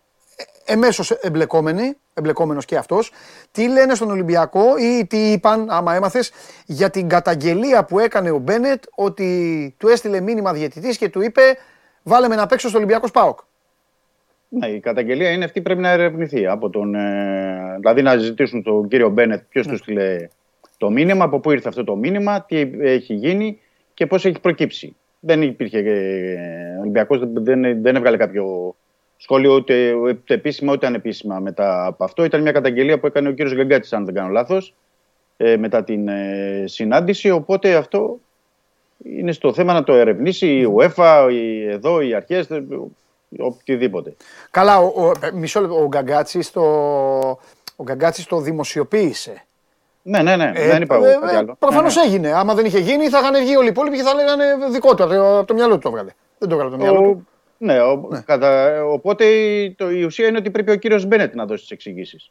εμέσως 0.66 1.10
εμπλεκόμενοι, 1.10 1.96
εμπλεκόμενος 2.14 2.64
και 2.64 2.76
αυτός, 2.76 3.12
τι 3.50 3.68
λένε 3.68 3.94
στον 3.94 4.10
Ολυμπιακό 4.10 4.64
ή 4.78 5.06
τι 5.06 5.32
είπαν, 5.32 5.70
άμα 5.70 5.94
έμαθες, 5.94 6.32
για 6.66 6.90
την 6.90 7.08
καταγγελία 7.08 7.84
που 7.84 7.98
έκανε 7.98 8.30
ο 8.30 8.38
Μπένετ 8.38 8.82
ότι 8.94 9.74
του 9.78 9.88
έστειλε 9.88 10.20
μήνυμα 10.20 10.52
διαιτητής 10.52 10.96
και 10.96 11.08
του 11.08 11.22
είπε 11.22 11.40
βάλε 12.02 12.28
με 12.28 12.34
να 12.34 12.46
παίξω 12.46 12.68
στο 12.68 12.78
Ολυμπιακό 12.78 13.10
ΠΑΟΚ. 13.10 13.38
Ναι, 14.48 14.66
η 14.66 14.80
καταγγελία 14.80 15.30
είναι 15.30 15.44
αυτή 15.44 15.60
πρέπει 15.60 15.80
να 15.80 15.90
ερευνηθεί. 15.90 16.46
Από 16.46 16.70
τον, 16.70 16.94
ε, 16.94 17.76
δηλαδή 17.78 18.02
να 18.02 18.16
ζητήσουν 18.16 18.62
τον 18.62 18.88
κύριο 18.88 19.08
Μπένετ 19.08 19.42
ποιος 19.48 19.66
του 19.66 19.76
στείλε 19.76 20.28
το 20.76 20.90
μήνυμα, 20.90 21.24
από 21.24 21.40
πού 21.40 21.50
ήρθε 21.50 21.68
αυτό 21.68 21.84
το 21.84 21.96
μήνυμα, 21.96 22.42
τι 22.42 22.70
έχει 22.80 23.14
γίνει 23.14 23.60
και 23.94 24.06
πώς 24.06 24.24
έχει 24.24 24.40
προκύψει. 24.40 24.96
Δεν 25.20 25.42
υπήρχε. 25.42 25.78
Ε, 25.78 26.76
ο 26.76 26.80
Ολυμπιακός 26.80 27.18
δεν, 27.18 27.44
δεν, 27.44 27.82
δεν 27.82 27.96
έβγαλε 27.96 28.16
κάποιο 28.16 28.76
σχόλιο 29.16 29.54
ούτε, 29.54 29.92
ούτε 29.92 30.34
επίσημα 30.34 30.72
ούτε 30.72 30.86
ανεπίσημα 30.86 31.38
μετά 31.38 31.86
από 31.86 32.04
αυτό. 32.04 32.24
Ήταν 32.24 32.42
μια 32.42 32.52
καταγγελία 32.52 32.98
που 32.98 33.06
έκανε 33.06 33.28
ο 33.28 33.32
κύριος 33.32 33.54
Γκαγκάτση, 33.54 33.94
αν 33.94 34.04
δεν 34.04 34.14
κάνω 34.14 34.28
λάθος, 34.28 34.74
ε, 35.36 35.56
μετά 35.56 35.84
την 35.84 36.08
ε, 36.08 36.64
συνάντηση. 36.66 37.30
Οπότε 37.30 37.74
αυτό 37.74 38.18
είναι 39.04 39.32
στο 39.32 39.52
θέμα 39.52 39.72
να 39.72 39.84
το 39.84 39.92
ερευνήσει 39.94 40.46
η 40.46 40.74
UEFA, 40.76 41.28
η, 41.32 41.68
εδώ, 41.68 42.00
οι 42.00 42.14
αρχές, 42.14 42.46
οτιδήποτε. 43.38 44.16
Καλά, 44.50 44.78
ο, 44.78 45.02
ο, 45.06 45.10
ε, 45.20 45.30
μισό 45.32 45.60
λεπτό, 45.60 45.82
ο 45.82 45.86
Γκαγκάτσης 45.86 46.50
το, 46.50 46.62
ο 47.76 47.82
Γκαγκάτσης 47.82 48.26
το 48.26 48.40
δημοσιοποίησε. 48.40 49.44
Ναι, 50.02 50.22
ναι, 50.22 50.36
ναι. 50.36 50.52
Ε, 50.54 50.66
δεν 50.66 50.82
είπα 50.82 50.94
εγώ 50.94 51.06
ε, 51.06 51.18
κάτι 51.20 51.34
ε, 51.34 51.38
άλλο. 51.38 51.56
Προφανώς 51.58 51.94
Ναι, 51.96 52.02
ναι. 52.02 52.08
έγινε. 52.08 52.32
Άμα 52.32 52.54
δεν 52.54 52.64
είχε 52.64 52.78
γίνει 52.78 53.08
θα 53.08 53.18
είχαν 53.18 53.34
βγει 53.44 53.56
όλοι 53.56 53.66
οι 53.66 53.70
υπόλοιποι 53.70 53.96
και 53.96 54.02
θα 54.02 54.14
λέγανε 54.14 54.44
δικό 54.70 54.94
του, 54.94 55.02
από 55.02 55.44
το 55.46 55.54
μυαλό 55.54 55.72
του 55.74 55.78
το 55.80 55.88
έβγαλε. 55.88 56.10
Δεν 56.38 56.48
το 56.48 56.54
έβγαλε 56.54 56.74
από 56.74 56.84
το 56.84 56.90
μυαλό 56.90 57.08
Ο- 57.08 57.12
του. 57.12 57.26
Ναι, 57.58 57.80
ο- 57.82 58.22
Κατά, 58.26 58.84
οπότε 58.84 59.24
το, 59.76 59.90
η 59.90 60.02
ουσία 60.02 60.26
είναι 60.26 60.38
ότι 60.38 60.50
πρέπει 60.50 60.70
ο 60.70 60.76
κύριος 60.76 61.06
Μπένετ 61.06 61.34
να 61.34 61.46
δώσει 61.46 61.62
τις 61.62 61.70
εξηγήσεις 61.70 62.30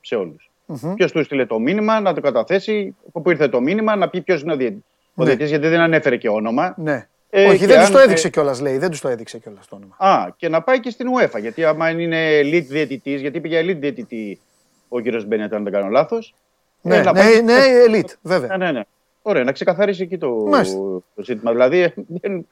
σε 0.00 0.14
όλους. 0.14 0.50
Ποιος 0.94 1.12
του 1.12 1.24
στείλε 1.24 1.46
το 1.46 1.58
μήνυμα, 1.58 2.00
να 2.00 2.14
το 2.14 2.20
καταθέσει, 2.20 2.96
από 3.08 3.20
πού 3.20 3.30
ήρθε 3.30 3.48
το 3.48 3.60
μήνυμα, 3.60 3.96
να 3.96 4.08
πει 4.08 4.20
ποιος 4.20 4.42
είναι 4.42 4.52
ο, 4.52 4.56
διε... 4.56 4.68
ο 4.68 4.72
Ναι. 5.14 5.24
διαιτητής, 5.24 5.50
γιατί 5.50 5.68
δεν 5.68 5.80
ανέφερε 5.80 6.16
και 6.16 6.28
όνομα. 6.28 6.74
Ναι. 6.78 7.06
Ε, 7.30 7.46
Όχι, 7.48 7.58
και 7.58 7.66
δεν 7.66 7.76
τους 7.78 7.86
αν, 7.86 7.92
το 7.92 7.98
ε, 7.98 8.02
έδειξε 8.02 8.28
κιόλας, 8.28 8.60
λέει. 8.60 8.78
Δεν 8.78 8.90
τους 8.90 9.00
το 9.00 9.08
έδειξε 9.08 9.38
κιόλας 9.38 9.66
το 9.68 9.76
όνομα. 9.76 9.96
Α, 9.98 10.32
και 10.36 10.48
να 10.48 10.62
πάει 10.62 10.80
και 10.80 10.90
στην 10.90 11.06
UEFA. 11.18 11.40
Γιατί 11.40 11.64
άμα 11.64 11.90
είναι 11.90 12.40
elite 12.40 12.64
διαιτητής, 12.68 13.20
γιατί 13.20 13.40
πήγε 13.40 13.60
elite 13.60 13.76
διαιτητή 13.78 14.40
ο 14.88 15.00
κύριος 15.00 15.24
Μπένετ, 15.26 15.54
αν 15.54 15.62
δεν 15.64 15.72
κάνω 15.72 15.88
λάθος. 15.88 16.34
Ναι, 16.82 17.00
να 17.02 17.12
ναι, 17.12 17.20
πάει- 17.20 17.42
ναι, 17.42 17.58
elite, 17.88 18.14
βέβαια. 18.22 18.56
Ναι, 18.56 18.64
ναι, 18.64 18.72
ναι. 18.72 18.80
Ωραία, 19.22 19.44
να 19.44 19.52
ξεκαθαρίσει 19.52 20.02
εκεί 20.02 20.18
το, 20.18 20.30
Μάλιστα. 20.30 20.76
το 21.14 21.22
ζήτημα. 21.22 21.50
Δηλαδή, 21.52 21.92
δεν- 22.06 22.46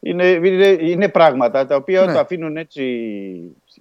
είναι, 0.00 0.26
είναι, 0.26 0.66
είναι 0.80 1.08
πράγματα 1.08 1.66
τα 1.66 1.76
οποία 1.76 2.04
Ναι. 2.04 2.12
τα 2.12 2.20
αφήνουν 2.20 2.56
έτσι. 2.56 2.82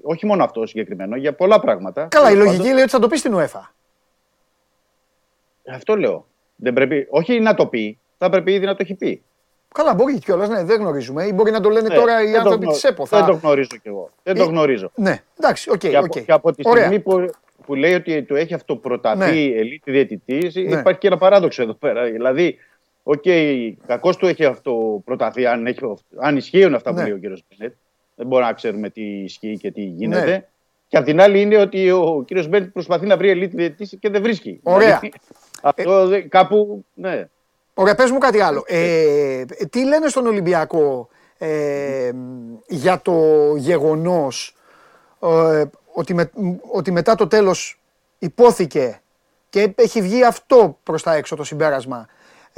Όχι 0.02 0.26
μόνο 0.26 0.44
αυτό 0.44 0.66
συγκεκριμένο, 0.66 1.16
για 1.16 1.34
πολλά 1.34 1.60
πράγματα. 1.60 2.08
Καλά, 2.12 2.28
η 2.30 2.32
Τέλος 2.32 2.46
λογική 2.46 2.58
πάντων, 2.62 2.74
λέει 2.76 2.84
ότι 2.84 2.92
θα 2.92 3.00
το 3.00 3.08
πει 3.08 3.18
στην 3.18 3.34
UEFA. 3.36 3.70
Αυτό 5.72 5.96
λέω. 5.96 6.28
Δεν 6.56 6.74
πρέπει, 6.74 7.08
όχι 7.10 7.40
να 7.40 7.54
το 7.54 7.68
πει, 7.68 8.00
θα 8.18 8.30
πρέπει 8.30 8.54
ήδη 8.54 8.66
να 8.66 8.72
το 8.72 8.78
έχει 8.82 8.94
πει. 8.94 9.22
Καλά, 9.74 9.94
μπορεί 9.94 10.20
κιόλας, 10.20 10.50
ναι, 10.50 10.64
δεν 10.64 10.80
γνωρίζουμε. 10.80 11.24
Ή 11.26 11.32
μπορεί 11.36 11.52
να 11.52 11.60
το 11.60 11.70
λένε 11.70 11.88
Ναι, 11.88 11.96
τώρα 11.96 12.22
οι 12.22 12.26
δεν 12.26 12.34
το 12.34 12.40
άνθρωποι 12.40 12.64
γνω- 12.64 12.74
της 12.74 12.84
ΕΠΟ. 12.84 13.06
Δεν 13.06 13.26
το 13.26 13.34
Θα... 13.34 13.40
γνωρίζω 13.44 13.68
κι 13.82 13.88
εγώ. 13.88 14.10
Δεν 14.24 14.36
το 14.36 14.42
Ε, 14.44 14.46
γνωρίζω. 14.46 14.92
Ναι, 14.96 15.24
εντάξει, 15.40 15.70
οκ. 15.70 15.78
και, 15.78 15.96
από, 15.98 16.08
οκ. 16.16 16.24
και 16.24 16.32
από 16.32 16.54
τη 16.54 16.62
Ωραία. 16.66 16.84
στιγμή 16.84 17.00
που, 17.00 17.30
που 17.66 17.76
λέει 17.76 17.94
ότι 17.94 18.24
του 18.24 18.36
έχει 18.36 18.54
αυτοπροταθεί 18.54 19.18
Ναι. 19.50 19.60
ελίτ 19.60 19.92
διαιτητής, 19.92 20.56
Ναι. 20.56 20.62
υπάρχει 20.80 21.00
και 21.00 21.08
ένα 21.08 21.18
παράδοξο 21.18 21.62
εδώ 21.62 21.74
πέρα. 21.74 22.04
Δηλαδή, 22.04 22.58
οκ, 23.10 23.24
κακώς 23.88 24.18
του 24.18 24.26
έχει 24.28 24.46
αυτοπροταθεί, 24.46 25.46
αν, 25.46 25.68
έχει, 25.68 25.80
αν 26.18 26.38
ισχύουν 26.38 26.76
αυτά 26.76 26.90
που 26.90 26.96
Ναι. 26.96 27.04
λέει 27.04 27.12
ο 27.12 27.18
κύριος 27.18 27.44
Μπένετ. 27.50 27.74
Δεν 28.16 28.28
μπορούμε 28.28 28.48
να 28.48 28.54
ξέρουμε 28.54 28.90
τι 28.90 29.02
ισχύει 29.02 29.58
και 29.58 29.72
τι 29.72 29.82
γίνεται. 29.82 30.26
Ναι. 30.26 30.46
Και 30.88 30.98
απ' 30.98 31.06
την 31.06 31.22
άλλη 31.22 31.42
είναι 31.42 31.58
ότι 31.58 31.92
ο 31.92 32.24
κύριος 32.28 32.48
Μπένετ 32.48 32.70
προσπαθεί 32.72 33.06
να 33.06 33.18
βρει 33.18 33.30
ελίτη 33.30 33.56
διαιτητής 33.56 33.98
και 34.00 34.10
δεν 34.10 34.22
βρίσκει. 34.22 34.60
Ωραία. 34.64 34.88
Δηλαδή, 35.00 35.12
αυτό 35.62 36.08
δεν- 36.08 36.30
κάπου, 36.30 36.86
ναι. 36.94 37.28
Ωραία, 37.74 37.96
πες 37.96 38.12
μου 38.12 38.18
κάτι 38.18 38.40
άλλο. 38.40 38.64
Ε, 38.68 39.46
τι 39.70 39.86
λένε 39.86 40.08
στον 40.08 40.26
Ολυμπιακό 40.28 41.08
ε, 41.38 42.12
για 42.68 43.02
το 43.02 43.14
γεγονός 43.56 44.56
ε, 45.22 45.64
ότι, 45.94 46.14
με- 46.14 46.32
ότι 46.72 46.92
μετά 46.92 47.16
το 47.16 47.28
τέλος 47.28 47.80
υπόθηκε 48.20 49.02
και 49.50 49.74
έχει 49.76 50.02
βγει 50.02 50.24
αυτό 50.24 50.78
προς 50.84 51.04
τα 51.04 51.14
έξω 51.16 51.36
το 51.36 51.44
συμπέρασμα; 51.44 52.08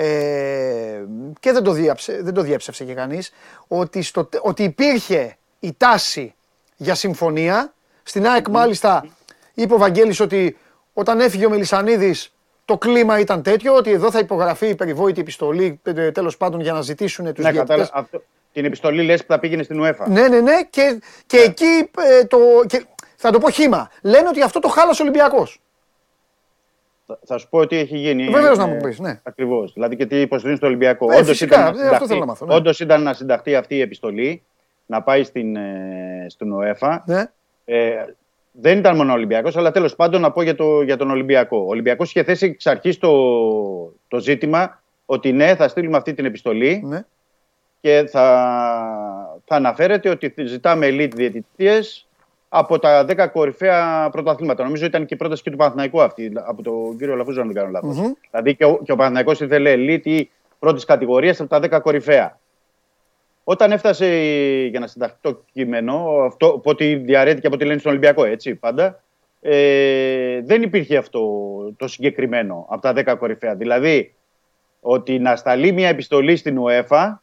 Ε, 0.02 1.06
και 1.40 1.52
δεν 1.52 1.64
το, 1.64 1.72
διάψε, 1.72 2.20
δεν 2.22 2.34
το 2.34 2.42
διέψευσε 2.42 2.84
και 2.84 2.94
κανείς 2.94 3.32
ότι, 3.68 4.02
στο, 4.02 4.26
τε- 4.26 4.42
ότι 4.44 4.64
υπήρχε 4.64 5.38
η 5.60 5.74
τάση 5.78 6.34
για 6.76 6.96
συμφωνία 6.96 7.74
στην 8.04 8.28
ΑΕΚ 8.28 8.48
μάλιστα 8.48 9.06
είπε 9.54 9.74
ο 9.74 9.78
Βαγγέλης 9.78 10.20
ότι 10.20 10.58
όταν 10.94 11.20
έφυγε 11.20 11.46
ο 11.46 11.50
Μελισανίδης 11.50 12.34
το 12.66 12.78
κλίμα 12.78 13.20
ήταν 13.20 13.42
τέτοιο 13.42 13.76
ότι 13.76 13.92
εδώ 13.92 14.12
θα 14.12 14.20
υπογραφεί 14.20 14.68
η 14.68 14.76
περιβόητη 14.76 15.20
επιστολή 15.22 15.80
ε, 15.84 16.12
τέλος 16.12 16.38
πάντων 16.38 16.60
για 16.62 16.74
να 16.74 16.82
ζητήσουν 16.82 17.34
τους 17.34 17.46
ναι 17.46 17.52
διαιτητές. 17.52 17.78
κατάλαβα. 17.78 18.00
Αυτό, 18.00 18.24
την 18.54 18.66
επιστολή 18.66 19.04
λες 19.04 19.22
που 19.22 19.28
θα 19.34 19.40
πήγαινε 19.40 19.64
στην 19.64 19.84
UEFA. 19.84 20.06
Ναι, 20.08 20.28
ναι, 20.28 20.40
ναι. 20.40 20.64
Και, 20.70 21.00
και 21.26 21.38
εκεί 21.38 21.90
ε, 21.98 22.26
το. 22.26 22.38
Και, 22.68 22.86
θα 23.16 23.32
το 23.32 23.40
πω 23.40 23.50
χήμα. 23.50 23.90
Λένε 24.02 24.28
ότι 24.28 24.42
αυτό 24.42 24.60
το 24.60 24.68
χάλασε 24.68 25.02
ο 25.02 25.06
Ολυμπιακός. 25.06 25.62
Θα, 27.10 27.20
θα 27.26 27.38
σου 27.38 27.50
πω 27.50 27.68
τι 27.68 27.76
έχει 27.76 27.98
γίνει. 27.98 28.30
Βεβαίως 28.30 28.58
να 28.58 28.66
μου 28.66 28.78
πεις, 28.78 29.00
ναι. 29.00 29.20
Ακριβώς. 29.24 29.74
Δηλαδή 29.74 29.96
και 29.96 30.06
τι 30.06 30.22
υποστηρίζουν 30.22 30.58
στο 30.58 30.68
Ολυμπιακό. 30.68 31.12
Ε, 31.12 31.16
Όντως 31.16 31.28
φυσικά, 31.28 31.60
ήταν 31.60 31.62
να 31.62 31.68
ε, 31.68 31.72
αυτό 31.72 31.84
συνταχθεί- 31.86 32.08
θέλω 32.08 32.20
να 32.20 32.26
μάθω, 32.26 32.46
ναι. 32.46 32.54
όντως 32.54 32.80
ήταν 32.80 33.04
να 33.04 33.14
συνταχθεί 33.14 33.56
αυτή 33.56 33.76
η 33.76 33.82
επιστολή, 33.82 34.44
να 34.86 35.02
πάει 35.02 35.24
στην, 35.24 35.56
ε, 35.56 36.26
στην 36.30 36.52
ΟΕΦΑ. 36.52 37.04
Ναι. 37.08 37.24
Ε, 37.66 38.06
δεν 38.52 38.78
ήταν 38.78 38.96
μόνο 38.96 39.12
ο 39.12 39.16
Ολυμπιακός, 39.16 39.58
αλλά 39.58 39.72
τέλος 39.72 39.96
πάντων 39.96 40.22
να 40.22 40.32
πω 40.32 40.42
για, 40.42 40.56
το, 40.56 40.82
για 40.82 40.98
τον 40.98 41.10
Ολυμπιακό. 41.12 41.58
Ο 41.58 41.68
Ολυμπιακός 41.68 42.10
είχε 42.10 42.24
θέσει 42.24 42.46
εξ 42.46 42.66
αρχής 42.68 42.98
το, 42.98 43.12
το 44.08 44.20
ζήτημα 44.20 44.82
ότι 45.06 45.32
ναι, 45.32 45.56
θα 45.56 45.68
στείλουμε 45.68 45.98
αυτή 45.98 46.14
την 46.14 46.26
επιστολή 46.26 46.82
ναι. 46.86 47.06
και 47.82 48.08
θα, 48.12 48.24
θα 49.46 49.56
αναφέρεται 49.56 50.10
ότι 50.10 50.34
ζητάμε 50.46 50.88
elite 50.88 51.12
διαιτητίες 51.16 52.08
από 52.50 52.80
τα 52.80 53.06
10 53.08 53.28
κορυφαία 53.32 54.10
πρωταθλήματα. 54.12 54.64
Νομίζω 54.64 54.86
ήταν 54.86 55.06
και 55.06 55.14
η 55.14 55.18
πρόταση 55.18 55.44
και 55.44 55.50
του 55.52 55.58
Παναθηναϊκού 55.58 56.02
αυτή, 56.02 56.32
από 56.48 56.64
τον 56.64 56.98
κύριο 56.98 57.16
Λαφούζο, 57.16 57.42
αν 57.42 57.48
δεν 57.48 57.56
κάνω 57.56 57.70
λάθος. 57.72 57.98
Μμμ. 57.98 58.12
Δηλαδή 58.32 58.56
και 58.56 58.66
ο, 58.66 58.80
και 58.84 58.92
ο 58.92 58.96
Παναθηναϊκός 58.96 59.40
ήθελε 59.40 59.74
elite 59.78 60.06
ή 60.06 60.30
πρώτης 60.60 60.86
κατηγορίας 60.86 61.40
από 61.40 61.50
τα 61.50 61.78
10 61.78 61.82
κορυφαία. 61.82 62.40
Όταν 63.44 63.72
έφτασε 63.72 64.06
η- 64.26 64.68
για 64.68 64.80
να 64.80 64.88
συνταχθεί 64.88 65.18
το 65.22 65.42
κείμενο, 65.54 66.06
αυτό, 66.26 66.48
από 66.48 66.70
ό,τι 66.70 66.96
διαρρέεται 66.96 67.40
και 67.40 67.48
από 67.48 67.56
ό,τι 67.56 67.66
λένε 67.66 67.80
στον 67.80 67.92
Ολυμπιακό, 67.92 68.24
έτσι 68.26 68.56
πάντα, 68.56 69.02
ε, 69.42 70.42
δεν 70.42 70.62
υπήρχε 70.62 70.98
αυτό 70.98 71.22
το 71.78 71.88
συγκεκριμένο 71.88 72.66
από 72.70 72.82
τα 72.82 72.94
10 72.94 73.16
κορυφαία. 73.18 73.56
Δηλαδή, 73.56 74.14
ότι 74.82 75.20
να 75.20 75.36
σταλεί 75.36 75.72
μια 75.72 75.88
επιστολή 75.88 76.36
στην 76.36 76.58
UEFA, 76.68 77.14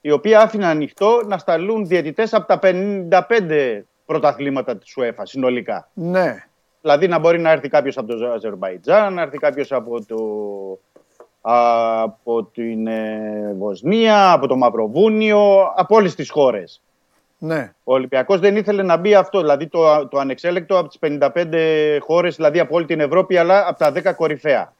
η 0.00 0.10
οποία 0.10 0.40
άφηνε 0.40 0.66
ανοιχτό 0.66 1.20
να 1.26 1.38
σταλούν 1.38 1.86
διαιτητές 1.86 2.34
από 2.34 2.46
τα 2.46 2.58
55 2.58 3.84
πρωταθλήματα 4.06 4.76
της 4.76 4.94
UEFA 5.00 5.22
συνολικά. 5.22 5.88
Ναι. 5.92 6.44
Δηλαδή 6.80 7.08
να 7.08 7.18
μπορεί 7.18 7.38
να 7.38 7.50
έρθει 7.50 7.68
κάποιος 7.68 7.96
από 7.98 8.06
το 8.14 8.26
Αζερβαϊτζάν, 8.32 9.14
να 9.14 9.22
έρθει 9.22 9.38
κάποιος 9.38 9.72
από, 9.72 10.04
το, 10.06 10.16
από 11.40 12.44
την 12.44 12.86
ε, 12.86 13.54
Βοσνία, 13.58 14.32
από 14.32 14.46
το 14.46 14.56
Μαυροβούνιο, 14.56 15.72
από 15.76 15.96
όλες 15.96 16.14
τις 16.14 16.30
χώρες. 16.30 16.80
Ναι. 17.38 17.72
Ο 17.84 17.92
Ολυμπιακός 17.94 18.40
δεν 18.40 18.56
ήθελε 18.56 18.82
να 18.82 18.96
μπει 18.96 19.14
αυτό, 19.14 19.40
δηλαδή 19.40 19.66
το, 19.66 20.08
το 20.08 20.18
ανεξέλεκτο 20.18 20.78
από 20.78 20.88
τις 20.88 20.98
55 21.02 21.28
χώρες, 22.00 22.36
δηλαδή 22.36 22.58
από 22.60 22.74
όλη 22.76 22.84
την 22.86 23.00
Ευρώπη, 23.00 23.36
αλλά 23.36 23.64
από 23.68 23.78
τα 23.78 23.92
10 23.92 24.14
κορυφαία. 24.16 24.72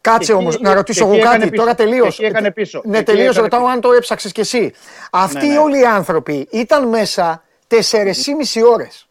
Κάτσε 0.00 0.32
Και 0.32 0.38
όμως 0.38 0.54
εκεί- 0.54 0.62
να 0.64 0.74
ρωτήσω 0.74 0.98
και 1.00 1.04
εγώ 1.06 1.14
εκεί 1.14 1.22
έκανε 1.26 1.38
κάτι. 1.38 1.50
πίσω. 1.50 1.62
Τώρα 1.62 1.74
Και 1.74 1.82
τελείως. 1.84 2.08
εκεί 2.18 2.24
έκανε 2.24 2.50
πίσω. 2.50 2.80
Ναι, 2.84 2.90
Και 2.92 2.96
εκεί 2.98 3.04
τελείως. 3.04 3.28
έκανε 3.36 3.42
Ρωτάω 3.42 3.60
πίσω. 3.60 3.72
αν 3.72 3.80
το 3.80 3.92
έψαξες 3.92 4.32
κι 4.32 4.40
εσύ. 4.40 4.72
Αυτοί 5.12 5.46
Ναι, 5.46 5.52
ναι. 5.52 5.58
όλοι 5.58 5.80
οι 5.80 5.84
άνθρωποι 5.84 6.48
ήταν 6.50 6.88
μέσα 6.88 7.42
4,5 7.68 8.62
ώρες. 8.72 9.08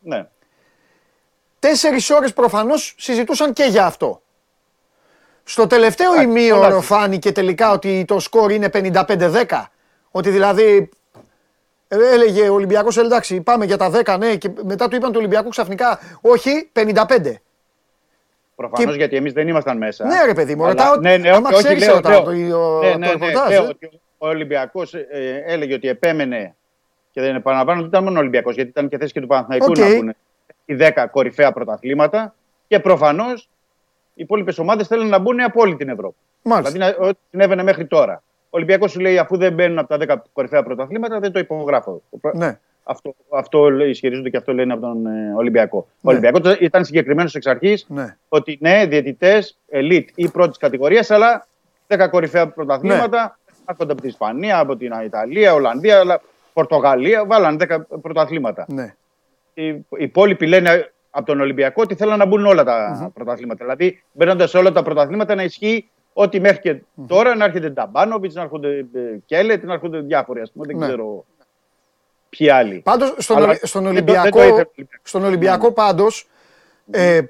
Ναι. 0.00 0.26
Τέσσερις 1.58 2.10
ώρες 2.10 2.32
προφανώς 2.32 2.94
συζητούσαν 2.98 3.52
και 3.52 3.64
για 3.64 3.86
αυτό. 3.86 4.22
Στο 5.44 5.66
τελευταίο 5.66 6.12
Εντάξει, 6.12 6.28
ημίωρο 6.28 6.66
εντάξει. 6.66 6.86
φάνηκε 6.86 7.32
τελικά 7.32 7.70
ότι 7.70 8.04
το 8.06 8.18
σκορ 8.18 8.50
είναι 8.50 8.68
55-10. 8.68 9.70
Ότι 10.10 10.30
δηλαδή 10.30 10.88
ε, 11.88 11.96
έλεγε 12.12 12.48
ο 12.48 12.54
Ολυμπιακός 12.54 12.96
εντάξει 12.96 13.40
πάμε 13.40 13.64
για 13.64 13.76
τα 13.76 13.90
10 14.04 14.16
ναι 14.18 14.36
και 14.36 14.50
μετά 14.64 14.88
του 14.88 14.96
είπαν 14.96 15.10
του 15.12 15.18
Ολυμπιακού 15.18 15.48
ξαφνικά 15.48 16.00
όχι 16.20 16.70
55. 16.72 17.32
Προφανώς 18.56 18.90
Και- 18.92 18.98
γιατί 18.98 19.16
εμείς 19.16 19.32
δεν 19.32 19.48
ήμασταν 19.48 19.76
μέσα. 19.76 20.04
Ναι, 20.06 20.24
ρε 20.24 20.34
παιδί 20.34 20.54
μου, 20.54 20.64
Αλλά- 20.64 20.72
ρωτάω- 20.72 20.96
Ναι, 20.96 21.16
ναι, 21.16 21.30
άμα 21.30 21.48
όχι, 21.48 21.54
όχι, 21.54 21.62
ξέρεις, 21.64 21.84
λέω, 21.86 21.94
ρωτάω 21.94 22.12
λέω. 22.12 22.22
το- 22.24 22.80
το- 22.80 22.80
Ναι, 22.86 22.92
το 22.92 22.98
ναι, 22.98 23.06
ναι, 23.06 23.12
ρεπορτάζ, 23.12 23.48
λέω 23.48 23.64
ε. 23.64 23.66
ότι 23.68 24.00
ο 24.18 24.28
Ολυμπιακός 24.28 24.94
έλεγε 25.46 25.74
ότι 25.74 25.88
επέμενε 25.88 26.54
και 27.12 27.20
δεν 27.20 27.34
επαναλαμβάνω 27.34 27.78
ότι 27.80 27.88
ήταν 27.88 28.04
μόνο 28.04 28.18
Ολυμπιακός 28.18 28.54
γιατί 28.54 28.70
ήταν 28.70 28.88
και 28.88 28.98
θέση 28.98 29.12
και 29.12 29.20
του 29.20 29.26
Παναθηναϊκού 29.26 29.66
Οκ. 29.70 29.78
να 29.78 29.94
μπουν 29.96 30.14
οι 30.64 30.76
10 30.80 31.06
κορυφαία 31.10 31.52
πρωταθλήματα 31.52 32.34
και 32.68 32.78
προφανώς 32.80 33.48
οι 34.14 34.22
υπόλοιπες 34.22 34.58
ομάδες 34.58 34.86
θέλουν 34.86 35.08
να 35.08 35.18
μπουν 35.18 35.40
από 35.40 35.60
όλη 35.60 35.76
την 35.76 35.88
Ευρώπη. 35.88 36.16
Μάλιστα. 36.42 36.72
Δηλαδή 36.72 36.96
να- 37.00 37.06
ό,τι 37.06 37.18
συνέβαινε 37.30 37.62
μέχρι 37.62 37.86
τώρα. 37.86 38.22
Ο 38.44 38.56
Ολυμπιακός 38.56 38.90
σου 38.90 39.00
λέει 39.00 39.18
αφού 39.18 39.36
δεν 39.36 39.52
μπαίνουν 39.52 39.78
από 39.78 39.88
τα 39.88 39.96
10 40.16 40.22
κορυφαία 40.32 40.62
πρωταθλήματα 40.62 41.18
δεν 41.20 41.32
το 41.32 41.38
υπογράφω. 41.38 42.02
Ναι. 42.34 42.58
Αυτό, 42.84 43.14
αυτό 43.30 43.70
λέει- 43.70 43.90
ισχυρίζονται 43.90 44.30
και 44.30 44.36
αυτό 44.36 44.52
λένε 44.52 44.72
από 44.72 44.82
τον 44.82 45.06
ε, 45.06 45.32
Ολυμπιακό. 45.36 45.78
Ο 45.78 45.86
Ναι. 46.00 46.10
Ολυμπιακός 46.18 46.56
ήταν 46.60 46.84
συγκεκριμένος 46.84 47.34
εξ 47.34 47.46
αρχής 47.46 47.86
Ναι. 47.88 48.16
ότι 48.28 48.58
ναι, 48.60 48.86
διαιτητές, 48.86 49.58
elite 49.72 50.04
ή 50.14 50.28
πρώτης 50.28 50.56
κατηγορίας, 50.58 51.10
αλλά 51.10 51.46
10 51.86 52.08
κορυφαία 52.10 52.48
πρωταθλήματα. 52.48 53.20
Ναι. 53.22 53.54
Έρχονται 53.66 53.92
από 53.92 54.00
την 54.00 54.10
Ισπανία, 54.10 54.58
από 54.58 54.76
την 54.76 54.92
Ιταλία, 55.04 55.54
Ολλανδία, 55.54 55.98
αλλά 55.98 56.20
Πορτογαλία, 56.52 57.26
βάλαν 57.26 57.58
10 57.60 57.78
πρωταθλήματα. 58.02 58.64
Ναι. 58.68 58.94
Οι, 59.54 59.66
οι 59.68 59.86
υπόλοιποι 59.98 60.46
λένε 60.46 60.92
από 61.10 61.26
τον 61.26 61.40
Ολυμπιακό 61.40 61.82
ότι 61.82 61.94
θέλουν 61.94 62.18
να 62.18 62.26
μπουν 62.26 62.46
όλα 62.46 62.64
τα 62.64 63.10
πρωταθλήματα. 63.14 63.64
Δηλαδή, 63.64 64.02
μπαίνοντας 64.12 64.50
σε 64.50 64.58
όλα 64.58 64.72
τα 64.72 64.82
πρωταθλήματα 64.82 65.34
να 65.34 65.42
ισχύει 65.42 65.90
ότι 66.12 66.40
μέχρι 66.40 66.58
και 66.60 66.82
τώρα 67.06 67.34
να 67.34 67.44
έρχεται 67.44 67.68
Νταμπάνοβιτς, 67.70 68.34
να 68.34 68.42
έρχονται 68.42 68.68
ε, 68.78 68.84
Κέλετ, 69.26 69.64
να 69.64 69.72
έρχονται 69.72 70.00
διάφοροι, 70.00 70.40
ας 70.40 70.52
πούμε. 70.52 70.66
Δεν 70.66 70.76
Ναι. 70.76 70.86
ξέρω 70.86 71.24
ποιοι 72.28 72.50
άλλοι. 72.50 72.80
Πάντως 72.84 73.14
στον, 73.18 73.36
Αλλά 73.36 73.46
Ολυ- 73.46 73.66
στον 73.66 73.82
δεν 73.82 73.94
το- 73.94 74.12
δεν 74.12 74.30
το 74.30 74.38
Ολυμπιακό, 74.38 74.38
ήθελε 74.38 74.52
ο 74.52 74.54
Ολυμπιακός. 74.76 75.08
στον 75.10 75.24
Ολυμπιακό 75.24 75.72
πάντως 75.72 76.28
ε, 76.90 77.20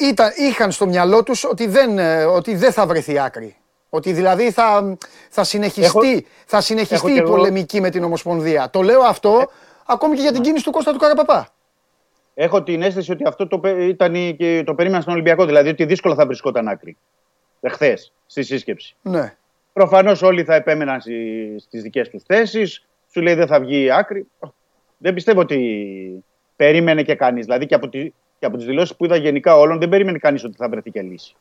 ήταν, 0.00 0.30
είχαν 0.36 0.70
στο 0.70 0.86
μυαλό 0.86 1.22
τους 1.22 1.44
ότι 1.44 1.66
δεν, 1.66 1.98
ε, 1.98 2.24
ότι 2.24 2.54
δεν 2.56 2.72
θα 2.72 2.86
βρεθεί 2.86 3.18
άκρη. 3.18 3.56
Ότι 3.96 4.12
δηλαδή 4.12 4.50
θα, 4.50 4.96
θα 5.30 5.44
συνεχιστεί, 5.44 5.84
Έχω- 6.12 6.20
θα 6.46 6.60
συνεχιστεί 6.60 6.94
έχω 6.94 7.08
η 7.08 7.12
και 7.12 7.18
εγώ- 7.20 7.30
πολεμική 7.30 7.80
με 7.80 7.90
την 7.90 8.04
Ομοσπονδία. 8.04 8.70
Το 8.70 8.82
λέω 8.82 9.00
αυτό 9.00 9.50
ακόμη 9.86 10.16
και 10.16 10.22
για 10.22 10.32
την 10.32 10.42
κίνηση 10.42 10.64
του 10.64 10.70
Κώστα 10.70 10.92
του 10.92 10.98
Καραπαπά. 10.98 11.48
Έχω 12.34 12.62
την 12.62 12.82
αίσθηση 12.82 13.12
ότι 13.12 13.24
αυτό 13.26 13.46
το, 13.46 13.58
πε- 13.58 13.80
ήταν 13.80 14.14
η- 14.14 14.34
και 14.38 14.62
το 14.66 14.74
περίμενα 14.74 15.00
στον 15.02 15.12
Ολυμπιακό. 15.14 15.44
Δηλαδή 15.44 15.68
ότι 15.68 15.84
δύσκολα 15.84 16.14
θα 16.14 16.26
βρισκόταν 16.26 16.68
άκρη. 16.68 16.96
Εχθές 17.60 18.12
στη 18.26 18.42
σύσκεψη. 18.42 18.96
Ναι. 19.02 19.36
Προφανώς 19.72 20.22
όλοι 20.22 20.44
θα 20.44 20.54
επέμεναν 20.54 21.00
στις 21.56 21.82
δικές 21.82 22.08
τους 22.08 22.22
θέσεις. 22.26 22.86
Σου 23.12 23.20
λέει 23.20 23.34
δεν 23.34 23.46
θα 23.46 23.60
βγει 23.60 23.82
η 23.82 23.90
άκρη. 23.92 24.26
Δεν 24.98 25.14
πιστεύω 25.14 25.40
ότι 25.40 26.24
περίμενε 26.56 27.02
και 27.02 27.14
κανείς. 27.14 27.44
Δηλαδή 27.44 27.66
και 27.66 27.74
από, 27.74 27.88
τη, 27.88 28.12
και 28.38 28.46
από 28.46 28.56
τις 28.56 28.66
δηλώσεις 28.66 28.96
που 28.96 29.04
είδα 29.04 29.16
γενικά 29.16 29.56
όλων, 29.58 29.78
δεν 29.78 29.88
περίμενε 29.88 30.18
κανείς 30.18 30.44
ότι 30.44 30.56
θα 30.56 30.68
βρεθεί 30.68 30.90
και 30.90 31.02
λύση. 31.02 31.34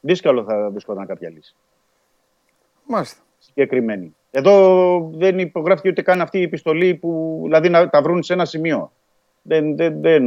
Δύσκολο 0.00 0.44
θα 0.44 0.70
βρισκόταν 0.70 1.06
κάποια 1.06 1.30
λύση. 1.30 1.54
Μάλιστα. 2.86 3.20
Συγκεκριμένη. 3.38 4.14
Εδώ 4.30 5.10
δεν 5.14 5.38
υπογράφηκε 5.38 5.88
ούτε 5.88 6.02
καν 6.02 6.20
αυτή 6.20 6.38
η 6.38 6.42
επιστολή 6.42 6.94
που 6.94 7.40
δηλαδή 7.44 7.68
να 7.68 7.88
τα 7.88 8.02
βρουν 8.02 8.22
σε 8.22 8.32
ένα 8.32 8.44
σημείο. 8.44 8.92
Δεν, 9.42 9.76
δεν, 9.76 10.00
δεν, 10.00 10.24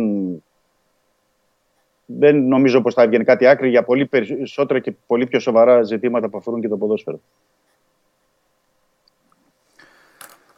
δεν 2.06 2.48
νομίζω 2.48 2.82
πως 2.82 2.94
θα 2.94 3.02
έβγαινε 3.02 3.24
κάτι 3.24 3.48
άκρη 3.48 3.70
για 3.70 3.84
πολύ 3.84 4.06
περισσότερα 4.06 4.80
και 4.80 4.94
πολύ 5.08 5.28
πιο 5.28 5.40
σοβαρά 5.40 5.84
ζητήματα 5.84 6.30
που 6.30 6.38
αφορούν 6.38 6.62
και 6.62 6.68
το 6.68 6.78
ποδόσφαιρο. 6.78 7.20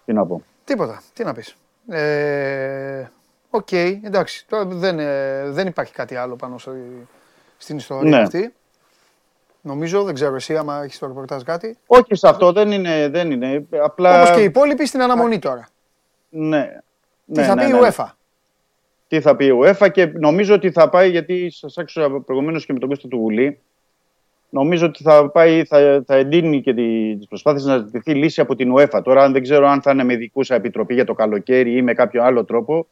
Τι 0.06 0.14
να 0.14 0.26
πω. 0.26 0.44
Τίποτα. 0.64 1.02
Τι 1.14 1.24
να 1.24 1.34
πεις. 1.34 1.56
Ε, 1.90 3.12
Οκ, 3.50 3.72
εντάξει. 3.72 4.48
Τώρα 4.48 4.66
δεν, 4.66 5.00
ε, 5.00 5.50
δεν 5.50 5.68
υπάρχει 5.68 5.94
κάτι 5.94 6.16
άλλο 6.16 6.36
πάνω 6.36 6.58
στο, 6.58 6.76
στην 7.58 7.78
ιστορία 7.78 8.10
Ναι. 8.10 8.22
αυτή. 8.24 8.54
Νομίζω, 9.62 10.04
δεν 10.04 10.14
ξέρω 10.14 10.36
εσύ 10.36 10.58
άμα 10.58 10.84
έχεις 10.84 11.00
το 11.00 11.08
ρεπορτάζ 11.08 11.42
κάτι. 11.42 11.78
Όχι 11.88 12.16
σε 12.16 12.28
αυτό, 12.28 12.52
δεν 12.52 12.72
είναι. 12.72 13.10
Δεν 13.10 13.32
είναι. 13.32 13.68
Απλά... 13.84 14.22
Όπως 14.22 14.36
και 14.36 14.42
οι 14.42 14.44
υπόλοιποι 14.44 14.86
στην 14.86 15.02
αναμονή 15.02 15.40
τώρα. 15.40 15.68
Ναι. 16.30 16.82
Τι 17.26 17.40
Ναι, 17.40 17.44
θα 17.44 17.56
ναι, 17.56 17.64
πει 17.64 17.70
η 17.70 17.72
ναι. 17.72 17.80
UEFA; 17.82 18.06
τι 19.08 19.22
θα 19.22 19.36
πει 19.36 19.46
η 19.46 19.52
UEFA 19.64 19.92
και 19.92 20.06
νομίζω 20.06 20.54
ότι 20.54 20.72
θα 20.72 20.90
πάει, 20.90 21.10
γιατί 21.10 21.50
σας 21.52 21.78
άκουσα 21.78 22.10
προηγουμένως 22.10 22.66
και 22.66 22.74
με 22.74 22.80
τον 22.80 22.90
Κώστα 22.90 23.08
του 23.08 23.18
Βουλή, 23.18 23.60
νομίζω 24.50 24.86
ότι 24.86 25.04
θα, 25.04 25.30
πάει, 25.30 25.64
θα, 25.64 26.04
θα 26.06 26.16
εντείνει 26.16 26.62
και 26.62 26.74
τις 26.74 27.28
προσπάθειες 27.28 27.66
να 27.66 27.78
ζητηθεί 27.78 28.14
λύση 28.14 28.42
από 28.42 28.56
την 28.56 28.74
UEFA. 28.78 29.02
Τώρα 29.04 29.32
δεν 29.32 29.42
ξέρω 29.42 29.68
αν 29.68 29.82
θα 29.82 29.92
είναι 29.92 30.04
με 30.04 30.16
δικούσα 30.16 30.56
επιτροπή 30.56 30.94
για 30.94 31.06
το 31.06 31.14
καλοκαίρι 31.14 31.76
ή 31.76 31.82
με 31.82 31.94
κάποιο 31.94 32.24
άλλο 32.24 32.46
τρόπο, 32.46 32.88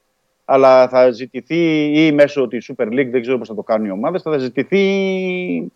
αλλά 0.46 0.88
θα 0.88 1.12
ζητηθεί 1.12 1.92
ή 2.06 2.12
μέσω 2.12 2.48
της 2.48 2.72
Super 2.72 2.88
League, 2.88 3.10
δεν 3.12 3.22
ξέρω 3.22 3.38
πώς 3.38 3.48
θα 3.48 3.56
το 3.56 3.64
κάνουν 3.64 3.88
οι 3.88 3.92
ομάδες, 3.92 4.22
θα 4.22 4.38
ζητηθεί 4.38 5.72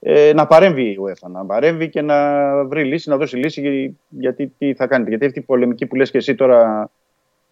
ε, 0.00 0.32
να 0.34 0.46
παρέμβει 0.46 0.82
η 0.82 0.98
UEFA, 1.02 1.30
να 1.30 1.44
παρέμβει 1.44 1.88
και 1.88 2.02
να 2.02 2.64
βρει 2.64 2.84
λύση, 2.84 3.08
να 3.08 3.16
δώσει 3.16 3.36
λύση 3.36 3.60
για- 3.60 3.92
γιατί 4.08 4.52
τι 4.58 4.74
θα 4.74 4.86
κάνετε. 4.86 5.10
Γιατί 5.10 5.26
αυτή 5.26 5.38
η 5.38 5.42
πολεμική 5.42 5.86
που 5.86 5.96
λες 5.96 6.10
και 6.10 6.18
εσύ 6.18 6.34
τώρα 6.34 6.90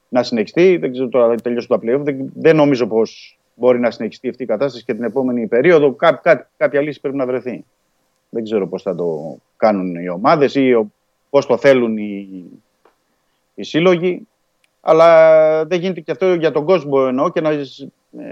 να 0.08 0.22
συνεχιστεί, 0.22 0.76
δεν 0.76 0.92
ξέρω 0.92 1.08
τώρα 1.08 1.28
θα 1.28 1.34
τελειώσουν 1.34 1.68
τα 1.68 1.78
play-off, 1.86 2.00
δεν, 2.04 2.32
δεν 2.34 2.56
νομίζω 2.56 2.86
πως 2.86 3.38
μπορεί 3.54 3.80
να 3.80 3.90
συνεχιστεί 3.90 4.28
αυτή 4.28 4.42
η 4.42 4.46
κατάσταση 4.46 4.84
και 4.84 4.94
την 4.94 5.04
επόμενη 5.04 5.46
περίοδο 5.46 5.92
κά, 5.92 6.12
κά- 6.12 6.48
κάποια 6.56 6.80
λύση 6.80 7.00
πρέπει 7.00 7.16
να 7.16 7.26
βρεθεί. 7.26 7.64
Δεν 8.30 8.42
ξέρω 8.44 8.68
πώς 8.68 8.82
θα 8.82 8.94
το 8.94 9.36
κάνουν 9.56 9.94
οι 9.94 10.08
ομάδες 10.08 10.54
ή 10.54 10.72
ο- 10.74 10.90
πώς 11.30 11.46
το 11.46 11.56
θέλουν 11.56 11.96
οι, 11.96 12.44
οι 13.54 13.62
σύλλογοι. 13.62 14.26
Αλλά 14.80 15.64
δεν 15.66 15.80
γίνεται 15.80 16.00
και 16.00 16.10
αυτό 16.10 16.34
για 16.34 16.50
τον 16.50 16.64
κόσμο 16.64 17.04
εννοώ 17.08 17.30
και 17.30 17.40
να, 17.40 17.50
ε, 18.18 18.26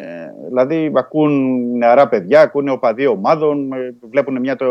δηλαδή 0.47 0.93
ακούν 0.97 1.32
νεαρά 1.77 2.09
παιδιά, 2.09 2.40
ακούνε 2.40 2.70
οπαδοί 2.70 3.07
ομάδων, 3.07 3.73
ε, 3.73 3.94
βλέπουν 4.11 4.40
μια 4.40 4.57
το, 4.57 4.66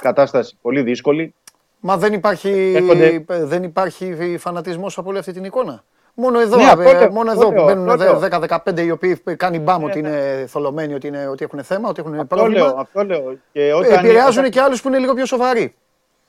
κατάσταση 0.00 0.56
πολύ 0.62 0.82
δύσκολη. 0.82 1.34
Μα 1.80 1.96
δεν 1.96 2.12
υπάρχει, 2.12 2.72
Έρχονται- 2.76 3.24
δεν 3.44 3.62
υπάρχει 3.62 4.36
φανατισμός 4.38 4.98
από 4.98 5.08
όλη 5.08 5.18
αυτή 5.18 5.32
την 5.32 5.44
εικόνα. 5.44 5.84
Μόνο 6.14 6.40
εδώ, 6.40 6.56
Ναι, 6.56 6.62
ε, 6.62 6.66
αυτό 6.66 6.82
λέω, 6.82 7.10
μόνο 7.12 7.30
αυτό 7.30 7.40
εδώ 7.42 7.48
που 7.48 7.54
λέω, 7.54 7.64
μπαίνουν 7.64 7.88
αυτό 7.90 8.04
λέω. 8.04 8.18
10-15 8.18 8.82
οι 8.84 8.90
οποίοι 8.90 9.16
κάνει 9.36 9.58
μπάμ 9.58 9.84
ότι 9.84 10.00
ναι. 10.00 10.08
είναι 10.08 10.44
θολωμένοι, 10.48 10.94
ότι, 10.94 11.06
είναι, 11.06 11.26
ότι 11.26 11.44
έχουν 11.44 11.62
θέμα, 11.62 11.88
ότι 11.88 12.00
έχουν 12.00 12.14
Αυτό 12.14 12.36
πρόβλημα. 12.36 12.66
λέω, 12.66 12.76
αυτό 12.78 13.04
λέω. 13.04 13.36
Και 13.52 13.72
όταν, 13.72 14.04
Επηρεάζουν 14.04 14.38
όταν- 14.38 14.50
και 14.50 14.60
άλλους 14.60 14.82
που 14.82 14.88
είναι 14.88 14.98
λίγο 14.98 15.14
πιο 15.14 15.26
σοβαροί. 15.26 15.74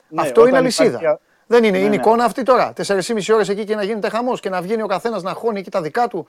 ναι, 0.09 0.21
Αυτό 0.21 0.39
είναι 0.41 0.49
όταν 0.49 0.61
αλυσίδα. 0.61 0.97
υπάρχει- 0.99 1.19
Δεν 1.47 1.63
είναι, 1.63 1.71
Ναι, 1.71 1.77
είναι 1.77 1.89
ναι. 1.89 1.95
εικόνα 1.95 2.23
αυτή 2.23 2.43
τώρα. 2.43 2.73
4,5 2.75 3.33
ώρες 3.33 3.49
εκεί 3.49 3.63
και 3.63 3.75
να 3.75 3.83
γίνεται 3.83 4.09
χαμός 4.09 4.39
και 4.39 4.49
να 4.49 4.61
βγαίνει 4.61 4.81
ο 4.81 4.87
καθένας 4.87 5.23
να 5.23 5.33
χώνει 5.33 5.59
εκεί 5.59 5.71
τα 5.71 5.81
δικά 5.81 6.07
του. 6.07 6.27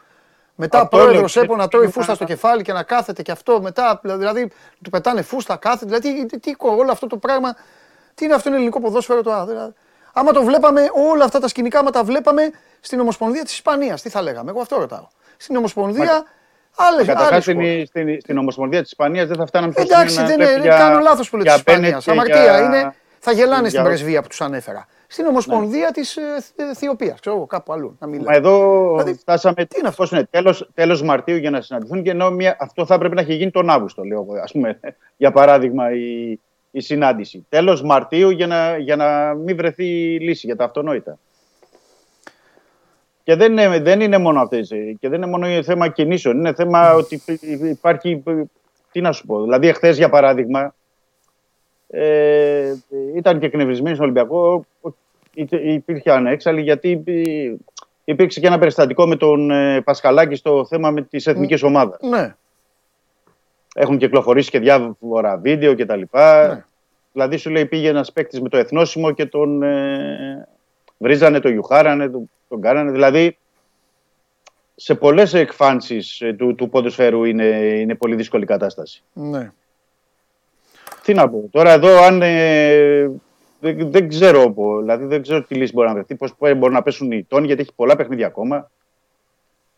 Μετά 0.61 0.81
Αυτό 0.81 0.97
πρόεδρος 0.97 1.35
λέω. 1.35 1.45
ΕΠΟ 1.45 1.57
να 1.57 1.69
τρώει 1.69 1.83
Είναι 1.83 1.93
φούστα 1.93 2.15
στο 2.15 2.25
ένα- 2.25 2.35
κεφάλι 2.35 2.63
και 2.63 2.73
να 2.73 2.83
κάθεται 2.83 3.23
και 3.23 3.33
αυτό 3.33 3.61
μετά. 3.63 4.01
Δηλαδή 4.03 4.51
του 4.85 4.91
πετάνε 4.91 5.23
φούστα, 5.23 5.57
κάθεται. 5.57 5.85
Δηλαδή 5.99 6.27
τι, 6.27 6.39
τι, 6.39 6.55
όλο 6.59 6.91
αυτό 6.93 7.07
το 7.07 7.17
πράγμα. 7.17 7.57
Τι 8.15 8.25
είναι 8.25 8.35
αυτό 8.35 8.49
είναι 8.49 8.57
ελληνικό 8.57 8.81
ποδόσφαιρο 8.81 9.23
τώρα. 9.23 9.47
Δηλαδή, 9.47 9.73
άμα 10.13 10.33
το 10.33 10.43
βλέπαμε, 10.43 10.81
όλα 11.11 11.25
αυτά 11.25 11.41
τα 11.41 11.49
σκηνικά, 11.49 11.79
άμα 11.79 11.91
τα 11.91 12.03
βλέπαμε 12.05 12.51
στην 12.81 13.01
Ομοσπονδία 13.01 13.43
της 13.43 13.53
Ισπανίας, 13.53 14.03
τι 14.03 14.09
θα 14.09 14.23
λέγαμε. 14.23 14.51
Εγώ 14.51 14.61
αυτό 14.61 14.77
ρωτάω. 14.79 15.07
Στην 15.37 15.57
Ομοσπονδία, 15.57 16.25
άλλες, 16.77 17.07
Καταρχάς 17.07 17.31
άλλες 17.31 17.43
στην, 17.43 17.55
χώρες. 17.57 17.89
στην, 17.89 18.21
στην 18.21 18.39
Ομοσπονδία 18.39 18.81
της 18.83 18.91
Ισπανίας 18.91 19.27
δεν 19.27 19.37
θα 19.37 19.47
φτάναμε 19.47 19.73
τόσο 19.73 19.87
Εντάξει, 19.95 20.17
να 20.17 20.25
δεν 20.25 20.35
βλέπεις 20.37 20.55
είναι, 20.55 20.63
για- 20.65 20.77
κάνω 20.79 20.99
λάθος 20.99 21.31
που 21.31 21.37
λέω 21.37 21.45
για 21.45 21.55
της 21.55 21.63
Μπένετ 21.63 21.83
Ισπανίας. 21.83 22.05
και 22.05 22.11
Αμαρτία 22.11 22.43
για- 22.43 22.59
είναι, 22.65 22.95
θα 23.19 23.33
γελάνε 23.33 23.69
στην 23.69 23.81
για- 23.81 23.83
πρεσβεία 23.83 24.23
που 24.23 24.29
τους 24.29 24.41
ανέφερα. 24.41 24.87
Στην 25.13 25.27
Ομοσπονδία 25.27 25.91
της 25.91 26.17
ε, 26.17 26.23
Αιθιοπίας, 26.57 27.21
ξέρω 27.21 27.37
εγώ, 27.37 27.47
κάπου 27.47 27.73
αλλού 27.73 27.97
να 28.01 28.07
Μα 28.07 28.17
μιλάει. 28.17 28.37
εδώ 28.37 28.89
Δηλαδή, 28.91 29.15
φτάσαμε. 29.15 29.55
τι 29.55 29.79
είναι 29.79 29.89
αυτό; 29.89 30.03
Πώς 30.03 30.11
είναι, 30.13 30.25
τέλος, 30.31 30.71
τέλος 30.75 31.03
Μαρτίου 31.03 31.37
για 31.37 31.51
να 31.51 31.61
συναντηθούν 31.61 32.03
και 32.03 32.11
ενώ 32.11 32.31
μια, 32.31 32.57
αυτό 32.61 32.87
θα 32.87 32.95
έπρεπε 32.95 33.15
να 33.15 33.21
έχει 33.21 33.35
γίνει 33.35 33.51
τον 33.51 33.71
Αύγουστο, 33.71 34.03
λέω 34.05 34.21
εγώ. 34.29 34.41
Ας 34.43 34.53
πούμε, 34.53 34.81
για 35.17 35.33
παράδειγμα, 35.33 35.93
η, 35.93 36.39
η 36.71 36.81
συνάντηση. 36.81 37.47
Τέλος 37.49 37.83
Μαρτίου 37.83 38.31
για 38.31 38.47
να, 38.47 38.77
για 38.79 38.97
να 38.97 39.35
μην 39.35 39.57
βρεθεί 39.57 39.85
λύση 40.21 40.47
για 40.47 40.57
τα 40.57 40.65
αυτονόητα. 40.65 41.19
Και 43.23 43.35
δεν 43.35 43.53
είναι, 43.53 43.79
δεν 43.81 44.01
είναι 44.01 44.19
μόνο 44.19 44.41
αυτές, 44.41 44.71
ε, 44.71 44.97
και 45.01 45.09
δεν 45.09 45.23
είναι 45.23 45.31
μόνο 45.31 45.63
θέμα 45.63 45.89
κινήσεων. 45.89 46.37
Είναι 46.39 46.55
θέμα 46.55 46.95
ότι 46.95 47.23
υπ- 47.27 47.43
υπάρχει. 47.63 48.23
Τι 48.93 49.01
να 49.01 49.13
σου 49.13 49.27
πω. 49.27 49.43
Δηλαδή, 49.43 49.69
εχθές, 49.69 49.97
για 49.97 50.09
παράδειγμα, 50.09 50.75
ε, 51.91 52.73
ήταν 53.17 53.39
και 53.39 53.47
εκνευρισμένοι 53.47 53.95
στον 53.95 54.05
Ολυμπιακό. 54.09 54.65
Είτε- 55.35 55.61
Υπήρχε 55.63 56.11
ανέξαλλοι 56.13 56.61
γιατί 56.63 57.03
ε, 57.07 57.55
υπήρξε 58.05 58.41
και 58.41 58.47
ένα 58.47 58.59
περιστατικό 58.59 59.07
με 59.07 59.17
τον 59.17 59.51
ε, 59.51 59.81
Πασχαλάκη 59.81 60.35
στο 60.35 60.65
θέμα 60.67 60.91
με 60.91 61.03
τις 61.03 61.27
εθνικές 61.27 61.63
ομάδες. 61.63 61.99
Ναι, 62.01 62.35
Έχουν 63.75 63.99
κυκλοφορήσει 63.99 64.51
και 64.51 64.59
διάφορα 64.59 65.37
βίντεο 65.37 65.75
κτλ. 65.77 66.01
Ναι. 66.13 66.65
Δηλαδή 67.13 67.37
σου 67.37 67.51
λέει 67.51 67.67
πήγε 67.67 67.89
ένας 67.89 68.13
παίκτης 68.13 68.41
με 68.41 68.49
το 68.49 68.57
εθνόσημο 68.57 69.11
και 69.13 69.27
τον 69.27 69.63
ε, 69.63 70.49
βρίζανε, 70.99 71.41
τον 71.41 71.51
γιουχάρανε, 71.53 72.09
τον, 72.09 72.31
τον 72.49 72.61
κάνανε. 72.61 72.91
Δηλαδή 72.91 73.37
σε 74.75 74.95
πολλές 74.95 75.35
εκφάνσεις 75.35 76.21
ε, 76.21 76.33
του, 76.33 76.55
του 76.55 76.69
ποδοσφαίρου 76.69 77.25
είναι, 77.25 77.45
είναι 77.57 77.95
πολύ 77.95 78.15
δύσκολη 78.15 78.45
κατάσταση. 78.47 79.03
Ναι. 79.13 79.51
Τι 81.03 81.15
να 81.15 81.29
πω. 81.31 81.49
Τώρα 81.53 81.73
εδώ 81.73 82.03
αν 82.03 82.23
ε, 82.23 83.11
δεν, 83.61 83.91
δεν 83.91 84.09
ξέρω, 84.09 84.51
πω, 84.53 84.79
δηλαδή 84.79 85.05
δεν 85.05 85.23
ξέρω 85.23 85.43
τι 85.43 85.55
λύση 85.55 85.73
μπορεί 85.73 85.89
να 85.89 85.95
βρεθεί, 85.95 86.15
πώς 86.15 86.35
μπορεί 86.39 86.73
να 86.73 86.83
πέσουν 86.83 87.11
οι 87.13 87.25
τόνοι, 87.29 87.47
γιατί 87.47 87.61
έχει 87.63 87.73
πολλά 87.77 87.97
παιχνίδια 87.97 88.27
ακόμα. 88.27 88.71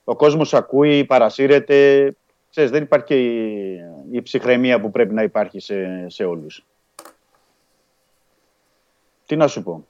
Ο 0.04 0.16
κόσμος 0.16 0.54
ακούει, 0.54 1.04
παρασύρεται. 1.04 2.08
Ξέρεις, 2.50 2.70
δεν 2.70 2.82
υπάρχει 2.82 3.06
και 3.06 3.20
η, 3.22 3.78
η 4.10 4.22
ψυχραιμία 4.22 4.80
που 4.80 4.90
πρέπει 4.90 5.14
να 5.14 5.22
υπάρχει 5.22 5.60
σε, 5.60 6.04
σε 6.08 6.24
όλους. 6.24 6.64
Τι 9.26 9.36
να 9.36 9.46
σου 9.46 9.62
πω. 9.62 9.86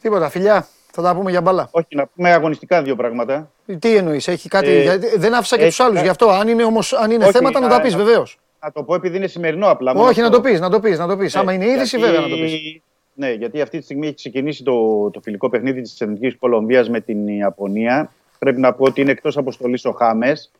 Τίποτα, 0.00 0.28
φιλιά. 0.28 0.66
Θα 0.92 1.02
τα 1.02 1.14
πούμε 1.14 1.30
για 1.30 1.40
μπάλα. 1.40 1.68
Όχι, 1.70 1.86
να 1.96 2.06
πούμε 2.06 2.32
αγωνιστικά 2.32 2.82
δύο 2.82 2.96
πράγματα. 2.96 3.50
Τι 3.78 3.96
εννοείς, 3.96 4.28
έχει 4.28 4.48
κάτι. 4.48 4.68
Ε, 4.68 4.82
γιατί 4.82 5.18
δεν 5.18 5.34
άφησα 5.34 5.56
και 5.56 5.64
έχει 5.64 5.76
του 5.76 5.82
άλλους 5.84 5.96
κα- 5.96 6.02
γι' 6.02 6.08
αυτό. 6.08 6.28
Αν 6.28 6.48
είναι, 6.48 6.64
όμως, 6.64 6.92
αν 6.92 7.10
είναι 7.10 7.24
Όχι, 7.24 7.32
θέματα, 7.32 7.60
να 7.60 7.68
τα 7.68 7.76
να- 7.76 7.82
πεις 7.82 7.92
να- 7.94 8.04
βεβαίως. 8.04 8.38
Να 8.62 8.72
το 8.72 8.82
πω 8.82 8.94
επειδή 8.94 9.16
είναι 9.16 9.26
σημερινό 9.26 9.66
απλά. 9.70 9.94
μόνο 9.94 10.08
Όχι, 10.08 10.20
να 10.20 10.26
αυτό. 10.26 10.36
το 10.40 10.48
πεις, 10.48 10.60
να 10.60 10.70
το 10.70 10.80
πεις. 10.80 10.98
Να 10.98 11.06
το 11.06 11.16
πεις. 11.16 11.34
Ναι, 11.34 11.40
Άμα 11.40 11.52
είναι 11.52 11.64
είδηση, 11.66 11.96
γιατί- 11.98 12.12
βέβαια 12.12 12.28
να 12.28 12.36
το 12.36 12.42
πεις. 12.42 12.80
Ναι, 13.14 13.30
γιατί 13.32 13.60
αυτή 13.60 13.78
τη 13.78 13.84
στιγμή 13.84 14.06
έχει 14.06 14.14
ξεκινήσει 14.14 14.62
το, 14.62 15.10
το 15.10 15.20
φιλικό 15.20 15.48
παιχνίδι 15.48 15.80
της 15.80 16.00
Εθνικής 16.00 16.36
Κολομβίας 16.36 16.88
με 16.90 17.00
την 17.00 17.28
Ιαπωνία. 17.28 18.12
Πρέπει 18.38 18.60
να 18.60 18.72
πω 18.72 18.84
ότι 18.84 19.00
είναι 19.00 19.10
εκτός 19.10 19.36
αποστολής 19.36 19.84
ο 19.84 19.92
Χάμες. 19.92 20.50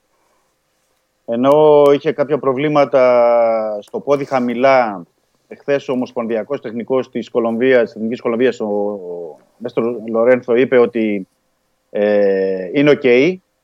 Ενώ 1.27 1.85
είχε 1.93 2.13
κάποια 2.13 2.39
προβλήματα 2.39 3.79
στο 3.83 4.01
πόδι 4.01 4.25
χαμηλά, 4.25 5.03
εχθές 5.49 5.89
ο 5.89 5.93
Ομοσπονδιακός 5.93 6.61
Τεχνικός 6.61 7.11
της 7.11 7.31
Κολομβίας, 7.31 7.83
της 7.83 7.95
Εθνικής 7.95 8.21
Κολομβίας, 8.21 8.61
ο, 8.61 8.65
ο 8.67 9.37
Νέστορ 9.59 9.85
Λορένθο, 10.11 10.55
είπε 10.55 10.79
ότι 10.79 11.29
ε, 11.91 12.71
είναι 12.73 12.91
οκ. 12.91 13.03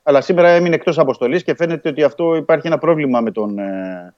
αλλά 0.03 0.21
σήμερα 0.21 0.49
έμεινε 0.49 0.75
εκτός 0.75 0.99
αποστολής 0.99 1.43
και 1.43 1.55
φαίνεται 1.55 1.89
ότι 1.89 2.03
αυτό 2.03 2.35
υπάρχει 2.37 2.67
ένα 2.67 2.79
πρόβλημα 2.79 3.21
με 3.21 3.31
τον, 3.31 3.59
ε, 3.59 3.63
ε, 3.63 4.15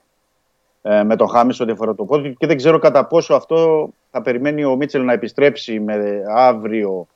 με 1.04 1.16
τον 1.16 1.28
Χάμις 1.28 1.60
ό,τι 1.60 1.72
αφορά 1.72 1.94
το 1.94 2.04
πόδι 2.04 2.28
του 2.28 2.36
και 2.38 2.46
δεν 2.46 2.56
ξέρω 2.56 2.78
κατά 2.78 3.06
πόσο 3.06 3.34
αυτό 3.34 3.88
θα 4.10 4.22
περιμένει 4.22 4.64
ο 4.64 4.76
Μίτσελ 4.76 5.04
να 5.04 5.12
επιστρέψει 5.12 5.80
με 5.80 6.22
αύριο 6.34 7.06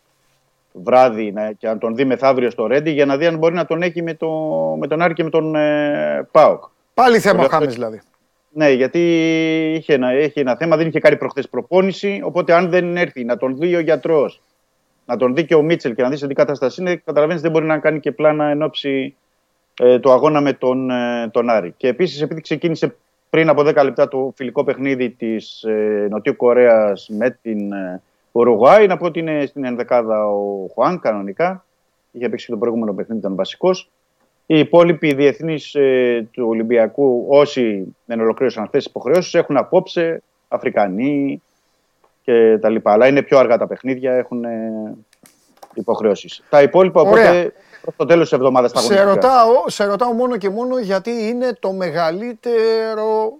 βράδυ 0.72 1.32
να, 1.32 1.52
και 1.52 1.66
να 1.66 1.78
τον 1.78 1.96
δει 1.96 2.04
μεθαύριο 2.04 2.50
στο 2.50 2.66
Ρέντι 2.66 2.90
για 2.90 3.06
να 3.06 3.16
δει 3.16 3.26
αν 3.26 3.38
μπορεί 3.38 3.54
να 3.54 3.64
τον 3.64 3.82
έχει 3.82 4.02
με, 4.02 4.14
το, 4.14 4.28
με 4.78 4.86
τον 4.86 5.02
Άρη 5.02 5.14
και 5.14 5.24
με 5.24 5.30
τον 5.30 5.54
ε, 5.54 6.28
ΠΑΟΚ. 6.30 6.64
Πάλι 6.94 7.18
θέμα 7.18 7.38
ο 7.38 7.42
Βέβαια, 7.42 7.58
Χάμε 7.58 7.70
δηλαδή. 7.70 8.00
Ναι, 8.52 8.70
γιατί 8.70 9.00
είχε 9.76 9.94
ένα, 9.94 10.10
έχει 10.10 10.40
ένα 10.40 10.56
θέμα, 10.56 10.76
δεν 10.76 10.86
είχε 10.86 11.00
κάνει 11.00 11.16
προχθές 11.16 11.48
προπόνηση. 11.48 12.20
Οπότε, 12.24 12.54
αν 12.54 12.70
δεν 12.70 12.96
έρθει 12.96 13.24
να 13.24 13.36
τον 13.36 13.56
δει 13.56 13.74
ο 13.76 13.80
γιατρός, 13.80 14.40
να 15.06 15.16
τον 15.16 15.34
δει 15.34 15.44
και 15.44 15.54
ο 15.54 15.62
Μίτσελ 15.62 15.94
και 15.94 16.02
να 16.02 16.08
δεις 16.08 16.18
σε 16.18 16.26
τι 16.26 16.34
κατάσταση 16.34 16.80
είναι, 16.80 16.96
καταλαβαίνεις 16.96 17.42
δεν 17.42 17.50
μπορεί 17.50 17.66
να 17.66 17.78
κάνει 17.78 18.00
και 18.00 18.12
πλάνα 18.12 18.44
εν 18.44 18.62
ώψη 18.62 19.14
ε, 19.80 19.98
το 19.98 20.12
αγώνα 20.12 20.40
με 20.40 20.52
τον, 20.52 20.90
ε, 20.90 21.28
τον 21.32 21.50
Άρη. 21.50 21.74
Και 21.76 21.88
επίσης, 21.88 22.22
επειδή 22.22 22.40
ξεκίνησε 22.40 22.96
πριν 23.30 23.48
από 23.48 23.62
10 23.62 23.74
λεπτά 23.84 24.08
το 24.08 24.32
φιλικό 24.36 24.64
παιχνίδι 24.64 25.10
της 25.10 25.62
ε, 25.62 26.06
Νοτιού 26.10 26.36
Κορέας 26.36 27.08
με 27.08 27.38
την 27.42 27.72
ε, 27.72 28.02
Ουρουγουάη, 28.32 28.86
να 28.86 28.96
πω 28.96 29.06
ότι 29.06 29.18
είναι 29.18 29.46
στην 29.46 29.64
ενδεκάδα 29.64 30.26
ο 30.26 30.66
Χουάν 30.74 31.00
κανονικά. 31.00 31.64
Είχε 32.12 32.28
παίξει 32.28 32.46
και 32.46 32.52
το 32.52 32.58
προηγούμενο 32.58 32.94
παιχνίδι, 32.94 33.20
ήταν 33.20 33.34
βασικός. 33.34 33.90
Οι 34.46 34.58
υπόλοιποι 34.58 35.14
διεθνείς 35.14 35.74
ε, 35.74 36.28
του 36.30 36.46
Ολυμπιακού, 36.48 37.26
όσοι 37.28 37.96
δεν 38.04 38.20
ολοκλήρωσαν 38.20 38.62
αυτές 38.62 38.82
τις 38.82 38.90
υποχρεώσεις, 38.90 39.34
έχουν 39.34 39.56
απόψε 39.56 40.22
Αφρικανοί 40.48 41.42
και 42.22 42.58
τα 42.60 42.68
λοιπά. 42.68 42.92
Αλλά 42.92 43.06
είναι 43.06 43.22
πιο 43.22 43.38
αργά 43.38 43.58
τα 43.58 43.66
παιχνίδια, 43.66 44.12
έχουν 44.12 44.44
ε, 44.44 44.96
υποχρεώσεις. 45.74 46.42
Τα 46.50 46.62
υπόλοιπα 46.62 47.00
Ωραία. 47.00 47.30
οπότε 47.30 47.42
προς 47.42 47.52
το 47.96 48.06
τέλος 48.06 48.28
της 48.28 48.38
εβδομάδας 48.38 48.72
θα 48.72 48.80
Σε 48.80 49.02
ρωτάω, 49.02 49.64
σε 49.66 49.84
ρωτάω 49.84 50.12
μόνο 50.12 50.36
και 50.36 50.50
μόνο 50.50 50.78
γιατί 50.78 51.10
είναι 51.10 51.56
το 51.60 51.72
μεγαλύτερο 51.72 53.32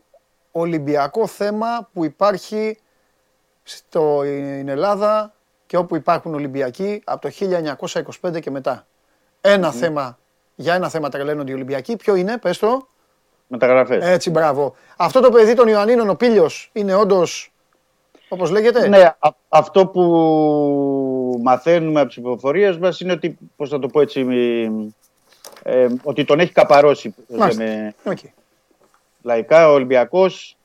Ολυμπιακό 0.53 1.27
θέμα 1.27 1.89
που 1.93 2.05
υπάρχει 2.05 2.79
στην 3.63 4.69
Ελλάδα 4.69 5.35
και 5.67 5.77
όπου 5.77 5.97
υπάρχουν 5.97 6.35
Ολυμπιακοί 6.35 7.03
από 7.05 7.21
το 7.21 7.31
1925 8.21 8.41
και 8.41 8.51
μετά. 8.51 8.87
Ένα 9.41 9.73
θέμα, 9.73 10.19
για 10.55 10.75
ένα 10.75 10.89
θέμα 10.89 11.09
τρελαίνονται 11.09 11.51
οι 11.51 11.55
Ολυμπιακοί. 11.55 11.97
Ποιο 11.97 12.15
είναι, 12.15 12.39
πες 12.39 12.59
το. 12.59 12.89
Μεταγραφές. 13.47 14.05
Έτσι, 14.05 14.31
μπράβο. 14.31 14.75
Αυτό 14.97 15.21
το 15.21 15.31
παιδί 15.31 15.55
των 15.55 15.69
Ιωαννίνων, 15.69 16.09
ο 16.09 16.15
Πίλιος, 16.15 16.71
είναι 16.73 16.95
όντως, 16.95 17.53
όπως 18.29 18.51
λέγεται; 18.51 18.89
Ναι, 18.89 19.15
α- 19.19 19.35
αυτό 19.49 19.87
που 19.87 20.01
μαθαίνουμε 21.43 21.99
από 22.01 22.09
τις 22.09 22.21
πληροφορίες 22.21 22.79
μας 22.79 23.01
είναι 23.01 23.13
ότι, 23.13 23.39
πώς 23.57 23.69
θα 23.69 23.79
το 23.79 23.87
πω 23.89 24.01
έτσι, 24.01 24.27
ε, 25.63 25.87
ότι 26.03 26.25
τον 26.25 26.41
έχει 26.41 26.53
καπαρώσει. 26.53 27.15
Μάλιστα. 27.29 27.65
λέμε, 27.65 27.95
Οκ. 28.05 28.19
λαϊκά. 29.23 29.71
Ο 29.71 29.73
Ολυμπιακός, 29.73 30.57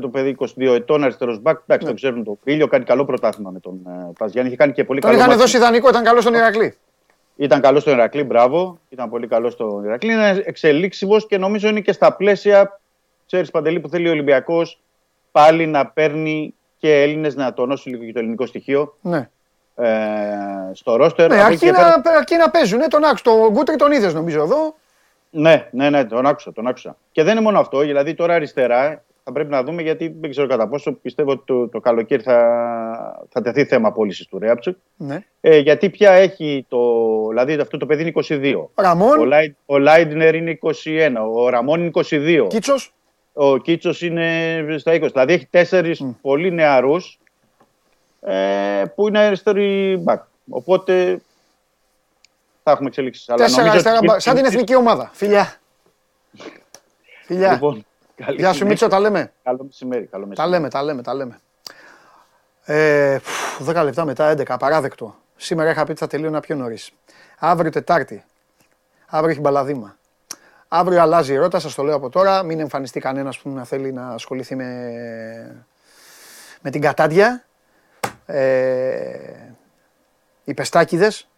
το 0.00 0.08
παιδί 0.08 0.28
22 0.38 0.74
ετών, 0.74 1.02
αριστερός 1.04 1.40
μπακ. 1.40 1.58
Εντάξει, 1.62 1.84
Ναι. 1.84 1.90
το 1.90 1.96
ξέρουν 1.96 2.24
το 2.24 2.38
Πίλιο, 2.44 2.66
κάνει 2.66 2.84
καλό 2.84 3.04
πρωτάθλημα 3.04 3.50
με 3.50 3.60
τον 3.60 3.80
ε, 3.86 4.10
Παζιάννη. 4.18 4.48
Είχε 4.48 4.58
κάνει 4.58 4.72
και 4.72 4.84
πολύ 4.84 5.00
Τον 5.00 5.08
καλό. 5.10 5.20
είχαν 5.22 5.30
μάτι. 5.32 5.44
δώσει 5.44 5.56
ιδανικό, 5.56 5.88
ήταν 5.88 6.04
καλό 6.04 6.20
στον 6.20 6.34
Ηρακλή. 6.34 6.74
Ήταν 7.36 7.60
καλό 7.60 7.80
στον 7.80 7.92
Ηρακλή, 7.92 8.22
μπράβο. 8.24 8.78
Ήταν 8.88 9.10
πολύ 9.10 9.26
καλό 9.26 9.50
στον 9.50 9.84
Ηρακλή. 9.84 10.12
Είναι 10.12 10.42
εξελίξιμος 10.44 11.26
και 11.26 11.38
νομίζω 11.38 11.68
είναι 11.68 11.80
και 11.80 11.92
στα 11.92 12.16
πλαίσια, 12.16 12.80
ξέρεις 13.26 13.50
Παντελή, 13.50 13.80
που 13.80 13.88
θέλει 13.88 14.08
ο 14.08 14.10
Ολυμπιακός 14.10 14.80
πάλι 15.32 15.66
να 15.66 15.86
παίρνει 15.86 16.54
και 16.78 17.02
Έλληνες 17.02 17.34
να 17.34 17.52
τονώσει 17.54 17.88
λίγο 17.88 18.04
και 18.04 18.12
το 18.12 18.18
ελληνικό 18.18 18.46
στοιχείο 18.46 18.96
Ναι. 19.00 19.28
Ε, 19.76 19.88
στο 20.72 20.96
ρόστερ. 20.96 21.28
Ναι, 21.28 21.34
Από 21.34 21.44
αρκεί 21.44 21.54
εκεί 21.54 21.64
και 21.66 21.70
πέρα- 21.72 22.00
να, 22.04 22.10
αρκεί 22.10 22.36
να 22.36 22.50
παίζουν. 22.50 22.78
Ναι, 22.78 22.86
τον 22.88 23.04
άκουσα. 23.04 23.22
Τον 23.24 23.48
Γκούτρι 23.50 23.76
τον 23.76 23.92
είδες 23.92 24.14
νομίζω 24.14 24.42
εδώ. 24.42 24.74
Ναι, 25.30 25.68
ναι, 25.70 25.90
ναι, 25.90 26.04
τον 26.04 26.26
άκουσα, 26.26 26.52
τον 26.52 26.66
άκουσα. 26.66 26.96
Και 27.12 27.22
δεν 27.22 27.32
είναι 27.32 27.40
μόνο 27.44 27.58
αυτό, 27.58 27.78
δηλαδή 27.78 28.14
τώρα 28.14 28.34
αριστερά 28.34 29.04
θα 29.24 29.32
πρέπει 29.32 29.50
να 29.50 29.62
δούμε 29.62 29.82
γιατί 29.82 30.16
δεν 30.20 30.30
ξέρω 30.30 30.46
κατά 30.46 30.68
πόσο 30.68 30.92
πιστεύω 30.92 31.30
ότι 31.30 31.42
το, 31.44 31.68
το 31.68 31.80
καλοκαίρι 31.80 32.22
θα, 32.22 33.26
θα 33.28 33.40
τεθεί 33.42 33.64
θέμα 33.64 33.92
πώλησης 33.92 34.26
του 34.26 34.38
Ρέαψουκ. 34.38 34.76
Ναι. 34.96 35.24
Ε, 35.40 35.58
γιατί 35.58 35.90
πια 35.90 36.10
έχει 36.10 36.66
το. 36.68 36.78
Δηλαδή 37.28 37.54
αυτό 37.54 37.76
το 37.76 37.86
παιδί 37.86 38.02
είναι 38.02 38.12
22. 38.28 38.54
Ραμόν. 38.74 39.18
Ο, 39.18 39.24
Λάι, 39.24 39.54
ο 39.66 39.78
Λάιντνερ 39.78 40.34
είναι 40.34 40.58
21. 40.62 40.72
Ο 41.34 41.48
Ραμόν 41.48 41.80
είναι 41.80 41.90
22. 41.94 42.46
Κίτσος. 42.48 42.94
Ο 43.32 43.56
Κίτσος 43.56 44.02
είναι 44.02 44.64
στα 44.78 44.92
20. 44.92 45.00
Δηλαδή 45.12 45.32
έχει 45.32 45.46
τέσσερις 45.50 46.04
πολύ 46.20 46.52
νεαρούς 46.52 47.18
ε, 48.24 48.84
που 48.94 49.08
είναι 49.08 49.18
αριστεροί 49.18 49.96
μπακ. 50.02 50.22
Οπότε 50.50 51.20
θα 52.62 52.70
έχουμε 52.70 52.88
εξελίξεις. 52.88 53.24
Τέσσερα 53.36 53.70
αριστερά 53.70 53.98
μπα- 54.04 54.18
Σαν 54.20 54.34
την 54.36 54.44
εθνική 54.44 54.74
ομάδα. 54.76 55.10
Φιλιά. 55.12 55.54
Φιλιά. 57.26 57.52
Λοιπόν, 57.52 57.86
καλή 58.16 58.36
Γεια 58.36 58.46
σου 58.48 58.52
συνέχεια. 58.54 58.66
Μίτσο, 58.66 58.88
τα 58.88 59.00
λέμε. 59.00 59.32
Καλό 59.42 59.64
μεσημέρι. 59.64 60.06
Καλό 60.06 60.22
Τα 60.22 60.28
μεσημέρι. 60.28 60.50
λέμε, 60.50 60.68
τα 60.70 60.82
λέμε, 60.82 61.02
τα 61.02 61.14
λέμε. 61.14 61.40
Ε, 62.64 63.18
φου, 63.18 63.64
10 63.64 63.82
λεπτά 63.84 64.04
μετά 64.04 64.30
11, 64.32 64.42
απαράδεκτο. 64.48 65.14
Σήμερα 65.36 65.70
είχα 65.70 65.84
πει 65.84 65.90
ότι 65.90 66.00
θα 66.00 66.06
τελείωνα 66.06 66.40
πιο 66.40 66.56
νωρίς. 66.56 66.90
Αύριο 67.38 67.70
Τετάρτη. 67.70 68.24
Αύριο 69.06 69.30
έχει 69.30 69.40
μπαλαδίμα. 69.40 69.96
Αύριο 70.68 71.00
αλλάζει 71.02 71.32
η 71.32 71.36
ρότα, 71.36 71.58
σας 71.60 71.74
το 71.74 71.82
λέω 71.82 71.94
από 71.94 72.08
τώρα. 72.10 72.42
Μην 72.42 72.60
εμφανιστεί 72.60 73.00
κανένας 73.00 73.38
που 73.38 73.48
να 73.50 73.64
θέλει 73.64 73.92
να 73.92 74.08
ασχοληθεί 74.08 74.54
με, 74.56 74.64
με 76.60 76.70
την 76.70 76.80
κατάντια. 76.80 77.44
Ε, 78.26 79.52
οι 80.44 80.54
πεστάκιδες. 80.54 81.28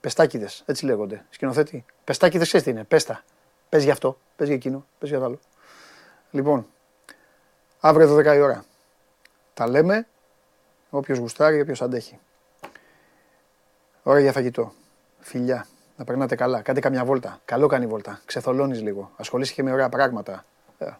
Πεστάκιδες, 0.00 0.62
έτσι 0.66 0.84
λέγονται. 0.84 1.24
Σκηνοθέτη. 1.30 1.84
Πεστάκιδες, 2.04 2.46
ξέρεις 2.46 2.66
τι 2.66 2.72
είναι. 2.72 2.84
Πέστα. 2.84 3.24
Πες 3.68 3.84
γι' 3.84 3.90
αυτό, 3.90 4.18
πες 4.36 4.46
για 4.46 4.56
εκείνο, 4.56 4.86
πες 4.98 5.08
για 5.08 5.18
το 5.18 5.24
άλλο. 5.24 5.38
Λοιπόν, 6.30 6.66
αύριο 7.80 8.16
12 8.16 8.34
η 8.34 8.40
ώρα. 8.40 8.64
Τα 9.54 9.68
λέμε. 9.68 10.06
Όποιος 10.90 11.18
γουστάρει, 11.18 11.60
όποιος 11.60 11.82
αντέχει. 11.82 12.18
Ώρα 14.02 14.20
για 14.20 14.32
φαγητό. 14.32 14.72
Φιλιά. 15.20 15.66
Να 15.96 16.04
περνάτε 16.04 16.34
καλά. 16.34 16.62
Κάντε 16.62 16.80
καμιά 16.80 17.04
βόλτα. 17.04 17.40
Καλό 17.44 17.66
κάνει 17.66 17.84
η 17.84 17.88
βόλτα. 17.88 18.20
Ξεθολώνεις 18.24 18.82
λίγο. 18.82 19.10
Ασχολείσαι 19.16 19.52
και 19.52 19.62
με 19.62 19.72
ωραία 19.72 19.88
πράγματα. 19.88 20.44
Ε, 20.78 20.90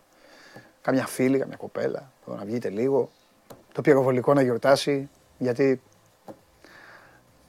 Καμιά 0.82 1.06
φίλη, 1.06 1.38
καμιά 1.38 1.56
κοπέλα. 1.56 2.12
Το 2.24 2.34
να 2.34 2.44
βγείτε 2.44 2.68
λίγο. 2.68 3.10
Το 3.72 3.80
πυροβολικό 3.80 4.34
να 4.34 4.42
γιορτάσει. 4.42 5.08
Γιατί 5.40 5.80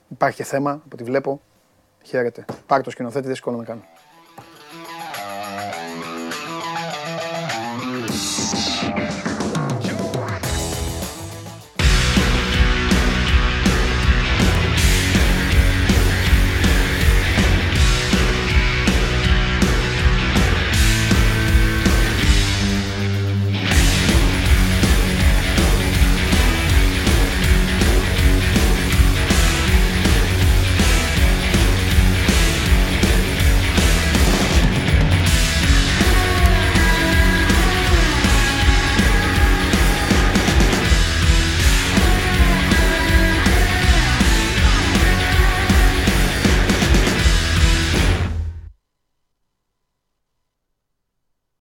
υπάρχει 0.08 0.36
και 0.36 0.44
θέμα 0.44 0.70
από 0.70 0.88
ό,τι 0.92 1.04
βλέπω. 1.04 1.40
Χαίρετε. 2.02 2.44
Πάρ' 2.66 2.82
το 2.82 2.90
σκηνοθέτη, 2.90 3.26
δεν 3.26 3.34
σηκώνομαι 3.34 3.64
καν. 3.64 3.84